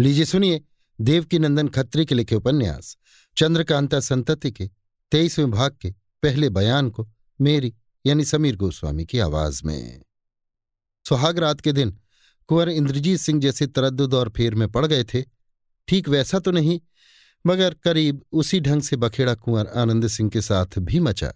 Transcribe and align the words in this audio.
लीजिए 0.00 0.24
सुनिए 0.24 0.60
देवकी 1.00 1.38
नंदन 1.38 1.68
खत्री 1.68 2.06
के 2.06 2.14
लिखे 2.14 2.34
उपन्यास, 2.34 2.96
चंद्रकांता 3.36 4.00
संतति 4.00 4.50
के, 4.50 4.70
तेईसवें 5.10 5.50
भाग 5.50 5.76
के, 5.80 5.90
पहले 6.22 6.50
बयान 6.50 6.90
को, 6.90 7.08
मेरी, 7.40 7.74
यानी 8.06 8.24
समीर 8.24 8.56
गोस्वामी 8.56 9.06
की 9.06 9.18
आवाज़ 9.18 9.62
में। 9.64 10.02
सुहाग 11.08 11.38
रात 11.38 11.60
के 11.60 11.72
दिन, 11.72 11.98
कुंवर 12.46 12.68
इंद्रजीत 12.68 13.20
सिंह 13.20 13.40
जैसे 13.40 13.66
तरद्दुद 13.66 14.14
और 14.14 14.28
फेर 14.28 14.54
में 14.54 14.68
पड़ 14.68 14.86
गए 14.86 15.04
थे। 15.04 15.24
ठीक 15.88 16.08
वैसा 16.08 16.38
तो 16.38 16.50
नहीं, 16.50 16.80
मगर 17.46 17.74
करीब 17.74 18.24
उसी 18.32 18.60
ढंग 18.60 18.82
से 18.82 18.96
बखेड़ा 18.96 19.34
कुंवर 19.34 19.66
आनंद 19.66 20.06
सिंह 20.06 20.30
के 20.30 20.40
साथ 20.40 20.78
भी 20.78 21.00
मचा। 21.00 21.32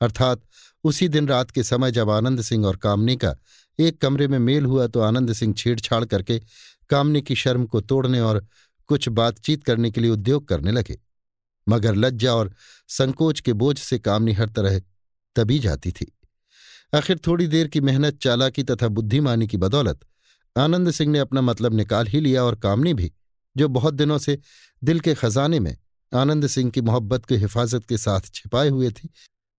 अर्थात 0.00 0.42
उसी 0.84 1.08
दिन 1.08 1.28
रात 1.28 1.50
के 1.50 1.62
समय 1.62 1.90
जब 1.90 2.10
आनंद 2.10 2.42
सिंह 2.42 2.66
और 2.66 2.76
कामनी 2.76 3.16
का 3.16 3.36
एक 3.78 4.00
कमरे 4.00 4.28
में 4.28 4.38
मेल 4.38 4.64
हुआ 4.64 4.86
तो 4.86 5.00
आनंद 5.00 5.32
सिंह 5.32 5.54
छेड़छाड़ 5.54 6.04
करके 6.04 6.42
कामनी 6.90 7.22
की 7.22 7.34
शर्म 7.34 7.66
को 7.66 7.80
तोड़ने 7.80 8.20
और 8.20 8.46
कुछ 8.86 9.08
बातचीत 9.08 9.64
करने 9.64 9.90
के 9.90 10.00
लिए 10.00 10.10
उद्योग 10.10 10.48
करने 10.48 10.72
लगे। 10.72 10.98
मगर 11.68 11.94
लज्जा 11.94 12.34
और 12.34 12.54
संकोच 12.88 13.40
के 13.40 13.52
बोझ 13.52 13.78
से 13.78 13.98
कामनी 13.98 14.32
हर 14.32 14.48
तरह 14.48 14.80
तभी 15.36 15.58
जाती 15.58 15.92
थी। 15.92 16.12
आखिर 16.94 17.20
थोड़ी 17.26 17.46
देर 17.46 17.68
की 17.68 17.80
मेहनत, 17.80 18.18
चालाकी 18.18 18.62
तथा 18.62 18.88
बुद्धिमानी 18.88 19.46
की 19.46 19.56
बदौलत 19.56 20.00
आनंद 20.56 20.90
सिंह 20.90 21.12
ने 21.12 21.18
अपना 21.18 21.40
मतलब 21.40 21.74
निकाल 21.74 22.06
ही 22.06 22.20
लिया 22.20 22.44
और 22.44 22.54
कामनी 22.54 22.94
भी, 22.94 23.12
जो 23.56 23.68
बहुत 23.68 23.94
दिनों 23.94 24.18
से 24.18 24.38
दिल 24.84 25.00
के 25.00 25.14
खजाने 25.14 25.60
में 25.60 25.76
आनंद 26.14 26.46
सिंह 26.46 26.70
की 26.70 26.80
मोहब्बत 26.80 27.24
की 27.24 27.36
हिफाजत 27.36 27.84
के 27.84 27.98
साथ 27.98 28.20
छिपाए 28.34 28.68
हुए 28.68 28.90
थी, 28.90 29.08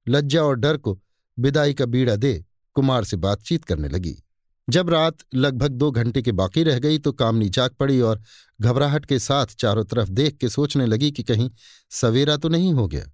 लज्जा 0.08 0.44
और 0.44 0.56
डर 0.56 0.78
को 0.78 1.00
विदाई 1.40 1.74
का 1.74 1.86
बीड़ा 1.86 2.16
दे 2.16 2.46
कुमार 2.74 3.04
से 3.04 3.18
बातचीत 3.18 3.66
करने 3.66 3.90
लगी। 3.90 4.24
जब 4.68 4.90
रात 4.90 5.18
लगभग 5.36 5.72
दो 5.72 5.92
घंटे 5.92 6.22
के 6.22 6.32
बाकी 6.32 6.64
रह 6.64 6.80
गई 6.80 6.98
तो 6.98 7.12
कामनी 7.12 7.50
जाग 7.50 7.72
पड़ी 7.72 8.00
और 8.02 8.22
घबराहट 8.62 9.06
के 9.06 9.20
साथ 9.20 9.46
चारों 9.60 9.84
तरफ़ 9.84 10.10
देख 10.10 10.38
के 10.38 10.50
सोचने 10.50 10.86
लगी 10.86 11.12
कि 11.12 11.24
कहीं 11.24 11.50
सवेरा 11.92 12.38
तो 12.38 12.50
नहीं 12.50 12.74
हो 12.74 12.88
गया, 12.88 13.06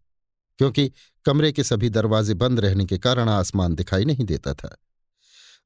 क्योंकि 0.60 0.92
कमरे 1.26 1.52
के 1.52 1.64
सभी 1.64 1.90
दरवाजे 1.90 2.34
बंद 2.34 2.60
रहने 2.60 2.86
के 2.86 2.98
कारण 2.98 3.30
आसमान 3.30 3.76
दिखाई 3.76 4.06
नहीं 4.06 4.26
देता 4.26 4.54
था। 4.54 4.76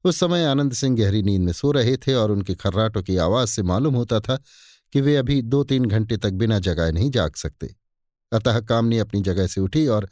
उस 0.04 0.16
समय 0.16 0.44
आनंद 0.44 0.72
सिंह 0.72 0.96
गहरी 0.96 1.22
नींद 1.22 1.42
में 1.42 1.52
सो 1.52 1.72
रहे 1.72 1.96
थे 1.96 2.14
और 2.14 2.30
उनके 2.30 2.54
खर्राटों 2.54 3.02
की 3.02 3.16
आवाज़ 3.16 3.48
से 3.48 3.62
मालूम 3.62 3.94
होता 3.94 4.20
था 4.20 4.36
कि 4.92 5.00
वे 5.00 5.16
अभी 5.16 5.40
दो 5.42 5.64
तीन 5.64 5.86
घंटे 5.86 6.16
तक 6.16 6.32
बिना 6.32 6.58
जगाए 6.58 6.92
नहीं 6.92 7.10
जाग 7.10 7.34
सकते। 7.34 7.74
अतः 8.32 8.60
कामनी 8.60 8.98
अपनी 8.98 9.20
जगह 9.20 9.46
से 9.46 9.60
उठी 9.60 9.86
और 9.86 10.08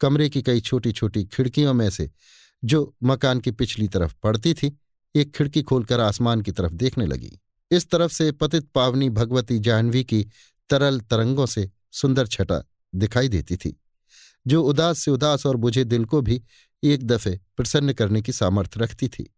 कमरे 0.00 0.28
की 0.28 0.42
कई 0.42 0.60
छोटी 0.60 0.92
छोटी 0.92 1.24
खिड़कियों 1.24 1.74
में 1.74 1.88
से, 1.90 2.10
जो 2.64 2.94
मकान 3.02 3.40
की 3.40 3.50
पिछली 3.50 3.88
तरफ़ 3.88 4.14
पड़ती 4.22 4.54
थी 4.54 4.76
एक 5.16 5.34
खिड़की 5.34 5.62
खोलकर 5.62 6.00
आसमान 6.00 6.40
की 6.40 6.52
तरफ़ 6.52 6.72
देखने 6.72 7.06
लगी। 7.06 7.38
इस 7.70 7.90
तरफ़ 7.90 8.12
से 8.12 8.32
पतित 8.32 8.68
पावनी 8.68 9.10
भगवती 9.10 9.58
जाह्नवी 9.58 10.04
की 10.04 10.26
तरल 10.70 11.00
तरंगों 11.00 11.46
से 11.46 11.70
सुंदर 11.92 12.26
छटा 12.26 12.62
दिखाई 12.94 13.28
देती 13.28 13.56
थी, 13.56 13.80
जो 14.46 14.62
उदास 14.62 14.98
से 14.98 15.10
उदास 15.10 15.46
और 15.46 15.56
बुझे 15.56 15.84
दिल 15.84 16.04
को 16.04 16.20
भी 16.20 16.42
एक 16.82 17.06
दफे 17.06 17.40
प्रसन्न 17.56 17.92
करने 17.92 18.22
की 18.22 18.32
सामर्थ्य 18.32 18.80
रखती 18.80 19.08
थी। 19.08 19.34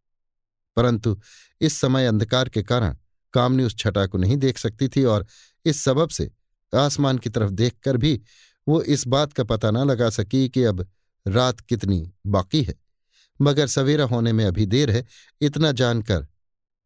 परंतु 0.76 1.20
इस 1.60 1.76
समय 1.76 2.06
अंधकार 2.06 2.48
के 2.48 2.62
कारण 2.62 2.96
कामनी 3.32 3.64
उस 3.64 3.76
छटा 3.76 4.06
को 4.06 4.18
नहीं 4.18 4.36
देख 4.36 4.58
सकती 4.58 4.88
थी 4.88 5.04
और 5.04 5.26
इस 5.64 5.80
सबब 5.80 6.08
से 6.08 6.30
आसमान 6.74 7.18
की 7.18 7.30
तरफ़ 7.30 7.50
देखकर 7.50 7.96
भी 7.96 8.20
वो 8.68 8.82
इस 8.82 9.06
बात 9.06 9.32
का 9.32 9.44
पता 9.44 9.70
न 9.70 9.76
लगा 9.76 10.10
सकी 10.10 10.48
कि 10.48 10.64
अब 10.64 10.86
रात 11.26 11.60
कितनी 11.60 12.12
बाकी 12.26 12.62
है। 12.62 12.74
मगर 13.40 13.66
सवेरा 13.66 14.04
होने 14.04 14.32
में 14.32 14.44
अभी 14.44 14.66
देर 14.66 14.90
है, 14.90 15.04
इतना 15.40 15.72
जानकर 15.72 16.26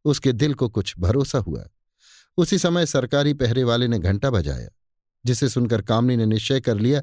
उसके 0.05 0.33
दिल 0.33 0.55
को 0.55 0.69
कुछ 0.69 0.95
भरोसा 0.99 1.39
हुआ। 1.39 1.65
उसी 2.37 2.59
समय 2.59 2.87
सरकारी 2.87 3.35
पहरे 3.35 3.65
वाले 3.65 3.89
ने 3.89 3.99
घंटा 3.99 4.31
बजाया, 4.31 4.69
जिसे 5.27 5.49
सुनकर 5.49 5.83
कामनी 5.83 6.17
ने 6.17 6.27
निश्चय 6.27 6.61
कर 6.61 6.79
लिया 6.79 7.03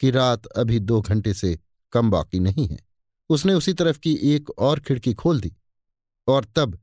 कि 0.00 0.10
रात 0.10 0.46
अभी 0.46 0.78
दो 0.78 1.00
घंटे 1.00 1.34
से 1.34 1.58
कम 1.92 2.10
बाकी 2.10 2.40
नहीं 2.40 2.68
है। 2.68 2.78
उसने 3.28 3.54
उसी 3.54 3.72
तरफ़ 3.72 3.98
की 3.98 4.14
एक 4.22 4.50
और 4.50 4.80
खिड़की 4.80 5.14
खोल 5.14 5.40
दी 5.40 5.52
और 6.28 6.46
तब 6.56 6.78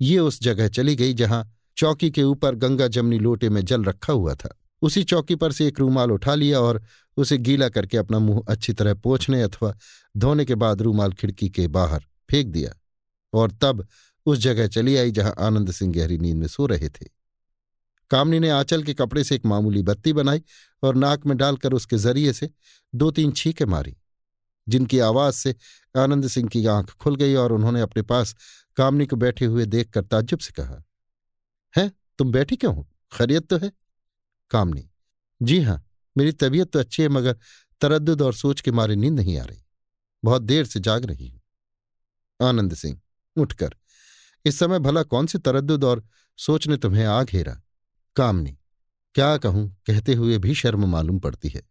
ये 0.00 0.18
उस 0.18 0.42
जगह 0.42 0.68
चली 0.68 0.96
गई 0.96 1.14
जहाँ 1.14 1.56
चौकी 1.76 2.10
के 2.10 2.22
ऊपर 2.22 2.54
गंगा 2.54 2.86
जमनी 2.88 3.18
लोटे 3.18 3.48
में 3.48 3.64
जल 3.64 3.84
रखा 3.84 4.12
हुआ 4.12 4.34
था। 4.34 4.54
उसी 4.82 5.02
चौकी 5.04 5.34
पर 5.34 5.52
से 5.52 5.66
एक 5.66 5.78
रूमाल 5.80 6.10
उठा 6.12 6.34
लिया 6.34 6.60
और 6.60 6.82
उसे 7.16 7.38
गीला 7.38 7.68
करके 7.68 7.96
अपना 7.96 8.18
मुँह 8.18 8.42
अच्छी 8.48 8.72
तरह 8.72 8.94
पोछने 8.94 9.42
अथवा 9.42 9.74
धोने 10.18 10.44
के 10.44 10.54
बाद 10.54 10.82
रूमाल 10.82 11.12
खिड़की 11.12 11.48
के 11.48 11.66
बाहर 11.68 12.04
फेंक 12.30 12.46
दिया 12.46 12.72
और 13.32 13.50
तब 13.62 13.86
उस 14.26 14.38
जगह 14.38 14.66
चली 14.66 14.96
आई 14.96 15.10
जहाँ 15.10 15.34
आनंद 15.38 15.70
सिंह 15.70 15.92
गहरी 15.94 16.18
नींद 16.18 16.36
में 16.36 16.46
सो 16.46 16.66
रहे 16.66 16.88
थे। 16.88 17.06
कामनी 18.10 18.38
ने 18.38 18.50
आंचल 18.50 18.82
के 18.82 18.94
कपड़े 18.94 19.24
से 19.24 19.34
एक 19.34 19.46
मामूली 19.46 19.82
बत्ती 19.82 20.12
बनाई 20.12 20.42
और 20.82 20.94
नाक 20.94 21.26
में 21.26 21.36
डालकर 21.36 21.72
उसके 21.72 21.96
ज़रिए 21.96 22.32
से 22.32 22.50
दो 22.94 23.10
तीन 23.10 23.32
छींके 23.32 23.66
मारी, 23.66 23.96
जिनकी 24.68 24.98
आवाज़ 24.98 25.34
से 25.34 25.54
आनंद 25.96 26.28
सिंह 26.28 26.48
की 26.48 26.64
आँख 26.66 26.90
खुल 26.90 27.16
गई 27.16 27.34
और 27.34 27.52
उन्होंने 27.52 27.80
अपने 27.80 28.02
पास 28.02 28.34
कामनी 28.76 29.06
को 29.06 29.16
बैठे 29.16 29.44
हुए 29.44 29.66
देखकर 29.66 30.04
ताज्जुब 30.04 30.40
से 30.40 30.52
कहा, 30.52 30.82
है, 31.74 31.90
तुम 32.18 32.32
बैठी 32.32 32.56
क्यों 32.56 32.74
हो? 32.76 32.88
खैरियत 33.12 33.46
तो 33.46 33.58
है? 33.58 33.72
कामनी, 34.50 34.88
जी 35.42 35.60
हाँ, 35.60 35.82
मेरी 36.16 36.32
तबीयत 36.32 36.72
तो 36.72 36.78
अच्छी 36.78 37.02
है, 37.02 37.08
मगर 37.08 37.38
तरद 37.80 38.22
और 38.22 38.34
सोच 38.34 38.60
के 38.60 38.72
मारे 38.72 38.96
नींद 38.96 39.12
नहीं 39.12 39.38
आ 39.38 39.44
रही। 39.44 39.64
बहुत 40.24 40.42
देर 40.42 40.66
से 40.66 40.80
जाग 40.80 41.04
रही 41.04 41.28
हूँ। 41.28 41.40
आनंद 42.40 42.74
सिंह, 42.74 43.00
उठकर, 43.36 43.74
इस 44.44 44.58
समय 44.58 44.78
भला 44.78 45.02
कौन 45.02 45.26
सी 45.26 45.38
तरद्दुद 45.38 45.84
और 45.84 46.04
सोच 46.38 46.66
ने 46.68 46.76
तुम्हें 46.76 47.04
आ 47.04 47.22
घेरा? 47.22 47.60
कामनी, 48.16 48.56
क्या 49.14 49.36
कहूँ, 49.36 49.68
कहते 49.86 50.14
हुए 50.14 50.38
भी 50.38 50.54
शर्म 50.54 50.86
मालूम 50.86 51.18
पड़ती 51.18 51.48
है। 51.48 51.62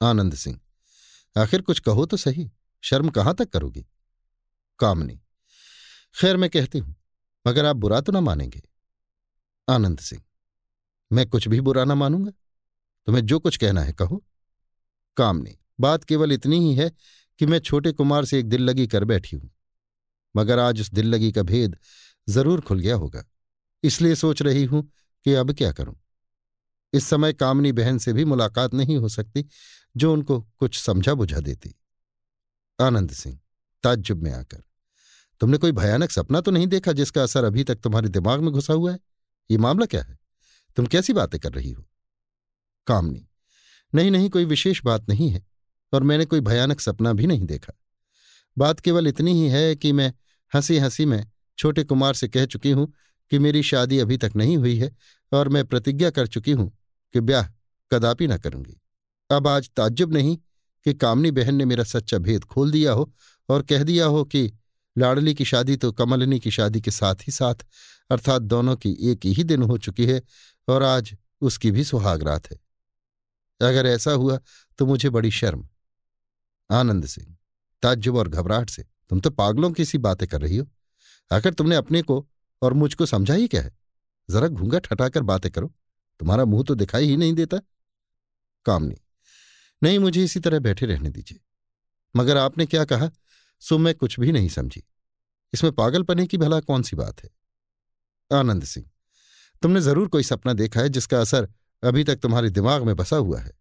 आनंद 0.00 0.34
सिंह, 0.34 0.60
आखिर 1.36 1.62
कुछ 1.62 1.80
कहो 1.80 2.06
तो 2.06 2.16
सही, 2.16 2.50
शर्म 2.82 3.08
कहाँ 3.08 3.34
तक 3.34 3.48
करोगी? 3.48 3.86
कामनी, 4.78 5.20
खैर 6.14 6.36
मैं 6.36 6.50
कहती 6.50 6.78
हूँ, 6.78 6.94
मगर 7.46 7.64
आप 7.64 7.76
बुरा 7.76 8.00
तो 8.00 8.12
ना 8.12 8.20
मानेंगे। 8.20 8.62
आनंद 9.68 9.98
सिंह, 9.98 10.22
मैं 11.10 11.28
कुछ 11.28 11.48
भी 11.48 11.60
बुरा 11.60 11.84
ना 11.84 11.94
मानूँगा? 11.94 12.30
तुम्हें 13.08 13.24
जो 13.26 13.38
कुछ 13.38 13.56
कहना 13.56 13.82
है 13.82 13.92
कहो। 13.92 14.22
कामनी, 15.16 15.58
बात 15.80 16.04
केवल 16.04 16.32
इतनी 16.32 16.58
ही 16.60 16.74
है 16.74 16.90
कि 17.38 17.46
मैं 17.46 17.58
छोटे 17.58 17.92
कुमार 17.92 18.24
से 18.24 18.38
एक 18.38 18.48
दिल 18.48 18.62
लगी 18.62 18.86
कर 18.86 19.04
बैठी 19.04 19.36
हूँ। 19.36 19.50
मगर 20.34 20.58
आज 20.58 20.80
उस 20.80 20.90
दिल 20.90 21.06
लगी 21.06 21.30
का 21.32 21.42
भेद 21.42 21.76
ज़रूर 22.28 22.60
खुल 22.60 22.80
गया 22.80 22.94
होगा। 22.96 23.24
इसलिए 23.82 24.14
सोच 24.14 24.42
रही 24.42 24.64
हूँ 24.64 24.82
कि 25.26 25.34
अब 25.34 25.52
क्या 25.52 25.72
करूँ। 25.72 25.94
इस 26.92 27.04
समय 27.04 27.32
कामनी 27.32 27.72
बहन 27.72 27.98
से 27.98 28.12
भी 28.12 28.24
मुलाकात 28.24 28.74
नहीं 28.74 28.96
हो 28.96 29.08
सकती, 29.08 29.44
जो 29.96 30.12
उनको 30.12 30.40
कुछ 30.40 30.78
समझा 30.78 31.14
बुझा 31.14 31.40
देती। 31.40 31.74
आनंद 32.78 33.10
सिंह, 33.10 33.38
ताज्जुब 33.84 34.22
में 34.22 34.30
आकर, 34.32 34.62
तुमने 35.40 35.58
कोई 35.58 35.72
भयानक 35.72 36.10
सपना 36.10 36.40
तो 36.40 36.50
नहीं 36.50 36.66
देखा 36.66 36.92
जिसका 36.92 37.22
असर 37.22 37.44
अभी 37.44 37.64
तक 37.64 37.74
तुम्हारे 37.74 38.08
दिमाग 38.08 38.40
में 38.40 38.52
घुसा 38.52 38.74
हुआ 38.74 38.92
है? 38.92 38.98
ये 39.50 39.58
मामला 39.58 39.86
क्या 39.86 40.02
है? 40.02 40.18
तुम 40.76 40.86
कैसी 40.86 41.12
बातें 41.12 41.40
कर 41.40 41.52
रही 41.52 41.70
हो? 41.70 41.84
कामनी, 42.86 43.26
नहीं 43.92 44.10
नहीं, 44.10 44.30
कोई 44.30 44.44
विशेष 44.44 44.84
बात 44.84 45.08
नहीं 45.08 45.30
है। 45.30 45.44
और 45.94 46.02
मैंने 46.02 46.24
कोई 46.24 46.40
भयानक 46.40 46.80
सपना 46.80 47.12
भी 47.12 47.26
नहीं 47.26 47.44
देखा। 47.44 47.72
बात 48.58 48.80
केवल 48.80 49.08
इतनी 49.08 49.32
ही 49.32 49.48
है 49.48 49.76
कि 49.76 49.92
मैं 49.92 50.12
हँसी 50.54 50.78
हँसी 50.78 51.06
में 51.06 51.26
छोटे 51.58 51.84
कुमार 51.84 52.14
से 52.14 52.28
कह 52.28 52.46
चुकी 52.46 52.70
हूँ 52.70 52.92
कि 53.30 53.38
मेरी 53.38 53.62
शादी 53.62 53.98
अभी 53.98 54.16
तक 54.16 54.32
नहीं 54.36 54.56
हुई 54.56 54.76
है 54.78 54.90
और 55.32 55.48
मैं 55.48 55.64
प्रतिज्ञा 55.64 56.10
कर 56.10 56.26
चुकी 56.26 56.52
हूँ 56.52 56.70
कि 57.12 57.20
ब्याह 57.20 57.48
कदापि 57.90 58.26
ना 58.26 58.38
करूँगी। 58.38 58.80
अब 59.30 59.48
आज 59.48 59.70
ताज्जुब 59.70 60.12
नहीं 60.12 60.36
कि 60.84 60.94
कामनी 60.94 61.30
बहन 61.30 61.54
ने 61.54 61.64
मेरा 61.64 61.84
सच्चा 61.84 62.18
भेद 62.18 62.44
खोल 62.44 62.70
दिया 62.70 62.92
हो 62.92 63.12
और 63.48 63.62
कह 63.62 63.82
दिया 63.82 64.06
हो 64.06 64.24
कि 64.24 64.52
लाडली 64.98 65.34
की 65.34 65.44
शादी 65.44 65.76
तो 65.76 65.92
कमलनी 65.92 66.40
की 66.40 66.50
शादी 66.50 66.80
के 66.80 66.90
साथ 66.90 67.14
ही 67.14 67.32
साथ, 67.32 67.54
अर्थात 68.10 68.42
दोनों 68.42 68.76
की 68.76 68.96
एक 69.02 69.20
ही 69.26 69.44
दिन 69.44 69.62
हो 69.62 69.78
चुकी 69.78 70.06
है 70.06 70.22
और 70.68 70.82
आज 70.82 71.16
उसकी 71.40 71.70
भी 71.70 71.84
सुहाग 71.84 72.22
रात 72.22 72.50
है। 72.50 72.58
अगर 73.60 73.86
ऐसा 73.86 74.12
हुआ 74.12 74.38
तो 74.78 74.86
मुझे 74.86 75.10
बड़ी 75.10 75.30
शर्म 75.30 75.68
आनंद 76.74 77.06
सिंह 77.06 77.36
ताज्जुब 77.82 78.16
और 78.16 78.28
घबराहट 78.28 78.70
से, 78.70 78.82
तुम 78.82 79.20
तो 79.20 79.30
पागलों 79.30 79.70
की 79.70 79.84
सी 79.84 79.98
बातें 79.98 80.26
कर 80.28 80.40
रही 80.40 80.56
हो। 80.56 80.66
आखिर 81.30 81.54
तुमने 81.54 81.76
अपने 81.76 82.02
को 82.02 82.26
और 82.62 82.72
मुझको 82.72 83.06
समझा 83.06 83.34
ही 83.34 83.48
क्या 83.48 83.62
है? 83.62 83.72
जरा 84.28 84.48
घूंघट 84.48 84.86
हटाकर 84.92 85.22
बातें 85.22 85.50
करो। 85.52 85.72
तुम्हारा 86.20 86.44
मुँह 86.44 86.64
तो 86.64 86.74
दिखाई 86.74 87.06
ही 87.06 87.16
नहीं 87.16 87.32
देता। 87.32 87.58
कामनी 88.66 88.96
नहीं, 89.82 89.98
मुझे 89.98 90.24
इसी 90.24 90.40
तरह 90.40 90.58
बैठे 90.58 90.86
रहने 90.86 91.10
दीजिए। 91.10 91.40
मगर 92.14 92.36
आपने 92.36 92.66
क्या 92.66 92.84
कहा, 92.84 93.10
सो 93.62 93.78
मैं 93.78 93.94
कुछ 93.94 94.18
भी 94.20 94.32
नहीं 94.32 94.48
समझी। 94.48 94.82
इसमें 95.52 95.72
पागलपने 95.72 96.26
की 96.26 96.36
भला 96.36 96.60
कौन 96.60 96.82
सी 96.82 96.96
बात 96.96 97.22
है? 97.24 97.30
आनंद 98.30 98.64
सिंह, 98.64 98.86
तुमने 99.62 99.80
ज़रूर 99.80 100.08
कोई 100.08 100.22
सपना 100.22 100.52
देखा 100.52 100.80
है 100.80 100.88
जिसका 100.88 101.20
असर 101.20 101.48
अभी 101.82 102.04
तक 102.04 102.16
तुम्हारे 102.16 102.50
दिमाग 102.50 102.82
में 102.82 102.94
बसा 102.96 103.16
हुआ 103.16 103.40
है 103.40 103.52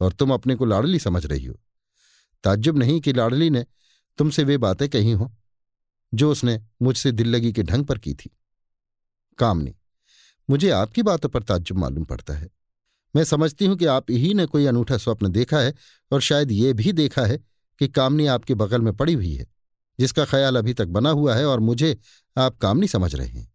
और 0.00 0.12
तुम 0.12 0.32
अपने 0.34 0.54
को 0.54 0.64
लाडली 0.64 0.98
समझ 0.98 1.24
रही 1.26 1.44
हो। 1.44 1.60
ताज्जुब 2.44 2.78
नहीं 2.78 3.00
कि 3.00 3.12
लाडली 3.12 3.50
ने 3.50 3.64
तुमसे 4.18 4.44
वे 4.44 4.56
बातें 4.58 4.88
कही 4.88 5.12
हो, 5.12 5.32
जो 6.14 6.30
उसने 6.30 6.60
मुझसे 6.82 7.12
दिल 7.12 7.28
लगी 7.28 7.52
के 7.52 7.62
ढंग 7.62 7.84
पर 7.84 7.98
की 7.98 8.14
थी। 8.14 8.30
कामनी, 9.38 9.74
मुझे 10.50 10.70
आपकी 10.70 11.02
बातों 11.02 11.28
पर 11.28 11.42
ताज्जुब 11.42 11.78
मालूम 11.78 12.04
पड़ता 12.04 12.34
है। 12.34 12.50
मैं 13.16 13.24
समझती 13.24 13.66
हूँ 13.66 13.76
कि 13.76 13.84
आप 13.84 14.10
ही 14.10 14.34
ने 14.34 14.46
कोई 14.46 14.66
अनूठा 14.66 14.96
स्वप्न 14.96 15.28
देखा 15.28 15.58
है 15.58 15.74
और 16.10 16.20
शायद 16.20 16.52
ये 16.52 16.72
भी 16.72 16.92
देखा 16.92 17.24
है 17.26 17.38
कि 17.80 17.88
कामनी 17.88 18.26
आपके 18.26 18.54
बगल 18.54 18.82
में 18.82 18.92
पड़ी 18.96 19.12
हुई 19.12 19.32
है, 19.34 19.46
जिसका 19.98 20.24
ख्याल 20.24 20.56
अभी 20.56 20.74
तक 20.74 20.86
बना 20.86 21.10
हुआ 21.10 21.34
है 21.34 21.46
और 21.46 21.60
मुझे 21.60 21.96
आप 22.36 22.58
कामनी 22.58 22.88
समझ 22.88 23.14
रहे 23.14 23.28
हैं। 23.28 23.52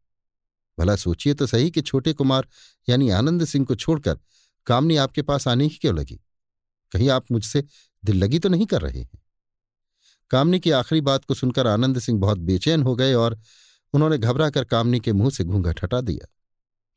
भला 0.78 0.96
सोचिए 0.96 1.34
तो 1.34 1.48
सही 1.48 1.72
कि 1.72 1.82
छोटे 1.82 2.14
कुमार 2.14 2.48
यानी 2.90 3.10
आनंद 3.10 3.46
सिंह 3.46 3.66
को 3.66 3.76
छोड़कर 3.76 4.20
कामनी 4.68 4.96
आपके 4.96 5.22
पास 5.22 5.48
आने 5.48 5.64
ही 5.64 5.78
क्यों 5.82 5.96
लगी? 5.96 6.20
कहीं 6.92 7.10
आप 7.10 7.32
मुझसे 7.32 7.64
दिल 8.06 8.18
लगी 8.18 8.40
तो 8.40 8.50
नहीं 8.50 8.66
कर 8.66 8.82
रहे 8.82 9.02
हैं। 9.02 9.22
कामनी 10.32 10.60
की 10.60 10.72
आखिरी 10.72 11.02
बात 11.02 11.26
को 11.26 11.34
सुनकर 11.34 11.68
आनंद 11.68 12.00
सिंह 12.00 12.20
बहुत 12.20 12.38
बेचैन 12.38 12.84
हो 12.84 12.96
गए 12.96 13.14
और 13.14 13.40
उन्होंने 13.94 14.18
घबरा 14.18 14.50
कर 14.50 14.64
कामनी 14.64 15.00
के 15.00 15.14
मुँह 15.14 15.30
से 15.30 15.44
घूंघट 15.44 15.84
हटा 15.84 16.02
दिया। 16.02 16.28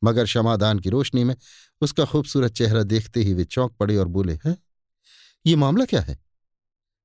मगर 0.03 0.25
क्षमादान 0.25 0.79
की 0.79 0.91
रोशनी 0.91 1.25
में 1.25 1.37
उसका 1.81 2.05
खूबसूरत 2.05 2.53
चेहरा 2.53 2.83
देखते 2.83 3.23
ही 3.23 3.35
वे 3.35 3.45
चौंक 3.45 3.73
पड़े 3.73 3.97
और 3.97 4.09
बोले, 4.09 4.39
हैं? 4.47 4.57
ये 5.47 5.57
मामला 5.57 5.85
क्या 5.85 6.01
है? 6.01 6.19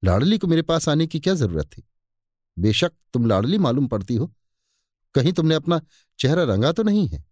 लाडली 0.03 0.37
को 0.37 0.47
मेरे 0.47 0.61
पास 0.61 0.89
आने 0.89 1.07
की 1.07 1.19
क्या 1.19 1.33
ज़रूरत 1.33 1.65
थी? 1.67 1.83
बेशक 2.57 2.91
तुम 3.13 3.25
लाडली 3.25 3.57
मालूम 3.57 3.87
पड़ती 3.87 4.15
हो। 4.15 4.33
कहीं 5.15 5.33
तुमने 5.33 5.55
अपना 5.55 5.81
चेहरा 6.19 6.43
रंगा 6.43 6.71
तो 6.71 6.83
नहीं 6.83 7.07
है? 7.07 7.23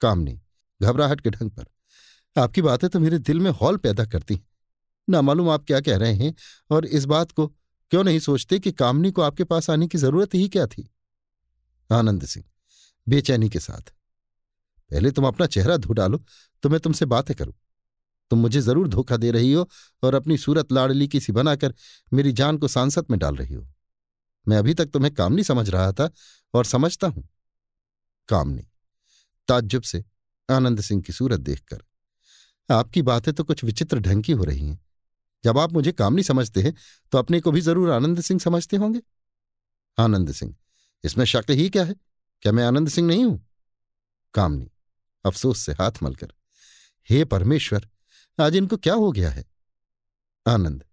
कामनी 0.00 0.40
घबराहट 0.82 1.20
के 1.20 1.30
ढंग 1.30 1.50
पर, 1.50 1.64
आपकी 2.36 2.62
बातें 2.62 2.88
तो 2.90 3.00
मेरे 3.00 3.18
दिल 3.18 3.40
में 3.40 3.50
हॉल 3.50 3.76
पैदा 3.76 4.04
करती 4.04 4.34
हैं। 4.34 4.46
ना 5.08 5.20
मालूम 5.22 5.48
आप 5.50 5.64
क्या 5.64 5.80
कह 5.80 5.96
रहे 5.96 6.14
हैं 6.14 6.34
और 6.70 6.86
इस 6.88 7.04
बात 7.06 7.30
को 7.30 7.46
क्यों 7.46 8.02
नहीं 8.04 8.18
सोचते 8.20 8.58
कि 8.58 8.72
कामनी 8.72 9.10
को 9.10 9.22
आपके 9.22 9.44
पास 9.44 9.70
आने 9.70 9.86
की 9.88 9.98
ज़रूरत 9.98 10.34
ही 10.34 10.48
क्या 10.48 10.66
थी? 10.66 10.88
आनंद 11.90 12.24
सिंह, 12.24 12.44
बेचैनी 13.06 13.48
के 13.48 13.60
साथ। 13.60 13.92
पहले 14.90 15.10
तुम 15.10 15.26
अपना 15.26 15.46
चेहरा 15.48 15.76
धो 15.78 15.92
डालो 15.92 16.22
तो 16.62 16.68
मैं 16.68 16.80
तुमसे 16.80 17.04
बातें 17.06 17.34
करूँ। 17.36 17.54
तुम 18.30 18.38
मुझे 18.38 18.60
ज़रूर 18.60 18.88
धोखा 18.88 19.16
दे 19.16 19.30
रही 19.30 19.52
हो 19.52 19.68
और 20.02 20.14
अपनी 20.14 20.36
सूरत 20.38 20.72
लाड़ली 20.72 21.08
की 21.08 21.20
सी 21.20 21.32
बनाकर 21.32 21.74
मेरी 22.12 22.32
जान 22.32 22.58
को 22.58 22.68
सांसद 22.68 23.06
में 23.10 23.18
डाल 23.18 23.36
रही 23.36 23.54
हो। 23.54 23.66
मैं 24.46 24.56
अभी 24.56 24.74
तक 24.74 24.86
तुम्हें 24.86 25.12
कामनी 25.14 25.44
समझ 25.44 25.68
रहा 25.70 25.92
था 25.92 26.08
और 26.54 26.64
समझता 26.64 27.06
हूँ। 27.06 27.28
कामनी, 28.28 28.62
ताज्जुब 29.48 29.82
से 29.82 30.04
आनंद 30.48 30.80
सिंह 30.80 31.02
की 31.02 31.12
सूरत 31.12 31.40
देखकर। 31.40 31.82
आपकी 32.68 33.02
बातें 33.02 33.32
तो 33.34 33.44
कुछ 33.44 33.64
विचित्र 33.64 33.98
ढंग 34.00 34.22
की 34.22 34.32
हो 34.32 34.44
रही 34.44 34.68
हैं। 34.68 34.80
जब 35.44 35.58
आप 35.58 35.72
मुझे 35.72 35.92
कामनी 35.92 36.22
समझते 36.22 36.62
हैं 36.62 36.74
तो 37.12 37.18
अपने 37.18 37.40
को 37.40 37.50
भी 37.52 37.60
ज़रूर 37.60 37.90
आनंद 37.90 38.20
सिंह 38.20 38.40
समझते 38.40 38.76
होंगे। 38.76 39.00
आनंद 39.98 40.32
सिंह, 40.32 40.54
इसमें 41.04 41.24
शक 41.26 41.50
ही 41.50 41.68
क्या 41.70 41.84
है? 41.84 41.94
क्या 42.42 42.52
मैं 42.52 42.64
आनंद 42.64 42.88
सिंह 42.88 43.06
नहीं 43.08 43.24
हूँ? 43.24 43.40
कामनी 44.34 44.70
अफसोस 45.24 45.58
से 45.58 45.72
हाथ 45.72 46.02
मलकर, 46.02 46.32
हे 47.08 47.24
परमेश्वर, 47.26 47.88
आज 48.38 48.56
इनको 48.56 48.76
क्या 48.76 48.94
हो 48.94 49.10
गया 49.12 49.30
है? 49.30 49.44
आनंद, 50.46 50.84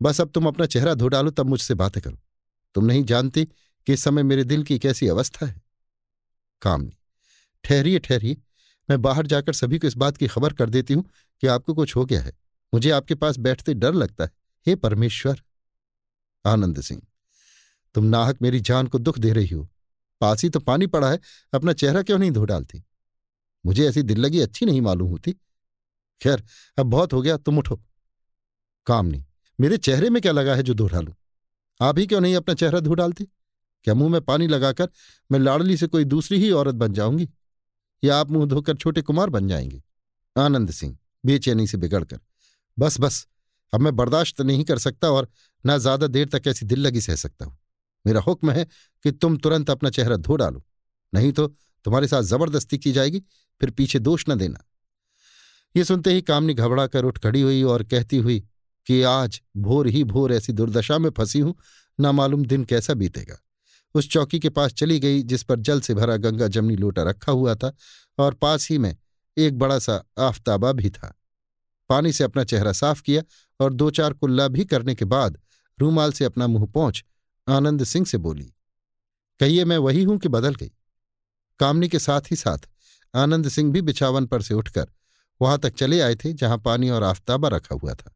बस 0.00 0.20
अब 0.20 0.30
तुम 0.30 0.46
अपना 0.46 0.66
चेहरा 0.66 0.94
धो 0.94 1.08
डालो, 1.08 1.30
तब 1.30 1.46
मुझसे 1.46 1.74
बातें 1.74 2.02
करो। 2.02 2.18
तुम 2.74 2.84
नहीं 2.84 3.04
जानती 3.04 3.44
कि 3.44 3.92
इस 3.92 4.02
समय 4.04 4.22
मेरे 4.22 4.44
दिल 4.44 4.62
की 4.62 4.78
कैसी 4.78 5.08
अवस्था 5.08 5.46
है। 5.46 5.60
कामनी 6.62 6.96
ठहरिए 7.64 7.98
ठहरिए, 7.98 8.36
मैं 8.88 9.00
बाहर 9.02 9.26
जाकर 9.26 9.52
सभी 9.54 9.78
को 9.78 9.86
इस 9.86 9.96
बात 9.96 10.16
की 10.16 10.26
खबर 10.28 10.52
कर 10.52 10.70
देती 10.70 10.94
हूँ 10.94 11.04
कि 11.42 11.46
आपको 11.46 11.74
कुछ 11.74 11.96
हो 11.96 12.04
गया 12.04 12.20
है। 12.22 12.32
मुझे 12.74 12.90
आपके 12.90 13.14
पास 13.14 13.36
बैठते 13.38 13.74
डर 13.74 13.94
लगता 13.94 14.24
है। 14.24 14.30
हे 14.66 14.74
परमेश्वर! 14.76 15.42
आनंद 16.46 16.80
सिंह, 16.80 17.02
तुम 17.94 18.04
नाहक 18.04 18.42
मेरी 18.42 18.60
जान 18.60 18.86
को 18.86 18.98
दुख 18.98 19.18
दे 19.18 19.32
रही 19.32 19.48
हो। 19.48 19.68
पास 20.20 20.42
ही 20.42 20.50
तो 20.50 20.60
पानी 20.60 20.86
पड़ा 20.86 21.10
है, 21.10 21.20
अपना 21.54 21.72
चेहरा 21.72 22.02
क्यों 22.02 22.18
नहीं 22.18 22.30
धो 22.30 22.44
डालती? 22.44 22.84
मुझे 23.66 23.88
ऐसी 23.88 24.02
दिल 24.02 24.18
लगी 24.18 24.40
अच्छी 24.40 24.66
नहीं 24.66 24.80
मालूम 24.80 25.10
होती। 25.10 25.32
खैर, 26.20 26.42
अब 26.78 26.86
बहुत 26.86 27.12
हो 27.12 27.22
गया, 27.22 27.36
तुम 27.36 27.58
उठो। 27.58 27.80
कामनी 28.86 29.24
मेरे 29.60 29.76
चेहरे 29.76 30.10
में 30.10 30.22
क्या 30.22 30.32
लगा 30.32 30.54
है 30.54 30.62
जो 30.62 30.74
धो 30.74 30.88
डालू? 30.88 31.14
आप 31.80 31.98
ही 31.98 32.06
क्यों 32.06 32.20
नहीं 32.20 32.36
अपना 32.36 32.54
चेहरा 32.54 32.80
धो 32.80 32.94
डालती? 32.94 33.24
क्या 33.84 33.94
मुँह 33.94 34.10
में 34.10 34.20
पानी 34.20 34.46
लगाकर 34.46 34.88
मैं 35.32 35.38
लाड़ली 35.38 35.76
से 35.76 35.86
कोई 35.86 36.04
दूसरी 36.04 36.38
ही 36.38 36.50
औरत 36.50 36.74
बन 36.74 36.92
जाऊँगी? 36.92 37.28
या 38.04 38.16
आप 38.16 38.30
मुँह 38.30 38.46
धोकर 38.46 38.76
छोटे 38.76 39.02
कुमार 39.02 39.30
बन 39.30 39.48
जाएँगे? 39.48 39.82
आनंद 40.38 40.70
सिंह, 40.70 40.98
बेचैनी 41.26 41.66
से 41.66 41.78
बिगड़कर। 41.78 42.20
बस 42.78 43.00
बस। 43.00 43.26
अब 43.72 43.80
मैं 43.80 43.94
बर्दाश्त 43.96 44.40
नहीं 44.40 44.64
कर 44.64 44.78
सकता 44.78 45.10
और 45.10 45.28
ना 45.64 45.76
ज़्यादा 45.78 46.06
देर 46.06 46.28
तक 46.28 46.46
ऐसी 46.46 46.66
दिल 46.66 46.80
लगी 46.80 47.00
सह 47.00 47.16
सकता 47.16 47.44
हूँ। 47.44 47.56
मेरा 48.04 48.20
हुक्म 48.20 48.50
है 48.50 48.64
कि 49.04 49.10
तुम 49.12 49.36
तुरंत 49.36 49.70
अपना 49.70 49.90
चेहरा 49.90 50.16
धो 50.16 50.36
डालो। 50.36 50.62
नहीं 51.12 51.32
तो 51.32 51.46
तुम्हारे 51.84 52.08
साथ 52.08 52.22
ज़बरदस्ती 52.22 52.78
की 52.78 52.92
जाएगी, 52.92 53.20
फिर 53.60 53.70
पीछे 53.70 53.98
दोष 53.98 54.24
न 54.28 54.34
देना। 54.38 54.64
ये 55.74 55.84
सुनते 55.84 56.12
ही 56.12 56.22
कामनी 56.22 56.54
घबरा 56.54 56.86
कर 56.86 57.04
उठ 57.04 57.18
खड़ी 57.18 57.40
हुई 57.40 57.62
और 57.62 57.82
कहती 57.84 58.16
हुई 58.16 58.38
कि 58.86 59.02
आज 59.02 59.40
भोर 59.56 59.86
ही 59.86 60.04
भोर 60.04 60.32
ऐसी 60.32 60.52
दुर्दशा 60.52 60.98
में 60.98 61.10
फंसी 61.10 61.40
हूँ, 61.40 61.54
ना 61.98 62.12
मालूम 62.12 62.44
दिन 62.44 62.64
कैसा 62.64 62.94
बीतेगा। 62.94 63.36
उस 63.94 64.08
चौकी 64.10 64.38
के 64.38 64.48
पास 64.50 64.72
चली 64.72 64.98
गई, 65.00 65.22
जिस 65.22 65.42
पर 65.42 65.60
जल 65.60 65.80
से 65.80 65.94
भरा 65.94 66.16
गंगा 66.16 66.48
जमनी 66.48 66.76
लोटा 66.76 67.02
रखा 67.02 67.32
हुआ 67.32 67.54
था 67.54 67.72
और 68.18 68.34
पास 68.34 68.68
ही 68.70 68.78
में 68.78 68.96
एक 69.36 69.58
बड़ा 69.58 69.78
सा 69.78 70.02
आफताबा 70.18 70.72
भी 70.72 70.90
था। 70.90 71.14
पानी 71.88 72.12
से 72.12 72.24
अपना 72.24 72.44
चेहरा 72.44 72.72
साफ़ 72.72 73.02
किया 73.02 73.22
और 73.60 73.72
दो 73.72 73.90
चार 73.90 74.12
कुल्ला 74.12 74.48
भी 74.48 74.64
करने 74.64 74.94
के 74.94 75.04
बाद 75.04 75.38
रूमाल 75.78 76.12
से 76.12 76.24
अपना 76.24 76.46
मुँह 76.46 76.66
पहुँच 76.66 77.04
आनंद 77.46 77.84
सिंह 77.84 78.06
से 78.06 78.18
बोली, 78.18 78.52
कहिए 79.40 79.64
मैं 79.64 79.78
वही 79.78 80.02
हूँ 80.02 80.18
कि 80.18 80.28
बदल 80.28 80.54
गई? 80.54 80.70
कामनी 81.60 81.88
के 81.88 81.98
साथ 81.98 82.30
ही 82.30 82.36
साथ 82.36 82.68
आनंद 83.14 83.48
सिंह 83.48 83.72
भी 83.72 83.82
बिछावन 83.82 84.26
पर 84.26 84.42
से 84.42 84.54
उठकर 84.54 84.90
वहाँ 85.40 85.58
तक 85.58 85.74
चले 85.74 86.00
आए 86.00 86.14
थे 86.14 86.32
जहाँ 86.32 86.58
पानी 86.58 86.90
और 86.90 87.02
आफ्ताबा 87.02 87.48
रखा 87.48 87.74
हुआ 87.74 87.94
था। 87.94 88.14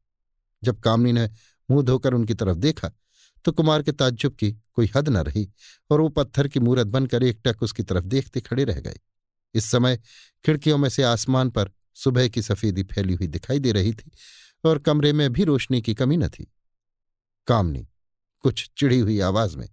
जब 0.62 0.80
कामनी 0.80 1.12
ने 1.12 1.28
मुँह 1.68 1.82
धोकर 1.82 2.14
उनकी 2.14 2.34
तरफ़ 2.34 2.58
देखा 2.58 2.90
तो 3.44 3.52
कुमार 3.52 3.82
के 3.82 3.92
ताज्जुब 3.92 4.34
की 4.34 4.50
कोई 4.74 4.90
हद 4.96 5.08
न 5.08 5.16
रही 5.16 5.48
और 5.90 6.00
वो 6.00 6.08
पत्थर 6.08 6.48
की 6.48 6.60
मूरत 6.60 6.86
बनकर 6.86 7.22
एकटक 7.22 7.62
उसकी 7.62 7.82
तरफ़ 7.82 8.04
देखते 8.04 8.40
खड़े 8.40 8.64
रह 8.64 8.80
गए। 8.80 8.98
इस 9.54 9.70
समय 9.70 9.96
खिड़कियों 10.44 10.78
में 10.78 10.88
से 10.88 11.02
आसमान 11.02 11.50
पर 11.50 11.70
सुबह 11.94 12.28
की 12.28 12.42
सफेदी 12.42 12.82
फैली 12.82 13.14
हुई 13.14 13.26
दिखाई 13.26 13.58
दे 13.58 13.72
रही 13.72 13.92
थी 13.92 14.10
और 14.64 14.78
कमरे 14.78 15.12
में 15.12 15.32
भी 15.32 15.44
रोशनी 15.44 15.82
की 15.82 15.94
कमी 15.94 16.16
न 16.16 16.28
थी। 16.28 16.52
कामनी, 17.46 17.88
कुछ 18.40 18.70
चिढ़ी 18.76 18.98
हुई 18.98 19.20
आवाज़ 19.20 19.56
में, 19.56 19.68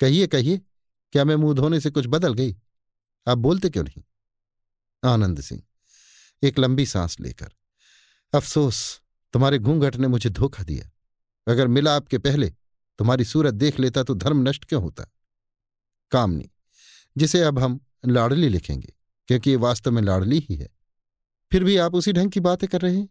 कहिए 0.00 0.26
कहिए, 0.26 0.60
क्या 1.12 1.24
मैं 1.24 1.36
मुँह 1.36 1.54
धोने 1.54 1.80
से 1.80 1.90
कुछ 1.90 2.06
बदल 2.08 2.34
गई? 2.34 2.56
आप 3.26 3.38
बोलते 3.38 3.70
क्यों 3.70 3.84
नहीं? 3.84 4.02
आनंद 5.04 5.40
सिंह, 5.40 5.62
एक 6.42 6.58
लंबी 6.58 6.86
सांस 6.86 7.20
लेकर, 7.20 7.52
अफसोस, 8.32 9.00
तुम्हारे 9.32 9.58
घूंघट 9.58 9.96
ने 9.96 10.08
मुझे 10.08 10.30
धोखा 10.30 10.62
दिया। 10.62 10.90
अगर 11.48 11.66
मिला 11.66 11.96
आपके 11.96 12.18
पहले, 12.18 12.50
तुम्हारी 12.98 13.24
सूरत 13.24 13.54
देख 13.54 13.80
लेता 13.80 14.02
तो 14.02 14.14
धर्म 14.14 14.48
नष्ट 14.48 14.64
क्यों 14.64 14.82
होता? 14.82 15.04
कामनी, 16.10 16.50
जिसे 17.16 17.42
अब 17.42 17.58
हम 17.58 17.80
लाडली 18.06 18.48
लिखेंगे, 18.48 18.92
क्योंकि 19.28 19.50
ये 19.50 19.56
वास्तव 19.56 19.90
में 19.90 20.02
लाडली 20.02 20.38
ही 20.38 20.56
है। 20.56 20.68
फिर 21.52 21.64
भी 21.64 21.76
आप 21.76 21.94
उसी 21.94 22.12
ढंग 22.12 22.30
की 22.30 22.40
बातें 22.40 22.68
कर 22.68 22.80
रहे 22.80 22.96
हैं? 22.96 23.08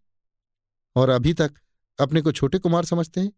और 0.96 1.10
अभी 1.10 1.34
तक 1.34 1.54
अपने 2.00 2.22
को 2.22 2.32
छोटे 2.32 2.58
कुमार 2.58 2.86
समझते 2.86 3.22
हैं? 3.22 3.32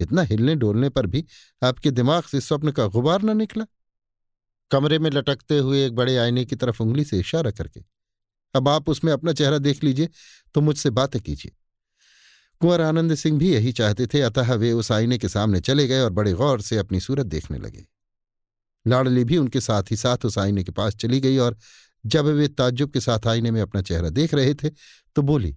इतना 0.00 0.22
हिलने 0.22 0.54
डोलने 0.54 0.88
पर 0.88 1.06
भी 1.06 1.24
आपके 1.62 1.90
दिमाग 1.90 2.22
से 2.22 2.40
स्वप्न 2.40 2.70
का 2.70 2.86
गुबार 2.86 3.22
न 3.22 3.36
निकला। 3.36 3.64
कमरे 4.70 4.98
में 4.98 5.10
लटकते 5.10 5.58
हुए 5.58 5.84
एक 5.86 5.94
बड़े 5.94 6.16
आईने 6.16 6.44
की 6.44 6.56
तरफ़ 6.56 6.82
उंगली 6.82 7.04
से 7.04 7.18
इशारा 7.18 7.50
करके, 7.50 7.82
अब 8.54 8.68
आप 8.68 8.88
उसमें 8.88 9.12
अपना 9.12 9.32
चेहरा 9.32 9.58
देख 9.58 9.84
लीजिए 9.84 10.08
तो 10.54 10.60
मुझसे 10.60 10.90
बातें 10.90 11.20
कीजिए। 11.22 11.52
कुंवर 12.60 12.80
आनंद 12.80 13.14
सिंह 13.14 13.38
भी 13.38 13.52
यही 13.52 13.72
चाहते 13.72 14.06
थे, 14.06 14.20
अतः 14.20 14.54
वे 14.54 14.72
उस 14.72 14.92
आईने 14.92 15.18
के 15.18 15.28
सामने 15.28 15.60
चले 15.60 15.86
गए 15.86 16.00
और 16.00 16.10
बड़े 16.12 16.32
गौर 16.32 16.60
से 16.60 16.78
अपनी 16.78 17.00
सूरत 17.00 17.26
देखने 17.26 17.58
लगे। 17.58 17.86
लाडली 18.86 19.24
भी 19.24 19.36
उनके 19.36 19.60
साथ 19.60 19.90
ही 19.90 19.96
साथ 19.96 20.24
उस 20.24 20.38
आईने 20.38 20.64
के 20.64 20.72
पास 20.72 20.96
चली 20.96 21.20
गई 21.20 21.36
और 21.38 21.56
जब 22.06 22.24
वे 22.24 22.48
ताज्जुब 22.48 22.90
के 22.90 23.00
साथ 23.00 23.26
आईने 23.26 23.50
में 23.50 23.60
अपना 23.60 23.82
चेहरा 23.82 24.08
देख 24.08 24.34
रहे 24.34 24.54
थे 24.54 24.70
तो 25.16 25.22
बोली, 25.22 25.52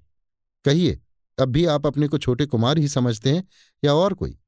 कहिए, 0.66 1.02
अब 1.40 1.50
भी 1.50 1.66
आप 1.66 1.86
अपने 1.88 2.08
को 2.08 2.18
छोटे 2.18 2.46
कुमार 2.46 2.78
ही 2.78 2.88
समझते 2.88 3.32
हैं 3.32 3.48
या 3.84 3.94
और 3.94 4.14
कोई? 4.14 4.40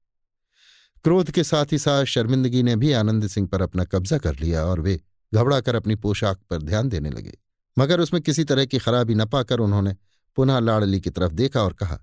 क्रोध 1.03 1.31
के 1.31 1.43
साथ 1.43 1.65
ही 1.71 1.77
साथ 1.77 2.05
शर्मिंदगी 2.05 2.63
ने 2.63 2.75
भी 2.75 2.91
आनंद 2.91 3.27
सिंह 3.27 3.47
पर 3.47 3.61
अपना 3.61 3.83
कब्जा 3.83 4.17
कर 4.17 4.35
लिया 4.35 4.63
और 4.65 4.79
वे 4.79 4.99
घबरा 5.33 5.59
कर 5.61 5.75
अपनी 5.75 5.95
पोशाक 5.95 6.41
पर 6.49 6.61
ध्यान 6.61 6.89
देने 6.89 7.09
लगे। 7.09 7.37
मगर 7.77 7.99
उसमें 7.99 8.21
किसी 8.21 8.43
तरह 8.43 8.65
की 8.65 8.79
खराबी 8.79 9.15
न 9.15 9.25
पाकर 9.25 9.59
उन्होंने 9.59 9.95
पुनः 10.35 10.59
लाड़ली 10.59 11.01
की 11.01 11.09
तरफ़ 11.09 11.33
देखा 11.33 11.61
और 11.61 11.73
कहा, 11.73 11.99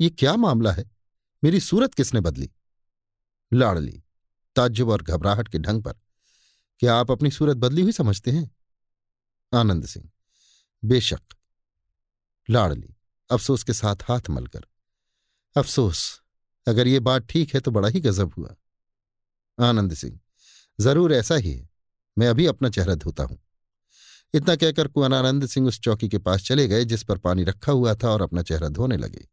ये 0.00 0.10
क्या 0.10 0.36
मामला 0.36 0.72
है? 0.72 0.90
मेरी 1.44 1.60
सूरत 1.60 1.94
किसने 1.94 2.20
बदली? 2.20 2.50
लाड़ली, 3.52 4.02
ताज्जुब 4.56 4.88
और 4.88 5.02
घबराहट 5.02 5.48
के 5.48 5.58
ढंग 5.58 5.82
पर, 5.82 5.94
क्या 6.80 6.94
आप 6.94 7.10
अपनी 7.10 7.30
सूरत 7.30 7.56
बदली 7.56 7.82
हुई 7.82 7.92
समझते 7.92 8.30
हैं? 8.30 8.50
आनंद 9.52 9.86
सिंह। 9.86 10.08
बेशक 10.82 11.34
लाड़ली 12.48 12.94
अफसोस 13.30 13.62
के 13.62 13.72
साथ 13.72 14.02
हाथ 14.02 14.30
मलकर। 14.30 14.66
अफसोस, 15.56 16.20
अगर 16.66 16.86
ये 16.86 17.00
बात 17.00 17.26
ठीक 17.26 17.54
है 17.54 17.60
तो 17.60 17.70
बड़ा 17.70 17.88
ही 17.88 18.00
गजब 18.00 18.32
हुआ। 18.38 18.54
आनंद 19.58 19.94
सिंह, 19.94 20.18
ज़रूर 20.78 21.12
ऐसा 21.14 21.34
ही 21.34 21.52
है, 21.52 21.68
मैं 22.16 22.28
अभी 22.28 22.46
अपना 22.46 22.68
चेहरा 22.68 22.94
धोता 22.94 23.24
हूँ। 23.24 23.38
इतना 24.34 24.56
कहकर 24.56 24.88
कुंवरानंद 24.88 25.46
सिंह 25.46 25.68
उस 25.68 25.80
चौकी 25.80 26.08
के 26.08 26.18
पास 26.18 26.42
चले 26.42 26.66
गए, 26.68 26.84
जिस 26.84 27.02
पर 27.02 27.18
पानी 27.18 27.44
रखा 27.44 27.72
हुआ 27.72 27.94
था 27.94 28.10
और 28.10 28.22
अपना 28.22 28.42
चेहरा 28.42 28.68
धोने 28.68 28.96
लगे। 28.96 29.26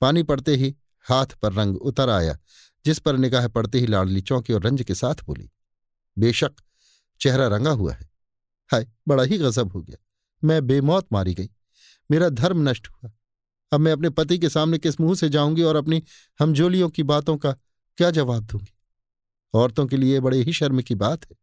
पानी 0.00 0.22
पड़ते 0.22 0.56
ही 0.56 0.74
हाथ 1.06 1.26
पर 1.42 1.52
रंग 1.52 1.76
उतर 1.76 2.10
आया, 2.10 2.38
जिस 2.84 2.98
पर 2.98 3.16
निगाह 3.16 3.48
पड़ते 3.48 3.78
ही 3.78 3.86
लाडली 3.86 4.20
चौंकी 4.20 4.52
और 4.52 4.62
रंज 4.62 4.82
के 4.82 4.94
साथ 4.94 5.24
बोली, 5.24 5.50
बेशक, 6.16 6.52
चेहरा 7.20 7.46
रंगा 7.46 7.70
हुआ 7.70 7.92
है। 7.92 8.09
हाय, 8.72 8.86
बड़ा 9.08 9.22
ही 9.22 9.38
गजब 9.38 9.72
हो 9.72 9.82
गया। 9.82 10.04
मैं 10.44 10.66
बेमौत 10.66 11.06
मारी 11.12 11.34
गई। 11.34 11.50
मेरा 12.10 12.28
धर्म 12.28 12.68
नष्ट 12.68 12.88
हुआ। 12.88 13.10
अब 13.72 13.80
मैं 13.80 13.92
अपने 13.92 14.10
पति 14.10 14.38
के 14.38 14.48
सामने 14.48 14.78
किस 14.78 15.00
मुँह 15.00 15.14
से 15.14 15.28
जाऊँगी 15.28 15.62
और 15.62 15.76
अपनी 15.76 16.02
हमजोलियों 16.40 16.88
की 16.88 17.02
बातों 17.02 17.36
का 17.36 17.52
क्या 17.96 18.10
जवाब 18.10 18.44
दूँगी? 18.44 18.74
औरतों 19.54 19.86
के 19.86 19.96
लिए 19.96 20.20
बड़े 20.20 20.42
ही 20.42 20.52
शर्म 20.52 20.82
की 20.82 20.94
बात 20.94 21.30
है। 21.30 21.36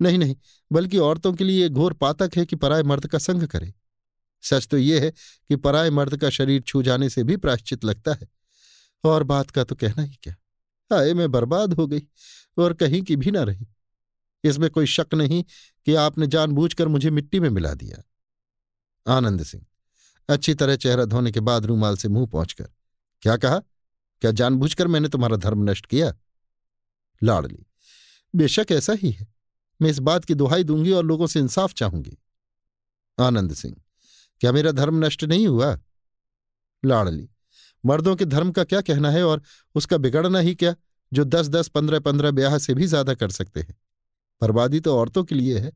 नहीं 0.00 0.18
नहीं, 0.18 0.36
बल्कि 0.72 0.98
औरतों 0.98 1.32
के 1.32 1.44
लिए 1.44 1.68
घोर 1.68 1.92
पातक 1.92 2.30
है 2.36 2.46
कि 2.46 2.56
पराय 2.56 2.82
मर्द 2.82 3.06
का 3.06 3.18
संग 3.18 3.42
करे। 3.42 3.74
सच 4.42 4.68
तो 4.68 4.78
यह 4.78 5.02
है 5.02 5.10
कि 5.48 5.56
पराय 5.56 5.90
मर्द 5.90 6.16
का 6.16 6.30
शरीर 6.30 6.62
छू 6.62 6.82
जाने 6.82 7.08
से 7.08 7.24
भी 7.24 7.36
प्राश्चित 7.36 7.84
लगता 7.84 8.12
है। 8.12 8.28
और 9.04 9.22
बात 9.22 9.50
का 9.50 9.64
तो 9.64 9.74
कहना 9.74 10.02
ही 10.02 10.18
क्या। 10.22 10.34
हाय, 10.92 11.14
मैं 11.14 11.30
बर्बाद 11.30 11.72
हो 11.72 11.86
गई 11.86 12.02
और 12.58 12.74
कहीं 12.74 13.02
की 13.02 13.16
भी 13.16 13.30
ना 13.30 13.42
रही। 13.42 13.66
इसमें 14.46 14.68
कोई 14.70 14.86
शक 14.86 15.14
नहीं 15.14 15.42
कि 15.86 15.94
आपने 15.94 16.26
जानबूझकर 16.26 16.88
मुझे 16.88 17.10
मिट्टी 17.10 17.40
में 17.40 17.48
मिला 17.50 17.72
दिया। 17.74 18.02
आनंद 19.06 19.42
सिंह, 19.42 19.64
अच्छी 20.28 20.54
तरह 20.54 20.76
चेहरा 20.76 21.04
धोने 21.04 21.32
के 21.32 21.40
बाद 21.40 21.66
रूमाल 21.66 21.96
से 21.96 22.08
मुँह 22.08 22.26
पहुंचकर, 22.26 22.68
क्या 23.22 23.36
कहा? 23.36 23.58
क्या 24.22 24.30
जानबूझकर 24.32 24.86
मैंने 24.86 25.08
तुम्हारा 25.08 25.36
धर्म 25.36 25.70
नष्ट 25.70 25.86
किया? 25.86 26.12
लाडली, 27.22 27.64
बेशक 28.34 28.66
ऐसा 28.70 28.92
ही 28.92 29.10
है। 29.10 29.26
मैं 29.80 29.90
इस 29.90 29.98
बात 29.98 30.24
की 30.24 30.34
दुहाई 30.34 30.64
दूँगी 30.64 30.92
और 30.92 31.04
लोगों 31.04 31.26
से 31.26 31.40
इंसाफ 31.40 31.72
चाहूँगी। 31.72 32.16
आनंद 33.18 33.54
सिंह, 33.54 33.76
क्या 34.40 34.52
मेरा 34.52 34.70
धर्म 34.72 35.04
नष्ट 35.04 35.24
नहीं 35.24 35.46
हुआ? 35.46 35.78
लाडली, 36.82 37.28
मर्दों 37.84 38.14
के 38.16 38.24
धर्म 38.24 38.50
का 38.52 38.64
क्या 38.64 38.80
कहना 38.80 39.10
है 39.10 39.22
और 39.24 39.42
उसका 39.74 39.96
बिगड़ना 39.96 40.38
ही 40.38 40.54
क्या, 40.54 40.74
जो 41.12 41.24
दस 41.24 41.48
दस, 41.48 41.68
पंद्रह 41.68 41.98
पंद्रह 41.98 42.30
ब्याह 42.30 42.58
से 42.58 42.74
भी 42.74 42.86
ज़्यादा 42.86 43.14
कर 43.14 43.30
सकते 43.30 43.60
हैं? 43.60 43.74
बर्बादी 44.42 44.80
तो 44.80 44.96
औरतों 44.96 45.24
के 45.24 45.34
लिए 45.34 45.58
है। 45.58 45.72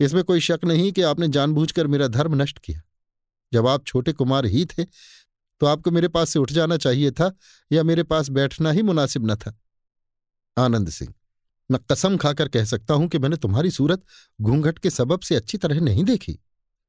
इसमें 0.00 0.22
कोई 0.24 0.40
शक 0.40 0.64
नहीं 0.64 0.90
कि 0.92 1.02
आपने 1.02 1.28
जानबूझकर 1.28 1.86
मेरा 1.86 2.08
धर्म 2.08 2.42
नष्ट 2.42 2.58
किया। 2.58 2.80
जब 3.52 3.66
आप 3.66 3.84
छोटे 3.86 4.12
कुमार 4.12 4.46
ही 4.46 4.64
थे 4.68 4.84
तो 5.60 5.66
आपको 5.66 5.90
मेरे 5.90 6.08
पास 6.08 6.30
से 6.30 6.38
उठ 6.38 6.52
जाना 6.52 6.76
चाहिए 6.76 7.10
था 7.10 7.30
या 7.70 7.82
मेरे 7.82 8.02
पास 8.02 8.28
बैठना 8.30 8.70
ही 8.70 8.82
मुनासिब 8.82 9.30
न 9.30 9.34
था। 9.36 9.56
आनंद 10.56 10.88
सिंह, 10.90 11.12
मैं 11.70 11.80
कसम 11.92 12.16
खाकर 12.16 12.48
कह 12.48 12.64
सकता 12.64 12.94
हूँ 12.94 13.08
कि 13.08 13.18
मैंने 13.18 13.36
तुम्हारी 13.36 13.70
सूरत 13.70 14.02
घूंघट 14.38 14.78
के 14.78 14.90
सबब 14.90 15.20
से 15.20 15.36
अच्छी 15.36 15.58
तरह 15.58 15.80
नहीं 15.80 16.04
देखी। 16.04 16.38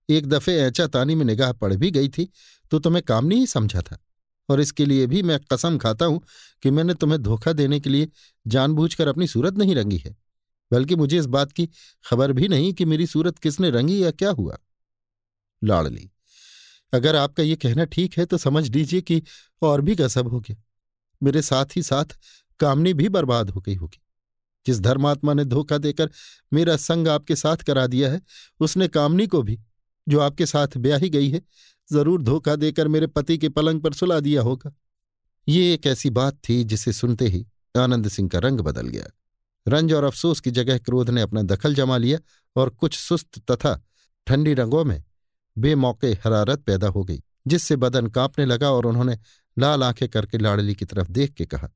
एक 0.10 0.28
दफे 0.28 0.56
ऐचा 0.58 0.88
तानी 0.88 1.16
में 1.16 1.26
निगाह 1.26 1.52
पड़ 1.54 1.74
भी 1.74 1.92
गई 1.92 2.10
थी 2.10 2.30
तो 2.72 2.80
तुम्हें 2.80 3.04
काम 3.04 3.26
नहीं 3.26 3.46
समझा 3.46 3.82
था। 3.82 3.98
और 4.50 4.62
इसके 4.62 4.86
लिए 4.86 5.08
भी 5.08 5.22
मैं 5.24 5.40
कसम 5.52 5.78
खाता 5.78 6.06
हूँ 6.06 6.22
कि 6.64 6.72
मैंने 6.72 6.94
तुम्हें 6.94 7.22
धोखा 7.24 7.54
देने 7.54 7.80
के 7.80 7.90
लिए 7.90 8.10
जानबूझकर 8.46 9.08
अपनी 9.08 9.28
सूरत 9.28 9.58
नहीं 9.58 9.76
रंगी 9.76 9.98
है। 9.98 10.16
बल्कि 10.72 10.96
मुझे 10.96 11.18
इस 11.20 11.26
बात 11.28 11.52
की 11.52 11.68
खबर 12.06 12.32
भी 12.34 12.48
नहीं 12.48 12.74
कि 12.74 12.86
मेरी 12.86 13.08
सूरत 13.08 13.38
किसने 13.38 13.70
रंगी 13.70 14.04
या 14.04 14.12
क्या 14.14 14.30
हुआ। 14.32 14.58
लाड़ली, 15.62 16.10
अगर 16.94 17.16
आपका 17.16 17.44
ये 17.44 17.56
कहना 17.56 17.86
ठीक 17.86 18.18
है 18.18 18.26
तो 18.26 18.38
समझ 18.38 18.70
लीजिए 18.70 19.02
कि 19.02 19.22
और 19.62 19.82
भी 19.82 19.96
गसब 19.96 20.28
हो 20.28 20.40
गया। 20.40 20.56
मेरे 21.22 21.42
साथ 21.42 21.76
ही 21.76 21.82
साथ 21.84 22.18
कामनी 22.60 22.94
भी 22.94 23.10
बर्बाद 23.10 23.50
हो 23.50 23.62
गई 23.62 23.76
होगी। 23.76 24.02
जिस 24.66 24.80
धर्मात्मा 24.80 25.34
ने 25.34 25.44
धोखा 25.46 25.78
देकर 25.78 26.10
मेरा 26.52 26.76
संग 26.78 27.08
आपके 27.08 27.36
साथ 27.36 27.58
करा 27.58 27.86
दिया 27.88 28.12
है, 28.12 28.22
उसने 28.60 28.88
कामनी 28.88 29.28
को 29.28 29.42
भी, 29.42 29.60
जो 30.08 30.20
आपके 30.20 30.46
साथ 30.46 30.78
ब्याही 30.78 31.10
गई 31.10 31.30
है, 31.30 31.42
ज़रूर 31.90 32.22
धोखा 32.22 32.56
देकर 32.56 32.88
मेरे 32.88 33.08
पति 33.08 33.38
के 33.38 33.50
पलंग 33.50 33.82
पर 33.82 33.94
सुला 33.94 34.20
दिया 34.20 34.42
होगा। 34.42 34.74
ये 35.48 35.74
एक 35.74 35.88
ऐसी 35.88 36.10
बात 36.12 36.40
थी 36.50 36.64
जिसे 36.64 36.94
सुनते 36.94 37.28
ही 37.28 37.46
आनंद 37.76 38.08
सिंह 38.08 38.30
का 38.30 38.40
रंग 38.40 38.60
बदल 38.62 38.88
गया। 38.88 39.10
रंज 39.68 39.94
और 39.94 40.04
अफसोस 40.04 40.40
की 40.40 40.52
जगह 40.52 40.78
क्रोध 40.78 41.10
ने 41.10 41.22
अपना 41.22 41.42
दखल 41.42 41.74
जमा 41.76 41.98
लिया 41.98 42.20
और 42.56 42.70
कुछ 42.70 42.98
सुस्त 42.98 43.40
तथा 43.52 43.86
ठंडी 44.28 44.54
रंगों 44.54 44.84
में 44.86 45.04
बेमौके 45.58 46.08
हरारत 46.08 46.60
पैदा 46.60 46.88
हो 46.88 47.04
गई, 47.04 47.22
जिससे 47.48 47.76
बदन 47.76 48.08
कांपने 48.08 48.46
लगा 48.46 48.72
और 48.72 48.86
उन्होंने 48.86 49.18
लाल 49.58 49.84
आँखें 49.84 50.08
करके 50.10 50.38
लाडली 50.38 50.76
की 50.76 50.86
तरफ़ 50.86 51.12
देख 51.12 51.34
के 51.34 51.46
कहा, 51.46 51.70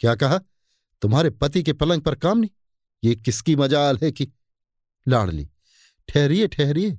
क्या 0.00 0.14
कहा? 0.14 0.40
तुम्हारे 1.02 1.30
पति 1.30 1.62
के 1.62 1.72
पलंग 1.72 2.02
पर 2.02 2.14
काम 2.14 2.38
नहीं? 2.38 2.50
ये 3.02 3.14
किसकी 3.14 3.56
मजाल 3.56 3.98
है 4.02 4.12
कि 4.12 4.28
लाडली, 5.06 5.48
ठहरिए 6.08 6.46
ठहरिए, 6.46 6.98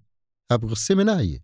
आप 0.49 0.63
गुस्से 0.63 0.95
में 0.95 1.03
ना 1.03 1.15
आइए। 1.15 1.43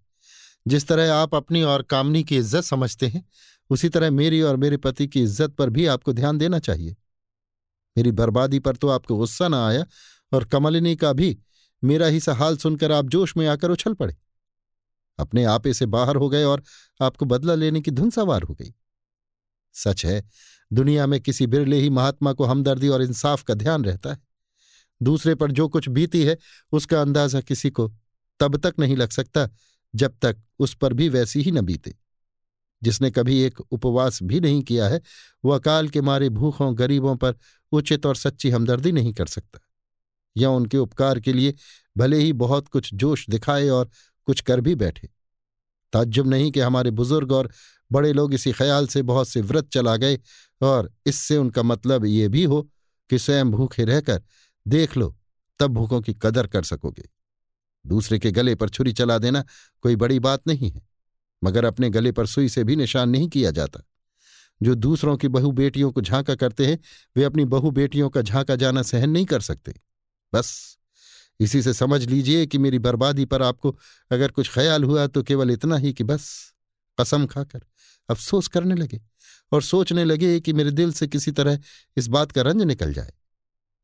जिस 0.67 0.87
तरह 0.87 1.13
आप 1.13 1.35
अपनी 1.35 1.61
और 1.63 1.81
कामनी 1.81 2.23
की 2.23 2.37
इज़्ज़त 2.37 2.63
समझते 2.63 3.07
हैं, 3.07 3.23
उसी 3.69 3.89
तरह 3.89 4.11
मेरी 4.11 4.41
और 4.41 4.55
मेरे 4.55 4.77
पति 4.77 5.07
की 5.07 5.21
इज़्ज़त 5.21 5.51
पर 5.51 5.69
भी 5.69 5.85
आपको 5.85 6.13
ध्यान 6.13 6.37
देना 6.37 6.59
चाहिए। 6.59 6.95
मेरी 7.99 8.11
बर्बादी 8.11 8.59
पर 8.59 8.75
तो 8.75 8.87
आपको 8.87 9.15
गुस्सा 9.17 9.47
ना 9.47 9.67
आया 9.67 9.85
और 10.31 10.43
कमलिनी 10.45 10.95
का 10.95 11.13
भी 11.13 11.37
मेरा 11.83 12.07
ही 12.07 12.19
सा 12.19 12.33
हाल 12.33 12.57
सुनकर 12.57 12.91
आप 12.91 13.05
जोश 13.05 13.37
में 13.37 13.47
आकर 13.47 13.71
उछल 13.71 13.93
पड़े। 13.93 14.15
अपने 15.19 15.43
आपे 15.43 15.73
से 15.73 15.85
बाहर 15.85 16.15
हो 16.15 16.29
गए 16.29 16.43
और 16.43 16.63
आपको 17.01 17.25
बदला 17.25 17.55
लेने 17.55 17.81
की 17.81 17.91
धुन 17.91 18.09
सवार 18.09 18.43
हो 18.43 18.53
गई। 18.53 18.73
सच 19.75 20.05
है, 20.05 20.23
दुनिया 20.73 21.07
में 21.07 21.19
किसी 21.21 21.47
बिरले 21.47 21.77
ही 21.77 21.89
महात्मा 21.89 22.33
को 22.33 22.45
हमदर्दी 22.45 22.87
और 22.87 23.01
इंसाफ 23.01 23.43
का 23.43 23.53
ध्यान 23.53 23.85
रहता 23.85 24.11
है। 24.11 24.19
दूसरे 25.01 25.35
पर 25.35 25.51
जो 25.51 25.67
कुछ 25.67 25.89
बीती 25.89 26.23
है, 26.23 26.37
उसका 26.71 27.01
अंदाज़ा 27.01 27.41
किसी 27.41 27.69
को 27.69 27.91
तब 28.39 28.57
तक 28.57 28.73
नहीं 28.79 28.97
लग 28.97 29.09
सकता 29.09 29.49
जब 29.95 30.15
तक 30.21 30.37
उस 30.59 30.75
पर 30.75 30.93
भी 30.93 31.09
वैसी 31.09 31.41
ही 31.41 31.51
न 31.51 31.61
बीते। 31.61 31.95
जिसने 32.83 33.11
कभी 33.11 33.39
एक 33.41 33.59
उपवास 33.61 34.19
भी 34.23 34.39
नहीं 34.39 34.61
किया 34.63 34.87
है, 34.87 35.01
वह 35.45 35.57
अकाल 35.57 35.89
के 35.89 36.01
मारे 36.01 36.29
भूखों, 36.29 36.77
गरीबों 36.77 37.15
पर 37.15 37.35
उचित 37.71 38.05
और 38.05 38.15
सच्ची 38.15 38.49
हमदर्दी 38.49 38.91
नहीं 38.91 39.13
कर 39.13 39.25
सकता, 39.27 39.59
या 40.35 40.49
उनके 40.49 40.77
उपकार 40.77 41.19
के 41.19 41.33
लिए 41.33 41.53
भले 41.95 42.17
ही 42.17 42.33
बहुत 42.35 42.67
कुछ 42.67 42.93
जोश 42.93 43.25
दिखाए 43.29 43.67
और 43.69 43.89
कुछ 44.27 44.41
कर 44.41 44.61
भी 44.61 44.75
बैठे। 44.75 45.09
ताज्जुब 45.93 46.27
नहीं 46.27 46.51
कि 46.51 46.59
हमारे 46.59 46.91
बुज़ुर्ग 46.91 47.31
और 47.31 47.51
बड़े 47.91 48.11
लोग 48.13 48.33
इसी 48.33 48.51
ख्याल 48.51 48.87
से 48.87 49.01
बहुत 49.03 49.27
से 49.27 49.41
व्रत 49.41 49.69
चला 49.69 49.95
गए 49.95 50.19
और 50.61 50.91
इससे 51.05 51.37
उनका 51.37 51.63
मतलब 51.63 52.05
ये 52.05 52.27
भी 52.27 52.43
हो 52.43 52.61
कि 53.09 53.19
स्वयं 53.19 53.51
भूखे 53.51 53.85
रहकर 53.85 54.21
देख 54.65 54.97
लो, 54.97 55.15
तब 55.59 55.73
भूखों 55.73 56.01
की 56.01 56.13
कदर 56.13 56.47
कर 56.47 56.63
सकोगे। 56.63 57.09
दूसरे 57.85 58.19
के 58.19 58.31
गले 58.31 58.53
पर 58.55 58.69
छुरी 58.69 58.93
चला 58.93 59.17
देना 59.17 59.43
कोई 59.83 59.95
बड़ी 59.95 60.19
बात 60.19 60.47
नहीं 60.47 60.71
है, 60.71 60.81
मगर 61.41 61.65
अपने 61.65 61.89
गले 61.89 62.11
पर 62.11 62.25
सुई 62.25 62.49
से 62.49 62.63
भी 62.63 62.75
निशान 62.75 63.09
नहीं 63.09 63.29
किया 63.29 63.51
जाता। 63.51 63.81
जो 64.61 64.75
दूसरों 64.75 65.15
की 65.17 65.27
बहु 65.27 65.51
बेटियों 65.51 65.91
को 65.91 66.01
झांका 66.01 66.35
करते 66.35 66.65
हैं, 66.67 66.79
वे 67.15 67.23
अपनी 67.23 67.45
बहु 67.45 67.71
बेटियों 67.71 68.09
का 68.09 68.21
झांका 68.21 68.55
जाना 68.55 68.81
सहन 68.81 69.09
नहीं 69.09 69.25
कर 69.25 69.41
सकते। 69.41 69.73
बस, 70.33 70.77
इसी 71.39 71.61
से 71.61 71.73
समझ 71.73 72.03
लीजिए 72.05 72.45
कि 72.45 72.57
मेरी 72.57 72.79
बर्बादी 72.79 73.25
पर 73.25 73.41
आपको 73.41 73.77
अगर 74.11 74.31
कुछ 74.31 74.53
ख्याल 74.53 74.83
हुआ 74.83 75.07
तो 75.07 75.23
केवल 75.23 75.51
इतना 75.51 75.77
ही 75.77 75.93
कि 75.93 76.03
बस, 76.03 76.53
कसम 76.97 77.25
खाकर 77.25 77.61
अफसोस 78.09 78.47
करने 78.47 78.75
लगे 78.75 79.01
और 79.51 79.61
सोचने 79.61 80.03
लगे 80.05 80.39
कि 80.39 80.53
मेरे 80.53 80.71
दिल 80.71 80.91
से 80.91 81.07
किसी 81.07 81.31
तरह 81.31 81.59
इस 81.97 82.07
बात 82.07 82.31
का 82.31 82.41
रंज 82.41 82.61
निकल 82.61 82.93
जाए। 82.93 83.13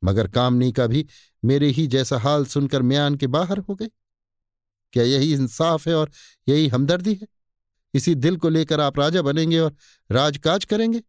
मगर 0.04 0.28
कामनी 0.28 0.72
का 0.72 0.88
भी 0.88 1.06
मेरे 1.44 1.68
ही 1.68 1.86
जैसा 1.88 2.18
हाल 2.18 2.46
सुनकर 2.46 2.82
म्यान 2.82 3.16
के 3.16 3.28
बाहर 3.28 3.58
हो 3.60 3.76
गए। 3.76 3.90
क्या 4.94 5.04
यही 5.04 5.34
इंसाफ 5.34 5.88
है 5.88 5.96
और 5.96 6.12
यही 6.48 6.68
हमदर्दी 6.68 7.14
है? 7.14 7.28
इसी 7.96 8.16
दिल 8.16 8.38
को 8.38 8.50
लेकर 8.50 8.80
आप 8.80 9.00
राजा 9.00 9.22
बनेंगे 9.22 9.60
और 9.60 9.76
राजकाज 10.10 10.66
करेंगे। 10.66 11.02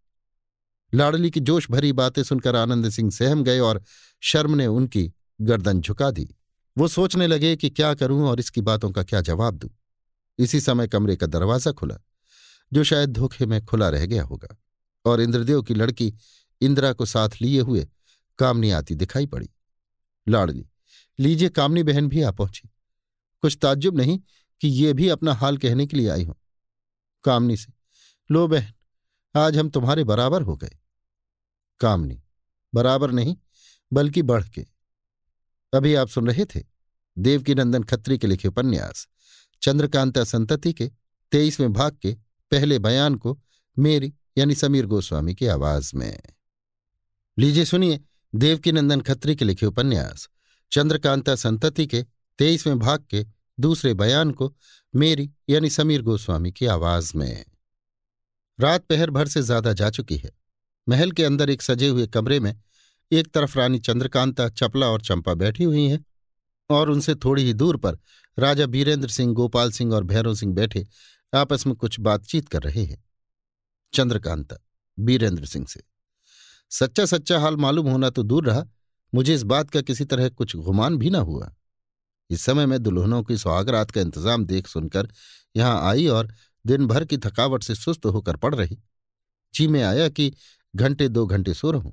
लाडली 0.92 1.30
की 1.30 1.40
जोश 1.40 1.70
भरी 1.70 1.92
बातें 1.92 2.22
सुनकर 2.22 2.56
आनंद 2.56 2.88
सिंह 2.88 3.10
सहम 3.10 3.42
गए 3.44 3.58
और 3.58 3.82
शर्म 4.22 4.54
ने 4.54 4.66
उनकी 4.66 5.10
गर्दन 5.40 5.80
झुका 5.80 6.10
दी। 6.10 6.28
वो 6.76 6.88
सोचने 6.88 7.26
लगे 7.26 7.56
कि 7.56 7.70
क्या 7.70 7.92
करूँ 7.94 8.28
और 8.28 8.40
इसकी 8.40 8.60
बातों 8.60 8.90
का 8.90 9.02
क्या 9.02 9.20
जवाब 9.20 9.56
दूँ। 9.56 9.70
इसी 10.38 10.60
समय 10.60 10.88
कमरे 10.88 11.16
का 11.16 11.26
दरवाज़ा 11.26 11.72
खुला, 11.72 11.96
जो 12.72 12.84
शायद 12.84 13.12
धोखे 13.12 13.46
में 13.46 13.64
खुला 13.64 13.88
रह 13.88 14.06
गया 14.06 14.22
होगा, 14.22 14.56
और 15.04 15.20
इंद्रदेव 15.20 15.62
की 15.62 15.74
लड़की 15.74 16.12
इंदिरा 16.60 16.92
को 16.92 17.06
साथ 17.06 17.40
लिए 17.42 17.60
हुए 17.60 17.86
कामनी 18.38 18.70
आती 18.70 18.94
दिखाई 18.94 19.26
पड़ी। 19.26 19.48
लाडली, 20.26 20.66
लीजिए 21.18 21.48
कामनी 21.48 21.82
बहन 21.82 22.08
भी 22.08 22.22
आ 22.22 22.30
पहुँची। 22.30 22.68
कुछ 23.42 23.58
ताज्जुब 23.62 23.96
नहीं 23.96 24.18
कि 24.60 24.68
ये 24.68 24.92
भी 24.92 25.08
अपना 25.08 25.34
हाल 25.34 25.56
कहने 25.56 25.86
के 25.86 25.96
लिए 25.96 26.08
आई 26.08 26.24
हो। 26.24 26.38
कामनी 27.26 27.56
से, 27.56 27.72
लो 28.30 28.48
बहन, 28.48 28.72
आज 29.36 29.56
हम 29.56 29.70
तुम्हारे 29.70 30.04
बराबर 30.04 30.42
हो 30.42 30.56
गए। 30.56 30.78
कामनी, 31.80 32.22
बराबर 32.74 33.10
नहीं, 33.10 33.36
बल्कि 33.92 34.22
बढ़ 34.22 34.48
के। 34.48 34.66
अभी 35.74 35.94
आप 35.94 36.08
सुन 36.08 36.26
रहे 36.26 36.44
थे 36.44 36.64
देवकीनंदन 37.18 37.82
खत्री 37.82 38.18
के 38.18 38.26
लिखे 38.26 38.48
उपन्यास, 38.48 39.08
चंद्रकांता 39.62 40.24
संतति 40.24 40.72
के 40.72 40.90
तेईसवें 41.32 41.72
भाग 41.72 41.98
के 42.02 42.16
पहले 42.50 42.78
बयान 42.78 43.14
को 43.14 43.42
मेरी 43.78 44.14
यानी 44.38 44.54
समीर 44.54 44.86
गोस्वामी 44.86 45.34
की 45.34 45.46
आवाज़ 45.46 45.96
में। 45.96 46.22
लीजिए 47.38 47.64
सुनिए 47.64 48.00
देवकीनंदन 48.34 49.00
खत्री 49.00 49.36
के 49.36 49.44
लिखे 49.44 49.66
उपन्यास, 49.66 50.28
चंद्रकांता 50.72 51.34
संतति 51.34 51.86
के 51.86 52.06
तेईसवें 52.38 52.78
भाग 52.78 53.06
के 53.10 53.26
दूसरे 53.58 53.92
बयान 53.94 54.30
को 54.30 54.52
मेरी 54.94 55.30
यानी 55.48 55.70
समीर 55.70 56.02
गोस्वामी 56.02 56.52
की 56.52 56.66
आवाज़ 56.66 57.12
में। 57.16 57.44
रात 58.58 58.84
पहर 58.84 59.10
भर 59.10 59.28
से 59.28 59.42
ज़्यादा 59.42 59.72
जा 59.72 59.90
चुकी 59.90 60.16
है। 60.16 60.30
महल 60.86 61.12
के 61.12 61.24
अंदर 61.24 61.50
एक 61.50 61.62
सजे 61.62 61.88
हुए 61.88 62.06
कमरे 62.06 62.40
में 62.40 62.54
एक 63.10 63.26
तरफ़ 63.28 63.58
रानी 63.58 63.78
चंद्रकांता, 63.78 64.48
चपला 64.48 64.86
और 64.86 65.00
चंपा 65.00 65.34
बैठी 65.34 65.64
हुई 65.64 65.84
हैं 65.84 66.04
और 66.70 66.90
उनसे 66.90 67.14
थोड़ी 67.14 67.42
ही 67.42 67.52
दूर 67.54 67.76
पर 67.76 67.98
राजा 68.38 68.66
बीरेंद्र 68.66 69.08
सिंह, 69.08 69.32
गोपाल 69.34 69.70
सिंह 69.70 69.94
और 69.94 70.04
भैरव 70.04 70.34
सिंह 70.34 70.54
बैठे 70.54 70.86
आपस 71.32 71.66
में 71.66 71.74
कुछ 71.76 71.98
बातचीत 72.00 72.48
कर 72.48 72.62
रहे 72.62 72.84
हैं। 72.84 73.02
चंद्रकांता, 73.94 74.56
बीरेंद्र 74.98 75.46
सिंह 75.46 75.66
से, 75.66 75.80
सच्चा 76.72 77.04
सच्चा 77.06 77.38
हाल 77.38 77.56
मालूम 77.56 77.88
होना 77.88 78.10
तो 78.10 78.22
दूर 78.22 78.46
रहा। 78.46 78.64
मुझे 79.12 79.34
इस 79.34 79.42
बात 79.44 79.70
का 79.70 79.80
किसी 79.80 80.04
तरह 80.04 80.28
कुछ 80.28 80.56
गुमान 80.56 80.96
भी 80.96 81.10
न 81.10 81.14
हुआ। 81.16 81.52
इस 82.30 82.40
समय 82.40 82.66
मैं 82.66 82.82
दुल्हनों 82.82 83.22
की 83.22 83.36
सुहागरात 83.38 83.90
का 83.90 84.00
इंतज़ाम 84.00 84.44
देख 84.46 84.66
सुनकर 84.66 85.08
यहाँ 85.56 85.88
आई 85.90 86.06
और 86.08 86.28
दिन 86.64 86.86
भर 86.86 87.04
की 87.04 87.18
थकावट 87.18 87.62
से 87.62 87.74
सुस्त 87.74 88.06
होकर 88.06 88.36
पड़ 88.36 88.54
रही। 88.54 88.78
जी 89.54 89.66
में 89.66 89.82
आया 89.82 90.08
कि 90.08 90.32
घंटे 90.74 91.08
दो 91.08 91.26
घंटे 91.26 91.54
सो 91.54 91.70
रहूँ, 91.70 91.92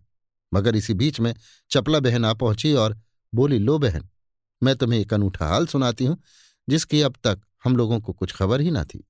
मगर 0.52 0.75
इसी 0.75 0.94
बीच 0.94 1.20
में 1.20 1.34
चपला 1.72 2.00
बहन 2.00 2.25
आ 2.25 2.34
पहुँची 2.34 2.74
और 2.74 2.98
बोली, 3.34 3.60
लो 3.60 3.78
बहन, 3.80 4.08
मैं 4.62 4.75
तुम्हें 4.75 5.00
एक 5.00 5.13
अनूठा 5.13 5.48
हाल 5.48 5.68
सुनाती 5.68 6.06
हूँ, 6.06 6.18
जिसकी 6.68 7.02
अब 7.02 7.16
तक 7.24 7.42
हम 7.63 7.75
लोगों 7.78 8.00
को 8.00 8.13
कुछ 8.13 8.32
खबर 8.32 8.62
ही 8.62 8.72
ना 8.72 8.84
थी। 8.84 9.04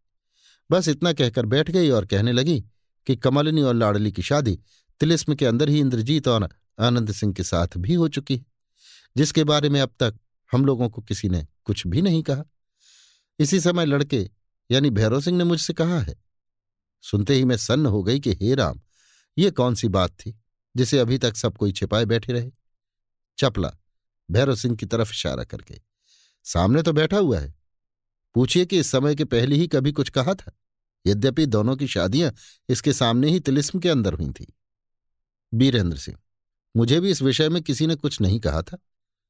बस 0.70 0.88
इतना 0.88 1.14
कहकर 1.14 1.46
बैठ 1.46 1.72
गई 1.72 1.90
और 1.90 2.06
कहने 2.06 2.32
लगी 2.32 2.60
कि 3.08 3.16
कमलिनी 3.16 3.62
और 3.62 3.76
लाडली 3.76 4.12
की 4.12 4.22
शादी 4.22 4.58
तिलिस्म 5.02 5.36
के 5.36 5.46
अंदर 5.46 5.70
ही 5.70 5.80
इंद्रजीत 5.80 6.28
और 6.28 6.48
आनंद 6.80 7.12
सिंह 7.12 7.34
के 7.34 7.44
साथ 7.44 7.78
भी 7.78 7.94
हो 7.94 8.08
चुकी 8.10 8.36
है, 8.36 8.46
जिसके 9.16 9.44
बारे 9.44 9.70
में 9.70 9.80
अब 9.82 9.90
तक 10.00 10.16
हम 10.54 10.66
लोगों 10.66 10.90
को 10.90 11.02
किसी 11.02 11.30
ने 11.30 11.46
कुछ 11.66 11.86
भी 11.88 12.02
नहीं 12.02 12.22
कहा। 12.24 12.44
इसी 13.40 13.60
समय 13.60 13.86
लड़के, 13.86 14.30
यानी 14.70 14.90
भैरव 14.90 15.22
सिंह 15.22 15.38
ने 15.38 15.44
मुझसे 15.44 15.74
कहा 15.74 16.00
है, 16.00 16.16
सुनते 17.04 17.36
ही 17.36 17.46
मैं 17.46 17.58
सन्न 17.58 17.86
हो 17.86 18.04
गई 18.04 18.20
कि 18.20 18.34
हे 18.34 18.54
राम, 18.56 18.80
ये 19.38 19.52
कौन 19.52 19.76
सी 19.76 19.88
बात 19.88 20.12
थी 20.12 20.40
जिसे 20.76 21.00
अभी 21.00 21.18
तक 21.18 21.36
सब 21.36 21.58
कोई 21.58 21.72
छिपाए 21.72 22.06
बैठे 22.06 22.34
रहे? 22.34 22.52
चपला 23.38 23.72
भैरव 24.30 24.56
सिंह 24.56 24.76
की 24.76 24.86
तरफ़ 24.86 25.12
इशारा 25.12 25.44
करके, 25.44 25.80
सामने 26.46 26.82
तो 26.82 26.94
बैठा 26.94 27.18
हुआ 27.18 27.40
है। 27.40 27.54
पूछिए 28.36 28.66
कि 28.66 28.80
इस 28.80 28.92
समय 28.92 29.16
के 29.16 29.26
पहले 29.26 29.56
ही 29.56 29.68
कभी 29.68 29.92
कुछ 29.92 30.10
कहा 30.10 30.34
था? 30.34 30.52
यद्यपि 31.06 31.46
दोनों 31.46 31.76
की 31.76 31.88
शादियाँ 31.88 32.34
इसके 32.70 32.94
सामने 32.94 33.30
ही 33.30 33.40
तिलिस्म 33.40 33.80
के 33.80 33.90
अंदर 33.90 34.14
हुई 34.14 34.30
थी। 34.30 34.54
बीरेंद्र 35.54 35.98
सिंह, 35.98 36.18
मुझे 36.76 37.00
भी 37.00 37.10
इस 37.10 37.22
विषय 37.22 37.50
में 37.50 37.62
किसी 37.62 37.88
ने 37.88 37.96
कुछ 37.96 38.20
नहीं 38.22 38.40
कहा 38.40 38.62
था। 38.62 38.78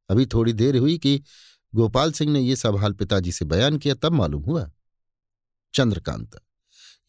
अभी 0.10 0.26
थोड़ी 0.26 0.54
देर 0.54 0.78
हुई 0.78 0.98
कि 0.98 1.22
गोपाल 1.74 2.12
सिंह 2.12 2.32
ने 2.32 2.40
यह 2.40 2.56
सवाल 2.56 2.94
पिताजी 2.94 3.32
से 3.32 3.46
बयान 3.46 3.78
किया, 3.78 3.96
तब 3.96 4.12
मालूम 4.12 4.44
हुआ। 4.44 4.70
चंद्रकांत, 5.74 6.40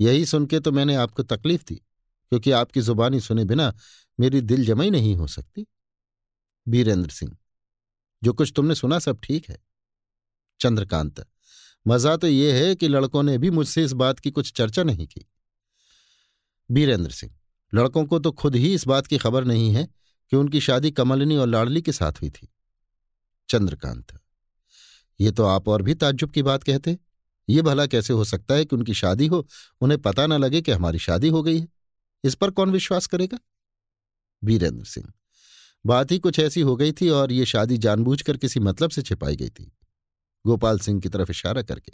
यही 0.00 0.24
सुन 0.26 0.46
के 0.46 0.60
तो 0.60 0.72
मैंने 0.72 0.94
आपको 0.94 1.22
तकलीफ़ 1.22 1.64
दी, 1.64 1.74
क्योंकि 1.74 2.50
आपकी 2.50 2.80
जुबानी 2.80 3.20
सुने 3.20 3.44
बिना 3.44 3.72
मेरी 4.18 4.40
दिल 4.40 4.64
जमाई 4.66 4.90
नहीं 4.90 5.14
हो 5.16 5.26
सकती। 5.26 5.66
बीरेंद्र 6.66 7.10
सिंह, 7.10 7.36
जो 8.22 8.32
कुछ 8.32 8.52
तुमने 8.56 8.74
सुना 8.74 8.98
सब 8.98 9.18
ठीक 9.22 9.48
है। 9.48 9.58
चंद्रकांत, 10.60 11.24
मज़ा 11.86 12.16
तो 12.16 12.26
यह 12.26 12.54
है 12.56 12.74
कि 12.74 12.88
लड़कों 12.88 13.22
ने 13.22 13.36
भी 13.38 13.50
मुझसे 13.50 13.84
इस 13.84 13.92
बात 13.92 14.18
की 14.18 14.30
कुछ 14.30 14.52
चर्चा 14.52 14.82
नहीं 14.82 15.06
की। 15.06 15.26
बीरेंद्र 16.70 17.10
सिंह, 17.10 17.34
लड़कों 17.72 18.04
को 18.06 18.18
तो 18.18 18.32
खुद 18.32 18.56
ही 18.56 18.72
इस 18.74 18.86
बात 18.86 19.06
की 19.06 19.18
खबर 19.18 19.44
नहीं 19.44 19.72
है 19.72 19.88
कि 20.32 20.36
उनकी 20.36 20.60
शादी 20.60 20.90
कमलिनी 20.90 21.36
और 21.36 21.48
लाडली 21.48 21.82
के 21.82 21.92
साथ 21.92 22.12
हुई 22.12 22.30
थी। 22.30 22.48
चंद्रकांत। 23.48 24.20
ये 25.20 25.30
तो 25.30 25.44
आप 25.44 25.68
और 25.68 25.82
भी 25.82 25.94
ताज्जुब 25.94 26.30
की 26.30 26.42
बात 26.42 26.62
कहते। 26.62 26.98
ये 27.48 27.62
भला 27.62 27.86
कैसे 27.86 28.12
हो 28.12 28.24
सकता 28.24 28.54
है 28.54 28.64
कि 28.64 28.76
उनकी 28.76 28.94
शादी 28.94 29.26
हो? 29.26 29.48
उन्हें 29.80 30.02
पता 30.02 30.26
न 30.26 30.32
लगे 30.32 30.62
कि 30.62 30.72
हमारी 30.72 30.98
शादी 30.98 31.28
हो 31.28 31.42
गई 31.42 31.60
है। 31.60 31.68
इस 32.24 32.34
पर 32.34 32.50
कौन 32.50 32.70
विश्वास 32.70 33.06
करेगा? 33.06 33.38
वीरेंद्र 34.44 34.84
सिंह। 34.84 35.12
बात 35.86 36.12
ही 36.12 36.18
कुछ 36.18 36.38
ऐसी 36.38 36.60
हो 36.60 36.76
गई 36.76 36.92
थी 36.92 37.08
और 37.08 37.32
ये 37.32 37.46
शादी 37.46 37.78
जानबूझकर 37.78 38.36
किसी 38.36 38.60
मतलब 38.60 38.90
से 38.90 39.02
छिपाई 39.02 39.36
गई 39.36 39.50
थी। 39.50 39.72
गोपाल 40.46 40.78
सिंह 40.78 41.00
की 41.00 41.08
तरफ़ 41.08 41.30
इशारा 41.30 41.62
करके। 41.62 41.92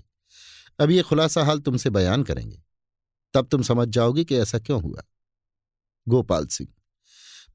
अब 0.80 0.90
ये 0.90 1.02
खुलासा 1.02 1.44
हाल 1.44 1.60
तुमसे 1.60 1.90
बयान 1.90 2.22
करेंगे। 2.22 2.62
तब 3.34 3.46
तुम 3.46 3.62
समझ 3.62 3.88
जाओगी 3.88 4.24
कि 4.24 4.36
ऐसा 4.36 4.58
क्यों 4.58 4.82
हुआ। 4.82 5.02
गोपाल 6.08 6.46
सिंह। 6.46 6.68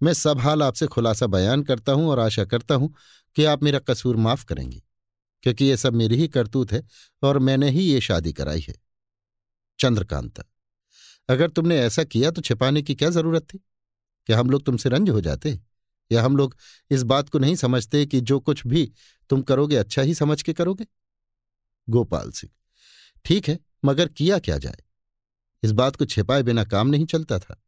मैं 0.02 0.14
सब 0.14 0.40
हाल 0.40 0.64
आपसे 0.64 0.88
खुलासा 0.88 1.28
बयान 1.28 1.64
करता 1.64 1.92
हूँ 1.92 2.10
और 2.10 2.20
आशा 2.20 2.46
करता 2.46 2.76
हूँ 2.76 2.94
कि 3.36 3.46
आप 3.46 3.64
मेरा 3.64 3.80
कसूर 3.80 4.16
माफ़ 4.18 4.46
करेंगे, 4.46 4.82
क्योंकि 5.44 5.66
ये 5.66 5.78
सब 5.78 5.94
मेरी 5.94 6.16
ही 6.16 6.28
करतूत 6.28 6.72
है 6.72 6.84
और 7.24 7.40
मैंने 7.40 7.70
ही 7.70 7.82
ये 7.82 8.02
शादी 8.02 8.34
कराई 8.34 8.60
है। 8.60 8.76
चंद्रकांता, 9.80 10.44
अगर 11.30 11.50
तुमने 11.50 11.80
ऐसा 11.80 12.04
किया 12.04 12.32
तो 12.32 12.42
छिपाने 12.42 12.82
की 12.82 12.96
क्या 12.96 13.10
ज़रूरत 13.10 13.44
थी? 13.44 13.58
क्या 14.30 14.40
हम 14.40 14.50
लोग 14.50 14.64
तुमसे 14.66 14.90
रंज 14.90 15.10
हो 15.10 15.22
जाते? 15.22 15.60
या 16.12 16.24
हम 16.24 16.38
लोग 16.38 16.56
इस 16.92 17.04
बात 17.04 17.30
को 17.30 17.40
नहीं 17.40 17.56
समझते 17.56 18.06
कि 18.06 18.22
जो 18.22 18.40
कुछ 18.40 18.66
भी 18.68 18.92
तुम 19.30 19.42
करोगे 19.42 19.76
अच्छा 19.76 20.02
ही 20.02 20.14
समझ 20.14 20.42
के 20.42 20.54
करोगे? 20.54 20.86
गोपाल 21.88 22.32
सिंह, 22.32 22.52
ठीक 23.26 23.48
है, 23.48 23.58
मगर 23.84 24.08
किया 24.08 24.40
क्या 24.40 24.58
जाए? 24.58 24.84
इस 25.64 25.72
बात 25.72 25.96
को 25.96 26.06
छिपाए 26.06 26.44
बिना 26.44 26.64
काम 26.66 26.88
नहीं 26.88 27.06
चलता 27.06 27.40
था। 27.40 27.62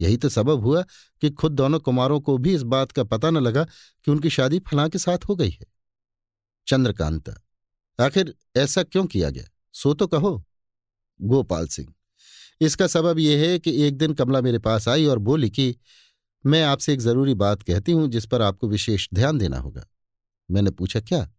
यही 0.00 0.16
तो 0.16 0.28
सबब 0.28 0.60
हुआ 0.60 0.82
कि 1.22 1.30
खुद 1.30 1.52
दोनों 1.52 1.80
कुमारों 1.80 2.20
को 2.20 2.36
भी 2.38 2.54
इस 2.54 2.62
बात 2.62 2.92
का 2.92 3.04
पता 3.04 3.30
न 3.30 3.38
लगा 3.38 3.64
कि 3.64 4.10
उनकी 4.10 4.30
शादी 4.30 4.58
फलां 4.58 4.88
के 4.90 4.98
साथ 4.98 5.24
हो 5.28 5.36
गई 5.36 5.50
है। 5.50 5.66
चंद्रकांता, 6.66 7.32
आखिर 7.98 8.34
ऐसा 8.56 8.82
क्यों 8.82 9.06
किया 9.06 9.30
गया? 9.30 9.44
सो 9.72 9.94
तो 9.94 10.06
कहो। 10.06 10.44
गोपाल 11.20 11.66
सिंह, 11.66 11.92
इसका 12.60 12.86
सबब 12.86 13.18
यह 13.18 13.48
है 13.48 13.58
कि 13.58 13.82
एक 13.82 13.96
दिन 13.96 14.12
कमला 14.14 14.40
मेरे 14.40 14.58
पास 14.58 14.88
आई 14.88 15.06
और 15.06 15.18
बोली 15.18 15.50
कि 15.50 15.74
मैं 16.46 16.62
आपसे 16.62 16.92
एक 16.92 17.00
ज़रूरी 17.00 17.34
बात 17.34 17.62
कहती 17.62 17.92
हूँ 17.92 18.08
जिस 18.08 18.26
पर 18.26 18.42
आपको 18.42 18.68
विशेष 18.68 19.08
ध्यान 19.14 19.38
देना 19.38 19.58
होगा। 19.58 19.86
मैंने 20.50 20.70
पूछा, 20.70 21.00
क्या? 21.00 21.30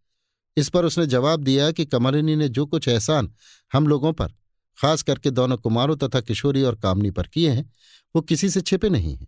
इस 0.56 0.68
पर 0.68 0.84
उसने 0.84 1.06
जवाब 1.06 1.42
दिया 1.44 1.70
कि 1.70 1.84
कमलिनी 1.86 2.36
ने 2.36 2.48
जो 2.48 2.66
कुछ 2.66 2.88
एहसान 2.88 3.32
हम 3.72 3.86
लोगों 3.86 4.12
पर 4.12 4.32
खास 4.78 5.02
करके 5.02 5.30
दोनों 5.30 5.56
कुमारों 5.56 5.96
तथा 5.96 6.20
किशोरी 6.20 6.62
और 6.62 6.74
कामनी 6.74 7.10
पर 7.10 7.26
किए 7.26 7.50
हैं, 7.50 7.70
वो 8.14 8.22
किसी 8.22 8.50
से 8.50 8.60
छिपे 8.60 8.88
नहीं 8.88 9.14
हैं। 9.16 9.26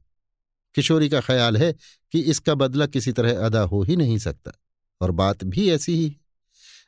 किशोरी 0.75 1.09
का 1.09 1.21
ख्याल 1.21 1.57
है 1.57 1.73
कि 2.15 2.21
इसका 2.23 2.55
बदला 2.55 2.87
किसी 2.87 3.13
तरह 3.13 3.45
अदा 3.47 3.61
हो 3.63 3.83
ही 3.83 3.97
नहीं 3.97 4.19
सकता, 4.19 4.53
और 5.01 5.11
बात 5.11 5.45
भी 5.45 5.69
ऐसी 5.71 5.95
ही 5.95 6.17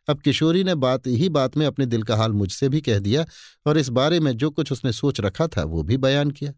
अब 0.09 0.21
किशोरी 0.21 0.63
ने 0.65 0.75
बात, 0.75 1.07
ही 1.07 1.29
बात 1.29 1.57
में 1.57 1.65
अपने 1.67 1.87
दिल 1.87 2.03
का 2.03 2.17
हाल 2.17 2.33
मुझसे 2.33 2.69
भी 2.69 2.81
कह 2.81 2.99
दिया, 2.99 3.25
और 3.67 3.79
इस 3.79 3.89
बारे 3.91 4.21
में 4.21 4.37
जो 4.37 4.51
कुछ 4.51 4.73
उसने 4.73 4.93
सोच 4.93 5.21
रखा 5.21 5.47
था, 5.47 5.63
वो 5.65 5.83
भी 5.83 5.97
बयान 5.97 6.31
किया। 6.31 6.53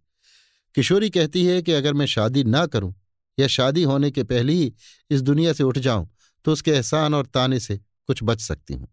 किशोरी 0.74 1.10
कहती 1.10 1.44
है 1.44 1.60
कि 1.62 1.72
अगर 1.72 1.94
मैं 1.94 2.06
शादी 2.06 2.44
ना 2.44 2.64
करूँ, 2.66 2.94
या 3.38 3.46
शादी 3.48 3.82
होने 3.82 4.10
के 4.10 4.22
पहले 4.24 4.52
ही 4.52 4.72
इस 5.10 5.22
दुनिया 5.22 5.52
से 5.52 5.64
उठ 5.64 5.78
जाऊँ 5.78 6.08
तो 6.44 6.52
उसके 6.52 6.70
एहसान 6.70 7.14
और 7.14 7.26
ताने 7.26 7.58
से 7.60 7.76
कुछ 7.76 8.22
बच 8.22 8.40
सकती 8.40 8.74
हूँ। 8.74 8.88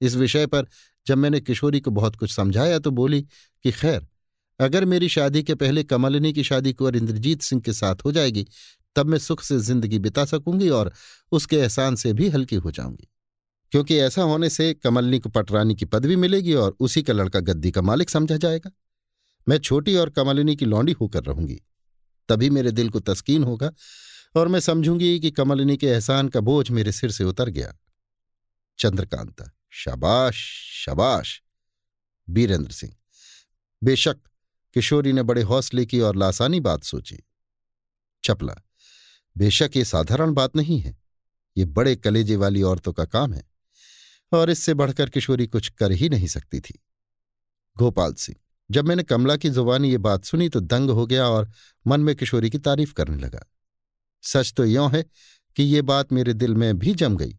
इस 0.00 0.14
विषय 0.16 0.46
पर 0.46 0.66
जब 1.06 1.18
मैंने 1.18 1.40
किशोरी 1.40 1.80
को 1.80 1.90
बहुत 1.90 2.16
कुछ 2.16 2.34
समझाया 2.34 2.78
तो 2.78 2.90
बोली 2.90 3.20
कि 3.64 3.72
खैर, 3.72 4.06
अगर 4.60 4.84
मेरी 4.84 5.08
शादी 5.08 5.42
के 5.42 5.54
पहले 5.54 5.82
कमलिनी 5.84 6.32
की 6.32 6.44
शादी 6.44 6.72
कुंवर 6.72 6.96
इंद्रजीत 6.96 7.42
सिंह 7.42 7.62
के 7.62 7.72
साथ 7.72 8.04
हो 8.04 8.12
जाएगी, 8.12 8.46
तब 8.96 9.06
मैं 9.06 9.18
सुख 9.18 9.42
से 9.42 9.58
ज़िंदगी 9.58 9.98
बिता 9.98 10.24
सकूँगी 10.24 10.68
और 10.68 10.92
उसके 11.32 11.56
एहसान 11.56 11.96
से 11.96 12.12
भी 12.12 12.28
हल्की 12.28 12.56
हो 12.56 12.70
जाऊँगी। 12.70 13.08
क्योंकि 13.72 13.96
ऐसा 13.96 14.22
होने 14.22 14.48
से 14.50 14.72
कमलनी 14.74 15.18
को 15.18 15.28
पटरानी 15.28 15.74
की 15.74 15.84
पदवी 15.84 16.16
मिलेगी 16.16 16.54
और 16.54 16.76
उसी 16.80 17.02
का 17.02 17.12
लड़का 17.12 17.40
गद्दी 17.40 17.70
का 17.70 17.82
मालिक 17.82 18.10
समझा 18.10 18.36
जाएगा। 18.36 18.70
मैं 19.46 19.58
छोटी 19.58 19.94
और 19.96 20.10
कमलिनी 20.10 20.56
की 20.56 20.64
लौंडी 20.64 20.92
होकर 20.92 21.24
रहूँगी, 21.24 21.60
तभी 22.28 22.50
मेरे 22.50 22.70
दिल 22.70 22.90
को 22.90 23.00
तस्कीन 23.00 23.44
होगा 23.44 23.70
और 24.34 24.48
मैं 24.48 24.60
समझूँगी 24.60 25.18
कि 25.20 25.30
कमलिनी 25.30 25.76
के 25.76 25.86
एहसान 25.86 26.28
का 26.28 26.40
बोझ 26.40 26.70
मेरे 26.70 26.92
सिर 26.92 27.10
से 27.10 27.24
उतर 27.24 27.48
गया। 27.48 27.74
चंद्रकांता 28.78 29.50
शाबाश 29.74 30.36
शाबाश। 30.76 31.40
बीरेंद्र 32.28 32.72
सिंह, 32.72 32.92
बेशक 33.82 34.18
किशोरी 34.76 35.12
ने 35.12 35.22
बड़े 35.22 35.42
हौसले 35.42 35.86
की 35.86 36.00
और 36.00 36.16
लासानी 36.16 36.60
बात 36.60 36.84
सोची। 36.84 37.18
चपला, 38.24 38.54
बेशक 39.36 39.70
ये 39.76 39.84
साधारण 39.84 40.32
बात 40.32 40.56
नहीं 40.56 40.78
है, 40.80 40.96
ये 41.56 41.64
बड़े 41.64 41.96
कलेजे 41.96 42.36
वाली 42.36 42.62
औरतों 42.62 42.92
का 42.92 43.04
काम 43.04 43.34
है, 43.34 43.44
और 44.32 44.50
इससे 44.50 44.74
बढ़कर 44.74 45.10
किशोरी 45.10 45.46
कुछ 45.46 45.68
कर 45.68 45.92
ही 45.92 46.08
नहीं 46.08 46.26
सकती 46.26 46.60
थी। 46.60 46.80
गोपाल 47.76 48.14
सिंह, 48.14 48.36
जब 48.70 48.88
मैंने 48.88 49.02
कमला 49.02 49.36
की 49.36 49.50
जुबानी 49.50 49.90
ये 49.90 49.98
बात 49.98 50.24
सुनी 50.24 50.48
तो 50.48 50.60
दंग 50.60 50.90
हो 50.90 51.06
गया 51.06 51.28
और 51.28 51.50
मन 51.86 52.00
में 52.00 52.14
किशोरी 52.16 52.50
की 52.50 52.58
तारीफ़ 52.58 52.94
करने 52.94 53.16
लगा। 53.16 53.46
सच 54.22 54.52
तो 54.52 54.64
यों 54.64 54.90
है 54.96 55.04
कि 55.56 55.62
ये 55.62 55.82
बात 55.82 56.12
मेरे 56.12 56.32
दिल 56.34 56.54
में 56.54 56.78
भी 56.78 56.94
जम 56.94 57.16
गई 57.16 57.38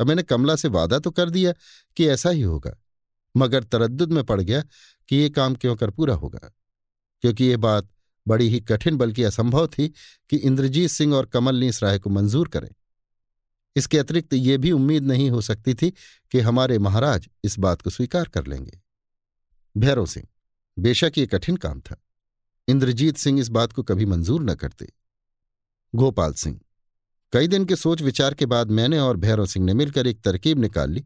और 0.00 0.06
मैंने 0.06 0.22
कमला 0.22 0.56
से 0.56 0.68
वादा 0.68 0.98
तो 0.98 1.10
कर 1.10 1.30
दिया 1.30 1.52
कि 1.96 2.06
ऐसा 2.06 2.30
ही 2.30 2.42
होगा, 2.42 2.76
मगर 3.34 3.64
तरद्दुद 3.64 4.12
में 4.12 4.22
पड़ 4.24 4.40
गया 4.40 4.62
कि 5.08 5.16
ये 5.16 5.28
काम 5.30 5.54
क्यों 5.54 5.76
कर 5.76 5.90
पूरा 5.90 6.14
होगा, 6.14 6.52
क्योंकि 7.24 7.44
ये 7.44 7.56
बात 7.58 7.88
बड़ी 8.26 8.48
ही 8.48 8.60
कठिन 8.60 8.96
बल्कि 8.96 9.22
असंभव 9.22 9.66
थी 9.68 9.88
कि 10.30 10.36
इंद्रजीत 10.36 10.90
सिंह 10.90 11.14
और 11.14 11.26
कमल 11.26 11.56
ने 11.56 11.68
इस 11.68 11.82
राय 11.82 11.98
को 11.98 12.10
मंजूर 12.10 12.48
करें। 12.48 12.68
इसके 13.76 13.98
अतिरिक्त 13.98 14.34
ये 14.34 14.56
भी 14.58 14.72
उम्मीद 14.72 15.04
नहीं 15.04 15.28
हो 15.30 15.40
सकती 15.40 15.74
थी 15.74 15.90
कि 16.32 16.40
हमारे 16.40 16.78
महाराज 16.78 17.28
इस 17.44 17.58
बात 17.58 17.82
को 17.82 17.90
स्वीकार 17.90 18.28
कर 18.28 18.46
लेंगे। 18.46 18.80
भैरव 19.74 20.06
सिंह, 20.06 20.26
बेशक 20.76 21.12
ये 21.18 21.26
कठिन 21.26 21.56
काम 21.56 21.80
था, 21.80 21.96
इंद्रजीत 22.68 23.16
सिंह 23.16 23.40
इस 23.40 23.48
बात 23.48 23.72
को 23.72 23.82
कभी 23.82 24.06
मंजूर 24.06 24.42
न 24.42 24.54
करते। 24.54 24.92
गोपाल 25.94 26.32
सिंह 26.34 26.60
कई 27.32 27.46
दिन 27.46 27.64
के 27.64 27.76
सोच 27.76 28.02
विचार 28.02 28.34
के 28.34 28.46
बाद 28.46 28.70
मैंने 28.70 28.98
और 28.98 29.16
भैरव 29.16 29.46
सिंह 29.46 29.64
ने 29.66 29.74
मिलकर 29.74 30.06
एक 30.06 30.20
तरकीब 30.22 30.58
निकाल 30.58 30.90
ली 30.90 31.04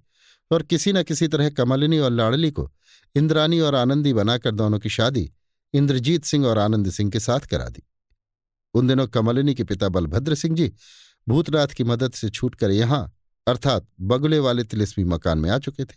और 0.51 0.63
किसी 0.63 0.93
न 0.93 1.03
किसी 1.03 1.29
तरह 1.29 1.51
कमलिनी 1.51 1.99
और 1.99 2.11
लाड़ली 2.11 2.51
को 2.51 2.71
इंद्रानी 3.15 3.61
और 3.61 3.75
आनंदी 3.75 4.13
बनाकर 4.13 4.51
दोनों 4.51 4.79
की 4.79 4.89
शादी 4.89 5.31
इंद्रजीत 5.75 6.25
सिंह 6.25 6.47
और 6.47 6.59
आनंद 6.59 6.91
सिंह 6.91 7.11
के 7.11 7.21
साथ 7.21 7.41
करा 7.41 7.69
दी। 7.69 7.83
उन 8.75 8.89
दिनों 8.89 9.07
कमलिनी 9.07 9.55
के 9.55 9.65
पिता 9.65 9.89
बलभद्र 9.89 10.35
सिंह 10.35 10.57
जी 10.57 10.73
भूतनाथ 11.29 11.67
की 11.67 11.85
मदद 11.85 12.13
से 12.13 12.29
छूटकर 12.31 12.71
यहाँ, 12.71 13.13
अर्थात 13.47 13.87
बगुले 14.01 14.39
वाले 14.39 14.65
तिलिस्मी 14.65 15.05
मकान 15.05 15.39
में 15.39 15.51
आ 15.51 15.59
चुके 15.59 15.85
थे। 15.85 15.97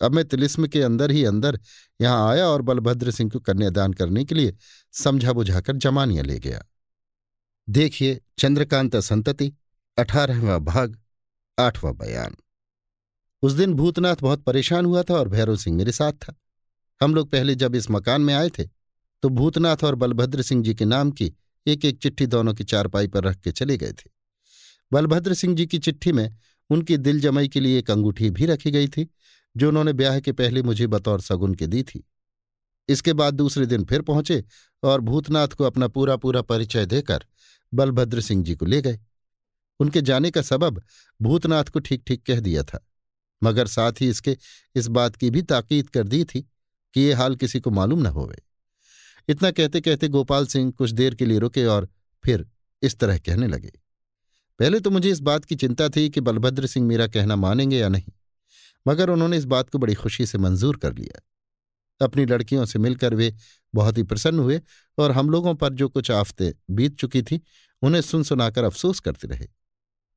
अब 0.00 0.14
मैं 0.14 0.24
तिलिस्म 0.24 0.66
के 0.66 0.82
अंदर 0.82 1.10
ही 1.10 1.24
अंदर 1.24 1.58
यहाँ 2.00 2.30
आया 2.30 2.46
और 2.46 2.62
बलभद्र 2.62 3.10
सिंह 3.10 3.30
को 3.30 3.40
कन्यादान 3.40 3.92
करने 3.92 4.24
के 4.24 4.34
लिए 4.34 4.56
समझा 4.92 5.32
बुझाकर 5.32 5.76
जमानिया 5.76 6.22
ले 6.22 6.38
गया। 6.38 6.64
देखिए, 7.68 8.20
चंद्रकांता 8.38 9.00
संतति, 9.00 9.52
अठारहवा 9.98 10.58
भाग, 10.58 10.98
आठवां 11.58 11.96
बयान। 11.96 12.36
उस 13.42 13.52
दिन 13.52 13.74
भूतनाथ 13.74 14.16
बहुत 14.16 14.42
परेशान 14.42 14.86
हुआ 14.86 15.02
था 15.02 15.14
और 15.14 15.28
भैरव 15.28 15.56
सिंह 15.56 15.76
मेरे 15.76 15.92
साथ 15.92 16.12
था। 16.12 16.34
हम 17.00 17.14
लोग 17.14 17.30
पहले 17.30 17.54
जब 17.54 17.74
इस 17.74 17.90
मकान 17.90 18.20
में 18.20 18.34
आए 18.34 18.48
थे 18.48 18.64
तो 19.22 19.28
भूतनाथ 19.28 19.84
और 19.84 19.94
बलभद्र 19.94 20.42
सिंह 20.42 20.62
जी 20.62 20.74
के 20.74 20.84
नाम 20.84 21.10
की 21.10 21.32
एक 21.66 21.84
एक 21.84 21.98
चिट्ठी 21.98 22.26
दोनों 22.26 22.54
की 22.54 22.64
चारपाई 22.64 23.08
पर 23.08 23.24
रख 23.24 23.36
के 23.36 23.52
चले 23.52 23.76
गए 23.76 23.92
थे। 23.92 24.10
बलभद्र 24.92 25.34
सिंह 25.34 25.54
जी 25.56 25.66
की 25.66 25.78
चिट्ठी 25.78 26.12
में 26.12 26.36
उनकी 26.70 26.96
दिल 26.96 27.20
जमाई 27.20 27.48
के 27.48 27.60
लिए 27.60 27.78
एक 27.78 27.90
अंगूठी 27.90 28.30
भी 28.30 28.46
रखी 28.46 28.70
गई 28.70 28.88
थी, 28.88 29.08
जो 29.56 29.68
उन्होंने 29.68 29.92
ब्याह 29.92 30.18
के 30.20 30.32
पहले 30.32 30.62
मुझे 30.62 30.86
बतौर 30.86 31.20
सगुन 31.20 31.54
के 31.54 31.66
दी 31.66 31.82
थी। 31.82 32.04
इसके 32.88 33.12
बाद 33.12 33.34
दूसरे 33.34 33.66
दिन 33.66 33.84
फिर 33.84 34.02
पहुँचे 34.02 34.44
और 34.82 35.00
भूतनाथ 35.00 35.48
को 35.48 35.64
अपना 35.64 35.88
पूरा 35.88 36.16
पूरा 36.16 36.42
परिचय 36.42 36.86
देकर 36.86 37.24
बलभद्र 37.74 38.20
सिंह 38.20 38.44
जी 38.44 38.54
को 38.54 38.66
ले 38.66 38.80
गए। 38.82 38.98
उनके 39.80 40.00
जाने 40.02 40.30
का 40.30 40.42
सबब 40.42 40.82
भूतनाथ 41.20 41.64
को 41.64 41.80
ठीक 41.80 42.02
ठीक 42.06 42.22
कह 42.22 42.40
दिया 42.40 42.62
था, 42.62 42.84
मगर 43.42 43.66
साथ 43.66 44.00
ही 44.00 44.08
इसके 44.08 44.36
इस 44.74 44.86
बात 44.88 45.16
की 45.16 45.30
भी 45.30 45.42
ताकीद 45.44 45.90
कर 45.90 46.08
दी 46.08 46.24
थी 46.24 46.40
कि 46.94 47.00
ये 47.00 47.12
हाल 47.12 47.36
किसी 47.36 47.60
को 47.60 47.70
मालूम 47.72 48.02
न 48.02 48.06
होवे। 48.08 48.42
इतना 49.28 49.50
कहते 49.50 49.80
कहते 49.80 50.08
गोपाल 50.08 50.46
सिंह 50.46 50.70
कुछ 50.72 50.90
देर 50.92 51.14
के 51.14 51.26
लिए 51.26 51.38
रुके 51.38 51.64
और 51.66 51.88
फिर 52.24 52.46
इस 52.82 52.98
तरह 52.98 53.18
कहने 53.20 53.46
लगे, 53.48 53.72
पहले 54.60 54.80
तो 54.80 54.90
मुझे 54.90 55.10
इस 55.10 55.20
बात 55.22 55.44
की 55.44 55.54
चिंता 55.56 55.88
थी 55.88 56.08
कि 56.10 56.20
बलभद्र 56.20 56.66
सिंह 56.66 56.86
मेरा 56.86 57.06
कहना 57.08 57.36
मानेंगे 57.36 57.78
या 57.78 57.88
नहीं, 57.88 58.12
मगर 58.86 59.10
उन्होंने 59.10 59.36
इस 59.36 59.44
बात 59.46 59.70
को 59.70 59.78
बड़ी 59.78 59.94
खुशी 59.94 60.26
से 60.26 60.38
मंजूर 60.38 60.76
कर 60.76 60.94
लिया। 60.94 61.20
अपनी 62.00 62.24
लड़कियों 62.26 62.64
से 62.64 62.78
मिलकर 62.78 63.14
वे 63.14 63.34
बहुत 63.74 63.98
ही 63.98 64.02
प्रसन्न 64.02 64.38
हुए 64.38 64.60
और 64.98 65.12
हम 65.12 65.30
लोगों 65.30 65.54
पर 65.54 65.72
जो 65.72 65.88
कुछ 65.88 66.10
आफतें 66.10 66.50
बीत 66.70 66.96
चुकी 66.96 67.22
थी 67.22 67.40
उन्हें 67.84 68.00
सुन 68.02 68.22
सुनाकर 68.22 68.64
अफसोस 68.64 69.00
करते 69.00 69.28
रहे। 69.28 69.46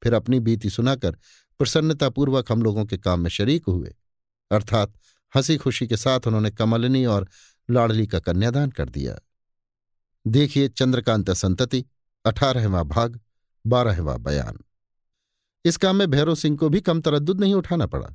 फिर 0.02 0.14
अपनी 0.14 0.40
बीती 0.40 0.70
सुनाकर 0.70 1.18
प्रसन्नतापूर्वक 1.60 2.52
हम 2.52 2.62
लोगों 2.62 2.86
के 2.86 2.98
काम 2.98 3.20
में 3.20 3.30
शरीक 3.30 3.66
हुए। 3.68 3.94
अर्थात 4.52 4.94
हँसी 5.34 5.58
खुशी 5.58 5.88
के 5.88 5.98
साथ 5.98 6.28
उन्होंने 6.28 6.52
कमलनी 6.52 7.06
और 7.06 7.28
लाड़ली 7.70 8.06
का 8.08 8.20
कन्यादान 8.20 8.72
कर 8.72 8.90
दिया। 8.90 9.18
देखिए 10.26 10.70
चंद्रकांत 10.70 11.32
संतति, 11.32 11.84
अठारहवा 12.26 12.84
भाग, 12.84 13.20
बारहवा 13.66 14.16
बयान। 14.18 14.60
इस 15.66 15.78
काम 15.78 15.96
में 15.96 16.10
भैरव 16.12 16.36
सिंह 16.36 16.58
को 16.58 16.70
भी 16.70 16.82
कम 16.82 17.02
तरद्दुद 17.02 17.40
नहीं 17.40 17.54
उठाना 17.54 17.86
पड़ा, 17.86 18.10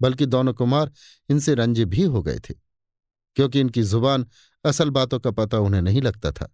बल्कि 0.00 0.26
दोनों 0.26 0.54
कुमार 0.54 0.92
इनसे 1.28 1.54
रंजे 1.54 1.84
भी 1.84 2.02
हो 2.02 2.22
गए 2.22 2.38
थे, 2.38 2.54
क्योंकि 3.36 3.60
इनकी 3.60 3.82
ज़ुबान 3.82 4.26
असल 4.64 4.90
बातों 4.90 5.20
का 5.20 5.30
पता 5.30 5.58
उन्हें 5.58 5.82
नहीं 5.82 6.02
लगता 6.02 6.32
था। 6.32 6.48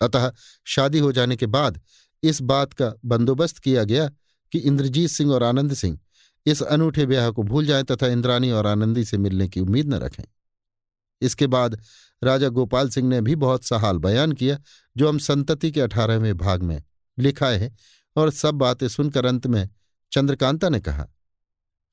अतः 0.00 0.32
शादी 0.64 0.98
हो 0.98 1.12
जाने 1.12 1.36
के 1.36 1.46
बाद 1.46 1.80
इस 2.22 2.42
बात 2.42 2.72
का 2.72 2.92
बंदोबस्त 3.04 3.58
किया 3.58 3.84
गया 3.84 4.08
कि 4.52 4.58
इंद्रजीत 4.58 5.10
सिंह 5.10 5.32
और 5.32 5.42
आनंद 5.42 5.74
सिंह 5.74 5.98
इस 6.46 6.62
अनूठे 6.62 7.06
ब्याह 7.06 7.30
को 7.30 7.42
भूल 7.42 7.66
जाएँ 7.66 7.84
तथा 7.84 8.06
इंद्रानी 8.06 8.50
और 8.50 8.66
आनंदी 8.66 9.04
से 9.04 9.18
मिलने 9.18 9.48
की 9.48 9.60
उम्मीद 9.60 9.88
न 9.88 9.94
रखें। 9.94 10.24
इसके 11.22 11.46
बाद 11.46 11.80
राजा 12.24 12.48
गोपाल 12.48 12.88
सिंह 12.88 13.08
ने 13.08 13.20
भी 13.20 13.34
बहुत 13.34 13.64
सा 13.64 13.78
हाल 13.78 13.98
बयान 13.98 14.32
किया, 14.32 14.58
जो 14.96 15.08
हम 15.08 15.18
संतति 15.18 15.70
के 15.70 15.80
अठारहवें 15.80 16.36
भाग 16.36 16.62
में 16.62 16.82
लिखाए 17.18 17.58
हैं 17.58 17.76
और 18.16 18.30
सब 18.30 18.54
बातें 18.54 18.88
सुनकर 18.88 19.26
अंत 19.26 19.46
में 19.46 19.68
चंद्रकांता 20.12 20.68
ने 20.68 20.80
कहा, 20.80 21.06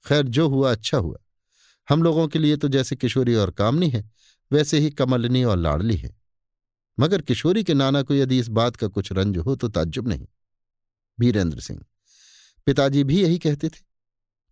खैर, 0.08 0.28
जो 0.28 0.48
हुआ 0.50 0.72
अच्छा 0.72 0.98
हुआ। 0.98 1.18
हम 1.90 2.04
लोगों 2.04 2.28
के 2.28 2.40
लिए 2.40 2.58
तो 2.58 2.68
जैसे 2.68 2.96
किशोरी 2.96 3.36
और 3.36 3.52
कामनी 3.52 3.90
है, 3.90 4.12
वैसे 4.52 4.80
ही 4.80 4.90
कमलनी 4.90 5.44
और 5.44 5.58
लाडली 5.58 5.98
है। 5.98 6.25
मगर 6.98 7.22
किशोरी 7.22 7.64
के 7.64 7.74
नाना 7.74 8.02
को 8.02 8.14
यदि 8.14 8.40
इस 8.40 8.48
बात 8.50 8.76
का 8.76 8.88
कुछ 8.88 9.12
रंज 9.12 9.38
हो 9.38 9.56
तो 9.56 9.68
ताज्जुब 9.70 10.08
नहीं। 10.08 10.28
वीरेंद्र 11.20 11.60
सिंह, 11.60 11.80
पिताजी 12.68 13.04
भी 13.04 13.22
यही 13.22 13.38
कहते 13.40 13.70
थे, 13.70 13.84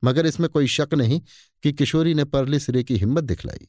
मगर 0.04 0.26
इसमें 0.26 0.50
कोई 0.50 0.68
शक 0.68 0.94
नहीं 0.94 1.22
कि 1.64 1.72
किशोरी 1.74 2.14
ने 2.14 2.24
परले 2.26 2.60
सिरे 2.60 2.84
की 2.84 2.98
हिम्मत 2.98 3.24
दिखलाई। 3.24 3.68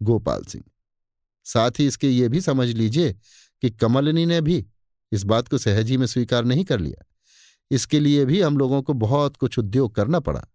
गोपाल 0.00 0.44
सिंह, 0.44 0.64
साथ 1.46 1.78
ही 1.78 1.86
इसके 1.86 2.08
ये 2.08 2.28
भी 2.28 2.40
समझ 2.40 2.68
लीजिए 2.68 3.12
कि 3.12 3.70
कमलनी 3.70 4.26
ने 4.26 4.40
भी 4.40 4.64
इस 5.12 5.24
बात 5.24 5.48
को 5.48 5.58
सहजी 5.58 5.96
में 5.96 6.06
स्वीकार 6.06 6.44
नहीं 6.44 6.64
कर 6.64 6.80
लिया। 6.80 7.04
इसके 7.70 8.00
लिए 8.00 8.24
भी 8.24 8.40
हम 8.40 8.58
लोगों 8.58 8.80
को 8.82 8.92
बहुत 8.94 9.36
कुछ 9.36 9.58
उद्योग 9.58 9.94
करना 9.94 10.20
पड़ा। 10.20 10.46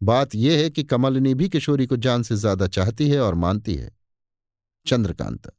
बात 0.00 0.34
यह 0.34 0.58
है 0.58 0.70
कि 0.70 0.82
कमलनी 0.84 1.34
भी 1.34 1.48
किशोरी 1.48 1.86
को 1.86 1.96
जान 1.96 2.22
से 2.22 2.36
ज़्यादा 2.36 2.66
चाहती 2.68 3.08
है 3.08 3.20
और 3.20 3.34
मानती 3.36 3.74
है। 3.74 3.90
चंद्रकांत 4.86 5.50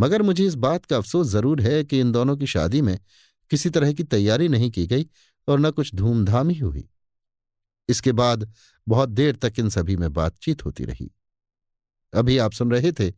मगर 0.00 0.22
मुझे 0.22 0.46
इस 0.46 0.54
बात 0.54 0.84
का 0.84 0.96
अफसोस 0.96 1.26
ज़रूर 1.26 1.60
है 1.60 1.84
कि 1.84 2.00
इन 2.00 2.12
दोनों 2.12 2.36
की 2.36 2.46
शादी 2.46 2.80
में 2.82 2.98
किसी 3.50 3.70
तरह 3.70 3.92
की 3.92 4.04
तैयारी 4.04 4.48
नहीं 4.48 4.70
की 4.70 4.86
गई 4.86 5.06
और 5.48 5.60
न 5.60 5.70
कुछ 5.70 5.94
धूमधाम 5.94 6.48
ही 6.48 6.58
हुई। 6.58 6.88
इसके 7.88 8.12
बाद 8.12 8.52
बहुत 8.86 9.08
देर 9.08 9.36
तक 9.36 9.58
इन 9.58 9.68
सभी 9.68 9.96
में 9.96 10.12
बातचीत 10.12 10.64
होती 10.64 10.84
रही। 10.84 11.10
अभी 12.12 12.38
आप 12.38 12.52
सुन 12.52 12.70
रहे 12.72 12.92
थे 12.92 13.12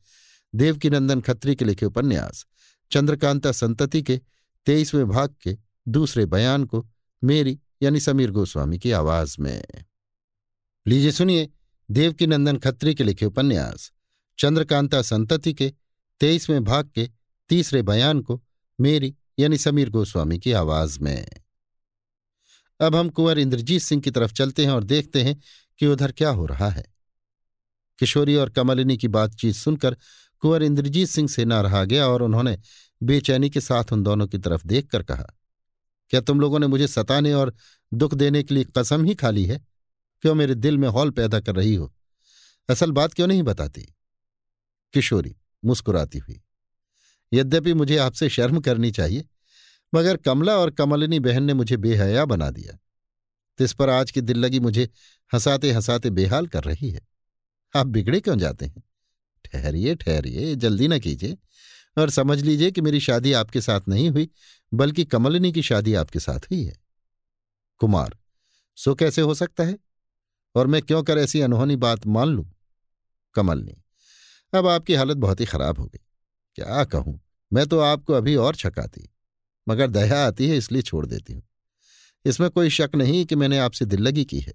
देवकीनंदन 0.54 1.20
खत्री 1.20 1.54
के 1.54 1.64
लिखे 1.64 1.86
उपन्यास, 1.86 2.46
चंद्रकांता 2.90 3.52
संतति 3.52 4.02
के 4.02 4.20
तेईसवें 4.66 5.08
भाग 5.08 5.34
के 5.42 5.56
दूसरे 5.88 6.26
बयान 6.26 6.64
को 6.64 6.86
मेरी 7.22 7.58
यानी 7.82 8.00
समीर 8.00 8.30
गोस्वामी 8.30 8.78
की 8.78 8.90
आवाज़ 8.92 9.36
में। 9.40 9.64
लीजिए 10.86 11.12
सुनिए 11.12 11.48
देवकीनंदन 11.90 12.56
खत्री 12.56 12.94
के 12.94 13.04
लिखे 13.04 13.26
उपन्यास, 13.26 13.92
चंद्रकांता 14.38 15.02
संतति 15.02 15.54
के 15.54 15.72
तेईसवें 16.22 16.64
भाग 16.64 16.90
के 16.94 17.10
तीसरे 17.48 17.82
बयान 17.82 18.20
को 18.20 18.42
मेरी 18.80 19.16
यानी 19.38 19.58
समीर 19.58 19.90
गोस्वामी 19.90 20.38
की 20.38 20.52
आवाज़ 20.52 21.00
में। 21.00 21.28
अब 22.80 22.96
हम 22.96 23.08
कुंवर 23.08 23.38
इंद्रजीत 23.38 23.82
सिंह 23.82 24.02
की 24.02 24.10
तरफ़ 24.10 24.32
चलते 24.32 24.64
हैं 24.64 24.72
और 24.72 24.84
देखते 24.84 25.22
हैं 25.22 25.40
कि 25.78 25.86
उधर 25.86 26.12
क्या 26.12 26.30
हो 26.30 26.46
रहा 26.46 26.68
है। 26.68 26.84
किशोरी 27.98 28.36
और 28.36 28.50
कमलिनी 28.50 28.96
की 28.96 29.08
बातचीत 29.08 29.54
सुनकर 29.54 29.96
कुंवर 30.38 30.62
इंद्रजीत 30.62 31.08
सिंह 31.08 31.28
से 31.28 31.44
ना 31.44 31.60
रहा 31.60 31.84
गया 31.84 32.06
और 32.06 32.22
उन्होंने 32.22 32.58
बेचैनी 33.02 33.50
के 33.50 33.60
साथ 33.60 33.92
उन 33.92 34.02
दोनों 34.02 34.26
की 34.26 34.38
तरफ़ 34.38 34.66
देखकर 34.66 35.02
कहा, 35.02 35.26
क्या 36.10 36.20
तुम 36.20 36.40
लोगों 36.40 36.58
ने 36.58 36.66
मुझे 36.66 36.88
सताने 36.88 37.32
और 37.32 37.54
दुख 37.94 38.14
देने 38.14 38.42
के 38.42 38.54
लिए 38.54 38.66
कसम 38.78 39.04
ही 39.04 39.14
खाली 39.14 39.44
है? 39.44 39.60
क्यों 40.22 40.34
मेरे 40.34 40.54
दिल 40.54 40.78
में 40.78 40.88
हॉल 40.88 41.10
पैदा 41.10 41.40
कर 41.40 41.56
रही 41.56 41.74
हो? 41.74 41.94
असल 42.68 42.92
बात 42.92 43.14
क्यों 43.14 43.26
नहीं 43.26 43.42
बताती? 43.42 43.82
किशोरी 44.92 45.36
मुस्कुराती 45.64 46.18
हुई। 46.18 46.42
यद्यपि 47.32 47.74
मुझे 47.74 47.96
आपसे 47.96 48.28
शर्म 48.28 48.60
करनी 48.60 48.90
चाहिए, 48.90 49.24
मगर 49.94 50.16
कमला 50.16 50.56
और 50.56 50.70
कमलिनी 50.70 51.20
बहन 51.20 51.42
ने 51.42 51.54
मुझे 51.54 51.76
बेहया 51.76 52.24
बना 52.24 52.50
दिया। 52.50 52.78
तिस 53.58 53.72
पर 53.72 53.88
आज 53.88 54.10
की 54.10 54.20
दिल 54.20 54.36
लगी 54.36 54.60
मुझे 54.60 54.90
हंसाते 55.34 55.72
हंसाते 55.72 56.10
बेहाल 56.10 56.46
कर 56.46 56.64
रही 56.64 56.90
है। 56.90 57.00
आप 57.76 57.86
बिगड़े 57.86 58.20
क्यों 58.20 58.38
जाते 58.38 58.66
हैं? 58.66 58.82
ठहरिए 59.44 59.94
ठहरिए, 59.94 60.54
जल्दी 60.54 60.88
न 60.88 60.98
कीजिए, 60.98 61.36
और 61.98 62.10
समझ 62.10 62.42
लीजिए 62.42 62.70
कि 62.70 62.80
मेरी 62.80 63.00
शादी 63.00 63.32
आपके 63.32 63.60
साथ 63.60 63.80
नहीं 63.88 64.10
हुई, 64.10 64.28
बल्कि 64.74 65.04
कमलिनी 65.04 65.52
की 65.52 65.62
शादी 65.62 65.94
आपके 65.94 66.20
साथ 66.20 66.38
हुई 66.38 66.64
है। 66.64 66.76
कुमार, 67.78 68.18
सो 68.76 68.94
कैसे 68.94 69.22
हो 69.22 69.34
सकता 69.34 69.64
है? 69.64 69.78
और 70.54 70.66
मैं 70.66 70.82
क्यों 70.82 71.02
कर 71.02 71.18
ऐसी 71.18 71.40
अनहोनी 71.40 71.76
बात 71.76 72.06
मान 72.06 72.28
लूँ? 72.28 72.52
कमलनी 73.34 73.72
अब 74.52 74.66
आपकी 74.66 74.94
हालत 74.94 75.16
बहुत 75.16 75.40
ही 75.40 75.44
खराब 75.46 75.78
हो 75.78 75.84
गई। 75.84 76.00
क्या 76.58 76.84
कहूँ, 76.84 77.18
मैं 77.52 77.66
तो 77.66 77.78
आपको 77.80 78.12
अभी 78.12 78.34
और 78.36 78.56
छकाती, 78.56 79.08
मगर 79.66 79.90
दया 79.90 80.24
आती 80.26 80.48
है 80.48 80.56
इसलिए 80.56 80.82
छोड़ 80.82 81.04
देती 81.06 81.32
हूँ। 81.32 81.42
इसमें 82.24 82.48
कोई 82.50 82.70
शक 82.70 82.90
नहीं 82.94 83.24
कि 83.26 83.36
मैंने 83.36 83.58
आपसे 83.58 83.84
दिल 83.84 84.00
लगी 84.00 84.24
की 84.24 84.40
है, 84.40 84.52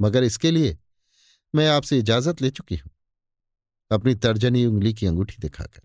मगर 0.00 0.24
इसके 0.24 0.50
लिए 0.50 0.76
मैं 1.54 1.68
आपसे 1.68 1.98
इजाज़त 1.98 2.42
ले 2.42 2.50
चुकी 2.50 2.76
हूँ। 2.76 2.90
अपनी 3.90 4.14
तर्जनी 4.16 4.64
उंगली 4.66 4.92
की 4.94 5.06
अंगूठी 5.06 5.36
दिखाकर, 5.38 5.80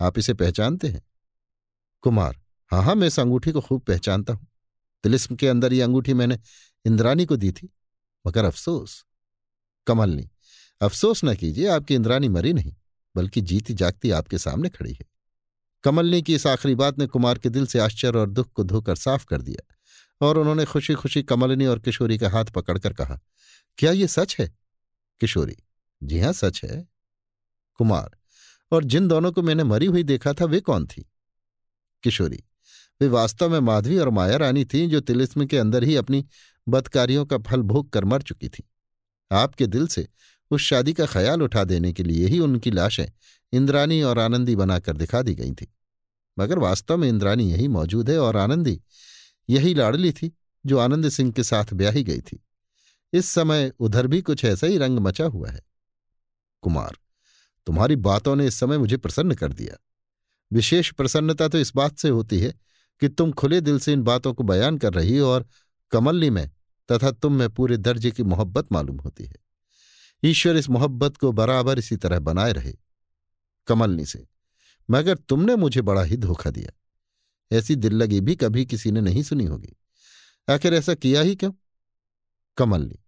आप 0.00 0.18
इसे 0.18 0.34
पहचानते 0.34 0.88
हैं? 0.88 1.02
कुमार 2.04 2.36
हाँ 2.70 2.82
हाँ 2.82 2.94
मैं 2.94 3.06
इस 3.06 3.18
अंगूठी 3.20 3.52
को 3.52 3.60
खूब 3.60 3.82
पहचानता 3.82 4.32
हूँ। 4.32 4.46
तिलिस्म 5.04 5.36
के 5.36 5.48
अंदर 5.48 5.72
ये 5.72 5.82
अंगूठी 5.82 6.14
मैंने 6.14 6.38
इंद्रानी 6.84 7.26
को 7.26 7.36
दी 7.36 7.50
थी, 7.52 7.68
मगर 8.24 8.44
अफसोस 8.44 9.04
कमलनी 9.86 10.28
अफसोस 10.80 11.24
न 11.24 11.34
कीजिए, 11.34 11.68
आपकी 11.68 11.94
इंद्रानी 11.94 12.28
मरी 12.28 12.52
नहीं, 12.52 12.74
बल्कि 13.14 13.40
जीती 13.40 13.74
जागती 13.74 14.10
आपके 14.10 14.38
सामने 14.38 14.68
खड़ी 14.68 14.92
है। 14.92 15.04
कमलनी 15.84 16.22
की 16.22 16.34
इस 16.34 16.46
आखिरी 16.46 16.74
बात 16.74 16.98
ने 16.98 17.06
कुमार 17.06 17.38
के 17.38 17.48
दिल 17.48 17.66
से 17.66 17.78
आश्चर्य 17.78 18.18
और 18.18 18.30
दुख 18.30 18.52
को 18.52 18.64
धोकर 18.64 18.96
साफ़ 18.96 19.26
कर 19.26 19.42
दिया, 19.42 19.74
और 20.20 20.38
उन्होंने 20.38 20.64
खुशी 20.64 20.94
खुशी 20.94 21.22
कमलनी 21.22 21.66
और 21.66 21.78
किशोरी 21.78 22.18
का 22.18 22.30
हाथ 22.30 22.44
पकड़कर 22.44 22.92
कहा, 22.92 23.18
क्या 23.78 23.92
ये 23.92 24.06
सच 24.06 24.36
है? 24.40 24.56
किशोरी, 25.20 25.56
जी 26.02 26.20
हाँ, 26.20 26.32
सच 26.32 26.60
है। 26.64 26.88
कुमार, 27.74 28.16
और 28.72 28.84
जिन 28.84 29.08
दोनों 29.08 29.32
को 29.32 29.42
मैंने 29.42 29.64
मरी 29.64 29.86
हुई 29.86 30.02
देखा 30.02 30.32
था, 30.32 30.44
वे 30.44 30.60
कौन 30.60 30.86
थी? 30.86 31.10
किशोरी, 32.02 32.44
वे 33.00 33.08
वास्तव 33.08 33.50
में 33.50 33.60
माधवी 33.60 33.98
और 33.98 34.10
माया 34.10 34.36
रानी 34.36 34.64
थीं, 34.64 34.88
जो 34.88 35.00
तिलिस्म 35.00 35.46
के 35.46 35.58
अंदर 35.58 35.84
ही 35.84 35.96
अपनी 35.96 36.24
बदकारियों 36.68 37.26
का 37.26 37.38
फल 37.38 37.62
भोग 37.62 37.90
कर 37.90 38.04
मर 38.04 38.22
चुकी 38.22 38.48
थीं। 38.48 38.64
आपके 39.30 39.66
दिल 39.66 39.86
से 39.86 40.08
उस 40.50 40.60
शादी 40.60 40.92
का 40.92 41.06
ख्याल 41.06 41.42
उठा 41.42 41.64
देने 41.64 41.92
के 41.92 42.02
लिए 42.02 42.26
ही 42.26 42.38
उनकी 42.38 42.70
लाशें 42.70 43.06
इंद्रानी 43.52 44.02
और 44.02 44.18
आनंदी 44.18 44.56
बनाकर 44.56 44.96
दिखा 44.96 45.22
दी 45.22 45.34
गई 45.34 45.52
थी। 45.52 45.74
मगर 46.38 46.58
वास्तव 46.58 46.96
में 46.96 47.08
इंद्रानी 47.08 47.50
यही 47.52 47.68
मौजूद 47.68 48.10
है 48.10 48.18
और 48.18 48.36
आनंदी 48.36 48.80
यही 49.50 49.74
लाडली 49.74 50.12
थी 50.12 50.32
जो 50.66 50.78
आनंद 50.78 51.08
सिंह 51.08 51.32
के 51.32 51.42
साथ 51.42 51.74
ब्याही 51.74 52.02
गई 52.02 52.20
थी। 52.20 52.44
इस 53.12 53.26
समय 53.26 53.72
उधर 53.80 54.06
भी 54.06 54.20
कुछ 54.22 54.44
ऐसा 54.44 54.66
ही 54.66 54.78
रंग 54.78 54.98
मचा 54.98 55.24
हुआ 55.24 55.50
है। 55.50 55.60
कुमार, 56.62 56.96
तुम्हारी 57.66 57.96
बातों 57.96 58.36
ने 58.36 58.46
इस 58.46 58.54
समय 58.54 58.78
मुझे 58.78 58.96
प्रसन्न 58.96 59.34
कर 59.34 59.52
दिया। 59.52 59.76
विशेष 60.52 60.90
प्रसन्नता 60.92 61.48
तो 61.48 61.58
इस 61.58 61.72
बात 61.76 61.98
से 61.98 62.08
होती 62.08 62.40
है 62.40 62.54
कि 63.00 63.08
तुम 63.08 63.32
खुले 63.32 63.60
दिल 63.60 63.78
से 63.78 63.92
इन 63.92 64.02
बातों 64.02 64.34
को 64.34 64.44
बयान 64.44 64.78
कर 64.78 64.92
रही 64.92 65.18
हो 65.18 65.28
और 65.28 65.46
कमलनी 65.90 66.30
में 66.30 66.50
तथा 66.92 67.10
तुम 67.10 67.32
में 67.32 67.48
पूरे 67.50 67.76
दर्जे 67.76 68.10
की 68.10 68.22
मोहब्बत 68.22 68.72
मालूम 68.72 68.96
होती 68.96 69.24
है। 69.24 69.45
ईश्वर 70.24 70.56
इस 70.56 70.68
मोहब्बत 70.68 71.16
को 71.16 71.32
बराबर 71.32 71.78
इसी 71.78 71.96
तरह 71.96 72.18
बनाए 72.18 72.52
रहे 72.52 72.72
कमलनी 73.66 74.06
से। 74.06 74.26
मगर 74.90 75.16
तुमने 75.16 75.56
मुझे 75.56 75.82
बड़ा 75.82 76.02
ही 76.02 76.16
धोखा 76.16 76.50
दिया। 76.50 76.70
ऐसी 77.56 77.74
दिल 77.74 77.92
लगी 77.92 78.20
भी 78.20 78.36
कभी 78.36 78.66
किसी 78.66 78.90
ने 78.90 79.00
नहीं 79.00 79.22
सुनी 79.22 79.44
होगी। 79.44 79.76
आखिर 80.50 80.74
ऐसा 80.74 80.94
किया 80.94 81.20
ही 81.20 81.36
क्यों? 81.36 81.52
कमलनी 82.56 82.98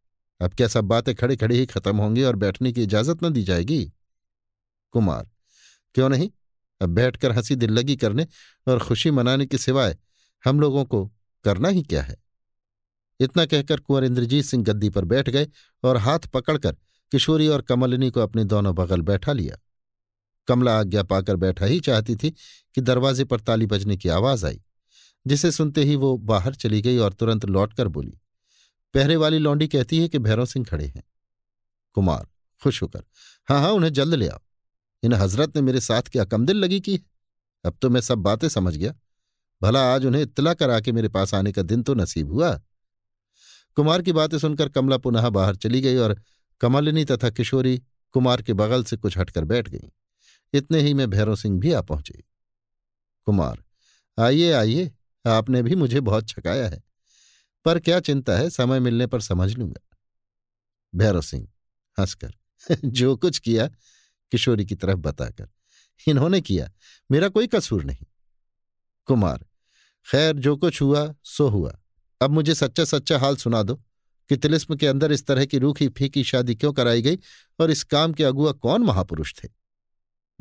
अब 0.40 0.54
क्या 0.54 0.68
सब 0.68 0.84
बातें 0.84 1.14
खड़े 1.14 1.36
खड़े 1.36 1.56
ही 1.56 1.66
खत्म 1.66 1.96
होंगी 1.96 2.22
और 2.22 2.36
बैठने 2.36 2.72
की 2.72 2.82
इजाज़त 2.82 3.24
न 3.24 3.32
दी 3.32 3.42
जाएगी? 3.42 3.92
कुमार, 4.90 5.30
क्यों 5.94 6.08
नहीं? 6.08 6.30
अब 6.82 6.88
बैठकर 6.88 7.32
हँसी 7.32 7.56
दिल 7.56 7.70
लगी 7.70 7.96
करने 7.96 8.26
और 8.68 8.84
खुशी 8.84 9.10
मनाने 9.10 9.46
के 9.46 9.58
सिवाय 9.58 9.98
हम 10.44 10.60
लोगों 10.60 10.84
को 10.84 11.12
करना 11.44 11.68
ही 11.68 11.82
क्या 11.82 12.02
है? 12.02 12.16
इतना 13.20 13.46
कहकर 13.46 13.80
कुंवर 13.80 14.04
इंद्रजीत 14.04 14.44
सिंह 14.44 14.64
गद्दी 14.64 14.90
पर 14.90 15.04
बैठ 15.04 15.30
गए 15.30 15.46
और 15.82 15.96
हाथ 15.96 16.18
पकड़कर 16.18 16.76
किशोरी 17.12 17.48
और 17.48 17.62
कमलिनी 17.62 18.10
को 18.10 18.20
अपने 18.20 18.44
दोनों 18.44 18.74
बगल 18.74 19.00
बैठा 19.02 19.32
लिया। 19.32 19.56
कमला 20.48 20.78
आज्ञा 20.80 21.02
पाकर 21.02 21.36
बैठा 21.36 21.66
ही 21.66 21.80
चाहती 21.80 22.16
थी 22.16 22.30
कि 22.74 22.80
दरवाजे 22.80 23.24
पर 23.24 23.40
ताली 23.40 23.66
बजने 23.66 23.96
की 23.96 24.08
आवाज़ 24.08 24.46
आई, 24.46 24.60
जिसे 25.26 25.50
सुनते 25.52 25.84
ही 25.84 25.96
वो 25.96 26.16
बाहर 26.18 26.54
चली 26.54 26.80
गई 26.82 26.98
और 26.98 27.12
तुरंत 27.12 27.44
लौटकर 27.46 27.88
बोली, 27.88 28.18
पहरे 28.94 29.16
वाली 29.16 29.38
लौंडी 29.38 29.68
कहती 29.68 29.98
है 29.98 30.08
कि 30.08 30.18
भैरव 30.18 30.46
सिंह 30.46 30.64
खड़े 30.66 30.86
हैं। 30.86 31.02
कुमार, 31.96 32.26
खुश 32.60 32.82
होकर 32.82 33.02
हाँ 33.48 33.60
हाँ 33.60 33.70
उन्हें 33.70 33.92
जल्द 33.92 34.14
ले 34.14 34.28
आओ। 34.28 34.40
इन 35.02 35.12
हज़रत 35.12 35.56
ने 35.56 35.62
मेरे 35.62 35.80
साथ 35.80 36.02
क्या 36.02 36.24
कम 36.24 36.46
दिल 36.46 36.56
लगी 36.56 36.80
की 36.80 37.00
अब 37.64 37.76
तो 37.82 37.90
मैं 37.90 38.00
सब 38.00 38.18
बातें 38.20 38.48
समझ 38.48 38.76
गया। 38.76 38.94
भला 39.62 39.82
आज 39.94 40.04
उन्हें 40.06 40.22
इत्तला 40.22 40.54
करा 40.54 40.80
के 40.80 40.92
मेरे 40.92 41.08
पास 41.08 41.34
आने 41.34 41.52
का 41.52 41.62
दिन 41.62 41.82
तो 41.82 41.94
नसीब 41.94 42.32
हुआ? 42.32 42.50
कुमार 43.76 44.02
की 44.02 44.12
बातें 44.12 44.38
सुनकर 44.38 44.68
कमला 44.68 44.96
पुनः 44.98 45.28
बाहर 45.30 45.56
चली 45.56 45.80
गई 45.80 45.96
और 45.96 46.20
कमलिनी 46.60 47.04
तथा 47.04 47.30
किशोरी 47.30 47.82
कुमार 48.12 48.42
के 48.42 48.52
बगल 48.52 48.84
से 48.84 48.96
कुछ 48.96 49.18
हटकर 49.18 49.44
बैठ 49.44 49.68
गई। 49.68 49.90
इतने 50.52 50.80
ही 50.80 50.94
में 50.94 51.10
भैरव 51.10 51.36
सिंह 51.36 51.60
भी 51.60 51.72
आ 51.72 51.80
पहुँचे। 51.80 52.24
कुमार, 53.24 53.64
आइए 54.18 54.52
आइए, 54.52 54.92
आपने 55.26 55.62
भी 55.62 55.74
मुझे 55.74 56.00
बहुत 56.00 56.28
छकाया 56.28 56.68
है, 56.68 56.82
पर 57.64 57.78
क्या 57.78 58.00
चिंता 58.00 58.36
है, 58.38 58.50
समय 58.50 58.80
मिलने 58.80 59.06
पर 59.06 59.20
समझ 59.20 59.56
लूँगा। 59.56 59.98
भैरव 60.94 61.20
सिंह 61.20 61.48
हंसकर, 62.00 62.34
जो 62.84 63.16
कुछ 63.16 63.38
किया, 63.38 63.66
किशोरी 64.30 64.66
की 64.66 64.74
तरफ़ 64.74 64.98
बताकर, 64.98 65.48
इन्होंने 66.08 66.40
किया, 66.40 66.70
मेरा 67.10 67.28
कोई 67.28 67.46
कसूर 67.46 67.84
नहीं। 67.84 68.06
कुमार, 69.06 69.46
खैर, 70.10 70.36
जो 70.36 70.56
कुछ 70.56 70.82
हुआ, 70.82 71.14
सो 71.24 71.48
हुआ, 71.48 71.78
अब 72.22 72.30
मुझे 72.30 72.54
सच्चा 72.54 72.84
सच्चा 72.84 73.18
हाल 73.18 73.36
सुना 73.36 73.62
दो। 73.62 73.82
कि 74.28 74.36
तिलिस्म 74.36 74.76
के 74.76 74.86
अंदर 74.86 75.12
इस 75.12 75.26
तरह 75.26 75.44
की 75.44 75.58
रूखी 75.58 75.88
फीकी 75.88 76.24
शादी 76.24 76.54
क्यों 76.54 76.72
कराई 76.72 77.02
गई 77.02 77.18
और 77.60 77.70
इस 77.70 77.84
काम 77.84 78.12
के 78.12 78.24
अगुआ 78.24 78.52
कौन 78.52 78.82
महापुरुष 78.82 79.34
थे? 79.34 79.48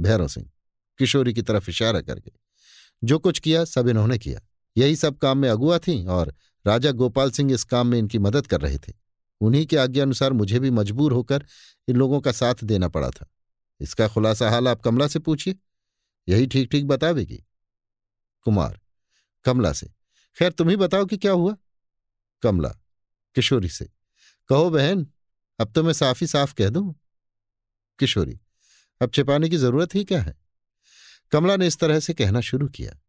भैरव 0.02 0.28
सिंह 0.28 0.52
किशोरी 0.97 1.34
की 1.34 1.41
तरफ़ 1.41 1.69
इशारा 1.69 2.02
करके। 2.02 2.32
जो 3.04 3.19
कुछ 3.19 3.39
किया, 3.39 3.65
सब 3.65 3.88
इन्होंने 3.88 4.17
किया। 4.17 4.41
यही 4.78 4.95
सब 4.95 5.17
काम 5.17 5.38
में 5.38 5.50
अगुआ 5.50 5.80
थी 5.80 6.06
और 6.06 6.36
राजा 6.67 6.91
गोपाल 6.91 7.32
सिंह 7.32 7.54
इस 7.54 7.63
काम 7.63 7.88
में 7.88 8.00
इनकी 8.00 8.19
मदद 8.19 8.47
कर 8.47 8.62
रहे 8.62 8.78
थे। 8.78 8.93
उन्हीं 9.41 9.65
के 9.65 9.78
आज्ञा 9.78 10.04
अनुसार 10.04 10.34
मुझे 10.34 10.60
भी 10.60 10.69
मजबूर 10.69 11.13
होकर 11.13 11.45
इन 11.88 11.95
लोगों 11.95 12.21
का 12.21 12.32
साथ 12.32 12.56
देना 12.63 12.88
पड़ा 12.88 13.10
था। 13.10 13.28
इसका 13.80 14.08
खुलासा 14.08 14.50
हाल 14.50 14.67
आप 14.67 14.82
कमला 14.82 15.08
से 15.08 15.19
पूछिए। 15.19 15.56
यही 16.30 16.47
ठीक 16.47 16.71
ठीक 16.71 16.88
बतावेगी। 16.88 17.43
कुमार, 18.41 18.80
कमला 19.45 19.73
से, 19.73 19.88
खैर 20.39 20.52
तुम 20.52 20.69
ही 20.69 20.76
बताओ 20.76 21.06
कि 21.06 21.17
क्या 21.17 21.32
हुआ? 21.32 21.58
कमला 22.41 22.76
किशोरी 23.38 23.69
से। 23.69 23.89
कहो 24.50 24.69
बहन, 24.69 25.08
अब 25.60 25.71
तो 25.71 25.84
मैं 25.84 25.93
साफ़ 25.93 26.17
ही 26.21 26.28
साफ़ 26.28 26.54
कह 26.54 26.69
दूँ। 26.69 26.95
किशोरी, 28.00 28.39
अब 29.02 29.12
छिपाने 29.12 29.50
की 29.50 29.58
ज़रूरत 29.58 29.95
ही 29.95 30.04
क्या 30.04 30.21
है? 30.21 30.38
कमला 31.32 31.56
ने 31.56 31.67
इस 31.67 31.78
तरह 31.78 32.00
से 32.00 32.13
कहना 32.13 32.41
शुरू 32.41 32.67
किया। 32.67 33.00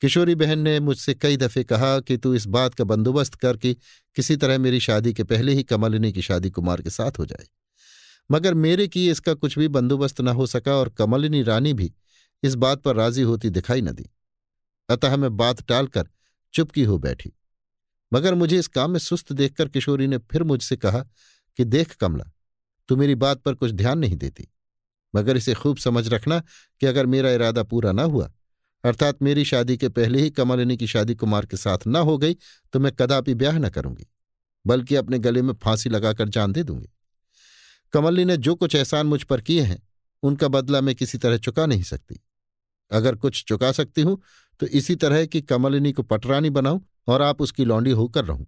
किशोरी 0.00 0.34
बहन 0.34 0.58
ने 0.58 0.80
मुझसे 0.80 1.14
कई 1.14 1.36
दफे 1.36 1.64
कहा 1.64 2.00
कि 2.00 2.16
तू 2.16 2.34
इस 2.34 2.46
बात 2.46 2.74
का 2.74 2.84
बंदोबस्त 2.84 3.34
कर 3.34 3.56
कि 3.56 3.74
किसी 4.16 4.36
तरह 4.36 4.58
मेरी 4.58 4.80
शादी 4.80 5.12
के 5.12 5.24
पहले 5.24 5.52
ही 5.52 5.62
कमलिनी 5.62 6.12
की 6.12 6.22
शादी 6.22 6.50
कुमार 6.50 6.82
के 6.82 6.90
साथ 6.90 7.18
हो 7.18 7.26
जाए। 7.26 7.46
मगर 8.30 8.54
मेरे 8.54 8.88
किए 8.88 9.10
इसका 9.12 9.34
कुछ 9.34 9.58
भी 9.58 9.68
बंदोबस्त 9.68 10.20
न 10.20 10.28
हो 10.28 10.46
सका 10.46 10.74
और 10.74 10.88
कमलिनी 10.88 11.42
रानी 11.42 11.72
भी 11.72 11.94
इस 12.42 12.54
बात 12.54 12.82
पर 12.82 12.96
राज़ी 12.96 13.22
होती 13.22 13.50
दिखाई 13.50 13.80
न 13.80 13.92
दी। 13.92 14.10
अतः 14.88 15.16
मैं 15.16 15.36
बात 15.36 15.62
टालकर 15.62 16.08
चुपकी 16.54 16.82
हो 16.82 16.98
बैठी। 16.98 17.32
मगर 18.12 18.34
मुझे 18.34 18.58
इस 18.58 18.68
काम 18.68 18.90
में 18.90 18.98
सुस्त 18.98 19.32
देखकर 19.32 19.68
किशोरी 19.68 20.06
ने 20.06 20.18
फिर 20.30 20.42
मुझसे 20.42 20.76
कहा 20.76 21.04
कि 21.58 21.64
देख 21.64 21.94
कमला, 21.94 22.24
तू 22.88 22.96
मेरी 22.96 23.14
बात 23.16 23.42
पर 23.42 23.54
कुछ 23.54 23.72
ध्यान 23.72 23.98
नहीं 23.98 24.16
देती, 24.16 24.48
मगर 25.14 25.36
इसे 25.36 25.54
खूब 25.54 25.76
समझ 25.76 26.08
रखना 26.08 26.42
कि 26.80 26.86
अगर 26.86 27.06
मेरा 27.06 27.30
इरादा 27.30 27.62
पूरा 27.62 27.92
ना 27.92 28.02
हुआ, 28.04 28.30
अर्थात 28.84 29.22
मेरी 29.22 29.44
शादी 29.44 29.76
के 29.76 29.88
पहले 29.88 30.20
ही 30.20 30.30
कमलिनी 30.30 30.76
की 30.76 30.86
शादी 30.86 31.14
कुमार 31.14 31.46
के 31.46 31.56
साथ 31.56 31.86
न 31.86 31.96
हो 31.98 32.16
गई 32.18 32.36
तो 32.74 32.80
मैं 32.80 32.92
कदापि 32.92 33.34
ब्याह 33.34 33.58
न 33.58 33.68
करूँगी, 33.68 34.06
बल्कि 34.64 34.94
अपने 34.96 35.18
गले 35.18 35.42
में 35.42 35.52
फांसी 35.54 35.90
लगाकर 35.90 36.28
जान 36.28 36.52
दे 36.52 36.62
दूँगी। 36.62 36.88
कमलिनी 37.92 38.24
ने 38.24 38.36
जो 38.36 38.54
कुछ 38.54 38.74
एहसान 38.74 39.06
मुझ 39.06 39.22
पर 39.22 39.40
किए 39.40 39.62
हैं, 39.62 39.82
उनका 40.22 40.48
बदला 40.48 40.80
मैं 40.80 40.94
किसी 40.94 41.18
तरह 41.18 41.36
चुका 41.38 41.66
नहीं 41.66 41.82
सकती। 41.82 42.20
अगर 42.90 43.16
कुछ 43.16 43.44
चुका 43.44 43.70
सकती 43.72 44.02
हूँ 44.02 44.20
तो 44.60 44.66
इसी 44.66 44.94
तरह 44.96 45.24
कि 45.26 45.40
कमलिनी 45.40 45.92
को 45.92 46.02
पटरानी 46.02 46.50
बनाऊँ 46.50 46.84
और 47.08 47.22
आप 47.22 47.40
उसकी 47.42 47.64
लौंडी 47.64 47.90
होकर 47.90 48.24
रहूँ। 48.24 48.46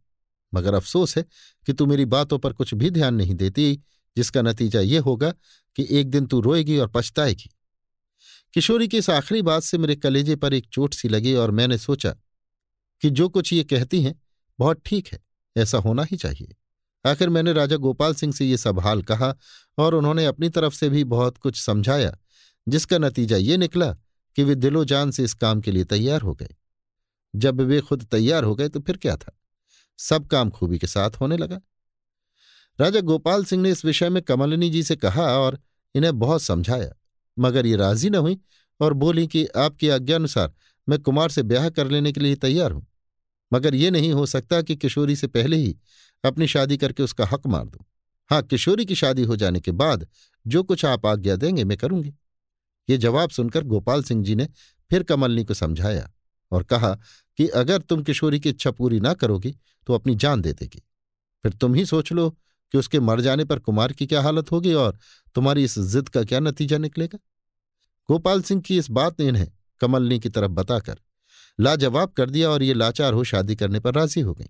मगर 0.53 0.75
अफसोस 0.75 1.17
है 1.19 1.25
कि 1.67 1.73
तू 1.73 1.87
मेरी 1.87 2.05
बातों 2.05 2.39
पर 2.39 2.53
कुछ 2.53 2.75
भी 2.75 2.91
ध्यान 2.91 3.15
नहीं 3.15 3.35
देती, 3.35 3.83
जिसका 4.17 4.43
नतीजा 4.43 4.81
ये 4.81 4.99
होगा 4.99 5.31
कि 5.77 5.87
एक 5.91 6.11
दिन 6.11 6.27
तू 6.27 6.41
रोएगी 6.41 6.79
और 6.79 6.89
पछताएगी। 6.89 7.51
किशोरी 8.55 8.89
की 8.89 8.99
इस 8.99 9.11
आखिरी 9.11 9.43
बात 9.43 9.63
से 9.63 9.79
मेरे 9.79 9.97
कलेजे 9.97 10.37
पर 10.37 10.55
एक 10.55 10.67
चोट 10.73 10.95
सी 10.95 11.09
लगी 11.09 11.35
और 11.35 11.51
मैंने 11.51 11.79
सोचा 11.79 12.11
कि 13.03 13.11
जो 13.11 13.29
कुछ 13.29 13.53
ये 13.53 13.65
कहती 13.65 14.03
हैं, 14.03 14.15
बहुत 14.59 14.81
ठीक 14.87 15.09
है, 15.09 15.21
ऐसा 15.57 15.79
होना 15.79 16.03
ही 16.03 16.17
चाहिए। 16.17 16.55
आखिर 17.05 17.29
मैंने 17.29 17.53
राजा 17.53 17.77
गोपाल 17.77 18.15
सिंह 18.15 18.33
से 18.33 18.45
ये 18.45 18.57
सब 18.57 18.81
हाल 18.81 19.03
कहा 19.03 19.35
और 19.79 19.95
उन्होंने 19.95 20.25
अपनी 20.27 20.49
तरफ़ 20.49 20.75
से 20.75 20.89
भी 20.89 21.05
बहुत 21.05 21.39
कुछ 21.39 21.61
समझाया, 21.61 22.17
जिसका 22.67 22.99
नतीजा 22.99 23.37
ये 23.37 23.57
निकला 23.57 23.97
कि 24.37 24.45
वे 24.45 24.55
दिलो 24.55 24.85
जान 24.85 25.11
से 25.11 25.25
इस 25.25 25.35
काम 25.35 25.61
के 25.61 25.71
लिए 25.71 25.85
तैयार 25.87 26.21
हो 26.21 26.35
गए। 26.35 26.55
जब 27.35 27.61
वे 27.61 27.81
खुद 27.81 28.05
तैयार 28.05 28.45
हो 28.45 28.55
गए 28.55 28.69
तो 28.69 28.81
फिर 28.81 28.97
क्या 28.97 29.17
था? 29.17 29.33
सब 29.99 30.27
काम 30.27 30.51
खूबी 30.51 30.79
के 30.79 30.87
साथ 30.87 31.21
होने 31.21 31.37
लगा। 31.37 31.61
राजा 32.79 33.01
गोपाल 33.01 33.45
सिंह 33.45 33.63
ने 33.63 33.71
इस 33.71 33.85
विषय 33.85 34.09
में 34.09 34.23
कमलिनी 34.23 34.71
जी 34.71 34.83
से 34.83 34.97
कहा 34.97 35.25
और 35.39 35.59
इन्हें 35.95 36.19
बहुत 36.19 36.43
समझाया, 36.43 36.93
मगर 37.37 37.67
ये 37.67 37.77
राज़ी 37.77 38.11
न 38.11 38.15
हुई 38.17 38.39
और 38.81 38.93
बोली 38.95 39.27
कि 39.27 39.45
आपकी 39.57 39.89
आज्ञानुसार 39.89 40.53
मैं 40.89 40.99
कुमार 40.99 41.31
से 41.31 41.43
ब्याह 41.43 41.69
कर 41.71 41.89
लेने 41.89 42.13
के 42.13 42.21
लिए 42.21 42.35
तैयार 42.37 42.73
हूँ, 42.73 42.87
मगर 43.53 43.75
ये 43.75 43.91
नहीं 43.91 44.13
हो 44.13 44.27
सकता 44.27 44.61
कि 44.63 44.77
किशोरी 44.77 45.17
से 45.17 45.27
पहले 45.27 45.57
ही 45.57 45.77
अपनी 46.25 46.47
शादी 46.47 46.77
करके 46.77 47.03
उसका 47.03 47.27
हक 47.27 47.47
मार 47.47 47.65
दूँ। 47.65 47.85
हाँ 48.31 48.43
किशोरी 48.43 48.85
की 48.85 48.95
शादी 48.95 49.23
हो 49.23 49.37
जाने 49.37 49.61
के 49.61 49.71
बाद 49.73 50.07
जो 50.47 50.63
कुछ 50.63 50.85
आप 50.85 51.07
आज्ञा 51.07 51.37
देंगे 51.37 51.65
मैं 51.65 51.79
करूँगी। 51.79 52.15
ये 52.91 52.97
जवाब 52.99 53.31
सुनकर 53.31 53.65
गोपाल 53.65 54.03
सिंह 54.03 54.25
जी 54.25 54.35
ने 54.35 54.49
फिर 54.91 55.03
कमलनी 55.03 55.45
को 55.45 55.55
समझाया 55.55 56.11
और 56.53 56.63
कहा 56.65 56.95
कि 57.39 57.49
अगर 57.49 57.79
तुम 57.81 58.03
किशोरी 58.03 58.41
की 58.41 58.49
इच्छा 58.49 58.71
पूरी 58.71 59.01
ना 59.01 59.13
करोगी 59.15 59.55
तो 59.87 59.95
अपनी 59.95 60.15
जान 60.15 60.41
दे 60.41 60.53
देगी। 60.53 60.83
फिर 61.45 61.53
तुम 61.53 61.75
ही 61.75 61.85
सोच 61.87 62.13
लो 62.13 62.29
कि 62.75 62.79
उसके 62.79 63.01
मर 63.01 63.21
जाने 63.21 63.45
पर 63.45 63.59
कुमार 63.59 63.93
की 63.93 64.07
क्या 64.07 64.23
हालत 64.23 64.51
होगी 64.53 64.73
और 64.75 64.99
तुम्हारी 65.35 65.65
इस 65.65 65.79
जिद 65.79 66.09
का 66.09 66.25
क्या 66.25 66.41
नतीजा 66.41 66.79
निकलेगा। 66.79 67.19
गोपाल 68.09 68.43
सिंह 68.43 68.61
की 68.61 68.79
इस 68.79 68.91
बात 68.91 69.21
ने 69.21 69.27
इन्हें 69.29 69.47
कमलनी 69.81 70.19
की 70.21 70.29
तरफ़ 70.29 70.51
बताकर 70.51 70.99
लाजवाब 71.59 72.11
कर 72.11 72.31
दिया 72.31 72.51
और 72.51 72.63
ये 72.63 72.75
लाचार 72.75 73.13
हो 73.13 73.25
शादी 73.25 73.57
करने 73.57 73.81
पर 73.81 73.95
राज़ी 73.95 74.21
हो 74.21 74.35
गई। 74.35 74.49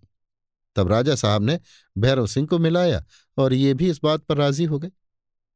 तब 0.76 0.88
राजा 0.88 1.14
साहब 1.14 1.42
ने 1.42 1.59
भैरव 1.98 2.26
सिंह 2.26 2.46
को 2.46 2.59
मिलाया 2.59 3.05
और 3.38 3.53
ये 3.53 3.74
भी 3.74 3.90
इस 3.90 4.00
बात 4.05 4.22
पर 4.22 4.37
राज़ी 4.37 4.64
हो 4.64 4.79
गए। 4.79 4.90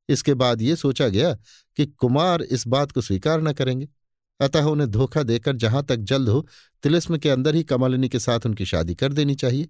इसके 0.08 0.34
बाद 0.34 0.62
ये 0.62 0.76
सोचा 0.76 1.08
गया 1.08 1.32
कि 1.76 1.86
कुमार 1.86 2.42
इस 2.42 2.66
बात 2.66 2.92
को 2.92 3.00
स्वीकार 3.00 3.42
न 3.42 3.52
करेंगे। 3.52 3.88
अतः 4.40 4.62
उन्हें 4.62 4.90
धोखा 4.90 5.22
देकर 5.22 5.56
जहाँ 5.56 5.84
तक 5.84 5.96
जल्द 5.96 6.28
हो, 6.28 6.46
तिलिस्म 6.82 7.18
के 7.18 7.30
अंदर 7.30 7.54
ही 7.54 7.62
कमलिनी 7.62 8.08
के 8.08 8.18
साथ 8.18 8.46
उनकी 8.46 8.64
शादी 8.66 8.94
कर 8.94 9.12
देनी 9.12 9.34
चाहिए। 9.34 9.68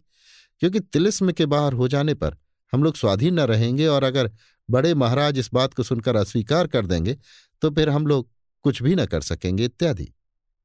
क्योंकि 0.60 0.80
तिलिस्म 0.80 1.32
के 1.32 1.46
बाहर 1.46 1.72
हो 1.72 1.88
जाने 1.88 2.14
पर 2.14 2.36
हम 2.72 2.82
लोग 2.82 2.96
स्वाधीन 2.96 3.34
न 3.34 3.40
रहेंगे 3.40 3.86
और 3.86 4.04
अगर 4.04 4.30
बड़े 4.68 4.94
महाराज 4.94 5.38
इस 5.38 5.50
बात 5.54 5.74
को 5.74 5.82
सुनकर 5.82 6.16
अस्वीकार 6.16 6.66
कर 6.66 6.86
देंगे 6.86 7.16
तो 7.62 7.70
फिर 7.70 7.88
हम 7.88 8.06
लोग 8.06 8.28
कुछ 8.62 8.82
भी 8.82 8.94
न 8.94 9.06
कर 9.06 9.20
सकेंगे 9.20 9.64
इत्यादि। 9.64 10.12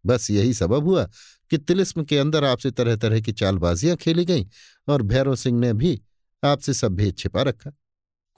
बस 0.05 0.29
यही 0.31 0.53
सबब 0.53 0.83
हुआ 0.83 1.03
कि 1.51 1.57
तिलिस्म 1.57 2.03
के 2.03 2.17
अंदर 2.17 2.43
आपसे 2.43 2.71
तरह 2.71 2.95
तरह 2.95 3.21
की 3.21 3.31
चालबाजियाँ 3.31 3.95
खेली 3.95 4.25
गईं 4.25 4.45
और 4.87 5.01
भैरव 5.01 5.35
सिंह 5.35 5.59
ने 5.59 5.73
भी 5.73 6.01
आपसे 6.43 6.73
सब 6.73 6.95
भेद 6.95 7.17
छिपा 7.17 7.41
रखा। 7.41 7.71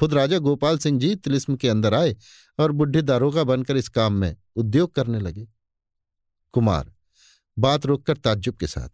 खुद 0.02 0.14
राजा 0.14 0.38
गोपाल 0.38 0.78
सिंह 0.78 1.00
जी 1.00 1.16
तिलिस्म 1.16 1.56
के 1.56 1.70
अंदर 1.70 1.94
आए 1.94 2.16
और 2.60 2.72
बुढ़े 2.72 3.02
दारोगा 3.02 3.44
बनकर 3.44 3.78
इस 3.78 3.90
काम 3.90 4.14
में 4.14 4.36
उद्योग 4.56 4.94
करने 4.96 5.20
लगे। 5.20 5.48
कुमार, 6.54 6.94
बात 7.58 7.86
रोककर 7.86 8.18
ताज्जुब 8.18 8.56
के 8.56 8.68
साथ, 8.68 8.90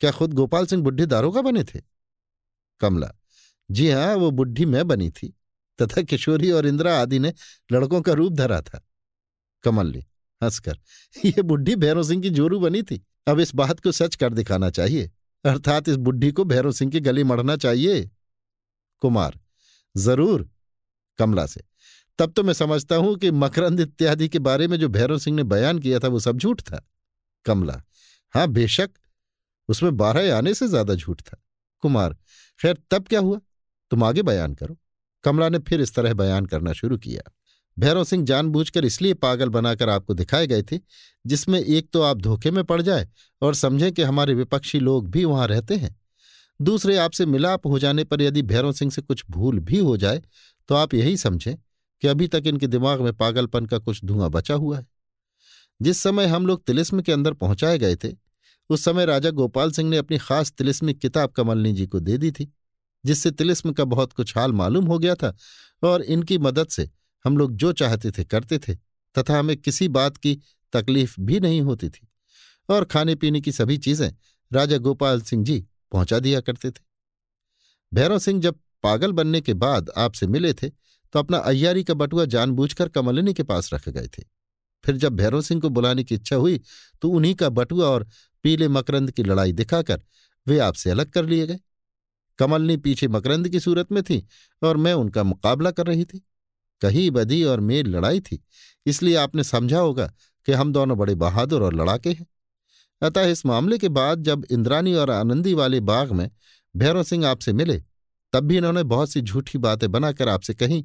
क्या 0.00 0.10
खुद 0.10 0.32
गोपाल 0.32 0.66
सिंह 0.66 0.82
बुढ़ी 0.82 1.06
दारोगा 1.06 1.42
बने 1.42 1.64
थे? 1.64 1.80
कमला, 2.80 3.10
जी 3.70 3.90
हाँ 3.90 4.14
वो 4.14 4.30
बुढ़ी 4.30 4.64
मैं 4.64 4.86
बनी 4.88 5.10
थी, 5.10 5.34
तथा 5.78 6.02
किशोरी 6.02 6.50
और 6.50 6.66
इंदिरा 6.66 7.00
आदि 7.00 7.18
ने 7.18 7.32
लड़कों 7.72 8.00
का 8.02 8.12
रूप 8.12 8.32
धरा 8.32 8.60
था। 8.60 8.80
कमल्ली 9.64 10.00
हंसकर, 10.42 10.78
ये 11.24 11.42
बुढ़ी 11.42 11.76
भैरव 11.76 12.02
सिंह 12.02 12.22
की 12.22 12.30
जोरू 12.30 12.60
बनी 12.60 12.82
थी, 12.82 13.04
अब 13.26 13.40
इस 13.40 13.54
बात 13.54 13.80
को 13.80 13.92
सच 13.92 14.14
कर 14.14 14.34
दिखाना 14.34 14.70
चाहिए, 14.70 15.10
अर्थात 15.44 15.88
इस 15.88 15.96
बुढ़ी 15.96 16.32
को 16.32 16.44
भैरव 16.44 16.72
सिंह 16.72 16.92
की 16.92 17.00
गली 17.00 17.24
मढ़ना 17.24 17.56
चाहिए। 17.56 18.10
कुमार 19.02 19.38
ज़रूर, 19.98 20.48
कमला 21.18 21.46
से। 21.46 21.62
तब 22.18 22.32
तो 22.32 22.42
मैं 22.42 22.52
समझता 22.52 22.96
हूँ 22.96 23.16
कि 23.16 23.30
मकरंद 23.30 23.80
इत्यादि 23.80 24.28
के 24.28 24.38
बारे 24.38 24.66
में 24.68 24.76
जो 24.78 24.88
भैरव 24.88 25.18
सिंह 25.18 25.36
ने 25.36 25.42
बयान 25.44 25.78
किया 25.78 25.98
था 25.98 26.08
वो 26.08 26.20
सब 26.20 26.38
झूठ 26.38 26.60
था। 26.60 26.84
कमला, 27.46 27.82
हाँ, 28.34 28.48
बेशक, 28.48 28.90
उसमें 29.68 29.96
बारह 29.96 30.36
आने 30.36 30.54
से 30.54 30.68
ज़्यादा 30.68 30.94
झूठ 30.94 31.20
था। 31.20 31.42
कुमार, 31.82 32.16
खैर, 32.60 32.78
तब 32.90 33.06
क्या 33.08 33.20
हुआ? 33.20 33.40
तुम 33.90 34.04
आगे 34.04 34.22
बयान 34.22 34.54
करो। 34.54 34.76
कमला 35.24 35.48
ने 35.48 35.58
फिर 35.58 35.80
इस 35.80 35.94
तरह 35.94 36.14
बयान 36.14 36.46
करना 36.46 36.72
शुरू 36.72 36.96
किया। 36.98 37.30
भैरव 37.78 38.04
सिंह 38.04 38.24
जानबूझकर 38.24 38.84
इसलिए 38.84 39.14
पागल 39.14 39.48
बनाकर 39.48 39.88
आपको 39.88 40.14
दिखाए 40.14 40.46
गए 40.46 40.62
थे, 40.62 40.78
जिसमें 41.26 41.60
एक 41.60 41.90
तो 41.92 42.02
आप 42.02 42.16
धोखे 42.16 42.50
में 42.50 42.64
पड़ 42.64 42.80
जाए 42.82 43.08
और 43.42 43.54
समझें 43.54 43.92
कि 43.92 44.02
हमारे 44.02 44.34
विपक्षी 44.34 44.80
लोग 44.80 45.10
भी 45.10 45.24
वहाँ 45.24 45.46
रहते 45.46 45.76
हैं। 45.76 45.96
दूसरे 46.60 46.96
आपसे 46.96 47.26
मिलाप 47.26 47.66
हो 47.66 47.78
जाने 47.78 48.04
पर 48.04 48.22
यदि 48.22 48.42
भैरव 48.42 48.72
सिंह 48.72 48.90
से 48.90 49.02
कुछ 49.02 49.24
भूल 49.30 49.58
भी 49.58 49.78
हो 49.78 49.96
जाए 49.96 50.22
तो 50.68 50.74
आप 50.74 50.94
यही 50.94 51.16
समझें 51.16 51.56
कि 52.02 52.08
अभी 52.08 52.28
तक 52.28 52.42
इनके 52.46 52.66
दिमाग 52.66 53.00
में 53.00 53.12
पागलपन 53.12 53.66
का 53.66 53.78
कुछ 53.78 54.04
धुआँ 54.04 54.30
बचा 54.30 54.54
हुआ 54.54 54.78
है। 54.78 54.86
जिस 55.82 56.02
समय 56.02 56.26
हम 56.26 56.46
लोग 56.46 56.64
तिलिस्म 56.64 57.02
के 57.02 57.12
अंदर 57.12 57.32
पहुँचाए 57.32 57.78
गए 57.78 57.96
थे, 57.96 58.08
उस 58.70 58.84
समय 58.84 59.06
राजा 59.06 59.30
गोपाल 59.30 59.70
सिंह 59.70 59.90
ने 59.90 59.96
अपनी 59.96 60.18
खास 60.18 60.52
तिलिस्मिक 60.52 60.98
किताब 60.98 61.30
कमलनी 61.30 61.72
जी 61.72 61.86
को 61.86 62.00
दे 62.00 62.18
दी 62.18 62.30
थी, 62.30 62.52
जिससे 63.04 63.30
तिलिस्म 63.30 63.72
का 63.72 63.84
बहुत 63.84 64.12
कुछ 64.12 64.36
हाल 64.36 64.52
मालूम 64.52 64.86
हो 64.86 64.98
गया 64.98 65.14
था 65.14 65.34
और 65.82 66.02
इनकी 66.02 66.38
मदद 66.38 66.68
से 66.68 66.88
हम 67.24 67.36
लोग 67.36 67.52
जो 67.52 67.72
चाहते 67.72 68.10
थे 68.10 68.24
करते 68.24 68.58
थे, 68.58 68.74
तथा 68.74 69.38
हमें 69.38 69.56
किसी 69.56 69.88
बात 69.88 70.16
की 70.16 70.38
तकलीफ़ 70.72 71.14
भी 71.20 71.40
नहीं 71.40 71.60
होती 71.60 71.88
थी। 71.88 72.08
और 72.68 72.84
खाने 72.84 73.14
पीने 73.14 73.40
की 73.40 73.52
सभी 73.52 73.78
चीज़ें 73.78 74.10
राजा 74.52 74.78
गोपाल 74.78 75.20
सिंह 75.20 75.44
जी 75.44 75.64
पहुँचा 75.92 76.18
दिया 76.18 76.40
करते 76.40 76.70
थे। 76.70 76.80
भैरव 77.92 78.18
सिंह 78.18 78.40
जब 78.42 78.58
पागल 78.84 79.12
बनने 79.12 79.40
के 79.40 79.54
बाद 79.56 79.90
आपसे 79.98 80.26
मिले 80.28 80.52
थे 80.54 80.68
तो 80.68 81.18
अपना 81.18 81.38
अय्यारी 81.38 81.84
का 81.84 81.94
बटुआ 81.96 82.24
जानबूझकर 82.26 82.88
कमलिनी 82.88 83.34
के 83.34 83.42
पास 83.44 83.72
रख 83.74 83.88
गए 83.88 84.08
थे। 84.08 84.22
फिर 84.84 84.96
जब 84.96 85.16
भैरव 85.16 85.42
सिंह 85.42 85.60
को 85.60 85.68
बुलाने 85.70 86.04
की 86.04 86.14
इच्छा 86.14 86.36
हुई 86.36 86.60
तो 87.02 87.10
उन्हीं 87.10 87.34
का 87.34 87.48
बटुआ 87.50 87.86
और 87.86 88.06
पीले 88.44 88.68
मकरंद 88.70 89.10
की 89.10 89.22
लड़ाई 89.22 89.52
दिखाकर 89.54 90.02
वे 90.46 90.58
आपसे 90.60 90.90
अलग 90.90 91.10
कर 91.10 91.24
लिए 91.24 91.46
गए। 91.46 91.58
कमलनी 92.38 92.76
पीछे 92.78 93.08
मकरंद 93.08 93.48
की 93.48 93.60
सूरत 93.60 93.92
में 93.92 94.02
थी 94.02 94.26
और 94.62 94.76
मैं 94.76 94.92
उनका 94.94 95.22
मुकाबला 95.24 95.70
कर 95.70 95.86
रही 95.86 96.04
थी। 96.04 96.24
कहीं 96.82 97.10
बदी 97.10 97.42
और 97.44 97.60
मेल 97.60 97.86
लड़ाई 97.88 98.20
थी, 98.20 98.42
इसलिए 98.86 99.14
आपने 99.16 99.44
समझा 99.44 99.78
होगा 99.78 100.06
कि 100.48 100.52
हम 100.52 100.72
दोनों 100.72 100.98
बड़े 100.98 101.14
बहादुर 101.16 101.62
और 101.62 101.74
लड़ाके 101.74 102.10
हैं। 102.10 102.26
अतः 103.02 103.26
इस 103.26 103.44
मामले 103.46 103.78
के 103.78 103.88
बाद 103.88 104.22
जब 104.24 104.46
इंद्रानी 104.50 104.94
और 104.94 105.10
आनंदी 105.10 105.54
वाले 105.54 105.80
बाग 105.82 106.12
में 106.12 106.30
भैरव 106.74 107.02
सिंह 107.02 107.26
आपसे 107.26 107.52
मिले, 107.52 107.82
तब 108.32 108.44
भी 108.44 108.56
इन्होंने 108.56 108.82
बहुत 108.84 109.10
सी 109.10 109.20
झूठी 109.20 109.58
बातें 109.58 109.90
बनाकर 109.92 110.28
आपसे 110.28 110.54
कहीं, 110.54 110.82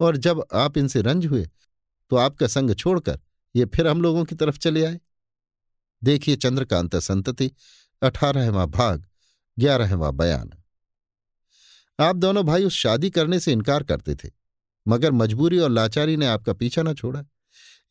और 0.00 0.16
जब 0.16 0.44
आप 0.54 0.78
इनसे 0.78 1.02
रंज 1.02 1.26
हुए 1.26 1.48
तो 2.10 2.16
आपका 2.16 2.46
संग 2.46 2.74
छोड़कर 2.74 3.18
ये 3.54 3.64
फिर 3.66 3.88
हम 3.88 4.02
लोगों 4.02 4.24
की 4.24 4.34
तरफ़ 4.34 4.58
चले 4.58 4.84
आए। 4.84 4.98
देखिए 6.02 6.36
चंद्रकांत 6.36 6.96
संतति, 6.96 7.50
अठारहवा 8.02 8.64
भाग, 8.66 9.04
ग्यारहवा 9.56 10.10
बयान। 10.10 10.52
आप 11.98 12.16
दोनों 12.16 12.44
भाई 12.44 12.64
उस 12.64 12.74
शादी 12.74 13.10
करने 13.10 13.40
से 13.40 13.52
इनकार 13.52 13.82
करते 13.82 14.14
थे, 14.14 14.30
मगर 14.86 15.12
मजबूरी 15.12 15.58
और 15.58 15.70
लाचारी 15.70 16.16
ने 16.16 16.26
आपका 16.26 16.52
पीछा 16.52 16.82
न 16.82 16.94
छोड़ा। 16.94 17.24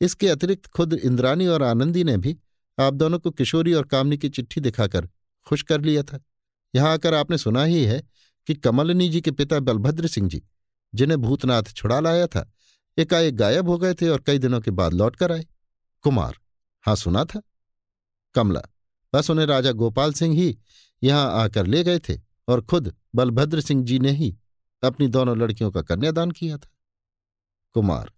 इसके 0.02 0.28
अतिरिक्त 0.28 0.68
खुद 0.68 0.94
इंद्रानी 0.96 1.48
और 1.48 1.64
आनंदी 1.64 2.04
ने 2.04 2.18
भी 2.18 2.38
आप 2.80 2.94
दोनों 2.94 3.20
को 3.20 3.32
किशोरी 3.32 3.74
और 3.74 3.86
कामनी 3.86 4.18
की 4.18 4.30
चिट्ठी 4.30 4.62
दिखाकर 4.62 5.10
खुश 5.46 5.64
कर 5.64 5.82
लिया 5.82 6.04
था। 6.04 6.20
यहाँ 6.76 6.94
आकर 6.94 7.14
आपने 7.14 7.38
सुना 7.38 7.64
ही 7.64 7.84
है 7.84 8.04
कि 8.48 8.56
कमलनी 8.56 9.10
जी 9.10 9.22
के 9.22 9.32
पिता 9.32 9.60
बलभद्र 9.60 10.08
सिंह 10.08 10.30
जी, 10.30 10.44
जिन्हें 10.96 11.22
भूतनाथ 11.22 11.64
छुड़ा 11.64 12.00
लाया 12.00 12.28
था, 12.28 12.52
एकाएक 12.98 13.36
गायब 13.36 13.70
हो 13.70 13.78
गए 13.78 13.94
थे 13.94 14.10
और 14.10 14.22
कई 14.22 14.38
दिनों 14.38 14.62
के 14.62 14.72
बाद 14.72 14.94
लौट 14.94 15.16
कर 15.16 15.32
आए। 15.32 15.46
कुमार 16.02 16.38
हाँ 16.82 16.96
सुना 16.96 17.24
था? 17.26 17.42
कमला, 18.34 18.62
बस 19.16 19.30
उन्हें 19.30 19.46
राजा 19.46 19.72
गोपाल 19.72 20.14
सिंह 20.14 20.36
ही 20.36 20.58
यहाँ 21.04 21.44
आकर 21.44 21.68
ले 21.68 21.84
गए 21.84 22.00
थे 22.00 22.20
और 22.48 22.62
खुद 22.62 22.96
बलभद्र 23.16 23.62
सिंह 23.62 23.84
जी 23.86 24.00
ने 24.00 24.12
ही 24.12 24.38
अपनी 24.84 25.08
दोनों 25.08 25.38
लड़कियों 25.38 25.72
का 25.72 25.82
कन्यादान 25.82 26.32
किया 26.32 26.58
था। 26.58 26.70
कुमार, 27.74 28.12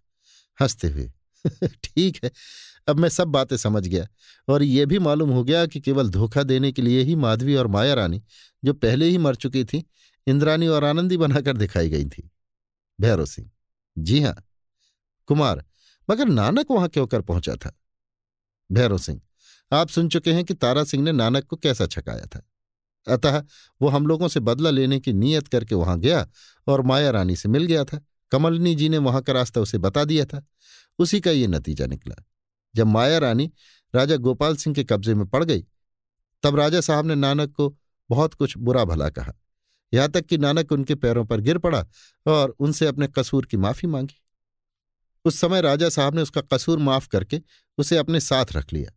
हँसते 0.60 0.88
हुए, 0.88 1.12
ठीक 1.84 2.24
है 2.24 2.30
अब 2.88 2.98
मैं 2.98 3.08
सब 3.08 3.28
बातें 3.28 3.56
समझ 3.56 3.86
गया 3.86 4.06
और 4.48 4.62
ये 4.62 4.86
भी 4.86 4.98
मालूम 4.98 5.30
हो 5.30 5.44
गया 5.44 5.66
कि 5.66 5.80
केवल 5.80 6.08
धोखा 6.08 6.42
देने 6.42 6.72
के 6.72 6.82
लिए 6.82 7.02
ही 7.02 7.14
माधवी 7.14 7.54
और 7.54 7.66
माया 7.66 7.94
रानी 7.94 8.22
जो 8.64 8.72
पहले 8.72 9.06
ही 9.06 9.18
मर 9.18 9.34
चुकी 9.34 9.64
थी, 9.64 9.84
इंद्रानी 10.26 10.66
और 10.66 10.84
आनंदी 10.84 11.16
बनाकर 11.16 11.56
दिखाई 11.56 11.90
गई 11.90 12.04
थी। 12.04 12.30
भैरव 13.00 13.26
सिंह, 13.26 13.50
जी 13.98 14.20
हाँ। 14.20 14.44
कुमार, 15.26 15.64
मगर 16.10 16.26
नानक 16.26 16.70
वहाँ 16.70 16.88
क्यों 16.88 17.06
कर 17.06 17.20
पहुँचा 17.20 17.54
था? 17.54 17.80
भैरव 18.72 18.98
सिंह, 18.98 19.20
आप 19.72 19.88
सुन 19.88 20.08
चुके 20.08 20.32
हैं 20.32 20.44
कि 20.44 20.54
तारा 20.54 20.84
सिंह 20.84 21.04
ने 21.04 21.12
नानक 21.12 21.44
को 21.44 21.56
कैसा 21.56 21.86
छकाया 21.86 22.26
था। 22.26 22.48
अतः 23.08 23.44
वो 23.82 23.88
हम 23.88 24.06
लोगों 24.06 24.28
से 24.28 24.40
बदला 24.40 24.70
लेने 24.70 25.00
की 25.00 25.12
नीयत 25.12 25.48
करके 25.48 25.74
वहाँ 25.74 25.98
गया 26.00 26.28
और 26.66 26.82
माया 26.82 27.10
रानी 27.10 27.36
से 27.36 27.48
मिल 27.48 27.64
गया 27.64 27.84
था। 27.84 28.00
कमलनी 28.30 28.74
जी 28.74 28.88
ने 28.88 28.98
वहाँ 28.98 29.22
का 29.22 29.32
रास्ता 29.32 29.60
उसे 29.60 29.78
बता 29.78 30.04
दिया 30.04 30.24
था। 30.24 30.46
उसी 30.98 31.20
का 31.20 31.30
ये 31.30 31.46
नतीजा 31.46 31.86
निकला। 31.86 32.14
जब 32.74 32.86
माया 32.86 33.18
रानी 33.18 33.50
राजा 33.94 34.16
गोपाल 34.16 34.56
सिंह 34.56 34.74
के 34.76 34.84
कब्जे 34.84 35.14
में 35.14 35.26
पड़ 35.26 35.44
गई, 35.44 35.64
तब 36.42 36.56
राजा 36.56 36.80
साहब 36.80 37.06
ने 37.06 37.14
नानक 37.14 37.52
को 37.52 37.74
बहुत 38.10 38.34
कुछ 38.34 38.56
बुरा 38.58 38.84
भला 38.84 39.08
कहा। 39.08 39.32
यहाँ 39.92 40.08
तक 40.08 40.26
कि 40.26 40.38
नानक 40.38 40.72
उनके 40.72 40.94
पैरों 40.94 41.24
पर 41.24 41.40
गिर 41.40 41.58
पड़ा 41.58 41.84
और 42.26 42.54
उनसे 42.58 42.86
अपने 42.86 43.06
कसूर 43.08 43.46
की 43.46 43.56
माफ़ी 43.56 43.88
मांगी। 43.88 44.14
उस 45.24 45.40
समय 45.40 45.60
राजा 45.60 45.88
साहब 45.88 46.14
ने 46.14 46.22
उसका 46.22 46.40
कसूर 46.52 46.78
माफ़ 46.78 47.08
करके 47.08 47.40
उसे 47.78 47.96
अपने 47.96 48.20
साथ 48.20 48.52
रख 48.52 48.72
लिया। 48.72 48.92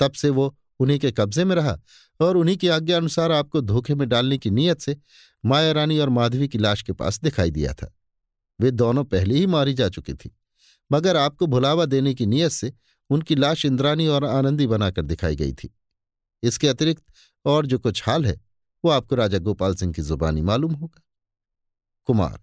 तब 0.00 0.12
से 0.12 0.30
वो 0.30 0.56
उन्हीं 0.80 0.98
के 0.98 1.10
कब्जे 1.12 1.44
में 1.44 1.54
रहा 1.56 1.78
और 2.20 2.36
उन्हीं 2.36 2.56
की 2.56 2.68
आज्ञा 2.68 2.96
अनुसार 2.96 3.32
आपको 3.32 3.60
धोखे 3.60 3.94
में 3.94 4.08
डालने 4.08 4.38
की 4.38 4.50
नीयत 4.50 4.80
से 4.80 4.96
माया 5.44 5.72
रानी 5.72 5.98
और 5.98 6.08
माधवी 6.08 6.48
की 6.48 6.58
लाश 6.58 6.82
के 6.82 6.92
पास 6.92 7.20
दिखाई 7.20 7.50
दिया 7.50 7.72
था। 7.72 7.92
वे 8.60 8.70
दोनों 8.70 9.04
पहले 9.04 9.34
ही 9.34 9.46
मारी 9.46 9.74
जा 9.74 9.88
चुकी 9.88 10.14
थी, 10.14 10.34
मगर 10.90 11.16
आपको 11.16 11.46
भुलावा 11.46 11.84
देने 11.84 12.14
की 12.14 12.26
नीयत 12.26 12.50
से 12.50 12.72
उनकी 13.10 13.34
लाश 13.34 13.64
इंद्रानी 13.64 14.06
और 14.06 14.24
आनंदी 14.24 14.66
बनाकर 14.66 15.02
दिखाई 15.02 15.36
गई 15.36 15.52
थी। 15.52 15.74
इसके 16.42 16.68
अतिरिक्त 16.68 17.02
और 17.44 17.66
जो 17.66 17.78
कुछ 17.78 18.02
हाल 18.06 18.26
है, 18.26 18.40
वो 18.84 18.90
आपको 18.90 19.14
राजा 19.14 19.38
गोपाल 19.38 19.74
सिंह 19.74 19.92
की 19.92 20.02
जुबानी 20.02 20.42
मालूम 20.42 20.72
होगा। 20.72 21.02
कुमार, 22.08 22.38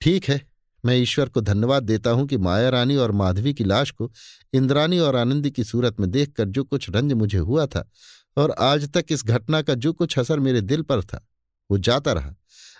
ठीक 0.00 0.24
है, 0.24 0.40
मैं 0.84 0.96
ईश्वर 0.96 1.28
को 1.28 1.40
धन्यवाद 1.40 1.82
देता 1.82 2.10
हूँ 2.10 2.26
कि 2.26 2.36
माया 2.36 2.68
रानी 2.68 2.96
और 2.96 3.12
माधवी 3.12 3.54
की 3.54 3.64
लाश 3.64 3.90
को 3.90 4.10
इंद्रानी 4.54 4.98
और 4.98 5.16
आनंदी 5.16 5.50
की 5.50 5.64
सूरत 5.64 6.00
में 6.00 6.10
देखकर 6.10 6.44
जो 6.44 6.64
कुछ 6.64 6.88
रंज 6.90 7.12
मुझे 7.12 7.38
हुआ 7.38 7.66
था 7.66 7.88
और 8.36 8.50
आज 8.50 8.88
तक 8.88 9.04
इस 9.10 9.24
घटना 9.24 9.62
का 9.62 9.74
जो 9.74 9.92
कुछ 9.92 10.18
असर 10.18 10.38
मेरे 10.38 10.60
दिल 10.60 10.82
पर 10.82 11.02
था, 11.02 11.26
वो 11.70 11.78
जाता 11.78 12.12
रहा। 12.12 12.34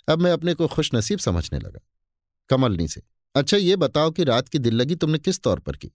अब 0.08 0.18
मैं 0.18 0.32
अपने 0.32 0.54
को 0.54 0.66
खुशनसीब 0.66 1.18
समझने 1.18 1.58
लगा। 1.58 1.80
कमलनी 2.50 2.88
से 2.88 3.02
अच्छा 3.34 3.56
ये 3.56 3.76
बताओ 3.76 4.10
कि 4.10 4.24
रात 4.24 4.48
की 4.48 4.58
दिल 4.58 4.74
लगी 4.74 4.94
तुमने 4.94 5.18
किस 5.18 5.40
तौर 5.40 5.60
पर 5.60 5.76
की? 5.76 5.90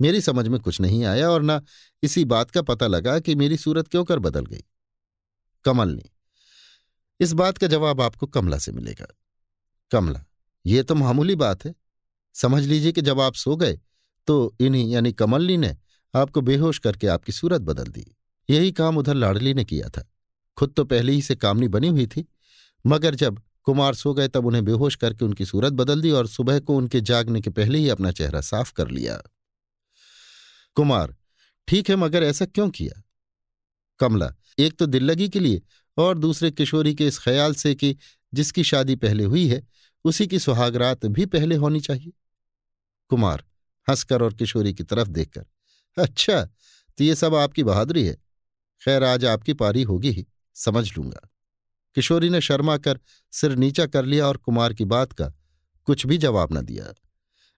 मेरी 0.00 0.20
समझ 0.20 0.46
में 0.48 0.58
कुछ 0.60 0.80
नहीं 0.80 1.04
आया 1.04 1.30
और 1.30 1.42
ना 1.42 1.60
इसी 2.02 2.24
बात 2.24 2.50
का 2.50 2.62
पता 2.62 2.86
लगा 2.86 3.18
कि 3.18 3.34
मेरी 3.34 3.56
सूरत 3.56 3.88
क्यों 3.88 4.04
कर 4.04 4.18
बदल 4.18 4.46
गई। 4.46 4.64
कमलनी 5.64 6.10
इस 7.20 7.32
बात 7.32 7.58
का 7.58 7.66
जवाब 7.66 8.00
आपको 8.00 8.26
कमला 8.26 8.58
से 8.58 8.72
मिलेगा। 8.72 9.06
कमला, 9.90 10.24
ये 10.66 10.82
तो 10.82 10.94
मामूली 10.94 11.34
बात 11.36 11.64
है। 11.64 11.74
समझ 12.34 12.64
लीजिए 12.64 12.92
कि 12.92 13.02
जब 13.02 13.20
आप 13.20 13.34
सो 13.34 13.56
गए 13.56 13.78
तो 14.26 14.54
इन्हीं 14.60 14.90
यानी 14.92 15.12
कमलनी 15.12 15.56
ने 15.56 15.76
आपको 16.14 16.40
बेहोश 16.40 16.78
करके 16.78 17.06
आपकी 17.06 17.32
सूरत 17.32 17.60
बदल 17.60 17.84
दी। 17.84 18.04
यही 18.50 18.72
काम 18.72 18.98
उधर 18.98 19.14
लाडली 19.14 19.54
ने 19.54 19.64
किया 19.64 19.88
था। 19.88 20.08
खुद 20.56 20.72
तो 20.76 20.84
पहले 20.84 21.12
ही 21.12 21.22
से 21.22 21.36
कामनी 21.36 21.68
बनी 21.68 21.88
हुई 21.88 22.06
थी, 22.06 22.26
मगर 22.86 23.14
जब 23.14 23.40
कुमार 23.62 23.94
सो 23.94 24.12
गए 24.14 24.28
तब 24.28 24.46
उन्हें 24.46 24.64
बेहोश 24.64 24.96
करके 24.96 25.24
उनकी 25.24 25.46
सूरत 25.46 25.72
बदल 25.72 26.00
दी 26.00 26.10
और 26.10 26.26
सुबह 26.26 26.58
को 26.60 26.76
उनके 26.76 27.00
जागने 27.00 27.40
के 27.40 27.50
पहले 27.50 27.78
ही 27.78 27.88
अपना 27.88 28.12
चेहरा 28.12 28.40
साफ़ 28.40 28.72
कर 28.72 28.88
लिया। 28.88 29.22
कुमार, 30.76 31.16
ठीक 31.68 31.90
है, 31.90 31.96
मगर 31.96 32.22
ऐसा 32.22 32.44
क्यों 32.44 32.68
किया? 32.70 33.02
कमला, 34.00 34.34
एक 34.58 34.78
तो 34.78 34.86
दिल 34.86 35.04
लगी 35.04 35.28
के 35.28 35.40
लिए 35.40 35.62
और 35.96 36.18
दूसरे 36.18 36.50
किशोरी 36.50 36.94
के 36.94 37.06
इस 37.06 37.18
ख्याल 37.18 37.54
से 37.54 37.74
कि 37.74 37.96
जिसकी 38.34 38.64
शादी 38.64 38.96
पहले 38.96 39.24
हुई 39.24 39.46
है, 39.48 39.62
उसी 40.04 40.26
की 40.26 40.38
सुहागरात 40.38 41.06
भी 41.06 41.26
पहले 41.26 41.56
होनी 41.56 41.80
चाहिए। 41.80 42.12
कुमार, 43.08 43.44
हंसकर 43.88 44.22
और 44.22 44.34
किशोरी 44.34 44.74
की 44.74 44.82
तरफ़ 44.82 45.08
देखकर 45.08 45.46
अच्छा 45.96 46.44
तो 46.98 47.04
ये 47.04 47.14
सब 47.14 47.34
आपकी 47.34 47.62
बहादुरी 47.62 48.04
है। 48.06 48.16
खैर, 48.80 49.02
आज 49.02 49.24
आपकी 49.24 49.52
पारी 49.52 49.82
होगी 49.82 50.10
ही, 50.10 50.26
समझ 50.54 50.96
लूँगा। 50.96 51.28
किशोरी 51.94 52.30
ने 52.30 52.40
शर्मा 52.40 52.76
कर 52.76 53.00
सिर 53.32 53.54
नीचा 53.56 53.86
कर 53.86 54.04
लिया 54.04 54.26
और 54.26 54.36
कुमार 54.36 54.74
की 54.74 54.84
बात 54.84 55.12
का 55.12 55.32
कुछ 55.84 56.06
भी 56.06 56.18
जवाब 56.18 56.52
न 56.52 56.62
दिया। 56.62 56.92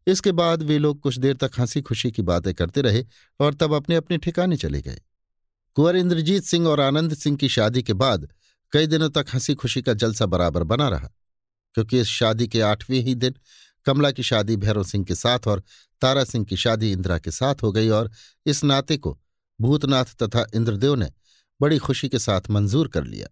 इसके 0.08 0.32
बाद 0.32 0.62
वे 0.62 0.78
लोग 0.78 1.00
कुछ 1.00 1.18
देर 1.18 1.36
तक 1.36 1.50
हँसी 1.58 1.80
खुशी 1.82 2.10
की 2.10 2.22
बातें 2.22 2.52
करते 2.54 2.80
रहे 2.80 3.04
और 3.40 3.54
तब 3.54 3.72
अपने 3.72 3.96
अपने 3.96 4.18
ठिकाने 4.18 4.56
चले 4.56 4.80
गए। 4.82 5.00
कुंवर 5.76 5.96
इंद्रजीत 5.96 6.44
सिंह 6.44 6.68
और 6.68 6.80
आनंद 6.80 7.14
सिंह 7.14 7.36
की 7.36 7.48
शादी 7.48 7.82
के 7.82 7.92
बाद 7.92 8.28
कई 8.72 8.86
दिनों 8.86 9.10
तक 9.10 9.26
हँसी 9.34 9.54
खुशी 9.54 9.82
का 9.82 9.92
जलसा 9.92 10.26
बराबर 10.26 10.62
बना 10.62 10.88
रहा, 10.88 11.10
क्योंकि 11.74 12.00
इस 12.00 12.06
शादी 12.06 12.48
के 12.48 12.60
आठवें 12.60 12.98
ही 12.98 13.14
दिन 13.14 13.34
कमला 13.86 14.10
की 14.10 14.22
शादी, 14.22 14.56
भैरव 14.56 14.84
सिंह 14.84 15.04
के 15.04 15.14
साथ 15.14 15.46
और 15.46 15.62
तारा 16.00 16.24
सिंह 16.24 16.44
की 16.44 16.56
शादी 16.56 16.92
इंदिरा 16.92 17.18
के 17.18 17.30
साथ 17.30 17.62
हो 17.62 17.72
गई 17.72 17.88
और 17.88 18.10
इस 18.46 18.64
नाते 18.64 18.96
को 18.96 19.18
भूतनाथ 19.60 20.04
तथा 20.22 20.46
इंद्रदेव 20.54 20.94
ने 20.94 21.08
बड़ी 21.60 21.78
खुशी 21.78 22.08
के 22.08 22.18
साथ 22.18 22.50
मंजूर 22.50 22.88
कर 22.88 23.04
लिया। 23.04 23.28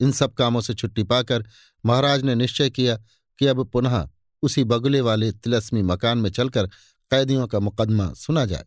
इन 0.00 0.12
सब 0.12 0.34
कामों 0.34 0.60
से 0.60 0.74
छुट्टी 0.74 1.02
पाकर 1.02 1.44
महाराज 1.86 2.22
ने 2.22 2.34
निश्चय 2.34 2.70
किया 2.70 2.96
कि 3.38 3.46
अब 3.46 3.64
पुनः 3.64 4.08
उसी 4.42 4.64
बगुले 4.64 5.00
वाले 5.00 5.32
तिलस्मी 5.32 5.82
मकान 5.82 6.18
में 6.18 6.30
चलकर 6.30 6.66
कैदियों 7.10 7.46
का 7.46 7.60
मुकदमा 7.60 8.12
सुना 8.12 8.44
जाए। 8.44 8.64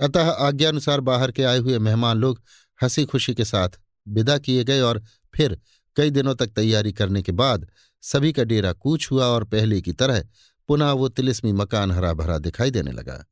अतः 0.00 0.30
आज्ञानुसार 0.30 1.00
बाहर 1.00 1.32
के 1.32 1.44
आए 1.44 1.58
हुए 1.58 1.78
मेहमान 1.78 2.18
लोग 2.18 2.42
हँसी 2.82 3.04
खुशी 3.04 3.34
के 3.34 3.44
साथ 3.44 3.68
विदा 4.08 4.38
किए 4.38 4.64
गए 4.64 4.80
और 4.80 5.02
फिर 5.34 5.60
कई 5.96 6.10
दिनों 6.10 6.34
तक 6.34 6.46
तैयारी 6.46 6.92
करने 6.92 7.22
के 7.22 7.32
बाद 7.32 7.68
सभी 8.02 8.32
का 8.32 8.44
डेरा 8.44 8.72
कूच 8.72 9.08
हुआ 9.10 9.26
और 9.26 9.44
पहले 9.44 9.80
की 9.80 9.92
तरह 9.92 10.24
पुनः 10.68 10.90
वो 10.90 11.08
तिलिस्मी 11.08 11.52
मकान 11.52 11.90
हरा 11.90 12.12
भरा 12.12 12.38
दिखाई 12.38 12.70
देने 12.70 12.92
लगा। 12.92 13.24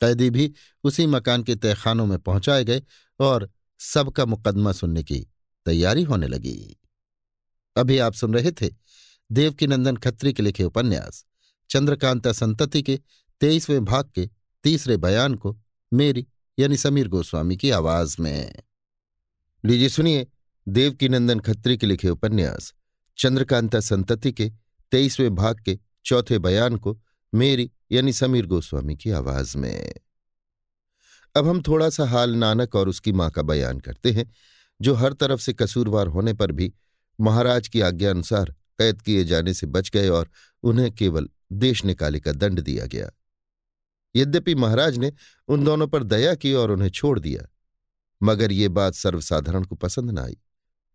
कैदी 0.00 0.30
भी 0.30 0.52
उसी 0.84 1.06
मकान 1.06 1.42
के 1.42 1.54
तहखानों 1.54 2.06
में 2.06 2.18
पहुँचाए 2.18 2.64
गए 2.64 2.82
और 3.20 3.50
सबका 3.78 4.24
मुकदमा 4.24 4.72
सुनने 4.72 5.02
की 5.02 5.26
तैयारी 5.64 6.02
होने 6.02 6.28
लगी। 6.28 6.76
अभी 7.76 7.98
आप 7.98 8.14
सुन 8.14 8.34
रहे 8.34 8.52
थे 8.52 8.70
देवकीनंदन 9.32 9.96
खत्री 9.96 10.32
के 10.32 10.42
लिखे 10.42 10.64
उपन्यास, 10.64 11.24
चंद्रकांता 11.70 12.32
संतति 12.32 12.82
के 12.82 13.00
तेईसवें 13.40 13.84
भाग 13.84 14.10
के 14.14 14.28
तीसरे 14.64 14.96
बयान 14.96 15.34
को 15.34 15.60
मेरी 15.92 16.26
यानी 16.58 16.76
समीर 16.76 17.08
गोस्वामी 17.08 17.56
की 17.56 17.70
आवाज़ 17.70 18.16
में। 18.20 18.62
लीजिए 19.64 19.88
सुनिए 19.88 20.26
देवकीनंदन 20.68 21.40
खत्री 21.40 21.76
के 21.76 21.86
लिखे 21.86 22.08
उपन्यास, 22.08 22.74
चंद्रकांता 23.18 23.80
संतति 23.80 24.32
के 24.32 24.52
तेईसवें 24.90 25.34
भाग 25.34 25.60
के 25.64 25.78
चौथे 26.04 26.38
बयान 26.38 26.76
को 26.76 27.00
मेरी 27.34 27.70
यानी 27.92 28.12
समीर 28.12 28.46
गोस्वामी 28.46 28.96
की 28.96 29.10
आवाज़ 29.10 29.58
में। 29.58 29.94
अब 31.36 31.48
हम 31.48 31.62
थोड़ा 31.62 31.90
सा 31.90 32.04
हाल 32.04 32.36
नानक 32.36 32.74
और 32.74 32.88
उसकी 32.88 33.12
माँ 33.12 33.30
का 33.30 33.42
बयान 33.42 33.80
करते 33.80 34.10
हैं, 34.10 34.32
जो 34.80 34.94
हर 34.94 35.12
तरफ़ 35.12 35.40
से 35.40 35.52
कसूरवार 35.52 36.06
होने 36.06 36.32
पर 36.32 36.52
भी 36.52 36.72
महाराज 37.20 37.68
की 37.68 37.80
आज्ञा 37.80 38.10
अनुसार 38.10 38.54
कैद 38.80 39.00
किए 39.02 39.24
जाने 39.24 39.54
से 39.54 39.66
बच 39.68 39.90
गए 39.90 40.08
और 40.08 40.28
उन्हें 40.62 40.90
केवल 40.92 41.28
देश 41.54 41.84
निकाले 41.84 42.20
का 42.20 42.32
दंड 42.32 42.60
दिया 42.60 42.86
गया। 42.86 43.10
यद्यपि 44.14 44.54
महाराज 44.54 44.98
ने 44.98 45.12
उन 45.48 45.64
दोनों 45.64 45.86
पर 45.88 46.04
दया 46.04 46.34
की 46.34 46.52
और 46.54 46.70
उन्हें 46.70 46.88
छोड़ 46.90 47.18
दिया, 47.18 47.42
मगर 48.20 48.52
ये 48.52 48.68
बात 48.70 48.94
सर्वसाधारण 48.94 49.64
को 49.64 49.76
पसंद 49.76 50.10
न 50.10 50.18
आई। 50.18 50.36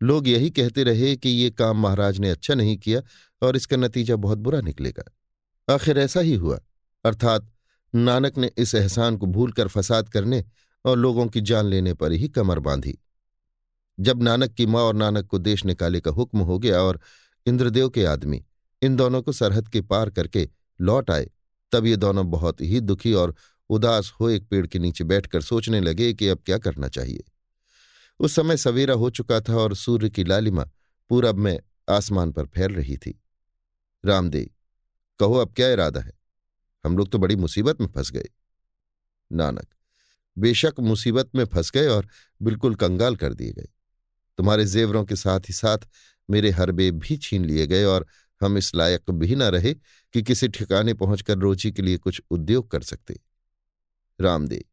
लोग 0.01 0.27
यही 0.27 0.49
कहते 0.49 0.83
रहे 0.83 1.15
कि 1.15 1.29
ये 1.29 1.49
काम 1.51 1.77
महाराज 1.77 2.19
ने 2.19 2.29
अच्छा 2.29 2.53
नहीं 2.53 2.77
किया 2.77 3.01
और 3.41 3.55
इसका 3.55 3.77
नतीजा 3.77 4.15
बहुत 4.17 4.38
बुरा 4.38 4.61
निकलेगा। 4.61 5.03
आखिर 5.67 5.97
ऐसा 5.99 6.19
ही 6.19 6.33
हुआ, 6.36 6.59
अर्थात 7.05 7.51
नानक 7.93 8.38
ने 8.38 8.49
इस 8.57 8.75
एहसान 8.75 9.17
को 9.17 9.25
भूलकर 9.27 9.67
फसाद 9.67 10.09
करने 10.09 10.43
और 10.86 10.97
लोगों 10.97 11.27
की 11.27 11.41
जान 11.41 11.65
लेने 11.65 11.93
पर 11.93 12.11
ही 12.11 12.27
कमर 12.29 12.59
बांधी। 12.59 12.97
जब 13.97 14.23
नानक 14.23 14.53
की 14.53 14.65
माँ 14.65 14.81
और 14.81 14.95
नानक 14.95 15.27
को 15.27 15.38
देश 15.39 15.63
निकाले 15.65 15.99
का 16.01 16.11
हुक्म 16.11 16.39
हो 16.39 16.57
गया 16.59 16.81
और 16.81 16.99
इंद्रदेव 17.45 17.89
के 17.89 18.05
आदमी 18.05 18.43
इन 18.81 18.95
दोनों 18.95 19.21
को 19.21 19.31
सरहद 19.31 19.67
के 19.67 19.81
पार 19.81 20.09
करके 20.09 20.49
लौट 20.81 21.11
आए। 21.11 21.29
तब 21.71 21.85
ये 21.85 21.95
दोनों 21.95 22.29
बहुत 22.31 22.61
ही 22.61 22.79
दुखी 22.79 23.13
और 23.13 23.35
उदास 23.69 24.11
हो 24.19 24.29
एक 24.29 24.47
पेड़ 24.47 24.65
के 24.67 24.79
नीचे 24.79 25.03
बैठकर 25.03 25.41
सोचने 25.41 25.79
लगे 25.81 26.13
कि 26.13 26.27
अब 26.27 26.41
क्या 26.45 26.57
करना 26.57 26.87
चाहिए। 26.87 27.23
उस 28.19 28.35
समय 28.35 28.57
सवेरा 28.57 28.93
हो 28.93 29.09
चुका 29.09 29.39
था 29.41 29.55
और 29.55 29.75
सूर्य 29.75 30.09
की 30.09 30.23
लालिमा 30.23 30.69
पूरब 31.09 31.35
में 31.35 31.59
आसमान 31.89 32.31
पर 32.31 32.45
फैल 32.45 32.73
रही 32.73 32.97
थी। 32.97 33.21
रामदेव 34.05 34.49
कहो 35.19 35.33
अब 35.33 35.53
क्या 35.53 35.69
इरादा 35.69 36.01
है? 36.01 36.11
हम 36.85 36.97
लोग 36.97 37.11
तो 37.11 37.17
बड़ी 37.17 37.35
मुसीबत 37.35 37.81
में 37.81 37.87
फंस 37.87 38.11
गए। 38.11 38.29
नानक, 39.31 39.67
बेशक 40.37 40.73
मुसीबत 40.79 41.29
में 41.35 41.45
फंस 41.45 41.71
गए 41.71 41.87
और 41.87 42.07
बिल्कुल 42.41 42.75
कंगाल 42.75 43.15
कर 43.15 43.33
दिए 43.33 43.51
गए। 43.51 43.67
तुम्हारे 44.37 44.65
जेवरों 44.65 45.03
के 45.05 45.15
साथ 45.15 45.39
ही 45.39 45.53
साथ 45.53 45.77
मेरे 46.30 46.49
हरबे 46.51 46.89
भी 46.91 47.17
छीन 47.17 47.45
लिए 47.45 47.67
गए 47.67 47.84
और 47.84 48.05
हम 48.41 48.57
इस 48.57 48.73
लायक 48.76 49.11
भी 49.11 49.36
न 49.36 49.43
रहे 49.43 49.73
कि 49.73 50.21
किसी 50.23 50.47
ठिकाने 50.47 50.93
पहुंचकर 50.93 51.38
रोजी 51.38 51.71
के 51.71 51.82
लिए 51.82 51.97
कुछ 51.97 52.21
उद्योग 52.32 52.69
कर 52.71 52.82
सकते। 52.82 53.19
रामदेव, 54.19 54.63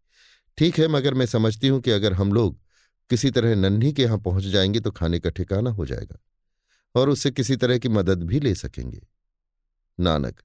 ठीक 0.59 0.79
है, 0.79 0.89
मगर 0.89 1.15
मैं 1.15 1.27
समझती 1.27 1.69
हूँ 1.69 1.81
कि 1.81 1.91
अगर 1.91 2.13
हम 2.13 2.33
लोग 2.33 2.59
किसी 3.11 3.31
तरह 3.31 3.55
नन्ही 3.55 3.93
के 3.93 4.03
यहाँ 4.03 4.19
पहुँच 4.19 4.45
जाएँगे 4.45 4.81
तो 4.81 4.91
खाने 4.91 5.19
का 5.21 5.31
ठिकाना 5.31 5.71
हो 5.71 5.87
जाएगा 5.87 6.19
और 6.95 7.09
उससे 7.11 7.31
किसी 7.31 7.57
तरह 7.57 7.79
की 7.79 7.89
मदद 7.89 8.23
भी 8.23 8.41
ले 8.41 8.55
सकेंगे। 8.55 9.01
नानक, 9.99 10.41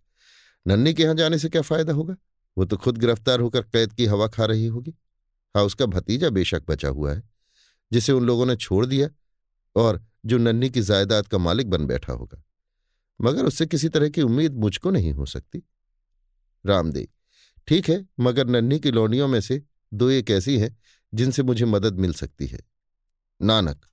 नन्ही 0.66 0.94
के 0.94 1.04
यहाँ 1.04 1.16
जाने 1.16 1.38
से 1.40 1.50
क्या 1.50 1.62
फ़ायदा 1.62 1.94
होगा? 1.94 2.16
वो 2.58 2.66
तो 2.66 2.78
खुद 2.78 2.98
गिरफ़्तार 2.98 3.40
होकर 3.40 3.62
कैद 3.64 3.94
की 3.94 4.06
हवा 4.06 4.28
खा 4.28 4.46
रही 4.46 4.68
होगी। 4.68 4.94
हाँ 5.56 5.64
उसका 5.64 5.86
भतीजा 5.86 6.30
बेशक 6.30 6.64
बचा 6.70 6.90
हुआ 6.90 7.14
है, 7.14 7.24
जिसे 7.92 8.12
उन 8.12 8.26
लोगों 8.26 8.46
ने 8.46 8.56
छोड़ 8.56 8.86
दिया 8.86 9.10
और 9.76 10.04
जो 10.28 10.38
नन्ही 10.38 10.70
की 10.70 10.82
जायदाद 10.82 11.28
का 11.28 11.38
मालिक 11.38 11.70
बन 11.70 11.86
बैठा 11.86 12.14
होगा। 12.14 12.44
मगर 13.20 13.46
उससे 13.46 13.66
किसी 13.66 13.90
तरह 13.90 14.10
की 14.10 14.22
उम्मीद 14.22 14.54
मुझको 14.54 14.92
नहीं 14.92 15.12
हो 15.12 15.26
सकती। 15.26 15.64
रामदेव, 16.66 17.08
ठीक 17.68 17.90
है, 17.90 18.06
मगर 18.20 18.48
नन्ही 18.48 18.80
की 18.80 18.92
लौंडियों 18.92 19.28
में 19.28 19.40
से 19.42 19.62
दो 19.94 20.10
एक 20.10 20.32
ऐसी 20.32 20.58
हैं 20.60 20.76
जिनसे 21.14 21.44
मुझे 21.44 21.66
मदद 21.66 22.00
मिल 22.00 22.14
सकती 22.14 22.48
है। 22.48 22.60
नानक, 23.42 23.86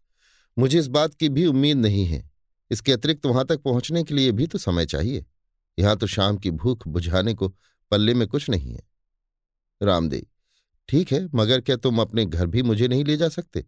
मुझे 0.56 0.78
इस 0.78 0.86
बात 0.86 1.14
की 1.14 1.28
भी 1.28 1.46
उम्मीद 1.46 1.76
नहीं 1.76 2.04
है। 2.06 2.30
इसके 2.70 2.92
अतिरिक्त 2.92 3.26
वहाँ 3.26 3.44
तक 3.44 3.62
पहुँचने 3.62 4.02
के 4.04 4.14
लिए 4.14 4.32
भी 4.32 4.46
तो 4.46 4.58
समय 4.58 4.86
चाहिए। 4.86 5.24
यहाँ 5.78 5.96
तो 5.96 6.06
शाम 6.06 6.36
की 6.36 6.50
भूख 6.50 6.86
बुझाने 6.88 7.34
को 7.34 7.48
पल्ले 7.92 8.14
में 8.14 8.26
कुछ 8.28 8.48
नहीं 8.50 8.74
है। 8.74 8.82
रामदेव, 9.82 10.26
ठीक 10.88 11.12
है, 11.12 11.26
मगर 11.34 11.60
क्या 11.60 11.76
तुम 11.76 12.00
अपने 12.00 12.24
घर 12.26 12.46
भी 12.46 12.62
मुझे 12.62 12.88
नहीं 12.88 13.04
ले 13.04 13.16
जा 13.16 13.28
सकते? 13.28 13.64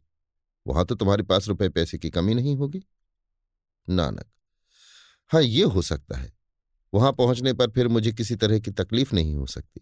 वहाँ 0.67 0.85
तो 0.85 0.95
तुम्हारे 0.95 1.23
पास 1.23 1.49
रुपए 1.49 1.69
पैसे 1.69 1.99
की 1.99 2.11
कमी 2.11 2.35
नहीं 2.35 2.57
होगी। 2.57 2.83
नानक। 3.89 4.27
हाँ 5.29 5.43
ये 5.43 5.65
हो 5.65 5.83
सकता 5.83 6.19
है। 6.19 6.33
वहाँ 6.95 7.13
पहुँचने 7.13 7.53
पर 7.53 7.71
फिर 7.71 7.89
मुझे 7.89 8.13
किसी 8.13 8.37
तरह 8.37 8.59
की 8.59 8.71
तकलीफ़ 8.71 9.15
नहीं 9.15 9.35
हो 9.35 9.47
सकती। 9.47 9.81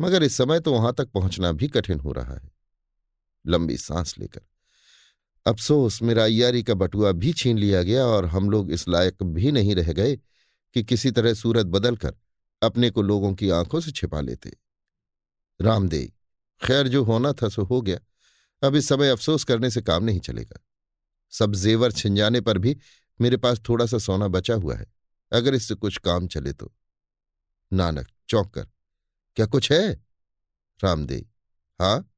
मगर 0.00 0.22
इस 0.22 0.36
समय 0.36 0.60
तो 0.60 0.72
वहाँ 0.72 0.94
तक 0.98 1.08
पहुँचना 1.08 1.52
भी 1.52 1.68
कठिन 1.68 2.00
हो 2.00 2.12
रहा 2.12 2.34
है। 2.34 2.50
लंबी 3.46 3.76
सांस 3.76 4.18
लेकर। 4.18 4.40
अफसोस, 5.46 6.02
मेरा 6.02 6.24
अयारी 6.24 6.62
का 6.62 6.74
बटुआ 6.74 7.12
भी 7.12 7.32
छीन 7.32 7.58
लिया 7.58 7.82
गया 7.82 8.04
और 8.06 8.26
हम 8.26 8.50
लोग 8.50 8.72
इस 8.72 8.88
लायक 8.88 9.22
भी 9.22 9.52
नहीं 9.52 9.74
रह 9.74 9.92
गए 9.92 10.16
कि 10.74 10.84
किसी 10.84 11.10
तरह 11.10 11.34
सूरत 11.34 11.66
बदलकर 11.66 12.14
अपने 12.62 12.90
को 12.90 13.02
लोगों 13.02 13.34
की 13.34 13.50
आँखों 13.50 13.80
से 13.80 13.90
छिपा 13.90 14.20
लेते। 14.20 14.52
रामदेव, 15.60 16.12
खैर 16.66 16.88
जो 16.88 17.04
होना 17.04 17.32
था 17.32 17.48
सो 17.48 17.62
हो 17.62 17.82
गया। 17.82 17.98
अब 18.62 18.74
इस 18.74 18.88
समय 18.88 19.10
अफसोस 19.10 19.44
करने 19.44 19.70
से 19.70 19.82
काम 19.82 20.04
नहीं 20.04 20.20
चलेगा। 20.20 20.60
सब 21.32 21.54
जेवर 21.54 21.92
छिन 21.92 22.16
जाने 22.16 22.40
पर 22.40 22.58
भी 22.58 22.76
मेरे 23.20 23.36
पास 23.36 23.60
थोड़ा 23.68 23.86
सा 23.86 23.98
सोना 23.98 24.28
बचा 24.28 24.54
हुआ 24.54 24.76
है, 24.76 24.86
अगर 25.32 25.54
इससे 25.54 25.74
कुछ 25.74 25.96
काम 25.98 26.26
चले 26.26 26.52
तो। 26.52 26.72
नानक, 27.72 28.06
चौंक 28.28 28.52
कर, 28.54 28.66
क्या 29.36 29.46
कुछ 29.46 29.70
है? 29.72 29.92
रामदेव 30.80 31.24
हाँ? 31.80 32.12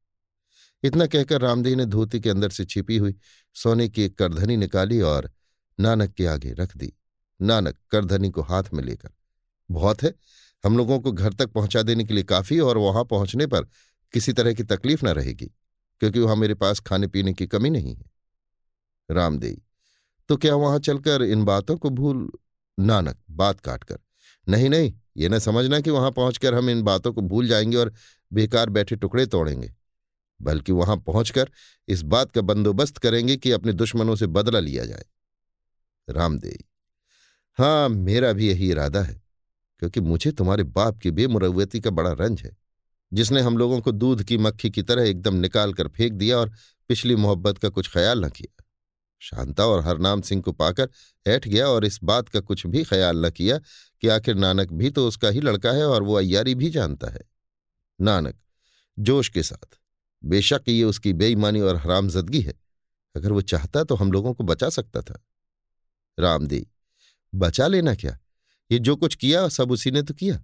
इतना 0.83 1.07
कहकर 1.07 1.41
रामदेव 1.41 1.77
ने 1.77 1.85
धोती 1.87 2.21
के 2.21 2.31
अंदर 2.31 2.51
से 2.51 2.65
छिपी 2.65 2.97
हुई 2.97 3.15
सोने 3.57 3.89
की 3.89 4.03
एक 4.03 4.17
करधनी 4.19 4.57
निकाली 4.57 5.01
और 5.01 5.31
नानक 5.79 6.13
के 6.13 6.27
आगे 6.27 6.53
रख 6.53 6.77
दी। 6.77 6.93
नानक, 7.41 7.77
करधनी 7.91 8.31
को 8.31 8.43
हाथ 8.43 8.65
में 8.75 8.83
लेकर, 8.85 9.11
बहुत 9.69 10.03
है, 10.03 10.15
हम 10.65 10.77
लोगों 10.77 10.99
को 11.01 11.13
घर 11.13 11.33
तक 11.33 11.49
पहुँचा 11.49 11.83
देने 11.83 12.05
के 12.05 12.15
लिए 12.15 12.25
काफ़ी 12.25 12.59
और 12.61 12.79
वहाँ 12.79 13.05
पहुँचने 13.05 13.47
पर 13.47 13.65
किसी 14.15 14.33
तरह 14.33 14.53
की 14.53 14.63
तकलीफ़ 14.65 15.05
न 15.07 15.09
रहेगी। 15.11 15.51
क्योंकि 16.01 16.21
वहाँ 16.21 16.37
मेरे 16.37 16.55
पास 16.55 16.81
खाने 16.81 17.07
पीने 17.07 17.33
की 17.35 17.47
कमी 17.47 17.71
नहीं 17.71 17.95
है। 17.95 18.11
रामदेव 19.11 19.61
तो 20.29 20.37
क्या 20.37 20.55
वहाँ 20.55 20.79
चलकर 20.79 21.23
इन 21.23 21.45
बातों 21.45 21.77
को 21.77 21.91
भूल, 21.91 22.31
नानक, 22.79 23.17
बात 23.31 23.61
काटकर? 23.61 23.99
नहीं 24.47 24.69
नहीं, 24.71 24.93
ये 25.17 25.29
न 25.29 25.39
समझना 25.39 25.81
कि 25.81 25.91
वहाँ 25.91 26.11
पहुंचकर 26.11 26.55
हम 26.55 26.71
इन 26.71 26.83
बातों 26.83 27.13
को 27.13 27.21
भूल 27.21 27.49
जाएँगे 27.49 27.77
और 27.77 27.93
बेकार 28.33 28.71
बैठे 28.71 28.97
टुकड़े 28.97 29.27
तोड़ेंगे, 29.27 29.75
बल्कि 30.41 30.73
वहाँ 30.73 30.97
पहुंचकर 30.97 31.51
इस 31.89 32.03
बात 32.03 32.31
का 32.33 32.41
बंदोबस्त 32.41 32.99
करेंगे 32.99 33.37
कि 33.37 33.51
अपने 33.51 33.73
दुश्मनों 33.73 34.17
से 34.17 34.27
बदला 34.27 34.61
लिया 34.61 34.85
जाए। 34.85 35.05
रामदेव 36.09 36.65
हाँ 37.59 37.89
मेरा 37.89 38.33
भी 38.33 38.49
यही 38.49 38.71
इरादा 38.71 39.03
है, 39.03 39.23
क्योंकि 39.79 40.01
मुझे 40.01 40.33
तुम्हारे 40.33 40.63
बाप 40.63 40.99
की 40.99 41.11
बेमुरवती 41.11 41.81
का 41.81 41.91
बड़ा 41.91 42.13
रंज 42.13 42.43
है। 42.43 42.57
जिसने 43.13 43.41
हम 43.41 43.59
लोगों 43.59 43.81
को 43.81 43.93
दूध 43.93 44.23
की 44.23 44.39
मक्खी 44.39 44.71
की 44.71 44.83
तरह 44.83 45.03
एकदम 45.03 45.35
निकाल 45.35 45.73
कर 45.73 45.89
फेंक 45.89 46.13
दिया 46.13 46.39
और 46.39 46.53
पिछली 46.91 47.17
मोहब्बत 47.17 47.59
का 47.59 47.69
कुछ 47.69 47.93
ख्याल 47.93 48.25
न 48.25 48.29
किया। 48.29 48.65
शांता 49.23 49.67
और 49.67 49.81
हरनाम 49.85 50.21
सिंह 50.21 50.43
को 50.43 50.53
पाकर 50.53 50.89
ऐठ 51.27 51.49
गया 51.49 51.69
और 51.69 51.85
इस 51.85 51.99
बात 52.03 52.29
का 52.29 52.41
कुछ 52.41 52.67
भी 52.67 52.83
ख्याल 52.85 53.25
न 53.27 53.31
किया 53.31 53.59
कि 54.03 54.09
आखिर 54.09 54.35
नानक 54.35 54.73
भी 54.73 54.91
तो 54.91 55.07
उसका 55.09 55.29
ही 55.29 55.41
लड़का 55.41 55.73
है 55.73 55.87
और 55.87 56.03
वो 56.03 56.15
अयारी 56.15 56.55
भी 56.55 56.71
जानता 56.71 57.11
है। 57.11 57.21
नानक, 57.99 58.35
जोश 58.99 59.29
के 59.29 59.43
साथ, 59.43 59.79
बेशक 60.23 60.63
ये 60.69 60.85
उसकी 60.85 61.13
बेईमानी 61.13 61.61
और 61.61 61.77
हरामजदगी 61.77 62.41
है, 62.41 62.55
अगर 63.15 63.33
वो 63.33 63.41
चाहता 63.43 63.85
तो 63.85 63.95
हम 63.95 64.13
लोगों 64.13 64.35
को 64.35 64.45
बचा 64.45 64.69
सकता 64.69 65.01
था। 65.03 65.23
रामदेव, 66.19 66.67
बचा 67.33 67.67
लेना 67.67 67.95
क्या? 67.95 68.19
ये 68.71 68.79
जो 68.79 68.97
कुछ 68.97 69.15
किया 69.15 69.49
सब 69.49 69.71
उसी 69.71 69.91
ने 69.91 70.03
तो 70.03 70.15
किया। 70.15 70.43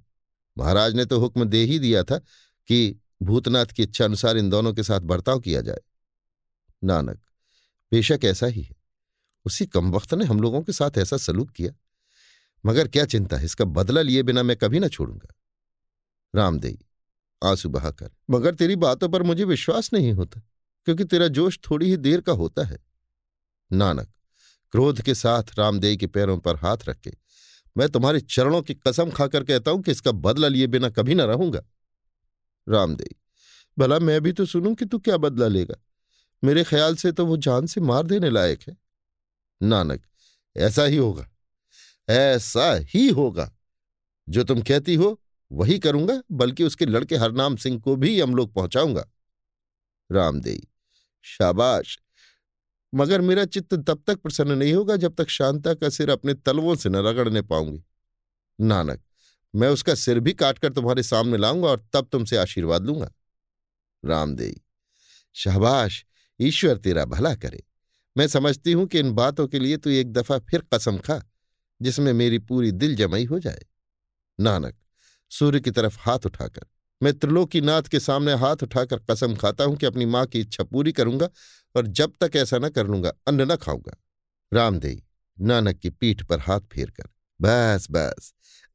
महाराज 0.57 0.95
ने 0.95 1.05
तो 1.05 1.19
हुक्म 1.21 1.45
दे 1.45 1.63
ही 1.65 1.79
दिया 1.79 2.03
था 2.05 2.21
कि 2.69 3.01
भूतनाथ 3.23 3.67
की 3.67 3.83
इच्छा 3.83 4.05
अनुसार 4.05 4.37
इन 4.37 4.51
दोनों 4.51 4.73
के 4.75 4.83
साथ 4.83 5.01
बर्ताव 5.01 5.41
किया 5.41 5.61
जाए। 5.61 5.81
नानक, 6.83 7.21
बेशक 7.93 8.21
ऐसा 8.25 8.47
ही 8.47 8.63
है। 8.63 8.77
उसी 9.47 9.67
कम 9.67 9.91
वक्त 9.91 10.15
ने 10.15 10.25
हम 10.25 10.41
लोगों 10.41 10.63
के 10.63 10.73
साथ 10.73 10.99
ऐसा 10.99 11.17
सलूक 11.17 11.51
किया। 11.51 11.73
मगर 12.65 12.89
क्या 12.89 13.05
चिंता 13.05 13.37
है, 13.37 13.45
इसका 13.45 13.65
बदला 13.65 14.03
लिए 14.03 14.23
बिना 14.23 14.43
मैं 14.43 14.57
कभी 14.57 14.79
ना 14.79 14.89
छोड़ूँगा। 14.89 15.35
रामदेव 16.35 16.79
आँसू 17.43 17.69
बहाकर 17.69 18.11
मगर 18.31 18.55
तेरी 18.55 18.77
बातों 18.77 19.09
पर 19.09 19.23
मुझे 19.23 19.45
विश्वास 19.45 19.93
नहीं 19.93 20.13
होता, 20.13 20.41
क्योंकि 20.87 21.05
तेरा 21.05 21.29
जोश 21.29 21.59
थोड़ी 21.71 21.87
ही 21.87 21.97
देर 21.97 22.21
का 22.21 22.33
होता 22.33 22.65
है। 22.65 22.79
नानक, 23.71 24.09
क्रोध 24.73 25.03
के 25.03 25.15
साथ 25.15 25.59
रामदेव 25.59 25.97
के 25.97 26.07
पैरों 26.07 26.39
पर 26.39 26.57
हाथ 26.57 26.89
रख 26.89 27.01
के, 27.01 27.13
मैं 27.77 27.89
तुम्हारे 27.89 28.21
चरणों 28.21 28.63
की 28.63 28.75
कसम 28.77 29.11
खाकर 29.11 29.45
कहता 29.45 29.71
हूँ 29.71 29.83
कि 29.83 29.91
इसका 29.91 30.13
बदला 30.13 30.49
लिए 30.49 30.67
बिना 30.67 30.89
कभी 30.89 31.15
ना 31.15 31.25
रहूँगा। 31.25 31.63
रामदेव 32.69 33.15
भला 33.79 33.99
मैं 33.99 34.21
भी 34.21 34.33
तो 34.33 34.47
सुनूं 34.47 34.75
कि 34.75 34.85
तू 34.85 34.99
क्या 34.99 35.17
बदला 35.17 35.49
लेगा। 35.49 35.75
मेरे 36.45 36.65
ख्याल 36.65 36.97
से 36.97 37.13
तो 37.13 37.27
वो 37.27 37.37
जान 37.37 37.67
से 37.67 37.81
मार 37.81 38.03
देने 38.03 38.31
लायक 38.31 38.61
है। 38.69 38.77
नानक, 39.63 40.03
ऐसा 40.57 40.85
ही 40.85 40.97
होगा। 40.97 41.31
ऐसा 42.09 42.75
ही 42.75 43.09
होगा। 43.09 43.53
जो 44.29 44.45
तुम 44.45 44.63
कहती 44.63 44.95
हो, 44.95 45.21
वही 45.53 45.79
करूँगा, 45.79 46.23
बल्कि 46.33 46.65
उसके 46.65 46.87
लड़के 46.87 47.17
हरनाम 47.17 47.57
सिंह 47.57 47.81
को 47.81 47.97
भी 47.97 48.21
हम 48.21 48.35
लोग 48.35 48.55
पहुंचाऊँगा। 48.55 49.05
रामदेव 50.13 50.67
शाबाश। 51.23 51.99
मगर 52.95 53.21
मेरा 53.21 53.45
चित्त 53.45 53.75
तब 53.75 54.03
तक 54.07 54.19
प्रसन्न 54.19 54.53
नहीं 54.53 54.73
होगा 54.73 54.97
जब 54.97 55.15
तक 55.15 55.29
शांता 55.29 55.75
का 55.75 55.89
सिर 55.89 56.11
अपने 56.11 56.35
तलवों 56.35 56.77
से 56.77 56.89
न 56.89 56.97
रगड़ने 56.97 57.43
पाऊँगी। 57.43 57.85
नानक 58.61 59.03
मैं 59.55 59.69
उसका 59.69 59.95
सिर 59.95 60.21
भी 60.21 60.33
काटकर 60.33 60.73
तुम्हारे 60.73 61.03
सामने 61.03 61.37
लाऊँगा 61.37 61.69
और 61.69 61.89
तब 61.93 62.09
तुमसे 62.13 62.37
आशीर्वाद 62.37 62.87
लूँगा। 62.87 63.11
रामदेव, 64.05 64.61
शाबाश, 65.35 66.05
ईश्वर 66.41 66.77
तेरा 66.77 67.05
भला 67.05 67.35
करे। 67.35 67.63
मैं 68.17 68.27
समझती 68.29 68.73
हूँ 68.73 68.87
कि 68.87 68.99
इन 68.99 69.13
बातों 69.13 69.47
के 69.49 69.59
लिए 69.59 69.77
तू 69.77 69.91
एक 69.91 70.13
दफ़ा 70.13 70.39
फिर 70.39 70.63
कसम 70.75 70.99
खा, 70.99 71.21
जिसमें 71.83 72.13
मेरी 72.13 72.39
पूरी 72.39 72.73
दिल 72.73 72.97
जमाई 72.97 73.25
हो 73.25 73.39
जाए। 73.39 73.65
नानक, 74.41 74.75
सूर्य 75.31 75.61
की 75.61 75.71
तरफ़ 75.71 75.99
हाथ 76.01 76.27
उठाकर, 76.27 76.67
मैं 77.03 77.13
त्रिलोकीनाथ 77.19 77.83
के 77.83 78.01
सामने 78.01 78.33
हाथ 78.33 78.57
उठाकर 78.63 78.99
कसम 79.11 79.35
खाता 79.37 79.65
हूँ 79.65 79.77
कि 79.77 79.87
अपनी 79.87 80.07
माँ 80.07 80.27
की 80.27 80.41
इच्छा 80.41 80.65
पूरी 80.65 80.93
करूँगा 80.93 81.29
और 81.75 81.87
जब 81.87 82.13
तक 82.21 82.37
ऐसा 82.37 82.59
न 82.59 82.69
कर 82.69 82.87
लूँगा, 82.87 83.13
अन्न 83.29 83.53
न 83.53 83.57
खाऊँगा। 83.57 83.97
रामदेई 84.53 85.03
नानक 85.41 85.79
की 85.79 85.91
पीठ 85.91 86.23
पर 86.23 86.41
हाथ 86.41 86.61
फेर 86.61 86.91
कर 86.91 87.09
बस 87.41 87.87
बस 87.91 88.34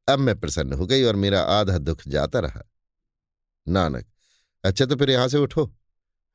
अब 0.09 0.19
मैं 0.19 0.39
प्रसन्न 0.39 0.73
हो 0.73 0.87
गई 0.87 1.03
और 1.03 1.15
मेरा 1.15 1.41
आधा 1.41 1.77
दुख 1.77 2.01
जाता 2.07 2.39
रहा। 2.39 2.71
नानक 3.67 4.05
अच्छा 4.63 4.85
तो 4.85 4.95
फिर 4.95 5.09
यहाँ 5.09 5.27
से 5.27 5.37
उठो। 5.37 5.65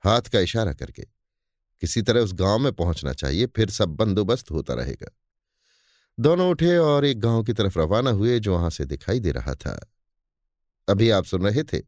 हाथ 0.05 0.22
का 0.22 0.41
इशारा 0.41 0.72
करके। 0.72 1.03
किसी 1.81 2.03
तरह 2.03 2.20
उस 2.20 2.33
गाँव 2.33 2.59
में 2.59 2.72
पहुँचना 2.72 3.12
चाहिए, 3.12 3.47
फिर 3.47 3.70
सब 3.70 3.89
बंदोबस्त 3.89 4.51
होता 4.51 4.75
रहेगा। 4.75 5.16
दोनों 6.20 6.51
उठे 6.51 6.77
और 6.77 7.05
एक 7.05 7.20
गाँव 7.20 7.43
की 7.43 7.53
तरफ़ 7.53 7.79
रवाना 7.79 8.11
हुए 8.11 8.41
जो 8.41 8.53
वहाँ 8.53 8.70
से 8.70 8.85
दिखाई 8.85 9.20
दे 9.20 9.31
रहा 9.31 9.55
था। 9.55 9.93
अभी 10.89 11.11
आप 11.11 11.25
सुन 11.25 11.43
रहे 11.43 11.62
थे 11.62 11.83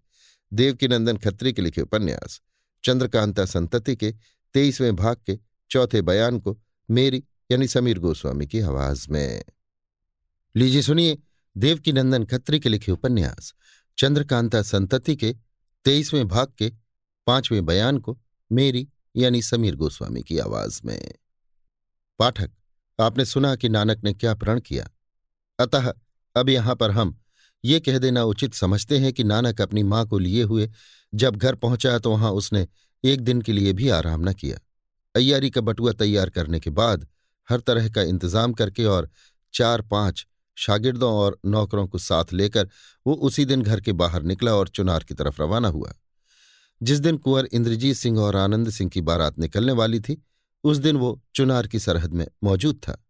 देवकीनंदन 0.52 1.16
खत्री 1.16 1.52
के 1.52 1.62
लिखे 1.62 1.80
उपन्यास, 1.80 2.40
चंद्रकांता 2.84 3.44
संतति 3.44 3.96
के 3.96 4.14
तेईसवें 4.54 4.96
भाग 4.96 5.16
के 5.26 5.38
चौथे 5.70 6.02
बयान 6.02 6.38
को 6.38 6.58
मेरी 6.90 7.24
यानी 7.50 7.68
समीर 7.68 7.98
गोस्वामी 7.98 8.46
की 8.46 8.60
आवाज़ 8.60 9.10
में। 9.10 9.44
लीजिए 10.56 10.82
सुनिए। 10.82 11.18
देवकीनंदन 11.56 12.24
खत्री 12.24 12.58
के 12.60 12.68
लिखे 12.68 12.92
उपन्यास, 12.92 13.54
चंद्रकांता 13.98 14.60
संतति 14.62 15.16
के 15.16 15.34
तेईसवें 15.84 16.26
भाग 16.28 16.52
के 16.58 16.72
पाँचवें 17.26 17.64
बयान 17.66 17.98
को 17.98 18.18
मेरी 18.50 18.88
यानी 19.16 19.42
समीर 19.42 19.76
गोस्वामी 19.76 20.22
की 20.22 20.38
आवाज़ 20.38 20.80
में। 20.84 21.14
पाठक, 22.18 22.50
आपने 22.98 23.24
सुना 23.24 23.54
कि 23.56 23.68
नानक 23.68 24.04
ने 24.04 24.12
क्या 24.14 24.34
प्रण 24.34 24.60
किया? 24.60 24.88
अतः 25.58 25.92
अब 26.36 26.48
यहाँ 26.48 26.76
पर 26.76 26.90
हम 26.90 27.16
ये 27.64 27.80
कह 27.80 27.98
देना 27.98 28.24
उचित 28.24 28.54
समझते 28.54 28.98
हैं 28.98 29.12
कि 29.12 29.24
नानक 29.24 29.60
अपनी 29.60 29.82
माँ 29.82 30.06
को 30.06 30.18
लिए 30.18 30.42
हुए 30.42 30.70
जब 31.12 31.36
घर 31.36 31.54
पहुँचा 31.54 31.98
तो 31.98 32.10
वहाँ 32.10 32.30
उसने 32.32 32.66
एक 33.04 33.20
दिन 33.20 33.40
के 33.42 33.52
लिए 33.52 33.72
भी 33.72 33.88
आराम 33.88 34.28
न 34.28 34.32
किया। 34.32 34.58
अय्यारी 35.14 35.50
का 35.50 35.60
बटुआ 35.60 35.92
तैयार 35.92 36.30
करने 36.30 36.60
के 36.60 36.70
बाद 36.70 37.08
हर 37.48 37.60
तरह 37.60 37.88
का 37.88 38.02
इंतज़ाम 38.02 38.52
करके 38.52 38.84
और 38.84 39.10
चार 39.54 39.82
पाँच 39.82 40.26
शागिर्दों 40.56 41.14
और 41.14 41.38
नौकरों 41.46 41.86
को 41.86 41.98
साथ 41.98 42.24
लेकर 42.32 42.68
वो 43.06 43.14
उसी 43.14 43.44
दिन 43.44 43.62
घर 43.62 43.80
के 43.80 43.92
बाहर 43.92 44.22
निकला 44.22 44.54
और 44.54 44.68
चुनार 44.68 45.04
की 45.04 45.14
तरफ़ 45.14 45.42
रवाना 45.42 45.68
हुआ। 45.68 45.94
जिस 46.82 46.98
दिन 46.98 47.16
कुंवर 47.16 47.44
इंद्रजीत 47.44 47.96
सिंह 47.96 48.20
और 48.20 48.36
आनंद 48.36 48.70
सिंह 48.70 48.90
की 48.90 49.00
बारात 49.00 49.38
निकलने 49.38 49.72
वाली 49.72 50.00
थी, 50.00 50.24
उस 50.64 50.76
दिन 50.76 50.96
वो 50.96 51.22
चुनार 51.34 51.66
की 51.66 51.78
सरहद 51.78 52.12
में 52.12 52.26
मौजूद 52.44 52.76
था। 52.76 53.02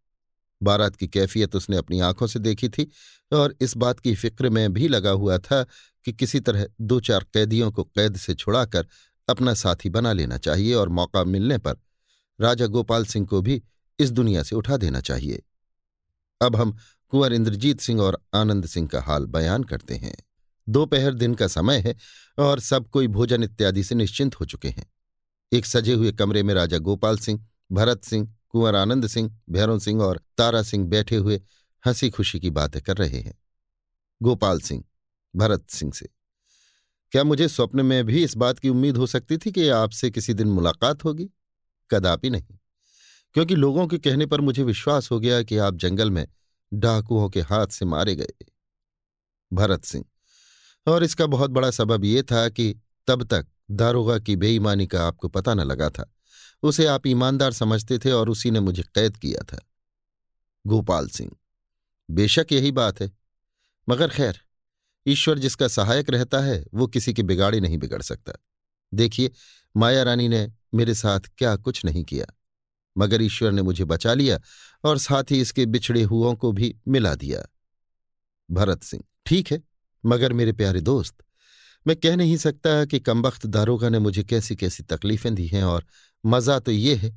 बारात 0.62 0.96
की 0.96 1.08
कैफियत 1.08 1.56
उसने 1.56 1.76
अपनी 1.76 2.00
आँखों 2.00 2.26
से 2.26 2.38
देखी 2.38 2.68
थी 2.68 2.90
और 3.32 3.54
इस 3.60 3.76
बात 3.76 4.00
की 4.00 4.14
फ़िक्र 4.14 4.50
में 4.50 4.72
भी 4.72 4.88
लगा 4.88 5.10
हुआ 5.10 5.38
था 5.38 5.66
कि 6.04 6.12
किसी 6.12 6.40
तरह 6.40 6.66
दो 6.80 7.00
चार 7.00 7.26
कैदियों 7.34 7.72
को 7.72 7.84
कैद 7.84 8.16
से 8.16 8.34
छुड़ाकर 8.34 8.86
अपना 9.28 9.54
साथी 9.54 9.88
बना 9.88 10.12
लेना 10.12 10.38
चाहिए 10.38 10.74
और 10.74 10.88
मौका 10.88 11.24
मिलने 11.24 11.58
पर 11.58 11.76
राजा 12.40 12.66
गोपाल 12.66 13.04
सिंह 13.04 13.26
को 13.26 13.40
भी 13.40 13.62
इस 13.98 14.10
दुनिया 14.10 14.42
से 14.42 14.56
उठा 14.56 14.76
देना 14.76 15.00
चाहिए। 15.00 15.42
अब 16.42 16.56
हम 16.56 16.76
कुंवर 17.12 17.32
इंद्रजीत 17.32 17.80
सिंह 17.80 18.00
और 18.00 18.20
आनंद 18.34 18.66
सिंह 18.66 18.88
का 18.88 19.00
हाल 19.02 19.26
बयान 19.26 19.64
करते 19.64 19.94
हैं। 19.94 20.16
दोपहर 20.68 21.14
दिन 21.14 21.34
का 21.34 21.46
समय 21.46 21.78
है 21.78 21.94
और 22.38 22.60
सब 22.60 22.88
कोई 22.88 23.08
भोजन 23.08 23.42
इत्यादि 23.42 23.84
से 23.84 23.94
निश्चिंत 23.94 24.40
हो 24.40 24.46
चुके 24.46 24.68
हैं। 24.68 24.86
एक 25.52 25.66
सजे 25.66 25.92
हुए 25.92 26.12
कमरे 26.12 26.42
में 26.42 26.54
राजा 26.54 26.78
गोपाल 26.78 27.18
सिंह, 27.18 27.44
भरत 27.72 28.04
सिंह, 28.04 28.34
कुंवर 28.48 28.76
आनंद 28.76 29.06
सिंह, 29.06 29.38
भैरों 29.50 29.78
सिंह 29.78 30.02
और 30.02 30.20
तारा 30.38 30.62
सिंह 30.62 30.86
बैठे 30.86 31.16
हुए 31.16 31.40
हँसी 31.84 32.10
खुशी 32.10 32.40
की 32.40 32.50
बातें 32.50 32.82
कर 32.82 32.96
रहे 32.96 33.20
हैं। 33.20 33.38
गोपाल 34.20 34.60
सिंह, 34.60 34.84
भरत 35.34 35.70
सिंह 35.70 35.92
से, 35.92 36.08
क्या 37.12 37.24
मुझे 37.24 37.48
स्वप्न 37.48 37.86
में 37.86 38.04
भी 38.06 38.22
इस 38.24 38.36
बात 38.36 38.58
की 38.58 38.68
उम्मीद 38.68 38.96
हो 38.96 39.06
सकती 39.06 39.36
थी 39.36 39.52
कि 39.52 39.68
आपसे 39.68 40.10
किसी 40.10 40.34
दिन 40.34 40.48
मुलाकात 40.48 41.04
होगी? 41.04 41.28
कदापि 41.90 42.30
नहीं, 42.30 42.58
क्योंकि 43.34 43.54
लोगों 43.54 43.86
के 43.86 43.98
कहने 43.98 44.26
पर 44.26 44.40
मुझे 44.40 44.62
विश्वास 44.62 45.10
हो 45.10 45.20
गया 45.20 45.42
कि 45.42 45.58
आप 45.58 45.76
जंगल 45.76 46.10
में 46.10 46.26
डाकुओं 46.72 47.28
के 47.28 47.40
हाथ 47.40 47.66
से 47.66 47.84
मारे 47.84 48.16
गए। 48.16 48.46
भरत 49.52 49.84
सिंह। 49.84 50.04
और 50.86 51.04
इसका 51.04 51.26
बहुत 51.26 51.50
बड़ा 51.50 51.70
सबब 51.70 52.04
यह 52.04 52.22
था 52.22 52.48
कि 52.48 52.80
तब 53.06 53.24
तक 53.24 53.46
दारोगा 53.70 54.18
की 54.18 54.36
बेईमानी 54.36 54.86
का 54.86 55.06
आपको 55.06 55.28
पता 55.28 55.54
न 55.54 55.60
लगा 55.60 55.90
था। 55.90 56.12
उसे 56.62 56.86
आप 56.86 57.06
ईमानदार 57.06 57.52
समझते 57.52 57.98
थे 57.98 58.10
और 58.10 58.28
उसी 58.28 58.50
ने 58.50 58.60
मुझे 58.60 58.82
कैद 58.82 59.16
किया 59.16 59.44
था। 59.44 59.60
गोपाल 60.66 61.08
सिंह। 61.08 61.32
बेशक 62.10 62.46
यही 62.52 62.72
बात 62.72 63.00
है। 63.00 63.12
मगर 63.88 64.08
खैर, 64.08 64.40
ईश्वर 65.06 65.38
जिसका 65.38 65.68
सहायक 65.68 66.10
रहता 66.10 66.40
है, 66.40 66.64
वो 66.74 66.86
किसी 66.86 67.14
के 67.14 67.22
बिगाड़े 67.22 67.60
नहीं 67.60 67.78
बिगड़ 67.78 68.02
सकता। 68.02 68.32
देखिए, 68.94 69.30
माया 69.76 70.02
रानी 70.02 70.28
ने 70.28 70.52
मेरे 70.74 70.94
साथ 70.94 71.20
क्या 71.38 71.56
कुछ 71.56 71.84
नहीं 71.84 72.04
किया। 72.04 72.26
मगर 72.98 73.22
ईश्वर 73.22 73.52
ने 73.52 73.62
मुझे 73.62 73.84
बचा 73.84 74.14
लिया 74.14 74.38
और 74.84 74.98
साथ 74.98 75.30
ही 75.30 75.40
इसके 75.40 75.66
बिछड़े 75.66 76.02
हुओं 76.02 76.34
को 76.34 76.52
भी 76.52 76.74
मिला 76.88 77.14
दिया। 77.14 77.46
भरत 78.48 78.82
सिंह, 78.82 79.02
ठीक 79.26 79.52
है, 79.52 79.62
मगर 80.04 80.32
मेरे 80.32 80.52
प्यारे 80.52 80.80
दोस्त, 80.80 81.14
मैं 81.86 81.96
कह 81.96 82.16
नहीं 82.16 82.36
सकता 82.36 82.84
कि 82.84 82.98
कमबख्त 83.00 83.46
दारोगा 83.46 83.88
ने 83.88 83.98
मुझे 83.98 84.24
कैसी 84.24 84.56
कैसी 84.56 84.82
तकलीफें 84.82 85.34
दी 85.34 85.46
हैं 85.46 85.62
और 85.64 85.84
मज़ा 86.24 86.58
तो 86.58 86.72
ये 86.72 86.94
है 86.94 87.10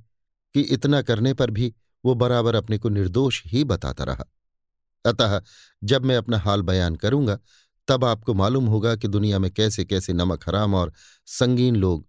कि 0.56 0.62
इतना 0.62 1.02
करने 1.02 1.34
पर 1.34 1.52
भी 1.52 1.74
वो 2.04 2.16
बराबर 2.16 2.56
अपने 2.56 2.78
को 2.78 2.90
निर्दोष 2.90 3.42
ही 3.46 3.64
बताता 3.64 4.04
रहा। 4.04 4.26
अतः 5.06 5.42
जब 5.84 6.06
मैं 6.06 6.18
अपना 6.18 6.38
हाल 6.38 6.62
बयान 6.62 6.96
करूँगा, 6.96 7.38
तब 7.88 8.06
आपको 8.06 8.34
मालूम 8.34 8.66
होगा 8.66 8.96
कि 8.96 9.08
दुनिया 9.08 9.40
में 9.40 9.50
कैसे 9.52 9.86
कैसे 9.86 10.14
नमक 10.14 10.44
हराम 10.48 10.74
और 10.76 10.94
संगीन 11.28 11.76
लोग 11.76 12.06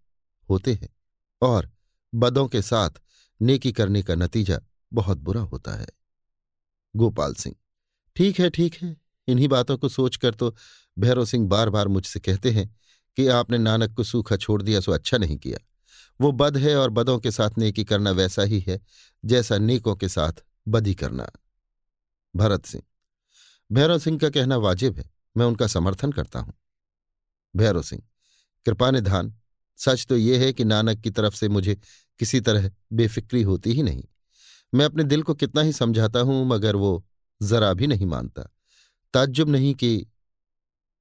होते 0.48 0.72
हैं 0.72 0.88
और 1.42 1.70
बदों 2.12 2.46
के 2.48 2.62
साथ 2.62 3.00
नेकी 3.41 3.72
करने 3.72 4.03
का 4.03 4.14
नतीजा 4.14 4.61
बहुत 4.93 5.18
बुरा 5.18 5.41
होता 5.43 5.74
है। 5.74 5.86
गोपाल 6.95 7.34
सिंह, 7.34 7.55
ठीक 8.16 8.41
है 8.41 8.51
ठीक 8.51 8.74
है, 8.74 8.97
इन्हीं 9.28 9.49
बातों 9.49 9.76
को 9.78 9.88
सोचकर 9.88 10.34
तो 10.34 10.55
भैरव 10.97 11.24
सिंह 11.24 11.49
बार 11.49 11.70
बार 11.70 11.88
मुझसे 11.88 12.20
कहते 12.20 12.51
हैं 12.51 12.68
कि 13.16 13.26
आपने 13.28 13.59
नानक 13.59 13.95
को 13.95 14.05
सूखा 14.05 14.36
छोड़ 14.36 14.61
दिया 14.62 14.80
सो 14.80 14.93
अच्छा 14.93 15.18
नहीं 15.18 15.36
किया। 15.38 15.59
वो 16.20 16.30
बद 16.32 16.57
है 16.57 16.74
और 16.76 16.91
बदों 16.91 17.18
के 17.18 17.30
साथ 17.30 17.59
नेकी 17.59 17.84
करना 17.84 18.11
वैसा 18.12 18.43
ही 18.43 18.61
है 18.61 18.80
जैसा 19.24 19.59
नेकों 19.59 19.95
के 19.97 20.09
साथ 20.09 20.43
बदी 20.68 20.95
करना। 20.95 21.30
भरत 22.34 22.66
सिंह, 22.66 22.82
भैरव 23.70 23.99
सिंह 23.99 24.18
का 24.18 24.30
कहना 24.30 24.57
वाजिब 24.59 24.99
है, 24.99 25.11
मैं 25.36 25.47
उनका 25.47 25.66
समर्थन 25.66 26.12
करता 26.12 26.41
हूँ। 26.41 26.55
भैरव 27.55 27.82
सिंह, 27.82 28.03
कृपा 28.66 28.91
निधान 28.91 29.32
सच 29.81 30.07
तो 30.07 30.16
यह 30.16 30.41
है 30.41 30.53
कि 30.53 30.64
नानक 30.64 31.01
की 31.01 31.11
तरफ़ 31.11 31.35
से 31.35 31.49
मुझे 31.49 31.74
किसी 32.20 32.41
तरह 32.41 32.70
बेफिक्री 32.93 33.43
होती 33.43 33.72
ही 33.72 33.83
नहीं। 33.83 34.05
मैं 34.72 34.85
अपने 34.85 35.05
दिल 35.05 35.22
को 35.22 35.35
कितना 35.35 35.62
ही 35.62 35.72
समझाता 35.72 36.20
हूँ, 36.20 36.45
मगर 36.47 36.76
वो 36.76 37.05
जरा 37.41 37.72
भी 37.74 37.87
नहीं 37.87 38.07
मानता। 38.07 38.43
ताज्जुब 39.14 39.49
नहीं 39.49 39.74
कि 39.74 40.07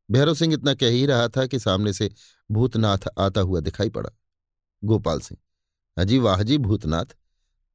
भैरव 0.10 0.34
सिंह 0.34 0.54
इतना 0.54 0.74
कह 0.74 0.90
ही 0.90 1.06
रहा 1.06 1.28
था 1.28 1.46
कि 1.46 1.60
सामने 1.60 1.94
से 1.94 2.10
भूतनाथ 2.50 3.08
आता 3.20 3.42
हुआ 3.42 3.60
दिखाई 3.60 3.90
पड़ा। 3.90 4.10
गोपाल 4.84 5.20
सिंह 5.20 5.40
अजी 5.98 6.18
वाह 6.20 6.44
जी, 6.44 6.58
भूतनाथ। 6.58 7.06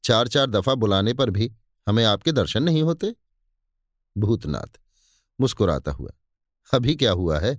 चार 0.05 0.29
चार 0.29 0.47
दफ़ा 0.47 0.75
बुलाने 0.75 1.13
पर 1.15 1.31
भी 1.31 1.51
हमें 1.87 2.05
आपके 2.05 2.33
दर्शन 2.33 2.63
नहीं 2.63 2.83
होते? 2.83 3.15
भूतनाथ, 4.17 4.79
मुस्कुराता 5.39 5.93
हुआ, 5.93 6.11
अभी 6.73 6.95
क्या 6.97 7.13
हुआ 7.13 7.39
है? 7.39 7.59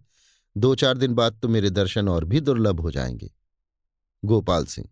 दो 0.57 0.75
चार 0.75 0.97
दिन 0.97 1.13
बाद 1.13 1.39
तो 1.41 1.47
मेरे 1.47 1.69
दर्शन 1.69 2.09
और 2.09 2.25
भी 2.25 2.39
दुर्लभ 2.39 2.79
हो 2.79 2.91
जाएँगे। 2.91 3.31
गोपाल 4.25 4.65
सिंह, 4.65 4.89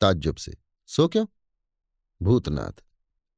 ताज्जुब 0.00 0.36
से, 0.36 0.56
सो 0.86 1.08
क्यों? 1.08 1.26
भूतनाथ, 2.22 2.82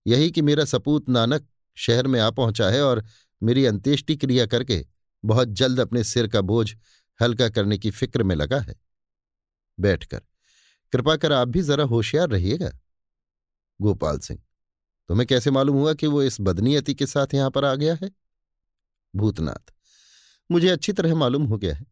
यही 0.06 0.30
कि 0.30 0.42
मेरा 0.42 0.64
सपूत 0.64 1.08
नानक 1.08 1.48
शहर 1.76 2.06
में 2.06 2.20
आ 2.20 2.30
पहुँचा 2.30 2.70
है 2.70 2.82
और 2.82 3.04
मेरी 3.42 3.66
अंत्येष्टि 3.66 4.16
क्रिया 4.16 4.46
करके 4.46 4.86
बहुत 5.24 5.48
जल्द 5.48 5.80
अपने 5.80 6.04
सिर 6.04 6.28
का 6.28 6.40
बोझ 6.40 6.74
हल्का 7.22 7.48
करने 7.48 7.78
की 7.78 7.90
फ़िक्र 7.90 8.22
में 8.22 8.36
लगा 8.36 8.60
है। 8.60 8.74
बैठकर, 9.80 10.20
कृपा 10.92 11.16
कर 11.16 11.32
आप 11.32 11.48
भी 11.48 11.62
जरा 11.62 11.84
होशियार 11.84 12.28
रहिएगा। 12.28 12.70
गोपाल 13.80 14.18
सिंह, 14.18 14.40
तुम्हें 15.08 15.26
कैसे 15.26 15.50
मालूम 15.50 15.76
हुआ 15.76 15.94
कि 15.94 16.06
वो 16.06 16.22
इस 16.22 16.36
बदनीयति 16.40 16.94
के 16.94 17.06
साथ 17.06 17.34
यहाँ 17.34 17.50
पर 17.50 17.64
आ 17.64 17.74
गया 17.74 17.98
है? 18.02 18.10
भूतनाथ 19.16 19.75
मुझे 20.50 20.68
अच्छी 20.68 20.92
तरह 20.92 21.14
मालूम 21.14 21.44
हो 21.44 21.58
गया 21.58 21.74
है। 21.74 21.86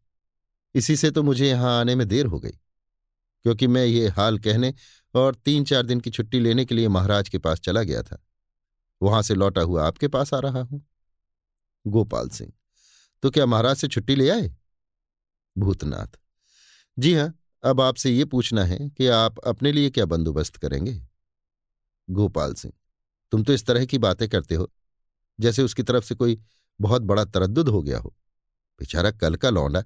इसी 0.75 0.95
से 0.95 1.11
तो 1.11 1.23
मुझे 1.23 1.47
यहाँ 1.47 1.79
आने 1.79 1.95
में 1.95 2.07
देर 2.07 2.25
हो 2.25 2.39
गई, 2.39 2.51
क्योंकि 3.45 3.67
मैं 3.67 3.85
ये 3.85 4.07
हाल 4.09 4.37
कहने 4.39 4.73
और 5.13 5.35
तीन 5.35 5.63
चार 5.63 5.83
दिन 5.83 5.99
की 5.99 6.09
छुट्टी 6.09 6.39
लेने 6.39 6.65
के 6.65 6.75
लिए 6.75 6.87
महाराज 6.89 7.29
के 7.29 7.37
पास 7.39 7.59
चला 7.59 7.83
गया 7.83 8.01
था। 8.03 8.21
वहाँ 9.01 9.21
से 9.21 9.35
लौटा 9.35 9.61
हुआ 9.61 9.87
आपके 9.87 10.07
पास 10.07 10.33
आ 10.33 10.39
रहा 10.39 10.61
हूँ। 10.61 10.85
गोपाल 11.85 12.29
सिंह 12.29 12.51
तो 13.23 13.29
क्या 13.31 13.45
महाराज 13.45 13.75
से 13.77 13.87
छुट्टी 13.87 14.15
ले 14.15 14.29
आए? 14.29 14.49
भूतनाथ, 15.55 16.17
जी 16.97 17.13
हाँ, 17.13 17.33
अब 17.63 17.81
आपसे 17.81 18.11
ये 18.11 18.25
पूछना 18.25 18.63
है 18.65 18.77
कि 18.89 19.07
आप 19.09 19.39
अपने 19.47 19.71
लिए 19.71 19.89
क्या 19.89 20.05
बंदोबस्त 20.05 20.57
करेंगे? 20.57 20.93
गोपाल 22.07 22.53
सिंह, 22.53 22.73
तुम 23.31 23.43
तो 23.43 23.53
इस 23.53 23.65
तरह 23.65 23.85
की 23.85 23.97
बातें 23.99 24.27
करते 24.29 24.55
हो, 24.55 24.69
जैसे 25.39 25.63
उसकी 25.63 25.83
तरफ़ 25.83 26.03
से 26.05 26.15
कोई 26.15 26.37
बहुत 26.79 27.01
बड़ा 27.03 27.25
तरद्दुद 27.25 27.69
हो 27.69 27.81
गया 27.81 27.99
हो। 27.99 28.13
बेचारा 28.79 29.11
कल 29.13 29.35
का 29.35 29.49
लौंडा। 29.49 29.83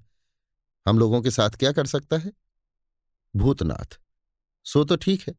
हम 0.86 1.00
लोगों 1.00 1.22
के 1.22 1.32
साथ 1.32 1.50
क्या 1.52 1.72
कर 1.72 1.86
सकता 1.88 2.18
है? 2.18 2.32
भूतनाथ। 3.34 4.00
सो 4.66 4.84
तो 4.84 4.96
ठीक 4.98 5.24
है, 5.28 5.36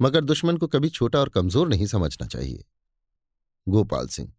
मगर 0.00 0.24
दुश्मन 0.24 0.56
को 0.56 0.66
कभी 0.68 0.88
छोटा 0.90 1.18
और 1.18 1.28
कमज़ोर 1.28 1.68
नहीं 1.68 1.86
समझना 1.86 2.26
चाहिए। 2.26 2.64
गोपाल 3.66 4.08
सिंह, 4.08 4.32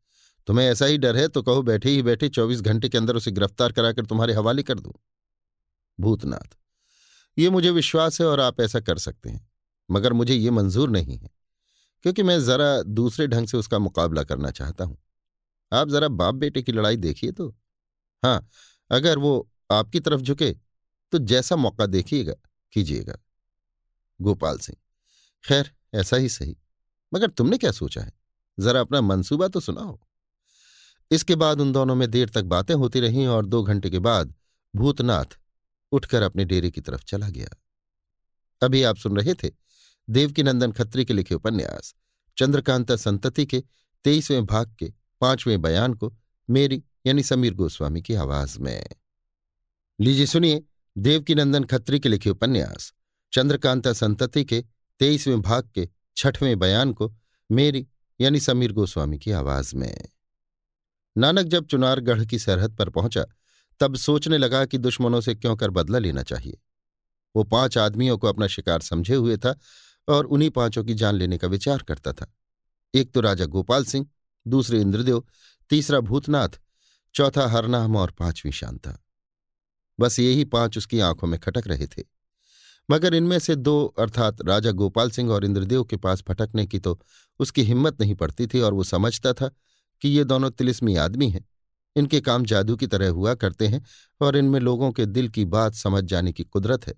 तुम्हें 0.47 0.65
ऐसा 0.67 0.85
ही 0.85 0.97
डर 0.97 1.17
है 1.17 1.27
तो 1.27 1.41
कहो 1.41 1.61
बैठे 1.63 1.89
ही 1.89 2.01
बैठे 2.03 2.29
चौबीस 2.29 2.61
घंटे 2.61 2.89
के 2.89 2.97
अंदर 2.97 3.15
उसे 3.15 3.31
गिरफ़्तार 3.31 3.71
कराकर 3.71 4.05
तुम्हारे 4.05 4.33
हवाले 4.33 4.63
कर 4.63 4.79
दूँ। 4.79 4.93
भूतनाथ, 5.99 6.55
ये 7.37 7.49
मुझे 7.49 7.69
विश्वास 7.71 8.19
है 8.21 8.27
और 8.27 8.39
आप 8.39 8.61
ऐसा 8.61 8.79
कर 8.81 8.97
सकते 8.99 9.29
हैं, 9.29 9.47
मगर 9.89 10.13
मुझे 10.13 10.35
ये 10.35 10.51
मंजूर 10.51 10.89
नहीं 10.89 11.17
है, 11.17 11.29
क्योंकि 12.05 12.23
मैं 12.23 12.39
जरा 12.41 12.81
दूसरे 12.83 13.27
ढंग 13.27 13.47
से 13.47 13.57
उसका 13.57 13.79
मुकाबला 13.79 14.23
करना 14.23 14.51
चाहता 14.51 14.83
हूँ। 14.83 14.97
आप 15.71 15.89
जरा 15.89 16.07
बाप 16.09 16.35
बेटे 16.35 16.61
की 16.61 16.71
लड़ाई 16.71 16.97
देखिए 16.97 17.31
तो। 17.31 17.55
हाँ 18.23 18.47
अगर 18.91 19.17
वो 19.17 19.49
आपकी 19.71 19.99
तरफ़ 19.99 20.21
झुके 20.21 20.51
तो 21.13 21.17
जैसा 21.17 21.55
मौका 21.55 21.85
देखिएगा, 21.85 22.33
कीजिएगा। 22.73 23.17
गोपाल 24.19 24.57
सिंह, 24.57 24.77
खैर, 25.43 25.71
ऐसा 25.93 26.17
ही 26.17 26.29
सही, 26.29 26.57
मगर 27.13 27.29
तुमने 27.29 27.57
क्या 27.57 27.71
सोचा 27.71 28.01
है? 28.01 28.11
जरा 28.57 28.79
अपना 28.79 29.01
मंसूबा 29.01 29.47
तो 29.47 29.59
सुनाओ। 29.59 29.99
इसके 31.11 31.35
बाद 31.35 31.61
उन 31.61 31.71
दोनों 31.71 31.95
में 31.95 32.09
देर 32.11 32.29
तक 32.29 32.43
बातें 32.43 32.73
होती 32.75 32.99
रहीं 32.99 33.27
और 33.27 33.45
दो 33.45 33.61
घंटे 33.63 33.89
के 33.89 33.99
बाद 33.99 34.33
भूतनाथ 34.73 35.37
उठकर 35.91 36.21
अपने 36.21 36.45
डेरे 36.45 36.71
की 36.71 36.81
तरफ़ 36.81 37.03
चला 37.03 37.29
गया। 37.29 37.49
अभी 38.61 38.83
आप 38.83 38.97
सुन 38.97 39.17
रहे 39.17 39.33
थे 39.33 39.51
देवकीनंदन 40.07 40.71
खत्री 40.71 41.05
के 41.05 41.13
लिखे 41.13 41.35
उपन्यास, 41.35 41.93
चंद्रकांता 42.37 42.95
संतति 42.95 43.45
के 43.45 43.63
तेईसवें 44.05 44.45
भाग 44.45 44.75
के 44.79 44.91
पाँचवें 45.21 45.61
बयान 45.61 45.93
को 45.93 46.13
मेरी 46.49 46.83
यानी 47.07 47.23
समीर 47.23 47.53
गोस्वामी 47.53 48.01
की 48.01 48.15
आवाज़ 48.15 48.59
में। 48.59 48.85
लीजिए 50.01 50.25
सुनिए 50.25 50.63
देवकीनंदन 50.97 51.63
खत्री 51.63 51.99
के 51.99 52.09
लिखे 52.09 52.29
उपन्यास, 52.29 52.93
चंद्रकांता 53.33 53.93
संतति 53.93 54.45
के 54.45 54.65
तेईसवें 54.99 55.41
भाग 55.41 55.69
के 55.75 55.89
छठवें 56.17 56.59
बयान 56.59 56.93
को 56.93 57.15
मेरी 57.51 57.87
यानी 58.21 58.39
समीर 58.39 58.71
गोस्वामी 58.71 59.19
की 59.19 59.31
आवाज़ 59.31 59.75
में। 59.75 60.09
नानक 61.17 61.45
जब 61.45 61.65
चुनारगढ़ 61.65 62.25
की 62.25 62.39
सरहद 62.39 62.75
पर 62.75 62.89
पहुँचा, 62.89 63.25
तब 63.79 63.95
सोचने 63.95 64.37
लगा 64.37 64.65
कि 64.65 64.77
दुश्मनों 64.77 65.21
से 65.21 65.35
क्यों 65.35 65.55
कर 65.55 65.69
बदला 65.69 65.99
लेना 65.99 66.23
चाहिए। 66.23 66.57
वो 67.35 67.43
पाँच 67.43 67.77
आदमियों 67.77 68.17
को 68.17 68.27
अपना 68.27 68.47
शिकार 68.47 68.81
समझे 68.81 69.15
हुए 69.15 69.37
था 69.37 69.59
और 70.07 70.25
उन्हीं 70.25 70.49
पाँचों 70.49 70.83
की 70.83 70.93
जान 70.93 71.15
लेने 71.15 71.37
का 71.37 71.47
विचार 71.47 71.77
करता 71.77 72.13
था। 72.13 72.33
एक 72.93 73.11
तो 73.11 73.21
राजा 73.21 73.45
गोपाल 73.45 73.85
सिंह, 73.85 74.07
दूसरे 74.47 74.81
इंद्रदेव, 74.81 75.23
तीसरा 75.69 75.99
भूतनाथ 75.99 76.49
चौथा 77.13 77.47
हरनाम 77.47 77.95
और 77.95 78.11
पांचवीं 78.11 78.51
शांता। 78.51 79.03
बस 79.99 80.19
यही 80.19 80.45
पाँच 80.45 80.77
उसकी 80.77 80.99
आँखों 80.99 81.27
में 81.27 81.39
खटक 81.39 81.67
रहे 81.67 81.87
थे। 81.87 82.03
मगर 82.91 83.13
इनमें 83.13 83.39
से 83.39 83.55
दो, 83.55 83.85
अर्थात 83.99 84.41
राजा 84.41 84.71
गोपाल 84.71 85.11
सिंह 85.11 85.31
और 85.31 85.45
इंद्रदेव 85.45 85.83
के 85.83 85.97
पास 85.97 86.23
फटकने 86.27 86.65
की 86.65 86.79
तो 86.79 87.01
उसकी 87.39 87.63
हिम्मत 87.63 88.01
नहीं 88.01 88.15
पड़ती 88.15 88.47
थी 88.47 88.59
और 88.59 88.73
वो 88.73 88.83
समझता 88.83 89.33
था 89.33 89.51
कि 90.01 90.09
ये 90.09 90.23
दोनों 90.23 90.51
तिलिस्मी 90.51 90.95
आदमी 90.95 91.29
हैं। 91.29 91.49
इनके 91.95 92.21
काम 92.21 92.45
जादू 92.45 92.75
की 92.75 92.87
तरह 92.87 93.09
हुआ 93.09 93.33
करते 93.35 93.67
हैं 93.67 93.85
और 94.21 94.37
इनमें 94.37 94.59
लोगों 94.59 94.91
के 94.91 95.05
दिल 95.05 95.29
की 95.29 95.45
बात 95.45 95.73
समझ 95.73 96.03
जाने 96.03 96.33
की 96.33 96.43
कुदरत 96.43 96.87
है। 96.87 96.93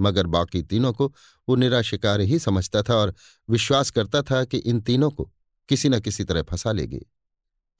मगर 0.00 0.26
बाकी 0.26 0.62
तीनों 0.62 0.92
को 0.92 1.14
वो 1.48 1.56
निरा 1.56 1.82
शिकार 1.82 2.20
ही 2.20 2.38
समझता 2.38 2.82
था 2.82 2.94
और 2.94 3.14
विश्वास 3.50 3.90
करता 3.90 4.22
था 4.22 4.44
कि 4.44 4.58
इन 4.58 4.80
तीनों 4.80 5.10
को 5.10 5.32
किसी 5.68 5.88
न 5.88 6.00
किसी 6.00 6.24
तरह 6.24 6.42
फंसा 6.42 6.72
लेगे। 6.72 7.06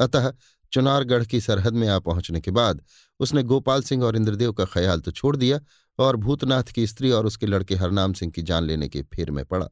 अतः 0.00 0.32
चुनारगढ़ 0.72 1.24
की 1.24 1.40
सरहद 1.40 1.74
में 1.74 1.88
आ 1.88 1.98
पहुँचने 1.98 2.40
के 2.40 2.50
बाद 2.50 2.82
उसने 3.20 3.42
गोपाल 3.42 3.82
सिंह 3.82 4.04
और 4.04 4.16
इंद्रदेव 4.16 4.52
का 4.52 4.64
ख्याल 4.64 5.00
तो 5.00 5.10
छोड़ 5.10 5.36
दिया 5.36 5.60
और 5.98 6.16
भूतनाथ 6.16 6.72
की 6.74 6.86
स्त्री 6.86 7.10
और 7.10 7.26
उसके 7.26 7.46
लड़के 7.46 7.74
हरनाम 7.74 8.12
सिंह 8.12 8.32
की 8.32 8.42
जान 8.42 8.64
लेने 8.64 8.88
के 8.88 9.02
फेर 9.04 9.30
में 9.30 9.44
पड़ा। 9.44 9.68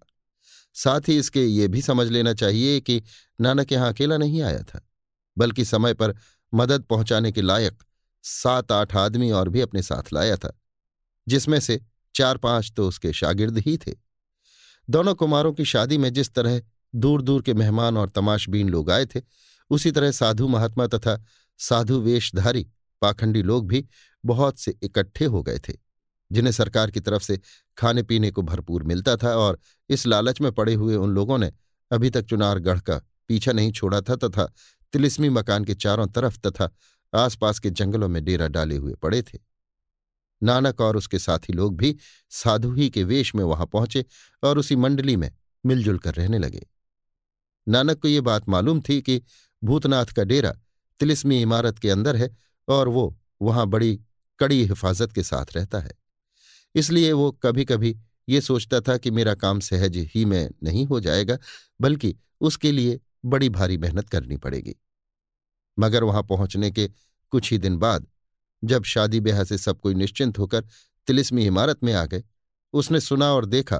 साथ 0.77 1.09
ही 1.09 1.17
इसके 1.19 1.45
ये 1.45 1.69
भी 1.69 1.83
समझ 1.83 2.07
लेना 2.09 2.33
चाहिए 2.35 2.81
कि 2.81 3.03
नानक 3.39 3.73
यहाँ 3.73 3.93
अकेला 3.93 4.17
नहीं 4.17 4.43
आया 4.43 4.63
था, 4.63 4.81
बल्कि 5.37 5.65
समय 5.65 5.95
पर 5.95 6.15
मदद 6.53 6.83
पहुँचाने 6.83 7.33
के 7.33 7.43
लायक 7.43 7.83
सात 8.25 8.73
आठ 8.73 8.97
आदमी 8.97 9.31
और 9.31 9.49
भी 9.49 9.61
अपने 9.61 9.83
साथ 9.83 10.13
लाया 10.13 10.37
था, 10.37 10.53
जिसमें 11.27 11.59
से 11.61 11.81
चार 12.15 12.37
पाँच 12.37 12.73
तो 12.77 12.89
उसके 12.89 13.13
शागिर्द 13.13 13.59
ही 13.59 13.77
थे। 13.79 13.95
दोनों 14.89 15.15
कुमारों 15.15 15.53
की 15.53 15.65
शादी 15.65 15.99
में 15.99 16.13
जिस 16.13 16.33
तरह 16.35 16.61
दूर 16.95 17.23
दूर 17.23 17.43
के 17.43 17.55
मेहमान 17.55 17.97
और 17.97 18.09
तमाशबीन 18.09 18.69
लोग 18.69 18.91
आए 18.91 19.07
थे 19.07 19.21
उसी 19.71 19.91
तरह 19.91 20.11
साधु 20.11 20.49
महात्मा 20.49 20.87
तथा 20.87 21.23
साधु 21.59 22.01
वेशधारी 22.01 22.67
पाखंडी 23.03 23.43
लोग 23.43 23.69
भी 23.69 23.85
बहुत 24.25 24.59
से 24.59 24.75
इकट्ठे 24.83 25.25
हो 25.25 25.43
गए 25.43 25.59
थे, 25.59 25.73
जिन्हें 26.33 26.53
सरकार 26.53 26.91
की 26.91 27.01
तरफ़ 27.01 27.23
से 27.23 27.41
खाने 27.79 28.03
पीने 28.03 28.31
को 28.31 28.43
भरपूर 28.43 28.83
मिलता 28.83 29.17
था 29.17 29.37
और 29.37 29.59
इस 29.91 30.07
लालच 30.07 30.41
में 30.41 30.51
पड़े 30.53 30.75
हुए 30.75 30.97
उन 30.97 31.11
लोगों 31.11 31.39
ने 31.39 31.53
अभी 31.91 32.11
तक 32.11 32.25
चुनारगढ़ 32.25 32.81
का 32.81 33.01
पीछा 33.29 33.53
नहीं 33.53 33.73
छोड़ा 33.73 34.01
था 34.01 34.17
तथा 34.17 34.53
तिलिस्मी 34.93 35.29
मकान 35.29 35.65
के 35.65 35.75
चारों 35.75 36.07
तरफ़ 36.07 36.39
तथा 36.39 36.71
आसपास 37.15 37.59
के 37.59 37.71
जंगलों 37.71 38.09
में 38.09 38.25
डेरा 38.25 38.49
डाले 38.49 38.77
हुए 38.77 38.95
पड़े 38.95 39.23
थे। 39.23 39.39
नानक 40.43 40.81
और 40.81 40.97
उसके 40.97 41.19
साथी 41.19 41.53
लोग 41.53 41.77
भी 41.77 41.97
साधु 42.31 42.73
ही 42.73 42.89
के 42.91 43.05
वेश 43.05 43.35
में 43.35 43.45
वहाँ 43.45 43.67
पहुँचे 43.67 44.05
और 44.43 44.59
उसी 44.59 44.77
मंडली 44.77 45.17
में 45.17 45.31
मिलजुल 45.65 45.99
कर 45.99 46.15
रहने 46.15 46.39
लगे। 46.39 46.67
नानक 47.69 47.99
को 47.99 48.09
ये 48.09 48.21
बात 48.21 48.49
मालूम 48.49 48.81
थी 48.81 49.01
कि 49.03 49.23
भूतनाथ 49.65 50.07
का 50.07 50.25
डेरा 50.25 50.55
तिलिस्मी 51.01 51.43
इमारत 51.43 51.79
के 51.79 51.91
अंदर 51.91 52.17
है 52.17 52.37
और 52.69 52.89
वो 52.89 53.19
वहाँ 53.43 53.67
बड़ी, 53.67 54.01
कड़ी 54.39 54.65
हिफाजत 54.65 55.13
के 55.13 55.23
साथ 55.23 55.45
रहता 55.57 55.81
है। 55.81 55.91
इसलिए 56.75 57.13
वो 57.13 57.33
कभी 57.33 57.65
कभी 57.65 57.97
ये 58.29 58.41
सोचता 58.41 58.81
था 58.81 58.97
कि 58.99 59.11
मेरा 59.11 59.35
काम 59.35 59.61
सहज 59.61 59.97
ही 59.97 60.25
में 60.25 60.51
नहीं 60.63 60.87
हो 60.87 61.01
जाएगा, 61.01 61.39
बल्कि 61.81 62.17
उसके 62.41 62.73
लिए 62.73 63.01
बड़ी 63.25 63.49
भारी 63.49 63.79
मेहनत 63.79 64.09
करनी 64.09 64.37
पड़ेगी। 64.37 64.75
मगर 65.79 66.05
वहाँ 66.05 66.23
पहुँचने 66.23 66.71
के 66.71 66.91
कुछ 67.31 67.53
ही 67.53 67.59
दिन 67.59 67.77
बाद, 67.77 68.07
जब 68.65 68.85
शादी 68.85 69.21
ब्याह 69.21 69.45
से 69.45 69.59
सब 69.59 69.81
कोई 69.81 69.95
निश्चिंत 69.95 70.39
होकर 70.39 70.65
तिलिस्मी 71.07 71.47
इमारत 71.47 71.85
में 71.85 71.93
आ 71.93 72.07
गए, 72.07 72.25
उसने 72.73 73.01
सुना 73.01 73.33
और 73.33 73.47
देखा 73.47 73.77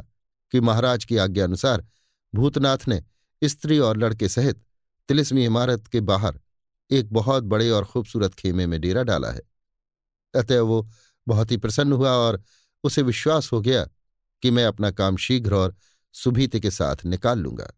कि 0.53 0.61
महाराज 0.61 1.05
की 1.05 1.17
आज्ञा 1.17 1.45
अनुसार 1.45 1.87
भूतनाथ 2.35 2.79
ने 2.89 3.03
स्त्री 3.45 3.79
और 3.79 3.97
लड़के 3.97 4.29
सहित 4.29 4.63
तिलिस्मी 5.09 5.45
इमारत 5.45 5.87
के 5.87 6.01
बाहर 6.03 6.41
एक 6.91 7.13
बहुत 7.13 7.45
बड़े 7.45 7.69
और 7.71 7.85
खूबसूरत 7.85 8.35
खेमे 8.35 8.67
में 8.67 8.81
डेरा 8.81 9.03
डाला 9.03 9.31
है। 9.31 9.41
अतः 10.35 10.61
वो 10.61 10.87
बहुत 11.27 11.51
ही 11.51 11.57
प्रसन्न 11.57 11.93
हुआ 11.93 12.11
और 12.11 12.43
उसे 12.85 13.03
विश्वास 13.03 13.51
हो 13.53 13.61
गया 13.61 13.85
कि 14.43 14.51
मैं 14.51 14.65
अपना 14.65 14.91
काम 14.91 15.17
शीघ्र 15.17 15.55
और 15.55 15.75
सुभीते 16.15 16.61
के 16.61 16.71
साथ 16.71 17.05
निकाल 17.07 17.39
लूँगा। 17.39 17.73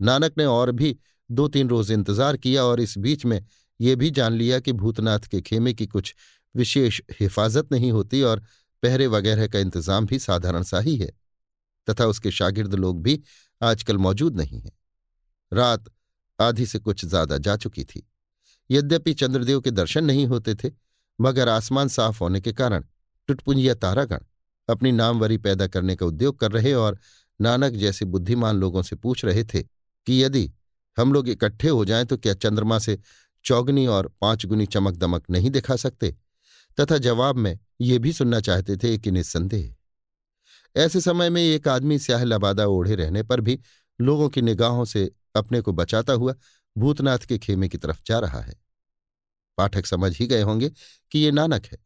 नानक 0.00 0.38
ने 0.38 0.44
और 0.44 0.72
भी 0.72 0.96
दो 1.30 1.46
तीन 1.48 1.68
रोज 1.68 1.90
इंतज़ार 1.90 2.36
किया 2.36 2.64
और 2.64 2.80
इस 2.80 2.96
बीच 2.98 3.24
में 3.26 3.44
ये 3.80 3.94
भी 3.96 4.10
जान 4.10 4.32
लिया 4.32 4.58
कि 4.60 4.72
भूतनाथ 4.72 5.26
के 5.30 5.40
खेमे 5.40 5.72
की 5.74 5.86
कुछ 5.86 6.14
विशेष 6.54 7.00
हिफाजत 7.20 7.72
नहीं 7.72 7.90
होती 7.92 8.22
और 8.22 8.40
पहरे 8.82 9.06
वगैरह 9.06 9.46
का 9.46 9.58
इंतज़ाम 9.58 10.06
भी 10.06 10.18
साधारण 10.18 10.62
सा 10.62 10.80
ही 10.80 10.96
है, 10.96 11.10
तथा 11.88 12.06
उसके 12.06 12.30
शागिर्द 12.30 12.74
लोग 12.74 13.02
भी 13.02 13.20
आजकल 13.60 13.98
मौजूद 13.98 14.36
नहीं 14.36 14.60
हैं। 14.60 14.72
रात 15.52 15.90
आधी 16.40 16.66
से 16.66 16.78
कुछ 16.78 17.04
ज़्यादा 17.04 17.38
जा 17.38 17.56
चुकी 17.56 17.84
थी। 17.84 18.06
यद्यपि 18.70 19.14
चंद्रदेव 19.14 19.60
के 19.60 19.70
दर्शन 19.70 20.04
नहीं 20.04 20.26
होते 20.26 20.54
थे, 20.54 20.70
मगर 21.18 21.48
आसमान 21.48 21.88
साफ़ 21.88 22.18
होने 22.20 22.40
के 22.40 22.52
कारण 22.52 22.84
टुटपुंजिया 23.28 23.74
तारागण 23.74 24.20
अपनी 24.68 24.92
नामवरी 24.92 25.36
पैदा 25.38 25.66
करने 25.66 25.96
का 25.96 26.06
उद्योग 26.06 26.38
कर 26.38 26.52
रहे 26.52 26.72
और 26.74 26.98
नानक 27.40 27.72
जैसे 27.72 28.04
बुद्धिमान 28.04 28.56
लोगों 28.56 28.82
से 28.82 28.96
पूछ 28.96 29.24
रहे 29.24 29.44
थे 29.44 29.62
कि 29.62 30.22
यदि 30.24 30.50
हम 30.96 31.12
लोग 31.12 31.28
इकट्ठे 31.28 31.68
हो 31.68 31.84
जाएँ 31.84 32.04
तो 32.04 32.16
क्या 32.16 32.34
चंद्रमा 32.34 32.78
से 32.78 32.98
चौगनी 33.44 33.86
और 33.86 34.08
पांचगुनी 34.20 34.66
चमक 34.66 34.96
दमक 34.96 35.30
नहीं 35.30 35.50
दिखा 35.50 35.76
सकते? 35.76 36.10
तथा 36.78 36.98
जवाब 36.98 37.36
में 37.36 37.58
ये 37.80 37.98
भी 37.98 38.12
सुनना 38.12 38.40
चाहते 38.40 38.76
थे 38.76 38.96
कि 38.98 39.10
निस्संदेह। 39.10 39.74
ऐसे 40.76 41.00
समय 41.00 41.30
में 41.30 41.42
एक 41.42 41.68
आदमी 41.68 41.98
स्याह 41.98 42.24
लबादा 42.24 42.66
ओढ़े 42.66 42.94
रहने 42.94 43.22
पर 43.22 43.40
भी 43.40 43.58
लोगों 43.98 44.28
की 44.28 44.42
निगाहों 44.42 44.84
से 44.84 45.10
अपने 45.34 45.60
को 45.60 45.72
बचाता 45.72 46.12
हुआ 46.12 46.34
भूतनाथ 46.76 47.18
के 47.18 47.38
खेमे 47.38 47.68
की 47.68 47.78
तरफ़ 47.78 48.02
जा 48.06 48.18
रहा 48.18 48.40
है। 48.40 48.54
पाठक 49.58 49.86
समझ 49.86 50.16
ही 50.18 50.26
गए 50.26 50.42
होंगे 50.42 50.70
कि 51.12 51.18
ये 51.18 51.30
नानक 51.30 51.66
है। 51.66 51.78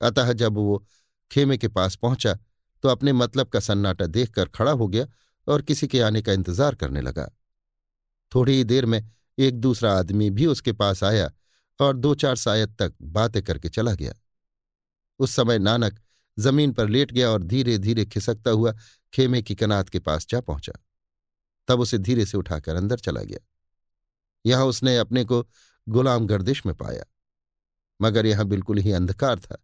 अतः 0.00 0.32
जब 0.32 0.54
वो 0.54 0.84
खेमे 1.30 1.56
के 1.58 1.68
पास 1.68 1.96
पहुँचा 1.96 2.38
तो 2.84 2.88
अपने 2.88 3.12
मतलब 3.12 3.48
का 3.48 3.60
सन्नाटा 3.60 4.06
देखकर 4.06 4.48
खड़ा 4.48 4.72
हो 4.72 4.88
गया 4.88 5.06
और 5.46 5.62
किसी 5.62 5.88
के 5.88 6.00
आने 6.00 6.22
का 6.22 6.32
इंतज़ार 6.32 6.74
करने 6.74 7.00
लगा। 7.00 7.28
थोड़ी 8.32 8.52
ही 8.52 8.64
देर 8.64 8.86
में 8.86 9.02
एक 9.38 9.60
दूसरा 9.60 9.92
आदमी 9.92 10.30
भी 10.30 10.46
उसके 10.46 10.72
पास 10.72 11.02
आया 11.04 11.30
और 11.80 11.96
दो 11.96 12.14
चार 12.14 12.36
शायद 12.36 12.74
तक 12.78 12.94
बातें 13.02 13.42
करके 13.42 13.68
चला 13.68 13.94
गया। 13.94 14.12
उस 15.20 15.34
समय 15.36 15.58
नानक 15.58 15.98
ज़मीन 16.38 16.72
पर 16.72 16.88
लेट 16.88 17.12
गया 17.12 17.30
और 17.30 17.42
धीरे 17.42 17.76
धीरे 17.78 18.04
खिसकता 18.04 18.50
हुआ 18.50 18.74
खेमे 19.12 19.42
की 19.42 19.54
कनात 19.54 19.88
के 19.88 19.98
पास 19.98 20.26
जा 20.30 20.40
पहुँचा। 20.40 20.72
तब 21.70 21.80
उसे 21.80 21.98
धीरे 21.98 22.26
से 22.26 22.38
उठाकर 22.38 22.76
अंदर 22.76 22.98
चला 22.98 23.22
गया। 23.22 23.38
यहाँ 24.46 24.66
उसने 24.66 24.96
अपने 24.98 25.24
को 25.24 25.46
गुलाम 25.88 26.26
गर्दिश 26.26 26.66
में 26.66 26.74
पाया। 26.74 27.04
मगर 28.00 28.26
यहाँ 28.26 28.44
बिल्कुल 28.44 28.78
ही 28.78 28.92
अंधकार 28.92 29.38
था। 29.38 29.56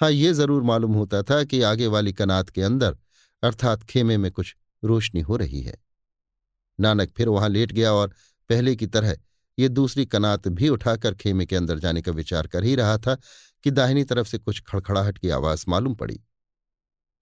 हाँ 0.00 0.10
ये 0.10 0.32
ज़रूर 0.32 0.62
मालूम 0.62 0.94
होता 0.94 1.22
था 1.22 1.44
कि 1.44 1.62
आगे 1.62 1.86
वाली 1.86 2.12
कनात 2.12 2.50
के 2.50 2.62
अंदर, 2.62 2.96
अर्थात 3.42 3.82
खेमे 3.82 4.16
में 4.16 4.30
कुछ 4.32 4.56
रोशनी 4.84 5.20
हो 5.20 5.36
रही 5.36 5.60
है। 5.62 5.76
नानक 6.80 7.10
फिर 7.10 7.28
वहाँ 7.28 7.48
लेट 7.48 7.72
गया 7.72 7.92
और 7.92 8.14
पहले 8.50 8.76
की 8.76 8.86
तरह 8.86 9.16
ये 9.58 9.68
दूसरी 9.68 10.06
कनात 10.06 10.48
भी 10.48 10.68
उठाकर 10.68 11.14
खेमे 11.14 11.46
के 11.46 11.56
अंदर 11.56 11.78
जाने 11.78 12.02
का 12.02 12.12
विचार 12.12 12.46
कर 12.46 12.64
ही 12.64 12.74
रहा 12.74 12.98
था 12.98 13.14
कि 13.64 13.70
दाहिनी 13.70 14.04
तरफ़ 14.04 14.28
से 14.28 14.38
कुछ 14.38 14.62
खड़खड़ाहट 14.62 15.18
की 15.18 15.28
आवाज़ 15.28 15.64
मालूम 15.68 15.94
पड़ी। 15.94 16.20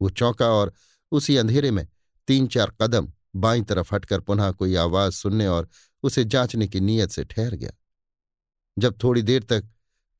वो 0.00 0.10
चौंका 0.10 0.50
और 0.50 0.72
उसी 1.12 1.36
अंधेरे 1.36 1.70
में 1.70 1.86
तीन 2.28 2.46
चार 2.46 2.72
कदम 2.82 3.12
बाईं 3.34 3.64
तरफ़ 3.64 3.94
हटकर 3.94 4.20
पुनः 4.20 4.50
कोई 4.50 4.74
आवाज़ 4.74 5.12
सुनने 5.12 5.46
और 5.46 5.68
उसे 6.02 6.24
जांचने 6.24 6.68
की 6.68 6.80
नीयत 6.80 7.10
से 7.10 7.24
ठहर 7.24 7.54
गया। 7.54 7.70
जब 8.76 8.98
थोड़ी 9.04 9.22
देर 9.22 9.42
तक 9.42 9.68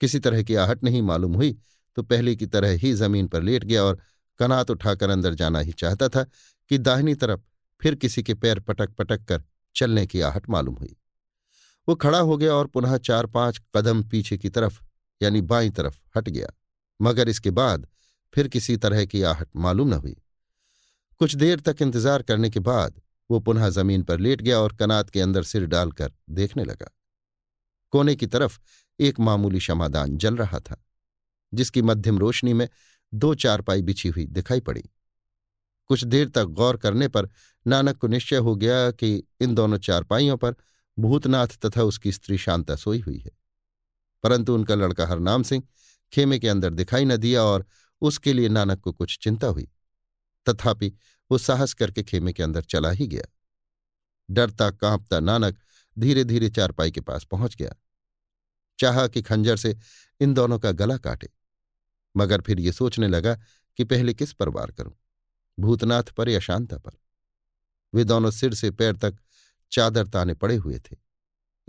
किसी 0.01 0.19
तरह 0.19 0.43
की 0.43 0.55
आहट 0.55 0.85
नहीं 0.85 1.03
मालूम 1.03 1.35
हुई 1.35 1.59
तो 1.97 2.03
पहले 2.03 2.37
की 2.37 2.47
तरह 2.47 2.71
ही 2.71 2.93
ज़मीन 2.93 3.27
पर 3.27 3.43
लेट 3.43 3.65
गया 3.65 3.85
और 3.85 4.01
कनात 4.39 4.71
उठाकर 4.71 5.11
अंदर 5.11 5.35
जाना 5.35 5.61
ही 5.61 5.73
चाहता 5.73 6.09
था 6.09 6.25
कि 6.71 6.79
दाहिनी 6.79 7.15
तरफ़ 7.15 7.41
फिर 7.81 7.95
किसी 7.95 8.23
के 8.23 8.35
पैर 8.35 8.61
पटक 8.61 8.91
पटक 8.91 9.25
कर 9.25 9.43
चलने 9.77 10.07
की 10.07 10.21
आहट 10.21 10.49
मालूम 10.51 10.75
हुई। 10.75 10.97
वो 11.89 11.95
खड़ा 11.95 12.19
हो 12.19 12.37
गया 12.37 12.55
और 12.55 12.67
पुनः 12.67 12.97
चार 12.97 13.27
पाँच 13.27 13.61
कदम 13.77 14.03
पीछे 14.03 14.39
की 14.39 14.49
तरफ़, 14.49 14.81
यानी 15.23 15.41
बाई 15.41 15.71
तरफ़ 15.71 16.01
हट 16.17 16.29
गया। 16.29 16.49
मगर 17.01 17.29
इसके 17.29 17.51
बाद 17.51 17.87
फिर 18.35 18.49
किसी 18.49 18.77
तरह 18.77 19.05
की 19.05 19.23
आहट 19.23 19.49
मालूम 19.57 19.89
न 19.89 19.93
हुई। 19.93 20.17
कुछ 21.21 21.35
देर 21.35 21.61
तक 21.61 21.77
इंतज़ार 21.83 22.23
करने 22.23 22.49
के 22.51 22.61
बाद 22.61 23.01
वो 23.31 23.39
पुनः 23.41 23.69
ज़मीन 23.69 24.03
पर 24.03 24.19
लेट 24.19 24.43
गया 24.43 24.59
और 24.59 24.73
कनात 24.77 25.11
के 25.11 25.21
अंदर 25.21 25.43
सिर 25.43 25.65
डालकर 25.67 26.13
देखने 26.31 26.65
लगा। 26.65 26.91
कोने 27.93 28.15
की 28.17 28.27
तरफ़ 28.27 28.59
एक 28.99 29.19
मामूली 29.21 29.59
क्षमादान 29.59 30.17
जल 30.17 30.37
रहा 30.37 30.59
था, 30.61 30.77
जिसकी 31.53 31.83
मध्यम 31.83 32.19
रोशनी 32.19 32.53
में 32.53 32.69
दो 33.13 33.35
चारपाई 33.35 33.83
बिछी 33.83 34.09
हुई 34.09 34.27
दिखाई 34.27 34.61
पड़ी। 34.61 34.83
कुछ 35.91 36.05
देर 36.05 36.29
तक 36.29 36.45
गौर 36.53 36.77
करने 36.77 37.09
पर 37.09 37.29
नानक 37.67 37.97
को 37.97 38.09
निश्चय 38.09 38.37
हो 38.37 38.55
गया 38.57 38.91
कि 38.91 39.23
इन 39.41 39.55
दोनों 39.55 39.79
चारपाइयों 39.79 40.37
पर 40.37 40.55
भूतनाथ 40.99 41.59
तथा 41.67 41.83
उसकी 41.83 42.13
स्त्री 42.13 42.39
शांता 42.39 42.77
सोई 42.77 43.01
हुई 43.01 43.19
है। 43.19 43.31
परंतु 44.25 44.55
उनका 44.55 44.75
लड़का 44.75 45.07
हरनाम 45.07 45.43
सिंह 45.43 45.63
खेमे 46.13 46.39
के 46.39 46.49
अंदर 46.49 46.71
दिखाई 46.71 47.05
न 47.05 47.17
दिया 47.17 47.43
और 47.43 47.67
उसके 48.03 48.33
लिए 48.33 48.49
नानक 48.49 48.81
को 48.81 48.93
कुछ 48.93 49.19
चिंता 49.19 49.47
हुई। 49.47 49.69
तथापि 50.47 50.93
वो 51.31 51.39
साहस 51.39 51.75
करके 51.75 52.03
खेमे 52.03 52.33
के 52.33 52.43
अंदर 52.43 52.63
चला 52.63 52.91
ही 52.91 53.07
गया। 53.07 53.25
डरता 54.29 54.71
कांपता 54.71 55.21
नानक 55.21 55.59
धीरे 55.97 56.25
धीरे 56.25 56.49
चारपाई 56.51 56.91
के 56.91 57.01
पास 57.01 57.25
पहुँच 57.25 57.57
गया। 57.57 57.75
चाहा 58.79 59.07
कि 59.07 59.23
खंजर 59.23 59.57
से 59.57 59.77
इन 60.21 60.35
दोनों 60.35 60.59
का 60.59 60.71
गला 60.73 60.97
काटे, 60.99 61.29
मगर 62.15 62.41
फिर 62.41 62.61
ये 62.61 62.73
सोचने 62.73 63.09
लगा 63.09 63.35
कि 63.79 63.85
पहले 63.85 64.15
किस 64.15 64.33
पर 64.33 64.49
वार 64.49 64.71
करूँ, 64.71 64.93
भूतनाथ 65.59 66.13
पर 66.13 66.29
या 66.29 66.41
शांता 66.41 66.79
पर? 66.79 66.91
वे 67.93 68.05
दोनों 68.05 68.31
सिर 68.31 68.55
से 68.55 68.71
पैर 68.71 68.97
तक 68.97 69.19
चादर 69.73 70.07
ताने 70.07 70.35
पड़े 70.35 70.57
हुए 70.57 70.79
थे। 70.81 70.97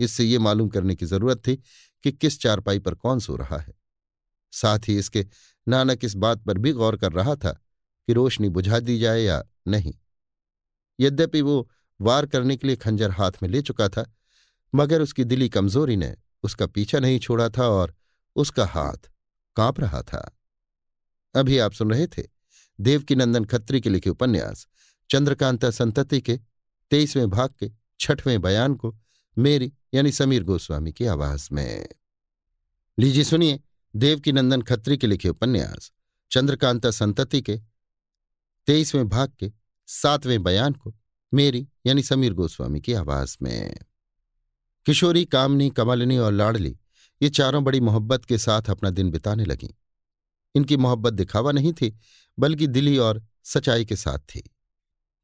इससे 0.00 0.24
ये 0.24 0.38
मालूम 0.38 0.68
करने 0.68 0.94
की 0.94 1.06
ज़रूरत 1.06 1.42
थी 1.46 1.56
कि 2.04 2.12
किस 2.12 2.40
चारपाई 2.40 2.78
पर 2.78 2.94
कौन 2.94 3.20
सो 3.20 3.36
रहा 3.36 3.58
है। 3.58 3.74
साथ 4.52 4.88
ही 4.88 4.98
इसके 4.98 5.26
नानक 5.66 6.04
इस 6.04 6.14
बात 6.16 6.42
पर 6.42 6.58
भी 6.58 6.72
गौर 6.72 6.96
कर 6.96 7.12
रहा 7.12 7.34
था 7.36 7.58
कि 8.12 8.14
रोशनी 8.14 8.48
बुझा 8.48 8.80
दी 8.80 8.98
जाए 8.98 9.20
या 9.20 9.44
नहीं। 9.68 9.94
यद्यपि 11.00 11.40
वो 11.40 11.70
वार 12.00 12.26
करने 12.26 12.56
के 12.56 12.66
लिए 12.66 12.76
खंजर 12.76 13.10
हाथ 13.10 13.32
में 13.42 13.48
ले 13.48 13.62
चुका 13.62 13.88
था, 13.88 14.14
मगर 14.74 15.02
उसकी 15.02 15.24
दिली 15.24 15.48
कमज़ोरी 15.48 15.96
ने 15.96 16.16
उसका 16.42 16.66
पीछा 16.66 16.98
नहीं 16.98 17.18
छोड़ा 17.18 17.48
था 17.48 17.66
और 17.66 17.94
उसका 18.36 18.66
हाथ 18.66 19.10
काँप 19.56 19.80
रहा 19.80 20.02
था। 20.02 20.38
अभी 21.34 21.58
आप 21.58 21.72
सुन 21.72 21.90
रहे 21.90 22.06
थे 22.06 22.22
देवकीनंदन 22.80 23.44
खत्री 23.44 23.80
के 23.80 23.90
लिखे 23.90 24.10
उपन्यास, 24.10 24.66
चंद्रकांता 25.10 25.70
संतति 25.70 26.20
के, 26.20 26.40
तेईसवें 26.90 27.30
भाग 27.30 27.50
के, 27.60 27.70
छठवें 28.00 28.40
बयान 28.40 28.74
को, 28.74 28.98
मेरी 29.38 29.72
यानी 29.94 30.12
समीर 30.12 30.44
गोस्वामी 30.44 30.92
की 30.92 31.06
आवाज़ 31.06 31.48
में। 31.52 31.88
लीजिए 32.98 33.24
सुनिए 33.24 33.60
देवकीनंदन 33.96 34.62
खत्री 34.62 34.96
के 34.96 35.06
लिखे 35.06 35.28
उपन्यास, 35.28 35.92
चंद्रकांता 36.30 36.90
संतति 36.90 37.42
के 37.42 37.71
तेईसवें 38.66 39.08
भाग 39.08 39.32
के 39.38 39.52
सातवें 39.86 40.42
बयान 40.42 40.72
को 40.72 40.94
मेरी, 41.34 41.68
यानी 41.86 42.02
समीर 42.02 42.32
गोस्वामी 42.32 42.80
की 42.80 42.92
आवाज़ 42.92 43.36
में। 43.42 43.76
किशोरी, 44.86 45.24
कामनी, 45.24 45.70
कमलनी 45.70 46.18
और 46.18 46.32
लाडली, 46.32 46.78
ये 47.22 47.28
चारों 47.28 47.64
बड़ी 47.64 47.80
मोहब्बत 47.80 48.24
के 48.24 48.38
साथ 48.38 48.70
अपना 48.70 48.90
दिन 48.90 49.10
बिताने 49.10 49.44
लगीं। 49.44 49.68
इनकी 50.54 50.76
मोहब्बत 50.76 51.12
दिखावा 51.12 51.52
नहीं 51.52 51.72
थी, 51.72 51.96
बल्कि 52.38 52.66
दिली 52.66 52.98
और 52.98 53.22
सच्चाई 53.44 53.84
के 53.84 53.96
साथ 53.96 54.18
थी। 54.18 54.50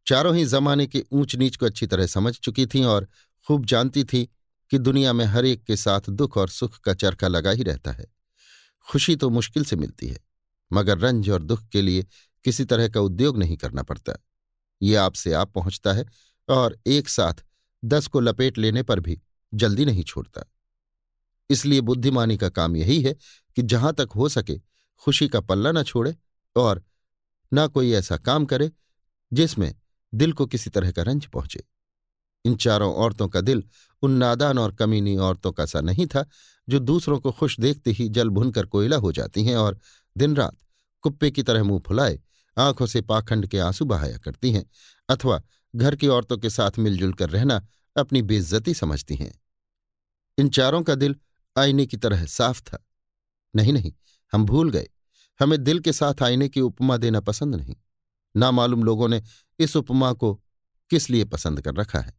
चारों 0.07 0.37
ही 0.37 0.45
जमाने 0.45 0.87
के 0.87 1.05
ऊंच 1.13 1.37
नीच 1.37 1.57
को 1.57 1.67
अच्छी 1.67 1.87
तरह 1.87 2.07
समझ 2.07 2.35
चुकी 2.35 2.67
थीं 2.67 2.85
और 2.85 3.09
खूब 3.47 3.65
जानती 3.67 4.05
थी 4.05 4.25
कि 4.71 4.79
दुनिया 4.79 5.13
में 5.13 5.25
हर 5.25 5.45
एक 5.45 5.65
के 5.65 5.77
साथ 5.77 6.01
दुख 6.11 6.37
और 6.37 6.49
सुख 6.49 6.79
का 6.79 6.95
चरखा 6.95 7.29
लगा 7.29 7.51
ही 7.51 7.63
रहता 7.63 7.93
है। 7.93 8.07
खुशी 8.87 9.17
तो 9.17 9.31
मुश्किल 9.31 9.65
से 9.65 9.77
मिलती 9.77 10.09
है, 10.09 10.19
मगर 10.73 10.99
रंज 10.99 11.31
और 11.31 11.43
दुख 11.43 11.69
के 11.69 11.83
लिए 11.83 12.07
किसी 12.45 12.65
तरह 12.65 12.89
का 12.89 13.01
उद्योग 13.01 13.39
नहीं 13.39 13.57
करना 13.57 13.83
पड़ता। 13.83 14.13
ये 14.83 14.95
आपसे 14.95 15.33
आप 15.33 15.53
पहुँचता 15.53 15.93
है 15.93 16.07
और 16.49 16.79
एक 16.87 17.09
साथ 17.09 17.45
दस 17.85 18.07
को 18.07 18.21
लपेट 18.21 18.59
लेने 18.59 18.83
पर 18.83 19.01
भी 19.01 19.21
जल्दी 19.55 19.85
नहीं 19.85 20.05
छोड़ता। 20.05 20.45
इसलिए 21.51 21.81
बुद्धिमानी 21.81 22.37
का 22.37 22.49
काम 22.49 22.77
यही 22.77 23.03
है 23.03 23.15
कि 23.57 23.63
जहाँ 23.63 23.93
तक 23.93 24.09
हो 24.17 24.29
सके 24.29 24.61
खुशी 24.99 25.29
का 25.29 25.41
पल्ला 25.41 25.73
न 25.73 25.83
छोड़े 25.83 26.17
और 26.57 26.83
न 27.55 27.67
कोई 27.69 27.93
ऐसा 27.93 28.17
काम 28.17 28.47
करे 28.47 28.71
जिसमें 29.33 29.75
दिल 30.15 30.33
को 30.33 30.47
किसी 30.47 30.71
तरह 30.71 30.91
का 30.93 31.03
रंज 31.03 31.27
पहुँचे। 31.27 31.65
इन 32.45 32.57
चारों 32.57 32.95
औरतों 32.95 33.29
का 33.29 33.41
दिल 33.41 33.65
उन 34.03 34.13
नादान 34.13 34.59
और 34.59 34.75
कमीनी 34.75 35.17
औरतों 35.17 35.53
का 35.53 35.67
सा 35.67 35.81
नहीं 35.81 36.07
था 36.07 36.25
जो 36.69 36.79
दूसरों 36.79 37.19
को 37.21 37.33
खुश 37.33 37.61
देखते 37.61 37.91
ही 37.91 38.09
जल 38.09 38.29
भुनकर 38.29 38.67
कोयला 38.67 38.97
हो 38.97 39.13
जाती 39.13 39.45
हैं 39.45 39.57
और 39.57 39.79
दिन 40.17 40.37
रात 40.37 40.57
कुप्पे 41.03 41.31
की 41.31 41.43
तरह 41.43 41.63
मुँह 41.63 41.81
फुलाए, 41.81 42.21
आँखों 42.59 42.87
से 42.87 43.01
पाखंड 43.01 43.47
के 43.47 43.59
आँसू 43.59 43.85
बहाया 43.85 44.19
करती 44.19 44.53
हैं, 44.53 44.71
अथवा 45.09 45.43
घर 45.77 45.97
की 45.97 46.07
औरतों 46.07 46.39
के 46.39 46.51
साथ 46.51 46.71
मिलजुल 46.79 47.13
कर 47.13 47.31
रहना 47.31 47.67
अपनी 47.97 48.23
बेइज्जती 48.23 48.75
समझती 48.75 49.15
हैं। 49.15 49.41
इन 50.39 50.49
चारों 50.49 50.83
का 50.83 50.95
दिल 50.95 51.17
आईने 51.59 51.87
की 51.87 51.97
तरह 51.97 52.27
साफ़ 52.27 52.63
था। 52.63 52.87
नहीं 53.57 53.73
नहीं, 53.73 53.93
हम 54.33 54.45
भूल 54.45 54.71
गए। 54.71 54.89
हमें 55.41 55.65
दिल 55.65 55.81
के 55.81 55.93
साथ 55.93 56.23
आईने 56.23 56.49
की 56.49 56.61
उपमा 56.61 56.97
देना 56.97 57.21
पसंद 57.21 57.55
नहीं। 57.55 57.77
नामालूम 58.37 58.83
लोगों 58.85 59.09
ने 59.09 59.23
इस 59.59 59.77
उपमा 59.77 60.13
को 60.13 60.35
किस 60.91 61.11
लिए 61.11 61.25
पसंद 61.25 61.61
कर 61.61 61.75
रखा 61.75 61.99
है? 61.99 62.15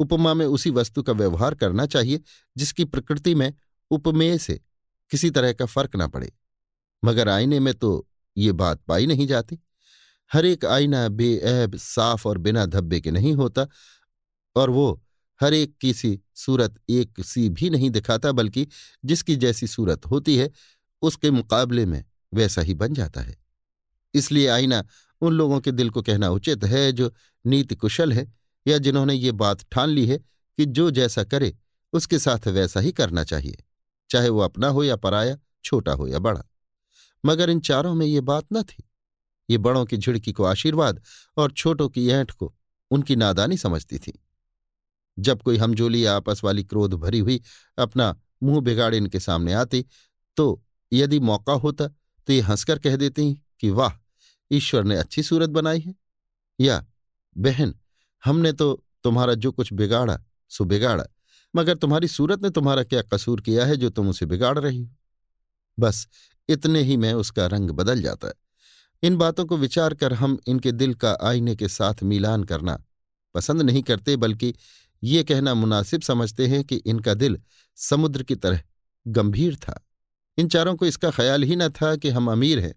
उपमा 0.00 0.34
में 0.34 0.46
उसी 0.46 0.70
वस्तु 0.70 1.02
का 1.02 1.12
व्यवहार 1.12 1.54
करना 1.54 1.86
चाहिए 1.86 2.20
जिसकी 2.56 2.84
प्रकृति 2.84 3.34
में 3.34 3.54
उपमेय 3.90 4.38
से 4.38 4.60
किसी 5.10 5.30
तरह 5.30 5.52
का 5.52 5.66
फ़र्क 5.66 5.96
ना 5.96 6.06
पड़े। 6.06 6.32
मगर 7.02 7.28
आईने 7.28 7.60
में 7.60 7.72
तो 7.74 8.06
ये 8.36 8.52
बात 8.52 8.80
पाई 8.82 9.06
नहीं 9.06 9.26
जाती। 9.26 9.58
हर 10.30 10.46
एक 10.46 10.64
आईना 10.64 11.08
बेऐब, 11.08 11.76
साफ़ 11.76 12.28
और 12.28 12.38
बिना 12.38 12.64
धब्बे 12.66 13.00
के 13.00 13.10
नहीं 13.10 13.32
होता 13.34 13.66
और 14.56 14.70
वो 14.70 15.02
हर 15.40 15.54
एक 15.54 15.76
की 15.80 15.92
सी 15.94 16.18
सूरत 16.34 16.78
एक 16.90 17.20
सी 17.20 17.48
भी 17.48 17.70
नहीं 17.70 17.90
दिखाता, 17.90 18.32
बल्कि 18.32 18.66
जिसकी 19.04 19.36
जैसी 19.36 19.66
सूरत 19.66 20.06
होती 20.06 20.36
है, 20.36 20.50
उसके 21.02 21.30
मुकाबले 21.30 21.86
में 21.86 22.04
वैसा 22.34 22.62
ही 22.62 22.74
बन 22.74 22.94
जाता 22.94 23.20
है। 23.20 23.36
इसलिए 24.14 24.46
आईना 24.48 24.82
उन 25.22 25.32
लोगों 25.32 25.60
के 25.60 25.72
दिल 25.72 25.90
को 25.90 26.02
कहना 26.02 26.28
उचित 26.30 26.64
है 26.64 26.90
जो 26.92 27.12
नीति 27.44 27.74
कुशल 27.74 28.12
है 28.12 28.26
या 28.66 28.78
जिन्होंने 28.78 29.14
ये 29.14 29.32
बात 29.32 29.64
ठान 29.72 29.88
ली 29.88 30.06
है 30.06 30.18
कि 30.18 30.64
जो 30.66 30.90
जैसा 30.90 31.24
करे, 31.24 31.56
उसके 31.92 32.18
साथ 32.18 32.46
वैसा 32.48 32.80
ही 32.80 32.92
करना 32.92 33.24
चाहिए, 33.24 33.56
चाहे 34.10 34.28
वो 34.28 34.40
अपना 34.40 34.68
हो 34.68 34.84
या 34.84 34.96
पराया, 34.96 35.36
छोटा 35.64 35.92
हो 35.92 36.06
या 36.08 36.18
बड़ा। 36.18 36.42
मगर 37.24 37.50
इन 37.50 37.60
चारों 37.60 37.94
में 37.94 38.06
ये 38.06 38.20
बात 38.20 38.46
न 38.52 38.62
थी। 38.62 38.84
ये 39.50 39.58
बड़ों 39.58 39.84
की 39.84 39.96
झिड़की 39.96 40.32
को 40.32 40.44
आशीर्वाद 40.44 41.02
और 41.36 41.52
छोटों 41.52 41.88
की 41.88 42.08
ऐंठ 42.08 42.30
को 42.30 42.54
उनकी 42.90 43.16
नादानी 43.16 43.56
समझती 43.56 43.98
थी। 43.98 44.22
जब 45.18 45.42
कोई 45.42 45.56
हमजोली 45.56 46.04
आपस 46.04 46.40
वाली 46.44 46.64
क्रोध 46.64 46.94
भरी 46.94 47.18
हुई 47.18 47.40
अपना 47.78 48.20
मुँह 48.42 48.60
बिगाड़ 48.60 48.94
इनके 48.94 49.20
सामने 49.20 49.52
आती 49.52 49.84
तो 50.36 50.62
यदि 50.92 51.20
मौका 51.20 51.52
होता 51.52 51.88
तो 52.26 52.32
ये 52.32 52.40
हंसकर 52.40 52.78
कह 52.78 52.96
देती 52.96 53.34
कि, 53.60 53.70
वाह, 53.70 53.92
ईश्वर 54.50 54.84
ने 54.84 54.96
अच्छी 54.96 55.22
सूरत 55.22 55.50
बनाई 55.50 55.80
है। 55.80 55.94
या, 56.60 56.86
बहन, 57.38 57.74
हमने 58.24 58.52
तो 58.52 58.84
तुम्हारा 59.04 59.34
जो 59.34 59.52
कुछ 59.52 59.72
बिगाड़ा, 59.72 60.18
सो 60.48 60.64
बिगाड़ा, 60.64 61.04
मगर 61.56 61.76
तुम्हारी 61.76 62.08
सूरत 62.08 62.42
ने 62.42 62.50
तुम्हारा 62.50 62.82
क्या 62.84 63.02
कसूर 63.02 63.40
किया 63.40 63.66
है 63.66 63.76
जो 63.76 63.90
तुम 63.90 64.08
उसे 64.08 64.26
बिगाड़ 64.26 64.58
रही 64.58 64.82
हो? 64.82 64.94
बस 65.78 66.06
इतने 66.48 66.82
ही 66.82 66.96
में 66.96 67.12
उसका 67.12 67.46
रंग 67.46 67.70
बदल 67.70 68.02
जाता 68.02 68.32
इन 69.02 69.16
बातों 69.16 69.46
को 69.46 69.56
विचार 69.56 69.94
कर 69.94 70.12
हम 70.12 70.38
इनके 70.46 70.72
दिल 70.72 70.94
का 70.94 71.16
आईने 71.22 71.56
के 71.56 71.68
साथ 71.68 72.02
मिलान 72.02 72.44
करना 72.44 72.84
पसंद 73.34 73.62
नहीं 73.62 73.82
करते, 73.82 74.16
बल्कि 74.16 74.54
ये 75.02 75.24
कहना 75.24 75.54
मुनासिब 75.54 76.02
समझते 76.02 76.46
हैं 76.46 76.64
कि 76.64 76.76
इनका 76.76 77.14
दिल 77.14 77.38
समुद्र 77.76 78.22
की 78.22 78.34
तरह 78.34 78.62
गंभीर 79.06 79.56
था। 79.56 79.86
इन 80.38 80.48
चारों 80.48 80.76
को 80.76 80.86
इसका 80.86 81.10
ख्याल 81.10 81.42
ही 81.42 81.56
न 81.56 81.68
था 81.68 81.96
कि 81.96 82.10
हम 82.10 82.30
अमीर 82.32 82.58
हैं। 82.58 82.74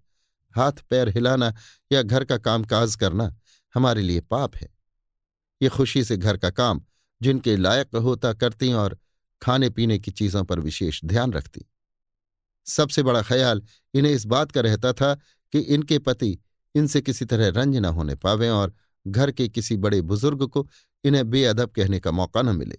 हाथ 0.55 0.71
पैर 0.89 1.09
हिलाना 1.09 1.53
या 1.91 2.01
घर 2.01 2.23
का 2.23 2.37
कामकाज 2.37 2.95
करना 2.95 3.35
हमारे 3.75 4.01
लिए 4.01 4.21
पाप 4.21 4.55
है। 4.55 4.69
ये 5.61 5.69
खुशी 5.69 6.03
से 6.03 6.17
घर 6.17 6.37
का 6.37 6.49
काम, 6.49 6.81
जिनके 7.21 7.57
लायक 7.57 7.95
होता 7.95 8.33
करती 8.33 8.73
और 8.73 8.97
खाने 9.41 9.69
पीने 9.69 9.99
की 9.99 10.11
चीज़ों 10.11 10.43
पर 10.43 10.59
विशेष 10.59 11.05
ध्यान 11.05 11.33
रखती। 11.33 11.65
सबसे 12.71 13.03
बड़ा 13.03 13.21
ख्याल 13.21 13.61
इन्हें 13.93 14.13
इस 14.13 14.25
बात 14.25 14.51
का 14.51 14.61
रहता 14.61 14.93
था 14.93 15.13
कि 15.53 15.59
इनके 15.59 15.99
पति 15.99 16.37
इनसे 16.75 17.01
किसी 17.01 17.25
तरह 17.25 17.49
रंज 17.51 17.77
न 17.77 17.85
होने 17.85 18.15
पावे 18.15 18.49
और 18.49 18.73
घर 19.05 19.31
के 19.31 19.47
किसी 19.49 19.77
बड़े 19.77 20.01
बुज़ुर्ग 20.01 20.45
को 20.47 20.67
इन्हें 21.03 21.29
बेअदब 21.29 21.69
कहने 21.69 21.99
का 21.99 22.11
मौका 22.11 22.41
न 22.41 22.55
मिले। 22.55 22.77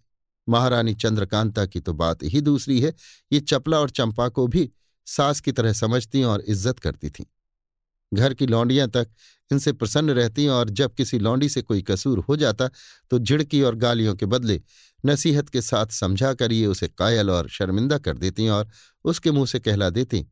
महारानी 0.48 0.94
चंद्रकांता 0.94 1.64
की 1.66 1.80
तो 1.80 1.92
बात 1.92 2.22
ही 2.22 2.40
दूसरी 2.40 2.80
है। 2.80 2.92
ये 3.32 3.40
चपला 3.40 3.78
और 3.78 3.90
चंपा 3.90 4.28
को 4.28 4.46
भी 4.46 4.70
सास 5.06 5.40
की 5.40 5.52
तरह 5.52 5.72
समझती 5.72 6.22
और 6.22 6.40
इज़्ज़त 6.40 6.78
करती 6.78 7.10
थीं। 7.10 7.24
घर 8.12 8.34
की 8.34 8.46
लौंडियाँ 8.46 8.88
तक 8.88 9.08
इनसे 9.52 9.72
प्रसन्न 9.72 10.10
रहती 10.10 10.46
और 10.48 10.70
जब 10.70 10.94
किसी 10.94 11.18
लौंडी 11.18 11.48
से 11.48 11.62
कोई 11.62 11.82
कसूर 11.82 12.18
हो 12.18 12.36
जाता 12.36 12.68
तो 13.10 13.18
झिड़की 13.18 13.62
और 13.62 13.74
गालियों 13.76 14.14
के 14.14 14.26
बदले 14.26 14.60
नसीहत 15.06 15.48
के 15.48 15.60
साथ 15.62 15.86
समझा 15.86 16.32
कर 16.34 16.52
ये 16.52 16.66
उसे 16.66 16.88
कायल 16.88 17.30
और 17.30 17.48
शर्मिंदा 17.48 17.98
कर 17.98 18.18
देती 18.18 18.48
और 18.48 18.68
उसके 19.04 19.30
मुँह 19.30 19.46
से 19.46 19.60
कहला 19.60 19.90
देती 19.90 20.22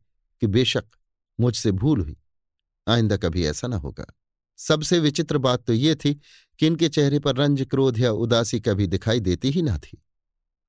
कि 0.41 0.47
बेशक 0.47 0.83
मुझसे 1.39 1.71
भूल 1.71 2.01
हुई। 2.01 2.17
आइंदा 2.87 3.17
कभी 3.17 3.45
ऐसा 3.45 3.67
ना 3.67 3.77
होगा। 3.77 4.05
सबसे 4.59 4.99
विचित्र 4.99 5.37
बात 5.37 5.63
तो 5.65 5.73
ये 5.73 5.95
थी 5.95 6.13
कि 6.59 6.67
इनके 6.67 6.89
चेहरे 6.89 7.19
पर 7.19 7.35
रंज 7.35 7.61
क्रोध 7.61 7.99
या 7.99 8.11
उदासी 8.11 8.59
कभी 8.59 8.87
दिखाई 8.87 9.19
देती 9.19 9.49
ही 9.49 9.61
ना 9.61 9.77
थी। 9.77 10.01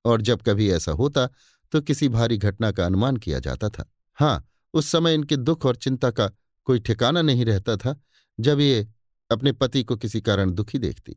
और 0.05 0.21
जब 0.21 0.41
कभी 0.41 0.69
ऐसा 0.71 0.91
होता 0.91 1.27
तो 1.71 1.81
किसी 1.81 2.09
भारी 2.09 2.37
घटना 2.37 2.71
का 2.71 2.85
अनुमान 2.85 3.17
किया 3.17 3.39
जाता 3.39 3.69
था। 3.69 3.89
हाँ 4.13 4.45
उस 4.73 4.87
समय 4.87 5.13
इनके 5.13 5.35
दुख 5.37 5.65
और 5.65 5.75
चिंता 5.75 6.11
का 6.11 6.29
कोई 6.67 6.79
ठिकाना 6.79 7.21
नहीं 7.21 7.45
रहता 7.45 7.77
था 7.77 7.99
जब 8.39 8.59
ये 8.59 8.87
अपने 9.31 9.51
पति 9.51 9.83
को 9.83 9.95
किसी 9.95 10.21
कारण 10.21 10.51
दुखी 10.51 10.79
देखती। 10.79 11.15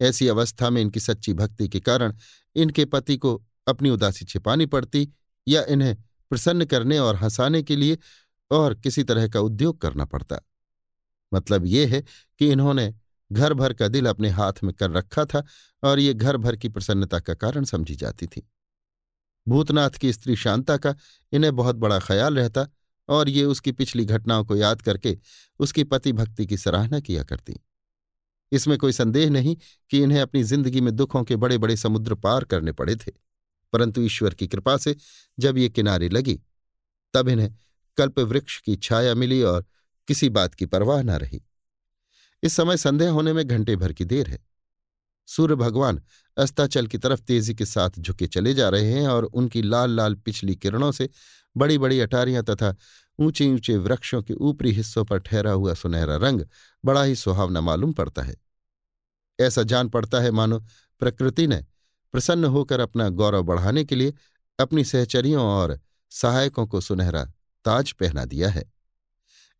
ऐसी 0.00 0.28
अवस्था 0.28 0.70
में 0.70 0.82
इनकी 0.82 1.00
सच्ची 1.00 1.32
भक्ति 1.32 1.68
के 1.68 1.80
कारण 1.80 2.16
इनके 2.56 2.84
पति 2.84 3.16
को 3.16 3.44
अपनी 3.68 3.90
उदासी 3.90 4.24
छिपानी 4.24 4.66
पड़ती 4.66 5.12
या 5.48 5.62
इन्हें 5.62 5.96
प्रसन्न 6.30 6.64
करने 6.64 6.98
और 6.98 7.16
हंसाने 7.16 7.62
के 7.62 7.76
लिए 7.76 7.98
और 8.50 8.74
किसी 8.74 9.04
तरह 9.04 9.28
का 9.28 9.40
उद्योग 9.40 9.80
करना 9.80 10.04
पड़ता। 10.04 10.40
मतलब 11.34 11.66
ये 11.66 11.86
है 11.86 12.04
कि 12.38 12.52
इन्होंने 12.52 12.94
घर 13.32 13.54
भर 13.54 13.72
का 13.72 13.88
दिल 13.88 14.06
अपने 14.06 14.28
हाथ 14.28 14.52
में 14.64 14.74
कर 14.74 14.90
रखा 14.90 15.24
था 15.24 15.44
और 15.82 15.98
ये 15.98 16.14
घर 16.14 16.36
भर 16.36 16.56
की 16.56 16.68
प्रसन्नता 16.68 17.20
का 17.20 17.34
कारण 17.34 17.64
समझी 17.64 17.94
जाती 17.94 18.26
थी। 18.26 18.50
भूतनाथ 19.48 19.90
की 19.90 20.12
स्त्री 20.12 20.36
शांता 20.36 20.76
का 20.76 20.94
इन्हें 21.32 21.56
बहुत 21.56 21.76
बड़ा 21.76 21.98
ख्याल 21.98 22.36
रहता 22.36 22.68
और 23.08 23.28
ये 23.28 23.44
उसकी 23.44 23.72
पिछली 23.72 24.04
घटनाओं 24.04 24.44
को 24.44 24.56
याद 24.56 24.82
करके 24.82 25.16
उसकी 25.60 25.84
पति 25.84 26.12
भक्ति 26.12 26.46
की 26.46 26.56
सराहना 26.56 27.00
किया 27.00 27.22
करती। 27.22 27.60
इसमें 28.52 28.76
कोई 28.78 28.92
संदेह 28.92 29.30
नहीं 29.30 29.56
कि 29.90 30.02
इन्हें 30.02 30.20
अपनी 30.20 30.42
ज़िंदगी 30.44 30.80
में 30.80 30.94
दुखों 30.96 31.22
के 31.24 31.36
बड़े 31.36 31.58
बड़े 31.58 31.76
समुद्र 31.76 32.14
पार 32.16 32.44
करने 32.44 32.72
पड़े 32.72 32.96
थे, 32.96 33.12
परंतु 33.72 34.02
ईश्वर 34.02 34.34
की 34.34 34.46
कृपा 34.46 34.76
से 34.76 34.94
जब 35.38 35.58
ये 35.58 35.68
किनारे 35.68 36.08
लगी, 36.08 36.40
तब 37.14 37.28
इन्हें 37.28 37.54
कल्प 37.98 38.18
वृक्ष 38.20 38.60
की 38.60 38.76
छाया 38.76 39.14
मिली 39.14 39.42
और 39.42 39.64
किसी 40.08 40.28
बात 40.30 40.54
की 40.54 40.66
परवाह 40.66 41.02
न 41.02 41.10
रही। 41.12 41.42
इस 42.42 42.52
समय 42.52 42.76
संध्या 42.76 43.10
होने 43.10 43.32
में 43.32 43.46
घंटे 43.46 43.76
भर 43.76 43.92
की 43.92 44.04
देर 44.04 44.28
है। 44.28 44.38
सूर्य 45.28 45.54
भगवान 45.54 46.00
अस्ताचल 46.36 46.86
की 46.86 46.98
तरफ़ 46.98 47.20
तेज़ी 47.20 47.54
के 47.54 47.66
साथ 47.66 47.90
झुके 47.98 48.26
चले 48.26 48.54
जा 48.54 48.68
रहे 48.68 48.92
हैं 48.92 49.08
और 49.08 49.24
उनकी 49.24 49.62
लाल 49.62 49.90
लाल 49.90 50.14
पिछली 50.14 50.56
किरणों 50.56 50.92
से 50.92 51.08
बड़ी 51.56 51.78
बड़ी 51.78 52.00
अटारियाँ 52.00 52.42
तथा 52.44 52.74
ऊँचे 53.18 53.48
ऊँचे 53.48 53.76
वृक्षों 53.76 54.22
के 54.22 54.34
ऊपरी 54.34 54.72
हिस्सों 54.72 55.04
पर 55.04 55.18
ठहरा 55.18 55.50
हुआ 55.50 55.74
सुनहरा 55.74 56.16
रंग 56.16 56.42
बड़ा 56.84 57.02
ही 57.02 57.16
सुहावना 57.16 57.60
मालूम 57.60 57.92
पड़ता 57.92 58.22
है। 58.22 58.36
ऐसा 59.38 59.62
जान 59.62 59.88
पड़ता 59.88 60.20
है 60.20 60.30
मानो 60.30 60.58
प्रकृति 61.00 61.46
ने 61.46 61.64
प्रसन्न 62.12 62.44
होकर 62.44 62.80
अपना 62.80 63.08
गौरव 63.08 63.42
बढ़ाने 63.42 63.84
के 63.84 63.94
लिए 63.94 64.14
अपनी 64.58 64.84
सहचरियों 64.84 65.42
और 65.42 65.78
सहायकों 66.10 66.66
को 66.66 66.80
सुनहरा 66.80 67.24
ताज 67.64 67.92
पहना 67.92 68.24
दिया 68.24 68.50
है। 68.50 68.64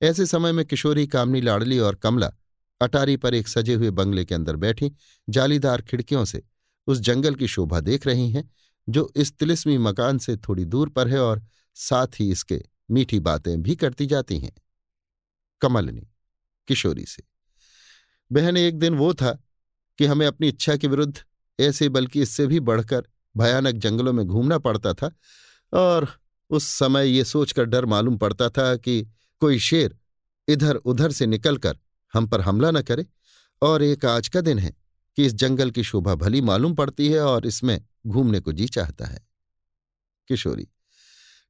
ऐसे 0.02 0.26
समय 0.26 0.52
में 0.52 0.64
किशोरी, 0.66 1.06
कामनी, 1.06 1.40
लाडली 1.40 1.78
और 1.78 1.94
कमला 1.94 2.32
अटारी 2.80 3.16
पर 3.16 3.34
एक 3.34 3.48
सजे 3.48 3.74
हुए 3.74 3.90
बंगले 3.90 4.24
के 4.24 4.34
अंदर 4.34 4.56
बैठी 4.56 4.92
जालीदार 5.28 5.82
खिड़कियों 5.82 6.24
से 6.24 6.42
उस 6.86 7.00
जंगल 7.00 7.34
की 7.34 7.48
शोभा 7.48 7.80
देख 7.80 8.06
रही 8.06 8.30
हैं, 8.30 8.50
जो 8.88 9.12
इस 9.16 9.32
तिलिस्मी 9.38 9.78
मकान 9.78 10.18
से 10.18 10.36
थोड़ी 10.36 10.64
दूर 10.64 10.88
पर 10.88 11.08
है 11.08 11.20
और 11.20 11.42
साथ 11.74 12.20
ही 12.20 12.30
इसके 12.30 12.62
मीठी 12.90 13.20
बातें 13.20 13.62
भी 13.62 13.76
करती 13.76 14.06
जाती 14.06 14.38
हैं। 14.38 14.52
कमलनी, 15.60 16.06
किशोरी 16.68 17.04
से, 17.04 17.22
बहन, 18.32 18.56
एक 18.56 18.78
दिन 18.78 18.94
वो 18.94 19.12
था 19.14 19.32
कि 19.98 20.06
हमें 20.06 20.26
अपनी 20.26 20.48
इच्छा 20.48 20.76
के 20.76 20.88
विरुद्ध 20.88 21.18
ऐसे 21.58 21.88
बल्कि 21.88 22.22
इससे 22.22 22.46
भी 22.46 22.60
बढ़कर 22.60 23.04
भयानक 23.36 23.74
जंगलों 23.74 24.12
में 24.12 24.26
घूमना 24.26 24.58
पड़ता 24.58 24.92
था 24.94 25.10
और 25.72 26.08
उस 26.50 26.66
समय 26.66 27.08
ये 27.08 27.24
सोचकर 27.24 27.64
डर 27.64 27.84
मालूम 27.84 28.16
पड़ता 28.18 28.48
था 28.48 28.76
कि 28.76 29.02
कोई 29.40 29.58
शेर 29.58 29.96
इधर 30.48 30.76
उधर 30.76 31.12
से 31.12 31.26
निकलकर 31.26 31.78
हम 32.14 32.26
पर 32.26 32.40
हमला 32.40 32.70
न 32.70 32.82
करे। 32.82 33.06
और 33.62 33.82
एक 33.82 34.04
आज 34.04 34.28
का 34.28 34.40
दिन 34.40 34.58
है 34.58 34.76
कि 35.16 35.26
इस 35.26 35.34
जंगल 35.34 35.70
की 35.70 35.84
शोभा 35.84 36.14
भली 36.14 36.40
मालूम 36.40 36.74
पड़ती 36.74 37.08
है 37.08 37.20
और 37.20 37.46
इसमें 37.46 37.80
घूमने 38.06 38.40
को 38.40 38.52
जी 38.52 38.66
चाहता 38.68 39.06
है। 39.06 39.26
किशोरी, 40.28 40.68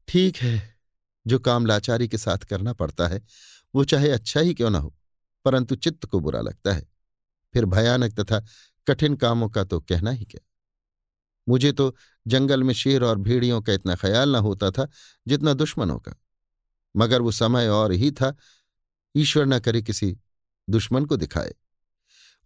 ठीक 0.09 0.37
है, 0.37 0.79
जो 1.27 1.39
काम 1.39 1.67
लाचारी 1.67 2.09
के 2.09 2.19
साथ 2.19 2.39
करना 2.39 2.73
पड़ता 2.73 3.09
है, 3.09 3.23
वो 3.75 3.85
चाहे 3.85 4.11
अच्छा 4.11 4.41
ही 4.41 4.55
क्यों 4.55 4.71
ना 4.71 4.79
हो, 4.79 4.95
परंतु 5.45 5.75
चित्त 5.75 6.05
को 6.05 6.21
बुरा 6.21 6.41
लगता 6.41 6.73
है। 6.73 6.87
फिर 7.53 7.65
भयानक 7.65 8.21
तथा 8.21 8.45
कठिन 8.87 9.17
कामों 9.17 9.49
का 9.49 9.65
तो 9.65 9.81
कहना 9.81 10.11
ही 10.11 10.25
क्या? 10.25 10.41
मुझे 11.49 11.73
तो 11.73 11.95
जंगल 12.27 12.63
में 12.63 12.75
शेर 12.75 13.05
और 13.05 13.19
भेड़ियों 13.19 13.61
का 13.63 13.73
इतना 13.73 13.95
ख्याल 13.95 14.37
न 14.37 14.39
होता 14.39 14.71
था 14.71 14.89
जितना 15.29 15.55
दुश्मनों 15.55 15.99
का। 15.99 16.15
मगर 16.97 17.21
वो 17.21 17.33
समय 17.33 17.69
और 17.69 17.93
ही 17.93 18.11
था, 18.11 18.37
ईश्वर 19.17 19.47
न 19.47 19.59
करे 19.59 19.83
किसी 19.83 20.17
दुश्मन 20.69 21.05
को 21.05 21.17
दिखाए। 21.17 21.55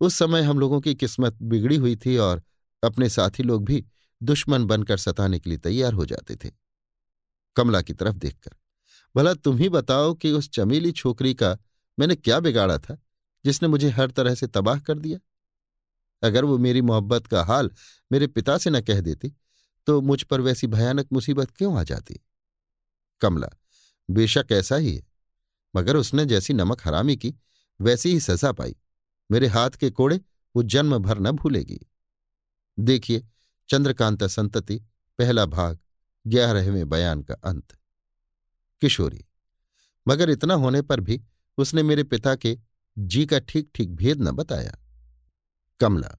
उस 0.01 0.14
समय 0.14 0.43
हम 0.43 0.59
लोगों 0.59 0.81
की 0.81 0.95
किस्मत 0.95 1.39
बिगड़ी 1.43 1.77
हुई 1.77 1.97
थी 1.97 2.16
और 2.16 2.43
अपने 2.83 3.09
साथी 3.09 3.43
लोग 3.43 3.64
भी 3.64 3.85
दुश्मन 4.20 4.64
बनकर 4.64 4.97
सताने 4.97 5.39
के 5.39 5.51
लिए 5.51 5.59
तैयार 5.59 5.93
हो 5.93 6.05
जाते 6.07 6.37
थे। 6.37 6.51
कमला 7.57 7.83
की 7.83 7.93
तरफ़ 7.93 8.16
देखकर, 8.16 8.51
भला 9.14 9.35
तुम 9.35 9.57
ही 9.59 9.68
बताओ 9.68 10.14
कि 10.14 10.31
उस 10.31 10.49
चमेली 10.51 10.93
छोकरी 10.93 11.35
का 11.35 11.57
मैंने 11.99 12.14
क्या 12.16 12.41
बिगाड़ा 12.41 12.79
था, 12.79 12.99
जिसने 13.45 13.68
मुझे 13.68 13.89
हर 13.89 14.11
तरह 14.11 14.35
से 14.35 14.47
तबाह 14.47 14.79
कर 14.79 14.99
दिया? 14.99 15.18
अगर 16.23 16.45
वो 16.45 16.59
मेरी 16.59 16.81
मोहब्बत 16.81 17.27
का 17.27 17.43
हाल 17.45 17.70
मेरे 18.12 18.27
पिता 18.27 18.57
से 18.59 18.70
न 18.70 18.81
कह 18.81 19.01
देती 19.01 19.35
तो 19.87 20.01
मुझ 20.01 20.23
पर 20.23 20.41
वैसी 20.41 20.66
भयानक 20.66 21.09
मुसीबत 21.12 21.51
क्यों 21.51 21.79
आ 21.79 21.83
जाती? 21.83 22.20
कमला, 23.20 23.49
बेशक 24.09 24.47
ऐसा 24.53 24.77
ही 24.77 24.95
है, 24.97 25.03
मगर 25.75 25.97
उसने 25.97 26.25
जैसी 26.27 26.53
नमक 26.53 26.87
हरामी 26.87 27.16
की 27.16 27.35
वैसी 27.83 28.11
ही 28.11 28.20
सजा 28.20 28.53
पाई। 28.53 28.76
मेरे 29.30 29.47
हाथ 29.47 29.70
के 29.70 29.91
कोड़े 29.91 30.20
वो 30.57 30.62
जन्म 30.62 30.99
भर 30.99 31.18
न 31.18 31.30
भूलेगी। 31.30 31.80
देखिए, 32.78 33.26
चंद्रकांता 33.68 34.26
संतति, 34.26 34.76
पहला 35.18 35.47
भाग, 35.47 35.78
ग्यारहवें 36.26 36.89
बयान 36.89 37.22
का 37.22 37.35
अंत। 37.35 37.76
किशोरी, 38.83 39.24
मगर 40.09 40.30
इतना 40.30 40.55
होने 40.55 40.83
पर 40.83 41.01
भी 41.01 41.20
उसने 41.59 41.83
मेरे 41.83 42.05
पिता 42.05 42.35
के 42.37 42.59
जी 42.99 43.26
का 43.26 43.39
ठीक 43.39 43.70
ठीक 43.74 43.95
भेद 43.95 44.22
न 44.22 44.30
बताया। 44.30 44.76
कमला, 45.80 46.16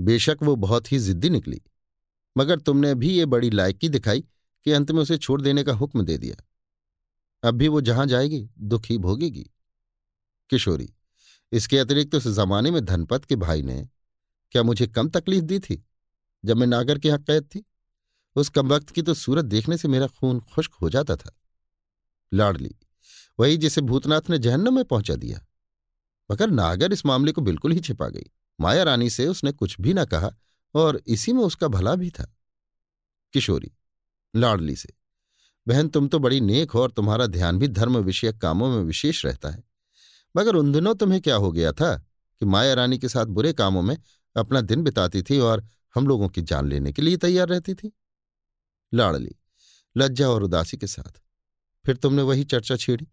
बेशक 0.00 0.38
वो 0.42 0.56
बहुत 0.56 0.92
ही 0.92 0.98
जिद्दी 0.98 1.30
निकली, 1.30 1.60
मगर 2.36 2.60
तुमने 2.60 2.94
भी 2.94 3.08
ये 3.08 3.26
बड़ी 3.26 3.50
लायकी 3.50 3.88
दिखाई 3.88 4.20
कि 4.66 4.72
अंत 4.72 4.90
में 4.92 5.00
उसे 5.02 5.18
छोड़ 5.18 5.40
देने 5.42 5.64
का 5.64 5.72
हुक्म 5.72 6.02
दे 6.02 6.18
दिया। 6.18 6.44
अब 7.42 7.54
भी 7.54 7.68
वो 7.68 7.80
जहाँ 7.80 8.06
जाएगी, 8.06 8.48
दुखी 8.58 8.98
भोगेगी। 8.98 9.50
किशोरी 10.50 10.92
इसके 11.54 11.78
अतिरिक्त 11.78 12.14
उस 12.14 12.26
जमाने 12.26 12.70
में 12.70 12.84
धनपत 12.84 13.24
के 13.24 13.36
भाई 13.36 13.62
ने 13.62 13.88
क्या 14.52 14.62
मुझे 14.62 14.86
कम 14.86 15.08
तकलीफ़ 15.08 15.44
दी 15.44 15.58
थी, 15.58 15.84
जब 16.44 16.56
मैं 16.56 16.66
नागर 16.66 16.98
के 16.98 17.08
यहाँ 17.08 17.20
कैद 17.20 17.44
थी? 17.44 17.64
उस 18.36 18.48
कम 18.48 18.68
वक्त 18.68 18.90
की 18.90 19.02
तो 19.02 19.14
सूरत 19.14 19.44
देखने 19.44 19.76
से 19.76 19.88
मेरा 19.88 20.06
खून 20.06 20.40
खुश्क 20.54 20.72
हो 20.72 20.90
जाता 20.90 21.16
था। 21.16 21.30
लाडली, 22.32 22.74
वही 23.38 23.56
जिसे 23.56 23.80
भूतनाथ 23.80 24.30
ने 24.30 24.38
जहन्नम 24.38 24.74
में 24.74 24.84
पहुँचा 24.84 25.14
दिया। 25.14 25.44
मगर 26.30 26.50
नागर 26.50 26.92
इस 26.92 27.04
मामले 27.06 27.32
को 27.32 27.40
बिल्कुल 27.40 27.72
ही 27.72 27.80
छिपा 27.80 28.08
गई। 28.08 28.30
माया 28.58 28.82
रानी 28.82 29.10
से 29.10 29.26
उसने 29.26 29.52
कुछ 29.52 29.80
भी 29.80 29.94
न 29.94 30.04
कहा 30.04 30.30
और 30.74 31.00
इसी 31.06 31.32
में 31.32 31.42
उसका 31.42 31.68
भला 31.68 31.94
भी 31.94 32.10
था। 32.10 32.24
किशोरी, 33.34 33.70
लाडली 34.34 34.76
से, 34.76 34.92
बहन 35.66 35.88
तुम 35.88 36.08
तो 36.08 36.18
बड़ी 36.18 36.40
नेक 36.40 36.70
हो 36.70 36.82
और 36.82 36.90
तुम्हारा 36.90 37.26
ध्यान 37.26 37.58
भी 37.58 37.68
धर्म 37.68 37.98
विषयक 37.98 38.38
कामों 38.38 38.70
में 38.70 38.82
विशेष 38.82 39.24
रहता 39.24 39.50
है। 39.50 39.62
मगर 40.36 40.56
उन 40.56 40.72
दिनों 40.72 40.94
तुम्हें 40.94 41.20
क्या 41.20 41.36
हो 41.36 41.50
गया 41.52 41.72
था 41.72 41.96
कि 41.96 42.46
माया 42.46 42.74
रानी 42.74 42.98
के 42.98 43.08
साथ 43.08 43.26
बुरे 43.26 43.52
कामों 43.52 43.82
में 43.82 43.96
अपना 44.36 44.60
दिन 44.60 44.82
बिताती 44.82 45.22
थी 45.22 45.38
और 45.38 45.66
हम 45.94 46.06
लोगों 46.08 46.28
की 46.28 46.42
जान 46.42 46.68
लेने 46.68 46.92
के 46.92 47.02
लिए 47.02 47.16
तैयार 47.16 47.48
रहती 47.48 47.74
थी? 47.74 47.92
लाड़ली, 48.94 49.34
लज्जा 49.96 50.28
और 50.28 50.42
उदासी 50.42 50.76
के 50.76 50.86
साथ। 50.86 51.20
फिर 51.84 51.96
तुमने 51.96 52.22
वही 52.22 52.44
चर्चा 52.44 52.76
छेड़ी। 52.76 53.06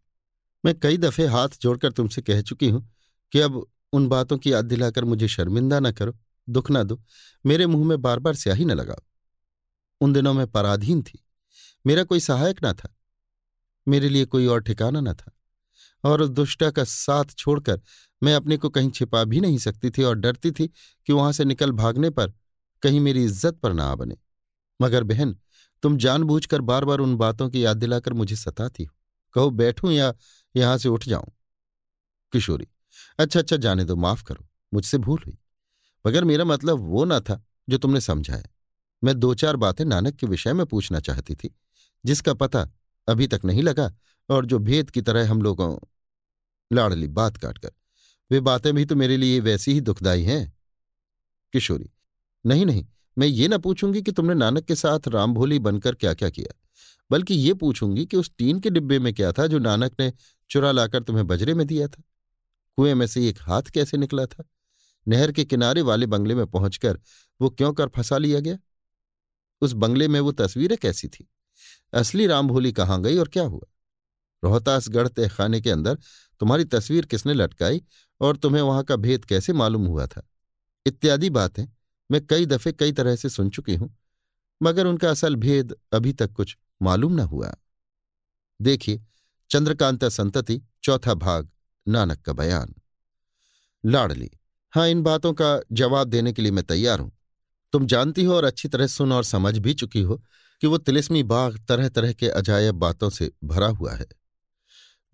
मैं 0.65 0.79
कई 0.79 0.97
दफे 0.97 1.25
हाथ 1.25 1.49
जोड़कर 1.61 1.91
तुमसे 1.91 2.21
कह 2.21 2.41
चुकी 2.41 2.69
हूँ 2.69 2.89
कि 3.31 3.39
अब 3.39 3.65
उन 3.93 4.07
बातों 4.07 4.37
की 4.37 4.53
याद 4.53 4.65
दिलाकर 4.65 5.03
मुझे 5.03 5.27
शर्मिंदा 5.27 5.79
न 5.79 5.91
करो, 5.91 6.17
दुख 6.49 6.71
न 6.71 6.83
दो, 6.83 7.01
मेरे 7.45 7.65
मुँह 7.65 7.87
में 7.87 8.01
बार 8.01 8.19
बार 8.19 8.35
स्याही 8.35 8.65
न 8.65 8.71
लगाओ। 8.71 9.01
उन 10.01 10.13
दिनों 10.13 10.33
में 10.33 10.47
पराधीन 10.47 11.01
थी, 11.03 11.25
मेरा 11.85 12.03
कोई 12.03 12.19
सहायक 12.19 12.65
न 12.65 12.73
था, 12.73 12.95
मेरे 13.87 14.09
लिए 14.09 14.25
कोई 14.25 14.45
और 14.45 14.61
ठिकाना 14.61 15.01
न 15.01 15.13
था। 15.13 15.31
और 16.03 16.21
उस 16.21 16.29
दुष्टा 16.29 16.69
का 16.71 16.83
साथ 16.83 17.33
छोड़कर 17.37 17.81
मैं 18.21 18.33
अपने 18.35 18.57
को 18.57 18.69
कहीं 18.69 18.89
छिपा 18.91 19.23
भी 19.23 19.39
नहीं 19.41 19.57
सकती 19.57 19.89
थी 19.89 20.03
और 20.03 20.15
डरती 20.15 20.51
थी 20.51 20.67
कि 21.07 21.13
वहाँ 21.13 21.31
से 21.31 21.45
निकल 21.45 21.71
भागने 21.71 22.09
पर 22.09 22.33
कहीं 22.83 22.99
मेरी 22.99 23.23
इज़्ज़त 23.23 23.55
पर 23.55 23.73
ना 23.73 23.93
बने। 23.95 24.17
मगर 24.79 25.03
बहन, 25.03 25.35
तुम 25.83 25.97
जानबूझकर 25.97 26.61
बार 26.61 26.85
बार 26.85 26.99
उन 26.99 27.15
बातों 27.15 27.49
की 27.49 27.65
याद 27.65 27.77
दिलाकर 27.77 28.13
मुझे 28.13 28.35
सताती 28.35 28.83
हो। 28.83 28.95
कहो, 29.35 29.49
बैठूं 29.49 29.91
या 29.91 30.13
यहाँ 30.55 30.77
से 30.77 30.89
उठ 30.89 31.05
जाऊँ? 31.05 31.31
किशोरी 32.33 32.67
अच्छा 33.19 33.39
अच्छा 33.39 33.57
जाने 33.57 33.85
दो, 33.85 33.95
माफ़ 33.95 34.23
करो, 34.23 34.47
मुझसे 34.73 34.97
भूल 34.97 35.21
हुई। 35.25 35.37
मगर 36.05 36.23
मेरा 36.23 36.45
मतलब 36.45 36.79
वो 36.79 37.05
ना 37.05 37.19
था 37.19 37.43
जो 37.69 37.77
तुमने 37.77 38.01
समझाया 38.01 38.43
मैं 39.03 39.19
दो 39.19 39.33
चार 39.33 39.55
बातें 39.55 39.83
नानक 39.85 40.15
के 40.15 40.27
विषय 40.27 40.53
में 40.53 40.65
पूछना 40.65 40.99
चाहती 40.99 41.35
थी, 41.35 41.55
जिसका 42.05 42.33
पता 42.33 42.67
अभी 43.07 43.27
तक 43.27 43.41
नहीं 43.45 43.63
लगा 43.63 43.91
और 44.29 44.45
जो 44.45 44.59
भेद 44.59 44.89
की 44.89 45.01
तरह 45.01 45.29
हम 45.29 45.41
लोगों 45.41 45.77
लाड़ली 46.71 47.07
बात 47.07 47.37
काटकर। 47.37 47.71
वे 48.31 48.39
बातें 48.39 48.73
भी 48.73 48.85
तो 48.85 48.95
मेरे 48.95 49.17
लिए 49.17 49.39
वैसी 49.39 49.73
ही 49.73 49.81
दुखदाई 49.81 50.23
हैं। 50.23 50.53
किशोरी, 51.53 51.89
नहीं 52.45 52.65
नहीं, 52.65 52.85
मैं 53.17 53.27
ये 53.27 53.47
ना 53.47 53.57
पूछूँगी 53.57 54.01
कि 54.01 54.11
तुमने 54.11 54.33
नानक 54.33 54.65
के 54.65 54.75
साथ 54.75 55.07
रामभोली 55.07 55.59
बनकर 55.59 55.95
क्या 55.95 56.13
क्या 56.13 56.29
किया 56.29 56.57
बल्कि 57.11 57.33
ये 57.33 57.53
पूछूँगी 57.53 58.05
कि 58.05 58.17
उस 58.17 58.31
टीन 58.37 58.59
के 58.59 58.69
डिब्बे 58.69 58.99
में 58.99 59.13
क्या 59.13 59.31
था 59.31 59.47
जो 59.47 59.59
नानक 59.59 59.95
ने 59.99 60.11
चुरा 60.49 60.71
लाकर 60.71 61.03
तुम्हें 61.03 61.27
बजरे 61.27 61.53
में 61.53 61.65
दिया 61.67 61.87
था? 61.87 62.03
कुएँ 62.77 62.93
में 62.93 63.07
से 63.07 63.27
एक 63.29 63.37
हाथ 63.41 63.61
कैसे 63.61 63.97
निकला 63.97 64.25
था? 64.25 64.43
नहर 65.07 65.31
के 65.31 65.45
किनारे 65.45 65.81
वाले 65.81 66.05
बंगले 66.05 66.35
में 66.35 66.45
पहुंचकर 66.47 66.99
वो 67.41 67.49
क्यों 67.49 67.73
कर 67.73 67.87
फंसा 67.87 68.17
लिया 68.17 68.39
गया? 68.39 68.57
उस 69.61 69.73
बंगले 69.73 70.07
में 70.07 70.19
वो 70.19 70.31
तस्वीरें 70.31 70.77
कैसी 70.77 71.07
थी? 71.07 71.29
असली 71.93 72.27
रामभोली 72.27 72.71
कहाँ 72.71 73.01
गई 73.01 73.17
और 73.17 73.27
क्या 73.27 73.43
हुआ? 73.43 73.70
रोहतासगढ़ 74.43 75.07
तहखाने 75.07 75.61
के 75.61 75.69
अंदर 75.69 75.97
तुम्हारी 76.41 76.65
तस्वीर 76.65 77.05
किसने 77.05 77.33
लटकाई 77.33 77.81
और 78.21 78.37
तुम्हें 78.37 78.61
वहाँ 78.61 78.83
का 78.83 78.95
भेद 78.97 79.25
कैसे 79.25 79.53
मालूम 79.53 79.85
हुआ 79.85 80.05
था? 80.07 80.27
इत्यादि 80.85 81.29
बातें 81.29 81.65
मैं 82.09 82.25
कई 82.27 82.45
दफे 82.45 82.71
कई 82.71 82.91
तरह 82.91 83.15
से 83.15 83.29
सुन 83.29 83.49
चुकी 83.49 83.75
हूँ, 83.75 83.95
मगर 84.61 84.87
उनका 84.87 85.09
असल 85.09 85.35
भेद 85.37 85.75
अभी 85.93 86.13
तक 86.13 86.31
कुछ 86.31 86.57
मालूम 86.81 87.13
न 87.13 87.19
हुआ। 87.21 87.53
देखिए, 88.59 89.01
चंद्रकांता 89.51 90.09
संतति, 90.09 90.61
चौथा 90.83 91.13
भाग, 91.13 91.49
नानक 91.87 92.21
का 92.21 92.33
बयान। 92.33 92.73
लाडली 93.83 94.29
हाँ 94.73 94.87
इन 94.89 95.01
बातों 95.03 95.33
का 95.33 95.59
जवाब 95.71 96.07
देने 96.07 96.33
के 96.33 96.41
लिए 96.41 96.51
मैं 96.51 96.63
तैयार 96.63 96.99
हूँ। 96.99 97.11
तुम 97.73 97.85
जानती 97.85 98.23
हो 98.23 98.35
और 98.35 98.43
अच्छी 98.43 98.67
तरह 98.67 98.87
सुन 98.87 99.11
और 99.11 99.23
समझ 99.23 99.57
भी 99.57 99.73
चुकी 99.73 100.01
हो 100.01 100.21
कि 100.61 100.67
वो 100.67 100.77
तिलिस्मी 100.77 101.23
बाग 101.25 101.57
तरह 101.67 101.89
तरह 101.89 102.13
के 102.13 102.29
अजायब 102.29 102.75
बातों 102.75 103.09
से 103.09 103.31
भरा 103.43 103.67
हुआ 103.69 103.93
है। 103.93 104.07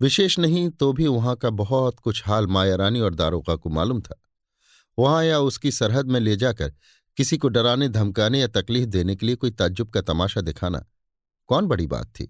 विशेष 0.00 0.38
नहीं 0.38 0.68
तो 0.70 0.92
भी 0.92 1.06
वहाँ 1.06 1.34
का 1.36 1.50
बहुत 1.50 1.98
कुछ 1.98 2.22
हाल 2.26 2.46
मायारानी 2.46 3.00
और 3.00 3.14
दारोगा 3.14 3.56
को 3.56 3.70
मालूम 3.70 4.00
था। 4.00 4.20
वहाँ 4.98 5.24
या 5.24 5.38
उसकी 5.38 5.70
सरहद 5.70 6.10
में 6.10 6.20
ले 6.20 6.36
जाकर 6.36 6.72
किसी 7.16 7.36
को 7.38 7.48
डराने, 7.48 7.88
धमकाने 7.88 8.40
या 8.40 8.46
तकलीफ़ 8.48 8.88
देने 8.88 9.16
के 9.16 9.26
लिए 9.26 9.36
कोई 9.36 9.50
ताज्जुब 9.50 9.90
का 9.90 10.00
तमाशा 10.00 10.40
दिखाना, 10.40 10.84
कौन 11.50 11.66
बड़ी 11.66 11.86
बात 11.86 12.06
थी? 12.10 12.26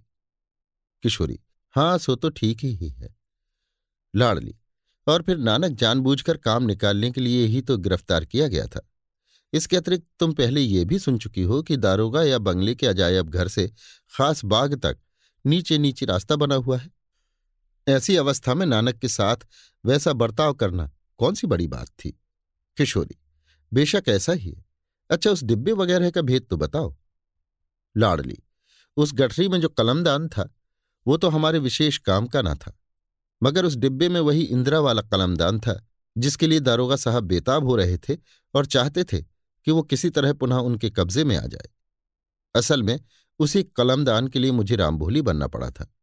किशोरी 1.02 1.38
हाँ 1.76 1.96
सो 1.98 2.14
तो 2.14 2.28
ठीक 2.30 2.64
ही 2.64 2.88
है। 2.88 3.14
लाड़ली, 4.14 4.54
और 5.06 5.22
फिर 5.22 5.38
नानक 5.38 5.72
जानबूझकर 5.72 6.36
काम 6.36 6.62
निकालने 6.62 7.10
के 7.10 7.20
लिए 7.20 7.46
ही 7.46 7.60
तो 7.60 7.76
गिरफ़्तार 7.78 8.24
किया 8.24 8.48
गया 8.48 8.66
था। 8.66 8.88
इसके 9.52 9.76
अतिरिक्त 9.76 10.06
तुम 10.20 10.32
पहले 10.32 10.60
ये 10.60 10.84
भी 10.84 10.98
सुन 10.98 11.18
चुकी 11.18 11.42
हो 11.42 11.62
कि 11.62 11.76
दारोगा 11.76 12.22
या 12.22 12.38
बंगले 12.38 12.74
के 12.74 12.86
अजायब 12.86 13.28
घर 13.28 13.48
से 13.48 13.66
खास 14.12 14.44
बाग 14.44 14.74
तक 14.76 14.98
नीचे 15.44 15.78
नीचे 15.78 16.06
रास्ता 16.06 16.36
बना 16.36 16.54
हुआ 16.54 16.78
है। 16.78 16.90
ऐसी 17.88 18.16
अवस्था 18.16 18.54
में 18.54 18.66
नानक 18.66 18.94
के 18.94 19.08
साथ 19.08 19.36
वैसा 19.84 20.12
बर्ताव 20.12 20.54
करना 20.54 20.90
कौन 21.18 21.34
सी 21.34 21.46
बड़ी 21.46 21.66
बात 21.66 21.88
थी? 21.88 22.20
किशोरी, 22.76 23.18
बेशक 23.72 24.02
ऐसा 24.08 24.32
ही 24.32 24.50
है। 24.50 24.64
अच्छा 25.10 25.30
उस 25.30 25.44
डिब्बे 25.44 25.72
वगैरह 25.72 26.10
का 26.10 26.22
भेद 26.22 26.46
तो 26.50 26.56
बताओ। 26.56 26.96
लाड़ली, 27.96 28.38
उस 28.96 29.14
गठरी 29.14 29.48
में 29.48 29.60
जो 29.60 29.68
कलमदान 29.68 30.28
था, 30.28 30.54
वो 31.06 31.16
तो 31.16 31.28
हमारे 31.28 31.58
विशेष 31.58 31.98
काम 31.98 32.26
का 32.26 32.42
ना 32.42 32.54
था। 32.54 32.78
मगर 33.42 33.64
उस 33.64 33.76
डिब्बे 33.76 34.08
में 34.08 34.20
वही 34.20 34.42
इंदिरा 34.42 34.80
वाला 34.80 35.02
कलमदान 35.02 35.60
था, 35.60 35.86
जिसके 36.18 36.46
लिए 36.46 36.60
दारोगा 36.60 36.96
साहब 36.96 37.24
बेताब 37.24 37.64
हो 37.64 37.76
रहे 37.76 37.98
थे 37.98 38.16
और 38.54 38.66
चाहते 38.66 39.04
थे 39.04 39.20
कि 39.64 39.70
वो 39.70 39.82
किसी 39.82 40.10
तरह 40.10 40.32
पुनः 40.32 40.56
उनके 40.56 40.90
कब्जे 40.90 41.24
में 41.24 41.36
आ 41.36 41.46
जाए। 41.46 41.68
असल 42.54 42.82
में 42.82 43.00
उसी 43.38 43.62
कलमदान 43.62 44.28
के 44.28 44.38
लिए 44.38 44.50
मुझे 44.50 44.76
रामभोली 44.76 45.22
बनना 45.22 45.46
पड़ा 45.46 45.70
था। 45.70 45.94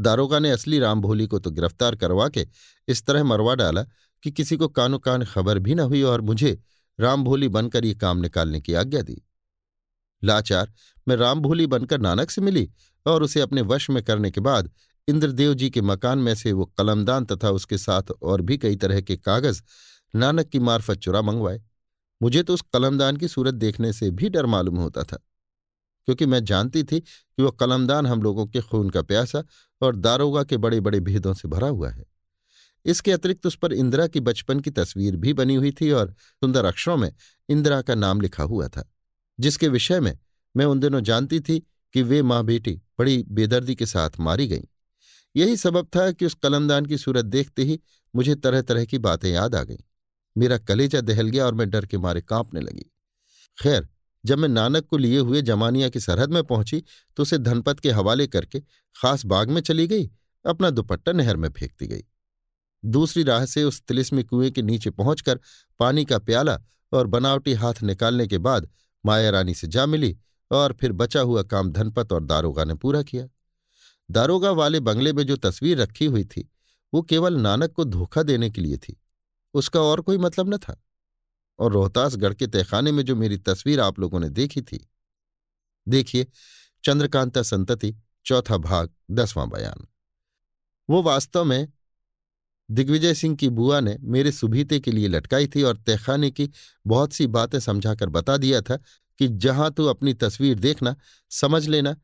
दारोगा 0.00 0.38
ने 0.38 0.50
असली 0.50 0.78
रामभोली 0.78 1.26
को 1.26 1.38
तो 1.38 1.50
गिरफ़्तार 1.50 1.96
करवा 1.96 2.28
के 2.28 2.46
इस 2.88 3.04
तरह 3.06 3.24
मरवा 3.24 3.54
डाला 3.54 3.82
कि 4.22 4.30
किसी 4.30 4.56
को 4.56 4.68
कानो 4.68 4.98
कान 4.98 5.24
खबर 5.24 5.58
भी 5.58 5.74
न 5.74 5.80
हुई 5.80 6.02
और 6.02 6.20
मुझे 6.20 6.58
रामभोली 7.00 7.48
बनकर 7.48 7.84
ये 7.84 7.94
काम 7.94 8.18
निकालने 8.18 8.60
की 8.60 8.74
आज्ञा 8.74 9.02
दी। 9.02 9.22
लाचार, 10.24 10.72
मैं 11.08 11.16
रामभोली 11.16 11.66
बनकर 11.66 12.00
नानक 12.00 12.30
से 12.30 12.40
मिली 12.40 12.70
और 13.06 13.22
उसे 13.22 13.40
अपने 13.40 13.62
वश 13.62 13.90
में 13.90 14.02
करने 14.02 14.30
के 14.30 14.40
बाद 14.40 14.70
इंद्रदेव 15.08 15.54
जी 15.54 15.70
के 15.70 15.80
मकान 15.80 16.18
में 16.18 16.34
से 16.34 16.52
वो 16.52 16.64
कलमदान 16.64 17.24
तथा 17.24 17.50
उसके 17.50 17.78
साथ 17.78 18.10
और 18.22 18.42
भी 18.42 18.58
कई 18.58 18.76
तरह 18.76 19.00
के 19.00 19.16
कागज़ 19.16 19.62
नानक 20.14 20.48
की 20.48 20.58
मार्फत 20.58 20.98
चुरा 20.98 21.22
मंगवाए। 21.22 21.62
मुझे 22.22 22.42
तो 22.42 22.54
उस 22.54 22.60
कलमदान 22.72 23.16
की 23.16 23.28
सूरत 23.28 23.54
देखने 23.54 23.92
से 23.92 24.10
भी 24.10 24.28
डर 24.28 24.46
मालूम 24.46 24.76
होता 24.76 25.02
था। 25.02 25.18
क्योंकि 26.08 26.26
मैं 26.26 26.44
जानती 26.44 26.82
थी 26.82 27.00
कि 27.00 27.42
वह 27.42 27.50
कलमदान 27.50 28.06
हम 28.06 28.22
लोगों 28.22 28.46
के 28.46 28.60
खून 28.60 28.90
का 28.90 29.02
प्यासा 29.02 29.42
और 29.80 29.96
दारोगा 29.96 30.44
के 30.44 30.56
बड़े 30.56 30.80
बड़े 30.80 31.00
भेदों 31.00 31.34
से 31.34 31.48
भरा 31.48 31.68
हुआ 31.68 31.90
है। 31.90 32.04
इसके 32.84 33.12
अतिरिक्त 33.12 33.46
उस 33.46 33.56
पर 33.56 33.72
इंदिरा 33.72 34.06
की 34.06 34.20
बचपन 34.20 34.60
की 34.60 34.70
तस्वीर 34.70 35.16
भी 35.16 35.32
बनी 35.32 35.54
हुई 35.54 35.70
थी 35.70 35.90
और 35.90 36.12
सुंदर 36.12 36.64
अक्षरों 36.64 36.96
में 36.96 37.12
इंदिरा 37.48 37.80
का 37.82 37.94
नाम 37.94 38.20
लिखा 38.20 38.42
हुआ 38.42 38.68
था, 38.68 38.84
जिसके 39.38 39.68
विषय 39.68 40.00
में 40.00 40.18
मैं 40.54 40.64
उन 40.64 40.80
दिनों 40.80 41.00
जानती 41.00 41.40
थी 41.40 41.58
कि 41.94 42.02
वे 42.02 42.22
माँ 42.22 42.42
बेटी 42.44 42.80
बड़ी 42.98 43.22
बेदर्दी 43.28 43.74
के 43.74 43.86
साथ 43.86 44.10
मारी 44.20 44.46
गईं। 44.46 44.64
यही 45.34 45.56
सबब 45.56 45.88
था 45.96 46.10
कि 46.12 46.26
उस 46.26 46.34
कलमदान 46.34 46.86
की 46.86 46.98
सूरत 46.98 47.24
देखते 47.24 47.62
ही 47.62 47.80
मुझे 48.14 48.34
तरह 48.34 48.62
तरह 48.62 48.84
की 48.84 48.98
बातें 48.98 49.30
याद 49.30 49.54
आ 49.54 49.62
गईं। 49.62 49.76
मेरा 50.36 50.58
कलेजा 50.58 51.00
दहल 51.00 51.28
गया 51.28 51.46
और 51.46 51.54
मैं 51.54 51.68
डर 51.70 51.86
के 51.86 51.98
मारे 51.98 52.20
कांपने 52.20 52.60
लगी। 52.60 52.84
खैर 53.58 53.88
जब 54.24 54.38
मैं 54.38 54.48
नानक 54.48 54.86
को 54.86 54.96
लिए 54.96 55.18
हुए 55.18 55.42
जमानिया 55.42 55.88
की 55.88 56.00
सरहद 56.00 56.32
में 56.32 56.42
पहुँची 56.44 56.82
तो 57.16 57.22
उसे 57.22 57.38
धनपत 57.38 57.80
के 57.80 57.90
हवाले 57.90 58.26
करके 58.26 58.60
खास 58.96 59.24
बाग 59.24 59.50
में 59.50 59.60
चली 59.60 59.86
गई, 59.86 60.10
अपना 60.46 60.70
दुपट्टा 60.70 61.12
नहर 61.12 61.36
में 61.36 61.48
फेंकती 61.50 61.86
गई। 61.86 62.02
दूसरी 62.84 63.22
राह 63.22 63.44
से 63.44 63.64
उस 63.64 63.82
तिलिस्मी 63.82 64.22
कुएँ 64.22 64.50
के 64.50 64.62
नीचे 64.62 64.90
पहुंचकर 64.90 65.40
पानी 65.78 66.04
का 66.04 66.18
प्याला 66.18 66.58
और 66.92 67.06
बनावटी 67.06 67.54
हाथ 67.54 67.82
निकालने 67.82 68.26
के 68.26 68.38
बाद 68.38 68.68
माया 69.06 69.30
रानी 69.30 69.54
से 69.54 69.66
जा 69.66 69.86
मिली 69.86 70.16
और 70.50 70.72
फिर 70.72 70.92
बचा 70.92 71.20
हुआ 71.20 71.42
काम 71.42 71.70
धनपत 71.70 72.12
और 72.12 72.24
दारोगा 72.24 72.64
ने 72.64 72.74
पूरा 72.74 73.02
किया। 73.02 73.28
दारोगा 74.10 74.50
वाले 74.50 74.80
बंगले 74.80 75.12
में 75.12 75.22
जो 75.26 75.36
तस्वीर 75.36 75.78
रखी 75.78 76.06
हुई 76.06 76.24
थी, 76.24 76.50
वो 76.94 77.02
केवल 77.02 77.36
नानक 77.36 77.72
को 77.72 77.84
धोखा 77.84 78.22
देने 78.22 78.50
के 78.50 78.60
लिए 78.60 78.76
थी। 78.76 79.00
उसका 79.54 79.80
और 79.80 80.00
कोई 80.00 80.18
मतलब 80.18 80.54
न 80.54 80.56
था। 80.56 80.82
और 81.60 81.72
रोहतासगढ़ 81.72 82.34
के 82.34 82.46
तहखाने 82.46 82.92
में 82.92 83.02
जो 83.02 83.16
मेरी 83.16 83.36
तस्वीर 83.38 83.80
आप 83.80 83.98
लोगों 83.98 84.20
ने 84.20 84.28
देखी 84.28 84.62
थी। 84.62 84.88
देखिए, 85.88 86.26
चंद्रकांता 86.84 87.42
संतति, 87.42 87.94
चौथा 88.24 88.56
भाग, 88.56 88.90
दसवां 89.10 89.48
बयान। 89.50 89.86
वो 90.90 91.02
वास्तव 91.02 91.44
में 91.44 91.68
दिग्विजय 92.70 93.14
सिंह 93.14 93.36
की 93.36 93.48
बुआ 93.48 93.80
ने 93.80 93.96
मेरे 94.00 94.32
सुभीते 94.32 94.80
के 94.80 94.92
लिए 94.92 95.08
लटकाई 95.08 95.46
थी 95.46 95.62
और 95.62 95.76
तहखाने 95.76 96.30
की 96.30 96.50
बहुत 96.86 97.12
सी 97.12 97.26
बातें 97.26 97.60
समझाकर 97.60 98.08
बता 98.08 98.36
दिया 98.36 98.60
था 98.60 98.76
कि 99.18 99.28
जहाँ 99.28 99.70
तू 99.70 99.84
अपनी 99.84 100.14
तस्वीर 100.14 100.58
देखना, 100.58 100.96
समझ 101.30 101.68
लेना, 101.68 101.96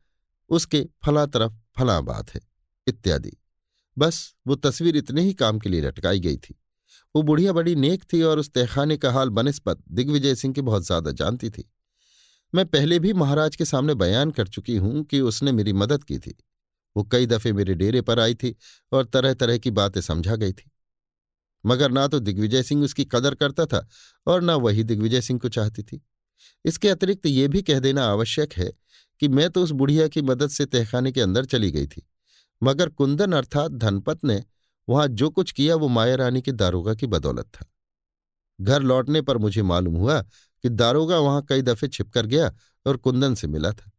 उसके 0.49 0.87
फला 1.05 1.25
तरफ़ 1.25 1.53
फला 1.77 1.99
बात 2.01 2.29
है, 2.29 2.41
इत्यादि। 2.87 3.31
बस 3.97 4.35
वो 4.47 4.55
तस्वीर 4.55 4.97
इतने 4.97 5.21
ही 5.21 5.33
काम 5.33 5.59
के 5.59 5.69
लिए 5.69 5.81
लटकाई 5.81 6.19
गई 6.19 6.37
थी। 6.37 6.59
वो 7.17 7.21
बुढ़िया 7.23 7.51
बड़ी 7.53 7.73
नेक 7.75 8.03
थी 8.13 8.21
और 8.21 8.39
उस 8.39 8.49
तहखाने 8.49 8.95
का 8.97 9.11
हाल 9.11 9.29
बनस्पत 9.29 9.77
दिग्विजय 9.91 10.35
सिंह 10.35 10.53
की 10.53 10.61
बहुत 10.61 10.85
ज़्यादा 10.85 11.11
जानती 11.11 11.49
थी। 11.49 11.63
मैं 12.53 12.65
पहले 12.65 12.99
भी 12.99 13.13
महाराज 13.13 13.55
के 13.55 13.65
सामने 13.65 13.93
बयान 13.93 14.31
कर 14.31 14.47
चुकी 14.47 14.75
हूँ 14.75 15.03
कि 15.03 15.19
उसने 15.21 15.51
मेरी 15.51 15.73
मदद 15.73 16.03
की 16.03 16.17
थी। 16.19 16.35
वो 16.95 17.03
कई 17.03 17.25
दफे 17.25 17.53
मेरे 17.53 17.75
डेरे 17.75 18.01
पर 18.01 18.19
आई 18.19 18.35
थी 18.35 18.55
और 18.91 19.05
तरह 19.05 19.33
तरह 19.33 19.57
की 19.57 19.71
बातें 19.71 19.99
समझा 20.01 20.35
गई 20.35 20.53
थी। 20.53 20.69
मगर 21.63 21.91
ना 21.91 22.07
तो 22.07 22.19
दिग्विजय 22.19 22.63
सिंह 22.63 22.83
उसकी 22.83 23.05
कदर 23.05 23.35
करता 23.35 23.65
था 23.65 23.87
और 24.27 24.41
ना 24.41 24.55
वही 24.57 24.83
दिग्विजय 24.83 25.21
सिंह 25.21 25.39
को 25.39 25.49
चाहती 25.49 25.83
थी। 25.83 26.01
इसके 26.65 26.89
अतिरिक्त 26.89 27.25
ये 27.25 27.47
भी 27.47 27.61
कह 27.61 27.79
देना 27.79 28.03
आवश्यक 28.05 28.53
है 28.53 28.71
कि 29.21 29.27
मैं 29.27 29.49
तो 29.49 29.63
उस 29.63 29.71
बुढ़िया 29.71 30.07
की 30.07 30.21
मदद 30.23 30.49
से 30.49 30.65
तहखाने 30.65 31.11
के 31.11 31.21
अंदर 31.21 31.45
चली 31.45 31.71
गई 31.71 31.87
थी। 31.87 32.05
मगर 32.61 32.89
कुंदन 32.89 33.31
अर्थात 33.31 33.71
धनपत 33.71 34.23
ने 34.23 34.43
वहाँ 34.87 35.07
जो 35.09 35.29
कुछ 35.29 35.51
किया 35.51 35.75
वो 35.75 35.87
माया 35.89 36.15
रानी 36.15 36.41
के 36.41 36.51
दारोगा 36.53 36.93
की 36.93 37.07
बदौलत 37.07 37.45
था। 37.45 37.65
घर 38.59 38.81
लौटने 38.81 39.21
पर 39.21 39.37
मुझे 39.37 39.61
मालूम 39.63 39.95
हुआ 39.95 40.21
कि 40.21 40.69
दारोगा 40.69 41.17
वहाँ 41.19 41.45
कई 41.49 41.61
दफे 41.61 41.87
छिपकर 41.87 42.25
गया 42.25 42.51
और 42.85 42.97
कुंदन 42.97 43.35
से 43.35 43.47
मिला 43.47 43.71
था, 43.71 43.91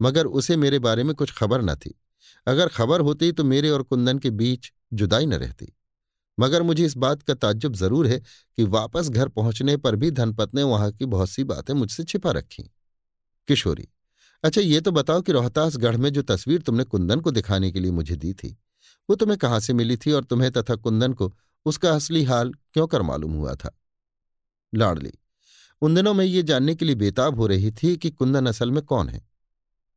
मगर 0.00 0.26
उसे 0.26 0.56
मेरे 0.56 0.78
बारे 0.78 1.04
में 1.04 1.14
कुछ 1.14 1.32
खबर 1.32 1.62
न 1.62 1.74
थी। 1.76 1.94
अगर 2.46 2.68
खबर 2.68 3.00
होती 3.00 3.30
तो 3.32 3.44
मेरे 3.44 3.70
और 3.70 3.82
कुंदन 3.82 4.18
के 4.18 4.30
बीच 4.32 4.70
जुदाई 4.92 5.26
न 5.26 5.34
रहती, 5.34 5.72
मगर 6.38 6.62
मुझे 6.62 6.84
इस 6.84 6.96
बात 6.96 7.22
का 7.22 7.34
ताज्जुब 7.34 7.74
ज़रूर 7.74 8.06
है 8.06 8.18
कि 8.18 8.64
वापस 8.64 9.08
घर 9.08 9.28
पहुँचने 9.28 9.76
पर 9.76 9.96
भी 9.96 10.10
धनपत 10.10 10.54
ने 10.54 10.62
वहाँ 10.64 10.90
की 10.92 11.06
बहुत 11.06 11.30
सी 11.30 11.44
बातें 11.44 11.72
मुझसे 11.74 12.04
छिपा 12.04 12.30
रखी। 12.30 12.62
किशोरी 13.48 13.88
अच्छा 14.44 14.60
ये 14.60 14.80
तो 14.80 14.92
बताओ 14.92 15.22
कि 15.22 15.32
रोहतासगढ़ 15.32 15.96
में 15.96 16.10
जो 16.10 16.22
तस्वीर 16.24 16.62
तुमने 16.62 16.84
कुंदन 16.84 17.20
को 17.20 17.30
दिखाने 17.30 17.70
के 17.70 17.80
लिए 17.80 17.90
मुझे 17.92 18.16
दी 18.16 18.32
थी 18.34 18.56
वो 19.10 19.16
तुम्हें 19.16 19.38
कहाँ 19.38 19.60
से 19.60 19.72
मिली 19.72 19.96
थी 19.96 20.12
और 20.12 20.24
तुम्हें 20.24 20.50
तथा 20.52 20.74
कुंदन 20.74 21.12
को 21.12 21.32
उसका 21.66 21.90
असली 21.90 22.24
हाल 22.24 22.52
क्यों 22.72 22.86
कर 22.86 23.02
मालूम 23.02 23.32
हुआ 23.32 23.54
था? 23.54 23.78
लाडली 24.74 25.12
उन 25.82 25.94
दिनों 25.94 26.14
में 26.14 26.24
ये 26.24 26.42
जानने 26.42 26.74
के 26.74 26.84
लिए 26.84 26.94
बेताब 26.94 27.36
हो 27.36 27.46
रही 27.46 27.70
थी 27.72 27.96
कि 27.96 28.10
कुंदन 28.10 28.46
असल 28.46 28.70
में 28.70 28.82
कौन 28.84 29.08
है। 29.08 29.24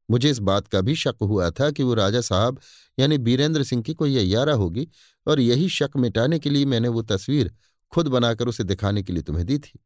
मुझे 0.10 0.30
इस 0.30 0.40
बात 0.40 0.68
का 0.68 0.82
भी 0.82 0.96
शक 0.96 1.16
हुआ 1.22 1.50
था 1.50 1.70
कि 1.72 1.84
वो 1.84 1.94
राजा 1.94 2.22
साहब 2.22 2.60
यानी 3.00 3.18
बीरेंद्र 3.18 3.64
सिंह 3.64 3.82
की 3.84 3.94
कोई 3.94 4.18
अयारा 4.18 4.54
होगी 4.54 4.88
और 5.28 5.40
यही 5.40 5.70
शक 5.70 5.92
मिटाने 5.98 6.40
के 6.40 6.50
लिए 6.50 6.66
मैंने 6.66 6.88
वो 6.88 7.02
तस्वीर 7.02 7.52
खुद 7.92 8.08
बनाकर 8.08 8.48
उसे 8.48 8.64
दिखाने 8.64 9.04
के 9.04 9.14
लिए 9.14 9.24
तुम्हें 9.24 9.46
दी 9.46 9.58
थी। 9.60 9.80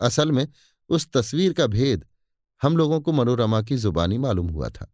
असल 0.00 0.32
में 0.32 0.46
उस 0.88 1.08
तस्वीर 1.12 1.52
का 1.52 1.66
भेद 1.66 2.04
हम 2.62 2.76
लोगों 2.76 3.00
को 3.00 3.12
मनोरमा 3.12 3.62
की 3.62 3.76
जुबानी 3.76 4.18
मालूम 4.18 4.48
हुआ 4.48 4.68
था 4.68 4.92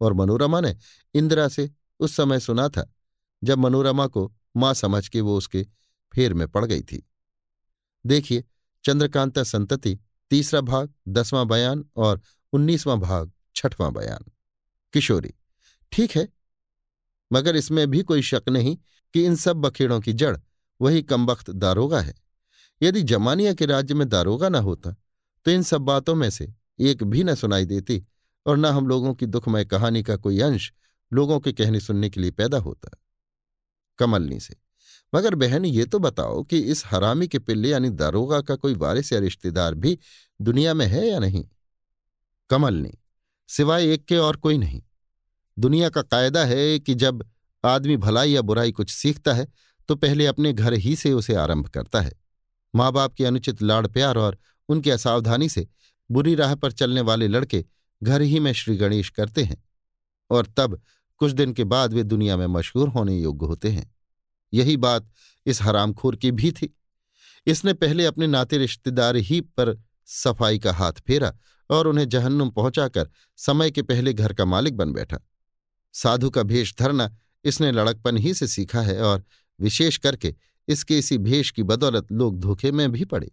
और 0.00 0.12
मनोरमा 0.12 0.60
ने 0.60 0.76
इंदिरा 1.14 1.48
से 1.48 1.70
उस 2.00 2.16
समय 2.16 2.40
सुना 2.40 2.68
था, 2.68 2.92
जब 3.44 3.58
मनोरमा 3.58 4.06
को 4.06 4.32
माँ 4.56 4.74
समझ 4.74 5.08
के 5.08 5.20
वो 5.20 5.36
उसके 5.36 5.66
फेर 6.14 6.34
में 6.34 6.46
पड़ 6.48 6.64
गई 6.64 6.82
थी। 6.82 7.04
देखिए, 8.06 8.44
चंद्रकांता 8.84 9.42
संतति, 9.42 9.98
तीसरा 10.30 10.60
भाग, 10.60 10.92
दसवां 11.08 11.46
बयान 11.48 11.84
और 11.96 12.20
उन्नीसवां 12.52 12.98
भाग, 13.00 13.30
छठवां 13.56 13.92
बयान। 13.92 14.30
किशोरी, 14.92 15.34
ठीक 15.92 16.10
है, 16.10 16.28
मगर 17.32 17.56
इसमें 17.56 17.86
भी 17.90 18.02
कोई 18.02 18.22
शक 18.22 18.48
नहीं 18.48 18.76
कि 19.14 19.24
इन 19.24 19.36
सब 19.36 19.56
बखेड़ों 19.56 20.00
की 20.00 20.12
जड़ 20.12 20.36
वही 20.80 21.02
कमबख्त 21.02 21.50
दारोगा 21.50 22.00
है। 22.00 22.14
यदि 22.82 23.02
जमानिया 23.02 23.52
के 23.54 23.66
राज्य 23.66 23.94
में 23.94 24.08
दारोगा 24.08 24.48
न 24.48 24.54
होता 24.54 24.94
तो 25.44 25.50
इन 25.50 25.62
सब 25.62 25.80
बातों 25.80 26.14
में 26.14 26.28
से 26.30 26.52
एक 26.78 27.02
भी 27.02 27.24
न 27.24 27.34
सुनाई 27.34 27.64
देती 27.64 28.04
और 28.46 28.56
न 28.56 28.64
हम 28.64 28.86
लोगों 28.88 29.14
की 29.14 29.26
दुखमय 29.26 29.64
कहानी 29.64 30.02
का 30.02 30.16
कोई 30.16 30.40
अंश 30.40 30.72
लोगों 31.12 31.40
के 31.40 31.52
कहने 31.52 31.80
सुनने 31.80 32.10
के 32.10 32.20
लिए 32.20 32.30
पैदा 32.30 32.58
होता 32.58 32.90
कमलनी 33.98 34.40
से। 34.40 34.56
मगर 35.14 35.34
बहन, 35.34 35.64
ये 35.64 35.84
तो 35.84 35.98
बताओ 35.98 36.42
कि 36.42 36.58
इस 36.58 36.82
हरामी 36.86 37.28
के 37.28 37.38
पिल्ले 37.38 37.68
यानी 37.68 37.90
दारोगा 37.90 38.40
का 38.40 38.56
कोई 38.56 38.74
वारिस 38.74 39.12
या 39.12 39.18
रिश्तेदार 39.18 39.74
भी 39.74 39.98
दुनिया 40.40 40.74
में 40.74 40.86
है 40.86 41.06
या 41.08 41.18
नहीं? 41.18 41.44
कमलनी, 42.50 42.92
सिवाय 43.48 43.92
एक 43.92 44.04
के 44.04 44.16
और 44.16 44.36
कोई 44.36 44.58
नहीं। 44.58 44.82
दुनिया 45.58 45.88
का 45.88 46.02
कायदा 46.02 46.44
है 46.44 46.78
कि 46.78 46.94
जब 46.94 47.24
आदमी 47.64 47.96
भलाई 47.96 48.30
या 48.30 48.42
बुराई 48.42 48.72
कुछ 48.72 48.90
सीखता 48.90 49.32
है 49.32 49.46
तो 49.88 49.94
पहले 49.94 50.26
अपने 50.26 50.52
घर 50.52 50.72
ही 50.72 50.96
से 50.96 51.12
उसे 51.12 51.34
आरंभ 51.34 51.68
करता 51.68 52.00
है। 52.00 52.12
माँ 52.74 52.92
बाप 52.92 53.14
के 53.14 53.24
अनुचित 53.24 53.62
लाड़ 53.62 53.86
प्यार 53.86 54.18
और 54.18 54.38
उनकी 54.68 54.90
असावधानी 54.90 55.48
से 55.48 55.66
बुरी 56.10 56.34
राह 56.34 56.54
पर 56.54 56.72
चलने 56.72 57.00
वाले 57.00 57.28
लड़के 57.28 57.64
घर 58.02 58.22
ही 58.22 58.40
में 58.40 58.52
श्री 58.52 58.76
गणेश 58.76 59.10
करते 59.10 59.42
हैं। 59.42 59.64
और 60.30 60.46
तब 60.56 60.80
कुछ 61.20 61.32
दिन 61.32 61.52
के 61.52 61.64
बाद 61.64 61.92
वे 61.92 62.02
दुनिया 62.02 62.36
में 62.36 62.46
मशहूर 62.46 62.88
होने 62.88 63.16
योग्य 63.16 63.46
होते 63.46 63.70
हैं। 63.70 63.90
यही 64.52 64.76
बात 64.76 65.10
इस 65.46 65.62
हरामखोर 65.62 66.16
की 66.16 66.30
भी 66.30 66.50
थी। 66.52 66.74
इसने 67.46 67.72
पहले 67.74 68.04
अपने 68.04 68.26
नाते 68.26 68.58
रिश्तेदार 68.58 69.16
ही 69.16 69.40
पर 69.40 69.76
सफ़ाई 70.06 70.58
का 70.58 70.72
हाथ 70.72 71.00
फेरा 71.06 71.32
और 71.70 71.86
उन्हें 71.86 72.08
जहन्नुम 72.08 72.50
पहुंचाकर 72.50 73.08
समय 73.38 73.70
के 73.70 73.82
पहले 73.82 74.12
घर 74.12 74.32
का 74.32 74.44
मालिक 74.44 74.76
बन 74.76 74.92
बैठा। 74.92 75.18
साधु 75.94 76.30
का 76.30 76.42
भेष 76.42 76.74
धरना 76.78 77.10
इसने 77.44 77.70
लड़कपन 77.72 78.16
ही 78.16 78.34
से 78.34 78.46
सीखा 78.46 78.80
है 78.80 79.00
और 79.02 79.24
विशेष 79.58 79.96
करके 79.96 80.34
इसके 80.68 80.98
इसी 80.98 81.18
भेष 81.18 81.50
की 81.50 81.62
बदौलत 81.62 82.12
लोग 82.12 82.38
धोखे 82.40 82.72
में 82.72 82.90
भी 82.92 83.04
पड़े। 83.04 83.30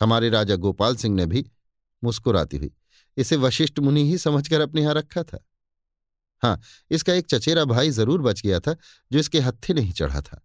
हमारे 0.00 0.28
राजा 0.30 0.56
गोपाल 0.56 0.96
सिंह 0.96 1.14
ने 1.14 1.26
भी 1.26 1.44
मुस्कुराती 2.02 2.56
हुई, 2.56 2.70
इसे 3.16 3.36
वशिष्ठ 3.36 3.78
मुनि 3.78 4.04
ही 4.10 4.18
समझकर 4.18 4.60
अपने 4.60 4.82
यहाँ 4.82 4.94
रखा 4.94 5.22
था। 5.22 5.38
हाँ 6.42 6.60
इसका 6.90 7.14
एक 7.14 7.26
चचेरा 7.26 7.64
भाई 7.64 7.90
ज़रूर 7.90 8.20
बच 8.22 8.40
गया 8.42 8.60
था, 8.60 8.74
जो 9.10 9.18
इसके 9.18 9.40
हत्थे 9.40 9.74
नहीं 9.74 9.92
चढ़ा 9.92 10.20
था, 10.20 10.42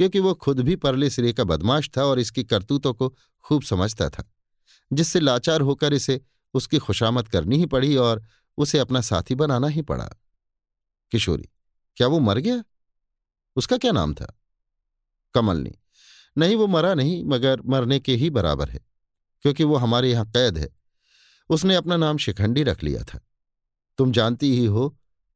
क्योंकि 0.00 0.20
वो 0.20 0.34
खुद 0.34 0.60
भी 0.60 0.76
परले 0.76 1.10
सिरे 1.10 1.32
का 1.32 1.44
बदमाश 1.44 1.90
था 1.96 2.04
और 2.04 2.18
इसकी 2.18 2.44
करतूतों 2.44 2.92
को 2.94 3.08
खूब 3.44 3.62
समझता 3.62 4.08
था, 4.08 4.24
जिससे 4.90 5.20
लाचार 5.20 5.60
होकर 5.60 5.92
इसे 5.92 6.20
उसकी 6.54 6.78
खुशामद 6.78 7.28
करनी 7.28 7.56
ही 7.58 7.66
पड़ी 7.66 7.96
और 7.96 8.22
उसे 8.58 8.78
अपना 8.78 9.00
साथी 9.00 9.34
बनाना 9.34 9.68
ही 9.68 9.82
पड़ा। 9.82 10.08
किशोरी, 11.12 11.48
क्या 11.96 12.06
वो 12.06 12.18
मर 12.20 12.38
गया? 12.38 12.62
उसका 13.56 13.76
क्या 13.76 13.92
नाम 13.92 14.14
था? 14.14 14.26
कमलनी, 15.34 15.74
नहीं 16.36 16.56
वो 16.56 16.66
मरा 16.66 16.94
नहीं, 16.94 17.22
मगर 17.24 17.62
मरने 17.66 17.98
के 18.00 18.14
ही 18.14 18.30
बराबर 18.30 18.68
है, 18.68 18.80
क्योंकि 19.44 19.64
वो 19.64 19.76
हमारे 19.76 20.10
यहाँ 20.10 20.26
कैद 20.26 20.58
है, 20.58 20.68
उसने 21.50 21.74
अपना 21.74 21.96
नाम 21.96 22.18
शिखंडी 22.18 22.62
रख 22.62 22.82
लिया 22.82 23.02
था, 23.04 23.20
तुम 23.98 24.12
जानती 24.12 24.50
ही 24.52 24.64
हो 24.66 24.94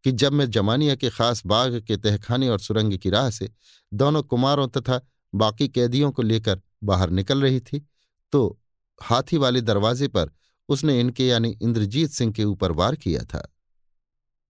कि 0.09 0.13
जब 0.13 0.33
मैं 0.33 0.51
जमानिया 0.51 0.95
के 0.95 1.11
खास 1.11 1.43
बाग 1.47 1.81
के 1.81 1.97
तहखाने 1.97 2.49
और 2.49 2.61
सुरंग 2.61 2.99
की 2.99 3.11
राह 3.11 3.31
से 3.31 3.51
दोनों 3.95 4.23
कुमारों 4.23 4.69
तथा 4.69 5.01
बाकी 5.35 5.69
कैदियों 5.69 6.11
को 6.13 6.23
लेकर 6.23 6.61
बाहर 6.85 7.11
निकल 7.11 7.43
रही 7.43 7.61
थी 7.61 7.89
तो 8.33 8.61
हाथी 9.03 9.37
वाले 9.37 9.61
दरवाजे 9.61 10.09
पर 10.09 10.31
उसने 10.69 11.01
इनके 11.01 11.27
यानी 11.29 11.59
इंद्रजीत 11.63 12.11
सिंह 12.11 12.33
के 12.33 12.45
ऊपर 12.45 12.73
वार 12.73 12.97
किया 12.97 13.23
था। 13.23 13.53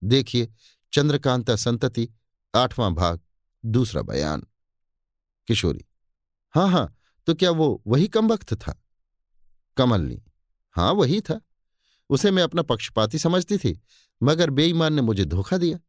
देखिए, 0.03 0.53
चंद्रकांता 0.93 1.55
संतति, 1.55 2.09
आठवां 2.55 2.95
भाग, 2.95 3.19
दूसरा 3.65 4.01
बयान। 4.01 4.47
किशोरी 5.47 5.85
हाँ 6.55 6.69
हाँ 6.69 6.97
तो 7.25 7.33
क्या 7.33 7.51
वो 7.51 7.83
वही 7.87 8.07
कम 8.07 8.27
वक्त 8.27 8.53
था? 8.53 8.83
कमलनी 9.77 10.23
हाँ 10.71 10.91
वही 10.93 11.21
था। 11.21 11.41
उसे 12.09 12.31
मैं 12.31 12.43
अपना 12.43 12.61
पक्षपाती 12.61 13.17
समझती 13.17 13.57
थी, 13.57 13.79
मगर 14.23 14.49
बेईमान 14.49 14.93
ने 14.93 15.01
मुझे 15.01 15.25
धोखा 15.25 15.57
दिया। 15.57 15.79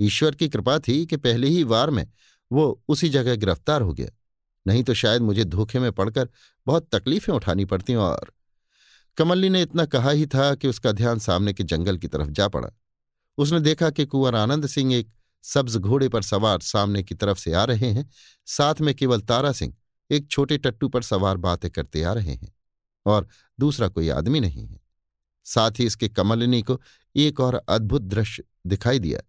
ईश्वर 0.00 0.34
की 0.34 0.48
कृपा 0.48 0.78
थी 0.78 1.06
कि 1.06 1.16
पहले 1.16 1.48
ही 1.48 1.64
वार 1.64 1.90
में 1.90 2.06
वो 2.52 2.82
उसी 2.88 3.08
जगह 3.08 3.36
गिरफ़्तार 3.36 3.82
हो 3.82 3.92
गया। 3.92 4.08
नहीं 4.66 4.82
तो 4.82 4.94
शायद 4.94 5.22
मुझे 5.22 5.44
धोखे 5.44 5.78
में 5.78 5.92
पड़कर 5.92 6.28
बहुत 6.66 6.88
तकलीफें 6.92 7.32
उठानी 7.32 7.64
पड़ती 7.64 7.94
और 7.94 8.32
कमल्ली 9.16 9.48
ने 9.48 9.62
इतना 9.62 9.84
कहा 9.84 10.10
ही 10.10 10.26
था 10.26 10.54
कि 10.54 10.68
उसका 10.68 10.92
ध्यान 10.92 11.18
सामने 11.18 11.52
के 11.52 11.64
जंगल 11.64 11.96
की 11.96 12.08
तरफ़ 12.08 12.28
जा 12.28 12.48
पड़ा। 12.48 12.68
उसने 13.38 13.60
देखा 13.60 13.90
कि 13.90 14.06
कुंवर 14.06 14.34
आनंद 14.34 14.66
सिंह 14.66 14.94
एक 14.94 15.10
सब्ज 15.42 15.76
घोड़े 15.76 16.08
पर 16.08 16.22
सवार 16.22 16.60
सामने 16.60 17.02
की 17.02 17.14
तरफ़ 17.14 17.38
से 17.38 17.52
आ 17.52 17.64
रहे 17.64 17.90
हैं, 17.90 18.10
साथ 18.46 18.74
में 18.80 18.94
केवल 18.94 19.20
तारा 19.20 19.52
सिंह, 19.52 19.74
एक 20.10 20.28
छोटे 20.30 20.58
टट्टू 20.58 20.88
पर 20.88 21.02
सवार 21.02 21.36
बातें 21.36 21.70
करते 21.70 22.02
आ 22.02 22.12
रहे 22.12 22.32
हैं 22.32 22.52
और 23.06 23.28
दूसरा 23.60 23.88
कोई 23.88 24.08
आदमी 24.08 24.40
नहीं 24.40 24.66
है। 24.66 24.83
साथ 25.44 25.70
ही 25.78 25.86
इसके 25.86 26.08
कमलिनी 26.08 26.62
को 26.62 26.80
एक 27.16 27.40
और 27.40 27.54
अद्भुत 27.68 28.02
दृश्य 28.02 28.44
दिखाई 28.66 28.98
दिया, 28.98 29.20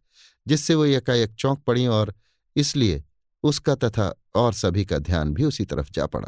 जिससे 0.47 0.75
वो 0.75 0.85
एकाएक 0.85 1.33
चौंक 1.33 1.59
पड़ी 1.59 1.85
और 1.87 2.13
इसलिए 2.55 3.03
उसका 3.43 3.75
तथा 3.75 4.13
और 4.35 4.53
सभी 4.53 4.85
का 4.85 4.97
ध्यान 4.97 5.33
भी 5.33 5.43
उसी 5.43 5.65
तरफ़ 5.65 5.91
जा 5.91 6.05
पड़ा। 6.05 6.27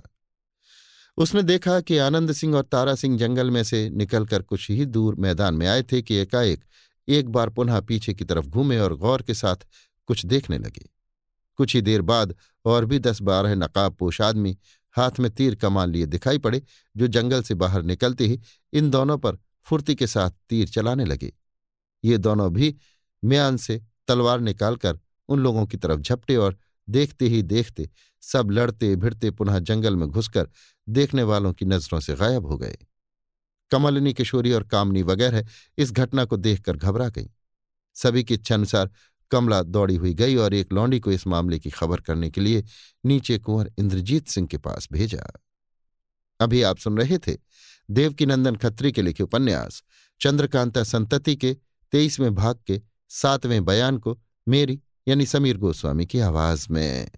उसने 1.17 1.41
देखा 1.43 1.79
कि 1.81 1.97
आनंद 1.97 2.31
सिंह 2.31 2.55
और 2.55 2.63
तारा 2.63 2.95
सिंह 2.95 3.17
जंगल 3.17 3.51
में 3.51 3.63
से 3.63 3.89
निकलकर 3.89 4.41
कुछ 4.41 4.69
ही 4.71 4.85
दूर 4.85 5.15
मैदान 5.15 5.53
में 5.53 5.67
आए 5.67 5.83
थे 5.83 6.01
कि 6.01 6.15
एकाएक 6.15 6.63
एक 7.07 7.29
बार 7.29 7.49
पुनः 7.49 7.79
पीछे 7.79 8.13
की 8.13 8.25
तरफ़ 8.25 8.45
घूमे 8.45 8.77
और 8.79 8.95
गौर 8.95 9.21
के 9.21 9.33
साथ 9.33 9.65
कुछ 10.07 10.25
देखने 10.25 10.57
लगे। 10.57 10.89
कुछ 11.59 11.75
ही 11.75 11.81
देर 11.81 12.01
बाद 12.01 12.35
और 12.65 12.85
भी 12.85 12.99
दस 12.99 13.21
बारह 13.21 13.55
नकाब 13.55 13.95
पोश 13.95 14.21
आदमी 14.21 14.57
हाथ 14.95 15.19
में 15.19 15.29
तीर 15.31 15.55
कमान 15.55 15.89
लिए 15.89 16.05
दिखाई 16.05 16.37
पड़े, 16.37 16.61
जो 16.95 17.07
जंगल 17.07 17.43
से 17.43 17.53
बाहर 17.53 17.83
निकलते 17.83 18.27
ही 18.27 18.39
इन 18.73 18.89
दोनों 18.89 19.17
पर 19.17 19.37
फुर्ती 19.67 19.95
के 19.95 20.07
साथ 20.07 20.31
तीर 20.49 20.67
चलाने 20.67 21.05
लगे। 21.05 21.33
ये 22.03 22.17
दोनों 22.17 22.53
भी 22.53 22.75
म्यान 23.23 23.57
से 23.57 23.81
तलवार 24.07 24.39
निकालकर 24.39 24.99
उन 25.29 25.39
लोगों 25.39 25.65
की 25.65 25.77
तरफ़ 25.77 25.99
झपटे 25.99 26.35
और 26.35 26.57
देखते 26.87 27.27
ही 27.27 27.41
देखते 27.43 27.89
सब 28.23 28.51
लड़ते 28.51 28.95
भिड़ते 28.95 29.31
पुनः 29.31 29.59
जंगल 29.59 29.95
में 29.95 30.07
घुसकर 30.09 30.49
देखने 30.87 31.23
वालों 31.23 31.53
की 31.53 31.65
नज़रों 31.65 31.99
से 31.99 32.15
गायब 32.15 32.45
हो 32.45 32.57
गए। 32.57 32.77
कमलिनी 33.71 34.13
किशोरी 34.13 34.51
और 34.51 34.63
कामनी 34.63 35.01
वगैरह 35.03 35.45
इस 35.77 35.91
घटना 35.91 36.25
को 36.25 36.37
देखकर 36.37 36.77
घबरा 36.77 37.09
गई। 37.09 37.29
सभी 37.95 38.23
की 38.23 38.33
इच्छानुसार 38.33 38.89
कमला 39.31 39.61
दौड़ी 39.63 39.95
हुई 39.95 40.13
गई 40.13 40.35
और 40.35 40.53
एक 40.53 40.73
लौंडी 40.73 40.99
को 40.99 41.11
इस 41.11 41.27
मामले 41.27 41.59
की 41.59 41.69
खबर 41.69 42.01
करने 42.01 42.29
के 42.29 42.41
लिए 42.41 42.63
नीचे 43.05 43.37
कुंवर 43.37 43.71
इंद्रजीत 43.79 44.27
सिंह 44.27 44.47
के 44.47 44.57
पास 44.57 44.87
भेजा। 44.91 45.31
अभी 46.39 46.61
आप 46.61 46.77
सुन 46.77 46.97
रहे 46.97 47.17
थे 47.17 47.37
देवकीनंदन 47.91 48.55
खत्री 48.55 48.91
के 48.91 49.01
लिखे 49.01 49.23
उपन्यास, 49.23 49.83
चंद्रकांता 50.21 50.83
संतति 50.83 51.35
के 51.35 51.57
तेईसवें 51.91 52.35
भाग 52.35 52.59
के 52.67 52.81
सातवें 53.09 53.65
बयान 53.65 53.97
को 53.97 54.19
मेरी 54.47 54.81
यानी 55.07 55.25
समीर 55.25 55.57
गोस्वामी 55.57 56.05
की 56.05 56.19
आवाज़ 56.19 56.67
में। 56.71 57.11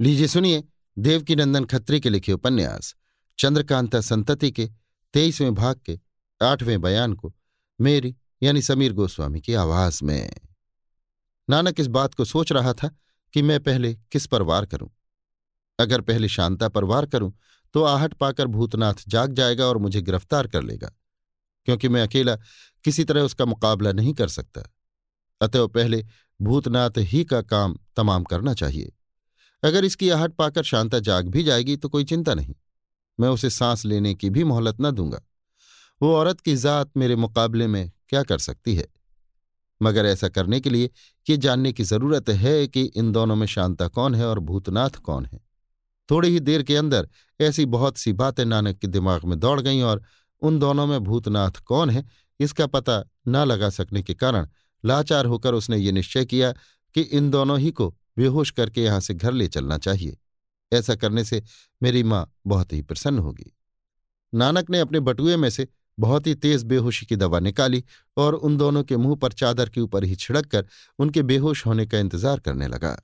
लीजिए 0.00 0.26
सुनिए 0.26 0.64
देवकीनंदन 0.98 1.64
खत्री 1.64 2.00
के 2.00 2.10
लिखे 2.10 2.32
उपन्यास, 2.32 2.94
चंद्रकांता 3.38 4.00
संतति 4.00 4.50
के 4.50 4.70
तेईसवें 5.12 5.54
भाग 5.54 5.80
के 5.86 6.00
आठवें 6.42 6.80
बयान 6.80 7.12
को 7.12 7.34
मेरी 7.80 8.16
यानी 8.42 8.62
समीर 8.62 8.92
गोस्वामी 8.92 9.40
की 9.40 9.54
आवाज़ 9.54 10.04
में। 10.04 10.34
नानक 11.50 11.80
इस 11.80 11.86
बात 11.86 12.14
को 12.14 12.24
सोच 12.24 12.52
रहा 12.52 12.72
था 12.72 12.96
कि 13.32 13.42
मैं 13.42 13.62
पहले 13.62 13.94
किस 13.94 14.26
पर 14.26 14.42
वार 14.42 14.66
करूँ? 14.66 14.90
अगर 15.78 16.00
पहले 16.00 16.28
शांता 16.28 16.68
पर 16.68 16.84
वार 16.84 17.06
करूँ 17.06 17.38
तो 17.74 17.82
आहट 17.84 18.14
पाकर 18.14 18.46
भूतनाथ 18.48 19.02
जाग 19.08 19.32
जाएगा 19.32 19.66
और 19.66 19.78
मुझे 19.78 20.02
गिरफ़्तार 20.02 20.46
कर 20.46 20.62
लेगा, 20.62 20.90
क्योंकि 21.66 21.88
मैं 21.88 22.02
अकेला 22.02 22.36
किसी 22.84 23.04
तरह 23.04 23.22
उसका 23.22 23.44
मुकाबला 23.46 23.92
नहीं 23.92 24.14
कर 24.14 24.28
सकता। 24.28 24.62
अतएव 25.40 25.66
पहले 25.68 26.04
भूतनाथ 26.40 26.98
ही 26.98 27.24
का 27.24 27.40
काम 27.42 27.76
तमाम 27.96 28.24
करना 28.24 28.54
चाहिए। 28.54 28.92
अगर 29.62 29.84
इसकी 29.84 30.08
आहट 30.10 30.34
पाकर 30.34 30.62
शांता 30.64 30.98
जाग 31.00 31.28
भी 31.28 31.42
जाएगी 31.44 31.76
तो 31.76 31.88
कोई 31.88 32.04
चिंता 32.04 32.34
नहीं। 32.34 32.54
मैं 33.18 33.28
उसे 33.28 33.50
सांस 33.50 33.84
लेने 33.84 34.14
की 34.14 34.30
भी 34.30 34.44
मोहलत 34.44 34.76
न 34.80 34.90
दूँगा। 34.90 35.20
वो 36.00 36.14
औरत 36.14 36.40
की 36.40 36.54
जात 36.56 36.96
मेरे 36.96 37.16
मुकाबले 37.16 37.66
में 37.66 37.90
क्या 38.08 38.22
कर 38.22 38.38
सकती 38.38 38.74
है? 38.74 38.86
मगर 39.80 40.06
ऐसा 40.06 40.28
करने 40.28 40.60
के 40.60 40.70
लिए 40.70 40.90
ये 41.26 41.36
जानने 41.36 41.72
की 41.72 41.84
ज़रूरत 41.84 42.28
है 42.30 42.66
कि 42.66 42.82
इन 42.86 43.10
दोनों 43.12 43.36
में 43.36 43.46
शांता 43.46 43.88
कौन 43.88 44.14
है 44.14 44.26
और 44.26 44.38
भूतनाथ 44.40 45.00
कौन 45.00 45.26
है। 45.26 45.40
थोड़ी 46.08 46.28
ही 46.28 46.40
देर 46.40 46.62
के 46.62 46.76
अंदर 46.76 47.08
ऐसी 47.40 47.64
बहुत 47.66 47.98
सी 47.98 48.12
बातें 48.12 48.44
नानक 48.44 48.78
के 48.78 48.86
दिमाग 48.86 49.24
में 49.24 49.38
दौड़ 49.40 49.60
गईं 49.60 49.82
और 49.82 50.02
उन 50.42 50.58
दोनों 50.58 50.86
में 50.86 50.98
भूतनाथ 51.00 51.60
कौन 51.66 51.90
है, 51.90 52.04
इसका 52.40 52.66
पता 52.66 53.02
न 53.28 53.44
लगा 53.44 53.68
सकने 53.70 54.02
के 54.02 54.14
कारण 54.14 54.48
लाचार 54.84 55.26
होकर 55.26 55.54
उसने 55.54 55.76
ये 55.76 55.92
निश्चय 55.92 56.24
किया 56.24 56.52
कि 56.94 57.00
इन 57.00 57.30
दोनों 57.30 57.58
ही 57.58 57.70
को 57.70 57.88
बेहोश 58.18 58.50
करके 58.50 58.82
यहाँ 58.82 59.00
से 59.00 59.14
घर 59.14 59.32
ले 59.32 59.48
चलना 59.48 59.78
चाहिए। 59.78 60.16
ऐसा 60.72 60.94
करने 60.94 61.24
से 61.24 61.42
मेरी 61.80 62.02
माँ 62.02 62.30
बहुत 62.46 62.72
ही 62.72 62.80
प्रसन्न 62.82 63.18
होगी। 63.18 63.52
नानक 64.32 64.70
ने 64.70 64.80
अपने 64.80 65.00
बटुए 65.00 65.36
में 65.36 65.48
से 65.50 65.66
बहुत 65.98 66.26
ही 66.26 66.34
तेज 66.34 66.64
बेहोशी 66.64 67.06
की 67.06 67.16
दवा 67.16 67.38
निकाली 67.40 67.82
और 68.16 68.34
उन 68.34 68.56
दोनों 68.56 68.82
के 68.84 68.96
मुँह 68.96 69.16
पर 69.16 69.32
चादर 69.32 69.68
के 69.68 69.80
ऊपर 69.80 70.04
ही 70.04 70.16
छिड़क 70.16 70.46
कर 70.46 70.66
उनके 70.98 71.22
बेहोश 71.22 71.64
होने 71.66 71.86
का 71.86 71.98
इंतज़ार 71.98 72.40
करने 72.40 72.68
लगा। 72.68 72.96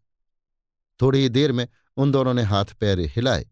थोड़ी 1.01 1.19
ही 1.19 1.29
देर 1.29 1.53
में 1.53 1.67
उन 1.97 2.13
दोनों 2.13 2.35
ने 2.35 2.43
हाथ 2.43 2.65
पैर 2.81 3.01
हिलाए, 3.01 3.47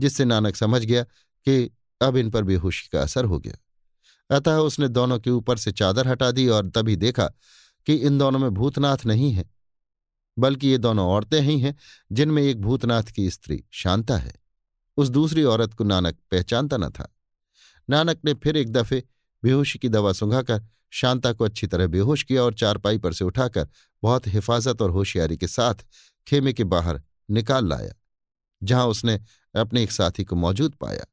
जिससे 0.00 0.24
नानक 0.24 0.56
समझ 0.56 0.84
गया 0.84 1.02
कि 1.46 1.70
अब 2.00 2.16
इन 2.16 2.30
पर 2.30 2.42
बेहोशी 2.42 2.88
का 2.92 3.02
असर 3.02 3.24
हो 3.24 3.38
गया। 3.38 4.36
अतः 4.36 4.56
उसने 4.56 4.88
दोनों 4.88 5.18
के 5.18 5.30
ऊपर 5.30 5.56
से 5.56 5.72
चादर 5.72 6.08
हटा 6.08 6.30
दी 6.30 6.48
और 6.48 6.68
तभी 6.68 6.96
देखा 6.96 7.26
कि 7.86 7.94
इन 7.94 8.18
दोनों 8.18 8.38
में 8.38 8.50
भूतनाथ 8.50 9.06
नहीं 9.06 9.32
है, 9.32 9.44
बल्कि 10.38 10.68
ये 10.68 10.78
दोनों 10.78 11.06
औरतें 11.06 11.40
ही 11.40 11.58
हैं, 11.60 11.74
जिनमें 12.12 12.42
एक 12.42 12.60
भूतनाथ 12.60 13.02
की 13.02 13.30
स्त्री 13.30 13.64
शांता 13.72 14.16
है। 14.16 14.34
उस 14.96 15.08
दूसरी 15.08 15.42
औरत 15.42 15.74
को 15.74 15.84
नानक 15.84 16.18
पहचानता 16.30 16.76
न 16.76 16.88
था। 16.90 17.14
नानक 17.90 18.20
ने 18.24 18.34
फिर 18.34 18.56
एक 18.56 18.72
दफे 18.72 19.02
बेहोशी 19.42 19.78
की 19.78 19.88
दवा 19.88 20.12
सुंघाकर 20.12 20.62
शांता 20.90 21.32
को 21.32 21.44
अच्छी 21.44 21.66
तरह 21.66 21.86
बेहोश 21.86 22.22
किया 22.22 22.42
और 22.42 22.54
चारपाई 22.54 22.98
पर 22.98 23.12
से 23.12 23.24
उठाकर 23.24 23.68
बहुत 24.02 24.26
हिफाजत 24.26 24.82
और 24.82 24.90
होशियारी 24.90 25.36
के 25.36 25.46
साथ 25.46 25.74
खेमे 26.26 26.52
के 26.52 26.64
बाहर 26.64 27.02
निकाल 27.28 27.68
लाया, 27.68 27.92
जहाँ 28.62 28.86
उसने 28.86 29.18
अपने 29.54 29.82
एक 29.82 29.92
साथी 29.92 30.24
को 30.24 30.36
मौजूद 30.36 30.74
पाया। 30.74 31.04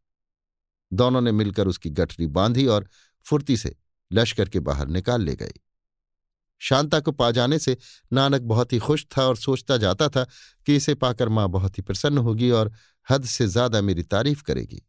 दोनों 0.92 1.22
ने 1.22 1.32
मिलकर 1.32 1.68
उसकी 1.68 1.90
गठरी 1.92 2.28
बांधी 2.30 2.66
और 2.68 2.88
फुर्ती 3.26 3.58
से 3.58 3.76
लश्कर 4.12 4.50
के 4.50 4.60
बाहर 4.62 4.88
निकाल 4.88 5.22
ले 5.22 5.36
गए। 5.36 5.54
शांता 6.62 7.00
को 7.00 7.12
पा 7.12 7.30
जाने 7.32 7.60
से 7.60 7.78
नानक 8.12 8.42
बहुत 8.44 8.74
ही 8.74 8.78
खुश 8.80 9.06
था 9.08 9.24
और 9.24 9.38
सोचता 9.38 9.78
जाता 9.78 10.08
था 10.10 10.24
कि 10.68 10.76
इसे 10.76 10.96
पाकर 10.96 11.30
माँ 11.30 11.48
बहुत 11.50 11.78
ही 11.78 11.84
प्रसन्न 11.84 12.18
होगी 12.18 12.50
और 12.52 12.72
हद 13.08 13.26
से 13.26 13.48
ज़्यादा 13.48 13.82
मेरी 13.82 14.04
तारीफ़ 14.04 14.44
करेगी। 14.44 14.82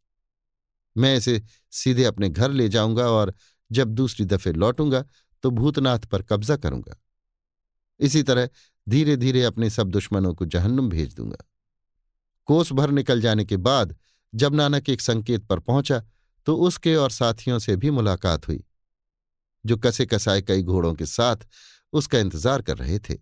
मैं 0.95 1.15
इसे 1.17 1.41
सीधे 1.73 2.03
अपने 2.03 2.29
घर 2.29 2.51
ले 2.51 2.67
जाऊँगा 2.69 3.09
और 3.09 3.33
जब 3.71 3.89
दूसरी 3.89 4.25
दफे 4.25 4.51
लौटूँगा 4.53 5.03
तो 5.43 5.49
भूतनाथ 5.51 6.05
पर 6.05 6.21
कब्जा 6.21 6.55
करूँगा। 6.57 6.95
इसी 7.99 8.23
तरह 8.23 8.49
धीरे 8.87 9.15
धीरे 9.17 9.43
अपने 9.43 9.69
सब 9.69 9.89
दुश्मनों 9.89 10.33
को 10.33 10.45
जहन्नुम 10.45 10.89
भेज 10.89 11.13
दूँगा। 11.15 11.43
कोस 12.47 12.71
भर 12.71 12.91
निकल 12.91 13.21
जाने 13.21 13.45
के 13.45 13.57
बाद, 13.57 13.95
जब 14.33 14.55
नानक 14.55 14.89
एक 14.89 15.01
संकेत 15.01 15.45
पर 15.45 15.59
पहुँचा 15.59 16.03
तो 16.47 16.55
उसके 16.57 16.95
और 16.95 17.11
साथियों 17.11 17.57
से 17.59 17.75
भी 17.75 17.89
मुलाकात 17.91 18.47
हुई, 18.47 18.63
जो 19.65 19.77
कसे 19.77 20.05
कसाए 20.05 20.41
कई 20.41 20.63
घोड़ों 20.63 20.93
के 20.93 21.05
साथ 21.05 21.47
उसका 21.93 22.19
इंतज़ार 22.19 22.61
कर 22.61 22.77
रहे 22.77 22.99
थे। 22.99 23.17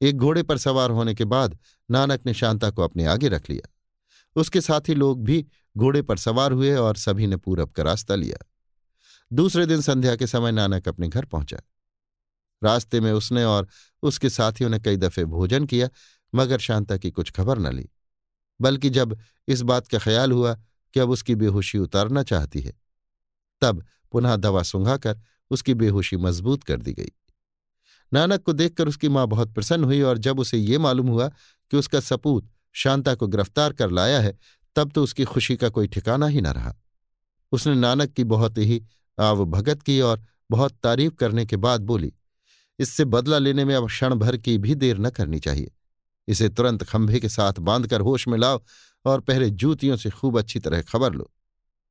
एक 0.00 0.16
घोड़े 0.16 0.42
पर 0.42 0.58
सवार 0.58 0.90
होने 0.90 1.14
के 1.14 1.24
बाद 1.24 1.58
नानक 1.88 2.26
ने 2.26 2.34
शांता 2.34 2.70
को 2.70 2.82
अपने 2.82 3.04
आगे 3.06 3.28
रख 3.28 3.48
लिया। 3.50 3.68
उसके 4.36 4.60
साथी 4.60 4.94
लोग 4.94 5.24
भी 5.24 5.44
घोड़े 5.76 6.02
पर 6.02 6.16
सवार 6.16 6.52
हुए 6.52 6.74
और 6.74 6.96
सभी 6.96 7.26
ने 7.26 7.36
पूरब 7.36 7.70
का 7.70 7.82
रास्ता 7.82 8.14
लिया। 8.14 8.38
दूसरे 9.30 9.66
दिन 9.66 9.80
संध्या 9.80 10.16
के 10.16 10.26
समय 10.26 10.52
नानक 10.52 10.88
अपने 10.88 11.08
घर 11.08 11.24
पहुँचा। 11.24 11.58
रास्ते 12.64 13.00
में 13.00 13.12
उसने 13.12 13.44
और 13.44 13.68
उसके 14.02 14.30
साथियों 14.30 14.70
ने 14.70 14.78
कई 14.78 14.96
दफे 14.96 15.24
भोजन 15.24 15.66
किया, 15.66 15.88
मगर 16.34 16.58
शांता 16.58 16.96
की 16.96 17.10
कुछ 17.10 17.30
खबर 17.30 17.58
न 17.58 17.74
ली। 17.74 17.88
बल्कि 18.60 18.90
जब 18.90 19.18
इस 19.48 19.62
बात 19.62 19.88
का 19.88 19.98
ख्याल 19.98 20.32
हुआ 20.32 20.54
कि 20.94 21.00
अब 21.00 21.10
उसकी 21.10 21.34
बेहोशी 21.34 21.78
उतारना 21.78 22.22
चाहती 22.22 22.60
है, 22.60 22.72
तब 23.60 23.84
पुनः 24.12 24.36
दवा 24.36 24.62
सुंघाकर 24.62 25.20
उसकी 25.50 25.74
बेहोशी 25.74 26.16
मज़बूत 26.16 26.62
कर 26.62 26.76
दी 26.76 26.92
गई। 26.92 27.12
नानक 28.12 28.42
को 28.42 28.52
देखकर 28.52 28.88
उसकी 28.88 29.08
माँ 29.08 29.26
बहुत 29.26 29.52
प्रसन्न 29.54 29.84
हुई 29.84 30.00
और 30.02 30.18
जब 30.18 30.40
उसे 30.40 30.58
ये 30.58 30.78
मालूम 30.78 31.08
हुआ 31.08 31.28
कि 31.70 31.76
उसका 31.76 32.00
सपूत 32.00 32.50
शांता 32.72 33.14
को 33.14 33.26
गिरफ़्तार 33.26 33.72
कर 33.72 33.90
लाया 33.90 34.20
है, 34.20 34.38
तब 34.76 34.92
तो 34.92 35.02
उसकी 35.02 35.24
खुशी 35.24 35.56
का 35.56 35.68
कोई 35.68 35.86
ठिकाना 35.86 36.26
ही 36.26 36.40
न 36.40 36.46
रहा। 36.46 36.74
उसने 37.52 37.74
नानक 37.74 38.12
की 38.12 38.24
बहुत 38.24 38.58
ही 38.58 38.82
आवभगत 39.20 39.82
की 39.82 40.00
और 40.00 40.22
बहुत 40.50 40.72
तारीफ़ 40.72 41.14
करने 41.14 41.46
के 41.46 41.56
बाद 41.56 41.80
बोली 41.80 42.12
इससे 42.82 43.04
बदला 43.04 43.38
लेने 43.38 43.64
में 43.64 43.74
अब 43.74 43.86
क्षण 43.86 44.14
भर 44.14 44.36
की 44.36 44.58
भी 44.58 44.74
देर 44.74 44.98
न 44.98 45.10
करनी 45.10 45.38
चाहिए। 45.38 45.70
इसे 46.28 46.48
तुरंत 46.48 46.82
खंभे 46.82 47.20
के 47.20 47.28
साथ 47.28 47.52
बांधकर 47.52 48.00
होश 48.00 48.28
में 48.28 48.38
लाओ 48.38 48.60
और 49.04 49.20
पहले 49.20 49.50
जूतियों 49.50 49.96
से 49.96 50.10
खूब 50.10 50.38
अच्छी 50.38 50.58
तरह 50.58 50.82
खबर 50.82 51.12
लो। 51.12 51.30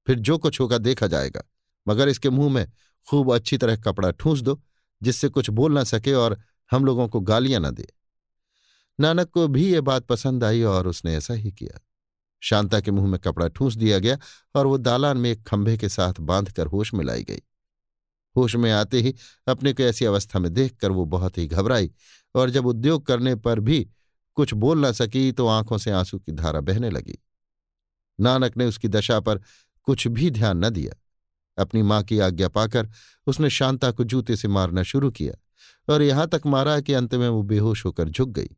फिर 0.08 0.20
जो 0.20 0.38
कुछ 0.38 0.60
होगा 0.60 0.78
देखा 0.78 1.08
जाएगा, 1.08 1.44
मगर 1.88 2.10
इसके 2.10 2.30
मुँह 2.30 2.54
में 2.54 2.72
खूब 3.10 3.34
अच्छी 3.34 3.58
तरह 3.58 3.76
कपड़ा 3.76 4.12
ठूंस 4.12 4.42
दो, 4.42 4.62
जिससे 5.04 5.30
कुछ 5.30 5.50
बोल 5.50 5.74
ना 5.74 5.84
सके 5.84 6.14
और 6.14 6.40
हम 6.72 6.86
लोगों 6.86 7.08
को 7.08 7.20
गालियाँ 7.20 7.62
ना 7.62 7.72
दे। 7.72 7.88
नानक 9.00 9.30
को 9.30 9.48
भी 9.48 9.74
ये 9.74 9.82
बात 9.82 10.06
पसंद 10.06 10.44
आई 10.44 10.64
और 10.64 10.88
उसने 10.88 11.16
ऐसा 11.16 11.34
ही 11.34 11.52
किया। 11.52 11.80
शांता 12.42 12.80
के 12.80 12.92
मुँह 12.92 13.08
में 13.08 13.20
कपड़ा 13.20 13.48
ठूंस 13.48 13.76
दिया 13.76 14.00
गया 14.00 14.18
और 14.56 14.68
वो 14.68 14.78
दालान 14.78 15.18
में 15.18 15.32
एक 15.32 15.44
खंभे 15.48 15.78
के 15.78 15.90
साथ 15.90 16.14
बांधकर 16.20 16.68
होश 16.68 16.94
में 16.94 17.06
लाई 17.06 17.24
गई। 17.24 17.42
होश 18.36 18.56
में 18.56 18.72
आते 18.72 19.02
ही 19.02 19.14
अपने 19.48 19.74
को 19.74 19.84
ऐसी 19.84 20.06
अवस्था 20.06 20.40
में 20.40 20.54
देखकर 20.54 20.92
वो 20.92 21.06
बहुत 21.06 21.38
ही 21.38 21.48
घबराई 21.48 21.92
और 22.36 22.50
जब 22.50 22.66
उद्योग 22.66 23.06
करने 23.06 23.36
पर 23.36 23.60
भी 23.60 23.88
कुछ 24.38 24.54
बोल 24.54 24.86
न 24.86 24.92
सकी 24.92 25.32
तो 25.32 25.48
आँखों 25.48 25.78
से 25.78 25.92
आँसू 25.92 26.20
की 26.20 26.32
धारा 26.32 26.62
बहने 26.62 26.90
लगी। 26.90 27.18
नानक 28.20 28.58
ने 28.58 28.66
उसकी 28.66 28.88
दशा 28.88 29.20
पर 29.20 29.42
कुछ 29.84 30.08
भी 30.08 30.30
ध्यान 30.32 30.66
न 30.66 30.70
दिया। 30.70 30.94
अपनी 31.58 31.82
माँ 31.82 32.04
की 32.04 32.20
आज्ञा 32.20 32.48
पाकर 32.48 32.90
उसने 33.28 33.50
शांता 33.50 33.92
को 33.92 34.04
जूते 34.04 34.36
से 34.36 34.48
मारना 34.48 34.84
शुरू 34.84 35.12
किया 35.12 35.34
और 35.94 36.02
यहाँ 36.02 36.28
तक 36.28 36.42
मारा 36.46 36.80
कि 36.80 36.94
अंत 36.94 37.16
में 37.16 37.28
वो 37.30 37.42
बेहोश 37.44 37.86
होकर 37.86 38.10
झुक 38.10 38.30
गई। 38.30 38.50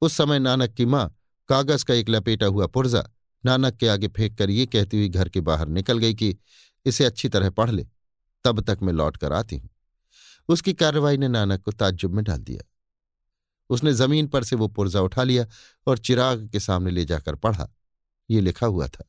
उस 0.00 0.16
समय 0.16 0.38
नानक 0.38 0.70
की 0.70 0.86
माँ 0.86 1.14
कागज़ 1.48 1.84
का 1.84 1.94
एक 1.94 2.08
लपेटा 2.08 2.46
हुआ 2.46 2.66
पुर्जा 2.66 3.04
नानक 3.44 3.76
के 3.76 3.88
आगे 3.88 4.08
फेंक 4.08 4.38
कर 4.38 4.50
ये 4.50 4.66
कहती 4.66 4.96
हुई 4.96 5.08
घर 5.08 5.28
के 5.28 5.40
बाहर 5.40 5.68
निकल 5.68 5.98
गई 5.98 6.14
कि 6.14 6.36
इसे 6.86 7.04
अच्छी 7.04 7.28
तरह 7.28 7.50
पढ़ 7.50 7.70
ले। 7.70 7.86
तब 8.44 8.60
तक 8.60 8.78
मैं 8.82 8.92
लौट 8.92 9.16
कर 9.16 9.32
आती 9.32 9.56
हूँ। 9.56 9.68
उसकी 10.48 10.72
कार्रवाई 10.72 11.16
ने 11.16 11.28
नानक 11.28 11.62
को 11.62 11.72
ताज्जुब 11.72 12.14
में 12.14 12.24
डाल 12.24 12.38
दिया। 12.38 12.62
उसने 13.70 13.92
ज़मीन 13.92 14.26
पर 14.26 14.44
से 14.44 14.56
वो 14.56 14.68
पुर्जा 14.68 15.00
उठा 15.00 15.22
लिया 15.22 15.46
और 15.86 15.98
चिराग 15.98 16.48
के 16.48 16.60
सामने 16.60 16.90
ले 16.90 17.04
जाकर 17.04 17.34
पढ़ा। 17.34 17.68
ये 18.30 18.40
लिखा 18.40 18.66
हुआ 18.66 18.86
था, 18.86 19.04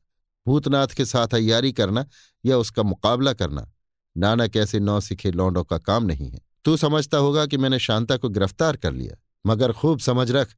भूतनाथ 0.45 0.87
के 0.87 1.05
साथ 1.05 1.33
अयारी 1.33 1.71
करना 1.71 2.05
या 2.43 2.57
उसका 2.57 2.83
मुकाबला 2.83 3.33
करना, 3.33 3.71
नानक 4.15 4.57
ऐसे 4.57 4.79
नौ 4.79 4.99
सिखे 4.99 5.31
लौंडों 5.31 5.63
का 5.63 5.77
काम 5.77 6.03
नहीं 6.03 6.29
है। 6.29 6.39
तू 6.65 6.77
समझता 6.77 7.17
होगा 7.17 7.45
कि 7.45 7.57
मैंने 7.57 7.79
शांता 7.79 8.17
को 8.17 8.29
गिरफ़्तार 8.29 8.77
कर 8.77 8.93
लिया, 8.93 9.15
मगर 9.45 9.71
खूब 9.71 9.99
समझ 9.99 10.31
रख 10.31 10.53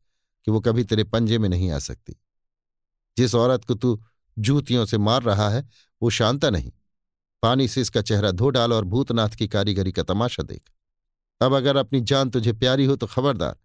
कि 0.48 0.52
वो 0.52 0.60
कभी 0.60 0.84
तेरे 0.84 1.04
पंजे 1.04 1.38
में 1.38 1.50
नहीं 1.50 1.72
आ 1.72 1.80
सकती। 1.80 2.16
जिस 3.18 3.36
औरत 3.36 3.66
को 3.66 3.74
तू 3.74 4.00
जूतियों 4.38 4.86
से 4.86 4.98
मार 4.98 5.24
रहा 5.24 5.50
है, 5.50 5.68
वो 6.02 6.10
शांता 6.10 6.50
नहीं। 6.50 6.72
पानी 7.44 7.68
से 7.68 7.82
इसका 7.82 8.02
चेहरा 8.02 8.32
धो 8.32 8.50
डाल 8.50 8.74
और 8.74 8.86
भूतनाथ 8.86 9.30
की 9.30 9.48
कारीगरी 9.48 9.92
का 9.92 10.04
तमाशा 10.04 10.44
देख। 10.44 10.70
अब 11.42 11.54
अगर 11.54 11.78
अपनी 11.78 12.02
जान 12.02 12.30
तुझे 12.30 12.54
प्यारी 12.54 12.86
हो 12.86 12.96
तो 12.96 13.08
खबरदार, 13.08 13.56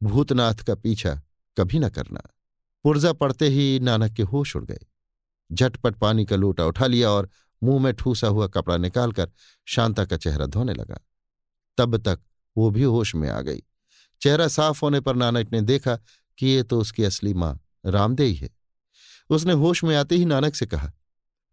भूतनाथ 0.00 0.54
का 0.54 0.74
पीछा 0.74 1.14
कभी 1.56 1.78
न 1.78 1.88
करना। 1.88 2.22
पुर्जा 2.84 3.12
पड़ते 3.12 3.48
ही 3.48 3.80
नानक 3.80 4.12
के 4.12 4.22
होश 4.22 4.56
उड़ 4.56 4.64
गए। 4.64 4.78
झटपट 5.50 5.96
पानी 5.96 6.24
का 6.24 6.36
लोटा 6.36 6.64
उठा 6.64 6.86
लिया 6.86 7.10
और 7.10 7.30
मुँह 7.62 7.82
में 7.82 7.92
ठूसा 7.94 8.28
हुआ 8.28 8.46
कपड़ा 8.46 8.76
निकालकर 8.76 9.30
शांता 9.66 10.04
का 10.04 10.16
चेहरा 10.16 10.46
धोने 10.46 10.74
लगा। 10.74 10.98
तब 11.78 11.96
तक 11.96 12.20
वो 12.56 12.70
भी 12.70 12.82
होश 12.82 13.14
में 13.14 13.28
आ 13.30 13.40
गई। 13.40 13.62
चेहरा 14.22 14.48
साफ़ 14.48 14.80
होने 14.82 15.00
पर 15.00 15.16
नानक 15.16 15.52
ने 15.52 15.60
देखा 15.60 15.96
कि 16.38 16.46
ये 16.46 16.62
तो 16.62 16.80
उसकी 16.80 17.04
असली 17.04 17.34
माँ 17.34 17.58
रामदेई 17.86 18.34
है। 18.34 18.50
उसने 19.30 19.52
होश 19.52 19.84
में 19.84 19.96
आते 19.96 20.16
ही 20.16 20.24
नानक 20.24 20.54
से 20.54 20.66
कहा, 20.66 20.92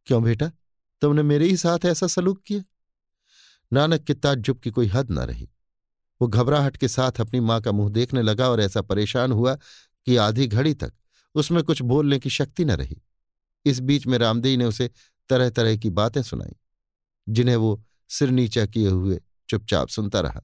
क्यों 0.08 0.24
बेटा? 0.24 0.52
तुमने 1.02 1.24
मेरे 1.24 1.46
ही 1.46 1.58
साथ 1.58 1.86
ऐसा 1.86 2.08
सलूक 2.08 2.42
किया? 2.46 2.64
नानक 3.74 4.04
के 4.04 4.14
ताज्जुब 4.14 4.60
की 4.60 4.72
कोई 4.72 4.88
हद 4.88 5.12
न 5.12 5.20
रही। 5.20 5.50
वो 6.22 6.28
घबराहट 6.28 6.78
के 6.78 6.88
साथ 6.88 7.12
अपनी 7.22 7.40
माँ 7.40 7.62
का 7.62 7.72
मुँह 7.72 7.90
देखने 7.90 8.22
लगा 8.22 8.50
और 8.50 8.62
ऐसा 8.62 8.82
परेशान 8.82 9.32
हुआ 9.32 9.56
कि 10.06 10.16
आधी 10.16 10.48
घड़ी 10.48 10.74
तक 10.74 10.94
उसमें 11.36 11.64
कुछ 11.64 11.82
बोलने 11.82 12.20
की 12.20 12.30
शक्ति 12.30 12.66
न 12.66 12.72
रही। 12.72 13.02
इस 13.66 13.80
बीच 13.80 14.08
में 14.08 14.18
रामदेई 14.18 14.58
ने 14.58 14.66
उसे 14.66 14.90
तरह 15.30 15.50
तरह 15.50 15.78
की 15.78 15.90
बातें 15.90 16.22
सुनाई, 16.24 16.56
जिन्हें 17.30 17.56
वो 17.56 17.84
सिर 18.10 18.30
नीचा 18.30 18.66
किए 18.66 18.90
हुए 18.90 19.20
चुपचाप 19.50 19.88
सुनता 19.88 20.20
रहा। 20.20 20.42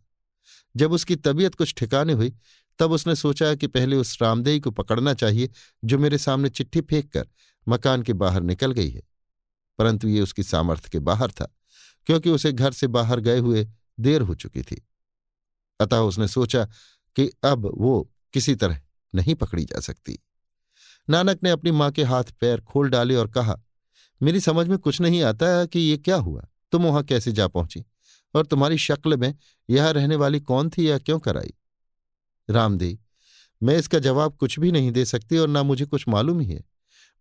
जब 0.75 0.91
उसकी 0.91 1.15
तबीयत 1.15 1.55
कुछ 1.55 1.73
ठिकाने 1.77 2.13
हुई, 2.13 2.33
तब 2.79 2.91
उसने 2.91 3.15
सोचा 3.15 3.55
कि 3.55 3.67
पहले 3.67 3.95
उस 3.95 4.17
रामदेई 4.21 4.59
को 4.59 4.71
पकड़ना 4.71 5.13
चाहिए 5.13 5.49
जो 5.85 5.99
मेरे 5.99 6.17
सामने 6.17 6.49
चिट्ठी 6.49 6.81
फेंक 6.81 7.11
कर 7.13 7.27
मकान 7.67 8.03
के 8.03 8.13
बाहर 8.13 8.41
निकल 8.41 8.71
गई 8.71 8.89
है। 8.89 9.01
परंतु 9.83 10.07
ये 10.07 10.21
उसकी 10.21 10.43
सामर्थ्य 10.43 10.89
के 10.89 10.99
बाहर 10.99 11.31
था, 11.31 11.55
क्योंकि 12.05 12.29
उसे 12.29 12.51
घर 12.51 12.71
से 12.71 12.87
बाहर 12.87 13.19
गए 13.19 13.39
हुए 13.39 13.67
देर 13.99 14.21
हो 14.21 14.35
चुकी 14.35 14.61
थी। 14.61 14.87
अतः 15.79 15.97
उसने 15.97 16.27
सोचा 16.27 16.65
कि 17.15 17.31
अब 17.43 17.71
वो 17.77 18.11
किसी 18.33 18.55
तरह 18.55 18.81
नहीं 19.15 19.35
पकड़ी 19.35 19.65
जा 19.65 19.79
सकती। 19.79 20.19
नानक 21.09 21.39
ने 21.43 21.49
अपनी 21.49 21.71
माँ 21.71 21.91
के 21.91 22.03
हाथ 22.03 22.23
पैर 22.23 22.61
खोल 22.61 22.89
डाले 22.89 23.15
और 23.15 23.27
कहा, 23.27 23.61
मेरी 24.21 24.39
समझ 24.39 24.67
में 24.67 24.77
कुछ 24.77 25.01
नहीं 25.01 25.23
आता 25.23 25.65
कि 25.65 25.79
ये 25.79 25.97
क्या 25.97 26.15
हुआ? 26.15 26.47
तुम 26.71 26.83
वहाँ 26.83 27.03
कैसे 27.03 27.31
जा 27.31 27.47
पहुँची? 27.47 27.85
और 28.35 28.45
तुम्हारी 28.45 28.77
शक्ल 28.77 29.17
में 29.17 29.35
यह 29.69 29.89
रहने 29.89 30.15
वाली 30.15 30.39
कौन 30.39 30.69
थी 30.69 30.89
या 30.89 30.99
क्यों 30.99 31.19
कराई? 31.19 31.53
रामदेव, 32.49 32.97
मैं 33.63 33.77
इसका 33.77 33.99
जवाब 33.99 34.37
कुछ 34.37 34.59
भी 34.59 34.71
नहीं 34.71 34.91
दे 34.91 35.05
सकती 35.05 35.37
और 35.37 35.47
ना 35.47 35.63
मुझे 35.63 35.85
कुछ 35.85 36.07
मालूम 36.07 36.39
ही 36.39 36.53
है। 36.53 36.63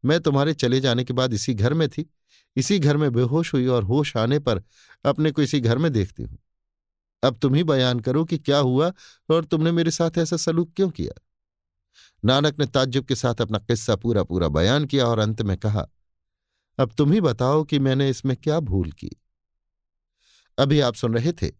मैं 0.05 0.21
तुम्हारे 0.21 0.55
चले 0.55 0.81
जाने 0.81 1.05
के 1.05 1.13
बाद 1.13 1.35
इसी 1.35 1.55
घर 1.55 1.75
में 1.75 1.89
थी 1.89 2.11
इसी 2.57 2.79
घर 2.79 2.97
में 2.97 3.13
बेहोश 3.13 3.55
हुई 3.55 3.67
और 3.67 3.85
होश 3.85 4.17
आने 4.17 4.39
पर 4.39 4.63
अपने 5.05 5.31
को 5.31 5.43
इसी 5.43 5.61
घर 5.61 5.79
में 5.79 5.93
देखती 5.93 6.23
हूँ। 6.23 6.39
अब 7.23 7.39
तुम 7.39 7.55
ही 7.55 7.65
बयान 7.65 8.01
करो 8.01 8.25
कि 8.25 8.39
क्या 8.39 8.59
हुआ 8.59 8.93
और 9.31 9.45
तुमने 9.45 9.73
मेरे 9.73 9.91
साथ 9.91 10.19
ऐसा 10.19 10.37
सलूक 10.37 10.73
क्यों 10.77 10.91
किया? 10.91 11.21
नानक 12.25 12.59
ने 12.59 12.67
ताज्जुब 12.67 13.05
के 13.05 13.15
साथ 13.15 13.41
अपना 13.41 13.59
किस्सा 13.59 13.97
पूरा 13.97 14.23
पूरा 14.23 14.49
बयान 14.49 14.87
किया 14.87 15.07
और 15.07 15.19
अंत 15.19 15.43
में 15.43 15.57
कहा, 15.57 15.87
अब 16.79 16.93
तुम 16.99 17.13
ही 17.13 17.21
बताओ 17.21 17.65
कि 17.65 17.79
मैंने 17.79 18.11
इसमें 18.11 18.37
क्या 18.37 18.61
भूल 18.61 18.93
की? 18.93 19.11
अभी 20.59 20.81
आप 20.81 20.95
सुन 20.95 21.15
रहे 21.15 21.33
थे 21.33 21.51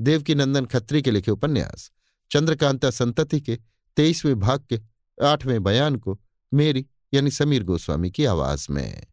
देवकी 0.00 0.34
नंदन 0.34 0.66
खत्री 0.66 1.02
के 1.02 1.10
लिखे 1.10 1.30
उपन्यास, 1.30 1.90
चंद्रकांता 2.30 2.90
संतति 2.90 3.40
के 3.40 3.58
तेईसवें 3.96 4.38
भाग 4.38 4.64
के 4.72 4.80
आठवें 5.24 5.62
बयान 5.62 5.96
को 5.96 6.18
मेरी 6.52 6.86
यानी 7.14 7.30
समीर 7.30 7.64
गोस्वामी 7.64 8.10
की 8.10 8.24
आवाज़ 8.24 8.66
में। 8.70 9.06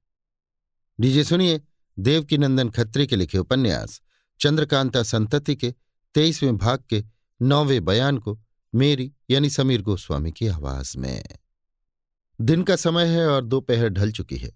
डीजे 1.00 1.24
सुनिए 1.24 1.62
देवकी 2.00 2.38
नंदन 2.38 2.70
खत्री 2.70 3.08
के 3.08 3.16
लिखे 3.16 3.38
उपन्यास, 3.38 4.02
चंद्रकांता 4.40 5.04
संतति 5.04 5.56
के, 5.56 5.74
तेईसवें 6.16 6.58
भाग 6.58 6.84
के, 6.90 7.04
नौवें 7.42 7.86
बयान 7.86 8.18
को, 8.18 8.40
मेरी 8.76 9.14
यानी 9.30 9.50
समीर 9.50 9.82
गोस्वामी 9.82 10.32
की 10.32 10.48
आवाज़ 10.48 10.98
में। 10.98 11.24
दिन 12.42 12.64
का 12.64 12.76
समय 12.76 13.06
है 13.06 13.28
और 13.28 13.46
दोपहर 13.46 13.90
ढल 13.90 14.12
चुकी 14.12 14.38
है। 14.38 14.52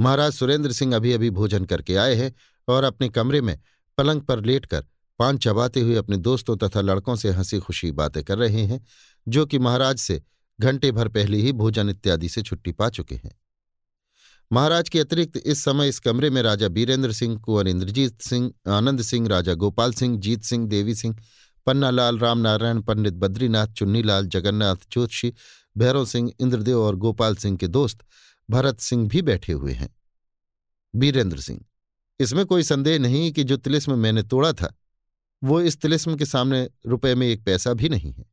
महाराज 0.00 0.32
सुरेंद्र 0.32 0.72
सिंह 0.72 0.96
अभी 0.96 1.12
अभी 1.12 1.30
भोजन 1.30 1.64
करके 1.64 1.96
आए 1.96 2.14
हैं 2.14 2.34
और 2.68 2.84
अपने 2.84 3.08
कमरे 3.08 3.40
में 3.40 3.60
पलंग 3.98 4.20
पर 4.20 4.44
लेटकर 4.44 4.86
पान 5.18 5.38
चबाते 5.38 5.80
हुए 5.80 5.94
अपने 5.94 6.16
दोस्तों 6.16 6.56
तथा 6.56 6.80
लड़कों 6.80 7.16
से 7.16 7.30
हँसी 7.30 7.58
खुशी 7.58 7.92
बातें 7.92 8.24
कर 8.24 8.38
रहे 8.38 8.62
हैं, 8.62 8.86
जो 9.28 9.46
कि 9.46 9.58
महाराज 9.58 9.98
से 9.98 10.22
घंटे 10.60 10.92
भर 10.92 11.08
पहले 11.08 11.36
ही 11.36 11.52
भोजन 11.52 11.90
इत्यादि 11.90 12.28
से 12.28 12.42
छुट्टी 12.42 12.72
पा 12.72 12.88
चुके 12.88 13.14
हैं। 13.14 13.43
महाराज 14.52 14.88
के 14.88 15.00
अतिरिक्त 15.00 15.36
इस 15.36 15.64
समय 15.64 15.88
इस 15.88 15.98
कमरे 15.98 16.30
में 16.30 16.42
राजा 16.42 16.68
बीरेंद्र 16.68 17.12
सिंह, 17.12 17.36
कुंवर 17.38 17.68
इंद्रजीत 17.68 18.20
सिंह, 18.20 18.52
आनंद 18.68 19.02
सिंह, 19.02 19.28
राजा 19.28 19.54
गोपाल 19.54 19.92
सिंह, 19.92 20.18
जीत 20.18 20.42
सिंह, 20.42 20.66
देवी 20.68 20.94
सिंह, 20.94 21.16
पन्नालाल, 21.66 22.18
रामनारायण, 22.18 22.80
पंडित 22.80 23.14
बद्रीनाथ, 23.14 23.66
चुन्नीलाल, 23.66 24.26
जगन्नाथ 24.26 24.76
जोशी 24.92 25.32
भैरव 25.78 26.04
सिंह, 26.04 26.32
इंद्रदेव 26.40 26.80
और 26.80 26.96
गोपाल 26.96 27.36
सिंह 27.36 27.56
के 27.56 27.68
दोस्त 27.68 28.04
भरत 28.50 28.80
सिंह 28.80 29.08
भी 29.08 29.22
बैठे 29.22 29.52
हुए 29.52 29.72
हैं। 29.72 29.88
बीरेंद्र 30.94 31.40
सिंह, 31.40 31.60
इसमें 32.20 32.44
कोई 32.46 32.62
संदेह 32.62 32.98
नहीं 32.98 33.32
कि 33.32 33.44
जो 33.44 33.56
तिलिस्म 33.56 33.98
मैंने 33.98 34.22
तोड़ा 34.22 34.52
था, 34.52 34.74
वो 35.44 35.60
इस 35.60 35.80
तिलिस्म 35.80 36.16
के 36.16 36.24
सामने 36.24 36.68
रुपए 36.86 37.14
में 37.14 37.26
एक 37.26 37.44
पैसा 37.44 37.72
भी 37.72 37.88
नहीं 37.88 38.12
है। 38.12 38.24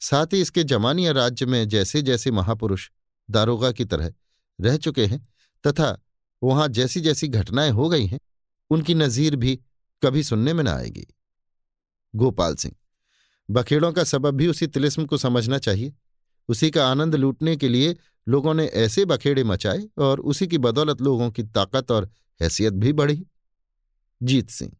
साथ 0.00 0.26
ही 0.32 0.40
इसके 0.40 0.64
जमानिया 0.64 1.12
राज्य 1.12 1.46
में 1.46 1.68
जैसे 1.68 2.02
जैसे 2.02 2.30
महापुरुष 2.30 2.90
दारोगा 3.30 3.72
की 3.72 3.84
तरह 3.84 4.12
रह 4.60 4.76
चुके 4.76 5.06
हैं 5.06 5.28
तथा 5.66 6.02
वहाँ 6.42 6.68
जैसी 6.68 7.00
जैसी 7.00 7.28
घटनाएँ 7.28 7.70
हो 7.70 7.88
गई 7.88 8.06
हैं, 8.06 8.20
उनकी 8.70 8.94
नजीर 8.94 9.36
भी 9.36 9.60
कभी 10.02 10.22
सुनने 10.22 10.52
में 10.52 10.64
न 10.64 10.68
आएगी। 10.68 11.06
गोपाल 12.16 12.54
सिंह, 12.54 12.74
बखेड़ों 13.50 13.92
का 13.92 14.04
सबब 14.04 14.34
भी 14.34 14.46
उसी 14.46 14.66
तिलिस्म 14.66 15.04
को 15.06 15.16
समझना 15.16 15.58
चाहिए। 15.58 15.92
उसी 16.48 16.70
का 16.70 16.88
आनंद 16.88 17.14
लूटने 17.14 17.56
के 17.56 17.68
लिए 17.68 17.96
लोगों 18.28 18.54
ने 18.54 18.66
ऐसे 18.66 19.04
बखेड़े 19.04 19.44
मचाए 19.44 19.88
और 19.98 20.20
उसी 20.20 20.46
की 20.46 20.58
बदौलत 20.58 21.00
लोगों 21.00 21.30
की 21.30 21.42
ताकत 21.42 21.90
और 21.90 22.10
हैसियत 22.40 22.72
भी 22.72 22.92
बढ़ी। 22.92 23.26
जीत 24.22 24.50
सिंह, 24.50 24.72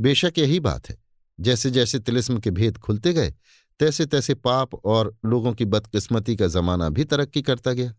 बेशक 0.00 0.32
यही 0.38 0.60
बात 0.60 0.88
है 0.88 0.98
जैसे 1.40 1.70
जैसे 1.70 1.98
तिलिस्म 1.98 2.38
के 2.38 2.50
भेद 2.50 2.78
खुलते 2.78 3.12
गए 3.12 3.34
तैसे 3.80 4.06
तैसे 4.06 4.34
पाप 4.34 4.74
और 4.74 5.16
लोगों 5.24 5.52
की 5.52 5.64
बदकिस्मती 5.64 6.36
का 6.36 6.46
जमाना 6.46 6.88
भी 6.88 7.04
तरक्की 7.04 7.42
करता 7.42 7.72
गया। 7.72 7.94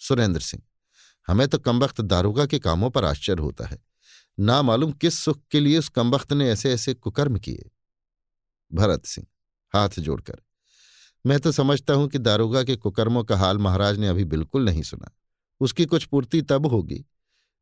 सुरेंद्र 0.00 0.40
सिंह 0.40 0.62
हमें 1.30 1.46
तो 1.48 1.58
कमबख्त 1.58 2.00
दारोगा 2.02 2.46
के 2.46 2.58
कामों 2.58 2.90
पर 2.90 3.04
आश्चर्य 3.04 3.42
होता 3.42 3.66
है। 3.66 3.78
ना 4.38 4.60
मालूम 4.62 4.92
किस 4.92 5.18
सुख 5.18 5.40
के 5.50 5.60
लिए 5.60 5.78
उस 5.78 5.88
कमबख्त 5.88 6.32
ने 6.32 6.48
ऐसे 6.50 6.72
ऐसे 6.72 6.94
कुकर्म 6.94 7.38
किए? 7.38 7.70
भरत 8.70 9.04
सिंह, 9.06 9.26
हाथ 9.74 9.98
जोड़कर, 9.98 10.40
मैं 11.24 11.38
तो 11.40 11.52
समझता 11.52 11.94
हूँ 11.94 12.08
कि 12.08 12.18
दारोगा 12.18 12.62
के 12.64 12.76
कुकर्मों 12.76 13.22
का 13.24 13.36
हाल 13.36 13.58
महाराज 13.58 13.98
ने 13.98 14.08
अभी 14.08 14.24
बिल्कुल 14.26 14.64
नहीं 14.64 14.82
सुना। 14.82 15.10
उसकी 15.60 15.86
कुछ 15.86 16.04
पूर्ति 16.04 16.40
तब 16.42 16.66
होगी, 16.66 17.04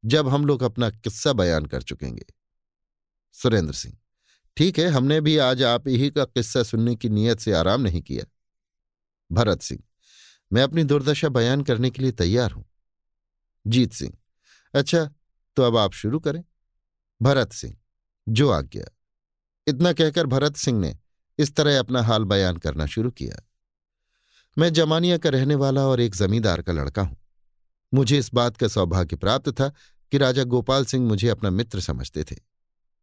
जब 0.05 0.29
हम 0.29 0.47
लोग 0.47 0.63
अपना 0.63 0.91
किस्सा 0.91 1.33
बयान 1.33 1.67
कर 1.67 1.83
चुकेंगे। 1.83 2.27
सुरेंद्र 3.35 3.75
सिंह, 3.75 3.97
ठीक 4.57 4.79
है, 4.79 4.89
हमने 4.89 5.21
भी 5.21 5.37
आज 5.39 5.63
आप 5.63 5.89
ही 5.89 6.11
का 6.11 6.25
किस्सा 6.25 6.63
सुनने 6.63 6.95
की 6.97 7.09
नीयत 7.09 7.41
से 7.41 7.53
आराम 7.53 7.81
नहीं 7.81 8.03
किया। 8.03 8.25
भरत 9.31 9.63
सिंह, 9.63 9.83
मैं 10.51 10.63
अपनी 10.63 10.85
दुर्दशा 10.85 11.29
बयान 11.31 11.63
करने 11.63 11.91
के 11.91 12.03
लिए 12.03 12.13
तैयार 12.15 12.51
हूँ। 12.51 12.65
जीत 13.69 13.93
सिंह। 13.93 14.13
अच्छा 14.75 15.11
तो 15.57 15.63
अब 15.63 15.77
आप 15.77 15.93
शुरू 15.93 16.21
करें। 16.21 16.45
भरत 17.23 17.53
सिंह, 17.53 17.77
जो 18.29 18.51
आज्ञा। 18.51 18.85
इतना 19.67 19.93
कहकर 19.93 20.27
भरत 20.27 20.57
सिंह 20.57 20.81
ने 20.81 20.99
इस 21.39 21.57
तरह 21.57 21.79
अपना 21.79 22.03
हाल 22.03 22.25
बयान 22.25 22.57
करना 22.57 22.87
शुरू 22.87 23.11
किया। 23.11 23.49
मैं 24.59 24.73
जमानिया 24.73 25.19
का 25.19 25.29
रहने 25.29 25.55
वाला 25.55 25.87
और 25.87 26.01
एक 26.01 26.15
जमींदार 26.15 26.63
का 26.63 26.73
लड़का 26.73 27.03
हूँ। 27.03 27.17
मुझे 27.95 28.19
इस 28.19 28.35
बात 28.35 28.57
का 28.57 28.69
सौभाग्य 28.69 29.17
प्राप्त 29.17 29.51
था 29.51 29.69
कि 30.13 30.19
राजा 30.19 30.45
गोपाल 30.45 30.85
सिंह 30.85 31.07
मुझे 31.07 31.29
अपना 31.29 31.51
मित्र 31.51 31.81
समझते 31.81 32.25
थे। 32.25 32.37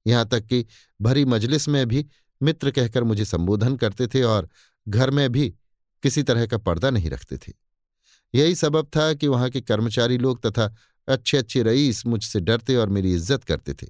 यहाँ 0.08 0.28
तक 0.28 0.46
कि 0.46 0.66
भरी 1.02 1.26
मजलिस 1.26 1.68
में 1.68 1.88
भी 1.88 2.06
मित्र 2.42 2.72
कहकर 2.72 3.04
मुझे 3.04 3.26
संबोधन 3.26 3.76
करते 3.76 4.08
थे 4.08 4.24
और 4.24 4.50
घर 4.88 5.10
में 5.10 5.32
भी 5.32 5.56
किसी 6.04 6.24
तरह 6.24 6.46
का 6.46 6.58
पर्दा 6.58 6.90
नहीं 6.90 7.10
रखते 7.10 7.38
थे। 7.38 7.65
यही 8.34 8.56
सबब 8.56 8.88
था 8.96 9.14
कि 9.14 9.28
वहाँ 9.28 9.50
के 9.50 9.62
कर्मचारी 9.62 10.18
लोग 10.18 10.42
तथा 10.46 10.76
अच्छे 11.08 11.38
अच्छे 11.38 11.64
रईस 11.64 12.06
मुझसे 12.06 12.40
डरते 12.40 12.76
और 12.76 12.90
मेरी 12.90 13.14
इज़्ज़त 13.14 13.44
करते 13.44 13.74
थे। 13.74 13.88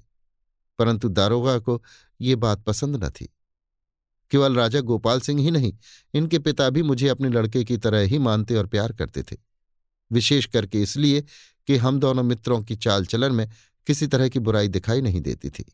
परंतु 0.78 1.08
दारोगा 1.08 1.58
को 1.58 1.82
ये 2.20 2.36
बात 2.36 2.62
पसंद 2.62 3.04
न 3.04 3.10
थी। 3.10 3.28
केवल 4.30 4.56
राजा 4.56 4.80
गोपाल 4.80 5.20
सिंह 5.20 5.40
ही 5.40 5.50
नहीं, 5.50 5.72
इनके 6.14 6.38
पिता 6.38 6.70
भी 6.70 6.82
मुझे 6.82 7.08
अपने 7.08 7.28
लड़के 7.28 7.64
की 7.64 7.76
तरह 7.76 8.00
ही 8.00 8.18
मानते 8.18 8.56
और 8.56 8.66
प्यार 8.66 8.92
करते 8.92 9.22
थे। 9.22 9.36
विशेष 10.12 10.46
करके 10.46 10.82
इसलिए 10.82 11.24
कि 11.66 11.76
हम 11.76 12.00
दोनों 12.00 12.22
मित्रों 12.22 12.62
की 12.62 12.76
चाल 12.76 13.06
चलन 13.06 13.32
में 13.32 13.48
किसी 13.86 14.06
तरह 14.06 14.28
की 14.28 14.38
बुराई 14.38 14.68
दिखाई 14.68 15.00
नहीं 15.00 15.20
देती 15.20 15.50
थी। 15.50 15.64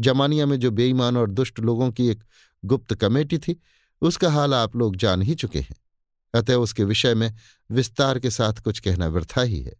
जमानिया 0.00 0.46
में 0.46 0.60
जो 0.60 0.70
बेईमान 0.70 1.16
और 1.16 1.30
दुष्ट 1.30 1.60
लोगों 1.60 1.90
की 1.92 2.08
एक 2.08 2.24
गुप्त 2.64 2.94
कमेटी 2.94 3.38
थी, 3.38 3.60
उसका 4.02 4.30
हाल 4.30 4.54
आप 4.54 4.76
लोग 4.76 4.96
जान 4.96 5.22
ही 5.22 5.34
चुके 5.34 5.60
हैं। 5.60 5.81
अतः 6.34 6.54
उसके 6.54 6.84
विषय 6.84 7.14
में 7.14 7.34
विस्तार 7.70 8.18
के 8.18 8.30
साथ 8.30 8.52
कुछ 8.52 8.78
कहना 8.78 9.06
वृथा 9.06 9.42
ही 9.42 9.60
है। 9.60 9.72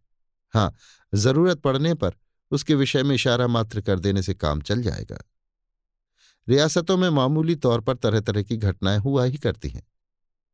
हाँ 0.53 0.73
ज़रूरत 1.13 1.57
पड़ने 1.57 1.93
पर 1.93 2.13
उसके 2.51 2.75
विषय 2.75 3.03
में 3.03 3.15
इशारा 3.15 3.47
मात्र 3.47 3.81
कर 3.81 3.99
देने 3.99 4.21
से 4.21 4.33
काम 4.33 4.61
चल 4.61 4.81
जाएगा। 4.81 5.17
रियासतों 6.47 6.97
में 6.97 7.09
मामूली 7.09 7.55
तौर 7.55 7.81
पर 7.81 7.95
तरह 7.95 8.19
तरह 8.19 8.43
की 8.43 8.57
घटनाएँ 8.57 8.99
हुआ 8.99 9.23
ही 9.23 9.37
करती 9.37 9.69
हैं। 9.69 9.83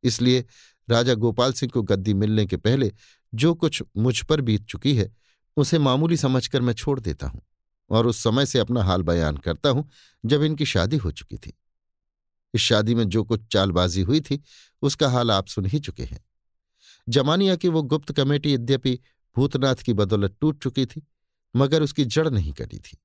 इसलिए 0.04 0.44
राजा 0.90 1.14
गोपाल 1.14 1.52
सिंह 1.52 1.70
को 1.72 1.82
गद्दी 1.82 2.14
मिलने 2.14 2.46
के 2.46 2.56
पहले 2.56 2.92
जो 3.34 3.54
कुछ 3.54 3.82
मुझ 3.96 4.22
पर 4.22 4.40
बीत 4.40 4.64
चुकी 4.64 4.96
है, 4.96 5.16
उसे 5.56 5.78
मामूली 5.78 6.16
समझकर 6.16 6.60
मैं 6.60 6.74
छोड़ 6.74 7.00
देता 7.00 7.26
हूँ 7.26 7.42
और 7.90 8.06
उस 8.06 8.22
समय 8.22 8.46
से 8.46 8.58
अपना 8.58 8.82
हाल 8.82 9.02
बयान 9.02 9.36
करता 9.36 9.70
हूँ 9.70 9.88
जब 10.24 10.42
इनकी 10.42 10.66
शादी 10.66 10.96
हो 10.96 11.10
चुकी 11.10 11.36
थी। 11.36 11.52
इस 12.54 12.60
शादी 12.60 12.94
में 12.94 13.08
जो 13.08 13.22
कुछ 13.24 13.46
चालबाजी 13.52 14.02
हुई 14.02 14.20
थी, 14.20 14.42
उसका 14.82 15.08
हाल 15.08 15.30
आप 15.30 15.46
सुन 15.46 15.66
ही 15.66 15.78
चुके 15.80 16.04
हैं। 16.04 16.24
जमानिया 17.08 17.56
की 17.56 17.68
वो 17.68 17.82
गुप्त 17.82 18.12
कमेटी 18.12 18.54
यद्यपि 18.54 18.98
भूतनाथ 19.36 19.74
की 19.76 19.92
बदौलत 19.92 20.36
टूट 20.40 20.62
चुकी 20.62 20.86
थी, 20.86 21.02
मगर 21.54 21.82
उसकी 21.82 22.04
जड़ 22.04 22.28
नहीं 22.28 22.52
कटी 22.52 22.78
थी, 22.78 22.98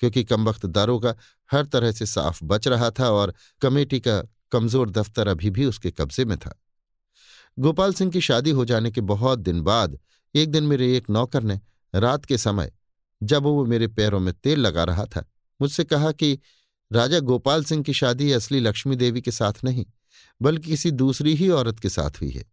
क्योंकि 0.00 0.24
कमबख्त 0.24 0.66
दारोगा 0.66 1.14
हर 1.50 1.64
तरह 1.64 1.92
से 1.92 2.06
साफ़ 2.06 2.44
बच 2.44 2.68
रहा 2.68 2.90
था 2.90 3.10
और 3.10 3.34
कमेटी 3.62 4.00
का 4.00 4.22
कमज़ोर 4.52 4.90
दफ्तर 4.90 5.28
अभी 5.28 5.50
भी 5.50 5.64
उसके 5.64 5.90
कब्जे 5.90 6.24
में 6.24 6.36
था। 6.38 6.54
गोपाल 7.58 7.92
सिंह 7.92 8.10
की 8.10 8.20
शादी 8.20 8.50
हो 8.50 8.64
जाने 8.64 8.90
के 8.90 9.00
बहुत 9.00 9.38
दिन 9.38 9.60
बाद, 9.62 9.98
एक 10.34 10.50
दिन 10.50 10.64
मेरे 10.64 10.96
एक 10.96 11.10
नौकर 11.10 11.42
ने 11.42 11.60
रात 11.94 12.24
के 12.24 12.38
समय 12.38 12.72
जब 13.20 13.42
वो 13.42 13.64
मेरे 13.66 13.86
पैरों 13.88 14.20
में 14.20 14.32
तेल 14.34 14.60
लगा 14.60 14.84
रहा 14.84 15.04
था, 15.06 15.24
मुझसे 15.60 15.84
कहा 15.84 16.12
कि 16.12 16.38
राजा 16.90 17.18
गोपाल 17.20 17.64
सिंह 17.64 17.82
की 17.82 17.92
शादी 17.92 18.30
असली 18.32 18.60
लक्ष्मी 18.60 18.96
देवी 18.96 19.20
के 19.20 19.30
साथ 19.30 19.64
नहीं, 19.64 19.84
बल्कि 20.40 20.70
किसी 20.70 20.90
दूसरी 20.90 21.34
ही 21.34 21.48
औरत 21.48 21.80
के 21.80 21.88
साथ 21.88 22.20
हुई 22.20 22.30
है। 22.30 22.44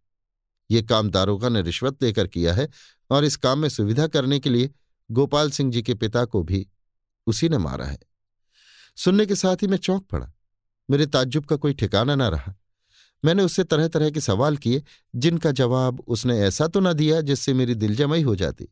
ये 0.70 0.82
काम 0.82 1.10
दारोगा 1.10 1.48
ने 1.48 1.62
रिश्वत 1.62 2.02
लेकर 2.02 2.26
किया 2.26 2.54
है 2.54 2.68
और 3.10 3.24
इस 3.24 3.36
काम 3.36 3.58
में 3.58 3.68
सुविधा 3.68 4.06
करने 4.06 4.38
के 4.40 4.50
लिए 4.50 4.70
गोपाल 5.10 5.50
सिंह 5.50 5.70
जी 5.72 5.82
के 5.82 5.94
पिता 5.94 6.24
को 6.24 6.42
भी 6.42 6.66
उसी 7.26 7.48
ने 7.48 7.58
मारा 7.58 7.84
है। 7.84 7.98
सुनने 8.96 9.26
के 9.26 9.34
साथ 9.34 9.56
ही 9.56 9.66
मैं 9.66 9.76
चौंक 9.76 10.06
पड़ा। 10.06 10.32
मेरे 10.88 11.06
ताज्जुब 11.06 11.44
का 11.44 11.56
कोई 11.56 11.72
ठिकाना 11.72 12.14
न 12.14 12.22
रहा। 12.22 12.54
मैंने 13.24 13.42
उससे 13.42 13.64
तरह 13.64 13.88
तरह 13.88 14.10
के 14.10 14.20
सवाल 14.20 14.56
किए, 14.56 14.82
जिनका 15.14 15.50
जवाब 15.52 16.00
उसने 16.00 16.38
ऐसा 16.40 16.66
तो 16.66 16.80
न 16.80 16.92
दिया 16.92 17.20
जिससे 17.20 17.54
मेरी 17.54 17.74
दिलजमई 17.74 18.22
हो 18.22 18.36
जाती। 18.36 18.68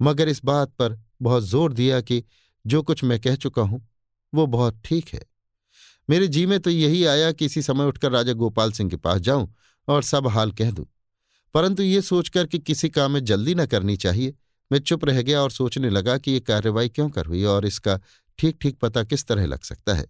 मगर 0.00 0.28
इस 0.28 0.44
बात 0.44 0.72
पर 0.72 0.98
बहुत 1.22 1.42
ज़ोर 1.42 1.72
दिया 1.72 2.00
कि 2.00 2.22
जो 2.64 2.82
कुछ 2.82 3.04
मैं 3.04 3.20
कह 3.20 3.36
चुका 3.36 3.62
हूँ 3.62 3.86
वो 4.34 4.46
बहुत 4.46 4.80
ठीक 4.84 5.08
है। 5.08 5.22
मेरे 6.10 6.28
जी 6.28 6.46
में 6.46 6.60
तो 6.60 6.70
यही 6.70 7.04
आया 7.04 7.32
कि 7.32 7.44
इसी 7.44 7.62
समय 7.62 7.84
उठकर 7.84 8.12
राजा 8.12 8.32
गोपाल 8.32 8.72
सिंह 8.72 8.90
के 8.90 8.96
पास 8.96 9.20
जाऊँ 9.20 9.54
और 9.88 10.02
सब 10.02 10.26
हाल 10.26 10.52
कह 10.52 10.70
दूँ। 10.70 10.86
परंतु 11.54 11.82
ये 11.82 12.02
सोचकर 12.02 12.46
कि 12.46 12.58
किसी 12.58 12.88
काम 12.88 13.10
में 13.10 13.24
जल्दी 13.24 13.54
न 13.54 13.66
करनी 13.66 13.96
चाहिए, 13.96 14.34
मैं 14.72 14.78
चुप 14.78 15.04
रह 15.04 15.22
गया 15.22 15.42
और 15.42 15.50
सोचने 15.50 15.90
लगा 15.90 16.18
कि 16.18 16.30
ये 16.30 16.40
कार्रवाई 16.40 16.88
क्यों 16.88 17.10
कर 17.10 17.26
हुई 17.26 17.44
और 17.44 17.66
इसका 17.66 18.00
ठीक 18.38 18.58
ठीक 18.60 18.78
पता 18.78 19.02
किस 19.04 19.26
तरह 19.26 19.46
लग 19.46 19.62
सकता 19.62 19.94
है। 19.94 20.06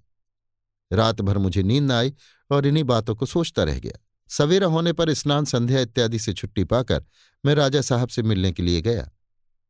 रात 0.93 1.21
भर 1.21 1.39
मुझे 1.39 1.63
नींद 1.63 1.85
न 1.85 1.91
आई 1.91 2.13
और 2.51 2.67
इन्हीं 2.67 2.85
बातों 2.85 3.15
को 3.15 3.27
सोचता 3.27 3.63
रह 3.63 3.79
गया। 3.79 3.99
सवेरा 4.29 4.67
होने 4.67 4.93
पर 4.93 5.15
स्नान, 5.15 5.45
संध्या 5.45 5.81
इत्यादि 5.81 6.19
से 6.19 6.33
छुट्टी 6.33 6.65
पाकर 6.65 7.05
मैं 7.47 7.55
राजा 7.55 7.81
साहब 7.81 8.09
से 8.09 8.23
मिलने 8.23 8.53
के 8.53 8.63
लिए 8.63 8.81
गया। 8.81 9.11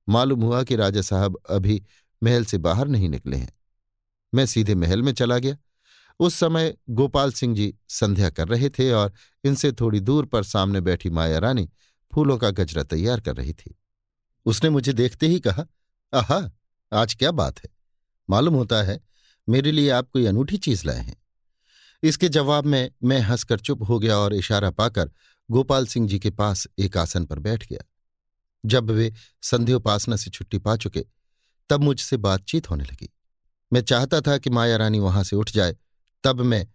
मालूम 0.08 0.42
हुआ 0.42 0.62
कि 0.62 0.76
राजा 0.76 1.02
साहब 1.02 1.38
अभी 1.50 1.82
महल 2.22 2.44
से 2.44 2.58
बाहर 2.58 2.88
नहीं 2.88 3.08
निकले 3.08 3.36
हैं। 3.36 3.52
मैं 4.36 4.46
सीधे 4.46 4.74
महल 4.74 5.02
में 5.02 5.12
चला 5.12 5.38
गया। 5.38 5.56
उस 6.20 6.34
समय 6.34 6.76
गोपाल 6.90 7.32
सिंह 7.32 7.56
जी 7.56 7.78
संध्या 7.88 8.30
कर 8.30 8.48
रहे 8.48 8.68
थे 8.68 8.92
और 8.92 9.12
इनसे 9.44 9.72
थोड़ी 9.72 10.00
दूर 10.00 10.26
पर 10.26 10.42
सामने 10.42 10.80
बैठी 10.80 11.10
माया 11.10 11.38
रानी 11.38 11.70
फूलों 12.14 12.38
का 12.38 12.50
गजरा 12.50 12.82
तैयार 12.82 13.20
कर 13.20 13.36
रही 13.36 13.52
थी। 13.52 13.78
उसने 14.46 14.70
मुझे 14.70 14.92
देखते 14.92 15.28
ही 15.28 15.40
कहा, 15.40 15.66
आहा, 16.14 16.52
आज 16.92 17.14
क्या 17.14 17.30
बात 17.30 17.58
है। 17.58 17.70
मालूम 18.30 18.54
होता 18.54 18.82
है, 18.82 19.00
मेरे 19.48 19.72
लिए 19.72 19.90
आप 19.90 20.10
कोई 20.12 20.26
अनूठी 20.26 20.56
चीज़ 20.56 20.86
लाए 20.86 21.00
हैं। 21.00 21.22
इसके 22.02 22.28
जवाब 22.28 22.64
में 22.64 22.90
मैं 23.04 23.20
हंसकर 23.20 23.58
चुप 23.58 23.82
हो 23.82 23.98
गया 23.98 24.18
और 24.18 24.34
इशारा 24.34 24.70
पाकर 24.70 25.10
गोपाल 25.50 25.86
सिंह 25.86 26.08
जी 26.08 26.18
के 26.18 26.30
पास 26.30 26.68
एक 26.78 26.96
आसन 26.96 27.24
पर 27.24 27.38
बैठ 27.38 27.68
गया। 27.68 27.80
जब 28.66 28.90
वे 28.90 29.14
संध्योपासना 29.42 30.16
से 30.16 30.30
छुट्टी 30.30 30.58
पा 30.58 30.76
चुके, 30.76 31.06
तब 31.70 31.80
मुझसे 31.80 32.16
बातचीत 32.16 32.70
होने 32.70 32.84
लगी। 32.84 33.12
मैं 33.72 33.80
चाहता 33.80 34.20
था 34.20 34.38
कि 34.38 34.50
माया 34.50 34.76
रानी 34.76 34.98
वहाँ 34.98 35.22
से 35.24 35.36
उठ 35.36 35.50
जाए, 35.50 35.76
तब 36.24 36.40
मैं 36.40 36.66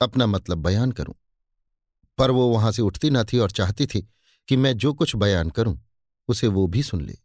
अपना 0.00 0.26
मतलब 0.26 0.58
बयान 0.58 0.92
करूँ। 0.92 1.14
पर 2.18 2.30
वो 2.30 2.48
वहाँ 2.48 2.72
से 2.72 2.82
उठती 2.82 3.10
न 3.10 3.24
थी 3.24 3.38
और 3.38 3.50
चाहती 3.50 3.86
थी 3.86 4.08
कि 4.48 4.56
मैं 4.56 4.76
जो 4.76 4.92
कुछ 4.94 5.16
बयान 5.16 5.50
करूँ, 5.50 5.78
उसे 6.28 6.46
वो 6.46 6.66
भी 6.66 6.82
सुन 6.82 7.00
ले। 7.00 7.16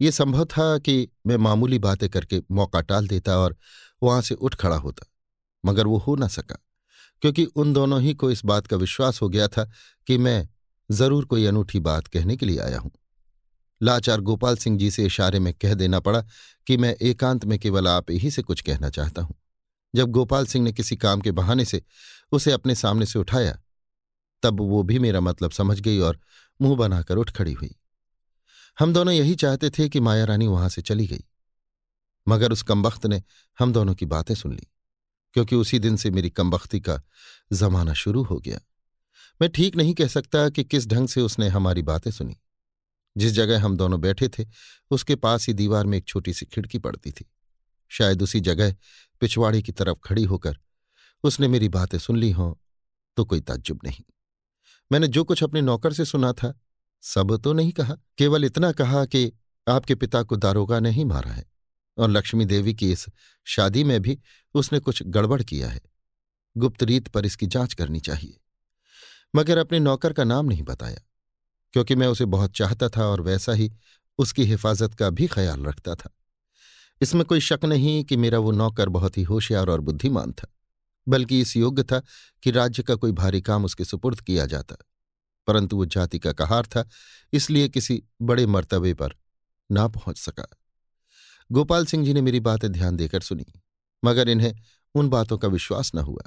ये 0.00 0.10
संभव 0.12 0.44
था 0.44 0.78
कि 0.78 1.08
मैं 1.26 1.36
मामूली 1.36 1.78
बातें 1.78 2.08
करके 2.08 2.40
मौका 2.50 2.80
टाल 2.80 3.08
देता 3.08 3.38
और 3.38 3.56
वहाँ 4.02 4.22
से 4.22 4.34
उठ 4.34 4.54
खड़ा 4.54 4.76
होता, 4.76 5.06
मगर 5.64 5.86
वो 5.86 5.98
हो 5.98 6.16
ना 6.16 6.28
सका, 6.28 6.56
क्योंकि 7.22 7.44
उन 7.44 7.72
दोनों 7.72 8.00
ही 8.02 8.14
को 8.14 8.30
इस 8.30 8.44
बात 8.44 8.66
का 8.66 8.76
विश्वास 8.76 9.22
हो 9.22 9.28
गया 9.28 9.48
था 9.48 9.70
कि 10.06 10.18
मैं 10.18 10.48
ज़रूर 10.90 11.24
कोई 11.24 11.46
अनूठी 11.46 11.80
बात 11.80 12.06
कहने 12.06 12.36
के 12.36 12.46
लिए 12.46 12.58
आया 12.58 12.78
हूँ। 12.78 12.90
लाचार 13.84 14.20
गोपाल 14.20 14.56
सिंह 14.56 14.78
जी 14.78 14.90
से 14.90 15.04
इशारे 15.06 15.38
में 15.38 15.54
कह 15.54 15.74
देना 15.74 16.00
पड़ा 16.00 16.20
कि 16.66 16.76
मैं 16.76 16.96
एकांत 17.02 17.44
में 17.44 17.58
केवल 17.58 17.88
आप 17.88 18.10
ही 18.10 18.30
से 18.30 18.42
कुछ 18.42 18.60
कहना 18.60 18.90
चाहता 18.90 19.22
हूँ। 19.22 19.34
जब 19.94 20.10
गोपाल 20.10 20.46
सिंह 20.46 20.64
ने 20.64 20.72
किसी 20.72 20.96
काम 20.96 21.20
के 21.20 21.30
बहाने 21.30 21.64
से 21.64 21.82
उसे 22.32 22.52
अपने 22.52 22.74
सामने 22.74 23.06
से 23.06 23.18
उठाया, 23.18 23.58
तब 24.42 24.60
वो 24.60 24.82
भी 24.82 24.98
मेरा 24.98 25.20
मतलब 25.20 25.50
समझ 25.50 25.80
गई 25.80 25.98
और 25.98 26.20
मुँह 26.60 26.76
बनाकर 26.76 27.16
उठ 27.16 27.30
खड़ी 27.30 27.52
हुई। 27.52 27.76
हम 28.78 28.92
दोनों 28.92 29.14
यही 29.14 29.34
चाहते 29.34 29.70
थे 29.70 29.88
कि 29.88 30.00
माया 30.00 30.24
रानी 30.24 30.46
वहाँ 30.46 30.68
से 30.68 30.82
चली 30.82 31.06
गई। 31.06 31.24
मगर 32.28 32.52
उस 32.52 32.62
कमबख्त 32.62 33.06
ने 33.06 33.22
हम 33.58 33.72
दोनों 33.72 33.94
की 33.94 34.06
बातें 34.06 34.34
सुन 34.34 34.52
ली, 34.52 34.66
क्योंकि 35.32 35.56
उसी 35.56 35.78
दिन 35.78 35.96
से 35.96 36.10
मेरी 36.10 36.30
कमबख्ती 36.30 36.80
का 36.80 37.02
जमाना 37.52 37.92
शुरू 37.92 38.22
हो 38.22 38.38
गया। 38.38 38.60
मैं 39.42 39.50
ठीक 39.50 39.76
नहीं 39.76 39.94
कह 39.94 40.06
सकता 40.06 40.48
कि 40.48 40.64
किस 40.64 40.86
ढंग 40.86 41.08
से 41.08 41.20
उसने 41.20 41.48
हमारी 41.48 41.82
बातें 41.82 42.10
सुनी। 42.10 42.36
जिस 43.16 43.32
जगह 43.32 43.64
हम 43.64 43.76
दोनों 43.76 44.00
बैठे 44.00 44.28
थे, 44.28 44.44
उसके 44.90 45.16
पास 45.16 45.46
ही 45.46 45.52
दीवार 45.52 45.86
में 45.86 45.98
एक 45.98 46.06
छोटी 46.06 46.32
सी 46.32 46.46
खिड़की 46.46 46.78
पड़ती 46.78 47.12
थी। 47.12 47.30
शायद 47.90 48.22
उसी 48.22 48.40
जगह 48.40 48.74
पिछवाड़े 49.20 49.62
की 49.62 49.72
तरफ़ 49.72 49.98
खड़ी 50.04 50.24
होकर 50.24 50.58
उसने 51.24 51.48
मेरी 51.48 51.68
बातें 51.68 51.98
सुन 51.98 52.16
ली 52.16 52.30
हों 52.30 52.54
तो 53.16 53.24
कोई 53.24 53.40
ताज्जुब 53.40 53.80
नहीं। 53.84 54.04
मैंने 54.92 55.08
जो 55.08 55.24
कुछ 55.24 55.42
अपने 55.42 55.60
नौकर 55.60 55.92
से 55.92 56.04
सुना 56.04 56.32
था, 56.32 56.54
सब 57.02 57.40
तो 57.44 57.52
नहीं 57.52 57.72
कहा। 57.72 57.96
केवल 58.18 58.44
इतना 58.44 58.72
कहा 58.72 59.04
कि 59.04 59.32
आपके 59.68 59.94
पिता 59.94 60.22
को 60.22 60.36
दारोगा 60.36 60.80
ने 60.80 60.90
ही 60.90 61.04
मारा 61.04 61.30
है, 61.30 61.44
और 61.98 62.10
लक्ष्मी 62.10 62.44
देवी 62.44 62.74
की 62.74 62.92
इस 62.92 63.06
शादी 63.44 63.84
में 63.84 64.00
भी 64.02 64.18
उसने 64.54 64.78
कुछ 64.78 65.02
गड़बड़ 65.02 65.42
किया 65.42 65.68
है। 65.68 65.80
गुप्त 66.56 66.82
रीत 66.82 67.08
पर 67.08 67.26
इसकी 67.26 67.46
जाँच 67.46 67.74
करनी 67.74 68.00
चाहिए। 68.00 68.40
मगर 69.36 69.58
अपने 69.58 69.78
नौकर 69.78 70.12
का 70.12 70.24
नाम 70.24 70.46
नहीं 70.46 70.62
बताया। 70.62 71.00
क्योंकि 71.74 71.94
मैं 71.94 72.06
उसे 72.06 72.24
बहुत 72.24 72.52
चाहता 72.52 72.88
था 72.88 73.04
और 73.04 73.20
वैसा 73.20 73.52
ही 73.52 73.70
उसकी 74.18 74.44
हिफाजत 74.44 74.94
का 74.94 75.08
भी 75.10 75.26
ख्याल 75.26 75.64
रखता 75.64 75.94
था। 75.94 76.10
इसमें 77.00 77.24
कोई 77.24 77.40
शक 77.40 77.64
नहीं 77.64 78.02
कि 78.04 78.16
मेरा 78.16 78.38
वो 78.38 78.50
नौकर 78.52 78.88
बहुत 78.88 79.16
ही 79.18 79.22
होशियार 79.22 79.68
और 79.68 79.80
बुद्धिमान 79.80 80.32
था, 80.32 80.46
बल्कि 81.06 81.40
इस 81.40 81.56
योग्य 81.56 81.82
था 81.82 82.00
कि 82.42 82.50
राज्य 82.50 82.82
का 82.82 82.94
कोई 82.94 83.12
भारी 83.12 83.40
काम 83.40 83.64
उसके 83.64 83.84
सुपुर्द 83.84 84.20
किया 84.20 84.46
जाता, 84.46 84.76
परंतु 85.48 85.76
वो 85.76 85.86
जाति 85.86 86.18
का 86.18 86.32
कहार 86.32 86.66
था, 86.66 86.88
इसलिए 87.32 87.68
किसी 87.68 88.02
बड़े 88.22 88.46
मर्तबे 88.46 88.92
पर 88.94 89.14
ना 89.70 89.86
पहुँच 89.88 90.18
सका। 90.18 90.46
गोपाल 91.50 91.86
सिंह 91.86 92.04
जी 92.04 92.14
ने 92.14 92.22
मेरी 92.22 92.40
बातें 92.40 92.70
ध्यान 92.72 92.96
देकर 92.96 93.20
सुनी, 93.20 93.46
मगर 94.02 94.28
इन्हें 94.28 94.54
उन 94.94 95.08
बातों 95.08 95.38
का 95.38 95.48
विश्वास 95.48 95.90
न 95.94 95.98
हुआ, 95.98 96.22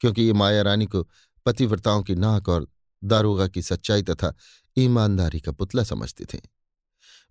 क्योंकि 0.00 0.22
ये 0.22 0.32
माया 0.32 0.62
रानी 0.62 0.86
को 0.86 1.06
पतिव्रताओं 1.46 2.02
की 2.02 2.14
नाक 2.14 2.48
और 2.48 2.68
दारोगा 3.04 3.48
की 3.48 3.62
सच्चाई 3.62 4.02
तथा 4.02 4.34
ईमानदारी 4.78 5.40
का 5.40 5.52
पुतला 5.52 5.82
समझते 5.82 6.24
थे। 6.24 6.38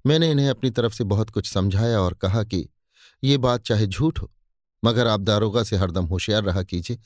मैंने 0.06 0.32
इन्हें 0.32 0.50
अपनी 0.50 0.70
तरफ़ 0.70 0.94
से 0.94 1.04
बहुत 1.04 1.30
कुछ 1.30 1.50
समझाया 1.50 2.00
और 2.00 2.14
कहा 2.14 2.44
कि, 2.44 2.70
ये 3.24 3.38
बात 3.38 3.62
चाहे 3.62 3.88
झूठ 3.88 4.20
हो, 4.22 4.32
मगर 4.86 5.08
आप 5.08 5.20
दारोगा 5.20 5.64
से 5.64 5.76
हरदम 5.78 6.06
होशियार 6.06 6.44
रहा 6.44 6.64
कीजिए 6.64 7.00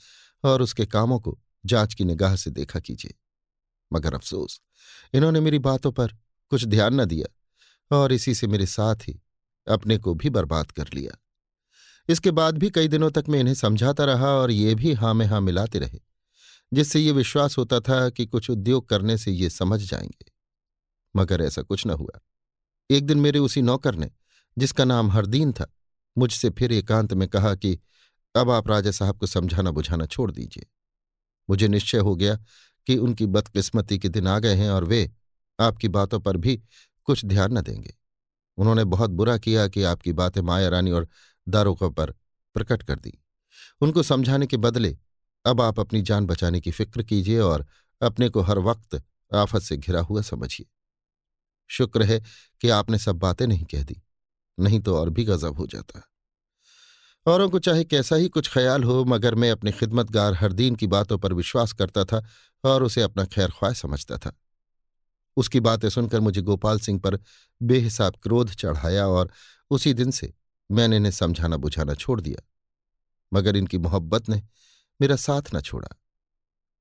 और 0.44 0.62
उसके 0.62 0.86
कामों 0.86 1.20
को 1.20 1.40
जाँच 1.66 1.94
की 1.94 2.04
निगाह 2.04 2.36
से 2.36 2.50
देखा 2.50 2.80
कीजिए। 2.80 3.14
मगर 3.94 4.14
अफसोस, 4.14 4.62
इन्होंने 5.14 5.40
मेरी 5.40 5.60
बातों 5.60 5.92
पर 5.92 6.08
कुछ 6.50 6.66
ध्यान 6.66 7.02
न 7.02 7.06
दिया 7.06 7.28
और 7.98 8.14
इसी 8.14 8.36
से 8.36 8.48
मेरे 8.48 8.66
साथ 8.66 8.96
ही 8.96 9.22
अपने 9.68 9.98
को 9.98 10.14
भी 10.14 10.30
बर्बाद 10.30 10.72
कर 10.72 10.86
लिया। 10.94 11.18
इसके 12.10 12.32
बाद 12.32 12.58
भी 12.58 12.70
कई 12.70 12.88
दिनों 12.88 13.12
तक 13.12 13.24
मैं 13.30 13.40
इन्हें 13.40 13.54
समझाता 13.54 14.06
रहा 14.06 14.28
और 14.28 14.52
ये 14.52 14.76
भी 14.76 14.94
हाँ 14.94 15.14
में 15.14 15.26
हाँ 15.26 15.42
मिलाते 15.42 15.80
रहे। 15.80 16.00
जिससे 16.74 17.00
ये 17.00 17.12
विश्वास 17.12 17.58
होता 17.58 17.80
था 17.80 18.10
कि 18.10 18.26
कुछ 18.26 18.50
उद्योग 18.50 18.90
करने 18.90 19.18
से 19.18 19.32
ये 19.32 19.50
समझ 19.50 19.80
जाएँगे। 19.80 20.32
मगर 21.16 21.42
ऐसा 21.42 21.62
कुछ 21.62 21.88
न 21.88 21.90
हुआ। 21.90 22.20
एक 22.92 23.06
दिन 23.06 23.18
मेरे 23.18 23.40
उसी 23.40 23.62
नौकर 23.62 23.96
ने, 23.96 24.12
जिसका 24.58 24.86
नाम 24.86 25.12
हरदीन 25.12 25.54
था, 25.54 25.74
मुझसे 26.18 26.50
फिर 26.50 26.72
एकांत 26.72 27.14
में 27.14 27.28
कहा 27.28 27.56
कि, 27.56 27.80
अब 28.36 28.50
आप 28.50 28.68
राजा 28.68 28.92
साहब 28.92 29.18
को 29.18 29.26
समझाना 29.28 29.72
बुझाना 29.72 30.06
छोड़ 30.06 30.32
दीजिए। 30.32 30.66
मुझे 31.50 31.68
निश्चय 31.68 31.98
हो 31.98 32.16
गया 32.16 32.36
कि 32.88 32.98
उनकी 32.98 33.26
बदकिस्मती 33.26 34.00
के 34.00 34.10
दिन 34.10 34.28
आ 34.28 34.40
गए 34.40 34.56
हैं 34.56 34.70
और 34.70 34.84
वे 34.84 35.12
आपकी 35.60 35.88
बातों 35.88 36.20
पर 36.20 36.38
भी 36.38 36.64
कुछ 37.04 37.26
ध्यान 37.26 37.58
न 37.58 37.62
देंगे। 37.62 37.96
उन्होंने 38.58 38.84
बहुत 38.84 39.10
बुरा 39.10 39.38
किया 39.38 39.68
कि 39.68 39.84
आपकी 39.84 40.14
बातें 40.14 40.42
माया 40.42 40.70
रानी 40.70 40.92
और 40.92 41.08
दारोगा 41.50 41.90
पर 41.90 42.12
प्रकट 42.54 42.84
कर 42.84 43.00
दी। 43.00 43.24
उनको 43.82 44.04
समझाने 44.04 44.48
के 44.48 44.58
बदले 44.58 44.98
अब 45.46 45.62
आप 45.62 45.80
अपनी 45.80 46.02
जान 46.02 46.26
बचाने 46.26 46.62
की 46.62 46.72
फ़िक्र 46.72 47.04
कीजिए 47.04 47.40
और 47.40 47.66
अपने 48.02 48.30
को 48.30 48.42
हर 48.42 48.60
वक्त 48.60 49.02
आफत 49.32 49.62
से 49.62 49.78
घिरा 49.78 50.02
हुआ 50.02 50.22
समझिए। 50.22 50.66
शुक्र 51.70 52.04
है 52.04 52.22
कि 52.62 52.70
आपने 52.70 52.98
सब 52.98 53.16
बातें 53.16 53.46
नहीं 53.48 53.66
कह 53.66 53.84
दी, 53.84 54.02
नहीं 54.58 54.80
तो 54.80 54.98
और 54.98 55.10
भी 55.10 55.24
गजब 55.24 55.58
हो 55.58 55.66
जाता। 55.68 56.02
औरों 57.26 57.50
को 57.50 57.60
चाहे 57.60 57.84
कैसा 57.84 58.16
ही 58.16 58.28
कुछ 58.28 58.50
ख्याल 58.54 58.84
हो, 58.84 59.04
मगर 59.06 59.36
मैं 59.36 59.52
अपने 59.52 59.72
खिदमतगार 59.72 60.34
हरदीन 60.34 60.76
की 60.76 60.88
बातों 60.88 61.18
पर 61.18 61.34
विश्वास 61.34 61.74
करता 61.74 62.04
था 62.06 62.24
और 62.64 62.84
उसे 62.84 63.02
अपना 63.02 63.26
खैर 63.26 63.50
ख्वाह 63.50 63.74
समझता 63.74 64.18
था। 64.18 64.34
उसकी 65.38 65.60
बातें 65.60 65.90
सुनकर 65.90 66.20
मुझे 66.20 66.42
गोपाल 66.42 66.80
सिंह 66.80 67.00
पर 67.00 67.20
बेहिसाब 67.62 68.16
क्रोध 68.24 68.52
चढ़ाया 68.52 69.08
और 69.08 69.32
उसी 69.72 69.94
दिन 69.94 70.12
से 70.12 70.34
मैंने 70.70 70.98
इन्हें 70.98 71.12
समझाना 71.12 71.58
बुझाना 71.58 71.94
छोड़ 71.94 72.20
दिया। 72.22 72.42
मगर 73.32 73.56
इनकी 73.56 73.78
मोहब्बत 73.78 74.30
ने 74.30 74.42
मेरा 75.04 75.16
साथ 75.16 75.42
न 75.56 75.62
छोड़ा। 75.62 75.88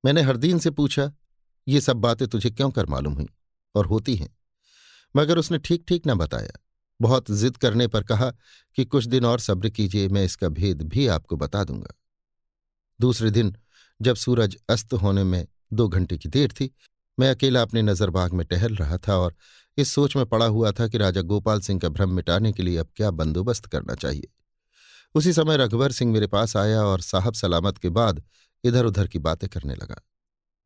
मैंने 0.05 0.23
हरदीन 0.23 0.59
से 0.59 0.71
पूछा, 0.71 1.13
ये 1.69 1.81
सब 1.81 1.97
बातें 1.97 2.29
तुझे 2.29 2.51
क्यों 2.51 2.71
कर 2.71 2.87
मालूम 2.87 3.15
हुई? 3.15 3.29
और 3.75 3.87
होती 3.87 4.17
हैं। 4.17 4.39
मगर 5.17 5.39
उसने 5.39 5.59
ठीक 5.59 5.85
ठीक 5.89 6.03
न 6.07 6.15
बताया। 6.15 6.65
बहुत 7.01 7.31
जिद 7.31 7.57
करने 7.57 7.87
पर 7.87 8.03
कहा 8.03 8.33
कि 8.77 8.85
कुछ 8.85 9.05
दिन 9.05 9.25
और 9.25 9.39
सब्र 9.39 9.71
कीजिए, 9.71 10.09
मैं 10.09 10.25
इसका 10.25 10.49
भेद 10.49 10.83
भी 10.83 11.07
आपको 11.07 11.37
बता 11.37 11.65
दूँगा। 11.65 11.95
दूसरे 13.01 13.31
दिन, 13.31 13.57
जब 14.03 14.17
सूरज 14.17 14.57
अस्त 14.69 14.95
होने 14.95 15.25
में 15.25 15.47
दो 15.73 15.89
घंटे 15.89 16.19
की 16.19 16.29
देर 16.29 16.53
थी, 16.53 16.75
मैं 17.19 17.31
अकेला 17.31 17.63
अपने 17.63 17.83
नजरबाग 17.83 18.33
में 18.33 18.47
टहल 18.47 18.77
रहा 18.77 18.99
था 18.99 19.17
और 19.17 19.35
इस 19.77 19.89
सोच 19.89 20.17
में 20.17 20.27
पड़ा 20.27 20.47
हुआ 20.47 20.73
था 20.73 20.89
कि 20.89 20.99
राजा 20.99 21.21
गोपाल 21.21 21.61
सिंह 21.61 21.81
का 21.81 21.89
भ्रम 21.89 22.11
मिटाने 22.11 22.53
के 22.53 22.63
लिए 22.63 22.77
अब 22.77 22.89
क्या 22.97 23.11
बंदोबस्त 23.11 23.67
करना 23.67 23.95
चाहिए। 23.95 24.29
उसी 25.15 25.33
समय 25.33 25.57
रघुवर 25.57 25.93
सिंह 25.93 26.13
मेरे 26.13 26.27
पास 26.27 26.57
आया 26.57 26.83
और 26.83 27.01
साहब 27.01 27.35
सलामत 27.35 27.79
के 27.79 27.89
बाद 27.89 28.23
इधर 28.65 28.85
उधर 28.85 29.09
की 29.09 29.19
बातें 29.19 29.49
करने 29.51 29.75
लगा। 29.75 30.01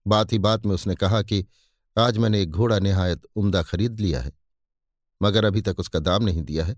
बात 0.06 0.32
ही 0.32 0.39
बात 0.39 0.66
में 0.66 0.74
उसने 0.74 0.94
कहा 0.94 1.23
कि, 1.23 1.44
आज 1.97 2.18
मैंने 2.18 2.43
एक 2.43 2.51
घोड़ा 2.51 2.78
निहायत 2.78 3.23
उम्दा 3.36 3.62
खरीद 3.62 4.01
लिया 4.01 4.20
है, 4.20 4.32
मगर 5.20 5.44
अभी 5.44 5.60
तक 5.62 5.78
उसका 5.78 5.98
दाम 5.98 6.24
नहीं 6.24 6.43
दिया 6.43 6.64
है। 6.64 6.77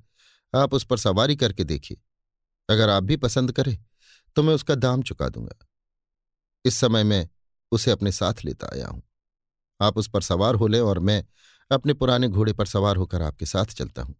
आप 0.53 0.74
उस 0.74 0.85
पर 0.85 0.99
सवारी 0.99 1.36
करके 1.36 1.65
देखिए। 1.65 1.99
अगर 2.69 2.90
आप 2.90 3.03
भी 3.03 3.16
पसंद 3.16 3.53
करें 3.53 3.77
तो 4.36 4.43
मैं 4.43 4.55
उसका 4.55 4.74
दाम 4.74 5.03
चुका 5.03 5.28
दूँगा। 5.28 5.66
इस 6.65 6.74
समय 6.74 7.05
मैं 7.05 7.28
उसे 7.73 7.90
अपने 7.90 8.12
साथ 8.12 8.45
लेता 8.45 8.66
आया 8.74 8.89
हूँ। 8.89 9.03
आप 9.81 9.99
उस 9.99 10.09
पर 10.09 10.23
सवार 10.23 10.55
हो 10.55 10.66
लें 10.66 10.81
और 10.81 10.99
मैं 10.99 11.24
अपने 11.70 11.93
पुराने 11.95 12.28
घोड़े 12.28 12.53
पर 12.53 12.66
सवार 12.66 12.97
होकर 12.97 13.23
आपके 13.23 13.47
साथ 13.47 13.74
चलता 13.74 14.03
हूँ। 14.03 14.15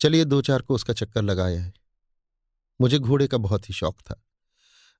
चलिए 0.00 0.24
दो 0.24 0.40
चार 0.42 0.62
को 0.62 0.74
उसका 0.74 0.92
चक्कर 0.92 1.22
लगाया 1.22 1.62
है। 1.62 1.72
मुझे 2.80 2.98
घोड़े 2.98 3.26
का 3.28 3.36
बहुत 3.38 3.68
ही 3.68 3.74
शौक 3.74 4.00
था। 4.00 4.22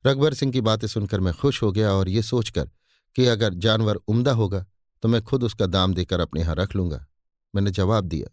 रघुवर 0.04 0.34
सिंह 0.34 0.52
की 0.52 0.60
बातें 0.60 0.86
सुनकर 0.88 1.20
मैं 1.20 1.32
खुश 1.34 1.62
हो 1.62 1.70
गया 1.72 1.92
और 1.92 2.08
ये 2.08 2.22
सोचकर 2.22 2.70
कि 3.16 3.26
अगर 3.26 3.54
जानवर 3.56 3.96
उम्दा 3.96 4.32
होगा 4.32 4.64
तो 5.02 5.08
मैं 5.08 5.22
खुद 5.22 5.44
उसका 5.44 5.66
दाम 5.66 5.94
देकर 5.94 6.20
अपने 6.20 6.40
यहाँ 6.40 6.54
रख 6.54 6.74
लूँगा। 6.76 7.04
मैंने 7.54 7.70
जवाब 7.70 8.04
दिया, 8.04 8.28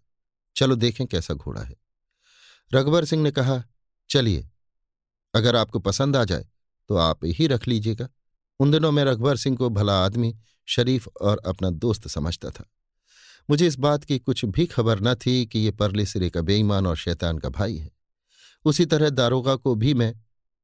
चलो 0.56 0.76
देखें 0.76 1.06
कैसा 1.08 1.34
घोड़ा 1.34 1.62
है। 1.62 1.76
रघुवर 2.72 3.06
सिंह 3.06 3.24
ने 3.24 3.32
कहा, 3.32 3.64
चलिए, 4.10 4.50
अगर 5.34 5.56
आपको 5.56 5.80
पसंद 5.80 6.16
आ 6.16 6.24
जाए 6.24 6.48
तो 6.90 6.96
आप 6.98 7.26
ही 7.26 7.48
रख 7.48 7.68
लीजिएगा। 7.68 8.08
उन 8.60 8.72
दिनों 8.72 8.92
मैं 8.92 9.04
रघुवर 9.06 9.38
सिंह 9.38 9.58
को 9.58 9.70
भला 9.70 9.94
आदमी, 10.06 10.36
शरीफ 10.68 11.08
और 11.08 11.42
अपना 11.46 11.70
दोस्त 11.70 12.08
समझता 12.08 12.50
था। 12.50 12.66
मुझे 13.50 13.68
इस 13.68 13.78
बात 13.78 14.04
की 14.04 14.20
कुछ 14.20 14.44
भी 14.46 14.66
खबर 14.66 15.00
न 15.00 15.16
थी 15.16 15.46
कि 15.46 15.60
ये 15.60 15.72
परले 15.72 16.06
सिरे 16.06 16.30
का 16.30 16.42
बेईमान 16.42 16.88
और 16.88 16.98
शैतान 16.98 17.38
का 17.38 17.50
भाई 17.50 17.78
है। 17.78 17.90
उसी 18.66 18.86
तरह 18.86 19.10
दारोगा 19.10 19.56
को 19.56 19.76
भी 19.76 19.94
मैं 19.94 20.16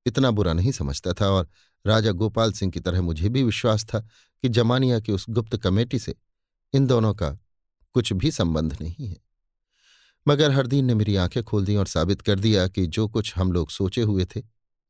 इतना 0.06 0.32
बुरा 0.32 0.54
नहीं 0.54 0.72
समझता 0.72 1.14
था 1.14 1.30
और 1.30 1.50
राजा 1.86 2.12
गोपाल 2.12 2.52
सिंह 2.52 2.72
की 2.72 2.80
तरह 2.80 3.02
मुझे 3.02 3.30
भी 3.30 3.44
विश्वास 3.44 3.86
था 3.86 4.00
कि 4.42 4.50
जमानिया 4.50 5.00
की 5.00 5.12
उस 5.12 5.26
गुप्त 5.30 5.58
कमेटी 5.58 6.00
से 6.00 6.16
इन 6.74 6.88
दोनों 6.88 7.14
का 7.14 7.32
कुछ 7.94 8.14
भी 8.14 8.32
संबंध 8.32 8.78
नहीं 8.82 9.08
है। 9.08 9.18
मगर 10.28 10.52
हरदीन 10.52 10.86
ने 10.86 10.94
मेरी 10.94 11.16
आँखें 11.16 11.44
खोल 11.44 11.66
दी 11.66 11.76
और 11.76 11.88
साबित 11.88 12.22
कर 12.22 12.40
दिया 12.40 12.68
कि 12.68 12.88
जो 12.88 13.08
कुछ 13.08 13.38
हम 13.38 13.52
लोग 13.52 13.70
सोचे 13.70 14.02
हुए 14.02 14.26
थे, 14.26 14.42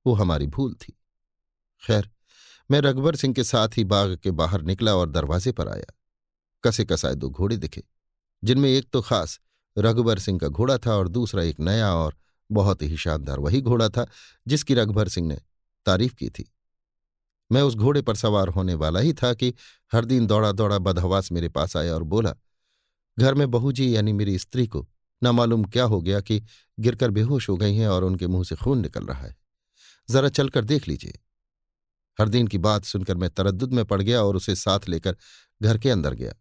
वो 0.05 0.13
हमारी 0.13 0.47
भूल 0.47 0.73
थी। 0.73 0.93
खैर, 1.87 2.09
मैं 2.71 2.81
रघुबर 2.81 3.15
सिंह 3.15 3.33
के 3.33 3.43
साथ 3.43 3.69
ही 3.77 3.83
बाग 3.83 4.15
के 4.17 4.31
बाहर 4.31 4.61
निकला 4.61 4.95
और 4.95 5.09
दरवाजे 5.09 5.51
पर 5.51 5.67
आया। 5.67 5.93
कसे 6.63 6.85
कसाए 6.85 7.15
दो 7.15 7.29
घोड़े 7.29 7.57
दिखे, 7.57 7.83
जिनमें 8.43 8.69
एक 8.69 8.89
तो 8.89 9.01
खास 9.01 9.39
रघुबर 9.77 10.19
सिंह 10.19 10.39
का 10.39 10.47
घोड़ा 10.47 10.77
था 10.77 10.95
और 10.95 11.07
दूसरा 11.07 11.43
एक 11.43 11.59
नया 11.59 11.93
और 11.95 12.15
बहुत 12.51 12.81
ही 12.81 12.97
शानदार 12.97 13.39
वही 13.39 13.61
घोड़ा 13.61 13.89
था 13.89 14.05
जिसकी 14.47 14.73
रघुभर 14.73 15.07
सिंह 15.07 15.27
ने 15.27 15.37
तारीफ़ 15.85 16.15
की 16.15 16.29
थी। 16.29 16.51
मैं 17.51 17.61
उस 17.61 17.75
घोड़े 17.75 18.01
पर 18.01 18.15
सवार 18.15 18.47
होने 18.47 18.73
वाला 18.73 18.99
ही 18.99 19.13
था 19.13 19.33
कि 19.33 19.53
हर 19.91 20.05
दिन 20.05 20.27
दौड़ा 20.27 20.51
दौड़ा 20.51 20.77
बदहवास 20.77 21.31
मेरे 21.31 21.49
पास 21.49 21.75
आया 21.77 21.93
और 21.95 22.03
बोला, 22.03 22.35
घर 23.17 23.33
में 23.33 23.49
बहू 23.51 23.71
जी 23.71 23.95
यानी 23.95 24.13
मेरी 24.13 24.37
स्त्री 24.39 24.67
को 24.67 24.87
न 25.21 25.27
मालूम 25.27 25.63
क्या 25.63 25.83
हो 25.83 26.01
गया 26.01 26.21
कि 26.21 26.41
गिरकर 26.79 27.11
बेहोश 27.11 27.49
हो 27.49 27.57
गई 27.57 27.75
हैं 27.75 27.87
और 27.87 28.03
उनके 28.03 28.27
मुँह 28.27 28.43
से 28.43 28.55
खून 28.55 28.79
निकल 28.79 29.05
रहा 29.05 29.19
है। 29.19 29.35
जरा 30.09 30.29
चलकर 30.29 30.65
देख 30.65 30.87
लीजिए। 30.87 31.19
हरदीन 32.19 32.47
की 32.47 32.57
बात 32.57 32.85
सुनकर 32.85 33.17
मैं 33.17 33.29
तरद्दुद 33.29 33.73
में 33.73 33.83
पड़ 33.85 34.01
गया 34.01 34.21
और 34.23 34.35
उसे 34.35 34.55
साथ 34.55 34.87
लेकर 34.89 35.15
घर 35.61 35.77
के 35.77 35.89
अंदर 35.89 36.13
गया, 36.13 36.33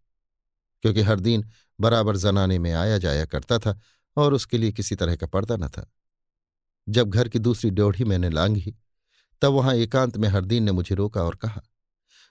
क्योंकि 0.84 1.02
हर 1.02 1.20
दिन 1.20 1.44
बराबर 1.80 2.16
जनाने 2.16 2.58
में 2.58 2.72
आया 2.72 2.98
जाया 2.98 3.24
करता 3.24 3.58
था 3.58 3.78
और 4.16 4.34
उसके 4.34 4.58
लिए 4.58 4.72
किसी 4.72 4.94
तरह 4.94 5.16
का 5.16 5.26
पर्दा 5.26 5.56
न 5.56 5.68
था। 5.68 5.86
जब 6.88 7.10
घर 7.10 7.28
की 7.28 7.38
दूसरी 7.38 7.70
ड्योढ़ी 7.70 8.04
मैंने 8.04 8.30
लांघी, 8.30 8.76
तब 9.42 9.52
वहाँ 9.52 9.74
एकांत 9.74 10.16
में 10.16 10.28
हरदीन 10.28 10.62
ने 10.62 10.72
मुझे 10.72 10.94
रोका 10.94 11.22
और 11.22 11.36
कहा, 11.36 11.62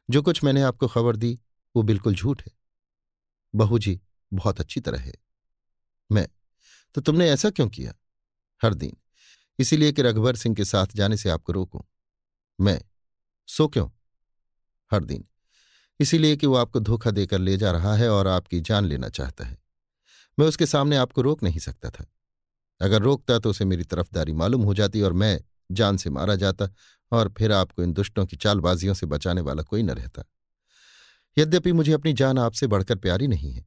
जो 0.10 0.22
कुछ 0.22 0.44
मैंने 0.44 0.62
आपको 0.62 0.88
खबर 0.88 1.16
दी, 1.16 1.40
वो 1.76 1.82
बिल्कुल 1.82 2.16
झूठ 2.16 2.42
है। 2.42 2.52
बहू 3.56 3.80
जी, 3.80 4.02
बहुत 4.34 4.60
अच्छी 4.60 4.80
तरह 4.80 5.00
है। 5.00 5.14
मैं 6.12 6.28
तो 6.94 7.02
तुमने 7.02 7.30
ऐसा 7.30 7.50
क्यों 7.50 7.68
किया? 7.70 7.94
हरदीन, 8.64 8.98
इसीलिए 9.60 9.92
कि 9.92 10.02
रघुवर 10.02 10.36
सिंह 10.36 10.56
के 10.56 10.66
साथ 10.66 10.88
जाने 10.96 11.18
से 11.18 11.30
आपको 11.30 11.54
रोकूं। 11.54 11.82
मैं, 12.60 12.82
सो 13.48 13.68
क्यों? 13.68 13.90
हरदीन, 14.92 15.26
इसीलिए 16.00 16.38
कि 16.38 16.48
वो 16.48 16.56
आपको 16.56 16.80
धोखा 16.80 17.12
देकर 17.12 17.40
ले 17.40 17.58
जा 17.58 17.72
रहा 17.72 17.96
है 17.96 18.10
और 18.10 18.28
आपकी 18.28 18.60
जान 18.62 18.86
लेना 18.86 19.10
चाहता 19.10 19.46
है। 19.46 19.58
मैं 20.40 20.48
उसके 20.48 20.66
सामने 20.66 20.96
आपको 20.96 21.22
रोक 21.22 21.44
नहीं 21.44 21.60
सकता 21.60 21.90
था। 21.90 22.06
अगर 22.82 23.02
रोकता 23.02 23.38
तो 23.40 23.50
उसे 23.50 23.66
मेरी 23.66 23.84
तरफदारी 23.84 24.34
मालूम 24.34 24.62
हो 24.62 24.74
जाती 24.74 25.02
और 25.02 25.14
मैं 25.14 25.40
जान 25.72 25.98
से 25.98 26.10
मारा 26.10 26.36
जाता 26.36 26.70
और 27.12 27.34
फिर 27.38 27.52
आपको 27.52 27.84
इन 27.84 27.94
दुष्टों 27.94 28.26
की 28.26 28.38
चालबाजियों 28.38 28.94
से 28.94 29.06
बचाने 29.06 29.42
वाला 29.42 29.64
कोई 29.64 29.84
न 29.84 29.92
रहता। 29.92 30.24
यद्यपि 31.38 31.72
मुझे 31.72 31.92
अपनी 31.94 32.14
जान 32.14 32.38
आपसे 32.38 32.68
बढ़कर 32.68 32.96
प्यारी 32.96 33.28
नहीं 33.28 33.52
है, 33.54 33.66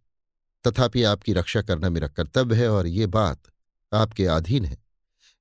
तथापि 0.65 1.03
आपकी 1.03 1.33
रक्षा 1.33 1.63
करना 1.63 1.89
मेरा 1.91 2.09
कर्तव्य 2.09 2.57
है 2.57 2.69
और 2.69 2.87
ये 2.87 3.07
बात 3.09 3.43
आपके 3.93 4.27
अधीन 4.27 4.65
है। 4.65 4.77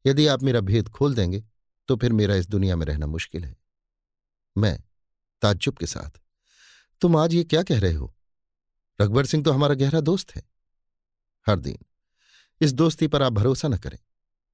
यदि 0.06 0.28
आप 0.28 0.44
मेरा 0.44 0.60
भेद 0.62 0.90
खोल 0.90 1.16
देंगे 1.16 1.44
तो 1.90 1.96
फिर 1.96 2.14
मेरा 2.14 2.36
इस 2.36 2.48
दुनिया 2.48 2.76
में 2.76 2.86
रहना 2.86 3.08
मुश्किल 3.08 3.44
है। 3.44 3.56
मैं 4.56 4.78
ताज्जुब 5.42 5.78
के 5.78 5.86
साथ, 5.86 6.20
तुम 7.02 7.16
आज 7.16 7.34
ये 7.34 7.44
क्या 7.44 7.64
कह 7.64 7.80
रहे 7.80 7.94
हो? 7.94 8.14
रघुबर 9.00 9.26
सिंह 9.26 9.44
तो 9.44 9.52
हमारा 9.52 9.76
गहरा 9.76 10.00
दोस्त 10.02 10.36
है। 10.36 10.44
हर 11.48 11.60
दिन 11.60 11.78
इस 12.62 12.74
दोस्ती 12.74 13.08
पर 13.08 13.22
आप 13.22 13.34
भरोसा 13.34 13.68
न 13.68 13.78
करें 13.78 13.98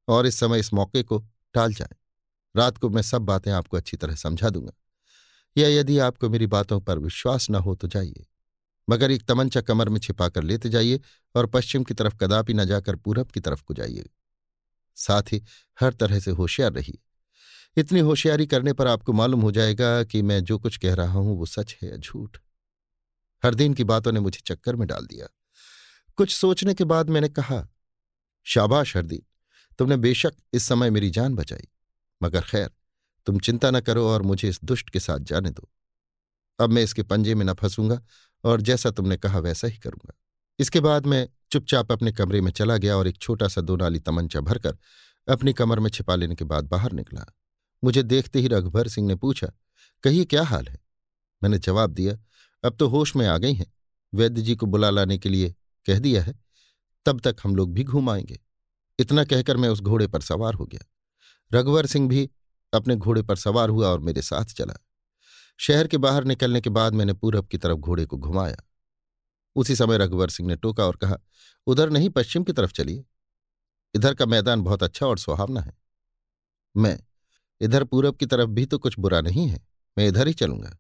और 0.08 0.28
इस 0.28 0.40
समय 0.40 0.60
इस 0.60 0.74
मौके 0.74 1.04
को 1.04 1.20
टाल 1.54 1.74
जाएँ। 1.74 1.96
रात 2.56 2.78
को 2.78 2.90
मैं 2.90 3.02
सब 3.02 3.22
बातें 3.22 3.52
आपको 3.52 3.78
अच्छी 3.78 3.98
तरह 3.98 4.16
समझा 4.16 4.50
दूँगा। 4.50 4.74
या 5.58 5.68
यदि 5.70 5.98
आपको 6.00 6.30
मेरी 6.30 6.48
बातों 6.48 6.80
पर 6.82 7.00
विश्वास 7.00 7.50
न 7.50 7.56
हो 7.56 7.76
तो 7.76 7.88
जाइए, 7.88 8.26
मगर 8.88 9.12
एक 9.12 9.24
तमंचा 9.24 9.62
कमर 9.62 9.90
में 9.90 10.00
छिपाकर 10.00 10.44
लेते 10.44 10.70
जाइए 10.70 11.00
और 11.36 11.46
पश्चिम 11.46 11.84
की 11.84 11.94
तरफ़ 11.94 12.16
कदापि 12.16 12.54
न 12.54 12.66
जाकर 12.66 12.96
पूरब 12.96 13.32
की 13.32 13.40
तरफ़ 13.40 13.64
को 13.64 13.74
जाइए। 13.74 14.10
साथ 14.98 15.34
ही 15.34 15.42
हर 15.78 15.94
तरह 15.94 16.20
से 16.20 16.32
होशियार 16.32 16.72
रहिए। 16.72 17.00
इतनी 17.78 18.00
होशियारी 18.00 18.46
करने 18.48 18.74
पर 18.74 18.88
आपको 18.88 19.14
मालूम 19.14 19.42
हो 19.42 19.52
जाएगा 19.52 20.04
कि 20.04 20.22
मैं 20.22 20.44
जो 20.44 20.58
कुछ 20.60 20.78
कह 20.78 20.94
रहा 20.94 21.12
हूँ 21.12 21.38
वो 21.38 21.46
सच 21.46 21.78
है 21.84 21.90
या 21.90 21.98
झूठ। 21.98 22.38
हर 23.44 23.56
दिन 23.56 23.74
की 23.74 23.84
बातों 23.84 24.12
ने 24.12 24.20
मुझे 24.20 24.40
चक्कर 24.46 24.76
में 24.76 24.88
डाल 24.88 25.06
दिया। 25.06 25.28
कुछ 26.18 26.36
सोचने 26.36 26.74
के 26.74 26.84
बाद 26.84 27.10
मैंने 27.10 27.30
कहा 27.30 27.68
शाबाश 28.48 28.98
हरदीन 28.98 29.22
तुमने 29.80 29.98
बेशक 29.98 30.34
इस 30.54 30.64
समय 30.64 30.90
मेरी 30.90 31.10
जान 31.10 31.36
बचाई। 31.36 31.68
मगर 32.24 32.42
खैर, 32.42 32.70
तुम 33.26 33.40
चिंता 33.40 33.72
न 33.72 33.80
करो 33.80 34.08
और 34.08 34.22
मुझे 34.22 34.50
इस 34.50 34.60
दुष्ट 34.64 34.90
के 34.90 35.00
साथ 35.00 35.20
जाने 35.20 35.50
दो। 35.50 35.70
अब 36.60 36.70
मैं 36.70 36.84
इसके 36.84 37.04
पंजे 37.04 37.36
में 37.36 37.46
न 37.46 37.54
फंसूँगा 37.54 38.02
और 38.44 38.62
जैसा 38.62 38.92
तुमने 38.92 39.18
कहा 39.18 39.40
वैसा 39.40 39.68
ही 39.68 39.78
करूँगा। 39.78 40.14
इसके 40.60 40.80
बाद 40.80 41.06
मैं 41.06 41.30
चुपचाप 41.52 41.92
अपने 41.92 42.12
कमरे 42.12 42.42
में 42.42 42.52
चला 42.52 42.78
गया 42.78 42.98
और 42.98 43.08
एक 43.08 43.18
छोटा 43.18 43.48
सा 43.48 43.62
दो 43.62 43.76
नाली 43.76 44.00
तमंचा 44.00 44.40
भरकर 44.40 44.78
अपनी 45.28 45.54
कमर 45.54 45.80
में 45.80 45.90
छिपा 45.90 46.16
लेने 46.16 46.36
के 46.36 46.46
बाद 46.46 46.66
बाहर 46.66 46.92
निकला। 46.92 47.26
मुझे 47.84 48.04
देखते 48.04 48.40
ही 48.40 48.48
रघुभर 48.48 48.88
सिंह 48.88 49.08
ने 49.08 49.16
पूछा, 49.16 49.48
कहिए, 50.04 50.26
क्या 50.26 50.44
हाल 50.44 50.68
है? 50.68 50.80
मैंने 51.44 51.60
जवाब 51.60 51.90
दिया, 51.90 52.18
अब 52.64 52.78
तो 52.78 52.88
होश 52.88 53.16
में 53.16 53.28
आ 53.28 53.38
गई 53.38 53.54
हैं। 53.54 53.74
वैद्य 54.14 54.42
जी 54.42 54.56
को 54.56 54.66
बुला 54.66 54.90
लाने 54.90 55.18
के 55.18 55.30
लिए 55.30 55.56
कह 55.86 56.00
दिया 56.00 56.24
है। 56.24 56.47
तब 57.08 57.20
तक 57.20 57.36
हम 57.44 57.56
लोग 57.56 57.74
भी 57.74 57.84
घूम 57.84 58.10
आएँगे। 58.10 58.40
इतना 59.00 59.24
कहकर 59.24 59.58
मैं 59.58 59.70
उस 59.70 59.82
घोड़े 59.82 60.08
पर 60.08 60.22
सवार 60.22 60.54
हो 60.54 60.66
गया। 60.66 60.86
रघुवर 61.54 61.86
सिंह 61.86 62.10
भी 62.10 62.30
अपने 62.74 62.96
घोड़े 62.96 63.22
पर 63.22 63.36
सवार 63.36 63.70
हुआ 63.70 63.88
और 63.88 64.00
मेरे 64.00 64.22
साथ 64.22 64.46
चला। 64.46 64.74
शहर 65.60 65.88
के 65.88 65.98
बाहर 65.98 66.24
निकलने 66.24 66.62
के 66.62 66.70
बाद 66.70 66.94
मैंने 66.94 67.14
पूरब 67.14 67.48
की 67.48 67.58
तरफ़ 67.58 67.78
घोड़े 67.78 68.06
को 68.06 68.18
घुमाया। 68.18 68.58
उसी 69.56 69.76
समय 69.76 69.98
रघुवर 69.98 70.30
सिंह 70.30 70.50
ने 70.50 70.56
टोका 70.56 70.86
और 70.86 70.96
कहा, 70.96 71.18
उधर 71.68 71.90
नहीं, 71.90 72.10
पश्चिम 72.10 72.44
की 72.44 72.54
तरफ़ 72.54 72.72
चलिए। 72.72 73.06
इधर 73.94 74.14
का 74.14 74.26
मैदान 74.26 74.62
बहुत 74.62 74.84
अच्छा 74.84 75.06
और 75.06 75.18
सुहावना 75.18 75.62
है। 75.62 75.78
मैं, 76.78 77.00
इधर 77.62 77.84
पूरब 77.84 78.16
की 78.16 78.26
तरफ़ 78.26 78.50
भी 78.50 78.66
तो 78.66 78.78
कुछ 78.78 79.00
बुरा 79.00 79.22
नहीं 79.22 79.48
है, 79.48 79.68
मैं 79.98 80.08
इधर 80.08 80.28
ही 80.28 80.34
चलूँगा। 80.34 80.78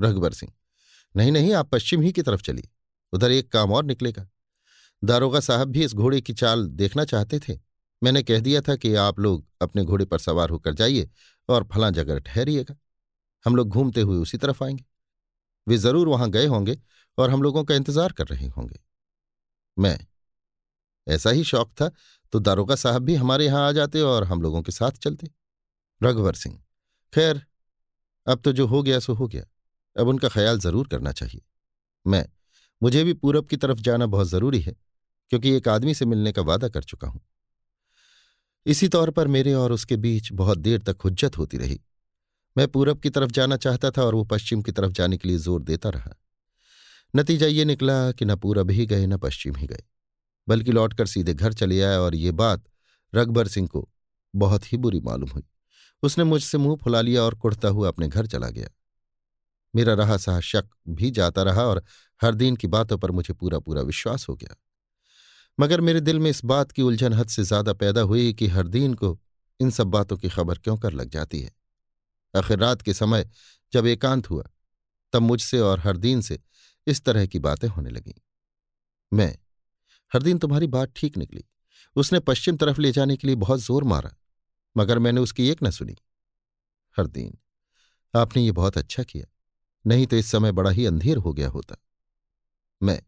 रघुबर 0.00 0.32
सिंह, 0.32 0.52
नहीं 1.16 1.32
नहीं, 1.32 1.54
आप 1.54 1.70
पश्चिम 1.70 2.02
ही 2.02 2.12
की 2.12 2.22
तरफ़ 2.22 2.42
चलिए। 2.42 2.68
उधर 3.12 3.30
एक 3.30 3.52
काम 3.52 3.72
और 3.72 3.84
निकलेगा। 3.84 4.28
दारोगा 5.02 5.40
साहब 5.40 5.68
भी 5.68 5.84
इस 5.84 5.94
घोड़े 5.94 6.20
की 6.20 6.32
चाल 6.34 6.66
देखना 6.68 7.04
चाहते 7.04 7.38
थे। 7.38 7.58
मैंने 8.02 8.22
कह 8.22 8.40
दिया 8.40 8.60
था 8.60 8.76
कि 8.76 8.94
आप 8.96 9.18
लोग 9.20 9.44
अपने 9.62 9.84
घोड़े 9.84 10.04
पर 10.04 10.18
सवार 10.18 10.50
होकर 10.50 10.74
जाइए 10.74 11.08
और 11.48 11.68
फलां 11.72 11.92
जगह 11.92 12.18
ठहरिएगा। 12.20 12.76
हम 13.44 13.56
लोग 13.56 13.68
घूमते 13.68 14.00
हुए 14.00 14.18
उसी 14.18 14.38
तरफ़ 14.38 14.62
आएँगे। 14.64 14.84
वे 15.66 15.76
ज़रूर 15.78 16.08
वहाँ 16.08 16.30
गए 16.30 16.46
होंगे 16.46 16.78
और 17.18 17.30
हम 17.30 17.42
लोगों 17.42 17.64
का 17.64 17.74
इंतज़ार 17.74 18.12
कर 18.12 18.26
रहे 18.26 18.46
होंगे। 18.48 18.80
मैं, 19.76 19.98
ऐसा 21.06 21.30
ही 21.30 21.44
शौक 21.44 21.70
था 21.72 21.90
तो 22.32 22.38
दारोगा 22.40 22.74
साहब 22.76 23.02
भी 23.02 23.14
हमारे 23.14 23.46
यहाँ 23.46 23.66
आ 23.68 23.72
जाते 23.72 24.00
और 24.02 24.24
हम 24.24 24.42
लोगों 24.42 24.62
के 24.62 24.72
साथ 24.72 24.90
चलते। 24.98 25.30
रघुवर 26.00 26.34
सिंह, 26.34 26.58
खैर, 27.12 27.42
अब 28.26 28.40
तो 28.40 28.52
जो 28.52 28.66
हो 28.66 28.82
गया 28.82 28.98
सो 29.00 29.14
हो 29.14 29.26
गया। 29.28 29.44
अब 29.96 30.08
उनका 30.08 30.28
ख्याल 30.28 30.58
ज़रूर 30.58 30.88
करना 30.88 31.12
चाहिए। 31.12 31.42
मैं, 32.06 32.24
मुझे 32.82 33.02
भी 33.04 33.12
पूरब 33.14 33.46
की 33.46 33.56
तरफ़ 33.56 33.80
जाना 33.80 34.06
बहुत 34.06 34.28
ज़रूरी 34.28 34.60
है। 34.60 34.74
क्योंकि 35.30 35.50
एक 35.50 35.68
आदमी 35.68 35.94
से 35.94 36.04
मिलने 36.04 36.32
का 36.32 36.42
वादा 36.42 36.68
कर 36.68 36.82
चुका 36.82 37.08
हूँ। 37.08 37.20
इसी 38.66 38.88
तौर 38.88 39.10
पर 39.10 39.28
मेरे 39.28 39.54
और 39.54 39.72
उसके 39.72 39.96
बीच 39.96 40.32
बहुत 40.32 40.58
देर 40.58 40.82
तक 40.82 40.96
हुज्जत 41.04 41.38
होती 41.38 41.56
रही। 41.56 41.80
मैं 42.56 42.68
पूरब 42.68 43.00
की 43.00 43.10
तरफ़ 43.10 43.30
जाना 43.30 43.56
चाहता 43.56 43.90
था 43.90 44.02
और 44.02 44.14
वो 44.14 44.24
पश्चिम 44.24 44.62
की 44.62 44.72
तरफ़ 44.72 44.92
जाने 44.92 45.16
के 45.16 45.28
लिए 45.28 45.38
ज़ोर 45.38 45.62
देता 45.62 45.88
रहा। 45.88 46.14
नतीजा 47.16 47.46
ये 47.46 47.64
निकला 47.64 48.12
कि 48.12 48.24
न 48.24 48.36
पूरब 48.36 48.70
ही 48.70 48.86
गए, 48.86 49.06
न 49.06 49.16
पश्चिम 49.16 49.56
ही 49.56 49.66
गए, 49.66 49.82
बल्कि 50.48 50.72
लौटकर 50.72 51.06
सीधे 51.06 51.34
घर 51.34 51.52
चले 51.52 51.82
आए 51.82 51.96
और 51.96 52.14
ये 52.14 52.32
बात 52.32 52.64
रघबर 53.14 53.48
सिंह 53.48 53.68
को 53.68 53.88
बहुत 54.34 54.72
ही 54.72 54.78
बुरी 54.78 55.00
मालूम 55.00 55.30
हुई। 55.30 55.42
उसने 56.02 56.24
मुझसे 56.24 56.58
मुँह 56.58 56.76
फुला 56.76 57.00
लिया 57.00 57.22
और 57.22 57.34
कुड़ता 57.34 57.68
हुआ 57.68 57.88
अपने 57.88 58.08
घर 58.08 58.26
चला 58.26 58.48
गया। 58.48 58.68
मेरा 59.76 59.94
रहा 59.94 60.16
सहा 60.16 60.40
शक 60.40 60.68
भी 60.88 61.10
जाता 61.10 61.42
रहा 61.42 61.62
और 61.62 61.84
हर 62.22 62.34
दिन 62.34 62.56
की 62.56 62.66
बातों 62.66 62.98
पर 62.98 63.10
मुझे 63.10 63.34
पूरा 63.34 63.58
पूरा 63.58 63.82
विश्वास 63.82 64.28
हो 64.28 64.34
गया। 64.34 64.56
मगर 65.58 65.80
मेरे 65.80 66.00
दिल 66.00 66.18
में 66.18 66.30
इस 66.30 66.44
बात 66.44 66.72
की 66.72 66.82
उलझन 66.82 67.12
हद 67.12 67.28
से 67.28 67.42
ज़्यादा 67.42 67.72
पैदा 67.72 68.00
हुई 68.00 68.32
कि 68.32 68.46
हर 68.46 68.68
दिन 68.68 68.94
को 68.94 69.18
इन 69.60 69.70
सब 69.70 69.86
बातों 69.86 70.16
की 70.16 70.28
खबर 70.28 70.58
क्यों 70.58 70.76
कर 70.78 70.92
लग 70.92 71.08
जाती 71.08 71.40
है? 71.40 71.50
आखिर 72.34 72.58
रात 72.58 72.82
के 72.82 72.94
समय 72.94 73.28
जब 73.72 73.86
एकांत 73.86 74.30
हुआ, 74.30 74.44
तब 75.12 75.22
मुझसे 75.22 75.60
और 75.60 75.80
हर 75.80 75.96
दिन 75.96 76.20
से 76.20 76.38
इस 76.86 77.04
तरह 77.04 77.26
की 77.26 77.38
बातें 77.38 77.68
होने 77.68 77.90
लगीं। 77.90 78.12
मैं, 79.12 79.36
हर 80.12 80.22
दिन 80.22 80.38
तुम्हारी 80.38 80.66
बात 80.66 80.92
ठीक 80.96 81.16
निकली। 81.16 81.44
उसने 81.96 82.20
पश्चिम 82.20 82.56
तरफ़ 82.56 82.80
ले 82.80 82.92
जाने 82.92 83.16
के 83.16 83.26
लिए 83.26 83.36
बहुत 83.36 83.60
ज़ोर 83.60 83.84
मारा, 83.84 84.10
मगर 84.76 84.98
मैंने 84.98 85.20
उसकी 85.20 85.48
एक 85.48 85.62
न 85.62 85.70
सुनी। 85.70 85.96
हर 86.96 87.06
दिन, 87.06 87.38
आपने 88.14 88.42
ये 88.42 88.52
बहुत 88.52 88.78
अच्छा 88.78 89.02
किया, 89.02 89.26
नहीं 89.84 90.06
तो 90.06 90.16
इस 90.16 90.30
समय 90.30 90.52
बड़ा 90.52 90.70
ही 90.70 90.86
अंधेर 90.86 91.16
हो 91.16 91.32
गया 91.32 91.48
होता। 91.48 91.76
मैं 92.80 93.00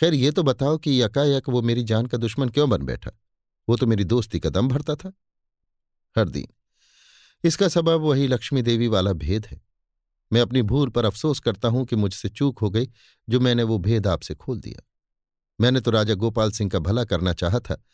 खैर, 0.00 0.14
ये 0.14 0.30
तो 0.30 0.42
बताओ 0.42 0.78
कि 0.78 1.02
यकायक 1.02 1.48
वो 1.48 1.62
मेरी 1.62 1.82
जान 1.82 2.06
का 2.06 2.18
दुश्मन 2.18 2.48
क्यों 2.48 2.70
बन 2.70 2.82
बैठा? 2.82 3.10
वो 3.68 3.76
तो 3.76 3.86
मेरी 3.86 4.04
दोस्ती 4.04 4.40
का 4.40 4.50
दम 4.50 4.68
भरता 4.68 4.94
था। 4.94 5.12
हर 6.16 6.28
दिन 6.28 6.46
इसका 7.44 7.68
सबब 7.68 8.00
वही 8.00 8.26
लक्ष्मी 8.26 8.62
देवी 8.62 8.88
वाला 8.88 9.12
भेद 9.12 9.46
है। 9.46 9.60
मैं 10.32 10.40
अपनी 10.40 10.62
भूल 10.62 10.88
पर 10.88 11.04
अफसोस 11.04 11.40
करता 11.40 11.68
हूँ 11.68 11.84
कि 11.86 11.96
मुझसे 11.96 12.28
चूक 12.28 12.58
हो 12.58 12.70
गई, 12.70 12.88
जो 13.28 13.40
मैंने 13.40 13.62
वो 13.62 13.78
भेद 13.78 14.06
आपसे 14.06 14.34
खोल 14.34 14.60
दिया। 14.60 14.82
मैंने 15.60 15.80
तो 15.80 15.90
राजा 15.90 16.14
गोपाल 16.14 16.50
सिंह 16.50 16.70
का 16.70 16.78
भला 16.78 17.04
करना 17.04 17.32
चाहा 17.32 17.60
था, 17.60 17.84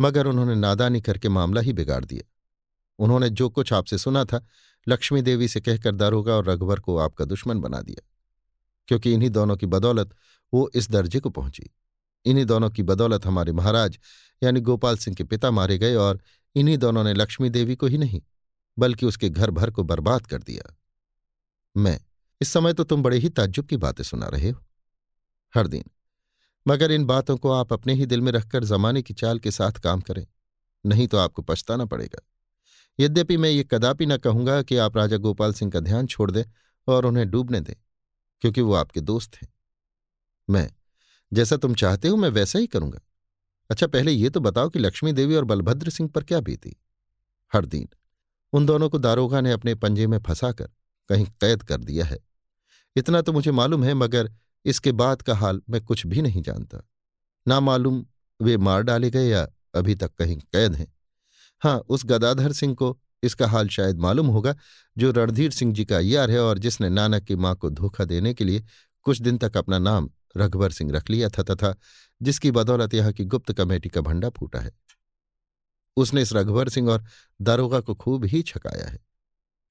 मगर 0.00 0.26
उन्होंने 0.26 0.54
नादानी 0.54 1.00
करके 1.00 1.28
मामला 1.28 1.60
ही 1.60 1.72
बिगाड़ 1.72 2.04
दिया। 2.04 2.30
उन्होंने 2.98 3.30
जो 3.30 3.48
कुछ 3.48 3.72
आपसे 3.72 3.98
सुना 3.98 4.24
था, 4.24 4.46
लक्ष्मी 4.88 5.22
देवी 5.22 5.48
से 5.48 5.60
कहकर 5.60 5.94
दारोगा 5.94 6.34
और 6.34 6.44
रघुवर 6.44 6.80
को 6.80 6.98
आपका 6.98 7.24
दुश्मन 7.24 7.60
बना 7.60 7.80
दिया। 7.80 8.13
क्योंकि 8.88 9.12
इन्हीं 9.12 9.30
दोनों 9.30 9.56
की 9.56 9.66
बदौलत 9.66 10.14
वो 10.52 10.70
इस 10.74 10.90
दर्जे 10.90 11.20
को 11.20 11.30
पहुँची। 11.30 11.70
इन्हीं 12.24 12.44
दोनों 12.44 12.70
की 12.70 12.82
बदौलत 12.82 13.26
हमारे 13.26 13.52
महाराज, 13.52 13.98
यानी 14.42 14.60
गोपाल 14.60 14.96
सिंह 14.96 15.16
के 15.16 15.24
पिता 15.24 15.50
मारे 15.50 15.78
गए 15.78 15.94
और 15.94 16.20
इन्हीं 16.56 16.78
दोनों 16.78 17.04
ने 17.04 17.14
लक्ष्मी 17.14 17.50
देवी 17.50 17.76
को 17.76 17.86
ही 17.86 17.98
नहीं, 17.98 18.20
बल्कि 18.76 19.06
उसके 19.06 19.28
घर 19.28 19.50
भर 19.50 19.70
को 19.70 19.82
बर्बाद 19.82 20.26
कर 20.26 20.42
दिया। 20.42 20.74
मैं, 21.76 21.98
इस 22.40 22.48
समय 22.48 22.72
तो 22.72 22.84
तुम 22.84 23.02
बड़े 23.02 23.18
ही 23.18 23.28
ताज्जुब 23.28 23.66
की 23.66 23.76
बातें 23.76 24.04
सुना 24.04 24.28
रहे 24.28 24.50
हो। 24.50 24.64
हर 25.54 25.66
दिन, 25.66 25.84
मगर 26.66 26.92
इन 26.92 27.04
बातों 27.04 27.36
को 27.36 27.50
आप 27.50 27.72
अपने 27.72 27.94
ही 27.94 28.06
दिल 28.06 28.20
में 28.20 28.32
रखकर 28.32 28.64
जमाने 28.64 29.02
की 29.02 29.14
चाल 29.14 29.38
के 29.38 29.50
साथ 29.50 29.72
काम 29.72 30.00
करें, 30.00 30.26
नहीं 30.84 31.06
तो 31.06 31.18
आपको 31.18 31.42
पछताना 31.42 31.84
पड़ेगा। 31.84 32.20
यद्यपि 32.98 33.36
मैं 33.36 33.50
ये 33.50 33.64
कदापि 33.64 34.06
न 34.06 34.16
कहूँगा 34.16 34.62
कि 34.62 34.76
आप 34.76 34.96
राजा 34.96 35.16
गोपाल 35.16 35.52
सिंह 35.52 35.70
का 35.70 35.80
ध्यान 35.80 36.06
छोड़ 36.06 36.30
दें 36.30 36.44
और 36.88 37.06
उन्हें 37.06 37.30
डूबने 37.30 37.60
दें। 37.60 37.74
क्योंकि 38.40 38.60
वो 38.60 38.74
आपके 38.74 39.00
दोस्त 39.00 39.36
हैं। 39.36 39.48
मैं, 40.50 40.70
जैसा 41.32 41.56
तुम 41.56 41.74
चाहते 41.74 42.08
हो 42.08 42.16
मैं 42.16 42.28
वैसा 42.28 42.58
ही 42.58 42.66
करूँगा। 42.66 43.00
अच्छा 43.70 43.86
पहले 43.86 44.12
ये 44.12 44.30
तो 44.30 44.40
बताओ 44.40 44.68
कि 44.68 44.78
लक्ष्मी 44.78 45.12
देवी 45.12 45.34
और 45.34 45.44
बलभद्र 45.44 45.90
सिंह 45.90 46.08
पर 46.08 46.24
क्या 46.24 46.40
बीती। 46.40 46.76
हर 47.52 47.66
दिन, 47.66 47.88
उन 48.52 48.66
दोनों 48.66 48.88
को 48.88 48.98
दारोगा 48.98 49.40
ने 49.40 49.52
अपने 49.52 49.74
पंजे 49.74 50.06
में 50.06 50.18
फंसाकर 50.18 50.70
कहीं 51.08 51.26
कैद 51.26 51.62
कर 51.62 51.76
दिया 51.76 52.04
है। 52.04 52.18
इतना 52.96 53.20
तो 53.22 53.32
मुझे 53.32 53.50
मालूम 53.50 53.84
है, 53.84 53.94
मगर 53.94 54.32
इसके 54.64 54.92
बाद 54.92 55.22
का 55.22 55.34
हाल 55.34 55.62
मैं 55.70 55.80
कुछ 55.84 56.06
भी 56.06 56.22
नहीं 56.22 56.42
जानता। 56.42 56.88
ना 57.48 57.60
मालूम 57.60 58.06
वे 58.42 58.56
मार 58.56 58.82
डाले 58.82 59.10
गए 59.10 59.28
या 59.28 59.48
अभी 59.74 59.94
तक 59.94 60.14
कहीं 60.14 60.36
कैद 60.36 60.74
हैं। 60.74 60.92
हाँ 61.62 61.78
उस 61.78 62.02
गदाधर 62.04 62.52
सिंह 62.52 62.74
को 62.74 62.98
इसका 63.24 63.46
हाल 63.46 63.68
शायद 63.68 63.98
मालूम 63.98 64.26
होगा, 64.26 64.54
जो 64.96 65.10
रणधीर 65.10 65.50
सिंह 65.50 65.72
जी 65.74 65.84
का 65.84 65.96
अयार 65.96 66.30
है 66.30 66.40
और 66.40 66.58
जिसने 66.58 66.88
नानक 66.88 67.24
की 67.24 67.36
माँ 67.36 67.54
को 67.56 67.70
धोखा 67.70 68.04
देने 68.04 68.34
के 68.34 68.44
लिए 68.44 68.64
कुछ 69.06 69.20
दिन 69.20 69.38
तक 69.38 69.56
अपना 69.56 69.78
नाम 69.78 70.10
रघुवर 70.36 70.70
सिंह 70.70 70.92
रख 70.92 71.10
लिया 71.10 71.28
था 71.28 71.42
तथा 71.44 71.74
जिसकी 72.20 72.50
बदौलत 72.50 72.94
यहाँ 72.94 73.12
की 73.12 73.24
गुप्त 73.24 73.52
कमेटी 73.52 73.88
का 73.88 74.00
भंडा 74.00 74.28
फूटा 74.30 74.60
है। 74.60 74.72
उसने 75.96 76.22
इस 76.22 76.32
रघुवर 76.32 76.68
सिंह 76.68 76.90
और 76.90 77.04
दारोगा 77.40 77.80
को 77.80 77.94
खूब 77.94 78.24
ही 78.24 78.42
छकाया 78.42 78.88
है। 78.88 78.98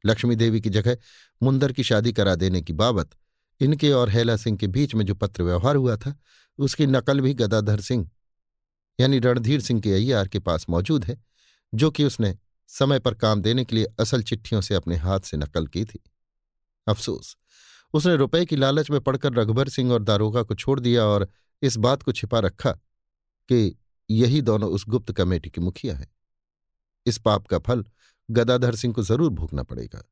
लक्ष्मी 0.04 0.36
देवी 0.36 0.62
की 0.62 0.70
जगह 0.70 0.98
मुंदर 1.42 1.72
की 1.72 1.84
शादी 1.84 2.14
करा 2.14 2.36
देने 2.36 2.62
की 2.62 2.74
बाबत 2.74 3.10
इनके 3.62 3.92
और 3.92 4.10
हेला 4.10 4.36
सिंह 4.38 4.58
के 4.58 4.68
बीच 4.68 4.96
में 4.96 5.06
जो 5.06 5.16
पत्र 5.16 5.44
व्यवहार 5.44 5.76
हुआ 5.76 5.96
था, 5.98 6.16
उसकी 6.60 6.86
नकल 6.86 7.22
भी 7.22 7.34
गदाधर 7.34 7.82
सिंह, 7.82 8.10
यानी 9.00 9.20
रणधीर 9.20 9.62
सिंह 9.62 9.82
के 9.82 9.94
अय्यार 9.94 10.28
के 10.28 10.40
पास 10.40 10.66
मौजूद 10.70 11.06
है, 11.06 11.18
जो 11.74 11.92
कि 11.92 12.04
उसने 12.04 12.36
समय 12.68 13.00
पर 13.00 13.14
काम 13.14 13.42
देने 13.42 13.66
के 13.66 13.76
लिए 13.76 13.86
असल 14.00 14.24
चिट्ठियों 14.24 14.62
से 14.62 14.76
अपने 14.76 14.96
हाथ 14.96 15.20
से 15.20 15.38
नकल 15.38 15.68
की 15.68 15.86
थी। 15.86 16.00
अफसोस, 16.88 17.38
उसने 17.94 18.16
रुपए 18.16 18.46
की 18.46 18.56
लालच 18.56 18.90
में 18.92 19.00
पड़कर 19.02 19.34
रघुबर 19.34 19.70
सिंह 19.70 19.92
और 19.92 20.04
दारोगा 20.04 20.44
को 20.44 20.56
छोड़ 20.56 20.80
दिया 20.80 21.06
और 21.06 21.28
इस 21.62 21.78
बात 21.78 22.04
को 22.04 22.12
छिपा 22.12 22.40
रखा 22.40 22.72
कि 23.50 23.76
यही 24.10 24.42
दोनों 24.42 24.70
उस 24.70 24.86
गुप्त 24.88 25.12
कमेटी 25.12 25.50
के 25.50 25.62
मुखिया 25.62 25.96
हैं। 25.96 26.12
इस 27.06 27.18
पाप 27.18 27.48
का 27.48 27.60
फल 27.60 27.86
गदाधर 28.30 28.76
सिंह 28.76 28.94
को 28.94 29.04
ज़रूर 29.04 29.30
भोगना 29.30 29.64
पड़ेगा। 29.64 30.04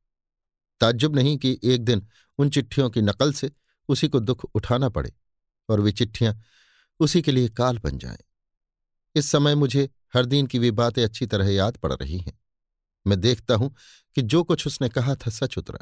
ताज्जुब 0.81 1.15
नहीं 1.15 1.37
कि 1.37 1.59
एक 1.63 1.83
दिन 1.85 2.07
उन 2.39 2.49
चिट्ठियों 2.49 2.89
की 2.89 3.01
नकल 3.01 3.33
से 3.33 3.51
उसी 3.89 4.07
को 4.07 4.19
दुख 4.19 4.45
उठाना 4.55 4.89
पड़े 4.89 5.13
और 5.69 5.79
वे 5.79 5.91
चिट्ठियाँ 5.91 6.41
उसी 6.99 7.21
के 7.21 7.31
लिए 7.31 7.49
काल 7.49 7.77
बन 7.77 7.97
जाएँ। 7.97 8.17
इस 9.15 9.31
समय 9.31 9.55
मुझे 9.55 9.89
हर 10.13 10.25
दिन 10.25 10.47
की 10.47 10.59
वे 10.59 10.71
बातें 10.71 11.03
अच्छी 11.03 11.25
तरह 11.25 11.49
याद 11.49 11.77
पड़ 11.77 11.93
रही 11.93 12.17
हैं। 12.17 12.39
मैं 13.07 13.21
देखता 13.21 13.55
हूँ 13.55 13.75
कि 14.15 14.21
जो 14.21 14.43
कुछ 14.43 14.67
उसने 14.67 14.89
कहा 14.89 15.15
था 15.15 15.29
सच 15.29 15.57
उतरा। 15.57 15.79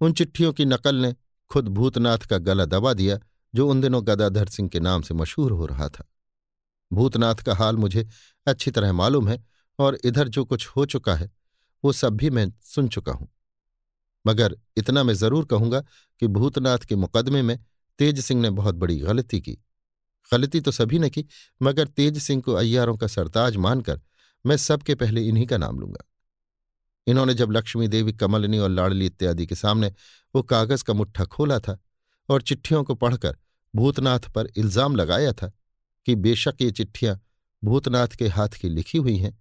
उन 0.00 0.12
चिट्ठियों 0.12 0.52
की 0.52 0.64
नकल 0.64 0.94
ने 0.94 1.14
खुद 1.48 1.68
भूतनाथ 1.68 2.18
का 2.18 2.38
गला 2.38 2.64
दबा 2.64 2.92
दिया, 2.92 3.20
जो 3.54 3.68
उन 3.68 3.80
दिनों 3.80 4.06
गदाधर 4.06 4.48
सिंह 4.48 4.68
के 4.68 4.80
नाम 4.80 5.02
से 5.02 5.14
मशहूर 5.14 5.52
हो 5.52 5.66
रहा 5.66 5.88
था। 5.88 6.10
भूतनाथ 6.92 7.34
का 7.34 7.54
हाल 7.54 7.76
मुझे 7.76 8.08
अच्छी 8.46 8.70
तरह 8.70 8.92
मालूम 8.92 9.28
है 9.28 9.44
और 9.78 9.98
इधर 10.04 10.28
जो 10.28 10.44
कुछ 10.44 10.66
हो 10.66 10.86
चुका 10.86 11.14
है, 11.14 11.30
वो 11.84 11.92
सब 11.92 12.12
भी 12.12 12.30
मैं 12.30 12.52
सुन 12.62 12.88
चुका 12.88 13.12
हूँ। 13.12 13.28
मगर 14.26 14.56
इतना 14.76 15.02
मैं 15.02 15.14
ज़रूर 15.14 15.44
कहूँगा 15.44 15.80
कि 16.20 16.26
भूतनाथ 16.26 16.78
के 16.78 16.96
मुकदमे 16.96 17.42
में 17.42 17.64
तेज 17.98 18.20
सिंह 18.20 18.40
ने 18.40 18.50
बहुत 18.50 18.74
बड़ी 18.74 18.98
गलती 18.98 19.40
की। 19.40 19.63
गलती 20.32 20.60
तो 20.60 20.70
सभी 20.70 20.98
ने 20.98 21.10
की, 21.10 21.24
मगर 21.60 21.86
तेज 21.86 22.18
सिंह 22.18 22.42
को 22.42 22.52
अय्यारों 22.54 22.96
का 22.96 23.06
सरताज 23.06 23.56
मानकर 23.58 24.00
मैं 24.44 24.56
सबके 24.56 24.94
पहले 24.94 25.22
इन्हीं 25.22 25.46
का 25.46 25.58
नाम 25.58 25.78
लूँगा। 25.80 26.04
इन्होंने 27.06 27.34
जब 27.34 27.50
लक्ष्मी 27.50 27.88
देवी, 27.88 28.12
कमलनी 28.12 28.58
और 28.58 28.70
लाड़ली 28.70 29.06
इत्यादि 29.06 29.46
के 29.46 29.54
सामने 29.54 29.92
वो 30.34 30.42
कागज़ 30.44 30.84
का 30.84 30.92
मुट्ठा 30.92 31.24
खोला 31.26 31.58
था 31.58 31.78
और 32.28 32.42
चिट्ठियों 32.42 32.82
को 32.84 32.94
पढ़कर 32.94 33.36
भूतनाथ 33.74 34.28
पर 34.34 34.48
इल्ज़ाम 34.56 34.96
लगाया 34.96 35.32
था 35.32 35.52
कि 36.06 36.14
बेशक 36.16 36.60
ये 36.60 36.70
चिट्ठियाँ 36.70 37.20
भूतनाथ 37.62 38.08
के 38.08 38.28
हाथ 38.28 38.60
की 38.60 38.68
लिखी 38.68 38.98
हुई 38.98 39.16
हैं, 39.16 39.38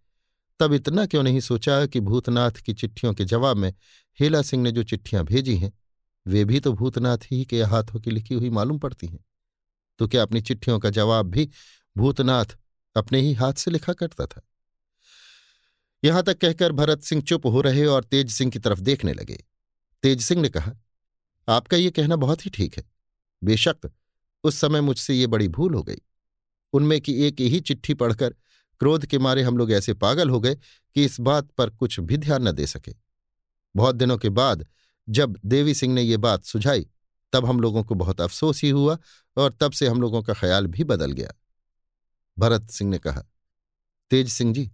तब 0.60 0.74
इतना 0.74 1.06
क्यों 1.06 1.24
नहीं 1.24 1.40
सोचा 1.40 1.86
कि 1.86 2.00
भूतनाथ 2.00 2.62
की 2.66 2.74
चिट्ठियों 2.74 3.14
के 3.14 3.26
जवाब 3.26 3.58
में 3.58 3.74
हेला 4.20 4.42
सिंह 4.42 4.64
ने 4.64 4.72
जो 4.72 4.84
चिट्ठियाँ 4.84 5.24
भेजी 5.24 5.56
हैं, 5.58 5.72
वे 6.26 6.44
भी 6.46 6.60
तो 6.60 6.74
भूतनाथ 6.74 7.32
ही 7.32 7.44
के 7.46 7.62
हाथों 7.64 8.00
की 8.00 8.12
लिखी 8.12 8.36
हुई 8.36 8.50
मालूम 8.50 8.80
पड़ती 8.80 9.08
हैं। 9.08 9.20
तो 10.00 10.08
क्या 10.08 10.22
अपनी 10.22 10.42
चिट्ठियों 10.42 10.80
का 10.80 10.90
जवाब 10.90 11.26
भी 11.26 11.50
भूतनाथ 11.98 12.46
अपने 12.96 13.20
ही 13.20 13.34
हाथ 13.34 13.54
से 13.54 13.72
लिखा 13.72 13.94
करता 13.94 14.26
था? 14.26 14.42
यहाँ 16.04 16.24
तक 16.24 16.38
कहकर 16.38 16.72
भरत 16.72 17.02
सिंह 17.02 17.22
चुप 17.22 17.46
हो 17.46 17.62
रहे 17.62 17.86
और 17.86 18.04
तेज 18.04 18.32
सिंह 18.32 18.52
की 18.52 18.60
तरफ़ 18.60 18.80
देखने 18.80 19.14
लगे। 19.14 19.44
तेज 20.04 20.22
सिंह 20.22 20.42
ने 20.42 20.50
कहा, 20.50 20.74
आपका 21.48 21.78
ये 21.78 21.92
कहना 21.92 22.16
बहुत 22.16 22.46
ही 22.46 22.52
ठीक 22.52 22.78
है। 22.78 22.84
बेशक 23.44 23.92
उस 24.44 24.56
समय 24.56 24.82
मुझसे 24.82 25.14
ये 25.14 25.28
बड़ी 25.28 25.48
भूल 25.48 25.74
हो 25.74 25.84
गई। 25.84 26.02
उनमें 26.74 27.02
की 27.02 27.14
एक 27.24 27.42
ही 27.42 27.60
चिट्ठी 27.60 27.94
पढ़कर 27.94 28.36
क्रोध 28.80 29.06
के 29.06 29.18
मारे 29.18 29.42
हम 29.42 29.58
लोग 29.58 29.72
ऐसे 29.72 29.94
पागल 29.94 30.30
हो 30.30 30.40
गए 30.40 30.56
कि 30.56 31.06
इस 31.06 31.20
बात 31.20 31.52
पर 31.52 31.70
कुछ 31.70 32.00
भी 32.00 32.18
ध्यान 32.18 32.48
न 32.48 32.52
दे 32.52 32.68
सके। 32.68 32.96
बहुत 33.76 33.96
दिनों 33.96 34.18
के 34.18 34.30
बाद 34.30 34.68
जब 35.10 35.40
देवी 35.46 35.74
सिंह 35.74 35.94
ने 35.94 36.02
ये 36.02 36.18
बात 36.18 36.44
सुझाई 36.44 36.88
तब 37.34 37.46
हम 37.46 37.60
लोगों 37.60 37.84
को 37.84 37.96
बहुत 37.96 38.22
अफसोस 38.22 38.64
ही 38.64 38.70
हुआ 38.70 38.98
और 39.38 39.58
तब 39.62 39.72
से 39.72 39.88
हम 39.88 40.02
लोगों 40.02 40.22
का 40.24 40.34
ख्याल 40.34 40.68
भी 40.68 40.84
बदल 40.86 41.12
गया। 41.12 41.34
भरत 42.38 42.70
सिंह 42.72 42.90
ने 42.92 42.98
कहा, 43.00 43.24
तेज 44.12 44.30
सिंह 44.30 44.54
जी, 44.54 44.70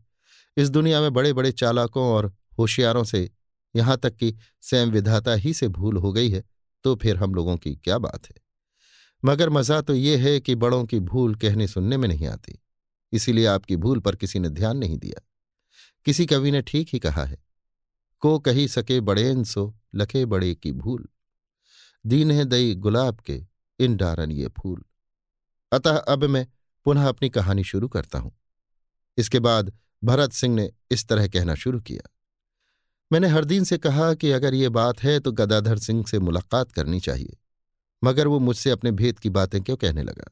इस 0.58 0.70
दुनिया 0.70 1.02
में 1.02 1.12
बड़े 1.14 1.34
बड़े 1.34 1.52
चालाकों 1.54 2.04
और 2.06 2.32
होशियारों 2.60 3.04
से 3.04 3.30
यहाँ 3.76 3.98
तक 3.98 4.16
कि 4.16 4.34
स्वयं 4.62 4.88
विधाता 4.88 5.34
ही 5.34 5.54
से 5.54 5.68
भूल 5.70 5.98
हो 5.98 6.12
गई 6.14 6.30
है 6.30 6.44
तो 6.86 6.96
फिर 6.96 7.18
हम 7.18 7.34
लोगों 7.36 7.56
की 7.58 7.76
क्या 7.76 7.98
बात 8.00 8.26
है? 8.26 8.36
मगर 9.24 9.50
मज़ा 9.50 9.80
तो 9.82 9.94
ये 9.96 10.16
है 10.18 10.40
कि 10.40 10.56
बड़ों 10.56 10.84
की 10.86 11.00
भूल 11.02 11.36
कहने 11.36 11.68
सुनने 11.68 11.98
में 11.98 12.08
नहीं 12.08 12.28
आती, 12.28 12.58
इसीलिए 13.14 13.46
आपकी 13.48 13.76
भूल 13.78 14.00
पर 14.00 14.16
किसी 14.16 14.40
ने 14.40 14.50
ध्यान 14.50 14.78
नहीं 14.78 14.98
दिया। 14.98 15.22
किसी 16.06 16.26
कवि 16.26 16.52
ने 16.52 16.62
ठीक 16.62 16.90
ही 16.94 17.00
कहा 17.00 17.24
है, 17.24 17.38
को 18.24 18.38
कही 18.40 18.68
सके 18.68 19.00
बड़ेन 19.02 19.44
सो, 19.44 19.74
लखे 19.96 20.26
बड़े 20.26 20.54
की 20.56 20.72
भूल। 20.74 21.08
दीन 22.06 22.32
है 22.32 22.46
दई 22.46 22.76
गुलाब 22.76 23.20
के 23.20 23.42
इन 23.80 23.96
डारन 23.98 24.32
ये 24.32 24.48
फूल। 24.48 24.84
अतः 25.72 25.98
अब 25.98 26.24
मैं 26.24 26.46
पुनः 26.86 27.08
अपनी 27.08 27.30
कहानी 27.30 27.64
शुरू 27.64 27.88
करता 27.88 28.20
हूँ। 28.20 28.32
इसके 29.18 29.40
बाद 29.40 29.72
भरत 30.04 30.32
सिंह 30.32 30.56
ने 30.56 30.72
इस 30.92 31.08
तरह 31.08 31.28
कहना 31.28 31.56
शुरू 31.56 31.80
किया। 31.80 32.10
मैंने 33.12 33.28
हरदीन 33.28 33.64
से 33.64 33.78
कहा 33.78 34.14
कि 34.14 34.32
अगर 34.32 34.54
ये 34.54 34.70
बात 34.70 35.04
है 35.04 35.20
तो 35.20 35.32
गदाधर 35.32 35.78
सिंह 35.78 36.04
से 36.06 36.20
मुलाकात 36.20 36.72
करनी 36.72 37.00
चाहिए। 37.00 37.38
मगर 38.04 38.28
वो 38.28 38.40
मुझसे 38.40 38.70
अपने 38.70 38.92
भेद 38.92 39.20
की 39.20 39.30
बातें 39.30 39.62
क्यों 39.62 39.78
कहने 39.78 40.04
लगा? 40.04 40.32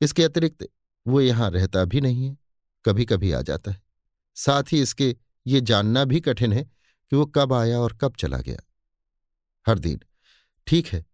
इसके 0.00 0.24
अतिरिक्त 0.24 0.68
वो 1.06 1.20
यहाँ 1.20 1.50
रहता 1.50 1.84
भी 1.84 2.00
नहीं 2.00 2.28
है 2.28 2.36
कभी 2.84 3.04
कभी 3.04 3.32
आ 3.32 3.40
जाता 3.42 3.70
है। 3.70 3.82
साथ 4.36 4.72
ही 4.72 4.80
इसके 4.82 5.16
ये 5.46 5.60
जानना 5.60 6.04
भी 6.04 6.20
कठिन 6.20 6.52
है 6.52 6.62
कि 6.64 7.16
वो 7.16 7.26
कब 7.26 7.52
आया 7.52 7.78
और 7.78 7.96
कब 8.00 8.14
चला 8.18 8.38
गया। 8.38 8.58
हर 9.66 9.78
दिन 9.78 10.00
ठीक 10.66 10.86
है, 10.86 11.04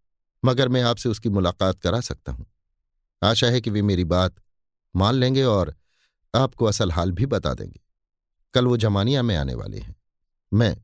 मगर 0.44 0.68
मैं 0.68 0.82
आपसे 0.82 1.08
उसकी 1.08 1.28
मुलाकात 1.28 1.80
करा 1.80 2.00
सकता 2.00 2.32
हूँ। 2.32 2.46
आशा 3.22 3.46
है 3.46 3.60
कि 3.60 3.70
वे 3.70 3.82
मेरी 3.82 4.04
बात 4.04 4.34
मान 4.96 5.14
लेंगे 5.14 5.44
और 5.44 5.74
आपको 6.34 6.64
असल 6.64 6.90
हाल 6.90 7.12
भी 7.12 7.26
बता 7.26 7.54
देंगे। 7.54 7.80
कल 8.54 8.66
वो 8.66 8.76
जमानिया 8.76 9.22
में 9.22 9.36
आने 9.36 9.54
वाले 9.54 9.78
हैं। 9.78 9.96
मैं, 10.52 10.76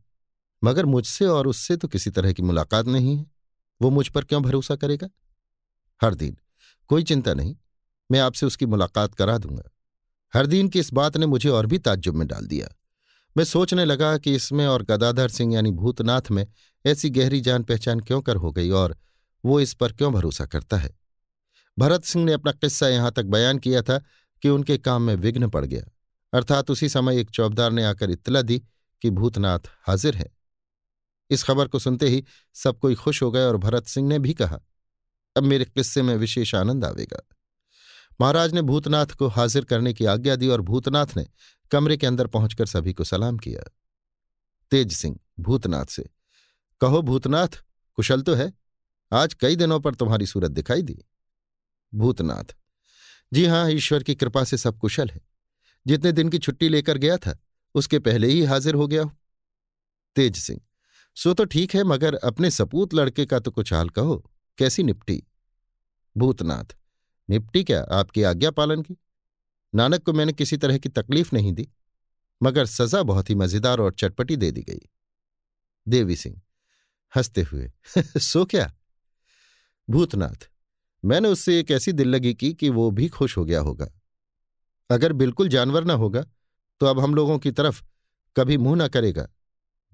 मगर 0.65 0.87
मुझसे 0.87 1.27
और 1.27 1.47
उससे 1.47 1.77
तो 1.77 1.89
किसी 1.89 2.11
तरह 2.11 2.33
की 2.33 2.43
मुलाकात 2.43 2.87
नहीं 2.87 3.17
है। 3.17 3.27
वो 3.83 3.91
मुझ 3.91 4.09
पर 4.09 4.25
क्यों 4.25 4.43
भरोसा 4.43 4.77
करेगा? 4.77 5.09
हर 6.03 6.15
दिन, 6.15 6.37
कोई 6.89 7.03
चिंता 7.03 7.35
नहीं, 7.35 7.57
मैं 8.11 8.21
आपसे 8.21 8.47
उसकी 8.47 8.67
मुलाकात 8.67 9.15
करा 9.15 9.39
दूँगा। 9.39 9.63
हरदीन 10.35 10.69
की 10.69 10.79
इस 10.79 10.93
बात 10.93 11.17
ने 11.17 11.27
मुझे 11.27 11.49
और 11.49 11.67
भी 11.67 11.79
ताज्जुब 11.79 12.15
में 12.15 12.29
डाल 12.29 12.47
दिया। 12.47 12.69
मैं 13.37 13.45
सोचने 13.45 13.85
लगा 13.85 14.19
कि 14.19 14.35
इसमें 14.35 14.67
और 14.67 14.83
गदाधर 14.83 15.29
सिंह 15.29 15.55
यानी 15.55 15.71
भूतनाथ 15.71 16.31
में 16.31 16.47
ऐसी 16.87 17.11
गहरी 17.11 17.41
जान 17.41 17.63
पहचान 17.63 18.01
क्यों 18.01 18.21
कर 18.23 18.37
हो 18.37 18.53
गई 18.53 18.71
और 18.71 18.97
वो 19.45 19.61
इस 19.61 19.75
पर 19.75 19.93
क्यों 19.93 20.13
भरोसा 20.13 20.47
करता 20.47 20.77
है? 20.77 20.99
भरत 21.79 22.05
सिंह 22.05 22.25
ने 22.25 22.33
अपना 22.33 22.53
किस्सा 22.53 22.89
यहाँ 22.89 23.13
तक 23.13 23.25
बयान 23.25 23.59
किया 23.59 23.83
था 23.83 23.99
कि 24.43 24.49
उनके 24.49 24.79
काम 24.79 25.03
में 25.03 25.15
विघ्न 25.15 25.49
पड़ 25.49 25.65
गया। 25.65 25.83
अर्थात 26.33 26.71
उसी 26.71 26.89
समय 26.89 27.21
एक 27.21 27.31
चौबदार 27.31 27.73
ने 27.73 27.85
आकर 27.85 28.11
इत्तला 28.11 28.43
दी 28.43 28.63
कि 29.03 29.11
भूतनाथ 29.11 29.59
हाजिर 29.87 30.17
है। 30.17 30.31
इस 31.31 31.43
खबर 31.43 31.69
को 31.69 31.79
सुनते 31.79 32.09
ही 32.09 32.25
सब 32.55 32.79
कोई 32.79 32.95
खुश 32.95 33.23
हो 33.23 33.31
गए 33.31 33.45
और 33.45 33.57
भरत 33.57 33.87
सिंह 33.87 34.09
ने 34.09 34.19
भी 34.19 34.35
कहा, 34.35 34.61
अब 35.37 35.43
मेरे 35.43 35.65
किस्से 35.65 36.03
में 36.03 36.17
विशेष 36.17 36.55
आनंद 36.55 36.85
आवेगा। 36.85 37.23
महाराज 38.21 38.55
ने 38.55 38.63
भूतनाथ 38.63 39.07
को 39.07 39.27
हाजिर 39.27 39.65
करने 39.65 39.93
की 39.93 40.05
आज्ञा 40.05 40.37
दी 40.37 40.49
और 40.49 40.61
भूतनाथ 40.61 41.17
ने 41.17 41.27
कमरे 41.71 41.97
के 41.97 42.07
अंदर 42.07 42.27
पहुंचकर 42.27 42.67
सभी 42.67 42.93
को 42.93 43.05
सलाम 43.05 43.39
किया। 43.39 43.63
तेज 44.71 44.93
सिंह, 44.93 45.19
भूतनाथ 45.41 45.85
से, 45.85 46.09
कहो 46.81 47.03
भूतनाथ, 47.03 47.49
कुशल 47.99 48.23
तो 48.23 48.35
है। 48.35 48.53
आज 49.13 49.35
कई 49.35 49.57
दिनों 49.57 49.81
पर 49.81 49.95
तुम्हारी 49.95 50.27
सूरत 50.27 50.51
दिखाई 50.51 50.83
दी। 50.83 50.99
भूतनाथ, 51.93 52.55
जी 53.33 53.45
हाँ, 53.47 53.71
ईश्वर 53.71 54.03
की 54.03 54.15
कृपा 54.15 54.45
से 54.45 54.57
सब 54.57 54.79
कुशल 54.79 55.09
है। 55.09 55.21
जितने 55.87 56.13
दिन 56.13 56.29
की 56.29 56.39
छुट्टी 56.39 56.69
लेकर 56.69 56.99
गया 56.99 57.17
था, 57.17 57.39
उसके 57.75 57.99
पहले 57.99 58.29
ही 58.29 58.43
हाजिर 58.45 58.75
हो 58.75 58.87
गया 58.87 59.03
हूँ। 59.03 59.17
तेज 60.17 60.37
सिंह, 60.37 60.61
सो 61.17 61.35
तो 61.35 61.45
ठीक 61.45 61.75
है, 61.75 61.85
मगर 61.85 62.15
अपने 62.15 62.51
सपूत 62.51 62.95
लड़के 62.95 63.27
का 63.27 63.39
तो 63.39 63.51
कुछ 63.51 63.73
हाल 63.73 63.89
कहो, 63.89 64.33
कैसी 64.59 64.83
निपटी? 64.83 65.23
भूतनाथ 66.17 66.77
निपटी 67.31 67.65
क्या 67.65 67.83
आपकी 67.83 68.23
आज्ञा 68.23 68.51
पालन 68.51 68.83
की? 68.83 68.97
नानक 69.75 70.03
को 70.03 70.13
मैंने 70.13 70.33
किसी 70.33 70.57
तरह 70.57 70.79
की 70.79 70.89
तकलीफ़ 70.89 71.31
नहीं 71.33 71.53
दी, 71.53 71.69
मगर 72.43 72.67
सजा 72.67 73.03
बहुत 73.03 73.31
ही 73.31 73.35
मज़ेदार 73.35 73.81
और 73.81 73.93
चटपटी 73.93 74.37
दे 74.37 74.51
दी 74.51 74.63
गई। 74.63 74.81
देवी 75.89 76.17
सिंह, 76.17 76.41
हँसते 77.17 77.43
हुए, 77.43 77.73
सो 78.19 78.45
क्या? 78.45 78.75
भूतनाथ, 79.91 80.49
मैंने 81.05 81.29
उससे 81.29 81.61
एक 81.61 81.71
ऐसी 81.71 81.93
दिल 81.93 82.09
लगी 82.09 82.35
की 82.35 82.53
कि 82.55 82.69
वो 82.69 82.91
भी 82.91 83.09
खुश 83.09 83.37
हो 83.37 83.45
गया 83.45 83.61
होगा। 83.61 83.89
अगर 84.91 85.13
बिल्कुल 85.13 85.49
जानवर 85.49 85.85
ना 85.85 85.93
होगा 85.93 86.25
तो 86.81 86.87
अब 86.87 87.01
हम 87.01 87.15
लोगों 87.15 87.39
की 87.39 87.51
तरफ़ 87.51 87.83
कभी 88.37 88.57
मुँह 88.57 88.77
ना 88.77 88.89
करेगा। 88.89 89.29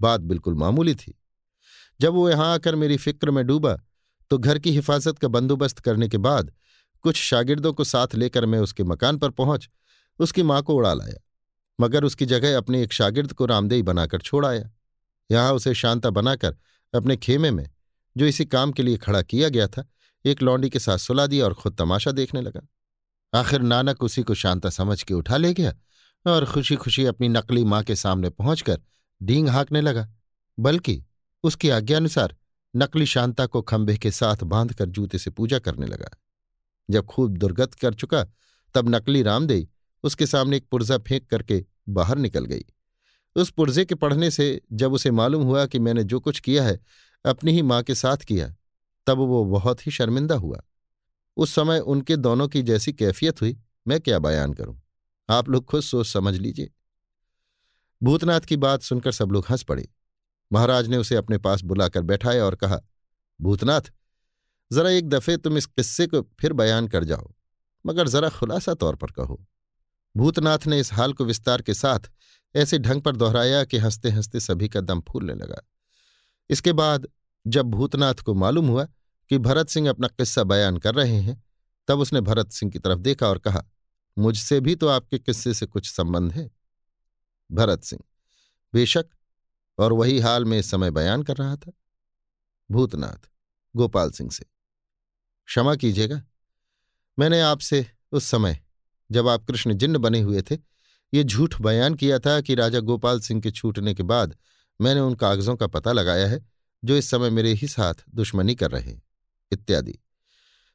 बात 0.00 0.20
बिल्कुल 0.20 0.54
मामूली 0.54 0.94
थी। 0.94 1.14
जब 2.00 2.12
वो 2.12 2.30
यहाँ 2.30 2.54
आकर 2.54 2.74
मेरी 2.76 2.96
फ़िक्र 2.96 3.30
में 3.30 3.46
डूबा 3.46 3.76
तो 4.30 4.38
घर 4.38 4.58
की 4.58 4.70
हिफाजत 4.70 5.18
का 5.18 5.28
बंदोबस्त 5.28 5.78
करने 5.78 6.08
के 6.08 6.18
बाद 6.18 6.52
कुछ 7.04 7.16
शागिर्दों 7.16 7.72
को 7.72 7.84
साथ 7.84 8.14
लेकर 8.14 8.46
मैं 8.46 8.58
उसके 8.58 8.84
मकान 8.84 9.16
पर 9.18 9.30
पहुँच 9.30 9.68
उसकी 10.20 10.42
माँ 10.42 10.62
को 10.62 10.74
उड़ा 10.74 10.92
लाया, 10.94 11.20
मगर 11.78 12.04
उसकी 12.04 12.26
जगह 12.26 12.56
अपने 12.56 12.82
एक 12.82 12.92
शागिर्द 12.92 13.32
को 13.32 13.46
रामदेही 13.46 13.82
बनाकर 13.82 14.20
छोड़ 14.20 14.44
आया। 14.46 14.70
यहाँ 15.30 15.52
उसे 15.52 15.74
शांता 15.74 16.10
बनाकर 16.10 16.56
अपने 16.94 17.16
खेमे 17.16 17.50
में, 17.50 17.68
जो 18.16 18.26
इसी 18.26 18.44
काम 18.44 18.72
के 18.72 18.82
लिए 18.82 18.96
खड़ा 18.96 19.22
किया 19.22 19.48
गया 19.48 19.66
था, 19.66 19.84
एक 20.24 20.42
लौंडी 20.42 20.70
के 20.70 20.78
साथ 20.78 20.98
सुला 20.98 21.26
दिया 21.26 21.44
और 21.44 21.54
खुद 21.54 21.76
तमाशा 21.78 22.10
देखने 22.12 22.40
लगा। 22.40 22.66
आखिर 23.32 23.62
नानक 23.62 24.02
उसी 24.02 24.22
को 24.22 24.34
शांता 24.34 24.70
समझ 24.70 25.02
के 25.02 25.14
उठा 25.14 25.36
ले 25.36 25.52
गया 25.54 25.74
और 26.26 26.44
खुशी 26.46 26.76
खुशी 26.76 27.04
अपनी 27.04 27.28
नकली 27.28 27.64
माँ 27.64 27.82
के 27.82 27.96
सामने 27.96 28.30
पहुंचकर 28.30 28.80
डींग 29.20 29.48
हाँकने 29.48 29.80
लगा, 29.80 30.08
बल्कि 30.58 31.02
उसकी 31.44 31.68
आज्ञानुसार 31.70 32.36
नकली 32.74 33.06
शांता 33.06 33.46
को 33.46 33.62
खंभे 33.62 33.96
के 33.96 34.10
साथ 34.10 34.44
बांधकर 34.44 34.86
जूते 34.86 35.18
से 35.18 35.30
पूजा 35.30 35.58
करने 35.58 35.86
लगा। 35.86 36.10
जब 36.90 37.06
खूब 37.06 37.36
दुर्गत 37.36 37.74
कर 37.74 37.94
चुका, 37.94 38.24
तब 38.74 38.88
नकली 38.88 39.22
रामदेई 39.22 39.68
उसके 40.04 40.26
सामने 40.26 40.56
एक 40.56 40.68
पुर्जा 40.70 40.98
फेंक 40.98 41.30
करके 41.30 41.64
बाहर 41.88 42.18
निकल 42.18 42.44
गई। 42.44 42.64
उस 43.36 43.50
पुर्जे 43.50 43.84
के 43.84 43.94
पढ़ने 43.94 44.30
से 44.30 44.60
जब 44.72 44.92
उसे 44.92 45.10
मालूम 45.10 45.42
हुआ 45.42 45.66
कि 45.66 45.78
मैंने 45.78 46.04
जो 46.04 46.20
कुछ 46.20 46.40
किया 46.40 46.64
है, 46.64 46.80
अपनी 47.26 47.52
ही 47.52 47.62
माँ 47.62 47.82
के 47.82 47.94
साथ 47.94 48.16
किया, 48.16 48.54
तब 49.06 49.18
वो 49.18 49.44
बहुत 49.44 49.86
ही 49.86 49.92
शर्मिंदा 49.92 50.34
हुआ। 50.34 50.60
उस 51.36 51.54
समय 51.54 51.78
उनके 51.78 52.16
दोनों 52.16 52.48
की 52.48 52.62
जैसी 52.62 52.92
कैफियत 52.92 53.40
हुई, 53.40 53.60
मैं 53.88 54.00
क्या 54.00 54.18
बयान 54.18 54.52
करूँ? 54.52 54.82
आप 55.30 55.48
लोग 55.48 55.64
खुद 55.64 55.82
सोच 55.82 56.06
समझ 56.06 56.34
लीजिए। 56.34 56.70
भूतनाथ 58.02 58.40
की 58.40 58.56
बात 58.56 58.82
सुनकर 58.82 59.12
सब 59.12 59.30
लोग 59.32 59.46
हंस 59.50 59.62
पड़े। 59.62 59.88
महाराज 60.52 60.88
ने 60.88 60.96
उसे 60.96 61.16
अपने 61.16 61.38
पास 61.38 61.62
बुलाकर 61.62 62.02
बैठाया 62.02 62.44
और 62.44 62.54
कहा, 62.54 62.80
भूतनाथ 63.40 63.82
जरा 64.74 64.90
एक 64.90 65.08
दफे 65.08 65.36
तुम 65.36 65.56
इस 65.56 65.66
किस्से 65.66 66.06
को 66.06 66.22
फिर 66.40 66.52
बयान 66.52 66.88
कर 66.88 67.04
जाओ, 67.04 67.32
मगर 67.86 68.08
जरा 68.08 68.28
खुलासा 68.28 68.74
तौर 68.74 68.96
पर 68.96 69.10
कहो। 69.10 69.46
भूतनाथ 70.16 70.66
ने 70.66 70.80
इस 70.80 70.92
हाल 70.92 71.12
को 71.12 71.24
विस्तार 71.24 71.62
के 71.62 71.74
साथ 71.74 72.10
ऐसे 72.54 72.78
ढंग 72.78 73.02
पर 73.02 73.16
दोहराया 73.16 73.64
कि 73.64 73.78
हँसते 73.78 74.10
हँसते 74.10 74.40
सभी 74.40 74.68
का 74.68 74.80
दम 74.80 75.00
फूलने 75.00 75.34
लगा। 75.34 75.60
इसके 76.50 76.72
बाद 76.72 77.08
जब 77.46 77.66
भूतनाथ 77.66 78.14
को 78.14 78.34
मालूम 78.34 78.68
हुआ 78.68 78.84
कि 79.30 79.38
भरत 79.38 79.68
सिंह 79.68 79.88
अपना 79.90 80.08
किस्सा 80.08 80.44
बयान 80.44 80.76
कर 80.76 80.94
रहे 80.94 81.18
हैं, 81.18 81.42
तब 81.88 81.98
उसने 81.98 82.20
भरत 82.20 82.52
सिंह 82.52 82.72
की 82.72 82.78
तरफ़ 82.78 82.98
देखा 82.98 83.28
और 83.28 83.38
कहा, 83.38 83.64
मुझसे 84.18 84.60
भी 84.60 84.74
तो 84.74 84.88
आपके 84.88 85.18
किस्से 85.18 85.54
से 85.54 85.66
कुछ 85.66 85.90
संबंध 85.90 86.32
है? 86.32 86.50
भरत 87.52 87.84
सिंह, 87.84 88.02
बेशक, 88.74 89.06
और 89.78 89.92
वही 89.92 90.18
हाल 90.18 90.44
में 90.44 90.58
इस 90.58 90.70
समय 90.70 90.90
बयान 90.90 91.22
कर 91.22 91.36
रहा 91.36 91.56
था। 91.56 91.72
भूतनाथ, 92.70 93.28
गोपाल 93.76 94.10
सिंह 94.10 94.30
से 94.30 94.44
क्षमा 95.46 95.74
कीजिएगा। 95.76 96.22
मैंने 97.18 97.40
आपसे 97.40 97.86
उस 98.12 98.24
समय, 98.24 98.60
जब 99.10 99.28
आप 99.28 99.44
कृष्ण 99.44 99.74
जिन्न 99.74 99.98
बने 99.98 100.20
हुए 100.20 100.42
थे, 100.42 100.58
ये 101.14 101.24
झूठ 101.24 101.60
बयान 101.60 101.94
किया 101.94 102.18
था 102.18 102.40
कि 102.40 102.54
राजा 102.54 102.80
गोपाल 102.80 103.20
सिंह 103.20 103.40
के 103.40 103.50
छूटने 103.50 103.94
के 103.94 104.02
बाद 104.02 104.36
मैंने 104.80 105.00
उन 105.00 105.14
कागजों 105.14 105.56
का 105.56 105.66
पता 105.66 105.92
लगाया 105.92 106.26
है, 106.26 106.46
जो 106.84 106.96
इस 106.96 107.10
समय 107.10 107.30
मेरे 107.30 107.52
ही 107.52 107.68
साथ 107.68 107.94
दुश्मनी 108.14 108.54
कर 108.54 108.70
रहे 108.70 109.00
इत्यादि। 109.52 109.98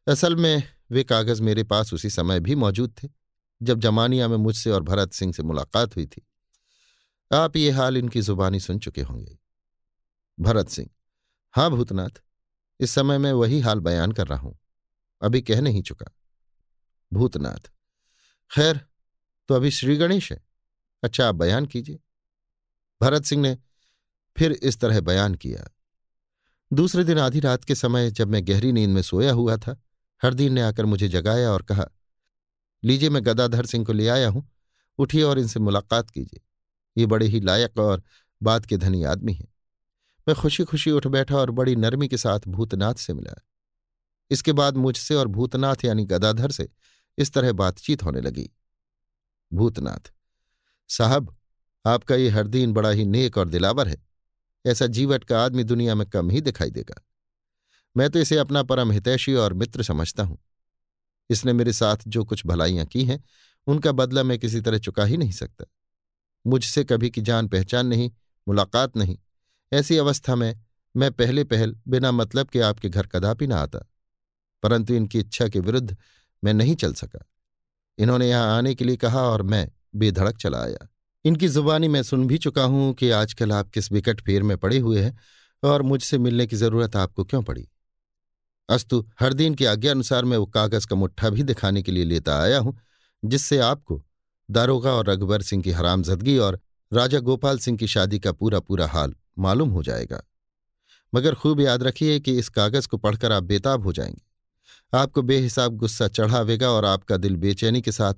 असल 0.08 0.36
में 0.36 0.64
वे 0.92 1.04
कागज़ 1.04 1.42
मेरे 1.42 1.64
पास 1.64 1.94
उसी 1.94 2.10
समय 2.10 2.40
भी 2.40 2.56
मौजूद 2.56 2.96
थे, 3.04 3.10
जब 3.64 3.80
जमानिया 3.80 4.28
में 4.28 4.38
मुझसे 4.38 4.72
और 4.72 4.84
भरत 4.84 5.14
सिंह 5.14 5.34
से 5.34 5.44
मुलाकात 5.44 5.96
हुई 5.96 6.06
थी। 6.06 6.28
आप 7.32 7.56
ये 7.56 7.72
हाल 7.72 7.98
इनकी 7.98 8.22
जुबानी 8.22 8.60
सुन 8.60 8.80
चुके 8.80 9.02
होंगे। 9.02 9.38
भरत 10.40 10.70
सिंह 10.70 10.90
हाँ 11.54 11.70
भूतनाथ 11.70 12.22
इस 12.80 12.92
समय 12.92 13.18
मैं 13.18 13.32
वही 13.34 13.60
हाल 13.60 13.80
बयान 13.80 14.12
कर 14.12 14.28
रहा 14.28 14.40
हूँ। 14.40 14.58
अभी 15.22 15.42
कह 15.42 15.62
नहीं 15.62 15.82
चुका। 15.82 16.06
भूतनाथ, 17.14 17.72
खैर 18.52 18.80
तो 19.50 19.56
अभी 19.56 19.72
श्री 19.72 19.96
गणेश 19.96 20.32
है। 20.32 20.42
अच्छा 21.04 21.28
आप 21.28 21.36
बयान 21.36 21.66
कीजिए। 21.66 22.00
भरत 23.02 23.24
सिंह 23.24 23.42
ने 23.42 23.58
फिर 24.38 24.52
इस 24.52 24.80
तरह 24.80 25.02
बयान 25.02 25.36
किया। 25.36 25.70
दूसरे 26.74 27.04
दिन 27.04 27.20
आधी 27.20 27.40
रात 27.40 27.64
के 27.64 27.76
समय 27.76 28.12
जब 28.12 28.28
मैं 28.28 28.48
गहरी 28.48 28.72
नींद 28.72 28.90
में 28.90 29.02
सोया 29.02 29.32
हुआ 29.32 29.58
था 29.58 29.78
हरदीन 30.22 30.54
ने 30.54 30.62
आकर 30.62 30.86
मुझे 30.86 31.08
जगाया 31.08 31.52
और 31.52 31.62
कहा, 31.62 31.86
लीजिए, 32.84 33.10
मैं 33.10 33.26
गदाधर 33.26 33.66
सिंह 33.66 33.86
को 33.86 33.94
ले 33.94 34.08
आया 34.08 34.30
हूँ। 34.30 34.48
उठिए 34.98 35.24
और 35.24 35.40
इनसे 35.40 35.60
मुलाकात 35.60 36.10
कीजिए। 36.10 36.42
ये 36.98 37.06
बड़े 37.06 37.26
ही 37.26 37.40
लायक 37.40 37.78
और 37.78 38.04
बात 38.44 38.66
के 38.66 38.78
धनी 38.78 39.04
आदमी 39.04 39.34
हैं। 39.34 39.48
मैं 40.30 40.36
खुशी 40.36 40.64
खुशी 40.64 40.92
उठ 40.92 41.08
बैठा 41.08 41.36
और 41.36 41.52
बड़ी 41.52 41.76
नरमी 41.76 42.08
के 42.08 42.18
साथ 42.18 42.40
भूतनाथ 42.48 42.94
से 42.94 43.14
मिला। 43.14 43.42
इसके 44.32 44.54
बाद 44.54 44.78
मुझसे 44.78 45.16
और 45.16 45.28
भूतनाथ 45.28 45.76
यानी 45.86 46.06
गदाधर 46.06 46.52
से 46.52 46.70
इस 47.18 47.32
तरह 47.34 47.52
बातचीत 47.52 48.04
होने 48.04 48.22
लगी। 48.22 48.50
भूतनाथ, 49.54 50.12
साहब, 50.88 51.38
आपका 51.86 52.16
ये 52.16 52.30
हरदीन 52.30 52.74
बड़ा 52.74 52.90
ही 52.90 53.06
नेक 53.06 53.38
और 53.38 53.50
दिलावर 53.50 53.88
है। 53.88 54.08
ऐसा 54.66 54.88
जीवट 54.88 55.24
का 55.24 55.46
आदमी 55.46 55.64
दुनिया 55.64 55.96
में 55.96 56.10
कम 56.10 56.30
ही 56.30 56.42
दिखाई 56.42 56.70
देगा। 56.70 57.02
मैं 57.98 58.10
तो 58.10 58.20
इसे 58.20 58.38
अपना 58.38 58.64
परम 58.64 58.92
हितैषी 58.92 59.34
और 59.34 59.54
मित्र 59.54 59.84
समझता 59.84 60.24
हूँ। 60.24 60.38
इसने 61.30 61.54
मेरे 61.54 61.74
साथ 61.74 61.98
जो 62.08 62.26
कुछ 62.26 62.46
भलाइयाँ 62.46 62.86
की 62.86 63.06
हैं, 63.06 63.24
उनका 63.68 63.92
बदला 63.92 64.24
मैं 64.24 64.40
किसी 64.40 64.62
तरह 64.62 64.78
चुका 64.78 65.06
ही 65.06 65.18
नहीं 65.18 65.32
सकता। 65.32 65.66
मुझसे 66.48 66.84
कभी 66.84 67.10
की 67.10 67.22
जान 67.22 67.48
पहचान 67.48 67.88
नहीं, 67.88 68.12
मुलाकात 68.48 68.98
नहीं 68.98 69.18
ऐसी 69.74 69.98
अवस्था 69.98 70.36
में 70.36 70.62
मैं 70.98 71.12
पहले 71.12 71.44
पहल 71.44 71.76
बिना 71.88 72.12
मतलब 72.12 72.48
के 72.48 72.60
आपके 72.60 72.90
घर 72.90 73.08
कदापि 73.08 73.48
ना 73.48 73.58
आता। 73.58 73.80
परंतु 74.64 74.94
इनकी 74.94 75.20
इच्छा 75.20 75.48
के 75.48 75.60
विरुद्ध 75.60 75.98
मैं 76.44 76.54
नहीं 76.54 76.76
चल 76.76 76.94
सका। 76.94 77.26
इन्होंने 77.98 78.30
यहाँ 78.30 78.58
आने 78.58 78.76
के 78.76 78.86
लिए 78.86 78.96
कहा 78.96 79.22
और 79.22 79.42
मैं 79.42 79.72
बेधड़क 79.96 80.38
चला 80.38 80.64
आया। 80.64 80.88
इनकी 81.26 81.48
जुबानी 81.48 81.88
मैं 81.88 82.04
सुन 82.04 82.28
भी 82.28 82.38
चुका 82.38 82.64
हूँ 82.64 82.94
कि 82.94 83.10
आजकल 83.10 83.52
आप 83.52 83.70
किस 83.70 83.92
विकट 83.92 84.22
फेर 84.22 84.44
में 84.44 84.58
पड़े 84.58 84.78
हुए 84.78 85.02
हैं 85.02 85.20
और 85.64 85.82
मुझसे 85.82 86.18
मिलने 86.18 86.48
की 86.48 86.56
ज़रूरत 86.56 86.96
आपको 86.96 87.24
क्यों 87.24 87.44
पड़ी? 87.44 87.70
अस्तु, 88.70 89.10
हर 89.20 89.34
दिन 89.34 89.56
की 89.56 89.66
आज्ञा 89.66 89.92
अनुसार 89.92 90.26
मैं 90.26 90.38
वो 90.38 90.46
कागज़ 90.46 90.88
का 90.88 90.96
मुट्ठा 90.96 91.30
भी 91.30 91.44
दिखाने 91.44 91.84
के 91.84 91.92
लिए 91.92 92.04
लेता 92.04 92.42
आया 92.42 92.60
हूँ, 92.60 92.80
जिससे 93.26 93.58
आपको 93.58 94.06
दारोगा 94.52 94.92
और 94.92 95.10
रघुबर 95.10 95.42
सिंह 95.42 95.64
की 95.64 95.72
हरामजदगी 95.72 96.38
और 96.38 96.60
राजा 96.94 97.20
गोपाल 97.20 97.60
सिंह 97.60 97.78
की 97.78 97.88
शादी 97.88 98.20
का 98.20 98.32
पूरा 98.32 98.60
पूरा 98.60 98.88
हाल 98.88 99.16
मालूम 99.40 99.70
हो 99.70 99.84
जाएगा। 99.84 100.22
मगर 101.14 101.36
खूब 101.36 101.60
याद 101.60 101.84
रखिए 101.84 102.20
कि 102.20 102.38
इस 102.38 102.50
कागज़ 102.50 102.88
को 102.88 102.98
पढ़कर 102.98 103.32
आप 103.32 103.44
बेताब 103.44 103.84
हो 103.84 103.94
जाएँगे। 103.94 104.98
आपको 104.98 105.22
बेहिसाब 105.22 105.76
गुस्सा 105.76 106.08
चढ़ावेगा 106.08 106.70
और 106.70 106.86
आपका 106.86 107.18
दिल 107.18 107.36
बेचैनी 107.36 107.82
के 107.82 107.92
साथ 107.92 108.14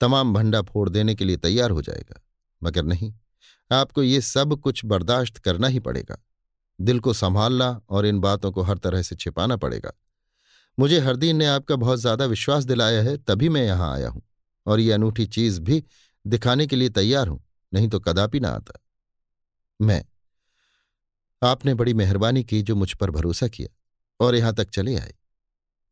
तमाम 0.00 0.32
भंडा 0.34 0.62
फोड़ 0.62 0.88
देने 0.88 1.14
के 1.14 1.24
लिए 1.24 1.36
तैयार 1.36 1.70
हो 1.70 1.82
जाएगा। 1.82 2.20
मगर 2.62 2.82
नहीं, 2.82 3.12
आपको 3.70 4.02
ये 4.02 4.20
सब 4.20 4.54
कुछ 4.60 4.84
बर्दाश्त 4.84 5.38
करना 5.38 5.66
ही 5.66 5.78
पड़ेगा। 5.78 6.16
दिल 6.78 7.00
को 7.00 7.12
संभालना 7.12 7.80
और 7.88 8.06
इन 8.06 8.18
बातों 8.20 8.52
को 8.52 8.62
हर 8.62 8.78
तरह 8.78 9.02
से 9.02 9.16
छिपाना 9.16 9.56
पड़ेगा। 9.56 9.92
मुझे 10.78 10.98
हरदीन 11.00 11.36
ने 11.36 11.46
आपका 11.46 11.76
बहुत 11.76 11.98
ज़्यादा 11.98 12.24
विश्वास 12.24 12.64
दिलाया 12.64 13.02
है, 13.02 13.16
तभी 13.16 13.48
मैं 13.48 13.64
यहाँ 13.64 13.92
आया 13.94 14.08
हूँ 14.08 14.22
और 14.66 14.80
ये 14.80 14.92
अनूठी 14.92 15.26
चीज़ 15.26 15.60
भी 15.60 15.82
दिखाने 16.24 16.66
के 16.66 16.76
लिए 16.76 16.88
तैयार 16.88 17.28
हूँ, 17.28 17.40
नहीं 17.72 17.88
तो 17.88 18.00
कदापि 18.00 18.40
ना 18.40 18.48
आता। 18.48 18.80
मैं 19.80 20.04
आपने 21.44 21.74
बड़ी 21.74 21.94
मेहरबानी 21.94 22.42
की 22.44 22.60
जो 22.62 22.74
मुझ 22.76 22.92
पर 22.92 23.10
भरोसा 23.10 23.48
किया 23.48 23.68
और 24.20 24.34
यहाँ 24.34 24.52
तक 24.54 24.70
चले 24.70 24.96
आए। 24.96 25.14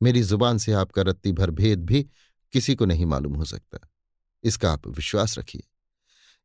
मेरी 0.00 0.22
ज़ुबान 0.22 0.58
से 0.58 0.72
आपका 0.72 1.02
रत्ती 1.02 1.32
भर 1.32 1.50
भेद 1.52 1.84
भी 1.86 2.02
किसी 2.52 2.74
को 2.74 2.84
नहीं 2.84 3.06
मालूम 3.06 3.34
हो 3.34 3.44
सकता। 3.44 3.78
इसका 4.44 4.72
आप 4.72 4.86
विश्वास 4.88 5.38
रखिए। 5.38 5.62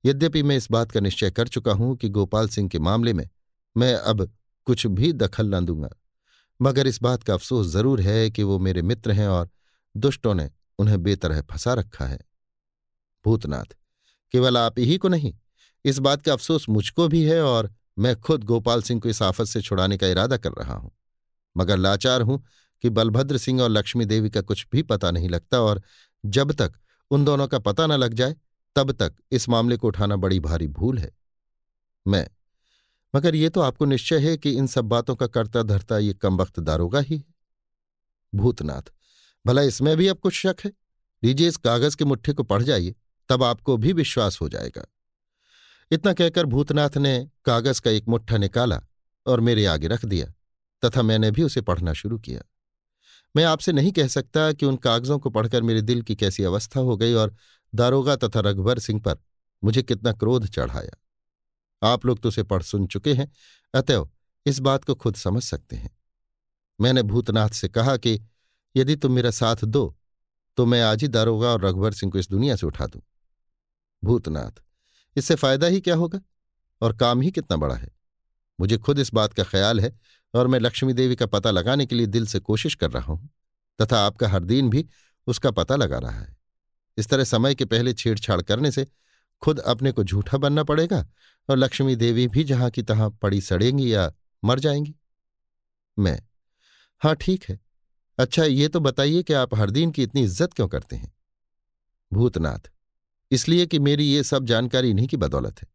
यद्यपि 0.03 0.43
मैं 0.43 0.57
इस 0.57 0.69
बात 0.71 0.91
का 0.91 0.99
निश्चय 0.99 1.31
कर 1.31 1.47
चुका 1.47 1.71
हूँ 1.73 1.95
कि 1.95 2.09
गोपाल 2.09 2.47
सिंह 2.47 2.69
के 2.69 2.79
मामले 2.79 3.13
में 3.13 3.29
मैं 3.75 3.93
अब 3.93 4.29
कुछ 4.67 4.85
भी 4.87 5.11
दखल 5.13 5.55
न 5.55 5.65
दूँगा, 5.65 5.89
मगर 6.59 6.87
इस 6.87 7.01
बात 7.01 7.23
का 7.23 7.33
अफसोस 7.33 7.67
ज़रूर 7.67 8.01
है 8.01 8.29
कि 8.31 8.43
वो 8.43 8.59
मेरे 8.59 8.81
मित्र 8.81 9.11
हैं 9.11 9.27
और 9.27 9.49
दुष्टों 9.95 10.33
ने 10.33 10.49
उन्हें 10.79 11.01
बेतरह 11.03 11.41
फंसा 11.41 11.73
रखा 11.73 12.05
है। 12.05 12.19
भूतनाथ, 13.25 13.75
केवल 14.33 14.57
आप 14.57 14.79
ही 14.79 14.97
को 14.97 15.07
नहीं, 15.07 15.33
इस 15.85 15.99
बात 15.99 16.21
का 16.21 16.33
अफसोस 16.33 16.69
मुझको 16.69 17.07
भी 17.07 17.23
है 17.23 17.41
और 17.43 17.73
मैं 17.97 18.19
खुद 18.21 18.43
गोपाल 18.43 18.81
सिंह 18.81 19.01
को 19.01 19.09
इस 19.09 19.21
आफत 19.21 19.45
से 19.45 19.61
छुड़ाने 19.61 19.97
का 19.97 20.07
इरादा 20.07 20.37
कर 20.37 20.51
रहा 20.51 20.73
हूँ। 20.73 20.91
मगर 21.57 21.77
लाचार 21.77 22.21
हूँ 22.21 22.43
कि 22.83 22.89
बलभद्र 22.89 23.37
सिंह 23.37 23.61
और 23.61 23.69
लक्ष्मी 23.69 24.05
देवी 24.05 24.29
का 24.29 24.41
कुछ 24.41 24.67
भी 24.71 24.81
पता 24.83 25.11
नहीं 25.11 25.29
लगता 25.29 25.61
और 25.61 25.81
जब 26.25 26.51
तक 26.51 26.73
उन 27.11 27.25
दोनों 27.25 27.47
का 27.47 27.59
पता 27.59 27.87
न 27.87 27.91
लग 27.91 28.13
जाए, 28.13 28.35
तब 28.75 28.91
तक 28.91 29.15
इस 29.31 29.49
मामले 29.49 29.77
को 29.77 29.87
उठाना 29.87 30.15
बड़ी 30.15 30.39
भारी 30.39 30.67
भूल 30.67 30.97
है। 30.97 31.11
मैं, 32.07 32.27
मगर 33.15 33.35
ये 33.35 33.49
तो 33.49 33.61
आपको 33.61 33.85
निश्चय 33.85 34.19
है 34.19 34.37
कि 34.37 34.51
इन 34.51 34.67
सब 34.67 34.85
बातों 34.85 35.15
का 35.15 35.27
करता 35.27 35.63
धरता 35.63 35.97
ये 35.97 36.13
कम 36.13 36.37
वक्त 36.37 36.59
दारोगा 36.59 36.99
ही 36.99 37.17
है। 37.17 37.33
भूतनाथ, 38.35 38.81
भला 39.45 39.61
इसमें 39.61 39.97
भी 39.97 40.07
अब 40.07 40.17
कुछ 40.17 40.33
शक 40.33 40.55
है? 40.65 40.71
लीजिए 41.23 41.47
इस 41.47 41.57
कागज़ 41.57 41.97
के 41.97 42.05
मुट्ठे 42.05 42.33
को 42.33 42.43
पढ़ 42.43 42.63
जाइए, 42.63 42.95
तब 43.29 43.43
आपको 43.43 43.77
भी 43.77 43.93
विश्वास 43.93 44.41
हो 44.41 44.49
जाएगा। 44.49 44.85
इतना 45.91 46.13
कहकर 46.13 46.45
भूतनाथ 46.45 46.97
ने 46.97 47.29
कागज़ 47.45 47.81
का 47.81 47.91
एक 47.91 48.07
मुट्ठा 48.07 48.37
निकाला 48.37 48.81
और 49.25 49.39
मेरे 49.39 49.65
आगे 49.65 49.87
रख 49.87 50.05
दिया, 50.05 50.27
तथा 50.83 51.01
मैंने 51.01 51.31
भी 51.31 51.43
उसे 51.43 51.61
पढ़ना 51.61 51.93
शुरू 51.93 52.19
किया। 52.19 52.41
मैं 53.35 53.43
आपसे 53.43 53.71
नहीं 53.71 53.91
कह 53.91 54.07
सकता 54.07 54.51
कि 54.53 54.65
उन 54.65 54.75
कागजों 54.77 55.19
को 55.19 55.29
पढ़कर 55.29 55.61
मेरे 55.61 55.81
दिल 55.81 56.01
की 56.01 56.15
कैसी 56.15 56.43
अवस्था 56.43 56.79
हो 56.79 56.97
गई 56.97 57.13
और 57.13 57.35
दारोगा 57.73 58.15
तथा 58.15 58.39
रघुवर 58.39 58.79
सिंह 58.79 59.01
पर 59.01 59.17
मुझे 59.63 59.83
कितना 59.83 60.11
क्रोध 60.13 60.47
चढ़ाया। 60.47 61.87
आप 61.87 62.05
लोग 62.05 62.19
तो 62.19 62.29
उसे 62.29 62.43
पढ़ 62.43 62.63
सुन 62.63 62.87
चुके 62.87 63.13
हैं, 63.13 63.31
अतएव 63.73 64.09
इस 64.45 64.59
बात 64.59 64.83
को 64.83 64.95
खुद 64.95 65.15
समझ 65.15 65.43
सकते 65.43 65.75
हैं। 65.75 65.95
मैंने 66.79 67.03
भूतनाथ 67.03 67.49
से 67.49 67.67
कहा 67.67 67.97
कि 67.97 68.19
यदि 68.75 68.95
तुम 68.95 69.11
मेरा 69.11 69.31
साथ 69.31 69.63
दो 69.65 69.93
तो 70.57 70.65
मैं 70.65 70.81
आज 70.81 71.01
ही 71.01 71.07
दारोगा 71.07 71.47
और 71.47 71.65
रघुवर 71.65 71.93
सिंह 71.93 72.11
को 72.11 72.19
इस 72.19 72.29
दुनिया 72.29 72.55
से 72.55 72.65
उठा 72.65 72.85
दूँ। 72.85 73.01
भूतनाथ 74.03 74.61
इससे 75.17 75.35
फ़ायदा 75.35 75.67
ही 75.67 75.81
क्या 75.81 75.95
होगा? 75.95 76.19
और 76.81 76.95
काम 76.97 77.21
ही 77.21 77.31
कितना 77.31 77.57
बड़ा 77.57 77.75
है? 77.75 77.89
मुझे 78.59 78.77
खुद 78.77 78.99
इस 78.99 79.13
बात 79.13 79.33
का 79.33 79.43
ख्याल 79.43 79.79
है 79.79 79.91
और 80.33 80.47
मैं 80.47 80.59
लक्ष्मी 80.59 80.93
देवी 80.93 81.15
का 81.15 81.25
पता 81.25 81.51
लगाने 81.51 81.85
के 81.85 81.95
लिए 81.95 82.05
दिल 82.05 82.25
से 82.27 82.39
कोशिश 82.39 82.75
कर 82.75 82.91
रहा 82.91 83.13
हूँ, 83.13 83.29
तथा 83.79 83.99
आपका 83.99 84.29
हर 84.29 84.43
दिन 84.43 84.69
भी 84.69 84.85
उसका 85.27 85.51
पता 85.51 85.75
लगा 85.75 85.97
रहा 85.97 86.19
है। 86.19 86.35
इस 86.97 87.09
तरह 87.09 87.23
समय 87.23 87.55
के 87.55 87.65
पहले 87.65 87.93
छेड़छाड़ 87.93 88.41
करने 88.41 88.71
से 88.71 88.85
खुद 89.43 89.59
अपने 89.59 89.91
को 89.91 90.03
झूठा 90.03 90.37
बनना 90.37 90.63
पड़ेगा 90.63 91.05
और 91.49 91.57
लक्ष्मी 91.57 91.95
देवी 91.95 92.27
भी 92.27 92.43
जहाँ 92.43 92.69
की 92.69 92.81
तहां 92.83 93.09
पड़ी 93.11 93.41
सड़ेंगी 93.41 93.93
या 93.93 94.11
मर 94.43 94.59
जाएँगी। 94.59 94.95
मैं 95.97 96.19
हाँ 97.01 97.15
ठीक 97.15 97.43
है। 97.43 97.59
अच्छा 98.17 98.43
ये 98.43 98.67
तो 98.67 98.79
बताइए 98.79 99.23
कि 99.23 99.33
आप 99.33 99.55
हरदीन 99.55 99.91
की 99.91 100.03
इतनी 100.03 100.21
इज़्ज़त 100.21 100.53
क्यों 100.53 100.67
करते 100.67 100.95
हैं? 100.95 101.13
भूतनाथ 102.11 102.69
इसलिए 103.31 103.65
कि 103.65 103.79
मेरी 103.79 104.05
ये 104.05 104.23
सब 104.23 104.45
जानकारी 104.45 104.89
इन्हीं 104.89 105.07
की 105.07 105.17
बदौलत 105.17 105.61
है। 105.61 105.67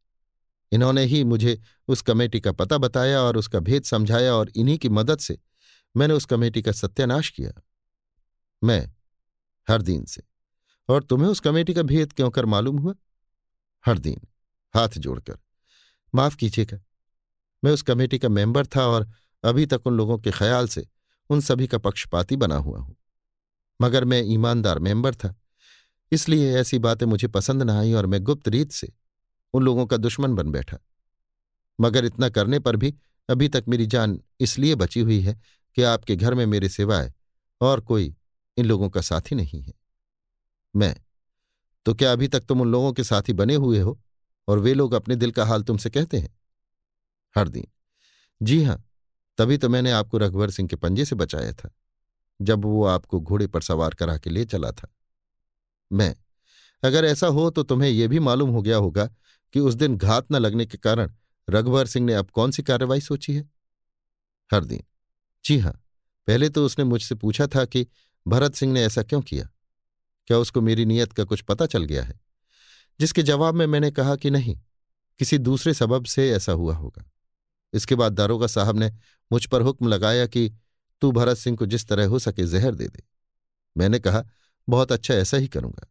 इन्होंने 0.72 1.04
ही 1.04 1.22
मुझे 1.24 1.60
उस 1.88 2.02
कमेटी 2.02 2.40
का 2.40 2.52
पता 2.52 2.78
बताया 2.78 3.20
और 3.20 3.36
उसका 3.36 3.60
भेद 3.60 3.82
समझाया 3.82 4.34
और 4.34 4.50
इन्हीं 4.56 4.78
की 4.78 4.88
मदद 4.88 5.18
से 5.18 5.38
मैंने 5.94 6.14
उस 6.14 6.24
कमेटी 6.24 6.62
का 6.62 6.72
सत्यानाश 6.72 7.30
किया। 7.30 7.52
मैं 8.62 8.86
हर 9.68 9.82
दिन 9.82 10.04
से। 10.04 10.22
और 10.88 11.02
तुम्हें 11.02 11.28
उस 11.28 11.40
कमेटी 11.40 11.74
का 11.74 11.82
भेद 11.82 12.12
क्यों 12.12 12.30
कर 12.30 12.46
मालूम 12.46 12.78
हुआ? 12.78 12.94
हर 13.84 13.98
दिन 13.98 14.20
हाथ 14.74 14.88
जोड़कर। 14.88 15.38
माफ़ 16.14 16.36
कीजिएगा, 16.36 16.78
मैं 17.64 17.72
उस 17.72 17.82
कमेटी 17.82 18.18
का 18.18 18.28
मेंबर 18.28 18.66
था 18.66 18.86
और 18.86 19.08
अभी 19.44 19.66
तक 19.66 19.86
उन 19.86 19.96
लोगों 19.96 20.18
के 20.18 20.30
ख्याल 20.30 20.68
से 20.68 20.86
उन 21.30 21.40
सभी 21.40 21.66
का 21.66 21.78
पक्षपाती 21.78 22.36
बना 22.36 22.56
हुआ 22.56 22.78
हूँ। 22.78 22.96
मगर 23.80 24.04
मैं 24.04 24.22
ईमानदार 24.24 24.78
मेंबर 24.78 25.14
था। 25.14 25.34
इसलिए 26.12 26.52
ऐसी 26.58 26.78
बातें 26.78 27.04
मुझे 27.06 27.28
पसंद 27.28 27.62
न 27.62 27.70
आई 27.70 27.92
और 27.92 28.06
मैं 28.06 28.22
गुप्त 28.22 28.48
रीत 28.48 28.72
से 28.72 28.92
उन 29.54 29.62
लोगों 29.62 29.86
का 29.86 29.96
दुश्मन 29.96 30.34
बन 30.34 30.50
बैठा। 30.50 30.78
मगर 31.78 32.04
इतना 32.04 32.28
करने 32.28 32.58
पर 32.58 32.76
भी 32.76 32.94
अभी 33.28 33.48
तक 33.48 33.64
मेरी 33.68 33.86
जान 33.86 34.18
इसलिए 34.40 34.74
बची 34.74 35.00
हुई 35.00 35.20
है 35.20 35.40
कि 35.76 35.82
आपके 35.82 36.16
घर 36.16 36.34
में 36.34 36.44
मेरे 36.46 36.68
सिवाय 36.68 37.12
और 37.60 37.80
कोई 37.80 38.14
इन 38.56 38.66
लोगों 38.66 38.88
का 38.90 39.00
साथी 39.00 39.34
नहीं 39.34 39.62
है। 39.62 39.72
मैं 40.74 40.94
तो 41.86 41.94
क्या 41.94 42.12
अभी 42.12 42.28
तक 42.28 42.44
तुम 42.44 42.60
उन 42.60 42.70
लोगों 42.72 42.92
के 42.92 43.04
साथी 43.04 43.32
बने 43.32 43.54
हुए 43.54 43.80
हो 43.80 43.98
और 44.48 44.58
वे 44.58 44.74
लोग 44.74 44.92
अपने 44.92 45.16
दिल 45.16 45.30
का 45.30 45.44
हाल 45.44 45.62
तुमसे 45.62 45.90
कहते 45.90 46.18
हैं? 46.18 46.38
हर 47.36 47.48
दिन 47.48 47.66
जी 48.40 48.62
हाँ, 48.64 48.82
तभी 49.38 49.58
तो 49.58 49.68
मैंने 49.68 49.90
आपको 49.90 50.18
रघुवर 50.18 50.50
सिंह 50.50 50.68
के 50.68 50.76
पंजे 50.76 51.04
से 51.04 51.16
बचाया 51.16 51.52
था, 51.52 51.70
जब 52.40 52.64
वो 52.64 52.84
आपको 52.86 53.20
घोड़े 53.20 53.46
पर 53.46 53.62
सवार 53.62 53.94
करा 53.94 54.16
के 54.18 54.30
ले 54.30 54.44
चला 54.44 54.70
था। 54.72 54.88
मैं। 55.92 56.16
अगर 56.82 57.04
ऐसा 57.04 57.26
हो 57.26 57.50
तो 57.50 57.62
तुम्हें 57.62 57.90
यह 57.90 58.08
भी 58.08 58.18
मालूम 58.18 58.50
हो 58.50 58.62
गया 58.62 58.76
होगा 58.76 59.06
कि 59.54 59.60
उस 59.60 59.74
दिन 59.74 59.96
घात 59.96 60.32
न 60.32 60.36
लगने 60.36 60.66
के 60.66 60.78
कारण 60.78 61.12
रघुवर 61.50 61.86
सिंह 61.86 62.06
ने 62.06 62.14
अब 62.14 62.30
कौन 62.30 62.50
सी 62.50 62.62
कार्रवाई 62.62 63.00
सोची 63.00 63.34
है? 63.34 63.50
हर 64.50 64.64
दिन 64.64 64.82
जी 65.44 65.58
हाँ, 65.58 65.72
पहले 66.26 66.48
तो 66.48 66.66
उसने 66.66 66.84
मुझसे 66.84 67.14
पूछा 67.14 67.46
था 67.46 67.64
कि 67.64 67.86
भरत 68.28 68.54
सिंह 68.54 68.72
ने 68.72 68.82
ऐसा 68.82 69.02
क्यों 69.02 69.20
किया? 69.20 69.48
क्या 70.26 70.38
उसको 70.38 70.60
मेरी 70.60 70.84
नीयत 70.84 71.12
का 71.12 71.24
कुछ 71.24 71.40
पता 71.40 71.66
चल 71.66 71.84
गया 71.84 72.02
है? 72.02 72.20
जिसके 73.00 73.22
जवाब 73.22 73.54
में 73.54 73.66
मैंने 73.66 73.90
कहा 73.90 74.16
कि 74.16 74.30
नहीं, 74.30 74.60
किसी 75.18 75.38
दूसरे 75.38 75.74
सबब 75.74 76.04
से 76.04 76.30
ऐसा 76.30 76.52
हुआ 76.52 76.74
होगा। 76.74 77.10
इसके 77.72 77.94
बाद 77.94 78.12
दारोगा 78.12 78.46
साहब 78.46 78.78
ने 78.78 78.92
मुझ 79.32 79.46
पर 79.46 79.62
हुक्म 79.62 79.88
लगाया 79.88 80.26
कि 80.26 80.52
तू 81.00 81.12
भरत 81.12 81.36
सिंह 81.36 81.56
को 81.56 81.66
जिस 81.66 81.86
तरह 81.88 82.06
हो 82.06 82.18
सके 82.18 82.46
जहर 82.46 82.74
दे 82.74 82.88
दे। 82.88 83.02
मैंने 83.76 83.98
कहा 83.98 84.24
बहुत 84.68 84.92
अच्छा 84.92 85.14
ऐसा 85.14 85.36
ही 85.36 85.48
करूँगा। 85.48 85.88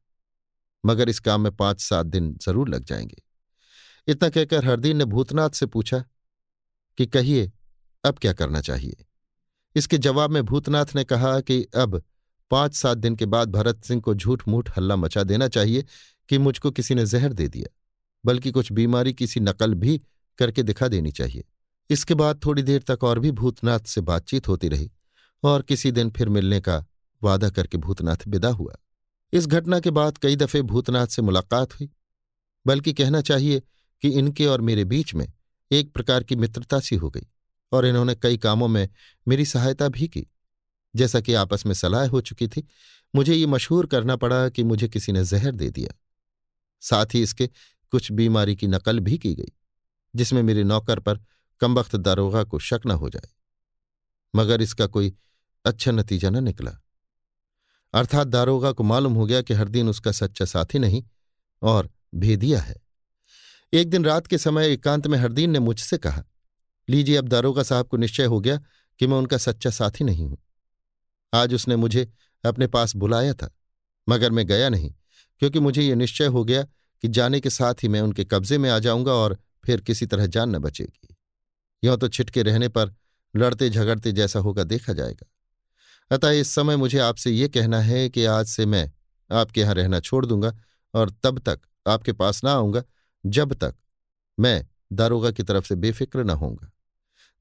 मगर 0.85 1.10
इस 1.10 1.19
काम 1.19 1.41
में 1.41 1.56
पाँच 1.56 1.81
सात 1.81 2.06
दिन 2.06 2.38
ज़रूर 2.41 2.69
लग 2.69 2.84
जाएँगे। 2.84 3.22
इतना 4.07 4.30
कहकर 4.30 4.65
हरदीन 4.65 4.98
ने 4.98 5.06
भूतनाथ 5.06 5.49
से 5.49 5.65
पूछा 5.65 6.03
कि 6.98 7.06
कहिए, 7.06 7.52
अब 8.03 8.18
क्या 8.18 8.34
करना 8.34 8.61
चाहिए? 8.61 9.06
इसके 9.76 9.98
जवाब 9.98 10.31
में 10.31 10.43
भूतनाथ 10.43 10.85
ने 10.95 11.03
कहा 11.03 11.39
कि 11.39 11.64
अब 11.76 12.02
पाँच 12.52 12.76
सात 12.76 12.98
दिन 12.98 13.15
के 13.15 13.26
बाद 13.26 13.49
भरत 13.49 13.84
सिंह 13.84 14.02
को 14.02 14.15
झूठ 14.15 14.48
मूठ 14.48 14.69
हल्ला 14.77 14.95
मचा 14.95 15.23
देना 15.23 15.48
चाहिए 15.48 15.85
कि 16.30 16.38
मुझको 16.38 16.72
किसी 16.72 16.95
ने 16.95 17.06
जहर 17.06 17.34
दे 17.34 17.48
दिया, 17.48 17.76
बल्कि 18.26 18.52
कुछ 18.52 18.72
बीमारी 18.72 19.14
किसी 19.14 19.39
नकल 19.39 19.73
भी 19.73 20.02
करके 20.38 20.64
दिखा 20.64 20.88
देनी 20.88 21.11
चाहिए। 21.11 21.43
इसके 21.89 22.14
बाद 22.14 22.39
थोड़ी 22.45 22.64
देर 22.64 22.81
तक 22.81 23.03
और 23.03 23.19
भी 23.19 23.31
भूतनाथ 23.31 23.80
से 23.80 24.02
बातचीत 24.02 24.48
होती 24.48 24.68
रही 24.69 24.91
और 25.43 25.61
किसी 25.61 25.91
दिन 25.91 26.10
फिर 26.10 26.30
मिलने 26.30 26.60
का 26.61 26.85
वादा 27.23 27.49
करके 27.49 27.77
भूतनाथ 27.77 28.18
विदा 28.27 28.49
हुआ। 28.49 28.76
इस 29.34 29.48
घटना 29.48 29.80
के 29.80 29.91
बाद 29.91 30.18
कई 30.18 30.35
दफे 30.35 30.61
भूतनाथ 30.61 31.07
से 31.07 31.22
मुलाकात 31.22 31.73
हुई, 31.73 31.89
बल्कि 32.68 32.93
कहना 32.93 33.22
चाहिए 33.22 33.61
कि 34.02 34.10
इनके 34.10 34.45
और 34.45 34.61
मेरे 34.61 34.85
बीच 34.85 35.14
में 35.15 35.34
एक 35.72 35.93
प्रकार 35.93 36.23
की 36.23 36.35
मित्रता 36.35 36.80
सी 36.80 36.95
हो 36.95 37.10
गई 37.10 37.27
और 37.72 37.85
इन्होंने 37.85 38.15
कई 38.15 38.38
कामों 38.38 38.68
में 38.68 38.89
मेरी 39.27 39.45
सहायता 39.45 39.88
भी 39.88 40.07
की। 40.07 40.27
जैसा 40.95 41.22
कि 41.22 41.34
आपस 41.34 41.65
में 41.65 41.73
सलाह 41.73 42.07
हो 42.07 42.22
चुकी 42.22 42.48
थी, 42.48 42.68
मुझे 43.15 43.34
ये 43.34 43.45
मशहूर 43.45 43.85
करना 43.85 44.15
पड़ा 44.15 44.49
कि 44.49 44.64
मुझे 44.64 44.88
किसी 44.88 45.11
ने 45.11 45.23
जहर 45.23 45.52
दे 45.52 45.69
दिया। 45.69 45.95
साथ 46.81 47.06
ही 47.14 47.22
इसके 47.22 47.49
कुछ 47.91 48.11
बीमारी 48.11 48.56
की 48.56 48.68
नकल 48.68 48.99
भी 48.99 49.18
की 49.18 49.35
गई, 49.35 49.52
जिसमें 50.15 50.43
मेरे 50.43 50.64
नौकर 50.64 50.99
पर 50.99 51.19
कमबख्त 51.60 51.95
दारोगा 51.95 52.43
को 52.43 52.60
शक 52.60 52.81
न 52.85 52.91
हो 52.91 53.10
जाए। 53.10 53.30
मगर 54.35 54.61
इसका 54.61 54.88
कोई 54.88 55.14
अच्छा 55.65 55.91
नतीजा 55.91 56.30
न 56.30 56.43
निकला। 56.43 56.77
अर्थात 57.94 58.28
दारोगा 58.28 58.72
को 58.72 58.84
मालूम 58.84 59.14
हो 59.14 59.26
गया 59.26 59.42
कि 59.42 59.54
हर 59.54 59.68
दिन 59.68 59.90
उसका 59.90 60.12
सच्चा 60.12 60.46
साथी 60.46 60.80
नहीं, 60.80 61.04
और 61.62 61.90
भेदिया 62.16 62.60
है। 62.60 62.76
एक 63.74 63.90
दिन 63.90 64.06
रात 64.06 64.28
के 64.28 64.38
समय 64.38 64.68
एकांत 64.68 65.08
में 65.08 65.18
हरदीन 65.18 65.50
ने 65.50 65.60
मुझसे 65.60 65.98
कहा, 65.98 66.24
लीजिए, 66.90 67.16
अब 67.16 67.28
दारोगा 67.28 67.64
साहब 67.64 67.88
को 67.88 67.98
निश्चय 67.98 68.26
हो 68.26 68.40
गया 68.40 68.60
कि 69.00 69.08
मैं 69.08 69.18
उनका 69.18 69.38
सच्चा 69.38 69.70
साथी 69.70 70.04
नहीं 70.04 70.26
हूँ। 70.26 70.38
आज 71.34 71.54
उसने 71.54 71.76
मुझे 71.76 72.12
अपने 72.44 72.68
पास 72.68 72.96
बुलाया 72.96 73.34
था, 73.34 73.50
मगर 74.10 74.32
मैं 74.32 74.46
गया 74.48 74.70
नहीं, 74.70 74.94
क्योंकि 75.42 75.60
मुझे 75.60 75.82
ये 75.82 75.96
निश्चय 75.96 76.26
हो 76.26 76.44
गया 76.44 76.64
कि 77.04 77.08
जाने 77.08 77.40
के 77.40 77.50
साथ 77.50 77.84
ही 77.84 77.88
मैं 77.88 78.02
उनके 78.02 78.26
कब्जे 78.26 78.58
में 78.58 78.70
आ 78.70 78.80
जाऊँगा 78.80 79.12
और 79.12 79.38
फिर 79.66 79.82
किसी 79.82 80.06
तरह 80.06 80.26
जान 80.26 80.56
न 80.56 80.60
बचेगी। 80.60 81.16
यों 81.84 81.98
तो 81.98 82.08
छिटके 82.08 82.44
रहने 82.44 82.68
पर 82.68 82.96
लड़ते 83.36 83.70
झगड़ते 83.70 84.12
जैसा 84.12 84.40
होगा 84.40 84.64
देखा 84.64 84.94
जाएगा। 84.94 85.31
अतः 86.12 86.30
इस 86.32 86.54
समय 86.56 86.76
मुझे 86.76 87.00
आपसे 87.00 87.32
ये 87.32 87.48
कहना 87.48 87.80
है 87.82 88.08
कि 88.10 88.26
आज 88.26 88.46
से 88.46 88.66
मैं 88.66 88.90
आपके 89.30 89.62
यहाँ 89.62 89.74
रहना 89.76 90.00
छोड़ 90.00 90.26
दूँगा 90.26 90.54
और 90.94 91.12
तब 91.24 91.40
तक 91.40 91.60
आपके 91.86 92.14
पास 92.14 92.44
ना 92.44 92.52
आऊँगा, 92.52 92.84
जब 93.24 93.54
तक 93.54 93.76
मैं 94.38 94.66
दारोगा 94.94 95.32
की 95.32 95.44
तरफ़ 95.44 95.66
से 95.66 95.76
बेफिक्र 95.76 96.24
न 96.24 96.30
होऊँगा। 96.32 96.72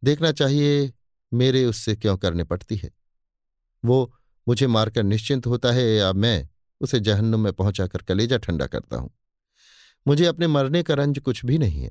देखना 0.02 0.32
चाहिए 0.32 0.92
मेरे 1.32 1.64
उससे 1.64 1.94
क्यों 1.96 2.16
करने 2.16 2.44
पड़ती 2.44 2.76
है। 2.76 2.90
वो 3.84 4.12
मुझे 4.46 4.66
मारकर 4.66 5.02
निश्चिंत 5.02 5.46
होता 5.46 5.72
है, 5.72 5.84
या 5.86 6.12
मैं 6.12 6.48
उसे 6.80 7.00
जहन्नुम 7.00 7.40
में 7.40 7.52
पहुंचाकर 7.52 8.02
कलेजा 8.02 8.36
ठंडा 8.38 8.66
करता 8.66 8.96
हूँ। 8.96 9.10
मुझे 10.06 10.26
अपने 10.26 10.46
मरने 10.46 10.82
का 10.82 10.94
रंज 10.94 11.18
कुछ 11.18 11.44
भी 11.44 11.58
नहीं 11.58 11.82
है, 11.82 11.90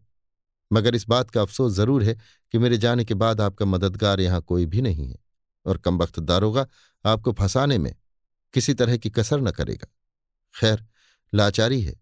मगर 0.71 0.95
इस 0.95 1.07
बात 1.09 1.29
का 1.29 1.41
अफसोस 1.41 1.73
ज़रूर 1.73 2.03
है 2.03 2.17
कि 2.53 2.57
मेरे 2.57 2.77
जाने 2.77 3.05
के 3.05 3.13
बाद 3.15 3.41
आपका 3.41 3.65
मददगार 3.65 4.19
यहाँ 4.19 4.41
कोई 4.41 4.65
भी 4.65 4.81
नहीं 4.81 5.07
है। 5.07 5.17
और 5.65 5.77
कमबख्त 5.77 6.19
दारोगा 6.21 6.65
आपको 7.05 7.31
फंसाने 7.33 7.77
में 7.77 7.93
किसी 8.53 8.73
तरह 8.73 8.97
की 8.97 9.09
कसर 9.11 9.41
न 9.41 9.51
करेगा। 9.51 9.87
खैर, 10.55 10.85
लाचारी 11.33 11.81
है, 11.81 11.95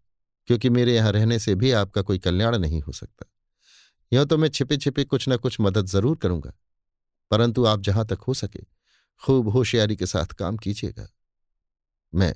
क्योंकि 0.47 0.69
मेरे 0.69 0.95
यहाँ 0.95 1.11
रहने 1.11 1.39
से 1.39 1.55
भी 1.55 1.71
आपका 1.73 2.01
कोई 2.01 2.19
कल्याण 2.19 2.57
नहीं 2.57 2.81
हो 2.81 2.91
सकता। 2.93 3.25
यह 4.11 4.25
तो 4.25 4.37
मैं 4.37 4.49
छिपे 4.49 4.77
छिपे 4.77 5.03
कुछ 5.05 5.27
न 5.29 5.37
कुछ 5.37 5.59
मदद 5.61 5.85
ज़रूर 5.87 6.17
करूँगा, 6.17 6.53
परंतु 7.31 7.65
आप 7.65 7.81
जहाँ 7.81 8.05
तक 8.05 8.19
हो 8.19 8.33
सके, 8.35 8.63
खूब 9.21 9.49
होशियारी 9.49 9.95
के 9.95 10.05
साथ 10.05 10.33
काम 10.35 10.57
कीजिएगा। 10.57 11.07
मैं, 12.13 12.33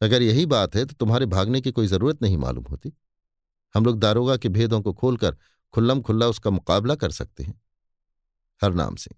अगर 0.00 0.22
यही 0.22 0.44
बात 0.46 0.76
है 0.76 0.84
तो 0.84 0.94
तुम्हारे 0.94 1.26
भागने 1.28 1.60
की 1.60 1.70
कोई 1.72 1.86
ज़रूरत 1.86 2.22
नहीं 2.22 2.36
मालूम 2.38 2.64
होती। 2.64 2.92
हम 3.74 3.84
लोग 3.84 3.98
दारोगा 3.98 4.36
के 4.36 4.48
भेदों 4.50 4.80
को 4.82 4.92
खोलकर 4.92 5.36
खुल्लम 5.74 6.00
खुल्ला 6.02 6.26
उसका 6.26 6.50
मुकाबला 6.50 6.94
कर 6.96 7.10
सकते 7.12 7.42
हैं। 7.42 7.60
हरनाम 8.60 8.96
सिंह। 8.96 9.16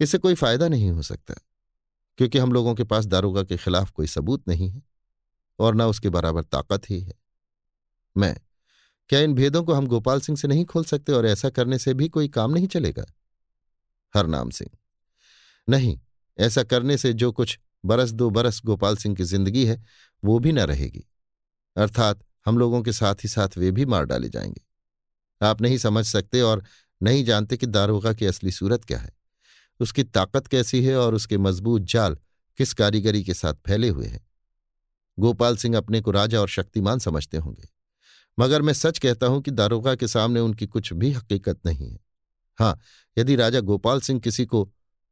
इससे 0.00 0.18
कोई 0.18 0.34
फ़ायदा 0.34 0.68
नहीं 0.68 0.90
हो 0.90 1.02
सकता, 1.02 1.34
क्योंकि 2.18 2.38
हम 2.38 2.52
लोगों 2.52 2.74
के 2.74 2.84
पास 2.84 3.06
दारोगा 3.06 3.42
के 3.42 3.56
खिलाफ 3.56 3.90
कोई 3.90 4.06
सबूत 4.06 4.48
नहीं 4.48 4.70
है, 4.70 4.82
और 5.58 5.74
न 5.74 5.82
उसके 5.82 6.10
बराबर 6.10 6.42
ताकत 6.42 6.90
ही 6.90 7.00
है। 7.00 7.14
मैं, 8.16 8.36
क्या 9.10 9.20
इन 9.20 9.34
भेदों 9.34 9.62
को 9.64 9.72
हम 9.72 9.86
गोपाल 9.86 10.20
सिंह 10.20 10.38
से 10.38 10.48
नहीं 10.48 10.64
खोल 10.64 10.84
सकते 10.84 11.12
और 11.12 11.26
ऐसा 11.26 11.50
करने 11.50 11.78
से 11.78 11.94
भी 11.94 12.08
कोई 12.08 12.28
काम 12.28 12.52
नहीं 12.52 12.66
चलेगा? 12.66 13.04
हरनाम 14.14 14.50
सिंह, 14.50 14.70
नहीं, 15.68 15.98
ऐसा 16.38 16.62
करने 16.62 16.96
से 16.98 17.12
जो 17.12 17.32
कुछ 17.32 17.58
बरस 17.84 18.10
दो 18.10 18.30
बरस 18.30 18.60
गोपाल 18.64 18.96
सिंह 18.96 19.14
की 19.16 19.24
ज़िंदगी 19.24 19.64
है, 19.66 19.82
वो 20.22 20.38
भी 20.38 20.52
न 20.52 20.58
रहेगी। 20.60 21.04
अर्थात 21.76 22.24
हम 22.46 22.58
लोगों 22.58 22.82
के 22.82 22.92
साथ 22.92 23.14
ही 23.14 23.28
साथ 23.28 23.56
वे 23.58 23.70
भी 23.70 23.84
मार 23.86 24.04
डाले 24.04 24.28
जाएँगे। 24.28 24.60
आप 25.40 25.60
नहीं 25.62 25.78
समझ 25.78 26.04
सकते 26.06 26.40
और 26.40 26.62
नहीं 27.00 27.24
जानते 27.24 27.56
कि 27.56 27.66
दारोगा 27.66 28.12
की 28.12 28.26
असली 28.26 28.50
सूरत 28.50 28.84
क्या 28.84 28.98
है। 28.98 29.10
उसकी 29.80 30.04
ताकत 30.04 30.46
कैसी 30.46 30.82
है 30.84 30.96
और 30.96 31.14
उसके 31.14 31.38
मज़बूत 31.38 31.82
जाल 31.84 32.16
किस 32.58 32.72
कारीगरी 32.74 33.22
के 33.24 33.34
साथ 33.34 33.54
फैले 33.66 33.88
हुए 33.88 34.06
हैं? 34.06 34.24
गोपाल 35.18 35.56
सिंह 35.56 35.76
अपने 35.76 36.00
को 36.00 36.10
राजा 36.10 36.40
और 36.40 36.48
शक्तिमान 36.48 36.98
समझते 36.98 37.36
होंगे, 37.36 37.68
मगर 38.38 38.62
मैं 38.62 38.72
सच 38.72 38.98
कहता 38.98 39.26
हूँ 39.26 39.40
कि 39.42 39.50
दारोगा 39.50 39.94
के 39.94 40.08
सामने 40.08 40.40
उनकी 40.40 40.66
कुछ 40.66 40.92
भी 40.92 41.12
हकीकत 41.12 41.60
नहीं 41.66 41.90
है। 41.90 41.98
हाँ 42.58 42.78
यदि 43.16 43.36
राजा 43.36 43.60
गोपाल 43.62 44.00
सिंह 44.00 44.20
किसी 44.20 44.46
को 44.46 44.64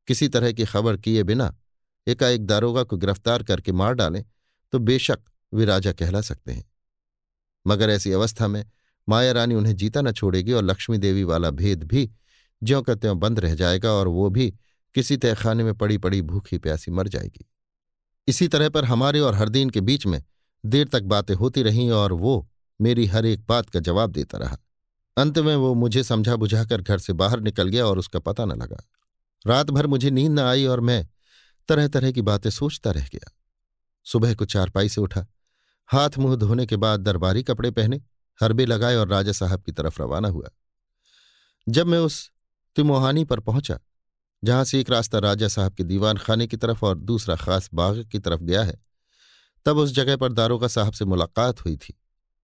किसी 0.08 0.28
तरह 0.28 0.52
की 0.52 0.64
खबर 0.64 0.96
किए 0.96 1.22
बिना 1.22 1.54
एकाएक 2.06 2.46
दारोगा 2.46 2.82
को 2.82 2.96
गिरफ़्तार 2.96 3.42
करके 3.42 3.72
मार 3.72 3.94
डालें 3.94 4.24
तो 4.72 4.78
बेशक 4.78 5.20
वे 5.52 5.64
राजा 5.64 5.92
कहला 5.92 6.20
सकते 6.20 6.52
हैं। 6.52 6.64
मगर 7.66 7.90
ऐसी 7.90 8.12
अवस्था 8.12 8.48
में 8.48 8.64
माया 9.08 9.32
रानी 9.32 9.54
उन्हें 9.54 9.74
जीता 9.76 10.00
न 10.02 10.12
छोड़ेगी 10.12 10.52
और 10.52 10.62
लक्ष्मी 10.62 10.98
देवी 10.98 11.24
वाला 11.24 11.50
भेद 11.52 11.84
भी 11.84 12.10
ज्यों 12.64 12.82
का 12.82 12.94
त्यों 12.94 13.18
बंद 13.18 13.40
रह 13.40 13.54
जाएगा 13.54 13.92
और 13.92 14.08
वो 14.08 14.30
भी 14.30 14.54
किसी 14.94 15.16
तहखाने 15.16 15.64
में 15.64 15.74
पड़ी 15.74 15.98
पड़ी 15.98 16.22
भूखी 16.22 16.58
प्यासी 16.58 16.90
मर 16.90 17.08
जाएगी। 17.08 17.50
इसी 18.28 18.48
तरह 18.48 18.68
पर 18.68 18.84
हमारे 18.84 19.20
और 19.20 19.34
हरदीन 19.34 19.70
के 19.70 19.80
बीच 19.80 20.06
में 20.06 20.24
देर 20.66 20.88
तक 20.88 21.02
बातें 21.02 21.34
होती 21.34 21.62
रहीं 21.62 21.90
और 21.90 22.12
वो 22.12 22.50
मेरी 22.80 23.06
हर 23.06 23.26
एक 23.26 23.46
बात 23.48 23.70
का 23.70 23.80
जवाब 23.80 24.10
देता 24.10 24.38
रहा। 24.38 24.58
अंत 25.16 25.38
में 25.38 25.56
वो 25.56 25.74
मुझे 25.74 26.02
समझा 26.02 26.36
बुझाकर 26.36 26.82
घर 26.82 26.98
से 26.98 27.12
बाहर 27.12 27.40
निकल 27.40 27.68
गया 27.68 27.86
और 27.86 27.98
उसका 27.98 28.18
पता 28.18 28.44
न 28.44 28.52
लगा। 28.52 28.88
रात 29.46 29.70
भर 29.70 29.86
मुझे 29.86 30.10
नींद 30.10 30.32
न 30.32 30.38
आई 30.38 30.66
और 30.66 30.80
मैं 30.80 31.08
तरह 31.68 31.88
तरह 31.88 32.12
की 32.12 32.22
बातें 32.22 32.50
सोचता 32.50 32.90
रह 32.90 33.08
गया। 33.12 33.30
सुबह 34.04 34.34
को 34.34 34.44
चारपाई 34.44 34.88
से 34.88 35.00
उठा। 35.00 35.26
हाथ 35.86 36.10
मुँह 36.18 36.36
धोने 36.36 36.66
के 36.66 36.76
बाद 36.76 37.00
दरबारी 37.00 37.42
कपड़े 37.42 37.70
पहने, 37.70 38.00
हरबे 38.42 38.66
लगाए 38.66 38.96
और 38.96 39.08
राजा 39.08 39.32
साहब 39.32 39.62
की 39.62 39.72
तरफ़ 39.72 40.02
रवाना 40.02 40.28
हुआ। 40.28 40.48
जब 41.68 41.86
मैं 41.86 41.98
उस 41.98 42.30
तिमोहानी 42.76 43.24
पर 43.24 43.40
पहुँचा, 43.40 43.78
जहाँ 44.42 44.64
से 44.64 44.80
एक 44.80 44.90
रास्ता 44.90 45.18
राजा 45.18 45.48
साहब 45.48 45.74
के 45.74 45.84
दीवान 45.84 46.16
खाने 46.16 46.46
की 46.46 46.56
तरफ़ 46.56 46.84
और 46.84 46.98
दूसरा 46.98 47.36
खास 47.36 47.68
बाग 47.74 48.02
की 48.04 48.18
तरफ़ 48.18 48.42
गया 48.42 48.62
है। 48.64 48.82
तब 49.66 49.76
उस 49.76 49.92
जगह 49.92 50.16
पर 50.16 50.32
दारोगा 50.32 50.68
साहब 50.68 50.92
से 50.92 51.04
मुलाकात 51.04 51.64
हुई 51.64 51.76
थी, 51.76 51.94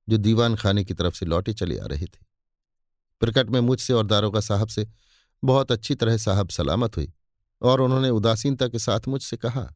जो 0.08 0.16
दीवान 0.16 0.54
खाने 0.56 0.84
की 0.84 0.94
तरफ़ 0.94 1.14
से 1.14 1.26
लौटे 1.26 1.52
चले 1.52 1.78
आ 1.78 1.86
रहे 1.86 2.06
थे। 2.06 2.24
प्रकट 3.22 3.50
में 3.50 3.60
मुझसे 3.60 3.92
और 3.92 4.06
दारोगा 4.06 4.40
साहब 4.40 4.68
से 4.68 4.86
बहुत 5.42 5.72
अच्छी 5.72 5.94
तरह 5.94 6.16
साहब 6.16 6.48
सलामत 6.48 6.96
हुई 6.96 7.12
और 7.62 7.80
उन्होंने 7.80 8.10
उदासीनता 8.10 8.68
के 8.68 8.78
साथ 8.78 9.08
मुझसे 9.08 9.36
कहा, 9.36 9.68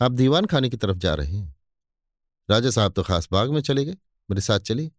आप 0.00 0.12
दीवान 0.12 0.44
खाने 0.44 0.68
की 0.68 0.76
तरफ़ 0.76 0.96
जा 0.96 1.14
रहे 1.14 1.36
हैं। 1.36 1.54
राजा 2.48 2.70
साहब 2.70 2.92
तो 2.92 3.02
खास 3.02 3.28
बाग 3.32 3.50
में 3.50 3.60
चले 3.60 3.84
गए, 3.84 3.96
मेरे 4.28 4.40
साथ 4.40 4.60
चलिए, 4.60 4.90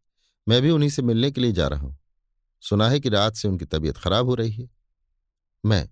मैं 0.48 0.62
भी 0.62 0.70
उन्हीं 0.70 0.90
से 0.90 1.02
मिलने 1.02 1.32
के 1.32 1.42
लिए 1.42 1.52
जा 1.52 1.68
रहा 1.68 1.80
हूँ। 1.80 1.98
सुना 2.70 2.90
है 2.90 3.00
कि 3.00 3.10
रात 3.10 3.36
से 3.36 3.48
उनकी 3.48 3.66
तबीयत 3.66 3.98
खराब 3.98 4.26
हो 4.26 4.36
रही 4.36 4.52
है। 4.52 4.70
मैं, 5.66 5.90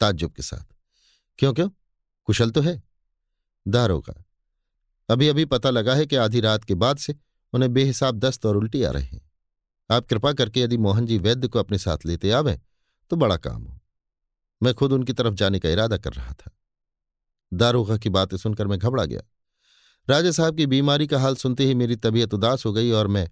ताज्जुब 0.00 0.32
के 0.32 0.42
साथ। 0.42 0.74
क्यों 1.38 1.54
क्यों? 1.54 1.70
कुशल 2.24 2.50
तो 2.50 2.60
है। 2.60 2.82
दारोगा। 3.68 4.24
अभी 5.10 5.28
अभी 5.28 5.44
पता 5.44 5.70
लगा 5.70 5.94
है 5.94 6.06
कि 6.06 6.16
आधी 6.16 6.40
रात 6.40 6.64
के 6.64 6.74
बाद 6.74 6.96
से 6.96 7.16
उन्हें 7.52 7.72
बेहिसाब 7.72 8.18
दस्त 8.18 8.46
और 8.46 8.56
उल्टी 8.56 8.82
आ 8.82 8.90
रहे 8.90 9.02
हैं। 9.02 9.32
आप 9.90 10.06
कृपा 10.06 10.32
करके 10.32 10.60
यदि 10.60 10.76
मोहन 10.76 11.06
जी 11.06 11.18
वैद्य 11.18 11.48
को 11.48 11.58
अपने 11.58 11.78
साथ 11.78 11.98
लेते 12.06 12.30
आवें 12.30 12.60
तो 13.10 13.16
बड़ा 13.16 13.36
काम 13.36 13.62
हो। 13.62 13.80
मैं 14.62 14.74
खुद 14.74 14.92
उनकी 14.92 15.12
तरफ़ 15.12 15.34
जाने 15.34 15.58
का 15.58 15.68
इरादा 15.68 15.98
कर 15.98 16.12
रहा 16.12 16.32
था। 16.32 16.50
दारोगा 17.52 17.96
की 17.96 18.08
बातें 18.08 18.36
सुनकर 18.36 18.66
मैं 18.66 18.78
घबरा 18.78 19.04
गया। 19.04 19.20
राजा 20.10 20.30
साहब 20.30 20.56
की 20.56 20.66
बीमारी 20.66 21.06
का 21.06 21.20
हाल 21.20 21.36
सुनते 21.36 21.64
ही 21.64 21.74
मेरी 21.74 21.96
तबीयत 21.96 22.34
उदास 22.34 22.66
हो 22.66 22.72
गई 22.72 22.90
और 22.90 23.06
मैं 23.06 23.30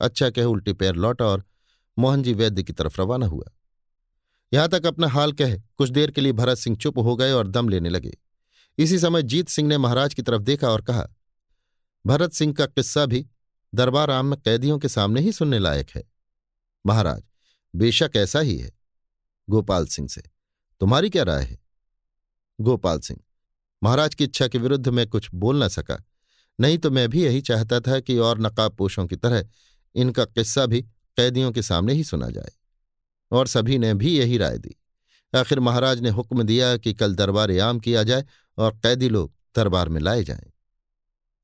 अच्छा 0.00 0.30
कह, 0.30 0.44
उल्टे 0.44 0.72
पैर 0.72 0.94
लौटा 0.94 1.24
और 1.24 1.44
मोहन 1.98 2.22
जी 2.22 2.32
वैद्य 2.32 2.62
की 2.62 2.72
तरफ़ 2.72 3.00
रवाना 3.00 3.26
हुआ। 3.26 3.44
यहाँ 4.52 4.68
तक 4.68 4.86
अपना 4.86 5.08
हाल 5.08 5.32
कह, 5.32 5.56
कुछ 5.56 5.90
देर 5.90 6.10
के 6.10 6.20
लिए 6.20 6.32
भरत 6.32 6.58
सिंह 6.58 6.76
चुप 6.76 6.98
हो 6.98 7.16
गए 7.16 7.32
और 7.32 7.46
दम 7.46 7.68
लेने 7.68 7.88
लगे। 7.88 8.16
इसी 8.78 8.98
समय 8.98 9.22
जीत 9.22 9.48
सिंह 9.48 9.68
ने 9.68 9.78
महाराज 9.78 10.14
की 10.14 10.22
तरफ़ 10.22 10.42
देखा 10.42 10.68
और 10.68 10.82
कहा, 10.82 11.06
भरत 12.06 12.32
सिंह 12.32 12.52
का 12.52 12.66
किस्सा 12.66 13.06
भी 13.06 13.26
दरबार 13.74 14.10
आम 14.10 14.26
में 14.26 14.38
कैदियों 14.40 14.78
के 14.78 14.88
सामने 14.88 15.20
ही 15.20 15.32
सुनने 15.32 15.58
लायक 15.58 15.90
है। 15.90 16.02
महाराज, 16.86 17.22
बेशक 17.74 18.10
ऐसा 18.16 18.40
ही 18.40 18.56
है। 18.58 18.70
गोपाल 19.50 19.86
सिंह 19.86 20.08
से, 20.08 20.22
तुम्हारी 20.80 21.10
क्या 21.10 21.22
राय 21.22 21.42
है? 21.42 21.58
गोपाल 22.60 23.00
सिंह, 23.00 23.20
महाराज 23.82 24.14
की 24.14 24.24
इच्छा 24.24 24.48
के 24.48 24.58
विरुद्ध 24.58 24.88
मैं 24.88 25.06
कुछ 25.08 25.28
बोल 25.34 25.62
न 25.64 25.68
सका। 25.68 26.02
नहीं 26.60 26.78
तो 26.78 26.90
मैं 26.90 27.08
भी 27.08 27.24
यही 27.24 27.40
चाहता 27.40 27.80
था 27.80 28.00
कि 28.00 28.18
और 28.18 28.38
नकाब 28.38 28.76
पोषों 28.76 29.06
की 29.06 29.16
तरह 29.16 29.44
इनका 29.94 30.24
किस्सा 30.24 30.66
भी 30.66 30.84
कैदियों 31.16 31.52
के 31.52 31.62
सामने 31.62 31.92
ही 31.92 32.04
सुना 32.04 32.30
जाए। 32.30 32.52
और 33.30 33.46
सभी 33.46 33.78
ने 33.78 33.94
भी 33.94 34.18
यही 34.18 34.38
राय 34.38 34.58
दी। 34.58 34.76
आखिर 35.34 35.60
महाराज 35.60 36.00
ने 36.00 36.10
हुक्म 36.10 36.42
दिया 36.42 36.76
कि 36.76 36.94
कल 36.94 37.14
दरबार 37.14 37.58
आम 37.58 37.78
किया 37.78 38.02
जाए 38.02 38.24
और 38.58 38.72
कैदी 38.72 39.08
लोग 39.08 39.32
दरबार 39.56 39.88
में 39.88 40.00
लाए 40.00 40.24
जाएँ। 40.24 40.52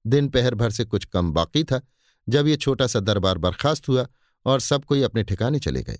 दिन 0.06 0.28
पहर 0.28 0.54
भर 0.54 0.70
से 0.70 0.84
कुछ 0.84 1.04
कम 1.04 1.32
बाकी 1.32 1.64
था, 1.64 1.80
जब 2.28 2.46
ये 2.46 2.56
छोटा 2.56 2.86
सा 2.86 3.00
दरबार 3.00 3.38
बर्खास्त 3.38 3.88
हुआ 3.88 4.06
और 4.46 4.60
सब 4.60 4.84
कोई 4.84 5.02
अपने 5.02 5.22
ठिकाने 5.22 5.58
चले 5.58 5.82
गए। 5.82 5.98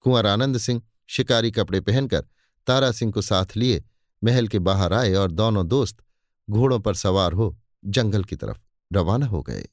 कुंवर 0.00 0.26
आनंद 0.26 0.58
सिंह 0.58 0.82
शिकारी 1.06 1.50
कपड़े 1.50 1.80
पहनकर 1.80 2.24
तारा 2.66 2.92
सिंह 2.92 3.12
को 3.12 3.22
साथ 3.22 3.46
लिए, 3.56 3.84
महल 4.24 4.48
के 4.48 4.58
बाहर 4.58 4.92
आए 4.92 5.14
और 5.14 5.30
दोनों 5.30 5.68
दोस्त 5.68 5.96
घोड़ों 6.50 6.80
पर 6.80 6.94
सवार 6.94 7.32
हो 7.32 7.58
जंगल 7.84 8.24
की 8.24 8.36
तरफ़ 8.36 8.58
रवाना 8.92 9.26
हो 9.26 9.42
गए। 9.42 9.68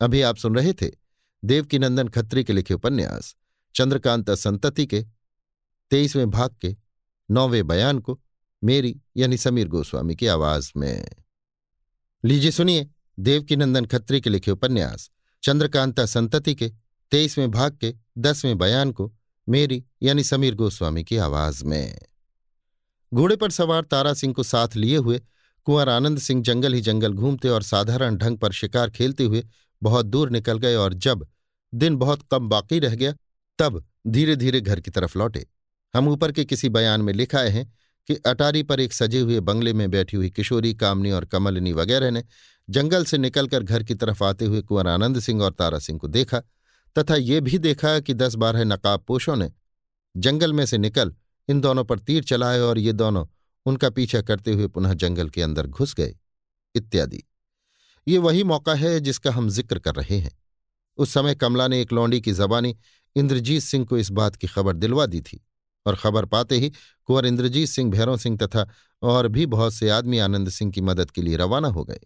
अभी 0.00 0.22
आप 0.22 0.36
सुन 0.36 0.56
रहे 0.56 0.72
थे 0.72 1.03
देवकीनंदन 1.44 2.08
खत्री 2.08 2.44
के 2.44 2.52
लिखे 2.52 2.74
उपन्यास, 2.74 3.36
चंद्रकांता 3.74 4.34
संतति 4.34 4.86
के, 4.86 5.06
तेईसवें 5.90 6.30
भाग 6.30 6.56
के, 6.60 6.76
नौवें 7.30 7.66
बयान 7.66 7.98
को, 7.98 8.20
मेरी 8.64 9.00
यानी 9.16 9.36
समीर 9.36 9.68
गोस्वामी 9.68 10.16
की 10.16 10.26
आवाज़ 10.26 10.72
में। 10.76 11.08
लीजिए 12.24 12.50
सुनिए 12.50 12.90
देवकीनंदन 13.18 13.84
खत्री 13.84 14.20
के 14.20 14.30
लिखे 14.30 14.50
उपन्यास, 14.50 15.10
चंद्रकांता 15.42 16.06
संतति 16.06 16.54
के, 16.54 16.72
तेईसवें 17.10 17.50
भाग 17.50 17.78
के, 17.80 17.94
दसवें 18.18 18.58
बयान 18.58 18.92
को, 18.92 19.14
मेरी 19.48 19.84
यानी 20.02 20.24
समीर 20.24 20.54
गोस्वामी 20.54 21.04
की 21.04 21.16
आवाज़ 21.16 21.64
में। 21.64 21.98
घोड़े 23.14 23.36
पर 23.36 23.50
सवार 23.50 23.82
तारा 23.82 24.14
सिंह 24.14 24.34
को 24.34 24.42
साथ 24.42 24.68
लिए 24.76 24.96
हुए, 24.96 25.20
कुंवर 25.64 25.88
आनंद 25.88 26.18
सिंह 26.18 26.42
जंगल 26.42 26.74
ही 26.74 26.80
जंगल 26.80 27.12
घूमते 27.12 27.48
और 27.48 27.62
साधारण 27.62 28.16
ढंग 28.16 28.38
पर 28.38 28.52
शिकार 28.52 28.90
खेलते 28.90 29.24
हुए 29.24 29.44
बहुत 29.82 30.06
दूर 30.06 30.30
निकल 30.30 30.58
गए 30.58 30.74
और 30.74 30.94
जब 30.94 31.26
दिन 31.74 31.96
बहुत 31.96 32.22
कम 32.30 32.48
बाकी 32.48 32.78
रह 32.78 32.94
गया। 32.94 33.14
तब 33.58 33.84
धीरे 34.06 34.36
धीरे 34.36 34.60
घर 34.60 34.80
की 34.80 34.90
तरफ़ 34.90 35.18
लौटे। 35.18 35.46
हम 35.94 36.08
ऊपर 36.08 36.32
के 36.32 36.44
किसी 36.44 36.68
बयान 36.68 37.00
में 37.00 37.12
लिखाए 37.12 37.48
हैं 37.48 37.72
कि 38.08 38.14
अटारी 38.26 38.62
पर 38.62 38.80
एक 38.80 38.92
सजे 38.92 39.20
हुए 39.20 39.40
बंगले 39.40 39.72
में 39.72 39.90
बैठी 39.90 40.16
हुई 40.16 40.30
किशोरी, 40.30 40.74
कामनी 40.74 41.10
और 41.10 41.24
कमलनी 41.24 41.72
वगैरह 41.72 42.10
ने 42.10 42.24
जंगल 42.68 43.04
से 43.04 43.18
निकलकर 43.18 43.62
घर 43.62 43.82
की 43.82 43.94
तरफ़ 43.94 44.24
आते 44.24 44.44
हुए 44.44 44.60
कुंवर 44.62 44.88
आनंद 44.88 45.20
सिंह 45.20 45.42
और 45.42 45.52
तारा 45.52 45.78
सिंह 45.78 45.98
को 45.98 46.08
देखा 46.08 46.40
तथा 46.96 47.14
ये 47.14 47.40
भी 47.40 47.58
देखा 47.58 47.98
कि 48.00 48.14
दस 48.14 48.34
बारह 48.34 48.64
नकाब 48.64 49.04
पोषों 49.06 49.36
ने 49.36 49.50
जंगल 50.16 50.52
में 50.52 50.66
से 50.66 50.78
निकल 50.78 51.14
इन 51.48 51.60
दोनों 51.60 51.84
पर 51.84 51.98
तीर 51.98 52.24
चलाए 52.24 52.60
और 52.60 52.78
ये 52.78 52.92
दोनों 52.92 53.26
उनका 53.66 53.90
पीछा 53.90 54.20
करते 54.22 54.52
हुए 54.52 54.66
पुनः 54.66 54.92
जंगल 54.94 55.28
के 55.28 55.42
अंदर 55.42 55.66
घुस 55.66 55.94
गए। 55.94 56.14
इत्यादि। 56.74 57.22
ये 58.08 58.18
वही 58.18 58.44
मौका 58.44 58.74
है 58.74 58.98
जिसका 59.00 59.30
हम 59.30 59.48
ज़िक्र 59.48 59.78
कर 59.78 59.94
रहे 59.94 60.18
हैं। 60.18 60.38
उस 60.98 61.12
समय 61.14 61.34
कमला 61.34 61.68
ने 61.68 61.80
एक 61.82 61.92
लौंडी 61.92 62.20
की 62.20 62.32
जबानी 62.32 62.76
इंद्रजीत 63.16 63.62
सिंह 63.62 63.84
को 63.84 63.98
इस 63.98 64.10
बात 64.10 64.36
की 64.36 64.46
खबर 64.46 64.76
दिलवा 64.76 65.06
दी 65.06 65.20
थी 65.20 65.40
और 65.86 65.96
खबर 65.96 66.24
पाते 66.24 66.58
ही 66.58 66.70
कुंवर 67.08 67.26
इंद्रजीत 67.26 67.68
सिंह 67.68 67.90
भैरों 67.90 68.16
सिंह 68.16 68.36
तथा 68.38 68.66
और 69.02 69.28
भी 69.28 69.46
बहुत 69.46 69.74
से 69.74 69.88
आदमी 69.90 70.18
आनंद 70.18 70.48
सिंह 70.48 70.70
की 70.72 70.80
मदद 70.80 71.10
के 71.10 71.22
लिए 71.22 71.36
रवाना 71.36 71.68
हो 71.68 71.84
गए। 71.84 72.00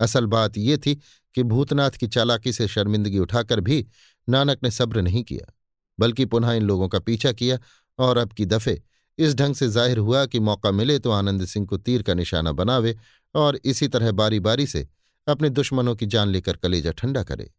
असल 0.00 0.26
बात 0.26 0.58
ये 0.58 0.76
थी 0.78 0.94
कि 1.34 1.42
भूतनाथ 1.42 1.90
की 1.90 2.06
चालाकी 2.08 2.52
से 2.52 2.68
शर्मिंदगी 2.68 3.18
उठाकर 3.18 3.60
भी 3.60 3.86
नानक 4.28 4.58
ने 4.62 4.70
सब्र 4.70 5.00
नहीं 5.00 5.22
किया, 5.24 5.52
बल्कि 5.98 6.24
पुनः 6.24 6.52
इन 6.52 6.62
लोगों 6.62 6.88
का 6.88 6.98
पीछा 6.98 7.32
किया 7.32 7.58
और 7.98 8.18
अब 8.18 8.32
की 8.32 8.46
दफे 8.46 8.80
इस 9.18 9.34
ढंग 9.34 9.54
से 9.54 9.68
ज़ाहिर 9.68 9.98
हुआ 9.98 10.24
कि 10.26 10.40
मौका 10.40 10.70
मिले 10.70 10.98
तो 10.98 11.10
आनंद 11.10 11.44
सिंह 11.44 11.66
को 11.66 11.76
तीर 11.76 12.02
का 12.02 12.14
निशाना 12.14 12.52
बनावे 12.52 12.96
और 13.34 13.60
इसी 13.64 13.88
तरह 13.88 14.12
बारी 14.12 14.40
बारी 14.40 14.66
से 14.66 14.86
अपने 15.26 15.50
दुश्मनों 15.50 15.94
की 15.96 16.06
जान 16.06 16.28
लेकर 16.28 16.56
कलेजा 16.56 16.90
ठंडा 16.92 17.22
करे। 17.22 17.50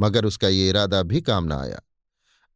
मगर 0.00 0.24
उसका 0.24 0.48
ये 0.48 0.68
इरादा 0.68 1.02
भी 1.02 1.20
काम 1.20 1.44
न 1.44 1.52
आया। 1.52 1.80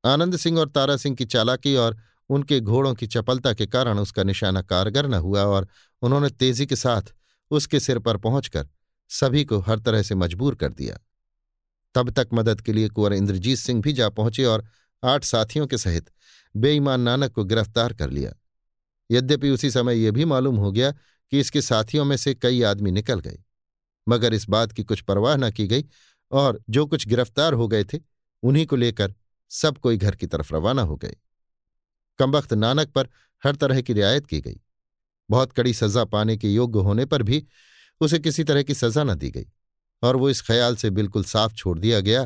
आनंद 0.04 0.36
सिंह 0.36 0.58
और 0.58 0.68
तारा 0.68 0.96
सिंह 0.96 1.16
की 1.16 1.24
चालाकी 1.26 1.74
और 1.76 1.96
उनके 2.30 2.60
घोड़ों 2.60 2.94
की 2.94 3.06
चपलता 3.06 3.52
के 3.52 3.66
कारण 3.66 3.98
उसका 3.98 4.22
निशाना 4.22 4.62
कारगर 4.62 5.06
न 5.06 5.14
हुआ 5.14 5.42
और 5.44 5.68
उन्होंने 6.02 6.30
तेज़ी 6.30 6.66
के 6.66 6.76
साथ 6.76 7.12
उसके 7.50 7.80
सिर 7.80 7.98
पर 7.98 8.16
पहुंचकर 8.18 8.68
सभी 9.10 9.44
को 9.44 9.58
हर 9.58 9.78
तरह 9.78 10.02
से 10.02 10.14
मजबूर 10.14 10.54
कर 10.54 10.72
दिया। 10.72 10.98
तब 11.94 12.10
तक 12.10 12.28
मदद 12.34 12.60
के 12.60 12.72
लिए 12.72 12.88
कुंवर 12.88 13.12
इंद्रजीत 13.12 13.58
सिंह 13.58 13.80
भी 13.82 13.92
जा 13.92 14.08
पहुँचे 14.10 14.44
और 14.44 14.64
आठ 15.02 15.24
साथियों 15.24 15.66
के 15.66 15.78
सहित 15.78 16.10
बेईमान 16.54 17.00
नानक 17.00 17.32
को 17.32 17.44
गिरफ़्तार 17.44 17.92
कर 17.92 18.10
लिया। 18.10 18.32
यद्यपि 19.10 19.50
उसी 19.50 19.70
समय 19.70 19.98
यह 19.98 20.10
भी 20.10 20.24
मालूम 20.24 20.56
हो 20.56 20.70
गया 20.72 20.90
कि 20.90 21.40
इसके 21.40 21.62
साथियों 21.62 22.04
में 22.04 22.16
से 22.16 22.34
कई 22.34 22.62
आदमी 22.62 22.90
निकल 22.90 23.20
गए, 23.20 23.38
मगर 24.06 24.34
इस 24.34 24.48
बात 24.48 24.72
की 24.72 24.82
कुछ 24.82 25.00
परवाह 25.00 25.36
न 25.36 25.50
की 25.50 25.66
गई 25.66 25.84
और 26.30 26.62
जो 26.70 26.86
कुछ 26.86 27.08
गिरफ़्तार 27.08 27.52
हो 27.52 27.68
गए 27.68 27.84
थे, 27.84 27.98
उन्हीं 28.42 28.66
को 28.66 28.76
लेकर 28.76 29.14
सब 29.50 29.78
कोई 29.78 29.96
घर 29.96 30.16
की 30.16 30.26
तरफ़ 30.26 30.54
रवाना 30.54 30.82
हो 30.82 30.96
गए। 30.96 31.16
कमबख्त 32.18 32.52
नानक 32.52 32.88
पर 32.88 33.08
हर 33.44 33.56
तरह 33.56 33.80
की 33.80 33.92
रियायत 33.92 34.26
की 34.26 34.40
गई। 34.40 34.60
बहुत 35.30 35.52
कड़ी 35.52 35.74
सजा 35.74 36.04
पाने 36.04 36.36
के 36.36 36.48
योग्य 36.48 36.78
होने 36.78 37.04
पर 37.04 37.22
भी 37.22 37.46
उसे 38.00 38.18
किसी 38.18 38.44
तरह 38.44 38.62
की 38.62 38.74
सजा 38.74 39.04
न 39.04 39.14
दी 39.14 39.30
गई 39.30 39.46
और 40.02 40.16
वो 40.16 40.30
इस 40.30 40.42
ख्याल 40.42 40.76
से 40.76 40.90
बिल्कुल 40.90 41.24
साफ़ 41.24 41.54
छोड़ 41.54 41.78
दिया 41.78 42.00
गया 42.00 42.24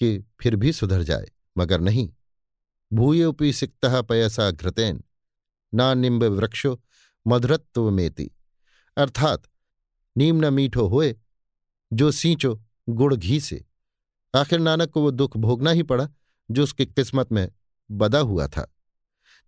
कि 0.00 0.24
फिर 0.40 0.56
भी 0.56 0.72
सुधर 0.72 1.02
जाए, 1.02 1.26
मगर 1.58 1.80
नहीं। 1.80 2.10
भूयोपी 2.92 3.52
सिक्त 3.52 3.86
पयसा 4.08 4.50
घृतेन, 4.50 5.04
ना 5.74 5.94
निम्ब 5.94 6.24
वृक्षो 6.24 6.82
मधुरत्व 7.26 7.90
मेति। 7.90 8.30
अर्थात 8.96 9.42
नीम 10.16 10.46
न 10.46 10.52
मीठो 10.54 10.86
होए, 10.86 11.16
जो 11.92 12.10
सींचो 12.12 12.63
गुड़ 12.88 13.14
घी 13.14 13.40
से। 13.40 13.64
आखिर 14.34 14.58
नानक 14.58 14.90
को 14.90 15.02
वो 15.02 15.10
दुख 15.10 15.36
भोगना 15.36 15.70
ही 15.70 15.82
पड़ा, 15.82 16.08
जो 16.50 16.62
उसकी 16.62 16.86
किस्मत 16.86 17.32
में 17.32 17.50
बदा 17.90 18.18
हुआ 18.18 18.46
था। 18.46 18.74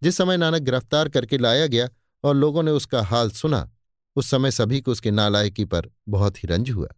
जिस 0.03 0.17
समय 0.17 0.37
नानक 0.37 0.63
गिरफ़्तार 0.63 1.09
करके 1.09 1.39
लाया 1.39 1.67
गया 1.67 1.89
और 2.25 2.37
लोगों 2.37 2.63
ने 2.63 2.71
उसका 2.71 3.03
हाल 3.03 3.31
सुना, 3.31 3.73
उस 4.17 4.31
समय 4.31 4.51
सभी 4.51 4.81
को 4.81 4.93
उसकी 4.93 5.11
नालायकी 5.11 5.65
पर 5.65 5.91
बहुत 6.09 6.45
ही 6.45 6.49
रंज 6.49 6.71
हुआ। 6.71 6.89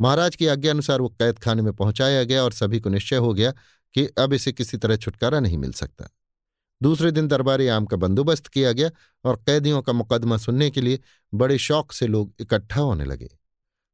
महाराज 0.00 0.36
की 0.36 0.46
आज्ञा 0.46 0.72
अनुसार 0.72 1.00
वो 1.00 1.08
कैद 1.08 1.38
खाने 1.38 1.62
में 1.62 1.72
पहुँचाया 1.72 2.24
गया 2.24 2.44
और 2.44 2.52
सभी 2.52 2.80
को 2.80 2.90
निश्चय 2.90 3.16
हो 3.16 3.34
गया 3.34 3.52
कि 3.94 4.06
अब 4.06 4.32
इसे 4.32 4.52
किसी 4.52 4.76
तरह 4.76 4.96
छुटकारा 4.96 5.40
नहीं 5.40 5.58
मिल 5.58 5.72
सकता। 5.72 6.08
दूसरे 6.82 7.10
दिन 7.10 7.28
दरबारी 7.28 7.68
आम 7.68 7.86
का 7.86 7.96
बंदोबस्त 7.96 8.46
किया 8.46 8.72
गया 8.72 8.90
और 9.24 9.36
कैदियों 9.36 9.82
का 9.82 9.92
मुकदमा 9.92 10.36
सुनने 10.36 10.70
के 10.70 10.80
लिए 10.80 11.00
बड़े 11.34 11.58
शौक 11.58 11.92
से 11.92 12.06
लोग 12.06 12.34
इकट्ठा 12.40 12.80
होने 12.80 13.04
लगे। 13.04 13.38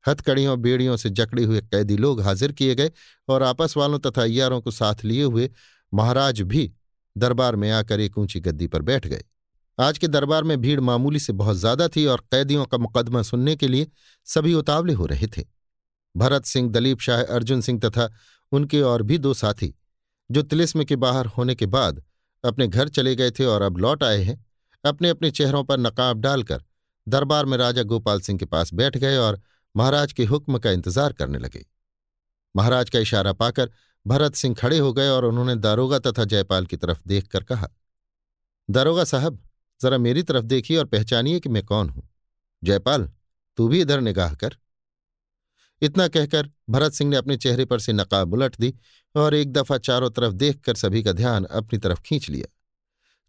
हथकड़ियों, 0.05 0.61
बेड़ियों 0.63 0.97
से 0.97 1.11
जकड़े 1.11 1.45
हुए 1.45 1.61
कैदी 1.61 1.97
लोग 1.97 2.21
हाजिर 2.21 2.53
किए 2.53 2.75
गए 2.75 2.91
और 3.29 3.43
आपस 3.43 3.77
वालों 3.77 3.99
तथा 3.99 4.23
अय्यारों 4.23 4.61
को 4.61 4.71
साथ 4.71 5.05
लिए 5.05 5.23
हुए 5.23 5.51
महाराज 5.93 6.41
भी 6.43 6.71
दरबार 7.17 7.57
में 7.57 7.71
आकर 7.71 8.01
एक 8.01 8.19
ऊँची 8.19 8.41
गद्दी 8.41 8.67
पर 8.67 8.83
बैठ 8.83 9.07
गए। 9.07 9.25
आज 9.79 9.99
के 9.99 10.09
दरबार 10.09 10.45
में 10.45 10.57
भीड़ 10.61 10.81
मामूली 10.81 11.19
से 11.19 11.33
बहुत 11.33 11.57
ज़्यादा 11.57 11.89
थी 11.89 12.05
और 12.07 12.21
कैदियों 12.33 12.65
का 12.65 12.79
मुकदमा 12.79 13.23
सुनने 13.23 13.55
के 13.57 13.69
लिए 13.69 13.87
सभी 14.27 14.55
उतावले 14.55 14.93
हो 14.93 15.07
रहे 15.07 15.27
थे। 15.27 15.45
भरत 16.15 16.45
सिंह, 16.45 16.71
दलीप 16.71 17.01
शाह, 17.01 17.23
अर्जुन 17.23 17.61
सिंह 17.61 17.81
तथा 17.81 18.09
उनके 18.53 18.81
और 18.81 19.03
भी 19.03 19.19
दो 19.19 19.35
साथी, 19.35 19.75
जो 20.31 20.43
तिलिस्म 20.43 20.85
के 20.85 20.97
बाहर 20.97 21.27
होने 21.27 21.55
के 21.55 21.67
बाद 21.67 22.03
अपने 22.45 22.67
घर 22.67 22.89
चले 22.89 23.15
गए 23.17 23.31
थे 23.31 23.45
और 23.45 23.63
अब 23.63 23.79
लौट 23.79 24.05
आए 24.05 24.23
हैं 24.23 24.45
अपने 24.85 25.09
अपने 25.09 25.31
चेहरों 25.31 25.63
पर 25.65 25.79
नकाब 25.79 26.21
डालकर 26.21 26.63
दरबार 27.07 27.47
में 27.47 27.57
राजा 27.59 27.83
गोपाल 27.83 28.21
सिंह 28.21 28.39
के 28.39 28.45
पास 28.45 28.73
बैठ 28.75 28.97
गए 28.97 29.17
और 29.17 29.41
महाराज 29.79 30.13
के 30.13 30.25
हुक्म 30.25 30.59
का 30.59 30.71
इंतज़ार 30.71 31.13
करने 31.13 31.39
लगे। 31.39 31.65
महाराज 32.55 32.91
का 32.91 32.99
इशारा 32.99 33.33
पाकर 33.33 33.71
भरत 34.07 34.35
सिंह 34.35 34.55
खड़े 34.55 34.79
हो 34.79 34.93
गए 34.93 35.09
और 35.09 35.25
उन्होंने 35.25 35.55
दारोगा 35.57 35.99
तथा 35.99 36.25
जयपाल 36.25 36.67
की 36.67 36.77
तरफ़ 36.77 37.03
देखकर 37.07 37.43
कहा, 37.43 37.69
दारोगा 38.69 39.05
साहब, 39.05 39.43
जरा 39.81 39.99
मेरी 39.99 40.23
तरफ़ 40.23 40.45
देखिए 40.45 40.77
और 40.77 40.85
पहचानिए 40.87 41.41
कि 41.41 41.49
मैं 41.49 41.65
कौन 41.65 41.89
हूँ। 41.89 42.09
जयपाल, 42.63 43.09
तू 43.59 43.69
भी 43.69 43.81
इधर 43.81 44.01
निगाह 44.01 44.35
कर। 44.35 44.57
इतना 45.83 46.07
कहकर 46.09 46.49
भरत 46.71 46.93
सिंह 46.93 47.11
ने 47.11 47.17
अपने 47.17 47.37
चेहरे 47.37 47.65
पर 47.65 47.79
से 47.79 47.93
नकाब 47.93 48.33
उलट 48.33 48.57
दी 48.57 48.73
और 49.15 49.35
एक 49.35 49.53
दफ़ा 49.53 49.79
चारों 49.79 50.11
तरफ़ 50.11 50.33
देखकर 50.35 50.75
सभी 50.77 51.03
का 51.03 51.13
ध्यान 51.13 51.45
अपनी 51.45 51.79
तरफ़ 51.79 52.01
खींच 52.01 52.29
लिया। 52.31 52.47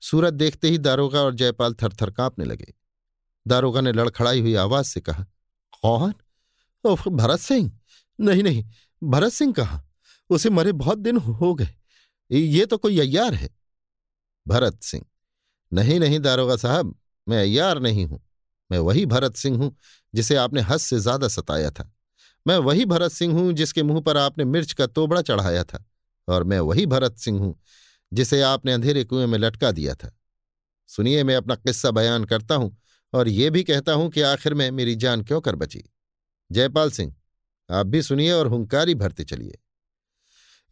सूरत 0.01 0.33
देखते 0.33 0.69
ही 0.69 0.77
दारोगा 0.79 1.21
और 1.21 1.35
जयपाल 1.35 1.73
थरथर 1.73 2.11
कांपने 2.11 2.45
लगे। 2.45 2.73
दारोगा 3.45 3.81
ने 3.81 3.91
लड़खड़ाई 3.91 4.41
हुई 4.41 4.55
आवाज़ 4.55 4.87
से 4.87 5.01
कहा, 5.01 5.23
कौन? 5.75 6.13
ओह, 6.85 7.03
भरत 7.09 7.39
सिंह। 7.39 7.71
नहीं 8.19 8.43
नहीं, 8.43 8.63
भरत 9.03 9.31
सिंह 9.31 9.53
कहा? 9.53 9.83
उसे 10.29 10.49
मरे 10.49 10.71
बहुत 10.71 10.97
दिन 10.97 11.17
हो 11.17 11.53
गए। 11.55 11.69
ये 12.31 12.65
तो 12.65 12.77
कोई 12.77 12.99
अय्यार 12.99 13.33
है। 13.33 13.49
भरत 14.47 14.83
सिंह। 14.83 15.05
नहीं 15.73 15.99
नहीं, 15.99 16.19
दारोगा 16.19 16.55
साहब, 16.55 16.95
मैं 17.27 17.39
अय्यार 17.41 17.79
नहीं 17.79 18.05
हूँ। 18.05 18.21
मैं 18.71 18.79
वही 18.79 19.05
भरत 19.05 19.35
सिंह 19.35 19.57
हूँ, 19.57 19.75
जिसे 20.15 20.35
आपने 20.35 20.61
हद 20.61 20.77
से 20.77 20.99
ज़्यादा 20.99 21.27
सताया 21.27 21.71
था। 21.71 21.91
मैं 22.47 22.57
वही 22.57 22.85
भरत 22.85 23.11
सिंह 23.11 23.33
हूँ, 23.39 23.53
जिसके 23.53 23.83
मुँह 23.83 24.01
पर 24.01 24.17
आपने 24.17 24.45
मिर्च 24.45 24.73
का 24.73 24.87
तोबड़ा 24.87 25.21
चढ़ाया 25.21 25.63
था। 25.63 25.85
और 26.27 26.43
मैं 26.43 26.59
वही 26.59 26.85
भरत 26.85 27.17
सिंह 27.17 27.39
हूँ, 27.39 27.55
जिसे 28.13 28.41
आपने 28.41 28.73
अंधेरे 28.73 29.03
कुएँ 29.03 29.25
में 29.27 29.39
लटका 29.39 29.71
दिया 29.71 29.95
था। 29.95 30.11
सुनिए, 30.87 31.23
मैं 31.23 31.35
अपना 31.35 31.55
किस्सा 31.55 31.91
बयान 31.91 32.25
करता 32.25 32.55
हूँ, 32.55 32.77
और 33.13 33.27
ये 33.29 33.49
भी 33.49 33.63
कहता 33.63 33.93
हूँ 33.93 34.09
कि 34.09 34.21
आखिर 34.21 34.53
में 34.53 34.71
मेरी 34.71 34.95
जान 34.95 35.23
क्यों 35.23 35.41
कर 35.41 35.55
बची? 35.55 35.83
जयपाल 36.51 36.91
सिंह, 36.91 37.15
आप 37.69 37.85
भी 37.85 38.01
सुनिए 38.01 38.31
और 38.31 38.47
हुंकारी 38.47 38.95
भरते 38.95 39.23
चलिए। 39.23 39.57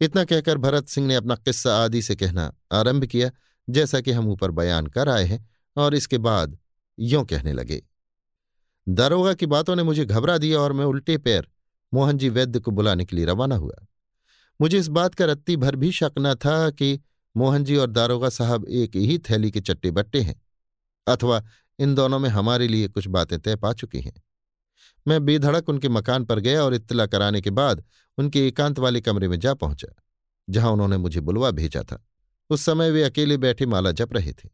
इतना 0.00 0.24
कहकर 0.24 0.58
भरत 0.58 0.88
सिंह 0.88 1.06
ने 1.06 1.14
अपना 1.14 1.34
किस्सा 1.34 1.76
आदि 1.76 2.02
से 2.02 2.16
कहना 2.16 2.52
आरंभ 2.72 3.04
किया, 3.04 3.30
जैसा 3.68 4.00
कि 4.00 4.12
हम 4.12 4.28
ऊपर 4.28 4.50
बयान 4.50 4.86
कर 4.86 5.08
आए 5.08 5.24
हैं, 5.24 5.48
और 5.76 5.94
इसके 5.94 6.18
बाद 6.18 6.58
यों 6.98 7.24
कहने 7.24 7.52
लगे, 7.52 7.82
दारोगा 8.86 9.32
की 9.34 9.46
बातों 9.46 9.76
ने 9.76 9.82
मुझे 9.82 10.04
घबरा 10.04 10.38
दिया 10.38 10.58
और 10.58 10.72
मैं 10.72 10.84
उल्टे 10.84 11.16
पैर 11.18 11.48
मोहन 11.92 12.18
जी 12.18 12.28
वैद्य 12.28 12.60
को 12.60 12.70
बुलाने 12.70 13.04
के 13.04 13.16
लिए 13.16 13.24
रवाना 13.24 13.56
हुआ। 13.56 13.74
मुझे 14.60 14.78
इस 14.78 14.88
बात 14.88 15.14
का 15.14 15.24
रत्ती 15.24 15.56
भर 15.56 15.76
भी 15.76 15.90
शक 15.92 16.12
न 16.18 16.34
था 16.34 16.70
कि 16.70 16.98
मोहन 17.36 17.64
जी 17.64 17.76
और 17.76 17.90
दारोगा 17.90 18.28
साहब 18.28 18.64
एक 18.66 18.96
ही 18.96 19.18
थैली 19.30 19.50
के 19.50 19.60
चट्टे 19.60 19.90
बट्टे 19.90 20.20
हैं, 20.20 20.40
अथवा 21.06 21.42
इन 21.78 21.94
दोनों 21.94 22.18
में 22.18 22.28
हमारे 22.30 22.68
लिए 22.68 22.88
कुछ 22.88 23.06
बातें 23.08 23.38
तय 23.38 23.56
पा 23.56 23.72
चुकी 23.72 24.00
हैं। 24.00 24.12
मैं 25.06 25.24
बेधड़क 25.24 25.68
उनके 25.68 25.88
मकान 25.88 26.24
पर 26.24 26.40
गया 26.40 26.62
और 26.64 26.74
इत्तला 26.74 27.06
कराने 27.06 27.40
के 27.40 27.50
बाद 27.50 27.82
उनके 28.18 28.46
एकांत 28.48 28.78
वाले 28.78 29.00
कमरे 29.00 29.28
में 29.28 29.38
जा 29.40 29.54
पहुँचा, 29.54 29.88
जहाँ 30.48 30.70
उन्होंने 30.70 30.96
मुझे 30.96 31.20
बुलवा 31.20 31.50
भेजा 31.50 31.82
था। 31.82 32.02
उस 32.50 32.62
समय 32.62 32.90
वे 32.90 33.02
अकेले 33.02 33.36
बैठे 33.36 33.66
माला 33.66 33.92
जप 33.92 34.12
रहे 34.12 34.32
थे। 34.32 34.48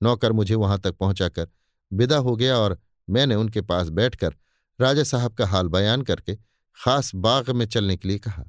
नौकर 0.00 0.32
मुझे 0.32 0.54
वहाँ 0.54 0.78
तक 0.78 0.92
पहुंचाकर 0.92 1.48
विदा 1.92 2.16
हो 2.16 2.36
गया 2.36 2.56
और 2.58 2.78
मैंने 3.08 3.34
उनके 3.34 3.60
पास 3.60 3.88
बैठकर 3.88 4.34
राजा 4.78 5.02
साहब 5.02 5.34
का 5.34 5.46
हाल 5.46 5.68
बयान 5.68 6.02
करके 6.02 6.36
खास 6.78 7.14
बाग 7.14 7.50
में 7.50 7.66
चलने 7.66 7.96
के 7.96 8.08
लिए 8.08 8.18
कहा। 8.18 8.44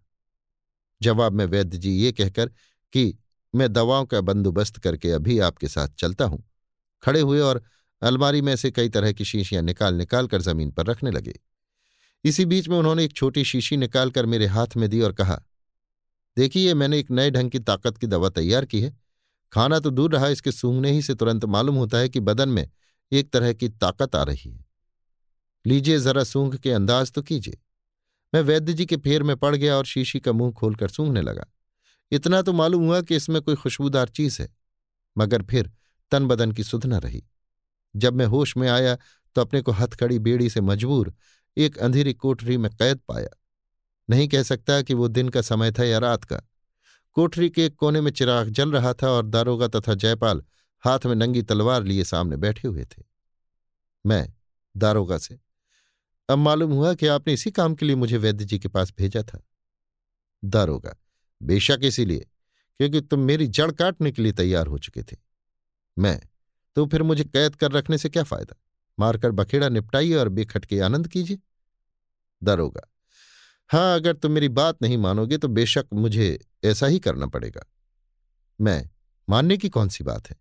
जवाब 1.02 1.34
में 1.34 1.46
वैद्य 1.46 1.78
जी 1.78 1.92
ये 1.92 2.12
कहकर 2.12 2.52
कि 2.94 3.18
मैं 3.54 3.72
दवाओं 3.74 4.06
का 4.06 4.22
बंदोबस्त 4.22 4.78
करके 4.78 5.12
अभी 5.12 5.40
आपके 5.40 5.68
साथ 5.68 5.88
चलता 5.88 6.26
हूँ। 6.26 6.44
खड़े 7.04 7.20
हुए 7.20 7.40
और 7.40 7.62
अलमारी 8.04 8.42
में 8.42 8.56
से 8.56 8.72
कई 8.72 8.90
तरह 8.90 9.12
की 9.12 9.26
शीशियाँ 9.26 9.62
निकाल 9.64 9.96
निकाल 9.96 10.28
कर 10.28 10.42
ज़मीन 10.42 10.72
पर 10.72 10.86
रखने 10.86 11.12
लगे। 11.12 11.40
इसी 12.24 12.46
बीच 12.46 12.68
में 12.70 12.78
उन्होंने 12.78 13.04
एक 13.06 13.14
छोटी 13.14 13.44
शीशी 13.44 13.78
निकालकर 13.78 14.26
मेरे 14.26 14.46
हाथ 14.46 14.76
में 14.78 14.90
दी 14.90 15.02
और 15.02 15.14
कहा, 15.14 15.42
देखिए, 16.38 16.74
मैंने 16.74 17.00
एक 17.00 17.12
नए 17.12 17.32
ढंग 17.32 17.52
की 17.52 17.60
ताकत 17.60 17.98
की 17.98 18.08
दवा 18.08 18.30
तैयार 18.30 18.66
की 18.66 18.82
है। 18.82 18.98
खाना 19.54 19.80
तो 19.80 19.90
दूर 19.90 20.14
रहा, 20.14 20.28
इसके 20.28 20.52
सूंघने 20.52 20.92
ही 20.92 21.02
से 21.02 21.16
तुरंत 21.16 21.46
मालूम 21.46 21.76
होता 21.76 21.98
है 21.98 22.10
कि 22.10 22.20
बदन 22.20 22.50
में 22.50 22.70
एक 23.12 23.32
तरह 23.32 23.54
की 23.54 23.70
ताकत 23.70 24.16
आ 24.16 24.24
रही 24.24 24.52
है। 24.52 24.66
लीजिए, 25.66 26.00
जरा 26.00 26.24
सूंघ 26.24 26.56
के 26.56 26.72
अंदाज 26.72 27.12
तो 27.12 27.22
कीजिए। 27.22 27.60
मैं 28.34 28.42
वैद्य 28.42 28.74
जी 28.74 28.86
के 28.86 28.98
फेर 28.98 29.24
में 29.24 29.36
पड़ 29.38 29.56
गया 29.56 29.76
और 29.76 29.86
शीशी 29.86 30.20
का 30.20 30.32
मुँह 30.32 30.52
खोलकर 30.52 30.90
सूंघने 30.90 31.22
लगा। 31.22 31.46
इतना 32.12 32.42
तो 32.42 32.54
मालूम 32.54 32.86
हुआ 32.86 33.02
कि 33.02 33.16
इसमें 33.16 33.42
कोई 33.42 33.56
खुशबूदार 33.56 34.10
चीज़ 34.10 34.42
है, 34.42 34.50
मगर 35.16 35.44
फिर 35.44 35.72
तन 36.12 36.28
बदन 36.28 36.52
की 36.52 36.64
सुध 36.64 36.86
न 36.86 36.94
रही। 36.94 37.24
जब 37.96 38.14
मैं 38.14 38.26
होश 38.26 38.58
में 38.58 38.70
आया 38.70 38.98
तो 39.36 39.42
अपने 39.42 39.62
को 39.62 39.72
हथकड़ी 39.72 40.20
बेड़ी 40.20 40.50
से 40.50 40.62
मजबूर 40.62 41.14
एक 41.58 41.78
अंधेरी 41.78 42.14
कोठरी 42.14 42.58
में 42.58 42.72
कैद 42.72 43.00
पाया। 43.08 43.30
नहीं 44.10 44.28
कह 44.28 44.44
सकता 44.44 44.82
कि 44.82 44.94
वो 44.94 45.08
दिन 45.08 45.30
का 45.30 45.42
समय 45.42 45.72
था 45.72 45.84
या 45.84 45.98
रात 45.98 46.24
का। 46.24 46.42
कोठरी 47.14 47.50
के 47.50 47.66
एक 47.66 47.76
कोने 47.76 48.02
में 48.02 48.12
चिराग 48.12 48.50
जल 48.50 48.72
रहा 48.72 48.94
था 48.94 49.10
और 49.10 49.26
दारोगा 49.26 49.68
तथा 49.68 49.94
जयपाल 49.94 50.44
हाथ 50.86 51.00
में 51.06 51.16
नंगी 51.16 51.42
तलवार 51.42 51.84
लिए 51.84 52.04
सामने 52.04 52.38
बैठे 52.38 52.68
हुए 52.68 52.86
थे। 52.86 53.04
मैं, 54.06 54.34
दारोगा 54.78 55.18
से, 55.18 55.40
अब 56.30 56.38
मालूम 56.38 56.72
हुआ 56.72 56.94
कि 56.94 57.08
आपने 57.08 57.34
इसी 57.34 57.52
काम 57.52 57.76
के 57.76 57.86
लिए 57.86 57.96
मुझे 57.96 58.18
वैद्य 58.18 58.46
जी 58.46 58.60
के 58.60 58.68
पास 58.68 58.94
भेजा 58.98 59.24
था। 59.24 59.44
दारोगा, 60.46 60.96
बेशक 61.44 61.80
इसीलिए, 61.84 62.20
क्योंकि 62.78 63.02
तुम 63.02 63.20
मेरी 63.20 63.48
जड़ 63.48 63.72
काटने 63.72 64.12
के 64.12 64.22
लिए 64.22 64.32
तैयार 64.32 64.68
हो 64.68 64.78
चुके 64.78 65.04
थे। 65.04 65.18
मैं 66.00 66.22
तो 66.78 66.86
फिर 66.86 67.04
मुझे 67.04 67.24
कैद 67.24 67.56
कर 67.56 67.72
रखने 67.72 67.98
से 67.98 68.10
क्या 68.10 68.24
फ़ायदा? 68.24 68.56
मारकर 68.98 69.32
बखेड़ा 69.32 69.70
निपटाइए 69.70 70.16
और 70.16 70.30
बेखटके 70.30 70.80
आनंद 70.80 71.08
कीजिए। 71.08 71.40
दारोगा 72.42 72.90
हाँ 73.70 73.96
अगर 73.96 74.14
तुम 74.14 74.32
मेरी 74.32 74.50
बात 74.50 74.82
नहीं 74.82 74.98
मानोगे 74.98 75.38
तो 75.38 75.48
बेशक 75.48 75.86
मुझे 75.94 76.40
ऐसा 76.64 76.88
ही 76.88 77.00
करना 77.00 77.26
पड़ेगा। 77.26 77.66
मैं, 78.60 78.90
मानने 79.28 79.58
की 79.58 79.70
कौन 79.70 79.90
सी 79.90 80.04
बात 80.04 80.30
है? 80.30 80.36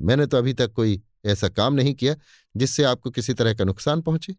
मैंने 0.00 0.26
तो 0.26 0.36
अभी 0.36 0.52
तक 0.52 0.72
कोई 0.72 1.00
ऐसा 1.24 1.48
काम 1.48 1.74
नहीं 1.74 1.94
किया 1.94 2.14
जिससे 2.54 2.84
आपको 2.84 3.10
किसी 3.10 3.34
तरह 3.34 3.54
का 3.54 3.64
नुकसान 3.64 4.02
पहुँचे। 4.02 4.34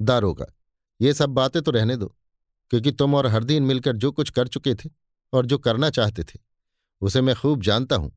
दारोगा 0.00 0.46
ये 1.00 1.12
सब 1.14 1.30
बातें 1.30 1.60
तो 1.62 1.70
रहने 1.70 1.96
दो, 1.96 2.14
क्योंकि 2.70 2.92
तुम 2.92 3.14
और 3.14 3.26
हरदीन 3.26 3.62
मिलकर 3.62 3.96
जो 3.96 4.12
कुछ 4.12 4.30
कर 4.30 4.48
चुके 4.48 4.74
थे 4.74 4.90
और 5.32 5.46
जो 5.46 5.58
करना 5.58 5.90
चाहते 5.90 6.24
थे, 6.24 6.38
उसे 7.02 7.20
मैं 7.20 7.34
खूब 7.36 7.62
जानता 7.62 7.96
हूँ। 7.96 8.12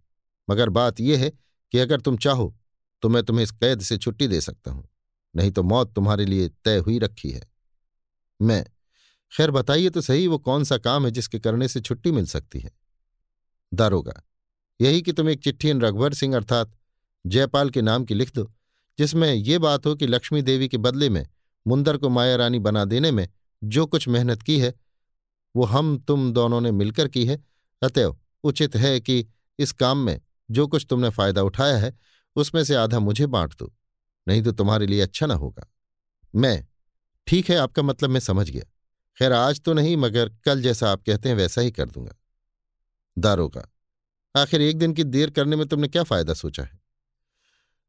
मगर 0.48 0.70
बात 0.70 1.00
यह 1.00 1.20
है 1.20 1.32
कि 1.74 1.80
अगर 1.80 2.02
तुम 2.02 2.18
चाहो 2.18 2.56
तो 3.04 3.10
मैं 3.10 3.24
तुम्हें 3.24 3.44
इस 3.44 3.52
कैद 3.52 3.82
से 3.82 3.98
छुट्टी 3.98 4.28
दे 4.28 4.42
सकता 4.42 4.72
हूँ, 4.72 4.88
नहीं 5.36 5.52
तो 5.52 5.64
मौत 5.64 5.94
तुम्हारे 5.96 6.26
लिए 6.26 6.50
तय 6.66 6.78
हुई 6.78 6.98
रखी 7.00 7.32
है। 7.32 7.42
मैं, 8.40 8.66
खैर 9.32 9.52
बताइए 9.52 9.90
तो 9.90 10.02
सही 10.02 10.28
वो 10.28 10.38
कौन 10.40 10.64
सा 10.64 10.78
काम 10.78 11.06
है 11.06 11.12
जिसके 11.12 11.40
करने 11.40 11.68
से 11.68 11.82
छुट्टी 11.82 12.12
मिल 12.12 12.26
सकती 12.26 12.60
है? 12.60 12.72
दारोगा, 13.72 14.22
यही 14.80 15.02
कि 15.02 15.14
तुम 15.14 15.30
एक 15.30 15.44
चिट्ठी 15.44 15.70
इन 15.70 15.82
रघुवर 15.82 16.14
सिंह 16.14 16.36
अर्थात 16.36 16.72
जयपाल 17.26 17.70
के 17.70 17.82
नाम 17.82 18.06
की 18.06 18.14
लिख 18.14 18.34
दो, 18.36 18.52
जिसमें 19.00 19.34
ये 19.34 19.58
बात 19.60 19.86
हो 19.86 19.96
कि 19.96 20.08
लक्ष्मी 20.08 20.42
देवी 20.42 20.68
के 20.68 20.78
बदले 20.80 21.10
में 21.10 21.26
मुंदर 21.66 21.98
को 21.98 22.10
माया 22.10 22.36
रानी 22.36 22.60
बना 22.60 22.84
देने 22.86 23.12
में 23.12 23.28
जो 23.62 23.86
कुछ 23.86 24.08
मेहनत 24.08 24.42
की 24.42 24.60
है, 24.60 24.74
वो 25.56 25.64
हम 25.66 25.98
तुम 25.98 26.32
दोनों 26.34 26.62
ने 26.62 26.72
मिलकर 26.72 27.08
की 27.08 27.26
है। 27.26 27.44
अतएव 27.82 28.18
उचित 28.44 28.76
है 28.76 29.00
कि 29.00 29.26
इस 29.60 29.72
काम 29.72 29.98
में 29.98 30.20
जो 30.52 30.68
कुछ 30.68 30.86
तुमने 30.90 31.10
फ़ायदा 31.10 31.42
उठाया 31.42 31.78
है, 31.78 31.94
उसमें 32.36 32.64
से 32.64 32.76
आधा 32.76 33.00
मुझे 33.00 33.28
बांट 33.28 33.54
दो, 33.60 33.74
नहीं 34.28 34.42
तो 34.42 34.52
तुम्हारे 34.52 34.86
लिए 34.86 35.02
अच्छा 35.02 35.26
ना 35.26 35.34
होगा। 35.34 35.68
मैं, 36.36 36.68
ठीक 37.28 37.50
है, 37.50 37.56
आपका 37.56 37.82
मतलब 37.82 38.10
मैं 38.10 38.20
समझ 38.20 38.50
गया। 38.50 38.64
खैर, 39.18 39.32
आज 39.32 39.62
तो 39.62 39.74
नहीं, 39.74 39.98
मगर 39.98 40.30
कल 40.30 40.62
जैसा 40.62 40.92
आप 40.92 41.04
कहते 41.04 41.30
हैं, 41.30 41.36
वैसा 41.36 41.62
ही 41.62 41.72
कर 41.72 41.90
दूँगा। 41.90 42.16
दारोगा, 43.18 43.70
आखिर 44.36 44.62
एक 44.62 44.78
दिन 44.78 44.94
की 44.94 45.04
देर 45.04 45.30
करने 45.30 45.56
में 45.56 45.68
तुमने 45.68 45.88
क्या 45.88 46.04
फ़ायदा 46.04 46.34
सोचा 46.34 46.64
है? 46.64 46.80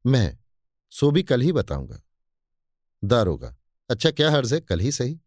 मैं, 0.06 0.38
सो 0.90 1.10
भी 1.10 1.22
कल 1.22 1.40
ही 1.40 1.52
बताऊँगा। 1.52 2.02
दारोगा 3.04 3.56
अच्छा 3.90 4.10
क्या 4.10 4.30
हर्ज 4.30 4.54
है, 4.54 4.60
कल 4.60 4.80
ही 4.80 4.92
सही? 4.92 5.20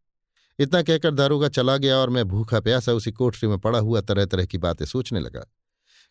इतना 0.59 0.81
कहकर 0.81 1.11
दारोगा 1.11 1.47
चला 1.49 1.77
गया 1.77 1.97
और 1.97 2.09
मैं 2.09 2.25
भूखा 2.25 2.59
प्यासा 2.59 2.93
उसी 2.93 3.11
कोठरी 3.11 3.49
में 3.49 3.57
पड़ा 3.57 3.79
हुआ 3.79 4.01
तरह 4.01 4.25
तरह 4.25 4.45
की 4.45 4.57
बातें 4.57 4.85
सोचने 4.85 5.19
लगा। 5.19 5.45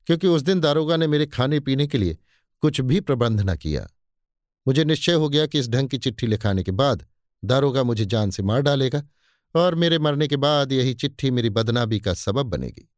क्योंकि 0.06 0.26
उस 0.26 0.42
दिन 0.42 0.60
दारोगा 0.60 0.96
ने 0.96 1.06
मेरे 1.06 1.26
खाने 1.26 1.60
पीने 1.60 1.86
के 1.86 1.98
लिए 1.98 2.18
कुछ 2.60 2.80
भी 2.80 3.00
प्रबंध 3.00 3.40
न 3.40 3.56
किया। 3.56 3.88
मुझे 4.68 4.84
निश्चय 4.84 5.12
हो 5.12 5.28
गया 5.28 5.46
कि 5.46 5.58
इस 5.58 5.68
ढंग 5.68 5.88
की 5.88 5.98
चिट्ठी 5.98 6.26
लिखाने 6.26 6.62
के 6.62 6.70
बाद 6.70 7.06
दारोगा 7.44 7.82
मुझे 7.82 8.04
जान 8.04 8.30
से 8.30 8.42
मार 8.42 8.60
डालेगा 8.60 9.02
और 9.54 9.74
मेरे 9.74 9.98
मरने 9.98 10.28
के 10.28 10.36
बाद 10.36 10.72
यही 10.72 10.94
चिट्ठी 10.94 11.30
मेरी 11.30 11.50
बदनाबी 11.50 12.00
का 12.00 12.14
सबब 12.14 12.46
बनेगी। 12.46 12.88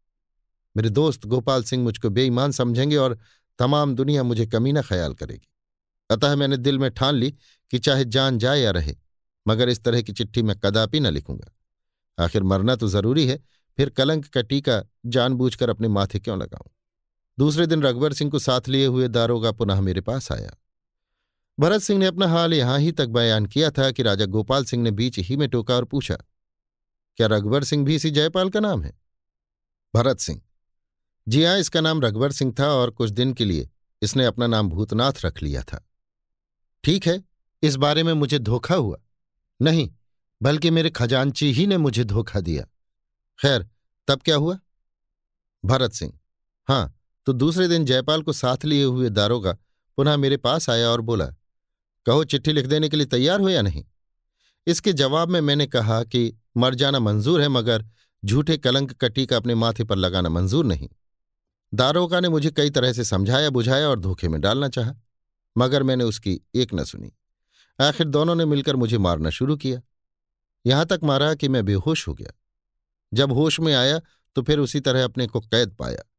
मेरे 0.77 0.91
दोस्त 0.91 1.27
गोपाल 1.27 1.63
सिंह 1.63 1.85
मुझको 1.85 2.11
बेईमान 2.11 2.53
समझेंगे 2.53 2.97
और 2.97 3.19
तमाम 3.59 3.95
दुनिया 3.95 4.23
मुझे 4.23 4.47
कमीना 4.47 4.83
ख्याल 4.83 5.15
करेगी। 5.15 5.49
अतः 6.11 6.37
मैंने 6.37 6.57
दिल 6.57 6.79
में 6.79 6.91
ठान 6.91 7.15
ली 7.15 7.31
कि 7.71 7.79
चाहे 7.79 8.05
जान 8.05 8.39
जाए 8.39 8.61
या 8.61 8.71
रहे, 8.71 8.97
मगर 9.49 9.69
इस 9.69 9.85
तरह 9.85 10.03
की 10.03 10.13
चिट्ठी 10.13 10.43
मैं 10.43 10.59
कदापि 10.59 11.01
न 11.01 11.07
लिखूँगा। 11.07 11.55
आखिर 12.25 12.43
मरना 12.43 12.77
तो 12.77 12.89
ज़रूरी 12.89 13.27
है, 13.27 13.41
फिर 13.77 13.91
कलंक 13.91 14.27
का 14.27 14.43
टीका 14.43 14.85
जानबूझकर 15.07 15.71
अपने 15.71 15.89
माथे 15.89 16.19
क्यों 16.19 16.39
लगाऊँ? 16.39 16.71
दूसरे 17.39 17.67
दिन 17.67 17.83
रघुवर 17.83 18.13
सिंह 18.13 18.31
को 18.31 18.39
साथ 18.39 18.69
लिए 18.69 18.87
हुए 18.87 19.09
दारोगा 19.09 19.53
पुनः 19.53 19.81
मेरे 19.81 20.01
पास 20.01 20.31
आया। 20.33 20.51
भरत 21.59 21.81
सिंह 21.81 21.99
ने 22.01 22.07
अपना 22.07 22.27
हाल 22.29 22.55
यहाँ 22.55 22.79
ही 22.79 22.93
तक 22.93 23.09
बयान 23.09 23.47
किया 23.47 23.71
था 23.71 23.91
कि 23.91 24.03
राजा 24.03 24.25
गोपाल 24.27 24.65
सिंह 24.65 24.83
ने 24.83 24.91
बीच 24.91 25.19
ही 25.19 25.37
में 25.37 25.49
टोका 25.49 25.75
और 25.75 25.85
पूछा, 25.85 26.17
क्या 27.19 27.27
रघुवर 27.27 27.65
सिंह 27.65 27.85
भी 27.85 27.95
इसी 27.95 28.11
जयपाल 28.11 28.51
का 28.51 28.61
नाम 28.61 28.83
है? 28.83 28.93
भरत 29.95 30.21
सिंह, 30.21 30.41
जी 31.27 31.45
हाँ 31.45 31.59
इसका 31.59 31.81
नाम 31.81 32.01
रघुवर 32.03 32.33
सिंह 32.33 32.55
था 32.61 32.69
और 32.69 32.91
कुछ 32.91 33.11
दिन 33.11 33.33
के 33.33 33.45
लिए 33.45 33.69
इसने 34.03 34.25
अपना 34.25 34.47
नाम 34.47 34.69
भूतनाथ 34.69 35.25
रख 35.25 35.43
लिया 35.43 35.63
था। 35.63 35.85
ठीक 36.85 37.07
है, 37.07 37.23
इस 37.63 37.77
बारे 37.77 38.03
में 38.03 38.13
मुझे 38.13 38.39
धोखा 38.39 38.75
हुआ। 38.75 38.99
नहीं, 39.61 39.89
बल्कि 40.41 40.71
मेरे 40.71 40.91
खजांची 40.91 41.53
ही 41.53 41.67
ने 41.67 41.77
मुझे 41.77 42.05
धोखा 42.05 42.41
दिया। 42.41 42.65
खैर, 43.39 43.69
तब 44.09 44.23
क्या 44.23 44.37
हुआ? 44.37 44.59
भरत 45.65 45.93
सिंह 45.93 46.13
हाँ 46.69 46.99
तो 47.27 47.33
दूसरे 47.33 47.69
दिन 47.69 47.85
जयपाल 47.85 48.23
को 48.23 48.33
साथ 48.33 48.65
लिए 48.65 48.85
हुए 48.85 49.09
दारोगा 49.09 49.59
पुनः 49.97 50.17
मेरे 50.17 50.37
पास 50.37 50.71
आया 50.71 50.89
और 50.89 51.01
बोला, 51.01 51.27
कहो, 52.07 52.25
चिट्ठी 52.25 52.53
लिख 52.53 52.67
देने 52.67 52.89
के 52.89 52.97
लिए 52.97 53.07
तैयार 53.07 53.41
हो 53.41 53.49
या 53.49 53.63
नहीं? 53.63 53.85
इसके 54.67 54.93
जवाब 54.93 55.29
में 55.29 55.41
मैंने 55.41 55.67
कहा 55.67 56.05
कि, 56.05 56.37
मर 56.57 56.75
जाना 56.75 56.99
मंजूर 56.99 57.41
है, 57.41 57.49
मगर 57.49 57.87
झूठे 58.25 58.57
कलंक 58.57 58.93
का 58.93 59.09
टीका 59.09 59.37
अपने 59.37 59.55
माथे 59.55 59.85
पर 59.85 59.97
लगाना 59.97 60.29
मंजूर 60.29 60.65
नहीं। 60.65 60.89
दारोगा 61.75 62.21
ने 62.21 62.29
मुझे 62.29 62.51
कई 62.51 62.71
तरह 62.71 62.93
से 62.93 63.05
समझाया, 63.05 63.51
बुझाया 63.51 63.89
और 63.89 64.01
धोखे 64.01 64.29
में 64.29 64.41
डालना 64.41 64.69
चाहा, 64.69 64.95
मगर 65.59 65.83
मैंने 65.83 66.05
उसकी 66.05 66.41
एक 66.55 66.75
न 66.75 66.85
सुनी। 66.85 67.13
आखिर 67.81 68.07
दोनों 68.07 68.35
ने 68.35 68.45
मिलकर 68.45 68.77
मुझे 68.77 68.99
मारना 68.99 69.31
शुरू 69.31 69.57
किया। 69.57 69.81
यहाँ 70.67 70.87
तक 70.87 71.01
मारा 71.05 71.35
कि 71.35 71.49
मैं 71.49 71.65
बेहोश 71.65 72.09
हो 72.09 72.15
गया। 72.15 72.33
जब 73.15 73.33
होश 73.33 73.61
में 73.61 73.75
आया 73.75 74.01
तो 74.35 74.43
फिर 74.43 74.59
उसी 74.59 74.81
तरह 74.81 75.05
अपने 75.05 75.27
को 75.27 75.41
कैद 75.41 75.71
पाया। 75.71 76.12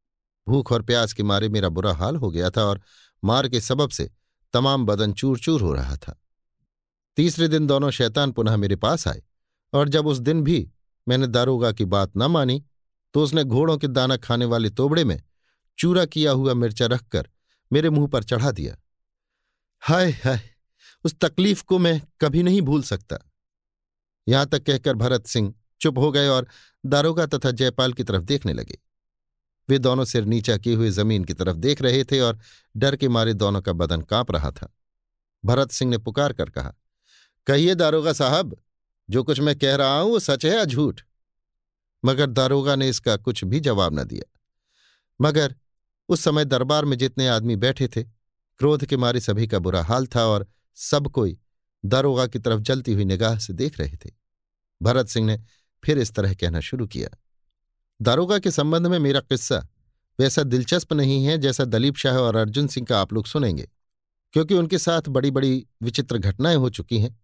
भूख 0.48 0.72
और 0.72 0.82
प्यास 0.82 1.14
के 1.14 1.24
मारे 1.24 1.50
मेरा 1.50 1.70
बुरा 1.70 1.94
हाल 1.94 2.16
हो 2.16 2.30
गया 2.32 2.50
था 2.50 2.64
और 2.64 2.82
मार 3.24 3.48
के 3.50 3.62
सबब 3.62 3.90
से 3.90 4.10
तमाम 4.54 4.86
बदन 4.86 5.14
चूर 5.14 5.40
चूर 5.40 5.62
हो 5.62 5.74
रहा 5.74 5.96
था। 5.98 6.20
तीसरे 7.18 7.48
दिन 7.48 7.68
दोनों 7.68 7.92
शैतान 7.92 8.32
पुनः 8.32 8.58
मेरे 8.58 8.76
पास 8.76 9.08
आए 9.08 9.24
और 9.74 9.90
जब 9.90 10.08
उस 10.08 10.18
दिन 10.18 10.44
भी 10.44 10.70
मैंने 11.08 11.28
दारोगा 11.28 11.72
की 11.72 11.86
बात 11.86 12.12
न 12.18 12.24
मानी 12.24 12.64
तो 13.14 13.24
उसने 13.24 13.44
घोड़ों 13.44 13.78
के 13.78 13.88
दाना 13.88 14.18
खाने 14.18 14.46
वाले 14.46 14.70
तोबड़े 14.70 15.04
में 15.04 15.22
चूरा 15.78 16.06
किया 16.06 16.32
हुआ 16.32 16.54
मिर्चा 16.54 16.86
रखकर 16.86 17.28
मेरे 17.72 17.90
मुँह 17.90 18.08
पर 18.08 18.24
चढ़ा 18.24 18.52
दिया। 18.52 18.76
हाय 19.82 20.12
हाय, 20.12 20.40
उस 21.04 21.16
तकलीफ़ 21.22 21.64
को 21.64 21.80
मैं 21.80 22.02
कभी 22.22 22.44
नहीं 22.44 22.62
भूल 22.62 22.84
सकता। 22.84 23.18
यहाँ 24.28 24.46
तक 24.46 24.64
कहकर 24.64 24.96
भरत 24.96 25.28
सिंह 25.28 25.54
चुप 25.82 25.98
हो 25.98 26.12
गए 26.12 26.28
और 26.28 26.48
दारोगा 26.86 27.26
तथा 27.26 27.52
जयपाल 27.52 27.94
की 27.94 28.04
तरफ़ 28.04 28.24
देखने 28.24 28.54
लगे। 28.54 28.78
वे 29.70 29.80
दोनों 29.80 30.06
सिर 30.06 30.26
नीचा 30.26 30.58
किए 30.58 30.76
हुए 30.76 30.90
ज़मीन 30.90 31.24
की 31.24 31.34
तरफ़ 31.34 31.58
देख 31.58 31.82
रहे 31.82 32.04
थे 32.04 32.20
और 32.20 32.40
डर 32.78 32.96
के 32.96 33.08
मारे 33.08 33.34
दोनों 33.34 33.62
का 33.62 33.74
बदन 33.74 34.02
काँप 34.02 34.32
रहा 34.32 34.52
था। 34.52 34.74
भरत 35.46 35.72
सिंह 35.72 35.92
ने 35.92 35.98
पुकार 35.98 36.34
कर 36.34 36.50
कहा, 36.50 36.74
कहिए 37.48 37.76
दारोगा 37.76 38.14
साहब, 38.14 38.58
जो 39.10 39.24
कुछ 39.24 39.40
मैं 39.40 39.60
कह 39.60 39.76
रहा 39.76 40.00
हूँ 40.00 40.12
वो 40.12 40.20
सच 40.20 40.46
है 40.46 40.56
या 40.56 40.66
झूठ? 40.66 41.02
मगर 42.06 42.30
दारोगा 42.30 42.76
ने 42.76 42.90
इसका 42.90 43.18
कुछ 43.18 43.44
भी 43.44 43.60
जवाब 43.60 44.00
न 44.00 44.04
दिया। 44.04 44.40
मगर 45.22 45.56
उस 46.10 46.22
समय 46.22 46.46
दरबार 46.46 46.86
में 46.86 46.98
जितने 46.98 47.28
आदमी 47.28 47.56
बैठे 47.56 47.88
थे, 47.88 48.04
क्रोध 48.58 48.86
के 48.86 48.98
मारे 48.98 49.20
सभी 49.20 49.48
का 49.48 49.60
बुरा 49.60 49.84
हाल 49.84 50.08
था 50.08 50.26
और 50.26 50.48
सब 50.76 51.08
कोई 51.08 51.38
दारोगा 51.86 52.28
की 52.28 52.40
तरफ़ 52.40 52.62
जलती 52.62 52.94
हुई 52.94 53.06
निगाह 53.06 53.38
से 53.38 53.54
देख 53.54 53.80
रहे 53.80 53.96
थे। 53.96 54.12
भरत 54.82 55.08
सिंह 55.08 55.28
ने 55.28 55.40
फिर 55.84 55.98
इस 55.98 56.14
तरह 56.16 56.34
कहना 56.34 56.60
शुरू 56.60 56.88
किया। 56.88 57.10
दारोगा 58.02 58.38
के 58.40 58.52
संबंध 58.52 58.88
में 58.88 58.98
मेरा 59.00 59.20
किस्सा 59.20 59.58
वैसा 60.20 60.44
दिलचस्प 60.44 60.94
नहीं 60.94 61.24
है 61.26 61.38
जैसा 61.38 61.66
दलीप 61.66 61.96
शाह 61.96 62.18
और 62.18 62.36
अर्जुन 62.36 62.68
सिंह 62.68 62.86
का 62.86 63.00
आप 63.02 63.14
लोग 63.14 63.26
सुनेंगे, 63.26 63.68
क्योंकि 64.34 64.54
उनके 64.54 64.78
साथ 64.78 65.02
बड़ी 65.10 65.32
बड़ी 65.32 65.66
विचित्र 65.84 66.18
घटनाएँ 66.18 66.56
हो 66.56 66.70
चुकी 66.70 67.00
हैं। 67.00 67.18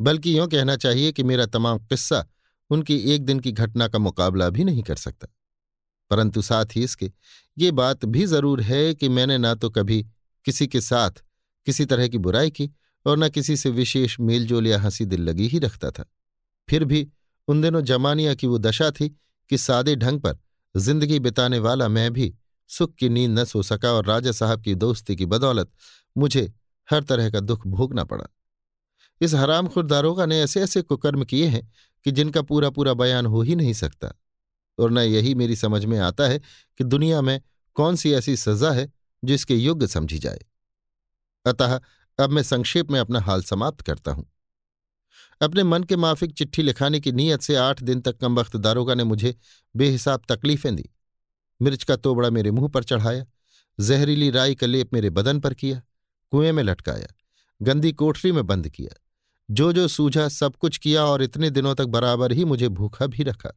बल्कि 0.00 0.38
यूँ 0.38 0.46
कहना 0.48 0.76
चाहिए 0.76 1.12
कि 1.12 1.22
मेरा 1.22 1.46
तमाम 1.46 1.78
किस्सा 1.78 2.24
उनकी 2.70 2.96
एक 3.14 3.24
दिन 3.24 3.40
की 3.40 3.52
घटना 3.52 3.88
का 3.88 3.98
मुकाबला 3.98 4.48
भी 4.48 4.64
नहीं 4.64 4.82
कर 4.82 4.96
सकता। 4.96 5.28
परंतु 6.10 6.42
साथ 6.42 6.76
ही 6.76 6.84
इसके, 6.84 7.12
ये 7.56 7.70
बात 7.70 8.04
भी 8.04 8.26
ज़रूर 8.26 8.60
है 8.60 8.94
कि 8.94 9.08
मैंने 9.08 9.38
ना 9.38 9.54
तो 9.54 9.70
कभी 9.70 10.02
किसी 10.44 10.66
के 10.66 10.80
साथ 10.80 11.22
किसी 11.66 11.84
तरह 11.84 12.08
की 12.08 12.18
बुराई 12.18 12.50
की 12.50 12.70
और 13.06 13.18
न 13.18 13.28
किसी 13.28 13.56
से 13.56 13.70
विशेष 13.70 14.20
मेलजोल 14.20 14.66
या 14.66 14.80
हँसी 14.80 15.04
दिल 15.04 15.22
लगी 15.22 15.46
ही 15.48 15.58
रखता 15.58 15.90
था। 15.90 16.04
फिर 16.68 16.84
भी 16.84 17.08
उन 17.48 17.62
दिनों 17.62 17.82
जमानिया 17.82 18.34
की 18.34 18.46
वो 18.46 18.58
दशा 18.58 18.90
थी 18.90 19.16
कि 19.52 19.58
सादे 19.58 19.96
ढंग 19.96 20.20
पर 20.20 20.38
ज़िंदगी 20.76 21.18
बिताने 21.20 21.58
वाला 21.58 21.88
मैं 21.88 22.12
भी 22.12 22.34
सुख 22.68 22.94
की 22.94 23.08
नींद 23.08 23.38
न 23.38 23.44
सो 23.44 23.62
सका 23.62 23.92
और 23.92 24.06
राजा 24.06 24.32
साहब 24.32 24.62
की 24.62 24.74
दोस्ती 24.74 25.16
की 25.16 25.26
बदौलत 25.26 25.70
मुझे 26.18 26.52
हर 26.90 27.02
तरह 27.02 27.30
का 27.30 27.40
दुख 27.40 27.66
भोगना 27.66 28.04
पड़ा। 28.04 28.24
इस 29.20 29.34
हराम 29.34 29.68
खुरदारोगा 29.68 30.26
ने 30.26 30.40
ऐसे 30.40 30.62
ऐसे 30.62 30.82
कुकर्म 30.82 31.24
किए 31.24 31.46
हैं 31.46 31.72
कि 32.04 32.10
जिनका 32.10 32.42
पूरा 32.42 32.70
पूरा 32.70 32.94
बयान 32.94 33.26
हो 33.26 33.42
ही 33.42 33.54
नहीं 33.54 33.72
सकता। 33.72 34.12
और 34.78 34.90
न 34.90 34.98
यही 34.98 35.34
मेरी 35.34 35.56
समझ 35.56 35.84
में 35.84 35.98
आता 35.98 36.28
है 36.28 36.38
कि 36.78 36.84
दुनिया 36.84 37.20
में 37.20 37.40
कौन 37.74 37.96
सी 37.96 38.12
ऐसी 38.12 38.36
सजा 38.36 38.70
है 38.70 38.92
जो 39.24 39.34
इसके 39.34 39.54
योग्य 39.54 39.86
समझी 39.86 40.18
जाए। 40.18 40.40
अतः 41.46 41.80
अब 42.18 42.30
मैं 42.30 42.42
संक्षेप 42.42 42.90
में 42.90 43.00
अपना 43.00 43.20
हाल 43.20 43.42
समाप्त 43.42 43.80
करता 43.80 44.12
हूँ। 44.12 44.31
अपने 45.42 45.62
मन 45.62 45.84
के 45.84 45.96
माफिक 45.96 46.32
चिट्ठी 46.32 46.62
लिखाने 46.62 47.00
की 47.00 47.12
नीयत 47.12 47.42
से 47.42 47.56
आठ 47.56 47.82
दिन 47.82 48.00
तक 48.00 48.18
कम 48.18 48.40
वक्त 48.40 48.56
दारोगा 48.56 48.94
ने 48.94 49.04
मुझे 49.04 49.34
बेहिसाब 49.76 50.22
तकलीफें 50.28 50.76
दी। 50.76 50.90
मिर्च 51.62 51.84
का 51.84 51.96
तोबड़ा 51.96 52.30
मेरे 52.30 52.50
मुँह 52.50 52.68
पर 52.68 52.84
चढ़ाया, 52.84 53.26
जहरीली 53.80 54.30
राई 54.30 54.54
का 54.54 54.66
लेप 54.66 54.94
मेरे 54.94 55.10
बदन 55.10 55.40
पर 55.40 55.54
किया, 55.54 55.82
कुएँ 56.30 56.52
में 56.52 56.62
लटकाया, 56.62 57.06
गंदी 57.62 57.92
कोठरी 57.92 58.32
में 58.32 58.46
बंद 58.46 58.68
किया 58.68 58.98
जो 59.50 59.72
जो 59.72 59.88
सूझा 59.88 60.28
सब 60.28 60.56
कुछ 60.56 60.78
किया 60.78 61.04
और 61.04 61.22
इतने 61.22 61.50
दिनों 61.50 61.74
तक 61.74 61.84
बराबर 61.84 62.32
ही 62.32 62.44
मुझे 62.44 62.68
भूखा 62.68 63.06
भी 63.06 63.22
रखा। 63.22 63.50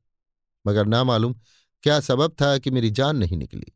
मगर 0.68 0.86
ना 0.86 1.03
मालूम 1.03 1.36
क्या 1.84 1.99
सबब 1.99 2.36
था 2.41 2.57
कि 2.57 2.72
मेरी 2.72 2.90
जान 2.90 3.18
नहीं 3.18 3.38
निकली। 3.38 3.72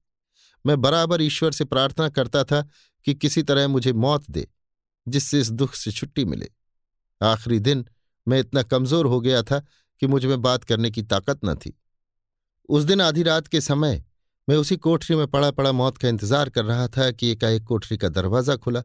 मैं 0.65 0.81
बराबर 0.81 1.22
ईश्वर 1.22 1.52
से 1.52 1.65
प्रार्थना 1.65 2.10
करता 2.10 2.44
था 2.44 2.68
कि 3.06 3.14
किसी 3.14 3.44
तरह 3.44 3.68
मुझे 3.68 3.94
मौत 3.94 4.31
दे, 4.31 4.48
जिससे 5.07 5.40
इस 5.40 5.52
दुख 5.52 5.73
से 5.73 5.91
छुट्टी 5.91 6.26
मिले। 6.26 6.49
आखिरी 7.22 7.60
दिन 7.60 7.86
मैं 8.30 8.39
इतना 8.39 8.64
कमज़ोर 8.64 9.06
हो 9.06 9.19
गया 9.22 9.41
था 9.43 9.60
कि 10.01 10.07
मुझमें 10.07 10.41
बात 10.41 10.64
करने 10.64 10.91
की 10.91 11.01
ताकत 11.03 11.39
न 11.45 11.56
थी। 11.56 11.73
उस 12.69 12.84
दिन 12.84 13.01
आधी 13.01 13.23
रात 13.23 13.47
के 13.47 13.61
समय 13.61 14.03
मैं 14.47 14.56
उसी 14.57 14.76
कोठरी 14.77 15.15
में 15.15 15.27
पड़ा 15.27 15.51
पड़ा 15.51 15.72
मौत 15.72 15.97
का 15.97 16.07
इंतज़ार 16.07 16.49
कर 16.49 16.65
रहा 16.65 16.88
था 16.88 17.10
कि 17.11 17.31
एकाएक 17.31 17.64
कोठरी 17.64 17.97
का 17.97 18.10
दरवाज़ा 18.10 18.56
खुला 18.56 18.84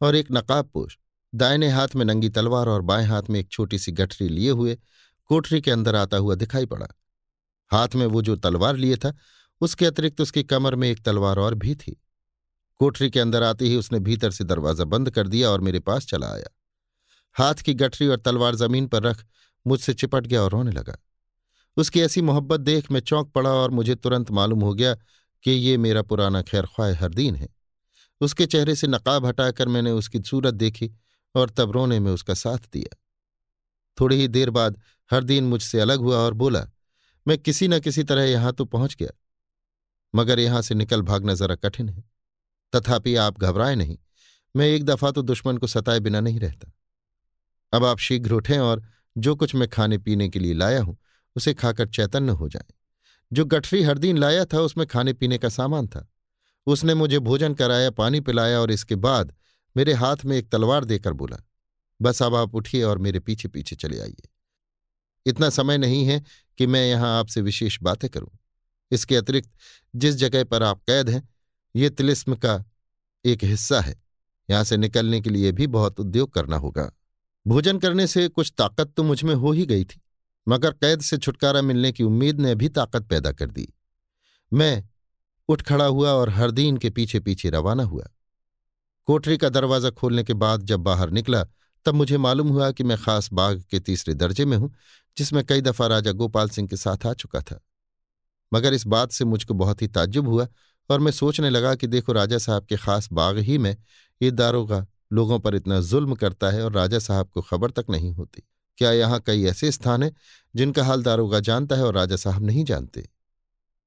और 0.00 0.16
एक 0.16 0.32
नकाबपोश 0.32 0.98
दाहिने 1.32 1.68
हाथ 1.68 1.94
में 1.96 2.04
नंगी 2.04 2.28
तलवार 2.28 2.68
और 2.68 2.82
बाएँ 2.82 3.06
हाथ 3.06 3.22
में 3.30 3.38
एक 3.40 3.48
छोटी 3.50 3.78
सी 3.78 3.92
गठरी 3.92 4.28
लिए 4.28 4.50
हुए 4.50 4.76
कोठरी 5.30 5.60
के 5.60 5.70
अंदर 5.70 5.96
आता 5.96 6.16
हुआ 6.16 6.34
दिखाई 6.34 6.66
पड़ा। 6.66 6.86
हाथ 7.70 7.94
में 7.94 8.06
वो 8.06 8.22
जो 8.22 8.36
तलवार 8.36 8.76
लिए 8.76 8.96
था, 8.96 9.12
उसके 9.60 9.86
अतिरिक्त 9.86 10.20
उसकी 10.20 10.42
कमर 10.42 10.74
में 10.74 10.88
एक 10.88 11.04
तलवार 11.04 11.38
और 11.38 11.54
भी 11.54 11.74
थी। 11.74 11.96
कोठरी 12.80 13.10
के 13.10 13.20
अंदर 13.20 13.42
आते 13.42 13.64
ही 13.64 13.76
उसने 13.76 13.98
भीतर 13.98 14.30
से 14.30 14.44
दरवाज़ा 14.44 14.84
बंद 14.84 15.10
कर 15.10 15.28
दिया 15.28 15.50
और 15.50 15.60
मेरे 15.60 15.80
पास 15.80 16.06
चला 16.06 16.28
आया। 16.28 16.50
हाथ 17.36 17.62
की 17.64 17.74
गठरी 17.74 18.06
और 18.08 18.18
तलवार 18.18 18.54
ज़मीन 18.56 18.86
पर 18.86 19.02
रख 19.02 19.24
मुझसे 19.66 19.94
चिपट 19.94 20.26
गया 20.26 20.42
और 20.42 20.50
रोने 20.50 20.70
लगा। 20.70 20.96
उसकी 21.76 22.00
ऐसी 22.00 22.22
मोहब्बत 22.22 22.60
देख 22.60 22.90
मैं 22.92 23.00
चौंक 23.02 23.30
पड़ा 23.32 23.50
और 23.52 23.70
मुझे 23.70 23.94
तुरंत 23.96 24.30
मालूम 24.30 24.60
हो 24.60 24.72
गया 24.74 24.94
कि 25.44 25.50
ये 25.50 25.76
मेरा 25.78 26.02
पुराना 26.04 26.42
खैर 26.42 26.66
ख्वाह 26.66 26.94
हरदीन 26.96 27.34
है। 27.36 27.48
उसके 28.20 28.46
चेहरे 28.46 28.74
से 28.74 28.86
नकाब 28.86 29.26
हटाकर 29.26 29.68
मैंने 29.68 29.90
उसकी 29.92 30.22
सूरत 30.22 30.54
देखी 30.54 30.90
और 31.34 31.50
तब 31.50 31.72
रोने 31.72 31.98
में 32.00 32.10
उसका 32.12 32.34
साथ 32.34 32.68
दिया। 32.72 32.96
थोड़ी 33.98 34.16
ही 34.16 34.28
देर 34.28 34.50
बाद 34.50 34.80
हरदीन 35.10 35.44
मुझसे 35.44 35.80
अलग 35.80 36.00
हुआ 36.00 36.18
और 36.18 36.34
बोला, 36.34 36.66
मैं 37.26 37.38
किसी 37.38 37.68
न 37.68 37.78
किसी 37.80 38.04
तरह 38.04 38.22
यहाँ 38.22 38.52
तो 38.52 38.64
पहुँच 38.66 38.94
गया, 38.94 39.10
मगर 40.14 40.38
यहाँ 40.38 40.62
से 40.62 40.74
निकल 40.74 41.02
भागना 41.02 41.34
जरा 41.34 41.54
कठिन 41.56 41.88
है। 41.88 42.04
तथापि 42.72 43.14
आप 43.16 43.38
घबराए 43.38 43.74
नहीं, 43.74 43.98
मैं 44.54 44.66
एक 44.66 44.84
दफ़ा 44.84 45.10
तो 45.10 45.22
दुश्मन 45.24 45.58
को 45.58 45.66
सताए 45.66 46.00
बिना 46.00 46.20
नहीं 46.20 46.40
रहता। 46.40 46.70
अब 47.72 47.84
आप 47.84 47.98
शीघ्र 47.98 48.32
उठें 48.32 48.58
और 48.58 48.82
जो 49.18 49.36
कुछ 49.36 49.54
मैं 49.54 49.68
खाने 49.68 49.98
पीने 49.98 50.28
के 50.28 50.38
लिए 50.38 50.54
लाया 50.54 50.82
हूँ, 50.82 50.98
उसे 51.36 51.54
खाकर 51.54 51.88
चैतन्य 51.88 52.32
हो 52.32 52.48
जाए। 52.48 52.74
जो 53.32 53.44
गठरी 53.44 53.82
हर 53.82 53.98
दिन 53.98 54.18
लाया 54.18 54.44
था, 54.44 54.60
उसमें 54.60 54.86
खाने 54.86 55.12
पीने 55.12 55.38
का 55.38 55.48
सामान 55.48 55.86
था। 55.86 56.12
उसने 56.66 56.94
मुझे 56.94 57.18
भोजन 57.18 57.54
कराया, 57.54 57.90
पानी 57.90 58.20
पिलाया 58.20 58.60
और 58.60 58.70
इसके 58.70 58.94
बाद 58.94 59.34
मेरे 59.76 59.92
हाथ 59.92 60.16
में 60.24 60.36
एक 60.36 60.50
तलवार 60.50 60.84
देकर 60.84 61.12
बोला, 61.12 61.36
बस 62.02 62.22
अब 62.22 62.34
आप 62.34 62.54
उठिए 62.54 62.82
और 62.82 62.98
मेरे 62.98 63.20
पीछे 63.20 63.48
पीछे 63.48 63.76
चले 63.76 64.00
आइए। 64.00 64.28
इतना 65.26 65.50
समय 65.50 65.78
नहीं 65.78 66.04
है 66.04 66.22
कि 66.58 66.66
मैं 66.66 66.88
यहाँ 66.88 67.18
आपसे 67.18 67.40
विशेष 67.40 67.78
बातें 67.82 68.10
करूँ। 68.10 68.38
इसके 68.90 69.16
अतिरिक्त, 69.16 69.50
जिस 69.96 70.14
जगह 70.14 70.44
पर 70.44 70.62
आप 70.62 70.82
कैद 70.82 71.08
हैं, 71.08 71.28
ये 71.76 71.90
तिलिस्म 71.90 72.34
का 72.34 72.64
एक 73.24 73.44
हिस्सा 73.44 73.80
है। 73.80 74.02
यहाँ 74.50 74.64
से 74.64 74.76
निकलने 74.76 75.20
के 75.20 75.30
लिए 75.30 75.52
भी 75.52 75.66
बहुत 75.66 76.00
उद्योग 76.00 76.32
करना 76.32 76.56
होगा। 76.56 76.92
भोजन 77.46 77.78
करने 77.78 78.06
से 78.06 78.26
कुछ 78.28 78.52
ताकत 78.58 78.92
तो 78.96 79.02
मुझमें 79.02 79.34
हो 79.34 79.50
ही 79.52 79.64
गई 79.66 79.84
थी, 79.84 80.00
मगर 80.46 80.70
कैद 80.72 81.00
से 81.00 81.16
छुटकारा 81.18 81.60
मिलने 81.62 81.92
की 81.92 82.04
उम्मीद 82.04 82.40
ने 82.40 82.54
भी 82.54 82.68
ताकत 82.68 83.06
पैदा 83.06 83.32
कर 83.32 83.50
दी। 83.50 83.68
मैं 84.52 84.84
उठ 85.48 85.62
खड़ा 85.62 85.84
हुआ 85.84 86.10
और 86.10 86.30
हरदीन 86.30 86.76
के 86.76 86.90
पीछे 86.90 87.20
पीछे 87.20 87.50
रवाना 87.50 87.82
हुआ। 87.82 88.06
कोठरी 89.08 89.36
का 89.36 89.48
दरवाज़ा 89.48 89.90
खोलने 89.90 90.24
के 90.24 90.34
बाद 90.34 90.62
जब 90.62 90.80
बाहर 90.80 91.10
निकला, 91.10 91.44
तब 91.86 91.94
मुझे 91.94 92.18
मालूम 92.18 92.48
हुआ 92.48 92.70
कि 92.70 92.84
मैं 92.84 92.96
खास 92.98 93.28
बाग 93.32 93.62
के 93.70 93.80
तीसरे 93.80 94.14
दर्जे 94.14 94.44
में 94.44 94.56
हूँ, 94.56 94.72
जिसमें 95.16 95.44
कई 95.44 95.60
दफ़ा 95.60 95.86
राजा 95.86 96.12
गोपाल 96.12 96.48
सिंह 96.48 96.68
के 96.68 96.76
साथ 96.76 97.06
आ 97.06 97.12
चुका 97.14 97.40
था। 97.40 97.60
मगर 98.52 98.74
इस 98.74 98.86
बात 98.86 99.12
से 99.12 99.24
मुझको 99.24 99.54
बहुत 99.54 99.82
ही 99.82 99.88
ताज्जुब 99.88 100.28
हुआ 100.28 100.48
और 100.90 101.00
मैं 101.00 101.12
सोचने 101.12 101.50
लगा 101.50 101.74
कि 101.74 101.86
देखो 101.86 102.12
राजा 102.12 102.38
साहब 102.38 102.66
के 102.66 102.76
खास 102.76 103.08
बाग 103.12 103.38
ही 103.38 103.58
में 103.58 103.76
ये 104.20 104.30
दारोगा 104.30 104.86
लोगों 105.10 105.38
पर 105.38 105.54
इतना 105.54 105.80
जुल्म 105.80 106.14
करता 106.14 106.50
है 106.50 106.64
और 106.64 106.72
राजा 106.72 106.98
साहब 106.98 107.28
को 107.28 107.42
खबर 107.42 107.70
तक 107.70 107.86
नहीं 107.90 108.12
होती। 108.12 108.42
क्या 108.78 108.92
यहाँ 108.92 109.20
कई 109.20 109.44
ऐसे 109.44 109.70
स्थान 109.72 110.02
हैं 110.02 110.12
जिनका 110.54 110.84
हाल 110.84 111.02
दारोगा 111.02 111.40
जानता 111.40 111.76
है 111.76 111.84
और 111.84 111.94
राजा 111.94 112.16
साहब 112.16 112.42
नहीं 112.42 112.64
जानते? 112.64 113.08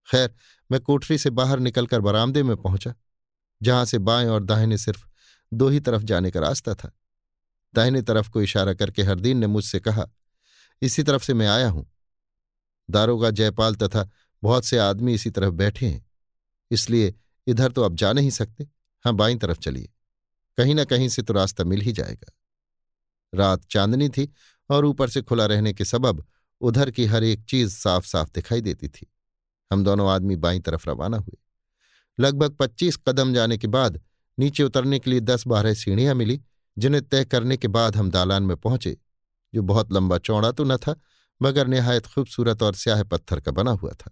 खैर, 0.08 0.34
मैं 0.70 0.80
कोठरी 0.82 1.18
से 1.18 1.30
बाहर 1.30 1.60
निकलकर 1.60 2.02
बरामदे 2.02 2.44
में 2.44 2.56
पहुँचा, 2.58 2.94
जहाँ 3.62 3.86
से 3.86 3.98
बाएँ 4.00 4.28
और 4.28 4.44
दाहिने 4.44 4.78
सिर्फ़ 4.78 5.06
दो 5.52 5.68
ही 5.70 5.80
तरफ़ 5.80 6.04
जाने 6.04 6.32
का 6.32 6.40
रास्ता 6.40 6.74
था। 6.74 6.91
दाहिने 7.74 8.02
तरफ़ 8.02 8.30
को 8.30 8.41
इशारा 8.41 8.74
करके 8.74 9.04
हरदीन 9.04 9.38
ने 9.38 9.48
मुझसे 9.48 9.80
कहा, 9.80 10.06
इसी 10.82 11.04
तरफ़ 11.04 11.24
से 11.24 11.34
मैं 11.34 11.48
आया 11.48 11.70
हूँ। 11.70 11.86
दारोगा 12.90 13.30
जयपाल 13.30 13.76
तथा 13.76 14.10
बहुत 14.44 14.66
से 14.66 14.78
आदमी 14.78 15.14
इसी 15.14 15.30
तरफ़ 15.30 15.54
बैठे 15.54 15.86
हैं, 15.86 16.06
इसलिए 16.72 17.14
इधर 17.48 17.72
तो 17.72 17.84
आप 17.84 17.94
जा 17.94 18.14
नहीं 18.14 18.30
सकते। 18.30 18.68
हाँ 19.06 19.14
बाई 19.16 19.36
तरफ़ 19.36 19.60
चलिए। 19.60 19.90
कहीं 20.60 20.76
ना 20.76 20.84
कहीं 20.84 21.10
से 21.10 21.22
तो 21.22 21.34
रास्ता 21.34 21.64
मिल 21.64 21.81
ही 21.81 21.91
जाएगा। 21.91 22.34
रात 23.36 23.61
चांदनी 23.69 24.10
थी 24.10 24.34
और 24.69 24.86
ऊपर 24.86 25.10
से 25.10 25.22
खुला 25.22 25.45
रहने 25.45 25.73
के 25.73 25.86
सबब 25.86 26.26
उधर 26.61 26.91
की 26.91 27.06
हर 27.06 27.23
एक 27.23 27.44
चीज़ 27.44 27.77
साफ़ 27.77 28.06
साफ़ 28.06 28.30
दिखाई 28.36 28.61
देती 28.61 28.88
थी। 28.88 29.14
हम 29.73 29.84
दोनों 29.84 30.10
आदमी 30.11 30.36
बाई 30.36 30.60
तरफ़ 30.60 30.90
रवाना 30.90 31.18
हुए। 31.18 31.38
लगभग 32.19 32.52
पच्चीस 32.52 32.98
कदम 32.98 33.34
जाने 33.34 33.57
के 33.57 33.68
बाद 33.68 34.02
नीचे 34.40 34.64
उतरने 34.64 34.99
के 34.99 35.10
लिए 35.10 35.19
दस 35.19 35.48
बारह 35.48 35.73
सीढ़ियाँ 35.73 36.15
मिली, 36.15 36.41
जिन्हें 36.77 37.03
तय 37.03 37.26
करने 37.26 37.57
के 37.57 37.68
बाद 37.68 37.95
हम 37.95 38.11
दालान 38.11 38.44
में 38.44 38.57
पहुँचे, 38.57 38.98
जो 39.56 39.61
बहुत 39.61 39.94
लंबा 39.94 40.18
चौड़ा 40.18 40.52
तो 40.52 40.64
न 40.64 40.77
था, 40.77 40.95
मगर 41.41 41.68
निहायत 41.68 42.06
खूबसूरत 42.06 42.64
और 42.64 42.76
स्याह 42.76 43.03
पत्थर 43.03 43.40
का 43.40 43.52
बना 43.52 43.72
हुआ 43.72 43.91
था। 43.91 44.11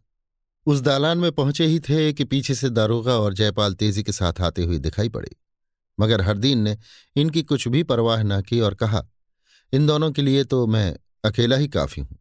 उस 0.65 0.81
दालान 0.81 1.17
में 1.17 1.31
पहुँचे 1.31 1.65
ही 1.65 1.79
थे 1.79 2.13
कि 2.13 2.23
पीछे 2.23 2.55
से 2.55 2.69
दारोगा 2.69 3.17
और 3.17 3.33
जयपाल 3.33 3.73
तेज़ी 3.73 4.03
के 4.03 4.11
साथ 4.11 4.41
आते 4.41 4.63
हुए 4.63 4.79
दिखाई 4.79 5.09
पड़े। 5.09 5.35
मगर 5.99 6.21
हरदीन 6.21 6.57
ने 6.57 6.77
इनकी 7.15 7.43
कुछ 7.43 7.67
भी 7.67 7.83
परवाह 7.83 8.23
न 8.23 8.41
की 8.41 8.59
और 8.59 8.75
कहा, 8.75 9.05
इन 9.73 9.87
दोनों 9.87 10.11
के 10.11 10.21
लिए 10.21 10.43
तो 10.43 10.67
मैं 10.67 10.97
अकेला 11.25 11.55
ही 11.55 11.67
काफ़ी 11.67 12.01
हूँ। 12.01 12.17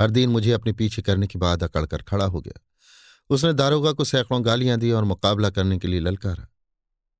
हरदीन 0.00 0.30
मुझे 0.30 0.52
अपने 0.52 0.72
पीछे 0.72 1.02
करने 1.02 1.26
की 1.26 1.38
बाद 1.38 1.62
अकड़कर 1.62 2.02
खड़ा 2.02 2.24
हो 2.24 2.40
गया। 2.40 2.60
उसने 3.30 3.52
दारोगा 3.52 3.92
को 3.92 4.04
सैकड़ों 4.04 4.46
गालियाँ 4.46 4.78
दी 4.78 4.90
और 4.90 5.04
मुकाबला 5.04 5.50
करने 5.50 5.78
के 5.78 5.88
लिए 5.88 6.00
ललकारा। 6.00 6.48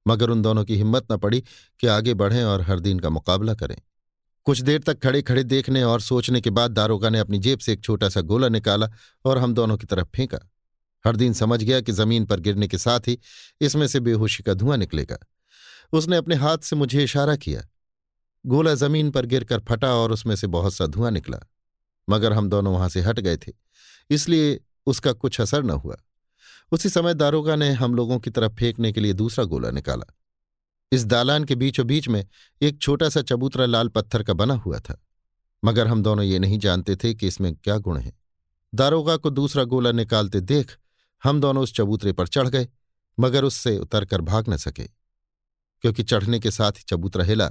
मगर 0.09 0.31
उन 0.31 0.43
दोनों 0.43 0.65
की 0.65 0.77
हिम्मत 0.77 1.07
न 1.13 1.17
पड़ी 1.17 1.41
कि 1.81 1.87
आगे 1.87 2.15
बढ़ें 2.15 2.45
और 2.45 2.63
हरदीन 2.63 2.99
का 2.99 3.11
मुकाबला 3.11 3.55
करें। 3.55 3.77
कुछ 4.45 4.61
देर 4.61 4.83
तक 4.83 4.99
खड़े 4.99 5.23
खड़े 5.23 5.45
देखने 5.45 5.83
और 5.83 6.01
सोचने 6.01 6.41
के 6.41 6.51
बाद 6.51 6.71
दारोगा 6.71 7.11
ने 7.11 7.19
अपनी 7.19 7.39
जेब 7.39 7.59
से 7.59 7.73
एक 7.73 7.81
छोटा 7.81 8.09
सा 8.09 8.21
गोला 8.21 8.49
निकाला 8.49 8.91
और 9.25 9.39
हम 9.39 9.55
दोनों 9.55 9.77
की 9.77 9.87
तरफ़ 9.87 10.09
फेंका। 10.17 10.39
हरदीन 11.07 11.33
समझ 11.33 11.63
गया 11.63 11.81
कि 11.81 11.93
ज़मीन 11.93 12.25
पर 12.25 12.41
गिरने 12.41 12.69
के 12.69 12.79
साथ 12.79 13.01
ही 13.09 13.19
इसमें 13.61 13.87
से 13.87 14.01
बेहोशी 14.01 14.43
का 14.43 14.55
धुआँ 14.55 14.77
निकलेगा। 14.77 15.17
उसने 15.93 16.17
अपने 16.17 16.35
हाथ 16.35 16.59
से 16.59 16.77
मुझे 16.77 17.03
इशारा 17.05 17.37
किया। 17.37 17.63
गोला 18.45 18.75
ज़मीन 18.75 19.11
पर 19.11 19.27
गिरकर 19.27 19.61
फटा 19.61 19.93
और 19.95 20.13
उसमें 20.13 20.35
से 20.37 20.47
बहुत 20.49 20.75
सा 20.75 20.87
धुआँ 20.87 21.11
निकला, 21.11 21.39
मगर 22.09 22.33
हम 22.33 22.49
दोनों 22.49 22.73
वहाँ 22.73 22.89
से 22.89 23.01
हट 23.01 23.21
गए 23.21 23.37
थे, 23.37 23.53
इसलिए 24.11 24.61
उसका 24.87 25.13
कुछ 25.15 25.41
असर 25.41 25.63
न 25.63 25.71
हुआ। 25.73 25.97
उसी 26.73 26.89
समय 26.89 27.15
दारोगा 27.15 27.57
ने 27.57 27.71
हम 27.73 27.95
लोगों 27.95 28.19
की 28.19 28.31
तरफ़ 28.31 28.53
फेंकने 28.53 28.93
के 28.93 29.01
लिए 29.01 29.13
दूसरा 29.15 29.45
गोला 29.45 29.71
निकाला। 29.71 30.13
इस 30.93 31.05
दालान 31.05 31.45
के 31.45 31.55
बीचों 31.55 31.87
बीच 31.87 32.09
में 32.09 32.25
एक 32.61 32.81
छोटा 32.81 33.09
सा 33.09 33.23
चबूतरा 33.23 33.67
लाल 33.67 33.89
पत्थर 33.89 34.23
का 34.23 34.33
बना 34.35 34.55
हुआ 34.57 34.79
था, 34.81 35.01
मगर 35.63 35.87
हम 35.87 36.03
दोनों 36.03 36.25
ये 36.25 36.39
नहीं 36.39 36.59
जानते 36.59 36.97
थे 36.97 37.15
कि 37.15 37.27
इसमें 37.27 37.55
क्या 37.55 37.77
गुण 37.79 37.99
है। 37.99 38.13
दारोगा 38.73 39.17
को 39.17 39.31
दूसरा 39.31 39.65
गोला 39.65 39.93
निकालते 39.93 40.41
देख 40.43 40.77
हम 41.23 41.41
दोनों 41.41 41.63
उस 41.63 41.75
चबूतरे 41.75 42.13
पर 42.13 42.27
चढ़ 42.29 42.49
गए, 42.49 42.69
मगर 43.19 43.45
उससे 43.45 43.77
उतरकर 43.79 44.21
भाग 44.23 44.49
न 44.49 44.57
सके। 44.59 44.89
क्योंकि 45.85 46.03
चढ़ने 46.03 46.41
के 46.41 46.51
साथ 46.51 46.73
ही 46.73 46.85
चबूतरा 46.89 47.25
हिला 47.25 47.49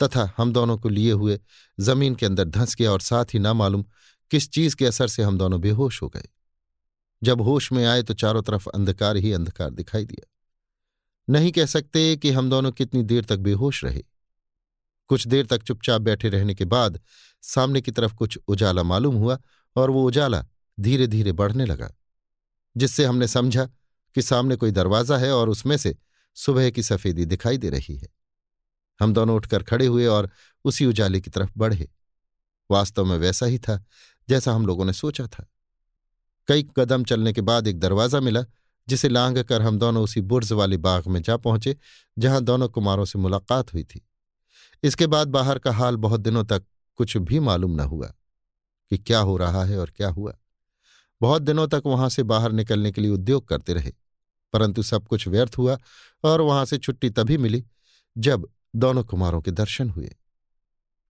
तथा 0.00 0.32
हम 0.36 0.52
दोनों 0.52 0.76
को 0.78 0.88
लिए 0.88 1.12
हुए 1.12 1.38
ज़मीन 1.78 2.14
के 2.14 2.26
अंदर 2.26 2.44
धंस 2.44 2.74
गया 2.74 2.92
और 2.92 3.00
साथ 3.00 3.34
ही 3.34 3.38
ना 3.38 3.52
मालूम 3.52 3.84
किस 4.30 4.50
चीज़ 4.50 4.76
के 4.76 4.86
असर 4.86 5.08
से 5.08 5.22
हम 5.22 5.38
दोनों 5.38 5.60
बेहोश 5.60 6.02
हो 6.02 6.08
गए। 6.08 6.28
जब 7.22 7.40
होश 7.40 7.70
में 7.72 7.84
आए 7.86 8.02
तो 8.02 8.14
चारों 8.14 8.42
तरफ़ 8.42 8.68
अंधकार 8.68 9.16
ही 9.16 9.32
अंधकार 9.32 9.70
दिखाई 9.70 10.04
दिया। 10.04 10.28
नहीं 11.28 11.52
कह 11.52 11.66
सकते 11.66 12.16
कि 12.16 12.30
हम 12.30 12.50
दोनों 12.50 12.72
कितनी 12.72 13.02
देर 13.02 13.24
तक 13.24 13.38
बेहोश 13.38 13.84
रहे। 13.84 14.02
कुछ 15.10 15.26
देर 15.26 15.46
तक 15.46 15.62
चुपचाप 15.62 16.00
बैठे 16.00 16.28
रहने 16.28 16.54
के 16.54 16.64
बाद 16.64 17.00
सामने 17.44 17.80
की 17.80 17.90
तरफ़ 17.90 18.14
कुछ 18.14 18.38
उजाला 18.48 18.82
मालूम 18.82 19.14
हुआ 19.14 19.38
और 19.76 19.90
वो 19.90 20.04
उजाला 20.06 20.44
धीरे 20.78 21.06
धीरे 21.06 21.32
बढ़ने 21.32 21.66
लगा, 21.66 21.90
जिससे 22.76 23.04
हमने 23.04 23.28
समझा 23.28 23.64
कि 24.16 24.22
सामने 24.22 24.56
कोई 24.56 24.70
दरवाज़ा 24.70 25.16
है 25.16 25.32
और 25.32 25.48
उसमें 25.48 25.76
से 25.76 25.96
सुबह 26.36 26.70
की 26.70 26.82
सफेदी 26.82 27.24
दिखाई 27.24 27.58
दे 27.58 27.70
रही 27.70 27.96
है। 27.96 28.08
हम 29.00 29.12
दोनों 29.12 29.36
उठकर 29.36 29.62
खड़े 29.62 29.86
हुए 29.86 30.06
और 30.06 30.30
उसी 30.64 30.86
उजाले 30.86 31.20
की 31.20 31.30
तरफ़ 31.30 31.50
बढ़े। 31.56 31.88
वास्तव 32.70 33.04
में 33.04 33.16
वैसा 33.18 33.46
ही 33.46 33.58
था, 33.58 33.84
जैसा 34.28 34.52
हम 34.52 34.66
लोगों 34.66 34.84
ने 34.84 34.92
सोचा 34.92 35.26
था। 35.26 35.46
कई 36.48 36.68
कदम 36.76 37.04
चलने 37.04 37.32
के 37.32 37.40
बाद 37.40 37.66
एक 37.66 37.78
दरवाज़ा 37.78 38.20
मिला, 38.20 38.44
जिसे 38.88 39.08
लांग 39.08 39.38
कर 39.38 39.62
हम 39.62 39.78
दोनों 39.78 40.02
उसी 40.04 40.20
बुर्ज 40.20 40.52
वाले 40.52 40.76
बाग 40.76 41.06
में 41.06 41.22
जा 41.22 41.36
पहुँचे, 41.36 41.76
जहाँ 42.18 42.42
दोनों 42.42 42.68
कुमारों 42.68 43.04
से 43.04 43.18
मुलाकात 43.18 43.72
हुई 43.74 43.84
थी। 43.84 44.06
इसके 44.82 45.06
बाद 45.06 45.28
बाहर 45.28 45.58
का 45.58 45.72
हाल 45.72 45.96
बहुत 45.96 46.20
दिनों 46.20 46.44
तक 46.44 46.64
कुछ 46.96 47.16
भी 47.16 47.40
मालूम 47.40 47.74
न 47.74 47.80
हुआ, 47.80 48.06
कि 48.90 48.98
क्या 48.98 49.18
हो 49.18 49.36
रहा 49.36 49.64
है 49.64 49.78
और 49.78 49.90
क्या 49.90 50.08
हुआ। 50.08 50.38
बहुत 51.20 51.42
दिनों 51.42 51.68
तक 51.68 51.82
वहाँ 51.86 52.08
से 52.08 52.22
बाहर 52.22 52.52
निकलने 52.52 52.92
के 52.92 53.00
लिए 53.00 53.10
उद्योग 53.10 53.48
करते 53.48 53.74
रहे। 53.74 53.92
परंतु 54.52 54.82
सब 54.82 55.08
कुछ 55.08 55.28
व्यर्थ 55.28 55.58
हुआ 55.58 55.78
और 56.24 56.40
वहाँ 56.40 56.64
से 56.64 56.78
छुट्टी 56.78 57.10
तभी 57.10 57.36
मिली 57.36 57.64
जब 58.18 58.48
दोनों 58.76 59.04
कुमारों 59.04 59.42
के 59.42 59.50
दर्शन 59.50 59.90
हुए। 59.90 60.16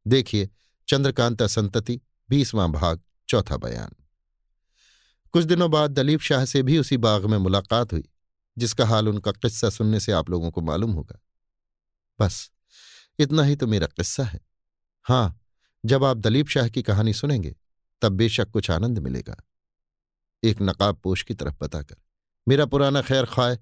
देखिए, 0.06 0.50
चंद्रकांता 0.88 1.46
संतति, 1.46 2.00
बीसवां 2.28 2.72
भाग, 2.72 3.00
चौथा 3.28 3.56
बयान। 3.56 3.92
कुछ 5.32 5.44
दिनों 5.44 5.70
बाद 5.70 5.90
दलीप 5.90 6.20
शाह 6.20 6.44
से 6.44 6.62
भी 6.62 6.78
उसी 6.78 6.96
बाग 6.96 7.24
में 7.24 7.38
मुलाकात 7.38 7.92
हुई, 7.92 8.08
जिसका 8.58 8.86
हाल 8.86 9.08
उनका 9.08 9.32
किस्सा 9.32 9.70
सुनने 9.70 10.00
से 10.00 10.12
आप 10.12 10.30
लोगों 10.30 10.50
को 10.50 10.60
मालूम 10.60 10.92
होगा। 10.92 11.20
बस, 12.20 12.50
इतना 13.18 13.42
ही 13.42 13.56
तो 13.56 13.66
मेरा 13.66 13.86
किस्सा 13.86 14.24
है। 14.24 14.40
हाँ, 15.02 15.40
जब 15.86 16.04
आप 16.04 16.16
दलीप 16.16 16.48
शाह 16.48 16.68
की 16.68 16.82
कहानी 16.82 17.12
सुनेंगे, 17.12 17.56
तब 18.02 18.12
बेशक 18.12 18.50
कुछ 18.50 18.70
आनंद 18.70 18.98
मिलेगा। 18.98 19.36
एक 20.44 20.56
नकाब 20.62 20.96
पोश 20.96 21.22
की 21.22 21.34
तरफ़ 21.34 21.54
बताकर। 21.60 21.96
मेरा 22.48 22.66
पुराना 22.66 23.02
खैर 23.02 23.24
ख्वाह 23.24 23.52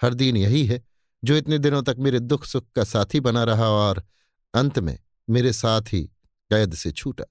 हर 0.00 0.14
दिन 0.14 0.36
यही 0.36 0.66
है, 0.66 0.82
जो 1.24 1.36
इतने 1.36 1.58
दिनों 1.58 1.82
तक 1.82 1.96
मेरे 1.98 2.20
दुख 2.20 2.44
सुख 2.44 2.64
का 2.76 2.84
साथी 2.84 3.20
बना 3.20 3.44
रहा 3.44 3.68
और 3.68 4.02
अंत 4.54 4.78
में 4.78 4.98
मेरे 5.30 5.52
साथ 5.52 5.82
ही 5.82 6.02
कैद 6.50 6.74
से 6.74 6.92
छूटा। 6.92 7.24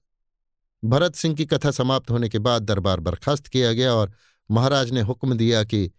भरत 0.84 1.14
सिंह 1.14 1.34
की 1.34 1.46
कथा 1.46 1.70
समाप्त 1.70 2.10
होने 2.10 2.28
के 2.28 2.38
बाद 2.38 2.62
दरबार 2.62 3.00
बर्खास्त 3.00 3.46
किया 3.46 3.72
गया 3.72 3.94
और 3.94 4.12
महाराज 4.50 4.90
ने 4.90 5.00
हुक्म 5.00 5.34
दिया 5.34 5.64
कि 5.64 5.90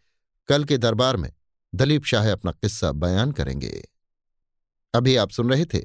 कल 0.47 0.63
के 0.63 0.77
दरबार 0.77 1.17
में 1.17 1.31
दलीप 1.75 2.05
शाह 2.05 2.31
अपना 2.31 2.51
किस्सा 2.51 2.91
बयान 2.91 3.31
करेंगे। 3.31 3.89
अभी 4.93 5.15
आप 5.15 5.31
सुन 5.31 5.49
रहे 5.49 5.65
थे 5.65 5.81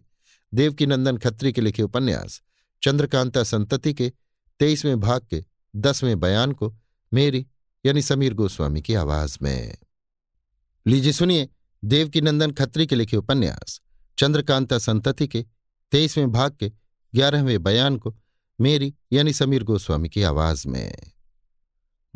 देवकी 0.55 0.87
नंदन 0.87 1.17
खत्री 1.17 1.53
के 1.53 1.61
लिखे 1.61 1.83
उपन्यास, 1.83 2.43
चंद्रकांता 2.83 3.43
संतति 3.43 3.95
के 3.95 4.13
तेईसवें 4.61 5.01
भाग 5.01 5.27
के 5.31 5.45
दसवें 5.77 6.19
बयान 6.21 6.53
को। 6.53 6.75
मेरी 7.13 7.47
यानी 7.87 8.03
समीर 8.03 8.35
गोस्वामी 8.35 8.83
की 8.83 8.95
आवाज़ 8.95 9.39
में। 9.43 9.77
लीजिए 10.87 11.13
सुनिए 11.13 11.49
देवकी 11.85 12.21
नंदन 12.21 12.51
खत्री 12.51 12.87
के 12.87 12.95
लिखे 12.95 13.17
उपन्यास, 13.17 13.81
चंद्रकांता 14.19 14.79
संतति 14.79 15.29
के, 15.29 15.45
तेईसवें 15.93 16.33
भाग 16.33 16.57
के, 16.61 16.73
ग्यारहवें 17.15 17.63
बयान 17.63 17.97
को, 17.97 18.17
मेरी 18.61 18.95
यानी 19.13 19.33
समीर 19.33 19.63
गोस्वामी 19.63 20.09
की 20.09 20.23
आवाज़ 20.23 20.69
में। 20.69 21.13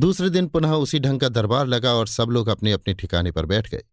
दूसरे 0.01 0.31
दिन 0.31 0.47
पुनः 0.47 0.73
उसी 0.73 1.01
ढंग 1.01 1.21
का 1.21 1.29
दरबार 1.29 1.67
लगा 1.67 1.95
और 1.95 2.07
सब 2.07 2.29
लोग 2.29 2.49
अपने 2.49 2.73
अपने 2.73 2.95
ठिकाने 2.95 3.33
पर 3.33 3.47
बैठ 3.47 3.71
गए। 3.71 3.85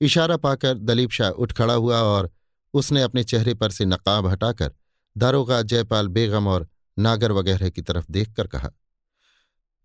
इशारा 0.00 0.36
पाकर 0.36 0.78
दलीप 0.78 1.10
शाह 1.10 1.30
उठ 1.30 1.52
खड़ा 1.52 1.74
हुआ 1.74 2.00
और 2.00 2.30
उसने 2.74 3.02
अपने 3.02 3.24
चेहरे 3.24 3.54
पर 3.54 3.70
से 3.70 3.84
नकाब 3.84 4.26
हटाकर 4.26 4.72
दारोगा 5.16 5.62
जयपाल 5.62 6.08
बेगम 6.08 6.48
और 6.48 6.68
नागर 6.98 7.32
वगैरह 7.32 7.68
की 7.68 7.82
तरफ़ 7.82 8.06
देखकर 8.10 8.46
कहा 8.46 8.70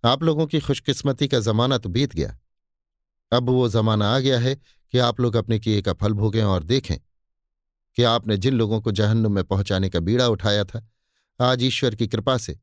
आप 0.04 0.24
लोगों 0.24 0.48
की 0.48 0.60
खुशकिस्मती 0.60 1.28
का 1.28 1.40
जमाना 1.40 1.78
तो 1.78 1.90
बीत 1.90 2.16
गया। 2.16 2.40
अब 3.34 3.50
वो 3.50 3.70
जमाना 3.70 4.16
आ 4.16 4.20
गया 4.20 4.40
है 4.40 4.56
कि 4.56 4.98
आप 4.98 5.20
लोग 5.20 5.36
अपने 5.36 5.60
किए 5.60 5.82
का 5.82 5.94
फल 5.94 6.14
भोगें 6.14 6.44
और 6.44 6.64
देखें 6.64 6.98
कि 7.96 8.04
आपने 8.04 8.38
जिन 8.38 8.54
लोगों 8.54 8.82
को 8.82 8.92
जहन्नुम 8.92 9.36
में 9.36 9.44
पहुँचाने 9.44 9.90
का 9.90 10.00
बीड़ा 10.00 10.28
उठाया 10.28 10.64
था, 10.64 10.88
आज 11.42 11.64
ईश्वर 11.64 11.96
की 11.96 12.08
कृपा 12.08 12.38
से 12.38 12.60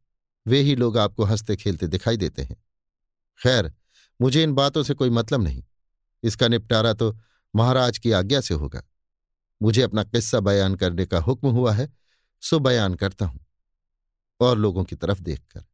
वे 0.46 0.60
ही 0.60 0.76
लोग 0.76 0.98
आपको 0.98 1.24
हँसते 1.24 1.56
खेलते 1.56 1.86
दिखाई 1.86 2.16
देते 2.16 2.42
हैं। 2.42 2.56
खैर, 3.42 3.72
मुझे 4.20 4.42
इन 4.42 4.52
बातों 4.52 4.82
से 4.82 4.94
कोई 4.94 5.10
मतलब 5.10 5.42
नहीं। 5.42 5.64
इसका 6.22 6.48
निपटारा 6.48 6.92
तो 6.92 7.18
महाराज 7.56 7.98
की 7.98 8.12
आज्ञा 8.12 8.40
से 8.40 8.54
होगा। 8.54 8.82
मुझे 9.62 9.82
अपना 9.82 10.04
किस्सा 10.04 10.40
बयान 10.40 10.74
करने 10.74 11.06
का 11.06 11.18
हुक्म 11.18 11.48
हुआ 11.48 11.72
है, 11.72 11.92
सो 12.40 12.58
बयान 12.58 12.94
करता 12.94 13.26
हूँ 13.26 13.46
और 14.40 14.58
लोगों 14.58 14.84
की 14.84 14.96
तरफ़ 14.96 15.20
देखकर। 15.20 15.64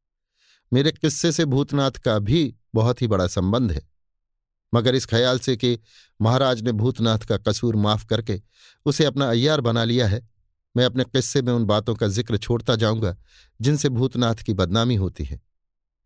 मेरे 0.73 0.93
किस्से 0.93 1.33
से 1.33 1.45
भूतनाथ 1.45 1.99
का 1.99 2.19
भी 2.19 2.55
बहुत 2.75 3.03
ही 3.03 3.07
बड़ा 3.07 3.27
संबंध 3.27 3.73
है। 3.73 3.83
मगर 4.73 4.95
इस 4.95 5.07
ख्याल 5.07 5.39
से 5.39 5.57
कि 5.57 5.79
महाराज 6.21 6.63
ने 6.63 6.73
भूतनाथ 6.73 7.19
का 7.19 7.37
कसूर 7.39 7.77
माफ़ 7.77 8.07
करके 8.07 8.41
उसे 8.87 9.05
अपना 9.05 9.29
अय्यार 9.31 9.61
बना 9.61 9.85
लिया 9.85 10.07
है, 10.09 10.29
मैं 10.75 10.85
अपने 10.85 11.05
किस्से 11.05 11.43
में 11.43 11.53
उन 11.53 11.65
बातों 11.65 11.95
का 11.95 12.09
ज़िक्र 12.09 12.39
छोड़ता 12.39 12.77
जाऊँगा, 12.77 13.17
जिनसे 13.61 13.89
भूतनाथ 13.89 14.35
की 14.35 14.55
बदनामी 14.55 14.95
होती 14.95 15.25
है। 15.25 15.41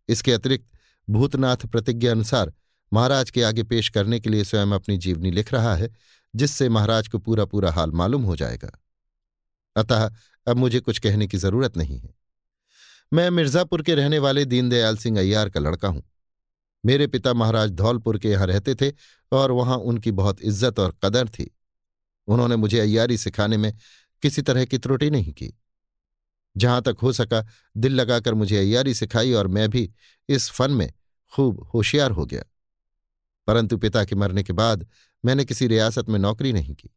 इसके 0.09 0.33
अतिरिक्त 0.33 0.67
भूतनाथ 1.09 1.67
प्रतिज्ञा 1.67 2.11
अनुसार 2.13 2.53
महाराज 2.93 3.31
के 3.31 3.43
आगे 3.43 3.63
पेश 3.63 3.89
करने 3.89 4.21
के 4.21 4.31
लिए 4.31 4.45
स्वयं 4.45 4.73
अपनी 4.73 4.97
जीवनी 4.99 5.31
लिख 5.31 5.53
रहा 5.53 5.75
है, 5.75 5.91
जिससे 6.35 6.69
महाराज 6.69 7.09
को 7.09 7.19
पूरा 7.19 7.45
पूरा 7.45 7.73
हाल 7.73 7.91
मालूम 7.91 8.23
हो 8.23 8.37
जाएगा। 8.37 8.71
अतः 9.77 10.11
अब 10.47 10.57
मुझे 10.57 10.81
कुछ 10.81 10.99
कहने 10.99 11.27
की 11.27 11.39
ज़रूरत 11.39 11.77
नहीं 11.77 11.99
है। 11.99 12.15
मैं 13.13 13.31
मिर्जापुर 13.31 13.83
के 13.83 13.95
रहने 13.95 14.19
वाले 14.19 14.45
दीनदयाल 14.45 14.97
सिंह 14.97 15.19
अय्यार 15.19 15.51
का 15.51 15.61
लड़का 15.61 15.89
हूँ। 15.89 16.03
मेरे 16.85 17.07
पिता 17.07 17.35
महाराज 17.35 17.71
धौलपुर 17.71 18.19
के 18.19 18.29
यहाँ 18.29 18.47
रहते 18.47 18.75
थे 18.75 18.93
और 19.33 19.53
वहाँ 19.53 19.77
उनकी 19.77 20.11
बहुत 20.13 20.43
इज़्ज़त 20.43 20.79
और 20.79 20.97
कदर 21.05 21.29
थी। 21.29 21.51
उन्होंने 22.29 22.57
मुझे 22.57 22.81
अय्यारी 22.81 23.17
सिखाने 23.19 23.57
में 23.57 23.73
किसी 24.23 24.43
तरह 24.43 24.65
की 24.65 24.79
त्रुटि 24.79 25.11
नहीं 25.11 25.33
की। 25.33 25.53
जहाँ 26.57 26.83
तक 26.83 26.97
हो 27.03 27.13
सका 27.13 27.45
दिल 27.77 27.93
लगाकर 27.93 28.35
मुझे 28.35 28.57
अय्यारी 28.59 28.95
सिखाई 28.95 29.33
और 29.33 29.47
मैं 29.47 29.69
भी 29.71 29.91
इस 30.29 30.51
फन 30.51 30.71
में 30.71 30.93
खूब 31.33 31.63
होशियार 31.75 32.11
हो 32.11 32.27
गया। 32.27 32.43
परंतु 33.49 33.77
पिता 33.77 34.05
के 34.05 34.15
मरने 34.15 34.43
के 34.43 34.53
बाद 34.53 34.87
मैंने 35.25 35.45
किसी 35.45 35.67
रियासत 35.67 36.09
में 36.09 36.19
नौकरी 36.19 36.53
नहीं 36.53 36.75
की। 36.75 36.91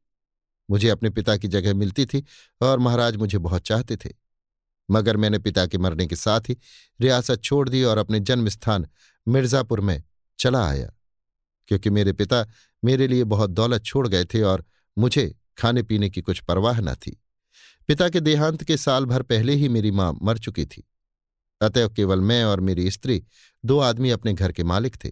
मुझे 0.69 0.89
अपने 0.89 1.09
पिता 1.09 1.37
की 1.37 1.47
जगह 1.47 1.73
मिलती 1.73 2.05
थी 2.05 2.23
और 2.61 2.79
महाराज 2.79 3.15
मुझे 3.15 3.37
बहुत 3.37 3.61
चाहते 3.61 3.97
थे। 3.97 4.09
मगर 4.91 5.17
मैंने 5.17 5.39
पिता 5.39 5.65
के 5.65 5.77
मरने 5.77 6.07
के 6.07 6.15
साथ 6.15 6.49
ही 6.49 6.57
रियासत 6.99 7.43
छोड़ 7.43 7.67
दी 7.69 7.83
और 7.83 7.97
अपने 7.97 8.19
जन्म 8.21 8.49
स्थान 8.49 8.87
मिर्जापुर 9.27 9.81
में 9.81 10.01
चला 10.39 10.67
आया, 10.67 10.91
क्योंकि 11.67 11.89
मेरे 11.89 12.13
पिता 12.13 12.45
मेरे 12.83 13.07
लिए 13.07 13.23
बहुत 13.25 13.49
दौलत 13.49 13.83
छोड़ 13.83 14.07
गए 14.07 14.25
थे 14.25 14.41
और 14.41 14.65
मुझे 14.97 15.33
खाने 15.57 15.83
पीने 15.83 16.09
की 16.09 16.21
कुछ 16.21 16.39
परवाह 16.41 16.79
न 16.81 16.93
थी। 16.95 17.19
पिता 17.89 18.09
के 18.09 18.19
देहांत 18.19 18.63
के 18.63 18.77
साल 18.77 19.05
भर 19.05 19.21
पहले 19.23 19.53
ही 19.53 19.69
मेरी 19.69 19.91
माँ 19.91 20.11
मर 20.21 20.37
चुकी 20.37 20.65
थी। 20.65 20.83
अतएव 21.61 21.89
केवल 21.89 22.19
मैं 22.21 22.43
और 22.43 22.59
मेरी 22.59 22.89
स्त्री 22.91 23.23
दो 23.63 23.79
आदमी 23.79 24.09
अपने 24.09 24.33
घर 24.33 24.51
के 24.51 24.63
मालिक 24.63 24.95
थे। 24.95 25.11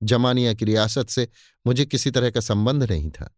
जमानिया 0.00 0.52
की 0.54 0.64
रियासत 0.64 1.08
से 1.08 1.28
मुझे 1.64 1.84
किसी 1.86 2.10
तरह 2.10 2.30
का 2.30 2.40
संबंध 2.40 2.84
नहीं 2.84 3.10
था, 3.10 3.30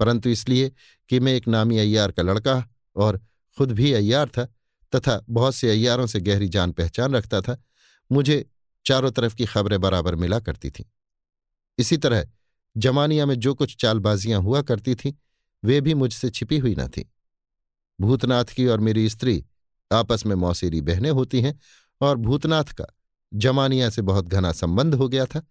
परंतु 0.00 0.28
इसलिए 0.28 0.72
कि 1.10 1.20
मैं 1.20 1.32
एक 1.32 1.48
नामी 1.48 1.78
अय्यार 1.78 2.12
का 2.12 2.22
लड़का 2.22 2.64
और 2.96 3.20
खुद 3.58 3.72
भी 3.72 3.92
अय्यार 3.92 4.28
था 4.28 4.44
तथा 4.92 5.20
बहुत 5.28 5.54
से 5.54 5.70
अय्यारों 5.70 6.06
से 6.06 6.20
गहरी 6.20 6.48
जान 6.48 6.72
पहचान 6.72 7.14
रखता 7.14 7.40
था। 7.40 7.56
मुझे 8.10 8.44
चारों 8.86 9.10
तरफ़ 9.10 9.34
की 9.34 9.46
खबरें 9.46 9.80
बराबर 9.80 10.14
मिला 10.14 10.40
करती 10.40 10.70
थीं। 10.70 10.84
इसी 11.78 11.96
तरह 11.96 12.26
जमानिया 12.76 13.26
में 13.26 13.34
जो 13.34 13.54
कुछ 13.54 13.76
चालबाजियाँ 13.76 14.40
हुआ 14.40 14.62
करती 14.62 14.94
थीं, 14.94 15.12
वे 15.62 15.80
भी 15.80 15.94
मुझसे 15.94 16.30
छिपी 16.30 16.58
हुई 16.58 16.74
न 16.78 16.88
थीं। 16.88 17.04
भूतनाथ 18.00 18.44
की 18.44 18.66
और 18.66 18.80
मेरी 18.80 19.08
स्त्री 19.08 19.44
आपस 19.90 20.26
में 20.26 20.34
मौसेरी 20.36 20.80
बहनें 20.80 21.10
होती 21.10 21.40
हैं 21.40 21.58
और 22.00 22.16
भूतनाथ 22.16 22.72
का 22.74 22.86
जमानिया 23.32 23.90
से 23.90 24.02
बहुत 24.02 24.28
घना 24.28 24.52
संबंध 24.52 24.94
हो 24.94 25.08
गया 25.08 25.26
था, 25.26 25.42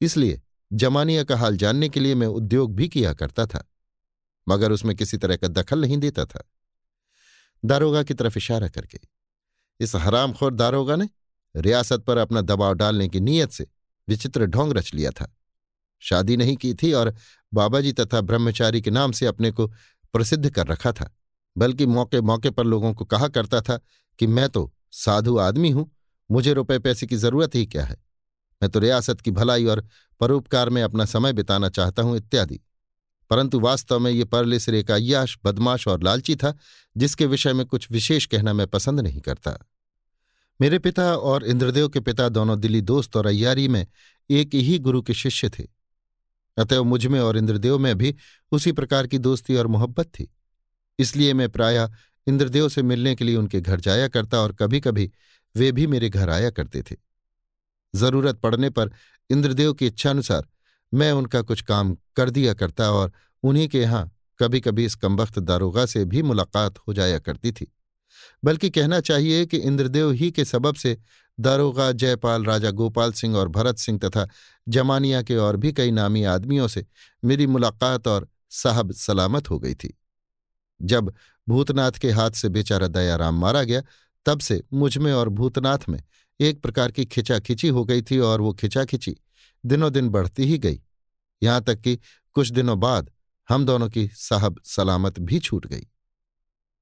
इसलिए 0.00 0.40
जमानिया 0.72 1.24
का 1.24 1.36
हाल 1.36 1.56
जानने 1.56 1.88
के 1.88 2.00
लिए 2.00 2.14
मैं 2.14 2.26
उद्योग 2.26 2.74
भी 2.74 2.88
किया 2.88 3.12
करता 3.12 3.46
था, 3.46 3.64
मगर 4.46 4.72
उसमें 4.72 4.94
किसी 4.96 5.16
तरह 5.16 5.36
का 5.36 5.48
दखल 5.48 5.80
नहीं 5.80 5.98
देता 5.98 6.24
था। 6.24 6.42
दारोगा 7.64 8.02
की 8.02 8.14
तरफ़ 8.14 8.38
इशारा 8.38 8.68
करके। 8.68 9.00
इस 9.80 9.94
हरामखोर 9.96 10.54
दारोगा 10.54 10.96
ने 10.96 11.08
रियासत 11.54 12.02
पर 12.02 12.16
अपना 12.16 12.40
दबाव 12.40 12.74
डालने 12.74 13.08
की 13.08 13.20
नीयत 13.20 13.52
से 13.52 13.66
विचित्र 14.08 14.46
ढोंग 14.46 14.72
रच 14.72 14.92
लिया 14.94 15.10
था। 15.10 15.32
शादी 16.02 16.36
नहीं 16.36 16.56
की 16.56 16.74
थी 16.74 16.92
और 16.92 17.14
बाबाजी 17.52 17.92
तथा 17.92 18.20
ब्रह्मचारी 18.20 18.80
के 18.82 18.90
नाम 18.90 19.12
से 19.12 19.26
अपने 19.26 19.50
को 19.50 19.66
प्रसिद्ध 20.14 20.50
कर 20.50 20.66
रखा 20.66 20.92
था, 20.92 21.10
बल्कि 21.56 21.86
मौके 21.86 22.20
मौके 22.20 22.50
पर 22.50 22.64
लोगों 22.64 22.92
को 22.94 23.04
कहा 23.04 23.28
करता 23.28 23.60
था 23.60 23.78
कि 24.18 24.26
मैं 24.26 24.48
तो 24.48 24.72
साधु 24.92 25.36
आदमी 25.38 25.70
हूँ, 25.70 25.90
मुझे 26.30 26.52
रुपए 26.52 26.78
पैसे 26.78 27.06
की 27.06 27.16
ज़रूरत 27.16 27.54
ही 27.54 27.66
क्या 27.66 27.84
है? 27.84 27.96
मैं 28.62 28.70
तो 28.70 28.78
रियासत 28.78 29.20
की 29.20 29.30
भलाई 29.30 29.64
और 29.64 29.86
परोपकार 30.20 30.68
में 30.68 30.82
अपना 30.82 31.04
समय 31.04 31.32
बिताना 31.32 31.68
चाहता 31.68 32.02
हूँ 32.02 32.16
इत्यादि। 32.16 32.60
परंतु 33.32 33.60
वास्तव 33.60 33.98
में 33.98 34.10
ये 34.10 34.24
परले 34.24 34.60
सिरे 34.60 34.82
का 34.82 34.96
याश, 34.96 35.38
बदमाश 35.44 35.88
और 35.88 36.02
लालची 36.02 36.36
था, 36.36 36.58
जिसके 36.96 37.26
विषय 37.26 37.52
में 37.52 37.66
कुछ 37.66 37.90
विशेष 37.90 38.26
कहना 38.26 38.52
मैं 38.52 38.66
पसंद 38.66 39.00
नहीं 39.00 39.20
करता। 39.20 39.66
मेरे 40.60 40.78
पिता 40.78 41.16
और 41.16 41.44
इंद्रदेव 41.44 41.88
के 41.88 42.00
पिता 42.00 42.28
दोनों 42.28 42.60
दिल्ली 42.60 42.80
दोस्त 42.80 43.16
और 43.16 43.26
अय्यारी 43.26 43.68
में 43.68 43.86
एक 44.30 44.54
ही 44.54 44.78
गुरु 44.78 45.02
के 45.02 45.14
शिष्य 45.14 45.48
थे। 45.48 45.62
अतएव 46.58 46.84
मुझमें 46.84 47.20
और 47.20 47.36
इंद्रदेव 47.36 47.78
में 47.78 47.98
भी 47.98 48.14
उसी 48.52 48.72
प्रकार 48.72 49.06
की 49.06 49.18
दोस्ती 49.18 49.56
और 49.56 49.66
मोहब्बत 49.66 50.06
थी। 50.06 50.34
इसलिए 50.98 51.34
मैं 51.34 51.48
प्रायः 51.48 51.90
इंद्रदेव 52.26 52.68
से 52.68 52.82
मिलने 52.82 53.14
के 53.14 53.24
लिए 53.24 53.36
उनके 53.36 53.60
घर 53.60 53.80
जाया 53.80 54.08
करता 54.08 54.40
और 54.40 54.52
कभी 54.52 54.80
कभी 54.80 55.12
वे 55.56 55.72
भी 55.72 55.86
मेरे 55.86 56.08
घर 56.08 56.30
आया 56.30 56.50
करते 56.50 56.82
थे। 56.82 56.96
ज़रूरत 57.94 58.36
पड़ने 58.36 58.70
पर 58.70 58.90
इंद्रदेव 59.30 59.72
की 59.72 59.86
इच्छानुसार 59.86 60.46
मैं 60.94 61.12
उनका 61.12 61.42
कुछ 61.42 61.60
काम 61.60 61.96
कर 62.16 62.30
दिया 62.30 62.54
करता 62.54 62.90
और 62.90 63.12
उन्हीं 63.42 63.68
के 63.68 63.80
यहाँ 63.80 64.10
कभी 64.38 64.60
कभी 64.60 64.84
इस 64.84 64.94
कमबख्त 64.94 65.38
दारोगा 65.38 65.86
से 65.86 66.04
भी 66.04 66.22
मुलाकात 66.22 66.78
हो 66.78 66.92
जाया 66.92 67.18
करती 67.18 67.52
थी। 67.52 67.72
बल्कि 68.44 68.70
कहना 68.70 69.00
चाहिए 69.00 69.46
कि 69.46 69.56
इंद्रदेव 69.56 70.10
ही 70.10 70.30
के 70.30 70.44
सबब 70.44 70.74
से 70.74 70.98
दारोगा 71.40 71.92
जयपाल, 71.92 72.44
राजा 72.44 72.70
गोपाल 72.70 73.12
सिंह 73.12 73.36
और 73.36 73.48
भरत 73.48 73.78
सिंह 73.78 73.98
तथा 73.98 74.28
जमानिया 74.68 75.22
के 75.22 75.36
और 75.36 75.56
भी 75.56 75.72
कई 75.72 75.90
नामी 75.90 76.24
आदमियों 76.24 76.68
से 76.68 76.86
मेरी 77.24 77.46
मुलाकात 77.46 78.08
और 78.08 78.28
साहब 78.50 78.92
सलामत 78.92 79.50
हो 79.50 79.58
गई 79.58 79.74
थी। 79.74 79.98
जब 80.82 81.14
भूतनाथ 81.48 81.92
के 81.92 82.10
हाथ 82.10 82.30
से 82.30 82.48
बेचारा 82.48 82.86
दयाराम 82.86 83.40
मारा 83.40 83.62
गया, 83.62 83.82
तब 84.26 84.40
से 84.40 84.62
मुझमें 84.72 85.12
और 85.12 85.28
भूतनाथ 85.28 85.78
में 85.88 86.02
एक 86.40 86.62
प्रकार 86.62 86.90
की 86.90 87.04
खिंचाखिंची 87.04 87.68
हो 87.68 87.84
गई 87.84 88.02
थी 88.02 88.18
और 88.18 88.40
वो 88.40 88.52
खिंचाखिंची 88.52 89.16
दिनों 89.64 89.92
दिन 89.92 90.08
बढ़ती 90.08 90.44
ही 90.44 90.58
गई। 90.58 90.80
यहाँ 91.42 91.62
तक 91.62 91.80
कि 91.80 91.98
कुछ 92.36 92.50
दिनों 92.50 92.78
बाद 92.80 93.10
हम 93.48 93.64
दोनों 93.66 93.88
की 93.88 94.06
साहब 94.08 94.60
सलामत 94.66 95.18
भी 95.20 95.38
छूट 95.40 95.66
गई। 95.66 95.86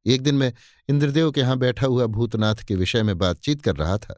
एक 0.06 0.22
दिन 0.22 0.34
मैं 0.34 0.52
इंद्रदेव 0.88 1.30
के 1.32 1.40
यहाँ 1.40 1.56
बैठा 1.58 1.86
हुआ 1.86 2.06
भूतनाथ 2.08 2.64
के 2.68 2.74
विषय 2.74 3.02
में 3.02 3.16
बातचीत 3.18 3.62
कर 3.62 3.76
रहा 3.76 3.96
था, 3.98 4.14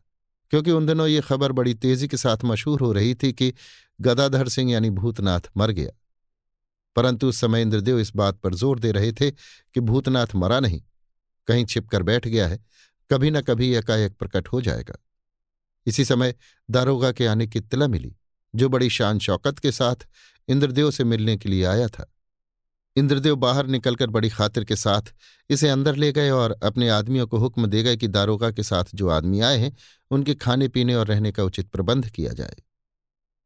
क्योंकि 0.50 0.70
उन 0.70 0.86
दिनों 0.86 1.06
ये 1.06 1.20
खबर 1.20 1.52
बड़ी 1.52 1.74
तेज़ी 1.74 2.08
के 2.08 2.16
साथ 2.16 2.44
मशहूर 2.44 2.80
हो 2.80 2.92
रही 2.92 3.14
थी 3.14 3.32
कि 3.32 3.52
गदाधर 4.00 4.48
सिंह 4.48 4.72
यानी 4.72 4.90
भूतनाथ 4.92 5.50
मर 5.56 5.70
गया। 5.70 5.90
परंतु 6.96 7.28
उस 7.28 7.40
समय 7.40 7.62
इंद्रदेव 7.62 7.98
इस 7.98 8.14
बात 8.16 8.38
पर 8.38 8.54
ज़ोर 8.54 8.78
दे 8.78 8.90
रहे 8.92 9.12
थे 9.12 9.30
कि 9.30 9.80
भूतनाथ 9.80 10.34
मरा 10.34 10.58
नहीं, 10.60 10.80
कहीं 11.48 11.64
छिपकर 11.64 12.02
बैठ 12.02 12.26
गया 12.26 12.48
है, 12.48 12.58
कभी 13.10 13.30
न 13.30 13.40
कभी 13.40 13.74
एकाएक 13.74 14.14
प्रकट 14.14 14.48
हो 14.48 14.60
जाएगा। 14.60 14.98
इसी 15.86 16.04
समय 16.04 16.34
दारोगा 16.68 17.12
के 17.12 17.26
आने 17.26 17.46
की 17.46 17.58
इत्तला 17.58 17.88
मिली। 17.88 18.14
जो 18.54 18.68
बड़ी 18.68 18.88
शान 18.90 19.18
शौकत 19.18 19.58
के 19.58 19.72
साथ 19.72 20.06
इंद्रदेव 20.48 20.90
से 20.90 21.04
मिलने 21.04 21.36
के 21.36 21.48
लिए 21.48 21.64
आया 21.66 21.86
था। 21.88 22.08
इंद्रदेव 22.96 23.36
बाहर 23.36 23.66
निकलकर 23.66 24.10
बड़ी 24.10 24.28
खातिर 24.30 24.64
के 24.64 24.76
साथ 24.76 25.12
इसे 25.50 25.68
अंदर 25.68 25.96
ले 25.96 26.10
गए 26.12 26.30
और 26.30 26.56
अपने 26.62 26.88
आदमियों 26.90 27.26
को 27.26 27.38
हुक्म 27.38 27.66
दे 27.66 27.82
गए 27.82 27.96
कि 27.96 28.08
दारोगा 28.08 28.50
के 28.50 28.62
साथ 28.62 28.94
जो 28.94 29.08
आदमी 29.10 29.40
आए 29.40 29.58
हैं, 29.58 29.76
उनके 30.10 30.34
खाने 30.34 30.68
पीने 30.68 30.94
और 30.94 31.06
रहने 31.06 31.32
का 31.32 31.44
उचित 31.44 31.68
प्रबंध 31.68 32.08
किया 32.08 32.32
जाए। 32.32 32.56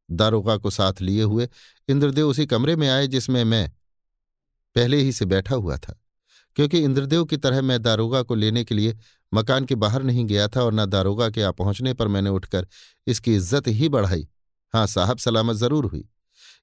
दारोगा 0.09 0.57
को 0.57 0.69
साथ 0.71 1.01
लिए 1.01 1.23
हुए 1.23 1.47
इंद्रदेव 1.89 2.27
उसी 2.27 2.45
कमरे 2.45 2.75
में 2.75 2.87
आए 2.89 3.07
जिसमें 3.07 3.43
मैं 3.45 3.69
पहले 4.75 4.97
ही 4.97 5.11
से 5.11 5.25
बैठा 5.25 5.55
हुआ 5.55 5.77
था, 5.77 5.99
क्योंकि 6.57 6.79
इंद्रदेव 6.79 7.23
की 7.25 7.37
तरह 7.37 7.61
मैं 7.61 7.81
दारोगा 7.81 8.21
को 8.21 8.35
लेने 8.35 8.63
के 8.63 8.75
लिए 8.75 8.97
मकान 9.31 9.65
के 9.65 9.75
बाहर 9.77 10.03
नहीं 10.03 10.25
गया 10.25 10.47
था 10.47 10.63
और 10.63 10.73
न 10.73 10.85
दारोगा 10.87 11.29
के 11.29 11.41
आ 11.41 11.51
पहुँचने 11.53 11.93
पर 11.93 12.07
मैंने 12.07 12.29
उठकर 12.31 12.67
इसकी 13.07 13.35
इज़्ज़त 13.35 13.67
ही 13.69 13.89
बढ़ाई। 13.89 14.27
हाँ 14.73 14.85
साहब 14.87 15.17
सलामत 15.17 15.55
ज़रूर 15.55 15.85
हुई। 15.85 16.07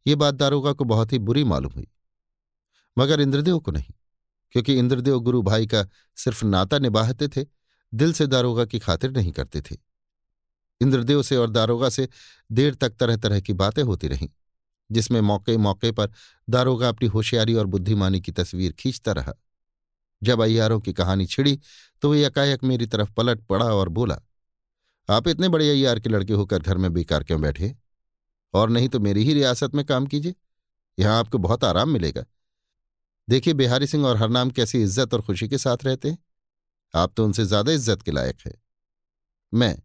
ये 0.07 0.15
बात 0.15 0.35
दारोगा 0.35 0.73
को 0.73 0.85
बहुत 0.85 1.13
ही 1.13 1.19
बुरी 1.21 1.45
मालूम 1.45 1.73
हुई। 1.73 1.87
मगर 2.97 3.21
इंद्रदेव 3.21 3.59
को 3.59 3.71
नहीं, 3.71 3.93
क्योंकि 4.55 4.74
इंद्रदेव 4.74 5.19
गुरु 5.21 5.43
भाई 5.43 5.66
का 5.66 5.87
सिर्फ़ 6.19 6.45
नाता 6.45 6.79
निभाते 6.79 7.29
थे, 7.29 7.45
दिल 7.93 8.13
से 8.13 8.27
दारोगा 8.27 8.65
की 8.65 8.79
खातिर 8.79 9.11
नहीं 9.11 9.33
करते 9.33 9.61
थे। 9.61 9.77
इंद्रदेव 10.81 11.23
से 11.23 11.37
और 11.37 11.51
दारोगा 11.51 11.89
से 11.89 12.09
देर 12.51 12.74
तक 12.74 12.97
तरह 12.97 13.16
तरह 13.16 13.41
की 13.41 13.53
बातें 13.55 13.83
होती 13.83 14.09
रहीं, 14.09 14.29
जिसमें 14.91 15.21
मौके 15.21 15.57
मौके 15.59 15.93
पर 15.93 16.11
दारोगा 16.49 16.89
अपनी 16.89 17.09
होशियारी 17.09 17.55
और 17.55 17.66
बुद्धिमानी 17.66 18.21
की 18.21 18.33
तस्वीर 18.33 18.73
खींचता 18.73 19.13
रहा। 19.13 19.33
जब 20.23 20.43
अय्यारों 20.43 20.81
की 20.81 20.93
कहानी 20.93 21.27
छिड़ी 21.27 21.59
तो 22.03 22.11
वे 22.11 22.24
एकाएक 22.27 22.65
मेरी 22.65 22.87
तरफ़ 22.87 23.11
पलट 23.13 23.41
पड़ा 23.41 23.65
और 23.66 23.89
बोला, 23.91 24.19
आप 25.09 25.29
इतने 25.29 25.49
बड़े 25.49 25.71
अय्यार 25.71 26.01
के 26.01 26.09
लड़के 26.09 26.33
होकर 26.33 26.59
घर 26.59 26.77
में 26.77 26.93
बेकार 26.93 27.24
क्यों 27.24 27.41
बैठे? 27.41 27.74
और 28.55 28.71
नहीं 28.71 28.89
तो 28.89 29.01
मेरी 29.01 29.24
ही 29.24 29.35
रियासत 29.35 29.74
में 29.74 29.85
काम 29.87 30.07
कीजिए। 30.07 30.35
यहाँ 30.99 31.19
आपको 31.19 31.39
बहुत 31.39 31.65
आराम 31.65 31.91
मिलेगा। 31.91 32.24
देखिए, 33.29 33.55
बिहारी 33.55 33.87
सिंह 33.87 34.07
और 34.07 34.16
हरनाम 34.16 34.51
कैसी 34.51 34.83
इज़्ज़त 34.83 35.15
और 35.15 35.23
खुशी 35.23 35.49
के 35.49 35.59
साथ 35.59 35.85
रहते 35.85 36.11
हैं। 36.11 36.19
आप 36.95 37.13
तो 37.16 37.24
उनसे 37.24 37.45
ज़्यादा 37.45 37.73
इज़्ज़त 37.73 38.03
के 38.03 38.11
लायक 38.11 38.41
है। 38.41 38.53
मैं 39.53 39.77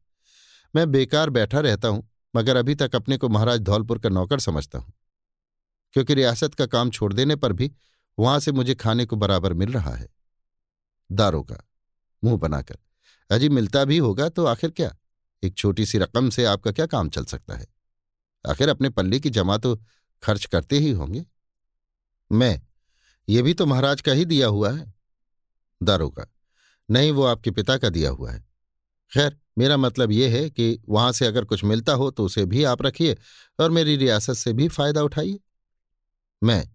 मैं 0.74 0.92
बेकार 0.92 1.30
बैठा 1.30 1.60
रहता 1.60 1.88
हूँ, 1.88 2.08
मगर 2.34 2.56
अभी 2.56 2.76
तक 2.76 2.96
अपने 2.96 3.18
को 3.18 3.30
महाराज 3.30 3.60
धौलपुर 3.62 4.00
का 4.00 4.10
नौकर 4.10 4.40
समझता 4.40 4.80
हूँ। 4.80 4.94
क्योंकि 5.94 6.14
रियासत 6.14 6.54
का 6.54 6.66
काम 6.66 6.90
छोड़ 6.90 7.14
देने 7.14 7.36
पर 7.36 7.54
भी 7.54 7.72
वहाँ 8.18 8.40
से 8.40 8.52
मुझे 8.52 8.76
खाने 8.76 9.06
को 9.06 9.16
बराबर 9.16 9.54
मिल 9.54 9.72
रहा 9.72 9.96
है। 9.96 10.08
दारों 11.10 11.44
का 11.44 11.58
मुँह 12.24 12.38
बनाकर, 12.38 12.78
अजी 13.30 13.50
मिलता 13.50 13.84
भी 13.86 13.98
होगा 13.98 14.30
तो 14.30 14.46
आखिर 14.46 14.70
क्या? 14.72 14.96
एक 15.44 15.56
छोटी 15.56 15.86
सी 15.86 15.98
रकम 15.98 16.30
से 16.30 16.46
आपका 16.46 16.72
क्या 16.72 16.86
काम 16.86 17.10
चल 17.10 17.26
सकता 17.26 17.58
है? 17.58 17.66
आखिर 18.50 18.70
अपने 18.70 18.90
पल्ले 18.90 19.20
की 19.20 19.30
जमा 19.30 19.58
तो 19.58 19.76
खर्च 20.24 20.46
करते 20.46 20.78
ही 20.78 20.92
होंगे। 20.92 21.26
मैं, 22.32 22.62
ये 23.28 23.42
भी 23.42 23.54
तो 23.54 23.66
महाराज 23.66 24.02
का 24.02 24.12
ही 24.12 24.26
दिया 24.26 24.48
हुआ 24.48 24.72
है। 24.72 24.94
दारोगा, 25.82 26.26
नहीं, 26.90 27.12
वो 27.12 27.24
आपके 27.24 27.52
पिता 27.52 27.78
का 27.78 27.90
दिया 27.90 28.10
हुआ 28.10 28.32
है। 28.32 28.44
खैर, 29.12 29.38
मेरा 29.58 29.78
मतलब 29.78 30.12
ये 30.12 30.28
है 30.30 30.50
कि 30.50 30.82
वहाँ 30.90 31.12
से 31.12 31.26
अगर 31.26 31.46
कुछ 31.46 31.64
मिलता 31.64 31.94
हो 31.94 32.10
तो 32.12 32.26
उसे 32.26 32.46
भी 32.46 32.64
आप 32.64 32.82
रखिए 32.82 33.18
और 33.60 33.72
मेरी 33.72 33.96
रियासत 33.96 34.34
से 34.34 34.54
भी 34.54 34.68
फ़ायदा 34.68 35.02
उठाइए। 35.02 35.40
मैं, 36.42 36.70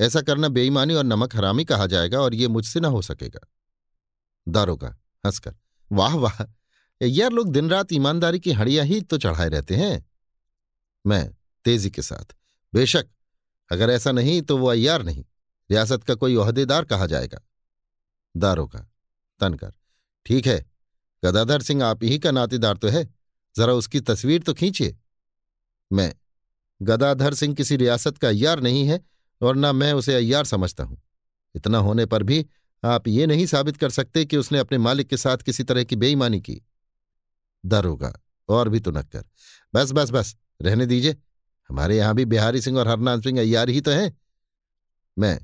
ऐसा 0.00 0.20
करना 0.20 0.48
बेईमानी 0.48 0.94
और 0.94 1.04
नमक 1.04 1.36
हरामी 1.36 1.64
कहा 1.64 1.86
जाएगा 1.86 2.20
और 2.20 2.34
ये 2.34 2.48
मुझसे 2.48 2.80
ना 2.80 2.88
हो 2.88 3.02
सकेगा। 3.02 3.40
दारोगा, 4.46 4.88
हंसकर, 5.24 5.54
वाह 5.90 6.14
वाह, 6.14 6.44
यार 7.00 7.32
लोग 7.32 7.52
दिन 7.52 7.70
रात 7.70 7.92
ईमानदारी 7.92 8.40
की 8.40 8.52
हड़ियाँ 8.52 8.84
ही 8.84 9.00
तो 9.00 9.18
चढ़ाए 9.18 9.48
रहते 9.48 9.76
हैं। 9.76 10.07
मैं, 11.06 11.30
तेज़ी 11.64 11.90
के 11.90 12.02
साथ। 12.02 12.34
बेशक, 12.74 13.06
अगर 13.70 13.90
ऐसा 13.90 14.12
नहीं 14.12 14.42
तो 14.42 14.58
वो 14.58 14.66
अय्यार 14.66 15.02
नहीं। 15.02 15.24
रियासत 15.70 16.02
का 16.02 16.14
कोई 16.14 16.36
अहदेदार 16.36 16.84
कहा 16.84 17.06
जाएगा? 17.06 17.40
दारोगा, 18.36 18.86
तनकर। 19.40 19.72
ठीक 20.26 20.46
है, 20.46 20.66
गदाधर 21.24 21.62
सिंह 21.62 21.84
आप 21.84 22.04
ही 22.04 22.18
का 22.18 22.30
नातेदार 22.30 22.76
तो 22.76 22.88
है। 22.88 23.14
जरा 23.56 23.72
उसकी 23.72 24.00
तस्वीर 24.00 24.42
तो 24.42 24.54
खींचिए। 24.54 24.98
मैं, 25.92 26.14
गदाधर 26.82 27.34
सिंह 27.34 27.54
किसी 27.54 27.76
रियासत 27.76 28.18
का 28.18 28.28
अय्यार 28.28 28.60
नहीं 28.60 28.86
है, 28.88 29.00
और 29.42 29.56
न 29.56 29.76
मैं 29.76 29.92
उसे 29.92 30.14
अय्यार 30.14 30.44
समझता 30.44 30.84
हूँ। 30.84 31.02
इतना 31.54 31.78
होने 31.78 32.06
पर 32.06 32.22
भी 32.22 32.46
आप 32.84 33.08
ये 33.08 33.26
नहीं 33.26 33.46
साबित 33.46 33.76
कर 33.76 33.90
सकते 33.90 34.24
कि 34.24 34.36
उसने 34.36 34.58
अपने 34.58 34.78
मालिक 34.78 35.08
के 35.08 35.16
साथ 35.16 35.38
किसी 35.38 35.64
तरह 35.64 35.84
की 35.84 35.96
बेईमानी 35.96 36.40
की। 36.40 36.60
दारोगा, 37.66 38.12
और 38.48 38.68
भी 38.68 38.80
तो 38.80 38.90
नक्कर। 38.90 39.24
बस 39.74 39.92
बस 39.92 40.10
बस, 40.10 40.36
रहने 40.62 40.86
दीजिए। 40.86 41.16
हमारे 41.70 41.96
यहाँ 41.96 42.14
भी 42.14 42.24
बिहारी 42.24 42.60
सिंह 42.60 42.78
और 42.78 42.88
हरनाम 42.88 43.20
सिंह 43.20 43.40
अय्यार 43.40 43.68
ही 43.68 43.80
तो 43.80 43.90
हैं। 43.90 44.16
मैं, 45.18 45.40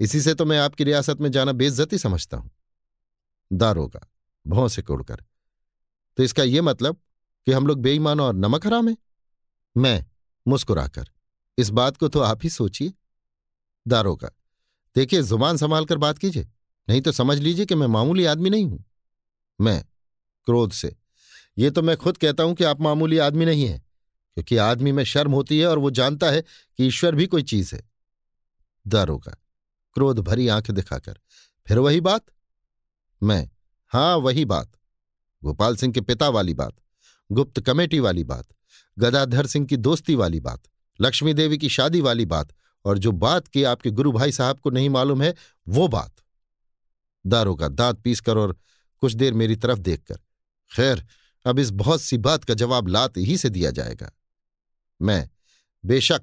इसी 0.00 0.20
से 0.20 0.34
तो 0.34 0.44
मैं 0.44 0.58
आपकी 0.58 0.84
रियासत 0.84 1.20
में 1.20 1.30
जाना 1.30 1.52
बेइज्जती 1.52 1.98
समझता 1.98 2.36
हूँ। 2.36 2.50
दारोगा, 3.52 4.00
भौं 4.46 4.68
से 4.68 4.82
कुड़कर। 4.82 5.24
तो 6.16 6.22
इसका 6.22 6.42
यह 6.42 6.62
मतलब 6.62 7.00
कि 7.46 7.52
हम 7.52 7.66
लोग 7.66 7.80
बेईमान 7.80 8.20
और 8.20 8.34
नमक 8.34 8.66
हराम 8.66 8.88
हैं? 8.88 8.96
मैं, 9.76 10.04
मुस्कुराकर, 10.46 11.08
इस 11.58 11.70
बात 11.70 11.96
को 11.96 12.08
तो 12.08 12.20
आप 12.20 12.40
ही 12.42 12.50
सोचिए। 12.50 12.92
दारोगा, 13.86 14.30
देखिए, 14.96 15.22
ज़ुबान 15.22 15.56
संभाल 15.56 15.84
कर 15.84 15.98
बात 15.98 16.18
कीजिए, 16.18 16.48
नहीं 16.88 17.00
तो 17.00 17.12
समझ 17.12 17.38
लीजिए 17.38 17.66
कि 17.66 17.74
मैं 17.74 17.86
मामूली 17.86 18.24
आदमी 18.24 18.50
नहीं 18.50 18.64
हूँ। 18.64 18.84
मैं, 19.60 19.84
क्रोध 20.46 20.72
से 20.72 20.96
ये 21.58 21.70
तो 21.70 21.82
मैं 21.82 21.96
खुद 21.96 22.16
कहता 22.16 22.42
हूँ 22.42 22.54
कि 22.54 22.64
आप 22.64 22.80
मामूली 22.80 23.18
आदमी 23.18 23.44
नहीं 23.44 23.66
हैं, 23.66 23.80
क्योंकि 24.36 24.56
आदमी 24.56 24.92
में 24.92 25.04
शर्म 25.04 25.32
होती 25.32 25.58
है 25.58 25.66
और 25.66 25.78
वो 25.78 25.90
जानता 25.90 26.30
है 26.30 26.42
कि 26.42 26.86
ईश्वर 26.86 27.14
भी 27.14 27.26
कोई 27.26 27.42
चीज़ 27.42 27.74
है। 27.74 27.82
दारोगा 28.86 29.36
क्रोध 29.94 30.18
भरी 30.18 30.48
आँख 30.48 30.70
दिखाकर। 30.70 31.18
फिर 31.66 31.78
वही 31.78 32.00
बात? 32.00 32.24
मैं, 33.22 33.48
हाँ, 33.92 34.16
वही 34.16 34.44
बात। 34.44 34.72
गोपाल 35.42 35.76
सिंह 35.76 35.92
के 35.92 36.00
पिता 36.00 36.28
वाली 36.28 36.54
बात, 36.54 36.74
गुप्त 37.30 37.60
कमेटी 37.60 38.00
वाली 38.00 38.24
बात, 38.24 38.46
गदाधर 38.98 39.46
सिंह 39.46 39.66
की 39.66 39.76
दोस्ती 39.76 40.14
वाली 40.14 40.40
बात, 40.40 40.62
लक्ष्मी 41.00 41.34
देवी 41.34 41.58
की 41.58 41.68
शादी 41.68 42.00
वाली 42.00 42.26
बात 42.26 42.52
और 42.84 42.98
जो 42.98 43.12
बात 43.12 43.48
की 43.48 43.62
आपके 43.64 43.90
गुरु 43.90 44.12
भाई 44.12 44.32
साहब 44.32 44.58
को 44.60 44.70
नहीं 44.70 44.90
मालूम 44.90 45.22
है, 45.22 45.34
वो 45.68 45.88
बात। 45.88 46.14
दारोगा 47.26 47.68
दांत 47.68 47.98
पीसकर 47.98 48.38
और 48.38 48.56
कुछ 49.02 49.12
देर 49.12 49.34
मेरी 49.34 49.56
तरफ़ 49.56 49.78
देखकर। 49.78 50.18
खैर 50.70 51.04
अब 51.46 51.58
इस 51.58 51.70
बहुत 51.70 52.02
सी 52.02 52.18
बात 52.18 52.44
का 52.44 52.54
जवाब 52.54 52.88
लात 52.88 53.16
ही 53.16 53.36
से 53.36 53.50
दिया 53.50 53.70
जाएगा। 53.70 54.12
मैं 55.02 55.28
बेशक, 55.84 56.22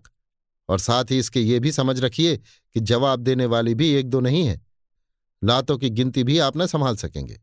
और 0.69 0.79
साथ 0.79 1.05
ही 1.11 1.19
इसके 1.19 1.41
ये 1.41 1.59
भी 1.59 1.71
समझ 1.71 1.99
रखिए 1.99 2.37
कि 2.37 2.79
जवाब 2.79 3.19
देने 3.19 3.45
वाली 3.45 3.75
भी 3.75 3.89
एक 3.89 4.09
दो 4.09 4.19
नहीं 4.19 4.47
है। 4.47 4.61
लातों 5.43 5.77
की 5.77 5.89
गिनती 5.89 6.23
भी 6.23 6.39
आप 6.39 6.57
न 6.57 6.65
संभाल 6.65 6.95
सकेंगे। 6.95 7.41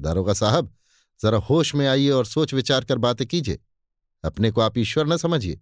दारोगा 0.00 0.32
साहब, 0.32 0.74
जरा 1.22 1.38
होश 1.38 1.74
में 1.74 1.86
आइए 1.86 2.10
और 2.10 2.26
सोच 2.26 2.54
विचार 2.54 2.84
कर 2.84 2.98
बातें 2.98 3.26
कीजिए। 3.26 3.58
अपने 4.24 4.50
को 4.50 4.60
आप 4.60 4.78
ईश्वर 4.78 5.06
न 5.06 5.16
समझिए, 5.16 5.60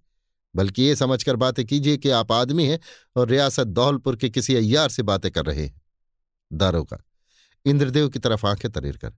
बल्कि 0.57 0.83
ये 0.83 0.97
समझकर 0.97 1.37
बातें 1.37 1.67
कीजिए 1.67 1.97
कि 1.97 2.11
आप 2.11 2.33
आदमी 2.33 2.67
हैं 2.67 2.79
और 3.17 3.29
रियासत 3.29 3.67
दौलपुर 3.67 4.17
के 4.17 4.31
किसी 4.31 4.55
अय्यार 4.55 4.89
से 4.89 5.03
बातें 5.03 5.31
कर 5.31 5.47
रहे 5.47 5.65
हैं। 5.65 5.81
दारोगा, 6.53 7.03
इंद्रदेव 7.65 8.09
की 8.09 8.19
तरफ़ 8.19 8.47
आँखें 8.47 8.71
तरेर 8.71 8.97
कर। 8.97 9.13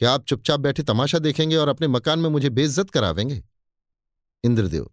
क्या 0.00 0.12
आप 0.12 0.24
चुपचाप 0.24 0.60
बैठे 0.60 0.82
तमाशा 0.82 1.18
देखेंगे 1.18 1.56
और 1.56 1.68
अपने 1.68 1.86
मकान 1.88 2.18
में 2.18 2.28
मुझे 2.30 2.50
बेइज्जत 2.50 2.90
करावेंगे? 2.90 3.42
इंद्रदेव, 4.44 4.88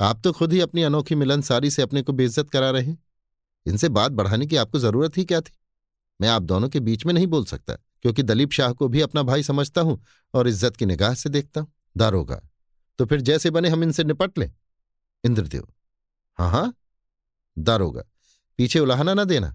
आप 0.00 0.20
तो 0.24 0.32
खुद 0.32 0.52
ही 0.52 0.60
अपनी 0.60 0.82
अनोखी 0.82 1.14
मिलनसारी 1.14 1.70
से 1.70 1.82
अपने 1.82 2.02
को 2.02 2.12
बेइज्जत 2.12 2.50
करा 2.50 2.70
रहे 2.70 2.82
हैं। 2.82 2.98
इनसे 3.66 3.88
बात 3.90 4.12
बढ़ाने 4.12 4.46
की 4.46 4.56
आपको 4.56 4.78
ज़रूरत 4.78 5.16
ही 5.18 5.24
क्या 5.24 5.40
थी? 5.40 5.52
मैं 6.20 6.28
आप 6.28 6.42
दोनों 6.42 6.68
के 6.68 6.80
बीच 6.80 7.04
में 7.06 7.12
नहीं 7.14 7.26
बोल 7.26 7.44
सकता, 7.44 7.74
क्योंकि 7.74 8.22
दलीप 8.22 8.52
शाह 8.52 8.72
को 8.72 8.88
भी 8.88 9.00
अपना 9.00 9.22
भाई 9.22 9.42
समझता 9.42 9.80
हूँ 9.80 10.00
और 10.34 10.48
इज़्ज़त 10.48 10.76
की 10.76 10.86
निगाह 10.86 11.14
से 11.14 11.28
देखता 11.30 11.60
हूँ। 11.60 11.72
दारोगा 11.96 12.40
तो 12.98 13.04
फिर 13.06 13.20
जैसे 13.20 13.50
बने 13.50 13.68
हम 13.68 13.82
इनसे 13.82 14.04
निपट 14.04 14.38
लें। 14.38 14.50
इंद्रदेव 15.24 15.66
हाँ 16.38 16.50
हाँ। 16.50 16.72
दारोगा, 17.56 18.02
पीछे 18.58 18.78
उलाहना 18.78 19.14
ना 19.14 19.24
देना, 19.24 19.48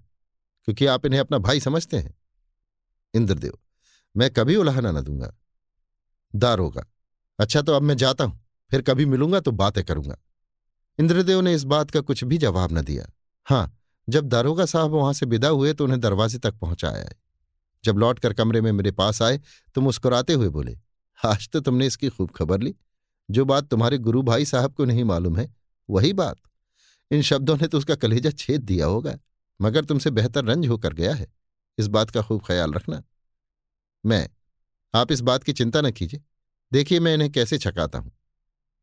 क्योंकि 0.68 0.86
आप 0.86 1.06
इन्हें 1.06 1.20
अपना 1.20 1.38
भाई 1.40 1.60
समझते 1.60 1.96
हैं। 1.96 2.14
इंद्रदेव 3.14 3.58
मैं 4.16 4.30
कभी 4.30 4.56
उलाहना 4.56 4.92
न 4.92 5.00
दूँगा। 5.00 5.32
दारोगा 6.34 6.84
अच्छा 7.38 7.62
तो 7.62 7.72
अब 7.72 7.82
मैं 7.82 7.96
जाता 7.96 8.24
हूँ। 8.24 8.40
फिर 8.70 8.82
कभी 8.82 9.06
मिलूँगा 9.06 9.40
तो 9.40 9.52
बातें 9.52 9.82
करूँगा। 9.84 10.16
इंद्रदेव 10.98 11.40
ने 11.40 11.54
इस 11.54 11.64
बात 11.64 11.90
का 11.90 12.00
कुछ 12.00 12.24
भी 12.24 12.38
जवाब 12.38 12.72
न 12.72 12.82
दिया। 12.82 13.06
हाँ, 13.46 13.76
जब 14.08 14.28
दारोगा 14.28 14.64
साहब 14.66 14.90
वहाँ 14.90 15.12
से 15.12 15.26
विदा 15.26 15.48
हुए 15.48 15.72
तो 15.72 15.84
उन्हें 15.84 16.00
दरवाजे 16.00 16.38
तक 16.38 16.54
पहुँचाया 16.54 17.08
जब 17.84 17.98
लौटकर 17.98 18.32
कमरे 18.32 18.60
में 18.60 18.70
मेरे 18.72 18.90
पास 18.92 19.20
आए 19.22 19.40
तो 19.74 19.80
मुस्कुराते 19.80 20.32
हुए 20.32 20.48
बोले, 20.48 20.76
आज 21.20 21.48
तो 21.48 21.60
तुमने 21.60 21.86
इसकी 21.86 22.08
खूब 22.08 22.30
खबर 22.30 22.60
ली। 22.60 22.74
जो 23.28 23.44
बात 23.44 23.68
तुम्हारे 23.68 23.98
गुरु 23.98 24.22
भाई 24.22 24.44
साहब 24.44 24.72
को 24.72 24.84
नहीं 24.84 25.04
मालूम 25.04 25.36
है, 25.36 25.48
वही 25.88 26.12
बात। 26.12 26.36
इन 27.10 27.22
शब्दों 27.22 27.56
ने 27.56 27.66
तो 27.66 27.78
उसका 27.78 27.94
कलेजा 27.94 28.30
छेद 28.32 28.62
दिया 28.62 28.86
होगा, 28.86 29.16
मगर 29.60 29.84
तुमसे 29.84 30.10
बेहतर 30.10 30.44
रंज 30.44 30.66
होकर 30.68 30.92
गया 30.92 31.14
है। 31.14 31.26
इस 31.78 31.86
बात 31.88 32.10
का 32.10 32.22
खूब 32.22 32.42
ख्याल 32.46 32.72
रखना। 32.72 33.02
मैं, 34.06 34.28
आप 34.94 35.12
इस 35.12 35.20
बात 35.20 35.44
की 35.44 35.52
चिंता 35.52 35.80
न 35.80 35.90
कीजिए। 35.90 36.22
देखिए 36.72 37.00
मैं 37.00 37.14
इन्हें 37.14 37.30
कैसे 37.32 37.58
छकाता 37.58 37.98
हूँ। 37.98 38.12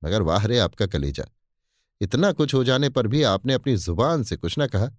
मगर 0.04 0.22
वाह 0.22 0.46
रे 0.46 0.58
आपका 0.60 0.86
कलेजा। 0.86 1.26
इतना 2.02 2.32
कुछ 2.32 2.54
हो 2.54 2.64
जाने 2.64 2.90
पर 2.90 3.08
भी 3.08 3.24
आपने 3.24 3.54
अपनी 3.54 3.76
ज़ुबान 3.76 4.24
से 4.24 4.38
कुछ 4.38 4.56
न 4.60 4.68
कहा, 4.68 4.90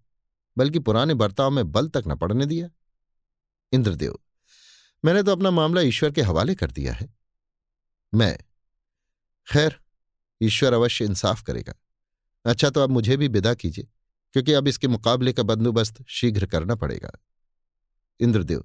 बल्कि 0.57 0.79
पुराने 0.79 1.15
बर्ताव 1.15 1.51
में 1.51 1.71
बल 1.73 1.89
तक 1.89 2.05
न 2.09 2.17
पड़ने 2.17 2.47
दिया। 2.47 2.69
इंद्रदेव, 3.73 4.19
मैंने 5.05 5.23
तो 5.23 5.33
अपना 5.33 5.51
मामला 5.51 5.81
ईश्वर 5.81 6.11
के 6.11 6.23
हवाले 6.23 6.55
कर 6.55 6.71
दिया 6.71 6.93
है। 6.93 7.09
मैं, 8.13 8.39
खैर, 9.49 9.79
ईश्वर 10.41 10.73
अवश्य 10.73 11.05
इंसाफ 11.05 11.43
करेगा। 11.43 11.75
अच्छा 12.45 12.71
तो 12.71 12.83
आप 12.83 12.91
मुझे 12.91 13.17
भी 13.17 13.29
विदा 13.29 13.55
कीजिए, 13.55 13.89
क्योंकि 14.35 14.53
अब 14.53 14.69
इसके 14.69 14.89
मुकाबले 14.89 15.33
का 15.33 15.43
बंदोबस्त 15.43 16.05
शीघ्र 16.09 16.47
करना 16.47 16.75
पड़ेगा। 16.75 17.11
इंद्रदेव 18.21 18.65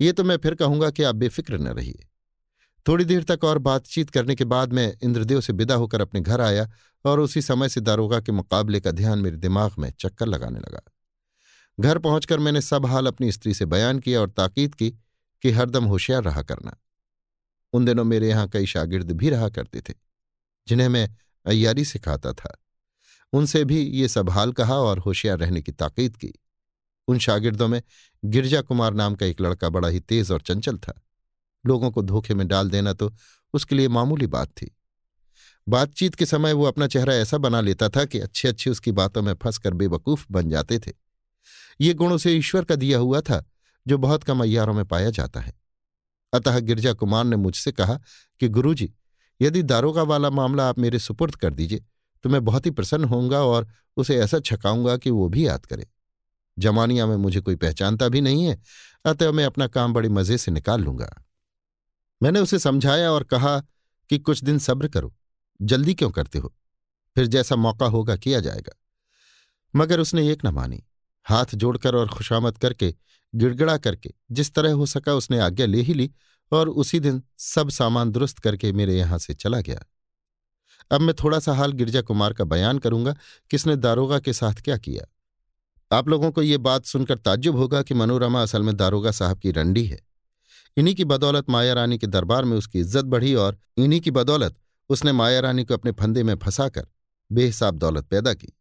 ये 0.00 0.12
तो 0.12 0.24
मैं 0.24 0.36
फिर 0.36 0.54
कहूँगा 0.54 0.90
कि 0.90 1.02
आप 1.02 1.14
बेफिक्र 1.14 1.58
न 1.58 1.68
रहिए। 1.68 2.06
थोड़ी 2.86 3.04
देर 3.04 3.22
तक 3.22 3.44
और 3.44 3.58
बातचीत 3.58 4.10
करने 4.10 4.34
के 4.34 4.44
बाद 4.44 4.72
मैं 4.72 4.92
इंद्रदेव 5.02 5.40
से 5.40 5.52
विदा 5.52 5.74
होकर 5.74 6.00
अपने 6.00 6.20
घर 6.20 6.40
आया 6.40 6.68
और 7.04 7.20
उसी 7.20 7.42
समय 7.42 7.68
से 7.68 7.80
दारोगा 7.80 8.20
के 8.20 8.32
मुकाबले 8.32 8.80
का 8.80 8.90
ध्यान 8.90 9.18
मेरे 9.18 9.36
दिमाग 9.36 9.78
में 9.78 9.90
चक्कर 9.90 10.26
लगाने 10.26 10.58
लगा। 10.58 10.80
घर 11.78 11.98
पहुंचकर 11.98 12.38
मैंने 12.38 12.60
सब 12.60 12.86
हाल 12.86 13.06
अपनी 13.06 13.32
स्त्री 13.32 13.54
से 13.54 13.64
बयान 13.66 13.98
किया 13.98 14.20
और 14.20 14.30
ताकीद 14.30 14.74
की 14.74 14.90
कि 15.42 15.50
हरदम 15.50 15.84
होशियार 15.84 16.22
रहा 16.22 16.42
करना। 16.42 16.76
उन 17.72 17.84
दिनों 17.84 18.04
मेरे 18.04 18.28
यहाँ 18.28 18.48
कई 18.48 18.66
शागिर्द 18.66 19.10
भी 19.10 19.30
रहा 19.30 19.48
करते 19.48 19.80
थे, 19.80 19.94
जिन्हें 20.66 20.88
मैं 20.88 21.08
अयारी 21.46 21.84
सिखाता 21.84 22.32
था। 22.32 22.56
उनसे 23.32 23.64
भी 23.64 23.80
ये 23.80 24.08
सब 24.08 24.30
हाल 24.30 24.52
कहा 24.52 24.74
और 24.74 24.98
होशियार 24.98 25.38
रहने 25.38 25.62
की 25.62 25.72
ताकीद 25.72 26.16
की। 26.16 26.32
उन 27.08 27.18
शागिर्दों 27.18 27.68
में 27.68 27.82
गिरजा 28.24 28.60
कुमार 28.60 28.94
नाम 28.94 29.14
का 29.14 29.26
एक 29.26 29.40
लड़का 29.40 29.68
बड़ा 29.68 29.88
ही 29.88 30.00
तेज 30.00 30.30
और 30.30 30.40
चंचल 30.40 30.78
था। 30.78 31.02
लोगों 31.66 31.90
को 31.90 32.02
धोखे 32.02 32.34
में 32.34 32.48
डाल 32.48 32.70
देना 32.70 32.92
तो 32.92 33.12
उसके 33.54 33.74
लिए 33.74 33.88
मामूली 33.88 34.26
बात 34.26 34.48
थी। 34.48 34.76
बातचीत 35.68 36.14
के 36.14 36.26
समय 36.26 36.52
वो 36.52 36.64
अपना 36.64 36.86
चेहरा 36.86 37.14
ऐसा 37.14 37.38
बना 37.38 37.60
लेता 37.60 37.88
था 37.88 38.04
कि 38.04 38.18
अच्छे 38.18 38.48
अच्छे 38.48 38.70
उसकी 38.70 38.92
बातों 38.92 39.22
में 39.22 39.34
फंसकर 39.34 39.74
बेवकूफ़ 39.74 40.26
बन 40.30 40.50
जाते 40.50 40.78
थे। 40.78 40.92
ये 41.80 41.94
गुण 41.94 42.12
उसे 42.12 42.32
ईश्वर 42.32 42.64
का 42.64 42.74
दिया 42.74 42.98
हुआ 42.98 43.20
था, 43.20 43.44
जो 43.86 43.98
बहुत 43.98 44.24
कम 44.24 44.40
अयारों 44.40 44.74
में 44.74 44.84
पाया 44.84 45.10
जाता 45.10 45.40
है। 45.40 45.54
अतः 46.32 46.58
गिरजा 46.58 46.92
कुमार 46.92 47.24
ने 47.24 47.36
मुझसे 47.36 47.72
कहा 47.72 48.00
कि, 48.40 48.48
गुरुजी, 48.48 48.92
यदि 49.40 49.62
दारोगा 49.62 50.02
वाला 50.02 50.30
मामला 50.30 50.68
आप 50.68 50.78
मेरे 50.78 50.98
सुपुर्द 50.98 51.34
कर 51.34 51.54
दीजिए 51.54 51.84
तो 52.24 52.28
मैं 52.28 52.44
बहुत 52.44 52.66
ही 52.66 52.70
प्रसन्न 52.70 53.04
होऊँगा 53.04 53.42
और 53.42 53.68
उसे 53.96 54.16
ऐसा 54.16 54.40
छकाऊँगा 54.40 54.96
कि 54.96 55.10
वो 55.10 55.28
भी 55.28 55.46
याद 55.46 55.66
करे। 55.66 55.86
जमानिया 56.58 57.06
में 57.06 57.16
मुझे 57.16 57.40
कोई 57.40 57.56
पहचानता 57.56 58.08
भी 58.08 58.20
नहीं 58.20 58.44
है, 58.44 58.62
अतः 59.04 59.32
मैं 59.32 59.44
अपना 59.44 59.66
काम 59.66 59.92
बड़े 59.92 60.08
मज़े 60.08 60.38
से 60.38 60.50
निकाल 60.50 60.80
लूँगा। 60.80 61.24
मैंने 62.22 62.40
उसे 62.40 62.58
समझाया 62.58 63.12
और 63.12 63.24
कहा 63.24 63.60
कि 64.10 64.18
कुछ 64.18 64.44
दिन 64.44 64.58
सब्र 64.58 64.88
करो, 64.88 65.14
जल्दी 65.62 65.94
क्यों 65.94 66.10
करते 66.10 66.38
हो? 66.38 66.54
फिर 67.16 67.26
जैसा 67.26 67.56
मौका 67.56 67.86
होगा 67.86 68.16
किया 68.16 68.40
जाएगा। 68.40 68.82
मगर 69.76 70.00
उसने 70.00 70.32
एक 70.32 70.44
न 70.44 70.48
मानी, 70.48 70.84
हाथ 71.24 71.46
जोड़कर 71.54 71.94
और 71.94 72.08
खुशामद 72.08 72.58
करके, 72.58 72.94
गिड़गड़ा 73.34 73.76
करके, 73.76 74.10
जिस 74.32 74.54
तरह 74.54 74.72
हो 74.72 74.86
सका 74.86 75.14
उसने 75.14 75.38
आज्ञा 75.38 75.66
ले 75.66 75.80
ही 75.80 75.94
ली 75.94 76.10
और 76.52 76.68
उसी 76.68 77.00
दिन 77.00 77.22
सब 77.38 77.70
सामान 77.70 78.10
दुरुस्त 78.10 78.38
करके 78.38 78.72
मेरे 78.72 78.96
यहाँ 78.96 79.18
से 79.18 79.34
चला 79.34 79.60
गया। 79.60 79.80
अब 80.90 81.00
मैं 81.00 81.14
थोड़ा 81.14 81.38
सा 81.38 81.52
हाल 81.52 81.72
गिरजा 81.72 82.00
कुमार 82.02 82.32
का 82.32 82.44
बयान 82.44 82.78
करूँगा, 82.78 83.16
किसने 83.50 83.76
दारोगा 83.76 84.18
के 84.18 84.32
साथ 84.32 84.54
क्या 84.54 84.76
किया? 84.76 85.15
आप 85.90 86.08
लोगों 86.08 86.30
को 86.30 86.42
ये 86.42 86.56
बात 86.58 86.84
सुनकर 86.84 87.18
ताज्जुब 87.18 87.56
होगा 87.56 87.82
कि 87.82 87.94
मनोरमा 87.94 88.42
असल 88.42 88.62
में 88.62 88.76
दारोगा 88.76 89.10
साहब 89.10 89.38
की 89.38 89.50
रंडी 89.50 89.84
है। 89.84 89.98
इन्हीं 90.76 90.94
की 90.94 91.04
बदौलत 91.04 91.50
माया 91.50 91.72
रानी 91.72 91.98
के 91.98 92.06
दरबार 92.06 92.44
में 92.44 92.56
उसकी 92.56 92.80
इज़्ज़त 92.80 93.04
बढ़ी 93.04 93.34
और 93.34 93.58
इन्हीं 93.76 94.00
की 94.00 94.10
बदौलत 94.10 94.56
उसने 94.90 95.12
माया 95.12 95.40
रानी 95.40 95.64
को 95.64 95.74
अपने 95.74 95.92
फंदे 95.92 96.22
में 96.22 96.34
फंसाकर 96.36 96.86
बेहिसाब 97.30 97.78
दौलत 97.78 98.04
पैदा 98.04 98.34
की। 98.34 98.52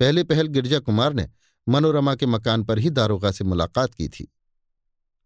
पहले 0.00 0.24
पहल 0.24 0.46
गिरजा 0.46 0.78
कुमार 0.78 1.12
ने 1.12 1.28
मनोरमा 1.66 2.14
के 2.14 2.26
मकान 2.26 2.62
पर 2.64 2.78
ही 2.78 2.90
दारोगा 2.90 3.30
से 3.30 3.44
मुलाकात 3.44 3.94
की 3.94 4.08
थी। 4.08 4.30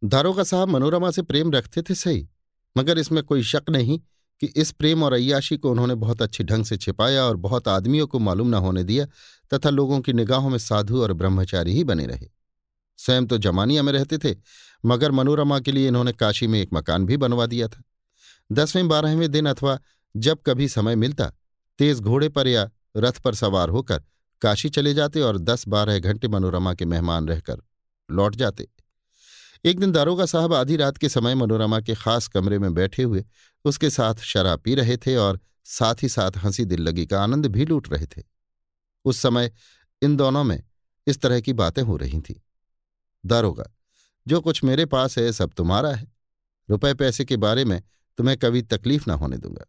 दारोगा 0.03 0.43
साहब 0.43 0.69
मनोरमा 0.69 1.11
से 1.11 1.23
प्रेम 1.23 1.53
रखते 1.53 1.83
थे 1.83 1.95
सही, 1.95 2.29
मगर 2.77 2.99
इसमें 2.99 3.23
कोई 3.23 3.43
शक 3.43 3.71
नहीं 3.71 3.99
कि 4.41 4.47
इस 4.47 4.73
प्रेम 4.73 5.03
और 5.03 5.13
अयाशी 5.13 5.57
को 5.57 5.71
उन्होंने 5.71 5.95
बहुत 5.95 6.23
अच्छे 6.23 6.45
ढंग 6.45 6.65
से 6.65 6.77
छिपाया 6.77 7.25
और 7.25 7.37
बहुत 7.37 7.69
आदमियों 7.69 8.07
को 8.07 8.19
मालूम 8.19 8.49
न 8.49 8.55
होने 8.55 8.85
दिया 8.85 9.07
तथा 9.55 9.71
लोगों 9.71 10.01
की 10.01 10.13
निगाहों 10.13 10.51
में 10.51 10.59
साधु 10.59 11.03
और 11.03 11.13
ब्रह्मचारी 11.13 11.73
ही 11.73 11.85
बने 11.85 12.07
रहे। 12.07 12.29
स्वयं 12.99 13.27
तो 13.27 13.39
जमानिया 13.39 13.83
में 13.83 13.93
रहते 13.93 14.19
थे, 14.19 14.37
मगर 14.87 15.11
मनोरमा 15.11 15.59
के 15.59 15.73
लिए 15.73 15.89
इन्होंने 15.89 16.13
काशी 16.13 16.47
में 16.47 16.61
एक 16.61 16.71
मकान 16.75 17.07
भी 17.07 17.17
बनवा 17.17 17.47
दिया 17.47 17.69
था। 17.69 17.83
दसवें, 18.53 18.89
बारहवें 18.89 19.31
दिन 19.31 19.47
अथवा 19.47 19.79
जब 20.17 20.39
कभी 20.47 20.69
समय 20.69 20.97
मिलता, 20.97 21.33
तेज 21.79 22.01
घोड़े 22.01 22.29
पर 22.29 22.49
या 22.49 22.71
रथ 22.97 23.13
पर 23.13 23.35
सवार 23.35 23.69
होकर 23.69 24.03
काशी 24.43 24.69
चले 24.69 24.95
जाते 24.95 25.21
और 25.21 25.39
दस 25.39 25.69
बारह 25.69 25.99
घंटे 25.99 26.29
मनोरमा 26.29 26.75
के 26.75 26.85
मेहमान 26.85 27.29
रहकर 27.29 27.63
लौट 28.11 28.37
जाते। 28.37 28.69
एक 29.65 29.81
दिन 29.81 29.93
दारोगा 29.93 30.27
साहब 30.27 30.55
आधी 30.55 30.77
रात 30.77 30.97
के 30.97 31.09
समय 31.09 31.35
मनोरमा 31.35 31.81
के 31.81 31.95
खास 31.95 32.29
कमरे 32.29 32.59
में 32.59 32.75
बैठे 32.75 33.03
हुए 33.03 33.25
उसके 33.65 33.91
साथ 33.91 34.15
शराब 34.15 34.60
पी 34.60 34.75
रहे 34.75 34.97
थे 34.97 35.17
और 35.17 35.41
साथ 35.65 35.94
ही 36.02 36.09
साथ 36.09 36.31
हँसी 36.36 36.65
दिल 36.65 36.81
लगी 36.81 37.07
का 37.07 37.23
आनंद 37.23 37.47
भी 37.47 37.65
लूट 37.65 37.93
रहे 37.93 38.07
थे। 38.07 38.23
उस 39.05 39.18
समय 39.18 39.52
इन 40.02 40.17
दोनों 40.17 40.44
में 40.44 40.62
इस 41.07 41.20
तरह 41.20 41.41
की 41.41 41.52
बातें 41.52 41.83
हो 41.83 41.97
रही 41.97 42.20
थीं। 42.20 42.34
दारोगा 43.26 43.65
जो 44.28 44.41
कुछ 44.41 44.65
मेरे 44.65 44.86
पास 44.86 45.18
है, 45.18 45.33
सब 45.33 45.52
तुम्हारा 45.52 45.93
है। 45.93 46.12
रुपए 46.70 46.94
पैसे 46.94 47.25
के 47.25 47.36
बारे 47.36 47.65
में 47.65 47.83
तुम्हें 48.18 48.36
कभी 48.39 48.62
तकलीफ़ 48.62 49.05
ना 49.09 49.15
होने 49.15 49.36
दूँगा। 49.36 49.65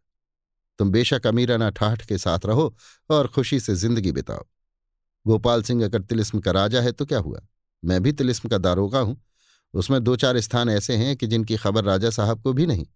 तुम 0.78 0.90
बेशक 0.90 1.26
अमीराना 1.26 1.70
ठाठ 1.70 2.06
के 2.06 2.18
साथ 2.18 2.38
रहो 2.46 2.76
और 3.10 3.26
खुशी 3.26 3.60
से 3.60 3.74
ज़िंदगी 3.74 4.12
बिताओ। 4.12 4.44
गोपाल 5.26 5.62
सिंह 5.62 5.84
अगर 5.84 6.02
तिलिस्म 6.02 6.40
का 6.40 6.50
राजा 6.50 6.80
है 6.80 6.92
तो 6.92 7.06
क्या 7.06 7.18
हुआ? 7.18 7.40
मैं 7.84 8.02
भी 8.02 8.12
तिलिस्म 8.12 8.48
का 8.48 8.58
दारोगा 8.58 8.98
हूँ। 8.98 9.22
उसमें 9.74 10.04
दो 10.04 10.16
चार 10.16 10.40
स्थान 10.40 10.68
ऐसे 10.68 10.96
हैं 10.96 11.16
कि 11.16 11.26
जिनकी 11.26 11.56
खबर 11.56 11.84
राजा 11.84 12.10
साहब 12.10 12.42
को 12.42 12.52
भी 12.52 12.66
नहीं। 12.66 12.86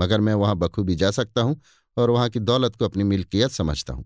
मगर 0.00 0.20
मैं 0.20 0.34
वहाँ 0.34 0.56
बखूबी 0.56 0.94
जा 0.94 1.10
सकता 1.10 1.40
हूँ 1.40 1.60
और 1.96 2.10
वहाँ 2.10 2.28
की 2.28 2.38
दौलत 2.38 2.76
को 2.76 2.84
अपनी 2.84 3.04
मिल्कियत 3.04 3.50
समझता 3.50 3.94
हूँ। 3.94 4.04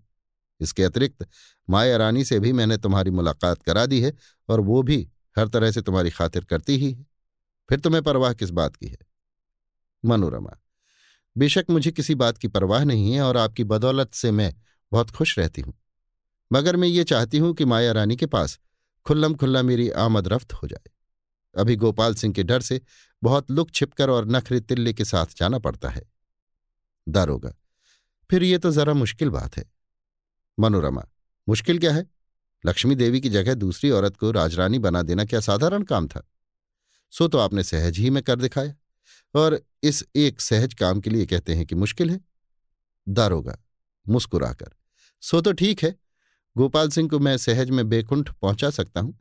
इसके 0.61 0.83
अतिरिक्त, 0.83 1.27
माया 1.69 1.97
रानी 1.97 2.25
से 2.25 2.39
भी 2.39 2.53
मैंने 2.53 2.77
तुम्हारी 2.77 3.11
मुलाकात 3.11 3.61
करा 3.61 3.85
दी 3.85 4.01
है 4.01 4.13
और 4.49 4.59
वो 4.59 4.81
भी 4.83 5.07
हर 5.37 5.47
तरह 5.47 5.71
से 5.71 5.81
तुम्हारी 5.81 6.09
खातिर 6.09 6.43
करती 6.43 6.77
ही 6.77 6.91
है। 6.91 7.05
फिर 7.69 7.79
तुम्हें 7.79 8.03
परवाह 8.03 8.33
किस 8.33 8.49
बात 8.49 8.75
की 8.75 8.87
है? 8.87 8.97
मनोरमा, 10.05 10.59
बेशक 11.37 11.65
मुझे 11.69 11.91
किसी 11.91 12.15
बात 12.15 12.37
की 12.37 12.47
परवाह 12.47 12.83
नहीं 12.83 13.13
है 13.13 13.21
और 13.21 13.37
आपकी 13.37 13.63
बदौलत 13.63 14.13
से 14.13 14.31
मैं 14.31 14.53
बहुत 14.91 15.11
खुश 15.11 15.39
रहती 15.39 15.61
हूँ। 15.61 15.73
मगर 16.53 16.75
मैं 16.75 16.87
ये 16.87 17.03
चाहती 17.03 17.37
हूँ 17.37 17.53
कि 17.53 17.65
माया 17.65 17.91
रानी 17.91 18.15
के 18.15 18.25
पास 18.25 18.59
खुल्लम 19.05 19.35
खुल्ला 19.35 19.61
मेरी 19.61 19.89
आमद 19.89 20.27
रफ्त 20.27 20.53
हो 20.53 20.67
जाए। 20.67 20.92
अभी 21.55 21.75
गोपाल 21.75 22.15
सिंह 22.15 22.33
के 22.33 22.43
डर 22.43 22.61
से 22.61 22.81
बहुत 23.21 23.51
लुक 23.51 23.71
छिपकर 23.71 24.09
और 24.09 24.25
नखरे 24.25 24.59
तिल्ले 24.59 24.93
के 24.93 25.05
साथ 25.05 25.37
जाना 25.37 25.59
पड़ता 25.59 25.89
है। 25.89 26.03
दारोगा, 27.07 27.53
फिर 28.29 28.43
ये 28.43 28.57
तो 28.57 28.71
जरा 28.71 28.93
मुश्किल 28.93 29.29
बात 29.29 29.57
है। 29.57 29.65
मनोरमा, 30.57 31.05
मुश्किल 31.47 31.79
क्या 31.79 31.93
है? 31.93 32.05
लक्ष्मी 32.63 32.95
देवी 32.95 33.21
की 33.21 33.29
जगह 33.29 33.53
दूसरी 33.53 33.89
औरत 33.89 34.17
को 34.17 34.31
राजरानी 34.31 34.79
बना 34.79 35.01
देना 35.01 35.25
क्या 35.25 35.39
साधारण 35.39 35.83
काम 35.83 36.07
था? 36.07 36.27
सो 37.13 37.27
तो 37.27 37.37
आपने 37.37 37.63
सहज 37.63 37.97
ही 37.97 38.09
में 38.09 38.21
कर 38.23 38.35
दिखाया। 38.35 38.73
और 39.35 39.59
इस 39.83 40.03
एक 40.15 40.41
सहज 40.41 40.73
काम 40.73 40.99
के 40.99 41.09
लिए 41.09 41.25
कहते 41.25 41.55
हैं 41.55 41.65
कि 41.65 41.75
मुश्किल 41.75 42.09
है। 42.09 42.19
दारोगा, 43.07 43.57
मुस्कुराकर, 44.05 44.71
सो 45.23 45.41
तो 45.41 45.53
ठीक 45.53 45.83
है। 45.83 45.95
गोपाल 46.55 46.89
सिंह 46.89 47.09
को 47.09 47.19
मैं 47.19 47.37
सहज 47.37 47.69
में 47.69 47.87
बेकुंठ 47.89 48.29
पहुँचा 48.31 48.69
सकता 48.69 49.01
हूँ। 49.01 49.17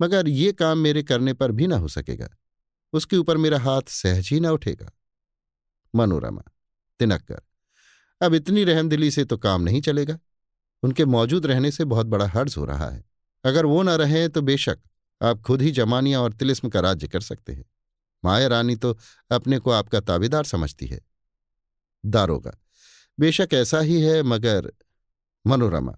मगर 0.00 0.28
ये 0.28 0.52
काम 0.52 0.78
मेरे 0.78 1.02
करने 1.02 1.32
पर 1.32 1.52
भी 1.52 1.66
ना 1.66 1.76
हो 1.76 1.88
सकेगा। 1.88 2.28
उसके 2.92 3.16
ऊपर 3.16 3.36
मेरा 3.36 3.58
हाथ 3.58 3.82
सहज 3.82 4.28
ही 4.28 4.40
ना 4.40 4.50
उठेगा। 4.50 4.90
मनोरमा 5.94 6.42
तिनक्कर 7.00 7.40
अब 8.20 8.34
इतनी 8.34 8.64
रहमदिली 8.64 9.10
से 9.10 9.24
तो 9.24 9.36
काम 9.38 9.62
नहीं 9.62 9.80
चलेगा। 9.80 10.18
उनके 10.82 11.04
मौजूद 11.04 11.46
रहने 11.46 11.70
से 11.70 11.84
बहुत 11.84 12.06
बड़ा 12.06 12.26
हर्ज 12.26 12.54
हो 12.56 12.64
रहा 12.64 12.88
है। 12.90 13.04
अगर 13.44 13.66
वो 13.66 13.82
न 13.82 13.90
रहे 13.90 14.28
तो 14.28 14.42
बेशक 14.42 14.78
आप 15.20 15.40
खुद 15.40 15.62
ही 15.62 15.70
जमानिया 15.70 16.20
और 16.20 16.32
तिलिस्म 16.32 16.68
का 16.68 16.80
राज्य 16.80 17.08
कर 17.08 17.20
सकते 17.20 17.52
हैं। 17.52 17.64
माया 18.24 18.46
रानी 18.46 18.76
तो 18.76 18.98
अपने 19.30 19.58
को 19.58 19.70
आपका 19.70 20.00
ताबेदार 20.00 20.44
समझती 20.44 20.86
है। 20.86 21.00
दारोगा, 22.04 22.52
बेशक 23.18 23.48
ऐसा 23.52 23.80
ही 23.80 24.00
है 24.00 24.22
मगर, 24.22 24.72
मनोरमा, 25.44 25.96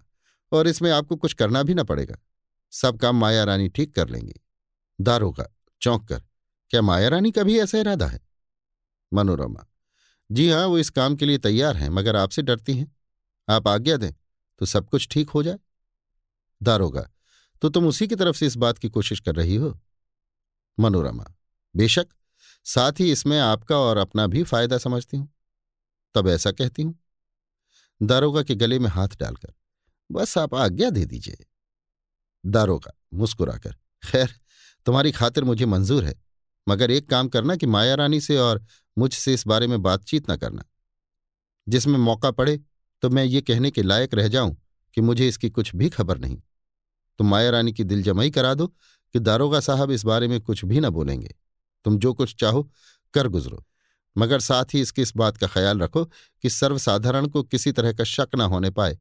और 0.51 0.67
इसमें 0.67 0.91
आपको 0.91 1.15
कुछ 1.15 1.33
करना 1.33 1.63
भी 1.63 1.73
ना 1.73 1.83
पड़ेगा। 1.83 2.17
सब 2.73 2.97
काम 2.97 3.15
माया 3.15 3.43
रानी 3.43 3.69
ठीक 3.69 3.93
कर 3.95 4.09
लेंगी। 4.09 4.33
दारोगा 4.99 5.47
चौंक 5.81 6.07
कर। 6.07 6.21
क्या 6.71 6.81
माया 6.81 7.09
रानी 7.09 7.31
का 7.31 7.43
भी 7.43 7.59
ऐसा 7.59 7.77
इरादा 7.77 8.07
है? 8.07 8.19
मनोरमा, 9.11 9.65
जी 10.29 10.49
हाँ 10.49 10.65
वो 10.65 10.77
इस 10.77 10.89
काम 10.89 11.15
के 11.15 11.25
लिए 11.25 11.37
तैयार 11.37 11.77
हैं, 11.77 11.89
मगर 11.89 12.15
आपसे 12.15 12.41
डरती 12.41 12.77
हैं। 12.77 12.95
आप 13.47 13.67
आज्ञा 13.67 13.97
दें 13.97 14.11
तो 14.61 14.65
सब 14.65 14.89
कुछ 14.89 15.07
ठीक 15.11 15.29
हो 15.29 15.43
जाए। 15.43 15.59
दारोगा 16.61 17.09
तो 17.61 17.69
तुम 17.69 17.87
उसी 17.87 18.07
की 18.07 18.15
तरफ़ 18.15 18.35
से 18.37 18.45
इस 18.45 18.55
बात 18.55 18.77
की 18.77 18.89
कोशिश 18.89 19.19
कर 19.19 19.35
रही 19.35 19.55
हो? 19.55 19.79
मनोरमा, 20.77 21.25
बेशक, 21.75 22.07
साथ 22.65 22.99
ही 22.99 23.11
इसमें 23.11 23.39
आपका 23.39 23.77
और 23.77 23.97
अपना 23.97 24.27
भी 24.27 24.43
फ़ायदा 24.43 24.77
समझती 24.77 25.17
हूँ। 25.17 25.29
तब 26.15 26.27
ऐसा 26.27 26.51
कहती 26.51 26.83
हूँ। 26.83 26.99
दारोगा 28.01 28.43
के 28.43 28.55
गले 28.55 28.79
में 28.79 28.89
हाथ 28.89 29.17
डालकर, 29.19 29.53
बस 30.09 30.37
आप 30.37 30.53
आज्ञा 30.55 30.89
दे 30.89 31.05
दीजिए। 31.05 31.45
दारोगा, 32.45 32.91
मुस्कुराकर, 33.13 33.75
खैर, 34.03 34.29
तुम्हारी 34.85 35.11
खातिर 35.11 35.43
मुझे 35.43 35.65
मंजूर 35.65 36.05
है, 36.05 36.15
मगर 36.67 36.91
एक 36.91 37.09
काम 37.09 37.27
करना 37.27 37.55
कि 37.55 37.65
माया 37.65 37.95
रानी 37.95 38.21
से 38.21 38.37
और 38.37 38.63
मुझसे 38.97 39.33
इस 39.33 39.47
बारे 39.47 39.67
में 39.67 39.81
बातचीत 39.81 40.31
न 40.31 40.35
करना। 40.35 40.63
जिसमें 41.67 41.97
मौका 41.97 42.31
पड़े 42.31 42.59
तो 43.03 43.09
मैं 43.09 43.23
ये 43.23 43.41
कहने 43.41 43.71
के 43.71 43.81
लायक 43.83 44.13
रह 44.13 44.27
जाऊँ 44.27 44.55
कि 44.93 45.01
मुझे 45.01 45.27
इसकी 45.27 45.49
कुछ 45.49 45.75
भी 45.75 45.89
खबर 45.89 46.17
नहीं। 46.17 46.37
तुम 47.19 47.29
माया 47.29 47.49
रानी 47.49 47.73
की 47.73 47.83
दिल 47.83 48.03
जमाई 48.03 48.31
करा 48.31 48.53
दो 48.53 48.67
कि 48.67 49.19
दारोगा 49.19 49.59
साहब 49.59 49.91
इस 49.91 50.03
बारे 50.03 50.27
में 50.27 50.39
कुछ 50.41 50.63
भी 50.65 50.79
न 50.79 50.89
बोलेंगे। 50.89 51.35
तुम 51.85 51.97
जो 51.97 52.13
कुछ 52.13 52.35
चाहो, 52.35 52.71
कर 53.13 53.27
गुजरो, 53.27 53.63
मगर 54.17 54.39
साथ 54.39 54.65
ही 54.73 54.81
इसकी 54.81 55.01
इस 55.01 55.13
बात 55.15 55.37
का 55.37 55.47
ख्याल 55.47 55.79
रखो 55.79 56.05
कि 56.41 56.49
सर्वसाधारण 56.49 57.27
को 57.27 57.43
किसी 57.43 57.71
तरह 57.71 57.93
का 57.93 58.03
शक 58.03 58.27
न 58.35 58.41
होने 58.41 58.69
पाए। 58.69 58.97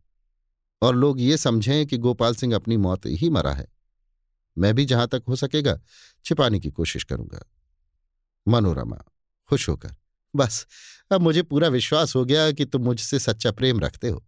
और 0.82 0.96
लोग 0.96 1.20
ये 1.20 1.36
समझें 1.36 1.86
कि 1.86 1.98
गोपाल 1.98 2.34
सिंह 2.34 2.54
अपनी 2.54 2.76
मौत 2.76 3.06
ही 3.06 3.30
मरा 3.30 3.52
है। 3.52 3.68
मैं 4.58 4.74
भी 4.74 4.84
जहाँ 4.84 5.08
तक 5.08 5.22
हो 5.28 5.36
सकेगा, 5.36 5.80
छिपाने 6.24 6.60
की 6.60 6.70
कोशिश 6.70 7.04
करूँगा। 7.04 7.40
मनोरमा, 8.48 8.98
खुश 9.46 9.68
होकर, 9.68 9.90
बस, 10.36 10.66
अब 11.10 11.20
मुझे 11.20 11.42
पूरा 11.42 11.68
विश्वास 11.68 12.16
हो 12.16 12.24
गया 12.24 12.52
कि 12.52 12.64
तुम 12.64 12.82
मुझसे 12.82 13.18
सच्चा 13.18 13.52
प्रेम 13.52 13.80
रखते 13.80 14.08
हो। 14.08 14.26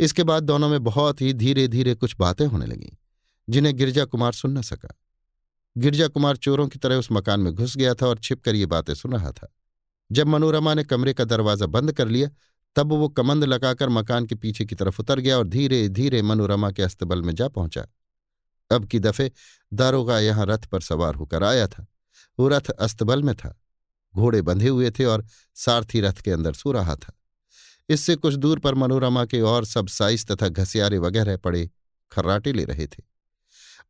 इसके 0.00 0.24
बाद 0.24 0.42
दोनों 0.42 0.68
में 0.68 0.84
बहुत 0.84 1.20
ही 1.20 1.32
धीरे 1.32 1.68
धीरे 1.68 1.94
कुछ 1.94 2.16
बातें 2.18 2.46
होने 2.46 2.66
लगीं, 2.66 2.96
जिन्हें 3.48 3.76
गिरजा 3.76 4.04
कुमार 4.04 4.32
सुन 4.32 4.58
न 4.58 4.62
सका। 4.62 4.88
गिरजा 5.76 6.08
कुमार 6.08 6.36
चोरों 6.36 6.68
की 6.68 6.78
तरह 6.78 6.96
उस 6.96 7.08
मकान 7.12 7.40
में 7.40 7.52
घुस 7.54 7.76
गया 7.76 7.94
था 7.94 8.06
और 8.06 8.18
छिपकर 8.18 8.54
ये 8.54 8.66
बातें 8.66 8.94
सुन 8.94 9.12
रहा 9.12 9.32
था। 9.32 9.54
जब 10.12 10.26
मनोरमा 10.26 10.74
ने 10.74 10.84
कमरे 10.84 11.12
का 11.14 11.24
दरवाज़ा 11.24 11.66
बंद 11.66 11.92
कर 11.92 12.08
लिया 12.08 12.30
तब 12.76 12.92
वो 12.92 13.08
कमंद 13.08 13.44
लगाकर 13.44 13.88
मकान 13.88 14.26
के 14.26 14.34
पीछे 14.34 14.64
की 14.64 14.74
तरफ़ 14.74 15.02
उतर 15.02 15.20
गया 15.20 15.38
और 15.38 15.46
धीरे 15.48 15.88
धीरे 15.88 16.22
मनोरमा 16.22 16.70
के 16.70 16.82
अस्तबल 16.82 17.22
में 17.22 17.34
जा 17.34 17.48
पहुँचा। 17.48 17.86
अब 18.70 18.84
की 18.84 18.98
दफे 18.98 19.32
दारोगा 19.72 20.18
यहाँ 20.18 20.46
रथ 20.46 20.58
पर 20.58 20.80
सवार 20.80 21.14
होकर 21.14 21.44
आया 21.44 21.66
था। 21.66 21.86
वो 22.38 22.48
रथ 22.48 22.70
अस्तबल 22.70 23.22
में 23.22 23.34
था। 23.34 23.60
घोड़े 24.16 24.42
बंधे 24.42 24.68
हुए 24.68 24.90
थे 24.90 25.04
और 25.04 25.26
सारथी 25.54 26.00
रथ 26.00 26.12
के 26.12 26.30
अंदर 26.30 26.52
सो 26.52 26.72
रहा 26.72 26.96
था। 26.96 27.12
इससे 27.88 28.16
कुछ 28.16 28.34
दूर 28.34 28.58
पर 28.58 28.74
मनोरमा 28.74 29.24
के 29.24 29.40
और 29.40 29.64
सब 29.64 29.88
साइज़ 29.88 30.26
तथा 30.26 30.48
घसियारे 30.48 30.98
वगैरह 30.98 31.36
पड़े 31.36 31.70
खर्राटे 32.12 32.52
ले 32.52 32.64
रहे 32.64 32.86
थे। 32.86 33.02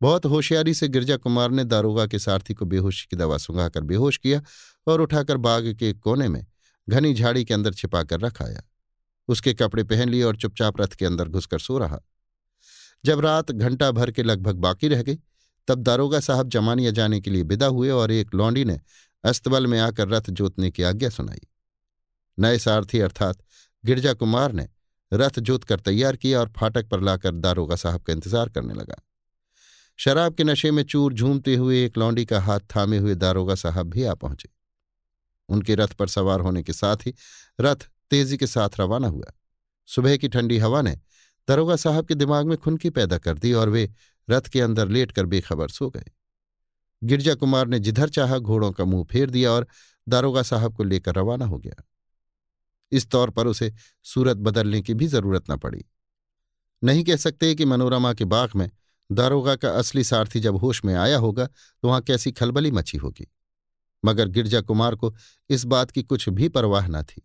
बहुत 0.02 0.26
होशियारी 0.26 0.74
से 0.74 0.88
गिरजा 0.88 1.16
कुमार 1.16 1.50
ने 1.50 1.64
दारोगा 1.64 2.06
के 2.06 2.18
सारथी 2.18 2.54
को 2.54 2.64
बेहोशी 2.64 3.06
की 3.10 3.16
दवा 3.16 3.38
सुंघाकर 3.38 3.80
बेहोश 3.80 4.16
किया 4.16 4.42
और 4.86 5.00
उठाकर 5.00 5.36
बाग 5.36 5.76
के 5.78 5.92
कोने 5.92 6.28
में 6.28 6.46
घनी 6.88 7.14
झाड़ी 7.14 7.44
के 7.44 7.54
अंदर 7.54 7.74
छिपाकर 7.74 8.20
रखाया 8.20 8.62
उसके 9.30 9.54
कपड़े 9.54 9.84
पहन 9.84 10.08
लिए 10.08 10.22
और 10.22 10.36
चुपचाप 10.36 10.80
रथ 10.80 10.94
के 10.94 11.06
अंदर 11.06 11.28
घुसकर 11.28 11.58
सो 11.58 11.78
रहा। 11.78 12.00
जब 13.04 13.20
रात 13.20 13.50
घंटा 13.52 13.90
भर 13.90 14.10
के 14.10 14.22
लगभग 14.22 14.56
बाकी 14.56 14.88
रह 14.88 15.02
गई, 15.02 15.18
तब 15.68 15.82
दारोगा 15.82 16.20
साहब 16.20 16.48
जमानिया 16.48 16.90
जाने 16.90 17.20
के 17.20 17.30
लिए 17.30 17.42
विदा 17.42 17.66
हुए 17.66 17.90
और 17.90 18.10
एक 18.10 18.34
लौंडी 18.34 18.64
ने 18.64 18.80
अस्तबल 19.24 19.66
में 19.66 19.78
आकर 19.80 20.08
रथ 20.08 20.30
जोतने 20.30 20.70
की 20.70 20.82
आज्ञा 20.82 21.08
सुनाई। 21.08 21.40
नए 22.38 22.58
सारथी 22.58 23.00
अर्थात 23.00 23.42
गिरजा 23.84 24.12
कुमार 24.14 24.52
ने 24.52 24.68
रथ 25.12 25.38
जोत 25.40 25.64
कर 25.64 25.80
तैयार 25.80 26.16
किया 26.16 26.40
और 26.40 26.52
फाटक 26.56 26.88
पर 26.88 27.00
लाकर 27.00 27.32
दारोगा 27.34 27.76
साहब 27.76 28.02
का 28.02 28.12
इंतज़ार 28.12 28.48
करने 28.48 28.74
लगा। 28.74 29.00
शराब 29.98 30.34
के 30.34 30.44
नशे 30.44 30.70
में 30.70 30.82
चूर 30.82 31.14
झूमते 31.14 31.54
हुए 31.54 31.84
एक 31.84 31.98
लौंडी 31.98 32.24
का 32.24 32.40
हाथ 32.40 32.60
थामे 32.76 32.98
हुए 32.98 33.14
दारोगा 33.14 33.54
साहब 33.54 33.90
भी 33.90 34.04
आ 34.04 34.14
पहुँचे। 34.14 34.48
उनके 35.48 35.74
रथ 35.74 35.88
पर 35.88 36.08
सवार 36.08 36.40
होने 36.40 36.62
के 36.62 36.72
साथ 36.72 37.06
ही 37.06 37.14
रथ 37.60 37.88
तेज़ी 38.10 38.36
के 38.36 38.46
साथ 38.46 38.80
रवाना 38.80 39.08
हुआ। 39.08 39.32
सुबह 39.88 40.16
की 40.16 40.28
ठंडी 40.28 40.58
हवा 40.58 40.82
ने 40.82 40.98
दारोगा 41.48 41.76
साहब 41.76 42.06
के 42.06 42.14
दिमाग 42.14 42.46
में 42.46 42.56
खुनकी 42.58 42.90
पैदा 42.90 43.18
कर 43.18 43.38
दी 43.38 43.52
और 43.52 43.68
वे 43.68 43.92
रथ 44.30 44.48
के 44.48 44.60
अंदर 44.60 44.88
लेटकर 44.88 45.26
बेखबर 45.26 45.68
सो 45.68 45.90
गए। 45.90 46.10
गिरजा 47.02 47.34
कुमार 47.34 47.66
ने 47.66 47.78
जिधर 47.78 48.08
चाहा 48.08 48.38
घोड़ों 48.38 48.72
का 48.72 48.84
मुँह 48.84 49.04
फेर 49.04 49.30
दिया 49.30 49.52
और 49.52 49.66
दारोगा 50.08 50.42
साहब 50.42 50.76
को 50.76 50.84
लेकर 50.84 51.14
रवाना 51.14 51.44
हो 51.44 51.58
गया। 51.58 51.82
इस 52.92 53.10
तौर 53.10 53.30
पर 53.30 53.46
उसे 53.46 53.72
सूरत 54.04 54.36
बदलने 54.36 54.82
की 54.82 54.94
भी 54.94 55.06
ज़रूरत 55.06 55.50
न 55.50 55.56
पड़ी। 55.56 55.84
नहीं 56.84 57.04
कह 57.04 57.16
सकते 57.16 57.54
कि 57.54 57.64
मनोरमा 57.64 58.12
के 58.14 58.24
बाग 58.24 58.50
में 58.56 58.70
दारोगा 59.12 59.56
का 59.56 59.70
असली 59.70 60.04
सारथी 60.04 60.40
जब 60.40 60.56
होश 60.56 60.84
में 60.84 60.94
आया 60.94 61.18
होगा 61.18 61.46
तो 61.46 61.88
वहाँ 61.88 62.00
कैसी 62.00 62.32
खलबली 62.32 62.70
मची 62.70 62.98
होगी। 62.98 63.26
मगर 64.04 64.28
गिरजा 64.28 64.60
कुमार 64.60 64.94
को 64.94 65.14
इस 65.50 65.64
बात 65.64 65.90
की 65.90 66.02
कुछ 66.02 66.28
भी 66.28 66.48
परवाह 66.48 66.86
न 66.86 67.02
थी। 67.02 67.22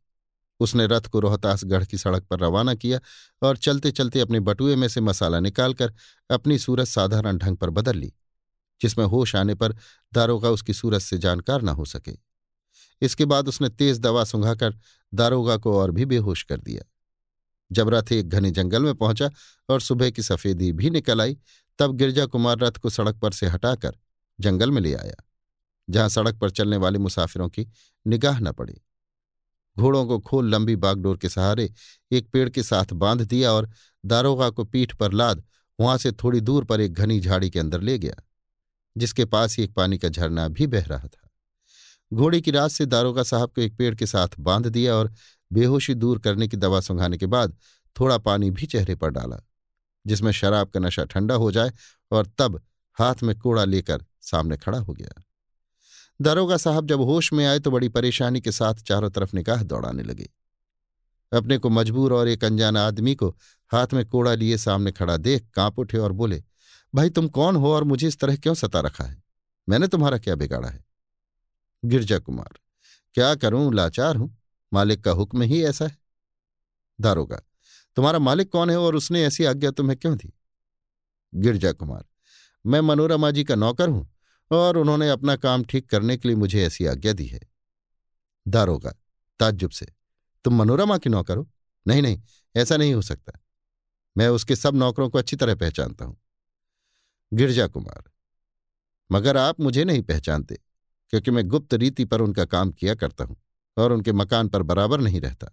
उसने 0.59 0.88
रथ 0.88 1.01
को 1.01 1.19
रोहतासगढ़ 1.19 1.85
की 1.85 1.98
सड़क 1.98 2.24
पर 2.24 2.40
रवाना 2.40 2.75
किया 2.75 3.00
और 3.42 3.58
चलते 3.58 3.92
चलते 3.92 4.19
अपने 4.19 4.40
बटुए 4.40 4.75
में 4.75 4.88
से 4.88 5.01
मसाला 5.01 5.40
निकालकर 5.40 5.93
अपनी 6.30 6.58
सूरत 6.59 6.88
साधारण 6.88 7.38
ढंग 7.38 7.58
पर 7.58 7.69
बदल 7.69 7.98
ली, 7.98 8.14
जिसमें 8.82 9.06
होश 9.06 9.35
आने 9.35 9.56
पर 9.56 9.75
दारोगा 10.14 10.50
उसकी 10.50 10.74
सूरत 10.74 11.01
से 11.01 11.17
जानकार 11.17 11.61
न 11.61 11.69
हो 11.69 11.85
सके। 11.85 12.17
इसके 13.01 13.25
बाद 13.25 13.48
उसने 13.48 13.69
तेज 13.69 14.00
दवा 14.00 14.24
सुंघाकर 14.24 14.77
दारोगा 15.14 15.58
को 15.58 15.77
और 15.80 15.92
भी 15.92 16.06
बेहोश 16.06 16.43
कर 16.43 16.58
दिया। 16.58 16.84
जब 17.72 17.90
रथ 17.90 18.11
एक 18.11 18.30
घने 18.30 18.51
जंगल 18.51 18.84
में 18.84 18.95
पहुँचा 18.95 19.30
और 19.69 19.82
सुबह 19.82 20.09
की 20.09 20.24
सफेदी 20.24 20.72
भी 20.72 20.90
निकल 20.90 21.22
आई, 21.22 21.38
तब 21.80 21.95
गिरजा 21.95 22.25
कुमार 22.25 22.58
रथ 22.59 22.72
को 22.72 22.90
सड़क 22.90 23.16
पर 23.16 23.32
से 23.32 23.48
हटाकर 23.48 23.98
जंगल 24.40 24.72
में 24.72 24.82
ले 24.82 24.93
आया, 24.93 25.16
जहाँ 25.90 26.09
सड़क 26.09 26.35
पर 26.35 26.50
चलने 26.50 26.77
वाले 26.77 27.00
मुसाफिरों 27.00 27.50
की 27.50 27.67
निगाह 28.06 28.40
न 28.40 28.51
पड़ी। 28.51 28.82
घोड़ों 29.80 30.06
को 30.06 30.20
खोल 30.20 30.50
लंबी 30.50 30.76
बागडोर 30.76 31.18
के 31.18 31.30
सहारे 31.30 31.70
एक 32.12 32.30
पेड़ 32.30 32.50
के 32.50 32.64
साथ 32.64 32.94
बाँध 32.94 33.22
दिया 33.22 33.52
और 33.52 33.70
दारोगा 34.06 34.50
को 34.50 34.64
पीठ 34.64 34.95
पर 34.95 35.14
लाद, 35.14 35.44
वहाँ 35.80 35.98
से 35.98 36.12
थोड़ी 36.12 36.42
दूर 36.42 36.66
पर 36.66 36.82
एक 36.82 36.94
घनी 36.94 37.20
झाड़ी 37.20 37.50
के 37.50 37.60
अंदर 37.60 37.82
ले 37.82 37.98
गया, 38.00 38.16
जिसके 38.98 39.26
पास 39.26 39.58
ही 39.58 39.64
एक 39.64 39.74
पानी 39.74 39.98
का 39.98 40.10
झरना 40.10 40.48
भी 40.48 40.68
बह 40.68 40.86
रहा 40.86 41.08
था। 41.08 41.30
घोड़े 42.14 42.42
की 42.42 42.52
रात 42.52 42.72
से 42.72 42.86
दारोगा 42.86 43.24
साहब 43.24 43.50
को 43.50 43.62
एक 43.62 43.78
पेड़ 43.78 43.95
के 43.95 44.06
साथ 44.06 44.40
बाँध 44.40 44.68
दिया 44.68 44.95
और 44.95 45.12
बेहोशी 45.54 45.94
दूर 45.94 46.20
करने 46.20 46.48
की 46.48 46.58
दवा 46.58 46.80
सुंघाने 46.80 47.18
के 47.18 47.26
बाद 47.26 47.58
थोड़ा 48.00 48.18
पानी 48.18 48.52
भी 48.52 48.66
चेहरे 48.66 48.95
पर 48.95 49.10
डाला, 49.10 49.40
जिसमें 50.08 50.32
शराब 50.32 50.70
का 50.70 50.80
नशा 50.80 51.06
ठंडा 51.06 51.36
हो 51.36 51.52
जाए 51.52 51.72
और 52.12 52.28
तब 52.38 52.62
हाथ 52.98 53.24
में 53.24 53.38
कोड़ा 53.40 53.64
लेकर 53.66 54.06
सामने 54.22 54.58
खड़ा 54.58 54.80
हो 54.80 54.94
गया। 54.94 55.22
दारोगा 56.19 56.58
साहब 56.58 56.88
जब 56.88 57.02
होश 57.02 57.32
में 57.34 57.45
आए 57.45 57.60
तो 57.60 57.72
बड़ी 57.72 57.90
परेशानी 57.90 58.42
के 58.42 58.52
साथ 58.52 58.76
चारों 58.76 59.10
तरफ़ 59.10 59.35
निकाह 59.35 59.64
दौड़ाने 59.64 60.03
लगे। 60.03 60.30
अपने 61.32 61.58
को 61.58 61.69
मजबूर 61.69 62.14
और 62.14 62.27
एक 62.27 62.44
अनजान 62.44 62.77
आदमी 62.77 63.16
को 63.16 63.30
हाथ 63.72 63.94
में 63.94 64.06
कोड़ा 64.06 64.34
लिए 64.35 64.58
सामने 64.58 64.92
खड़ा 64.92 65.18
देख 65.18 65.48
काँप 65.53 65.80
उठे 65.80 65.98
और 65.98 66.11
बोले, 66.11 66.44
भाई 66.94 67.10
तुम 67.10 67.27
कौन 67.27 67.56
हो 67.56 67.74
और 67.74 67.84
मुझे 67.84 68.08
इस 68.08 68.19
तरह 68.19 68.35
क्यों 68.35 68.53
सता 68.53 68.80
रखा 68.80 69.03
है? 69.03 69.24
मैंने 69.69 69.88
तुम्हारा 69.88 70.18
क्या 70.18 70.35
बिगाड़ा 70.35 70.69
है? 70.69 70.84
गिरजा 71.84 72.19
कुमार, 72.19 72.60
क्या 73.16 73.35
करूँ? 73.35 73.74
लाचार 73.74 74.16
हूँ। 74.16 74.38
मालिक 74.74 75.03
का 75.03 75.11
हुक्म 75.11 75.42
ही 75.42 75.64
ऐसा 75.64 75.85
है। 75.85 75.98
दारोगा, 77.00 77.42
तुम्हारा 77.98 78.19
मालिक 78.19 78.52
कौन 78.52 78.69
है 78.69 78.77
और 78.77 78.95
उसने 78.95 79.24
ऐसी 79.24 79.45
आज्ञा 79.45 79.72
तुम्हें 79.72 79.98
क्यों 80.00 80.16
दी? 80.18 80.34
गिरजा 81.34 81.72
कुमार, 81.72 82.06
मैं 82.66 82.82
मनोरमा 82.82 83.32
जी 83.32 83.44
का 83.44 83.56
नौकर 83.56 83.90
हूँ। 83.90 84.15
और 84.52 84.78
उन्होंने 84.78 85.10
अपना 85.10 85.36
काम 85.36 85.64
ठीक 85.64 85.90
करने 85.90 86.18
के 86.18 86.28
लिए 86.28 86.38
मुझे 86.38 86.66
ऐसी 86.66 86.86
आज्ञा 86.86 87.14
दी 87.14 87.26
है। 87.26 87.40
दारोगा, 88.48 88.94
ताज्जुब 89.40 89.72
से, 89.72 89.88
तुम 90.46 90.56
मनोरमा 90.56 90.98
की 90.98 91.10
नौकर 91.10 91.38
हो? 91.38 91.50
नहीं 91.86 92.02
नहीं, 92.02 92.22
ऐसा 92.56 92.78
नहीं 92.78 92.94
हो 92.94 93.02
सकता। 93.02 93.40
मैं 94.18 94.28
उसके 94.28 94.56
सब 94.56 94.76
नौकरों 94.76 95.10
को 95.10 95.18
अच्छी 95.18 95.36
तरह 95.36 95.56
पहचानता 95.56 96.06
हूँ। 96.06 96.18
गिरजा 97.34 97.68
कुमार, 97.68 98.04
मगर 99.12 99.38
आप 99.38 99.60
मुझे 99.60 99.84
नहीं 99.84 100.02
पहचानते, 100.02 100.56
क्योंकि 101.10 101.32
मैं 101.32 101.48
गुप्त 101.48 101.74
रीति 101.74 102.06
पर 102.06 102.22
उनका 102.22 102.46
काम 102.46 102.72
किया 102.72 102.96
करता 102.96 103.24
हूँ 103.24 103.38
और 103.78 103.92
उनके 103.92 104.12
मकान 104.12 104.48
पर 104.48 104.62
बराबर 104.62 105.00
नहीं 105.00 105.22
रहता। 105.22 105.48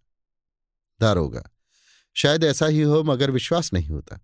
दारोगा, 1.00 1.42
शायद 2.16 2.44
ऐसा 2.44 2.66
ही 2.66 2.80
हो, 2.80 3.02
मगर 3.02 3.30
विश्वास 3.30 3.72
नहीं 3.72 3.90
होता। 3.90 4.18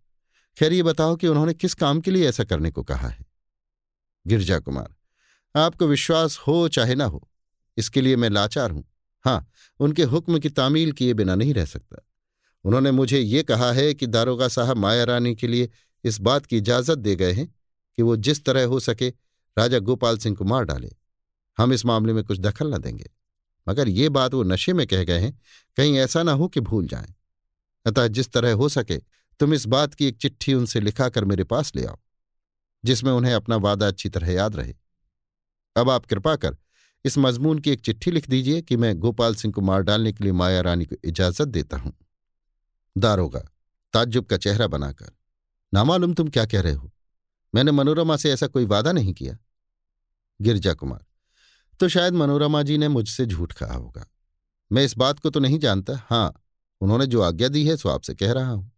खैर, 0.56 0.72
ये 0.72 0.82
बताओ 0.82 1.16
कि 1.16 1.28
उन्होंने 1.28 1.54
किस 1.54 1.74
काम 1.74 2.00
के 2.00 2.10
लिए 2.10 2.28
ऐसा 2.28 2.44
करने 2.44 2.70
को 2.70 2.82
कहा 2.82 3.08
है? 3.08 3.27
गिरजा 4.28 4.58
कुमार 4.58 4.94
आपको 5.54 5.86
विश्वास 5.86 6.38
हो 6.38 6.68
चाहे 6.68 6.94
ना 6.94 7.04
हो, 7.04 7.28
इसके 7.76 8.00
लिए 8.00 8.16
मैं 8.16 8.30
लाचार 8.30 8.70
हूँ। 8.70 8.84
हाँ 9.24 9.50
उनके 9.80 10.02
हुक्म 10.04 10.38
की 10.38 10.48
तामील 10.50 10.92
किए 10.92 11.14
बिना 11.14 11.34
नहीं 11.34 11.54
रह 11.54 11.64
सकता। 11.64 12.04
उन्होंने 12.64 12.90
मुझे 12.90 13.18
ये 13.18 13.42
कहा 13.42 13.70
है 13.72 13.92
कि 13.94 14.06
दारोगा 14.06 14.48
साहब 14.48 14.76
माया 14.76 15.04
रानी 15.04 15.34
के 15.34 15.46
लिए 15.46 15.68
इस 16.04 16.20
बात 16.20 16.46
की 16.46 16.56
इजाज़त 16.56 16.98
दे 16.98 17.14
गए 17.16 17.32
हैं 17.32 17.46
कि 17.98 18.02
वो 18.02 18.16
जिस 18.18 18.44
तरह 18.44 18.64
हो 18.64 18.80
सके 18.80 19.08
राजा 19.56 19.78
गोपाल 19.78 20.18
सिंह 20.18 20.36
को 20.36 20.44
मार 20.44 20.64
डाले। 20.64 20.90
हम 21.58 21.72
इस 21.72 21.84
मामले 21.86 22.12
में 22.12 22.22
कुछ 22.24 22.38
दखल 22.38 22.74
न 22.74 22.78
देंगे। 22.78 23.10
मगर 23.66 23.88
ये 23.88 24.08
बात 24.08 24.34
वो 24.34 24.42
नशे 24.42 24.72
में 24.72 24.86
कह 24.86 25.04
गए 25.04 25.18
हैं, 25.18 25.38
कहीं 25.76 25.96
ऐसा 25.98 26.22
ना 26.22 26.32
हो 26.32 26.48
कि 26.48 26.60
भूल 26.60 26.86
जाएँ। 26.86 27.14
अतः 27.86 28.06
जिस 28.06 28.30
तरह 28.32 28.52
हो 28.52 28.68
सके, 28.68 28.96
तुम 29.40 29.54
इस 29.54 29.66
बात 29.66 29.94
की 29.94 30.06
एक 30.06 30.16
चिट्ठी 30.16 30.54
उनसे 30.54 30.80
लिखाकर 30.80 31.24
मेरे 31.24 31.44
पास 31.44 31.72
ले 31.76 31.84
आओ। 31.84 31.98
जिसमें 32.84 33.12
उन्हें 33.12 33.34
अपना 33.34 33.56
वादा 33.56 33.86
अच्छी 33.86 34.08
तरह 34.08 34.32
याद 34.32 34.56
रहे। 34.56 34.74
अब 35.76 35.90
आप 35.90 36.06
कृपा 36.06 36.36
कर 36.36 36.56
इस 37.04 37.18
मजमून 37.18 37.58
की 37.58 37.70
एक 37.70 37.80
चिट्ठी 37.80 38.10
लिख 38.10 38.28
दीजिए 38.28 38.62
कि 38.62 38.76
मैं 38.76 38.98
गोपाल 38.98 39.34
सिंह 39.34 39.54
को 39.54 39.60
मार 39.60 39.82
डालने 39.82 40.12
के 40.12 40.24
लिए 40.24 40.32
माया 40.32 40.60
रानी 40.60 40.84
को 40.84 40.96
इजाज़त 41.04 41.48
देता 41.48 41.76
हूँ। 41.76 41.92
दारोगा, 42.96 43.40
ताज्जुब 43.94 44.24
का 44.24 44.36
चेहरा 44.36 44.66
बनाकर, 44.66 45.10
नामालूम 45.72 46.14
तुम 46.14 46.28
क्या 46.28 46.46
कह 46.46 46.60
रहे 46.60 46.72
हो? 46.72 46.90
मैंने 47.54 47.72
मनोरमा 47.72 48.16
से 48.16 48.32
ऐसा 48.32 48.46
कोई 48.46 48.64
वादा 48.64 48.92
नहीं 48.92 49.12
किया। 49.14 49.36
गिरजा 50.40 50.74
कुमार 50.74 51.04
तो 51.80 51.88
शायद 51.88 52.14
मनोरमा 52.14 52.62
जी 52.62 52.78
ने 52.78 52.88
मुझसे 52.88 53.26
झूठ 53.26 53.52
कहा 53.52 53.74
होगा। 53.74 54.06
मैं 54.70 54.84
इस 54.84 54.96
बात 54.96 55.18
को 55.18 55.30
तो 55.30 55.40
नहीं 55.40 55.58
जानता। 55.58 55.96
हाँ 56.10 56.32
उन्होंने 56.80 57.06
जो 57.06 57.20
आज्ञा 57.22 57.48
दी 57.48 57.66
है, 57.66 57.76
सो 57.76 57.88
आपसे 57.88 58.14
कह 58.14 58.32
रहा 58.32 58.50
हूँ। 58.50 58.70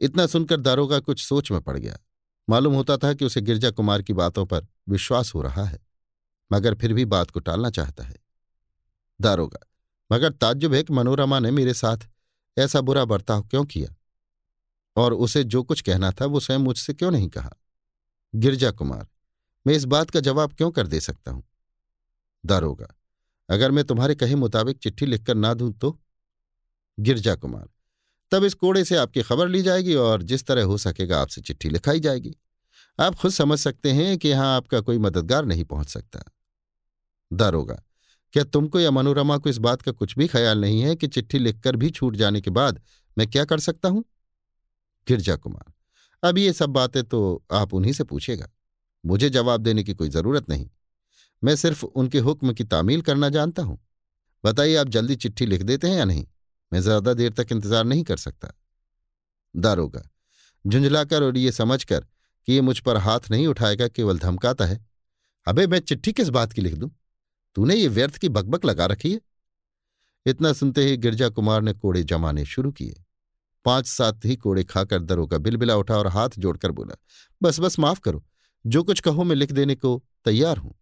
इतना 0.00 0.26
सुनकर 0.26 0.60
दारोगा 0.60 0.98
कुछ 0.98 1.24
सोच 1.24 1.50
में 1.50 1.60
पड़ 1.60 1.76
गया। 1.78 1.98
मालूम 2.48 2.74
होता 2.74 2.96
था 2.96 3.12
कि 3.14 3.24
उसे 3.24 3.40
गिरजा 3.40 3.70
कुमार 3.70 4.02
की 4.02 4.12
बातों 4.12 4.46
पर 4.46 4.66
विश्वास 4.88 5.34
हो 5.34 5.42
रहा 5.42 5.64
है, 5.64 5.78
मगर 6.52 6.74
फिर 6.74 6.92
भी 6.92 7.04
बात 7.04 7.30
को 7.30 7.40
टालना 7.40 7.70
चाहता 7.70 8.04
है। 8.04 8.16
दारोगा, 9.20 9.58
मगर 10.12 10.32
ताज्जुब 10.32 10.74
है 10.74 10.82
कि 10.82 10.92
मनोरमा 10.92 11.38
ने 11.38 11.50
मेरे 11.50 11.74
साथ 11.74 11.98
ऐसा 12.58 12.80
बुरा 12.80 13.04
बर्ताव 13.04 13.42
क्यों 13.42 13.64
किया? 13.64 13.94
और 14.96 15.14
उसे 15.14 15.44
जो 15.44 15.62
कुछ 15.62 15.80
कहना 15.80 16.10
था 16.10 16.26
वो 16.26 16.40
स्वयं 16.40 16.58
मुझसे 16.58 16.94
क्यों 16.94 17.10
नहीं 17.10 17.28
कहा? 17.28 17.50
गिरजा 18.34 18.70
कुमार, 18.70 19.08
मैं 19.66 19.74
इस 19.74 19.84
बात 19.84 20.10
का 20.10 20.20
जवाब 20.20 20.52
क्यों 20.52 20.70
कर 20.70 20.86
दे 20.86 21.00
सकता 21.00 21.30
हूँ? 21.30 21.44
दारोगा, 22.46 22.88
अगर 23.50 23.70
मैं 23.70 23.84
तुम्हारे 23.84 24.14
कहे 24.14 24.34
मुताबिक 24.34 24.78
चिट्ठी 24.78 25.06
लिखकर 25.06 25.34
ना 25.34 25.54
दूँ 25.54 25.72
तो? 25.72 25.98
गिरजा 27.00 27.34
कुमार 27.34 27.68
तब 28.32 28.44
इस 28.44 28.54
कोड़े 28.54 28.84
से 28.84 28.96
आपकी 28.96 29.22
खबर 29.22 29.48
ली 29.48 29.62
जाएगी 29.62 29.94
और 29.94 30.22
जिस 30.22 30.46
तरह 30.46 30.64
हो 30.64 30.78
सकेगा 30.78 31.20
आपसे 31.20 31.40
चिट्ठी 31.40 31.70
लिखाई 31.70 32.00
जाएगी। 32.00 32.34
आप 32.98 33.14
खुद 33.14 33.32
समझ 33.32 33.58
सकते 33.58 33.92
हैं 33.92 34.16
कि 34.18 34.28
यहाँ 34.28 34.56
आपका 34.56 34.80
कोई 34.80 34.98
मददगार 34.98 35.44
नहीं 35.44 35.64
पहुँच 35.64 35.88
सकता। 35.88 36.22
दारोगा 37.30 37.82
क्या 38.34 38.44
तुमको 38.44 38.80
या 38.80 38.90
मनोरमा 38.90 39.36
को 39.38 39.48
इस 39.48 39.58
बात 39.58 39.82
का 39.82 39.92
कुछ 39.92 40.16
भी 40.18 40.26
ख्याल 40.26 40.60
नहीं 40.60 40.80
है 40.82 40.94
कि 40.96 41.06
चिट्ठी 41.06 41.38
लिखकर 41.38 41.76
भी 41.76 41.90
छूट 41.90 42.16
जाने 42.16 42.40
के 42.40 42.50
बाद 42.50 42.80
मैं 43.16 43.26
क्या 43.26 43.44
कर 43.44 43.60
सकता 43.60 43.88
हूँ? 43.88 44.04
गिरजा 45.06 45.36
कुमार, 45.36 45.72
अब 46.22 46.38
ये 46.38 46.52
सब 46.52 46.70
बातें 46.70 47.02
तो 47.04 47.44
आप 47.52 47.74
उन्हीं 47.74 47.92
से 47.92 48.04
पूछेगा 48.04 48.48
मुझे 49.04 49.30
जवाब 49.30 49.60
देने 49.60 49.82
की 49.82 49.94
कोई 49.94 50.08
ज़रूरत 50.08 50.48
नहीं। 50.48 50.68
मैं 51.42 51.54
सिर्फ़ 51.56 51.84
उनके 51.84 52.18
हुक्म 52.18 52.52
की 52.52 52.64
तामील 52.64 53.02
करना 53.02 53.28
जानता 53.28 53.62
हूँ। 53.62 53.78
बताइए 54.44 54.74
आप 54.76 54.88
जल्दी 54.88 55.16
चिट्ठी 55.16 55.46
लिख 55.46 55.62
देते 55.62 55.88
हैं 55.88 55.96
या 55.96 56.04
नहीं? 56.04 56.26
मैं 56.72 56.80
ज़्यादा 56.80 57.12
देर 57.14 57.32
तक 57.32 57.52
इंतज़ार 57.52 57.84
नहीं 57.84 58.04
कर 58.04 58.16
सकता। 58.16 58.52
दारोगा, 59.56 60.02
झुंझलाकर 60.64 61.22
और 61.22 61.36
ये 61.36 61.52
समझकर 61.52 62.06
कि 62.48 62.52
ये 62.52 62.60
मुझ 62.60 62.78
पर 62.78 62.96
हाथ 62.96 63.30
नहीं 63.30 63.46
उठाएगा, 63.46 63.88
केवल 63.88 64.18
धमकाता 64.18 64.66
है। 64.66 64.86
अबे, 65.46 65.66
मैं 65.66 65.78
चिट्ठी 65.80 66.12
किस 66.12 66.28
बात 66.28 66.52
की 66.52 66.62
लिख 66.62 66.74
दूँ? 66.74 66.90
तूने 67.56 67.74
ये 67.74 67.88
व्यर्थ 67.88 68.16
की 68.16 68.28
बकबक 68.28 68.64
लगा 68.64 68.86
रखी 68.86 69.12
है। 69.12 69.20
इतना 70.26 70.52
सुनते 70.52 70.84
ही 70.84 70.96
गिरजा 70.96 71.28
कुमार 71.28 71.62
ने 71.62 71.72
कोड़े 71.72 72.02
जमाने 72.02 72.44
शुरू 72.44 72.72
किए। 72.72 73.04
पाँच 73.64 73.86
सात 73.86 74.24
ही 74.24 74.36
कोड़े 74.36 74.64
खाकर 74.64 75.02
दरोगा 75.02 75.38
बिलबिला 75.38 75.76
उठा 75.76 75.96
और 75.96 76.06
हाथ 76.06 76.28
जोड़कर 76.38 76.70
बोला, 76.70 76.94
बस 77.42 77.60
बस, 77.60 77.78
माफ़ 77.78 78.00
करो। 78.00 78.24
जो 78.66 78.82
कुछ 78.82 79.00
कहो 79.00 79.24
मैं 79.24 79.36
लिख 79.36 79.52
देने 79.52 79.74
को 79.74 80.02
तैयार 80.24 80.56
हूँ। 80.56 80.77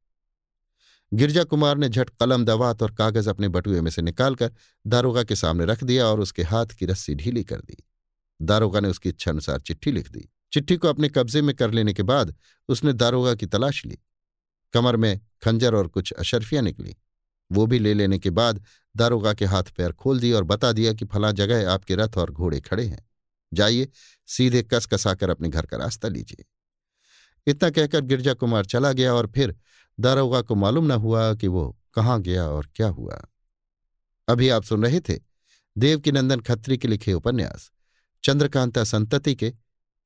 गिरजा 1.14 1.44
कुमार 1.44 1.78
ने 1.78 1.88
झट 1.88 2.10
कलम, 2.10 2.44
दवात 2.44 2.82
और 2.82 2.94
कागज़ 2.94 3.30
अपने 3.30 3.48
बटुए 3.48 3.80
में 3.80 3.90
से 3.90 4.02
निकालकर 4.02 4.52
दारोगा 4.86 5.22
के 5.22 5.36
सामने 5.36 5.64
रख 5.64 5.84
दिया 5.84 6.06
और 6.06 6.20
उसके 6.20 6.42
हाथ 6.42 6.66
की 6.66 6.86
रस्सी 6.86 7.14
ढीली 7.14 7.44
कर 7.44 7.56
दी। 7.56 7.76
दारोगा 8.42 8.80
ने 8.80 8.88
उसकी 8.88 9.08
इच्छा 9.08 9.30
अनुसार 9.30 9.60
चिट्ठी 9.60 9.92
लिख 9.92 10.10
दी। 10.10 10.32
चिट्ठी 10.52 10.76
को 10.76 10.88
अपने 10.88 11.08
कब्जे 11.08 11.42
में 11.42 11.56
कर 11.56 11.70
लेने 11.70 11.92
के 11.92 12.02
बाद 12.02 12.34
उसने 12.68 12.92
दारोगा 12.92 13.34
की 13.34 13.46
तलाश 13.46 13.86
ली। 13.86 13.98
कमर 14.72 14.96
में 14.96 15.20
खंजर 15.44 15.74
और 15.74 15.88
कुछ 15.88 16.12
अशरफियाँ 16.12 16.62
निकली। 16.62 16.96
वो 17.52 17.66
भी 17.66 17.78
ले 17.78 17.94
लेने 17.94 18.18
के 18.18 18.30
बाद 18.30 18.64
दारोगा 18.96 19.34
के 19.34 19.44
हाथ 19.44 19.62
पैर 19.62 19.92
खोल 19.92 20.20
दिए 20.20 20.32
और 20.32 20.44
बता 20.44 20.72
दिया 20.72 20.92
कि 20.92 21.04
फला 21.04 21.32
जगह 21.32 21.72
आपके 21.72 21.94
रथ 21.94 22.16
और 22.16 22.30
घोड़े 22.30 22.60
खड़े 22.60 22.86
हैं। 22.86 23.10
जाइए, 23.54 23.88
सीधे 24.26 24.62
कस 24.62 24.86
कसाकर 24.86 25.30
अपने 25.30 25.48
घर 25.48 25.66
का 25.66 25.76
रास्ता 25.76 26.08
लीजिए। 26.08 26.44
इतना 27.46 27.70
कहकर 27.70 28.00
गिरजा 28.00 28.34
कुमार 28.34 28.64
चला 28.64 28.92
गया 28.92 29.14
और 29.14 29.26
फिर 29.26 29.56
दारोगा 30.00 30.42
को 30.42 30.54
मालूम 30.54 30.84
न 30.84 30.90
हुआ 30.90 31.34
कि 31.34 31.48
वो 31.48 31.78
कहाँ 31.94 32.22
गया 32.22 32.48
और 32.48 32.68
क्या 32.74 32.88
हुआ। 32.88 33.26
अभी 34.28 34.48
आप 34.48 34.62
सुन 34.62 34.82
रहे 34.82 35.00
थे 35.00 35.20
देवकीनंदन 35.78 36.40
खत्री 36.40 36.78
के 36.78 36.88
लिखे 36.88 37.12
उपन्यास, 37.12 37.70
चंद्रकांता 38.24 38.84
संतति 38.84 39.34
के 39.34 39.52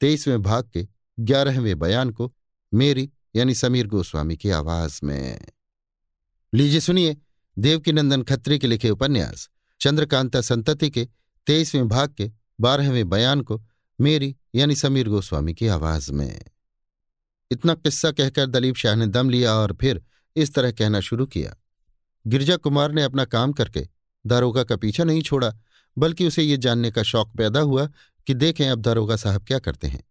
तेईसवें 0.01 0.43
भाग 0.43 0.71
के 0.75 0.89
ग्यारहवें 1.21 1.79
बयान 1.79 2.11
को 2.11 2.35
मेरी 2.75 3.11
यानी 3.37 3.55
समीर 3.55 3.87
गोस्वामी 3.87 4.37
की 4.37 4.51
आवाज़ 4.51 5.01
में। 5.05 5.47
लीजिए 6.55 6.81
सुनिए 6.81 7.17
देवकीनंदन 7.59 8.23
खत्री 8.23 8.59
के 8.59 8.67
लिखे 8.67 8.91
उपन्यास, 8.91 9.49
चंद्रकांता 9.81 10.41
संतति 10.41 10.91
के 10.91 11.09
तेईसवें 11.47 11.89
भाग 11.89 12.15
के 12.15 12.31
बारहवें 12.61 13.09
बयान 13.09 13.41
को 13.41 13.63
मेरी 14.01 14.37
यानी 14.55 14.77
समीर 14.77 15.09
गोस्वामी 15.09 15.55
की 15.55 15.67
आवाज़ 15.67 16.13
में। 16.13 16.45
इतना 17.51 17.75
किस्सा 17.75 18.11
कहकर 18.11 18.47
दलीप 18.47 18.77
शाह 18.77 18.95
ने 18.95 19.07
दम 19.07 19.31
लिया 19.31 19.55
और 19.55 19.77
फिर 19.81 20.03
इस 20.37 20.55
तरह 20.55 20.73
कहना 20.73 21.01
शुरू 21.01 21.27
किया। 21.27 21.57
गिरजा 22.27 22.57
कुमार 22.57 22.93
ने 22.93 23.03
अपना 23.03 23.25
काम 23.25 23.53
करके 23.53 23.89
दारोगा 24.25 24.65
का 24.65 24.77
पीछा 24.77 25.05
नहीं 25.05 25.23
छोड़ा, 25.23 25.53
बल्कि 25.97 26.27
उसे 26.27 26.43
ये 26.43 26.57
जानने 26.57 26.91
का 26.91 27.03
शौक 27.03 27.33
पैदा 27.37 27.61
हुआ 27.61 27.87
कि 28.27 28.35
देखें 28.35 28.69
अब 28.69 28.81
दारोगा 28.81 29.17
साहब 29.17 29.45
क्या 29.45 29.59
करते 29.59 29.87
हैं। 29.87 30.05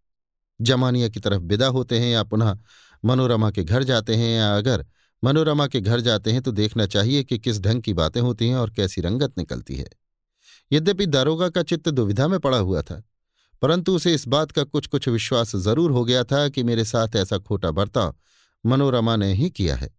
जमानिया 0.61 1.09
की 1.09 1.19
तरफ़ 1.19 1.41
विदा 1.41 1.67
होते 1.67 1.99
हैं 1.99 2.11
या 2.11 2.23
पुनः 2.23 2.57
मनोरमा 3.05 3.51
के 3.51 3.63
घर 3.63 3.83
जाते 3.83 4.15
हैं 4.15 4.37
या 4.37 4.57
अगर 4.57 4.85
मनोरमा 5.23 5.67
के 5.67 5.81
घर 5.81 5.99
जाते 5.99 6.31
हैं 6.31 6.41
तो 6.41 6.51
देखना 6.51 6.85
चाहिए 6.85 7.23
कि 7.23 7.37
किस 7.39 7.59
ढंग 7.59 7.81
की 7.81 7.93
बातें 7.93 8.21
होती 8.21 8.47
हैं 8.49 8.55
और 8.55 8.69
कैसी 8.69 9.01
रंगत 9.01 9.37
निकलती 9.37 9.75
है। 9.75 9.89
यद्यपि 10.71 11.05
दारोगा 11.05 11.49
का 11.49 11.63
चित्त 11.63 11.89
दुविधा 11.89 12.27
में 12.27 12.39
पड़ा 12.39 12.57
हुआ 12.57 12.81
था 12.81 13.01
परंतु 13.61 13.95
उसे 13.95 14.13
इस 14.13 14.27
बात 14.27 14.51
का 14.51 14.63
कुछ 14.63 14.87
कुछ 14.87 15.07
विश्वास 15.09 15.55
ज़रूर 15.55 15.91
हो 15.91 16.03
गया 16.05 16.23
था 16.23 16.49
कि 16.49 16.63
मेरे 16.63 16.85
साथ 16.85 17.15
ऐसा 17.15 17.37
खोटा 17.37 17.71
बर्ताव 17.71 18.15
मनोरमा 18.65 19.15
ने 19.15 19.33
ही 19.33 19.49
किया 19.49 19.75
है। 19.75 19.89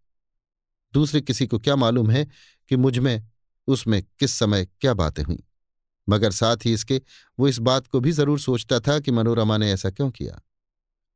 दूसरे 0.94 1.20
किसी 1.20 1.47
को 1.47 1.58
क्या 1.58 1.76
मालूम 1.76 2.10
है 2.10 2.26
कि 2.70 2.76
मुझमें, 2.76 3.28
उसमें 3.68 4.02
किस 4.20 4.32
समय 4.32 4.66
क्या 4.80 4.94
बातें 4.94 5.22
हुई? 5.22 5.44
मगर 6.08 6.30
साथ 6.30 6.56
ही 6.64 6.72
इसके, 6.72 7.02
वो 7.39 7.48
इस 7.48 7.58
बात 7.58 7.86
को 7.86 8.00
भी 8.00 8.12
ज़रूर 8.12 8.40
सोचता 8.40 8.80
था 8.80 8.98
कि 9.00 9.10
मनोरमा 9.10 9.56
ने 9.56 9.72
ऐसा 9.72 9.90
क्यों 9.90 10.10
किया? 10.10 10.40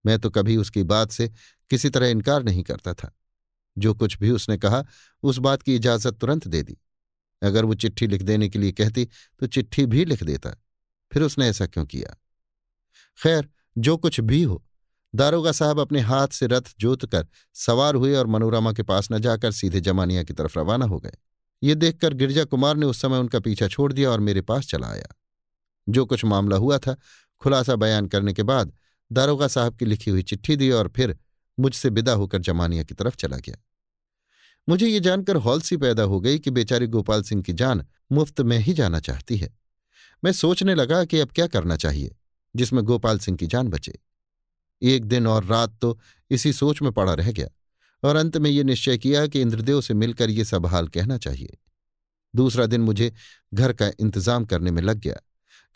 मैं 0.06 0.18
तो 0.18 0.30
कभी 0.30 0.56
उसकी 0.56 0.82
बात 0.82 1.10
से 1.10 1.30
किसी 1.70 1.90
तरह 1.90 2.06
इनकार 2.06 2.42
नहीं 2.42 2.62
करता 2.62 2.94
था। 2.94 3.12
जो 3.78 3.94
कुछ 3.94 4.18
भी 4.18 4.30
उसने 4.30 4.56
कहा, 4.58 4.84
उस 5.22 5.38
बात 5.38 5.62
की 5.62 5.76
इजाज़त 5.76 6.14
तुरंत 6.14 6.48
दे 6.48 6.62
दी। 6.62 6.76
अगर 7.42 7.64
वो 7.64 7.74
चिट्ठी 7.74 8.06
लिख 8.06 8.22
देने 8.22 8.48
के 8.48 8.58
लिए 8.58 8.72
कहती 8.72 9.04
तो 9.40 9.46
चिट्ठी 9.46 9.86
भी 9.86 10.04
लिख 10.04 10.22
देता। 10.22 10.50
फिर 11.12 11.22
उसने 11.22 11.48
ऐसा 11.48 11.66
क्यों 11.66 11.84
किया? 11.86 12.16
खैर, 13.22 13.48
जो 13.78 13.96
कुछ 13.96 14.20
भी 14.20 14.42
हो, 14.42 14.64
दारोगा 15.14 15.52
साहब 15.52 15.80
अपने 15.80 16.00
हाथ 16.00 16.28
से 16.28 16.46
रथ 16.46 16.62
जोत 16.78 17.06
कर 17.06 17.26
सवार 17.54 17.94
हुए 17.94 18.14
और 18.14 18.26
मनोरमा 18.26 18.72
के 18.72 18.82
पास 18.82 19.08
न 19.12 19.18
जाकर 19.18 19.52
सीधे 19.52 19.80
जमानिया 19.80 20.22
की 20.22 20.32
तरफ़ 20.32 20.58
रवाना 20.58 20.86
हो 20.86 21.00
गए। 21.00 21.12
ये 21.62 21.74
देखकर 21.74 22.14
गिरजा 22.14 22.44
कुमार 22.44 22.76
ने 22.76 22.86
उस 22.86 23.00
समय 23.00 23.18
उनका 23.18 23.40
पीछा 23.40 23.68
छोड़ 23.68 23.92
दिया 23.92 24.10
और 24.10 24.20
मेरे 24.20 24.40
पास 24.40 24.66
चला 24.66 24.86
आया। 24.86 25.16
जो 25.88 26.06
कुछ 26.06 26.24
मामला 26.24 26.56
हुआ 26.56 26.78
था, 26.78 26.96
खुलासा 27.40 27.76
बयान 27.76 28.06
करने 28.06 28.32
के 28.32 28.42
बाद 28.42 28.72
दारोगा 29.12 29.48
साहब 29.48 29.76
की 29.76 29.84
लिखी 29.84 30.10
हुई 30.10 30.22
चिट्ठी 30.22 30.56
दी 30.56 30.70
और 30.70 30.92
फिर 30.96 31.18
मुझसे 31.60 31.88
विदा 31.88 32.12
होकर 32.12 32.38
जमानिया 32.38 32.82
की 32.82 32.94
तरफ़ 32.94 33.16
चला 33.16 33.36
गया। 33.36 33.56
मुझे 34.68 34.86
ये 34.86 35.00
जानकर 35.00 35.36
हौलसी 35.36 35.76
पैदा 35.76 36.02
हो 36.02 36.20
गई 36.20 36.38
कि 36.38 36.50
बेचारी 36.50 36.86
गोपाल 36.86 37.22
सिंह 37.22 37.42
की 37.42 37.52
जान 37.52 37.86
मुफ़्त 38.12 38.40
में 38.40 38.58
ही 38.58 38.72
जाना 38.72 39.00
चाहती 39.00 39.36
है। 39.36 39.58
मैं 40.24 40.32
सोचने 40.32 40.74
लगा 40.74 41.04
कि 41.04 41.20
अब 41.20 41.28
क्या 41.28 41.46
करना 41.46 41.76
चाहिए। 41.76 42.16
जिसमें 42.54 42.82
गोपाल 42.84 43.18
सिंह 43.18 43.36
की 43.36 43.46
जान 43.46 43.68
बचे। 43.68 43.98
एक 44.82 45.04
दिन 45.04 45.26
और 45.26 45.44
रात 45.44 45.76
तो 45.80 45.98
इसी 46.30 46.52
सोच 46.52 46.82
में 46.82 46.90
पड़ा 46.92 47.14
रह 47.14 47.30
गया 47.32 47.48
और 48.02 48.16
अंत 48.16 48.36
में 48.36 48.50
ये 48.50 48.64
निश्चय 48.64 48.98
किया 48.98 49.26
कि 49.26 49.40
इंद्रदेव 49.40 49.80
से 49.80 49.94
मिलकर 49.94 50.30
ये 50.30 50.44
सब 50.44 50.66
हाल 50.66 50.88
कहना 50.88 51.18
चाहिए। 51.18 51.56
दूसरा 52.34 52.66
दिन 52.66 52.80
मुझे 52.80 53.12
घर 53.54 53.72
का 53.72 53.90
इंतज़ाम 53.90 54.44
करने 54.44 54.70
में 54.70 54.82
लग 54.82 54.98
गया, 54.98 55.14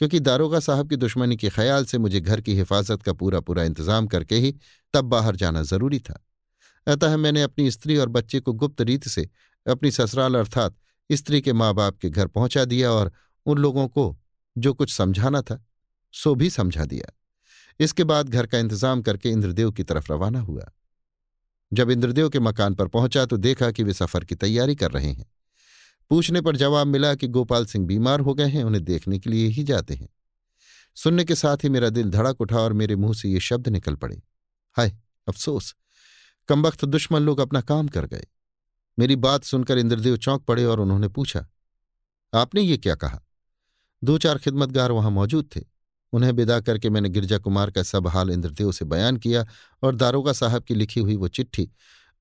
क्योंकि 0.00 0.20
दारोगा 0.20 0.60
साहब 0.60 0.88
की 0.88 0.96
दुश्मनी 0.96 1.36
के 1.36 1.48
ख्याल 1.48 1.84
से 1.84 1.98
मुझे 1.98 2.20
घर 2.20 2.40
की 2.40 2.54
हिफाजत 2.54 3.02
का 3.02 3.12
पूरा 3.14 3.40
पूरा 3.40 3.62
इंतज़ाम 3.64 4.06
करके 4.06 4.36
ही 4.36 4.54
तब 4.94 5.04
बाहर 5.06 5.36
जाना 5.36 5.62
ज़रूरी 5.64 5.98
था। 6.00 6.22
अतः 6.86 7.16
मैंने 7.16 7.42
अपनी 7.42 7.70
स्त्री 7.70 7.96
और 7.96 8.08
बच्चे 8.08 8.40
को 8.40 8.52
गुप्त 8.54 8.80
रीत 8.80 9.08
से 9.08 9.28
अपनी 9.66 9.90
ससुराल 9.90 10.34
अर्थात 10.34 10.76
स्त्री 11.10 11.40
के 11.40 11.52
माँ 11.52 11.72
बाप 11.74 11.98
के 11.98 12.10
घर 12.10 12.26
पहुँचा 12.28 12.64
दिया 12.64 12.90
और 12.90 13.12
उन 13.46 13.58
लोगों 13.58 13.86
को 13.88 14.16
जो 14.56 14.72
कुछ 14.74 14.92
समझाना 14.92 15.42
था 15.42 15.62
सो 16.14 16.34
भी 16.34 16.50
समझा 16.50 16.84
दिया। 16.84 17.12
इसके 17.80 18.04
बाद 18.04 18.28
घर 18.28 18.46
का 18.46 18.58
इंतज़ाम 18.58 19.02
करके 19.02 19.30
इंद्रदेव 19.30 19.70
की 19.70 19.82
तरफ़ 19.82 20.12
रवाना 20.12 20.40
हुआ। 20.40 20.70
जब 21.72 21.90
इंद्रदेव 21.90 22.28
के 22.28 22.40
मकान 22.40 22.74
पर 22.74 22.88
पहुँचा 22.88 23.24
तो 23.26 23.36
देखा 23.38 23.70
कि 23.70 23.82
वे 23.82 23.92
सफ़र 23.94 24.24
की 24.24 24.34
तैयारी 24.36 24.74
कर 24.76 24.90
रहे 24.90 25.10
हैं। 25.10 25.26
पूछने 26.10 26.40
पर 26.40 26.56
जवाब 26.56 26.86
मिला 26.86 27.14
कि 27.14 27.28
गोपाल 27.28 27.66
सिंह 27.66 27.86
बीमार 27.86 28.20
हो 28.20 28.34
गए 28.34 28.48
हैं, 28.48 28.64
उन्हें 28.64 28.84
देखने 28.84 29.18
के 29.18 29.30
लिए 29.30 29.48
ही 29.48 29.64
जाते 29.64 29.94
हैं। 29.94 30.08
सुनने 30.96 31.24
के 31.24 31.34
साथ 31.34 31.64
ही 31.64 31.68
मेरा 31.68 31.88
दिल 31.90 32.10
धड़क 32.10 32.40
उठा 32.40 32.58
और 32.58 32.72
मेरे 32.72 32.96
मुँह 32.96 33.14
से 33.14 33.28
ये 33.28 33.40
शब्द 33.40 33.68
निकल 33.68 33.94
पड़े। 33.96 34.20
हाय, 34.76 34.92
अफसोस, 35.26 35.74
कमबख्त 36.48 36.84
दुश्मन 36.86 37.22
लोग 37.22 37.40
अपना 37.40 37.60
काम 37.62 37.88
कर 37.88 38.06
गए। 38.06 38.26
मेरी 38.98 39.16
बात 39.18 39.44
सुनकर 39.44 39.78
इंद्रदेव 39.78 40.16
चौंक 40.18 40.44
पड़े 40.44 40.64
और 40.64 40.80
उन्होंने 40.80 41.08
पूछा, 41.08 41.46
आपने 42.32 42.60
ये 42.60 42.76
क्या 42.78 42.94
कहा? 42.96 43.20
दो 44.02 44.16
चार 44.18 44.38
खिदमतगार 44.38 44.92
वहाँ 44.92 45.10
मौजूद 45.10 45.48
थे। 45.56 45.60
उन्हें 46.12 46.30
विदा 46.32 46.60
करके 46.60 46.90
मैंने 46.90 47.08
गिरजा 47.08 47.38
कुमार 47.38 47.70
का 47.70 47.82
सब 47.82 48.06
हाल 48.06 48.30
इंद्रदेव 48.30 48.72
से 48.72 48.84
बयान 48.84 49.16
किया 49.16 49.46
और 49.82 49.94
दारोगा 49.94 50.32
साहब 50.32 50.64
की 50.64 50.74
लिखी 50.74 51.00
हुई 51.00 51.16
वो 51.16 51.28
चिट्ठी 51.28 51.68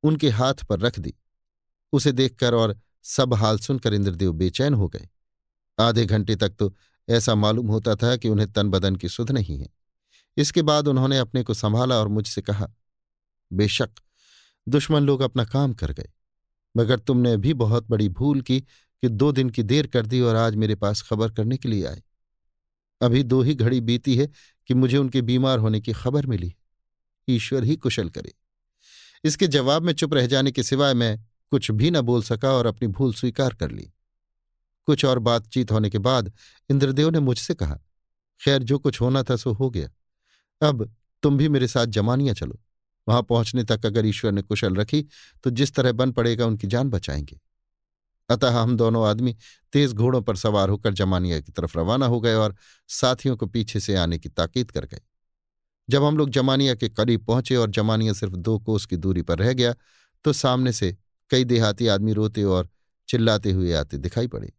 उनके 0.04 0.30
हाथ 0.30 0.64
पर 0.64 0.80
रख 0.80 1.00
दी। 1.00 1.14
उसे 1.94 2.12
देखकर 2.12 2.54
और 2.54 2.76
सब 3.06 3.34
हाल 3.34 3.58
सुनकर 3.60 3.94
इंद्रदेव 3.94 4.32
बेचैन 4.34 4.74
हो 4.74 4.88
गए। 4.88 5.08
आधे 5.78 6.06
घंटे 6.06 6.36
तक 6.36 6.50
तो 6.50 6.74
ऐसा 7.08 7.36
मालूम 7.36 7.68
होता 7.68 7.96
था 7.96 8.16
कि 8.18 8.30
उन्हें 8.30 8.52
तन 8.52 8.70
बदन 8.70 8.96
की 8.96 9.10
सुध 9.10 9.32
नहीं 9.32 9.58
है। 9.60 9.70
इसके 10.38 10.62
बाद 10.62 10.88
उन्होंने 10.88 11.18
अपने 11.18 11.44
को 11.44 11.54
संभाला 11.54 11.96
और 11.96 12.08
मुझसे 12.08 12.42
कहा, 12.42 12.68
बेशक, 13.52 13.90
दुश्मन 14.68 15.04
लोग 15.04 15.22
अपना 15.22 15.46
काम 15.46 15.74
कर 15.74 15.92
गए, 15.92 16.10
मगर 16.76 17.00
तुमने 17.00 17.36
भी 17.38 17.54
बहुत 17.54 17.88
बड़ी 17.90 18.10
भूल 18.10 18.42
की 18.42 18.60
कि 18.60 19.10
दो 19.10 19.32
दिन 19.32 19.50
की 19.50 19.64
देर 19.64 19.88
कर 19.88 20.06
दी 20.06 20.22
और 20.22 20.36
आज 20.36 20.56
मेरे 20.56 20.76
पास 20.76 21.02
खबर 21.02 21.32
करने 21.32 21.58
के 21.58 21.70
लिए 21.70 21.86
आए। 21.86 22.02
अभी 23.02 23.24
दो 23.24 23.42
ही 23.42 23.56
घड़ी 23.56 23.82
बीती 23.82 24.16
है 24.16 24.30
कि 24.68 24.74
मुझे 24.74 24.98
उनके 24.98 25.22
बीमार 25.22 25.60
होने 25.60 25.82
की 25.82 25.94
खबर 25.94 26.26
मिली। 26.26 26.56
ईश्वर 27.30 27.64
ही 27.64 27.76
कुशल 27.76 28.10
करे। 28.10 28.34
इसके 29.24 29.48
जवाब 29.48 29.82
में 29.82 29.94
चुप 29.94 30.14
रह 30.14 30.28
जाने 30.28 30.52
के 30.52 30.64
सिवाय 30.64 30.94
मैं 30.94 31.26
कुछ 31.52 31.72
भी 31.72 31.92
न 31.92 32.02
बोल 32.02 32.24
सका 32.24 32.52
और 32.52 32.66
अपनी 32.66 32.88
भूल 32.88 33.14
स्वीकार 33.14 33.54
कर 33.54 33.72
ली। 33.72 33.92
कुछ 34.86 35.06
और 35.06 35.20
बातचीत 35.20 35.72
होने 35.72 35.90
के 35.90 35.98
बाद 35.98 36.34
इंद्रदेव 36.72 37.10
ने 37.10 37.20
मुझसे 37.20 37.54
कहा, 37.54 37.80
खैर, 38.40 38.64
जो 38.64 38.80
कुछ 38.80 39.02
होना 39.02 39.24
था 39.24 39.36
सो 39.36 39.52
हो 39.52 39.70
गया। 39.70 39.90
अब 40.62 40.96
तुम 41.24 41.38
भी 41.38 41.50
मेरे 41.50 41.68
साथ 41.68 41.86
जमानिया 41.86 42.34
चलो। 42.34 42.60
वहाँ 43.08 43.24
पहुँचने 43.24 43.64
तक 43.64 43.86
अगर 43.86 44.06
ईश्वर 44.06 44.32
ने 44.32 44.42
कुशल 44.42 44.76
रखी 44.76 45.06
तो 45.44 45.50
जिस 45.50 45.74
तरह 45.74 45.92
बन 45.92 46.12
पड़ेगा 46.12 46.46
उनकी 46.46 46.68
जान 46.68 46.90
बचाएँगे। 46.90 47.40
अतः 48.30 48.52
हम 48.52 48.76
दोनों 48.78 49.06
आदमी 49.08 49.36
तेज 49.74 49.94
घोड़ों 49.94 50.22
पर 50.22 50.36
सवार 50.36 50.70
होकर 50.70 50.94
जमानिया 50.94 51.40
की 51.40 51.52
तरफ़ 51.52 51.78
रवाना 51.78 52.06
हो 52.06 52.20
गए 52.20 52.34
और 52.34 52.56
साथियों 52.90 53.36
को 53.38 53.46
पीछे 53.46 53.80
से 53.80 53.96
आने 53.96 54.20
की 54.20 54.30
ताकीद 54.30 54.72
कर 54.72 54.86
गए। 54.86 55.02
जब 55.90 56.04
हम 56.04 56.18
लोग 56.18 56.30
जमानिया 56.30 56.76
के 56.76 56.90
करीब 56.90 57.26
पहुँचे 57.26 57.56
और 57.56 57.70
जमानिया 57.70 58.14
सिर्फ़ 58.14 58.36
दो 58.36 58.58
कोस 58.60 58.86
की 58.86 58.98
दूरी 58.98 59.22
पर 59.22 59.38
रह 59.40 59.54
गया 59.54 59.74
तो 60.26 60.34
सामने 60.34 60.72
से 60.72 60.96
कई 61.32 61.44
देहाती 61.44 61.88
आदमी 61.88 62.14
रोते 62.14 62.44
और 62.44 62.70
चिल्लाते 63.10 63.52
हुए 63.52 63.74
आते 63.74 63.98
दिखाई 63.98 64.28
पड़े। 64.28 64.52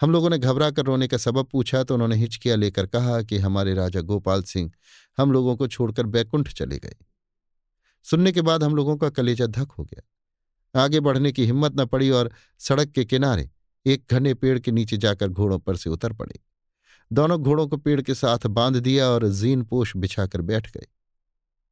हम 0.00 0.12
लोगों 0.12 0.30
ने 0.30 0.38
घबरा 0.38 0.70
कर 0.70 0.84
रोने 0.84 1.08
का 1.08 1.16
सबब 1.16 1.46
पूछा 1.46 1.82
तो 1.84 1.94
उन्होंने 1.94 2.16
हिचकिया 2.16 2.56
लेकर 2.56 2.86
कहा 2.86 3.20
कि 3.22 3.38
हमारे 3.38 3.74
राजा 3.74 4.00
गोपाल 4.00 4.42
सिंह 4.42 4.70
हम 5.18 5.32
लोगों 5.32 5.56
को 5.56 5.66
छोड़कर 5.68 6.06
बैकुंठ 6.06 6.52
चले 6.52 6.78
गए। 6.78 6.94
सुनने 8.04 8.32
के 8.32 8.42
बाद 8.42 8.62
हम 8.62 8.76
लोगों 8.76 8.96
का 8.96 9.10
कलेजा 9.10 9.46
धक 9.46 9.72
हो 9.72 9.84
गया। 9.84 10.02
आगे 10.74 11.00
बढ़ने 11.00 11.32
की 11.32 11.46
हिम्मत 11.46 11.72
न 11.80 11.86
पड़ी 11.86 12.10
और 12.10 12.30
सड़क 12.58 12.88
के 12.88 13.04
किनारे 13.04 13.50
एक 13.86 14.04
घने 14.10 14.34
पेड़ 14.34 14.58
के 14.58 14.70
नीचे 14.70 14.96
जाकर 14.96 15.28
घोड़ों 15.28 15.58
पर 15.58 15.76
से 15.76 15.90
उतर 15.90 16.12
पड़े। 16.12 16.40
दोनों 17.12 17.42
घोड़ों 17.42 17.66
को 17.66 17.76
पेड़ 17.76 18.02
के 18.02 18.14
साथ 18.14 18.46
बाँध 18.46 18.76
दिया 18.76 19.06
और 19.06 19.28
जीन 19.28 19.62
पोष 19.62 19.96
बिछाकर 19.96 20.40
बैठ 20.40 20.76
गए। 20.76 20.86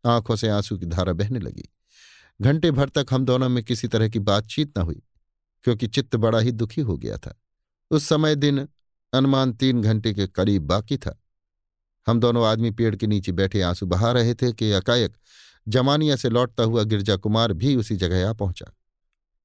आँखों 0.07 0.37
से 0.37 0.49
आँसू 0.49 0.79
की 0.79 0.87
धारा 0.87 1.13
बहने 1.13 1.39
लगी। 1.39 1.69
घंटे 2.43 2.71
भर 2.71 2.89
तक 2.89 3.07
हम 3.11 3.25
दोनों 3.25 3.49
में 3.49 3.65
किसी 3.65 3.89
तरह 3.89 4.09
की 4.09 4.19
बातचीत 4.19 4.79
न 4.79 4.83
हुई, 4.83 5.03
क्योंकि 5.63 5.87
चित्त 5.87 6.17
बड़ा 6.17 6.39
ही 6.39 6.53
दुखी 6.53 6.81
हो 6.81 6.97
गया 6.97 7.17
था। 7.17 7.41
उस 7.91 8.09
समय 8.09 8.35
दिन 8.35 8.69
अनुमान 9.13 9.53
तीन 9.53 9.83
घंटे 9.83 10.15
के 10.15 10.27
करीब 10.27 10.63
बाकी 10.63 10.97
था। 10.97 11.23
हम 12.07 12.21
दोनों 12.21 12.47
आदमी 12.47 12.71
पेड़ 12.71 12.97
के 12.97 13.07
नीचे 13.07 13.33
बैठे 13.33 13.63
आँसू 13.63 13.87
बहा 13.87 14.13
रहे 14.13 14.35
थे 14.35 14.53
कि 14.53 14.73
अकायक 14.73 15.17
जमानिया 15.69 16.17
से 16.17 16.29
लौटता 16.29 16.63
हुआ 16.63 16.83
गिरजा 16.83 17.17
कुमार 17.17 17.53
भी 17.53 17.77
उसी 17.77 17.97
जगह 17.97 18.31
आ 18.31 18.33
पहुँचा। 18.33 18.78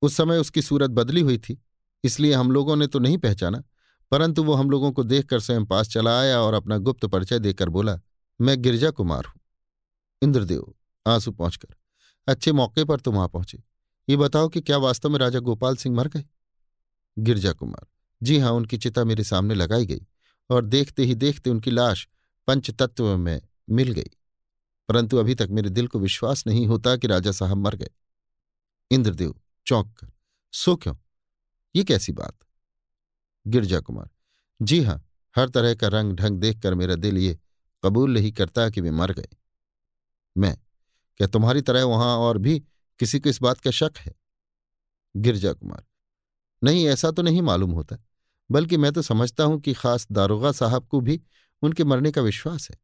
उस 0.03 0.15
समय 0.17 0.37
उसकी 0.37 0.61
सूरत 0.61 0.89
बदली 0.89 1.21
हुई 1.21 1.37
थी, 1.37 1.61
इसलिए 2.03 2.33
हम 2.33 2.51
लोगों 2.51 2.75
ने 2.75 2.87
तो 2.87 2.99
नहीं 2.99 3.17
पहचाना, 3.17 3.63
परंतु 4.11 4.43
वो 4.43 4.53
हम 4.53 4.69
लोगों 4.69 4.91
को 4.91 5.03
देखकर 5.03 5.39
स्वयं 5.39 5.65
पास 5.65 5.89
चला 5.89 6.19
आया 6.19 6.39
और 6.39 6.53
अपना 6.53 6.77
गुप्त 6.77 7.05
परिचय 7.05 7.39
देकर 7.39 7.69
बोला, 7.69 7.99
मैं 8.41 8.61
गिरजा 8.61 8.89
कुमार 8.89 9.25
हूँ। 9.25 9.39
इंद्रदेव, 10.21 10.73
आँसू 11.07 11.31
पहुंचकर। 11.31 11.75
अच्छे 12.27 12.51
मौके 12.51 12.83
पर 12.83 12.99
तुम 12.99 13.15
वहाँ 13.15 13.27
पहुँचे। 13.27 13.63
ये 14.09 14.17
बताओ 14.17 14.49
कि 14.49 14.61
क्या 14.61 14.77
वास्तव 14.77 15.09
में 15.09 15.19
राजा 15.19 15.39
गोपाल 15.39 15.75
सिंह 15.75 15.95
मर 15.95 16.07
गए? 16.07 16.23
गिरजा 17.17 17.51
कुमार, 17.51 17.85
जी 18.23 18.37
हाँ, 18.39 18.51
उनकी 18.51 18.77
चिता 18.77 19.03
मेरे 19.03 19.23
सामने 19.23 19.55
लगाई 19.55 19.85
गई 19.85 20.01
और 20.49 20.65
देखते 20.65 21.03
ही 21.03 21.15
देखते 21.15 21.49
उनकी 21.49 21.71
लाश 21.71 22.07
पंचतत्व 22.47 23.17
में 23.17 23.41
मिल 23.69 23.91
गई। 23.91 24.09
परंतु 24.89 25.17
अभी 25.17 25.35
तक 25.35 25.47
मेरे 25.51 25.69
दिल 25.69 25.87
को 25.87 25.99
विश्वास 25.99 26.45
नहीं 26.47 26.65
होता 26.67 26.95
कि 26.97 27.07
राजा 27.07 27.31
साहब 27.31 27.57
मर 27.57 27.75
गए। 27.75 27.89
इंद्रदेव 28.91 29.35
चौंक 29.67 29.93
कर, 29.99 30.11
सो 30.53 30.75
क्यों? 30.75 30.95
ये 31.75 31.83
कैसी 31.83 32.11
बात? 32.11 32.37
गिरजा 33.45 33.79
कुमार, 33.79 34.09
जी 34.61 34.81
हाँ, 34.83 35.03
हर 35.35 35.49
तरह 35.49 35.73
का 35.75 35.87
रंग 35.87 36.13
ढंग 36.13 36.39
देखकर 36.39 36.73
मेरा 36.73 36.95
दिल 36.95 37.17
ये 37.17 37.37
कबूल 37.83 38.13
नहीं 38.13 38.31
करता 38.31 38.69
कि 38.69 38.81
वे 38.81 38.91
मर 38.91 39.11
गए। 39.11 39.27
मैं, 40.35 40.57
क्या 41.19 41.27
तुम्हारी 41.27 41.61
तरह 41.61 41.83
वहाँ 41.83 42.17
और 42.17 42.37
भी 42.37 42.59
किसी 42.99 43.19
को 43.19 43.29
इस 43.29 43.41
बात 43.41 43.59
का 43.59 43.71
शक 43.71 43.97
है? 43.97 44.13
गिरजा 45.15 45.53
कुमार, 45.53 45.83
नहीं, 46.61 46.87
ऐसा 46.87 47.11
तो 47.11 47.21
नहीं 47.21 47.41
मालूम 47.41 47.71
होता, 47.71 47.97
बल्कि 48.49 48.77
मैं 48.77 48.91
तो 48.91 49.01
समझता 49.01 49.43
हूँ 49.43 49.59
कि 49.59 49.73
खास 49.73 50.07
दारोगा 50.11 50.51
साहब 50.51 50.87
को 50.87 51.01
भी 51.01 51.21
उनके 51.61 51.83
मरने 51.83 52.11
का 52.11 52.21
विश्वास 52.21 52.69
है। 52.71 52.77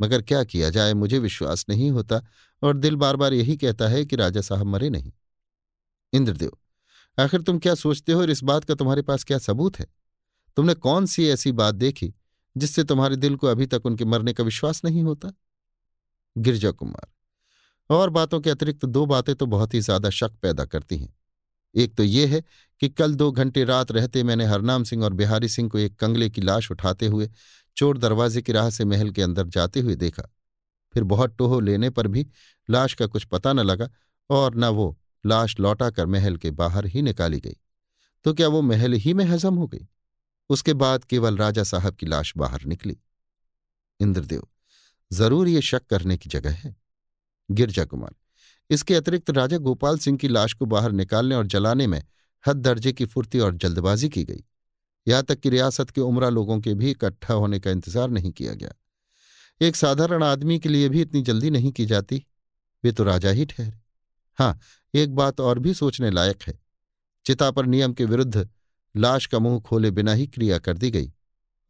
मगर 0.00 0.22
क्या 0.22 0.42
किया 0.44 0.70
जाए, 0.70 0.94
मुझे 0.94 1.18
विश्वास 1.18 1.64
नहीं 1.68 1.90
होता 1.90 2.20
और 2.62 2.76
दिल 2.76 2.96
बार 2.96 3.16
बार 3.16 3.32
यही 3.32 3.56
कहता 3.56 3.88
है 3.88 4.04
कि 4.04 4.16
राजा 4.16 4.40
साहब 4.40 4.66
मरे 4.66 4.90
नहीं। 4.90 5.12
इंद्रदेव 6.14 6.50
आखिर 7.18 7.40
तुम 7.42 7.58
क्या 7.58 7.74
सोचते 7.74 8.12
हो 8.12 8.20
और 8.20 8.30
इस 8.30 8.42
बात 8.42 8.64
का 8.64 8.74
तुम्हारे 8.74 9.02
पास 9.02 9.24
क्या 9.24 9.38
सबूत 9.38 9.78
है? 9.78 9.86
तुमने 10.56 10.74
कौन 10.76 11.06
सी 11.06 11.28
ऐसी 11.28 11.52
बात 11.52 11.74
देखी 11.74 12.12
जिससे 12.56 12.84
तुम्हारे 12.84 13.16
दिल 13.16 13.36
को 13.36 13.46
अभी 13.46 13.66
तक 13.66 13.86
उनके 13.86 14.04
मरने 14.04 14.32
का 14.32 14.44
विश्वास 14.44 14.84
नहीं 14.84 15.02
होता? 15.02 15.32
गिरजा 16.36 16.70
कुमार, 16.70 17.08
और 17.90 18.10
बातों 18.10 18.40
के 18.40 18.50
अतिरिक्त 18.50 18.84
दो 18.84 19.04
बातें 19.06 19.34
तो 19.34 19.46
बहुत 19.46 19.74
ही 19.74 19.80
ज़्यादा 19.80 20.10
शक 20.10 20.32
पैदा 20.42 20.64
करती 20.64 20.98
हैं। 20.98 21.12
एक 21.74 21.94
तो 21.94 22.02
ये 22.02 22.26
है 22.26 22.42
कि 22.82 22.88
कल 22.88 23.14
दो 23.14 23.30
घंटे 23.32 23.64
रात 23.64 23.92
रहते 23.92 24.22
मैंने 24.22 24.44
हरनाम 24.44 24.84
सिंह 24.84 25.04
और 25.04 25.12
बिहारी 25.12 25.48
सिंह 25.48 25.68
को 25.68 25.78
एक 25.78 25.96
कंगले 25.96 26.28
की 26.30 26.40
लाश 26.40 26.70
उठाते 26.70 27.06
हुए 27.06 27.28
चोर 27.76 27.98
दरवाजे 27.98 28.42
की 28.42 28.52
राह 28.52 28.70
से 28.70 28.84
महल 28.84 29.10
के 29.10 29.22
अंदर 29.22 29.46
जाते 29.48 29.80
हुए 29.80 29.94
देखा। 29.96 30.22
फिर 30.94 31.04
बहुत 31.04 31.36
टोहो 31.36 31.60
लेने 31.60 31.90
पर 31.90 32.06
भी 32.08 32.26
लाश 32.68 32.94
का 32.94 33.06
कुछ 33.06 33.24
पता 33.24 33.52
न 33.52 33.60
लगा 33.60 33.88
और 34.30 34.56
न 34.56 34.68
वो 34.70 34.96
लाश 35.24 35.58
लौटाकर 35.60 36.06
महल 36.06 36.36
के 36.36 36.50
बाहर 36.52 36.86
ही 36.86 37.02
निकाली 37.02 37.40
गई। 37.40 37.56
तो 38.24 38.32
क्या 38.34 38.48
वो 38.48 38.60
महल 38.62 38.92
ही 38.94 39.14
में 39.14 39.24
हजम 39.24 39.54
हो 39.54 39.66
गई? 39.66 39.86
उसके 40.50 40.74
बाद 40.74 41.04
केवल 41.04 41.36
राजा 41.36 41.62
साहब 41.64 41.94
की 41.94 42.06
लाश 42.06 42.32
बाहर 42.36 42.64
निकली। 42.64 42.96
इंद्रदेव, 44.00 44.46
ज़रूर 45.10 45.48
ये 45.48 45.60
शक 45.62 45.86
करने 45.86 46.16
की 46.16 46.30
जगह 46.30 46.54
है। 46.54 46.74
गिरजा 47.48 47.84
कुमार, 47.84 48.14
इसके 48.70 48.94
अतिरिक्त 48.94 49.30
राजा 49.30 49.58
गोपाल 49.58 49.98
सिंह 49.98 50.18
की 50.18 50.28
लाश 50.28 50.52
को 50.52 50.66
बाहर 50.66 50.92
निकालने 50.92 51.34
और 51.34 51.46
जलाने 51.46 51.86
में 51.86 52.02
हद 52.44 52.56
दर्जे 52.56 52.92
की 52.92 53.04
फुर्ती 53.04 53.38
और 53.38 53.56
जल्दबाजी 53.56 54.08
की 54.08 54.24
गई। 54.24 54.44
यहाँ 55.06 55.22
तक 55.22 55.40
कि 55.40 55.50
रियासत 55.50 55.90
के 55.90 56.00
उमरा 56.00 56.28
लोगों 56.28 56.58
के 56.60 56.74
भी 56.74 56.90
इकट्ठा 56.90 57.34
होने 57.34 57.60
का 57.60 57.70
इंतज़ार 57.70 58.10
नहीं 58.10 58.30
किया 58.32 58.54
गया। 58.54 58.74
एक 59.60 59.76
साधारण 59.76 60.22
आदमी 60.22 60.58
के 60.58 60.68
लिए 60.68 60.88
भी 60.88 61.00
इतनी 61.00 61.22
जल्दी 61.22 61.50
नहीं 61.50 61.72
की 61.72 61.86
जाती। 61.86 62.24
वे 62.84 62.92
तो 62.92 63.04
राजा 63.04 63.30
ही 63.30 63.44
ठहरे। 63.46 63.83
हाँ 64.38 64.58
एक 64.94 65.14
बात 65.14 65.40
और 65.40 65.58
भी 65.58 65.74
सोचने 65.74 66.10
लायक 66.10 66.42
है। 66.42 66.58
चिता 67.26 67.50
पर 67.50 67.66
नियम 67.66 67.92
के 67.92 68.04
विरुद्ध 68.04 68.48
लाश 68.96 69.26
का 69.26 69.38
मुँह 69.38 69.60
खोले 69.60 69.90
बिना 69.90 70.12
ही 70.12 70.26
क्रिया 70.26 70.58
कर 70.58 70.78
दी 70.78 70.90
गई। 70.90 71.12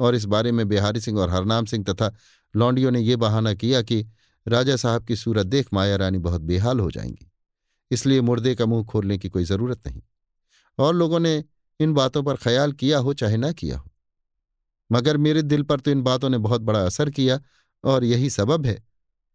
और 0.00 0.14
इस 0.14 0.24
बारे 0.24 0.52
में 0.52 0.68
बिहारी 0.68 1.00
सिंह 1.00 1.18
और 1.20 1.30
हरनाम 1.30 1.64
सिंह 1.64 1.84
तथा 1.84 2.14
लौंडियों 2.56 2.90
ने 2.90 3.00
यह 3.00 3.16
बहाना 3.16 3.54
किया 3.54 3.82
कि 3.82 4.06
राजा 4.48 4.76
साहब 4.76 5.04
की 5.04 5.16
सूरत 5.16 5.46
देख 5.46 5.68
माया 5.72 5.96
रानी 5.96 6.18
बहुत 6.18 6.40
बेहाल 6.40 6.80
हो 6.80 6.90
जाएँगी। 6.90 7.30
इसलिए 7.90 8.20
मुर्दे 8.20 8.54
का 8.54 8.66
मुँह 8.66 8.84
खोलने 8.84 9.18
की 9.18 9.28
कोई 9.28 9.44
ज़रूरत 9.44 9.86
नहीं। 9.86 10.02
और 10.78 10.94
लोगों 10.94 11.20
ने 11.20 11.44
इन 11.80 11.94
बातों 11.94 12.22
पर 12.22 12.36
ख्याल 12.36 12.72
किया 12.72 12.98
हो 12.98 13.14
चाहे 13.14 13.36
ना 13.36 13.52
किया 13.52 13.78
हो। 13.78 13.90
मगर 14.92 15.16
मेरे 15.16 15.42
दिल 15.42 15.62
पर 15.62 15.80
तो 15.80 15.90
इन 15.90 16.02
बातों 16.02 16.30
ने 16.30 16.38
बहुत 16.38 16.60
बड़ा 16.60 16.86
असर 16.86 17.10
किया 17.10 17.40
और 17.84 18.04
यही 18.04 18.30
सबब 18.30 18.66
है 18.66 18.82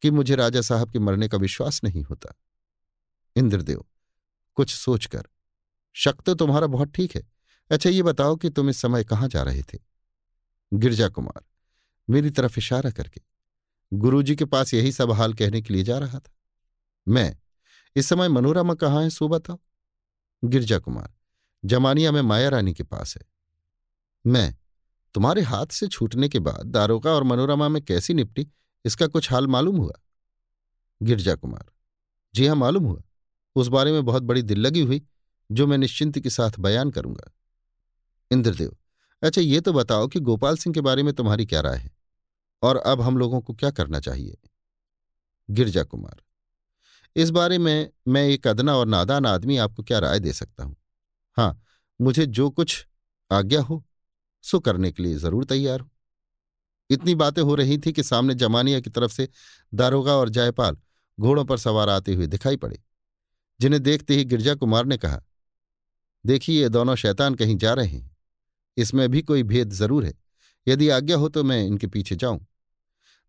कि 0.01 0.11
मुझे 0.11 0.35
राजा 0.35 0.61
साहब 0.61 0.91
के 0.91 0.99
मरने 0.99 1.27
का 1.27 1.37
विश्वास 1.37 1.83
नहीं 1.83 2.03
होता। 2.03 2.35
इंद्रदेव 3.39 3.85
कुछ 4.57 4.73
सोचकर, 4.73 5.23
शक 5.95 6.21
तो 6.25 6.33
तुम्हारा 6.35 6.67
बहुत 6.67 6.91
ठीक 6.91 7.15
है। 7.15 7.21
अच्छा 7.71 7.89
ये 7.89 8.03
बताओ 8.03 8.35
कि 8.35 8.49
तुम 8.49 8.69
इस 8.69 8.77
समय 8.77 9.03
कहाँ 9.03 9.27
जा 9.27 9.43
रहे 9.43 9.61
थे? 9.63 9.77
गिरजा 10.71 11.09
कुमार, 11.09 11.43
मेरी 12.09 12.29
तरफ़ 12.29 12.57
इशारा 12.57 12.91
करके, 12.91 13.21
गुरुजी 13.91 14.35
के 14.35 14.45
पास 14.45 14.73
यही 14.73 14.91
सब 14.91 15.11
हाल 15.11 15.33
कहने 15.33 15.61
के 15.61 15.73
लिए 15.73 15.83
जा 15.83 15.97
रहा 15.97 16.19
था। 16.19 16.31
मैं, 17.07 17.35
इस 17.95 18.09
समय 18.09 18.29
मनोरमा 18.29 18.73
कहाँ 18.73 19.03
है, 19.03 19.09
सो 19.09 19.27
बताओ? 19.27 19.59
गिरजा 20.43 20.79
कुमार, 20.79 21.13
जमानिया 21.65 22.11
में 22.11 22.21
माया 22.21 22.49
रानी 22.49 22.73
के 22.73 22.83
पास 22.83 23.15
है। 23.17 23.23
मैं, 24.25 24.55
तुम्हारे 25.15 25.41
हाथ 25.41 25.67
से 25.67 25.87
छूटने 25.87 26.29
के 26.29 26.39
बाद 26.39 26.65
दारोगा 26.65 27.11
और 27.11 27.23
मनोरमा 27.23 27.69
में 27.69 27.81
कैसी 27.81 28.13
निपटी, 28.13 28.47
इसका 28.85 29.07
कुछ 29.07 29.31
हाल 29.31 29.47
मालूम 29.47 29.77
हुआ? 29.77 29.93
गिरजा 31.01 31.35
कुमार, 31.35 31.71
जी 32.35 32.47
हाँ 32.47 32.55
मालूम 32.55 32.83
हुआ। 32.83 33.01
उस 33.55 33.67
बारे 33.67 33.91
में 33.91 34.03
बहुत 34.05 34.23
बड़ी 34.23 34.41
दिल 34.41 34.59
लगी 34.59 34.81
हुई, 34.81 35.01
जो 35.49 35.67
मैं 35.67 35.77
निश्चिंत 35.77 36.19
के 36.19 36.29
साथ 36.29 36.59
बयान 36.59 36.91
करूँगा। 36.91 37.31
इंद्रदेव 38.31 38.75
अच्छा 39.23 39.41
ये 39.41 39.61
तो 39.61 39.73
बताओ 39.73 40.07
कि 40.07 40.19
गोपाल 40.19 40.57
सिंह 40.57 40.73
के 40.73 40.81
बारे 40.81 41.03
में 41.03 41.13
तुम्हारी 41.13 41.45
क्या 41.45 41.61
राय 41.61 41.77
है? 41.77 41.91
और 42.63 42.77
अब 42.77 43.01
हम 43.01 43.17
लोगों 43.17 43.41
को 43.41 43.53
क्या 43.53 43.71
करना 43.71 43.99
चाहिए? 43.99 44.37
गिरजा 45.49 45.83
कुमार, 45.83 46.21
इस 47.15 47.29
बारे 47.29 47.57
में 47.57 47.89
मैं 48.07 48.27
एक 48.27 48.47
अदना 48.47 48.75
और 48.77 48.87
नादान 48.87 49.25
आदमी 49.25 49.57
आपको 49.57 49.83
क्या 49.83 49.99
राय 49.99 50.19
दे 50.19 50.33
सकता 50.33 50.63
हूँ? 50.63 50.75
हाँ 51.37 51.61
मुझे 51.99 52.25
जो 52.25 52.49
कुछ 52.49 52.85
आज्ञा 53.31 53.61
हो, 53.61 53.83
सो 54.43 54.59
करने 54.59 54.91
के 54.91 55.03
लिए 55.03 55.15
ज़रूर 55.15 55.45
तैयार 55.45 55.79
हूँ। 55.79 55.89
इतनी 56.89 57.15
बातें 57.15 57.41
हो 57.41 57.55
रही 57.55 57.77
थी 57.77 57.91
कि 57.93 58.03
सामने 58.03 58.33
जमानिया 58.35 58.79
की 58.79 58.89
तरफ़ 58.89 59.11
से 59.11 59.27
दारोगा 59.73 60.13
और 60.15 60.29
जयपाल 60.29 60.77
घोड़ों 61.17 61.45
पर 61.45 61.57
सवार 61.57 61.89
आते 61.89 62.13
हुए 62.13 62.27
दिखाई 62.27 62.57
पड़े। 62.57 62.79
जिन्हें 63.61 63.83
देखते 63.83 64.15
ही 64.15 64.25
गिरजा 64.25 64.55
कुमार 64.55 64.85
ने 64.85 64.97
कहा, 64.97 65.21
देखिए, 66.25 66.61
ये 66.61 66.69
दोनों 66.69 66.95
शैतान 66.95 67.35
कहीं 67.35 67.57
जा 67.57 67.73
रहे 67.73 67.87
हैं। 67.87 68.17
इसमें 68.77 69.09
भी 69.09 69.21
कोई 69.21 69.43
भेद 69.43 69.69
ज़रूर 69.69 70.05
है। 70.05 70.13
यदि 70.67 70.89
आज्ञा 70.89 71.17
हो 71.17 71.29
तो 71.29 71.43
मैं 71.43 71.63
इनके 71.63 71.87
पीछे 71.87 72.15
जाऊँ। 72.15 72.45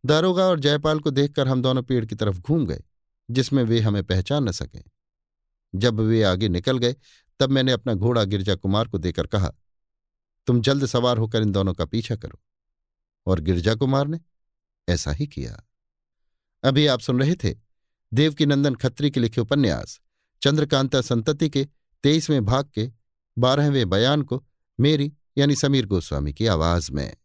दारोगा 0.06 0.44
और 0.44 0.60
जयपाल 0.60 1.00
को 1.00 1.10
देखकर 1.10 1.48
हम 1.48 1.62
दोनों 1.62 1.82
पेड़ 1.82 2.04
की 2.04 2.14
तरफ़ 2.14 2.38
घूम 2.38 2.66
गए, 2.66 2.82
जिसमें 3.30 3.62
वे 3.62 3.80
हमें 3.80 4.04
पहचान 4.04 4.48
न 4.48 4.52
सके। 4.52 4.78
जब 5.74 6.00
वे 6.00 6.22
आगे 6.22 6.48
निकल 6.48 6.78
गए, 6.78 6.96
तब 7.40 7.50
मैंने 7.50 7.72
अपना 7.72 7.94
घोड़ा 7.94 8.24
गिरजा 8.24 8.54
कुमार 8.54 8.88
को 8.88 8.98
देकर 8.98 9.26
कहा, 9.26 9.52
तुम 10.46 10.60
जल्द 10.60 10.86
सवार 10.86 11.18
होकर 11.18 11.42
इन 11.42 11.52
दोनों 11.52 11.74
का 11.74 11.84
पीछा 11.84 12.16
करो। 12.16 12.40
और 13.26 13.40
गिरजा 13.40 13.74
कुमार 13.74 14.06
ने, 14.06 14.20
ऐसा 14.88 15.12
ही 15.12 15.26
किया। 15.26 15.66
अभी 16.64 16.86
आप 16.86 17.00
सुन 17.00 17.20
रहे 17.20 17.34
थे 17.34 17.56
देवकीनंदन 18.14 18.74
खत्री 18.74 19.10
के 19.10 19.20
लिखे 19.20 19.40
उपन्यास 19.40 20.00
चंद्रकांता 20.42 21.00
संतति 21.00 21.50
के 21.50 21.68
तेईसवें 22.02 22.44
भाग 22.44 22.70
के 22.74 22.90
बारहवें 23.38 23.90
बयान 23.90 24.22
को 24.22 24.44
मेरी 24.80 25.12
यानी 25.38 25.56
समीर 25.56 25.86
गोस्वामी 25.86 26.32
की 26.32 26.46
आवाज़ 26.46 26.92
में। 26.92 27.16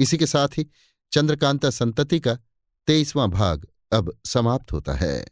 इसी 0.00 0.18
के 0.18 0.26
साथ 0.26 0.48
ही 0.48 0.70
चंद्रकांता 1.12 1.70
संतति 1.70 2.20
का 2.20 2.38
तेईसवां 2.86 3.30
भाग 3.30 3.66
अब 3.92 4.18
समाप्त 4.24 4.72
होता 4.72 4.92
है। 4.92 5.26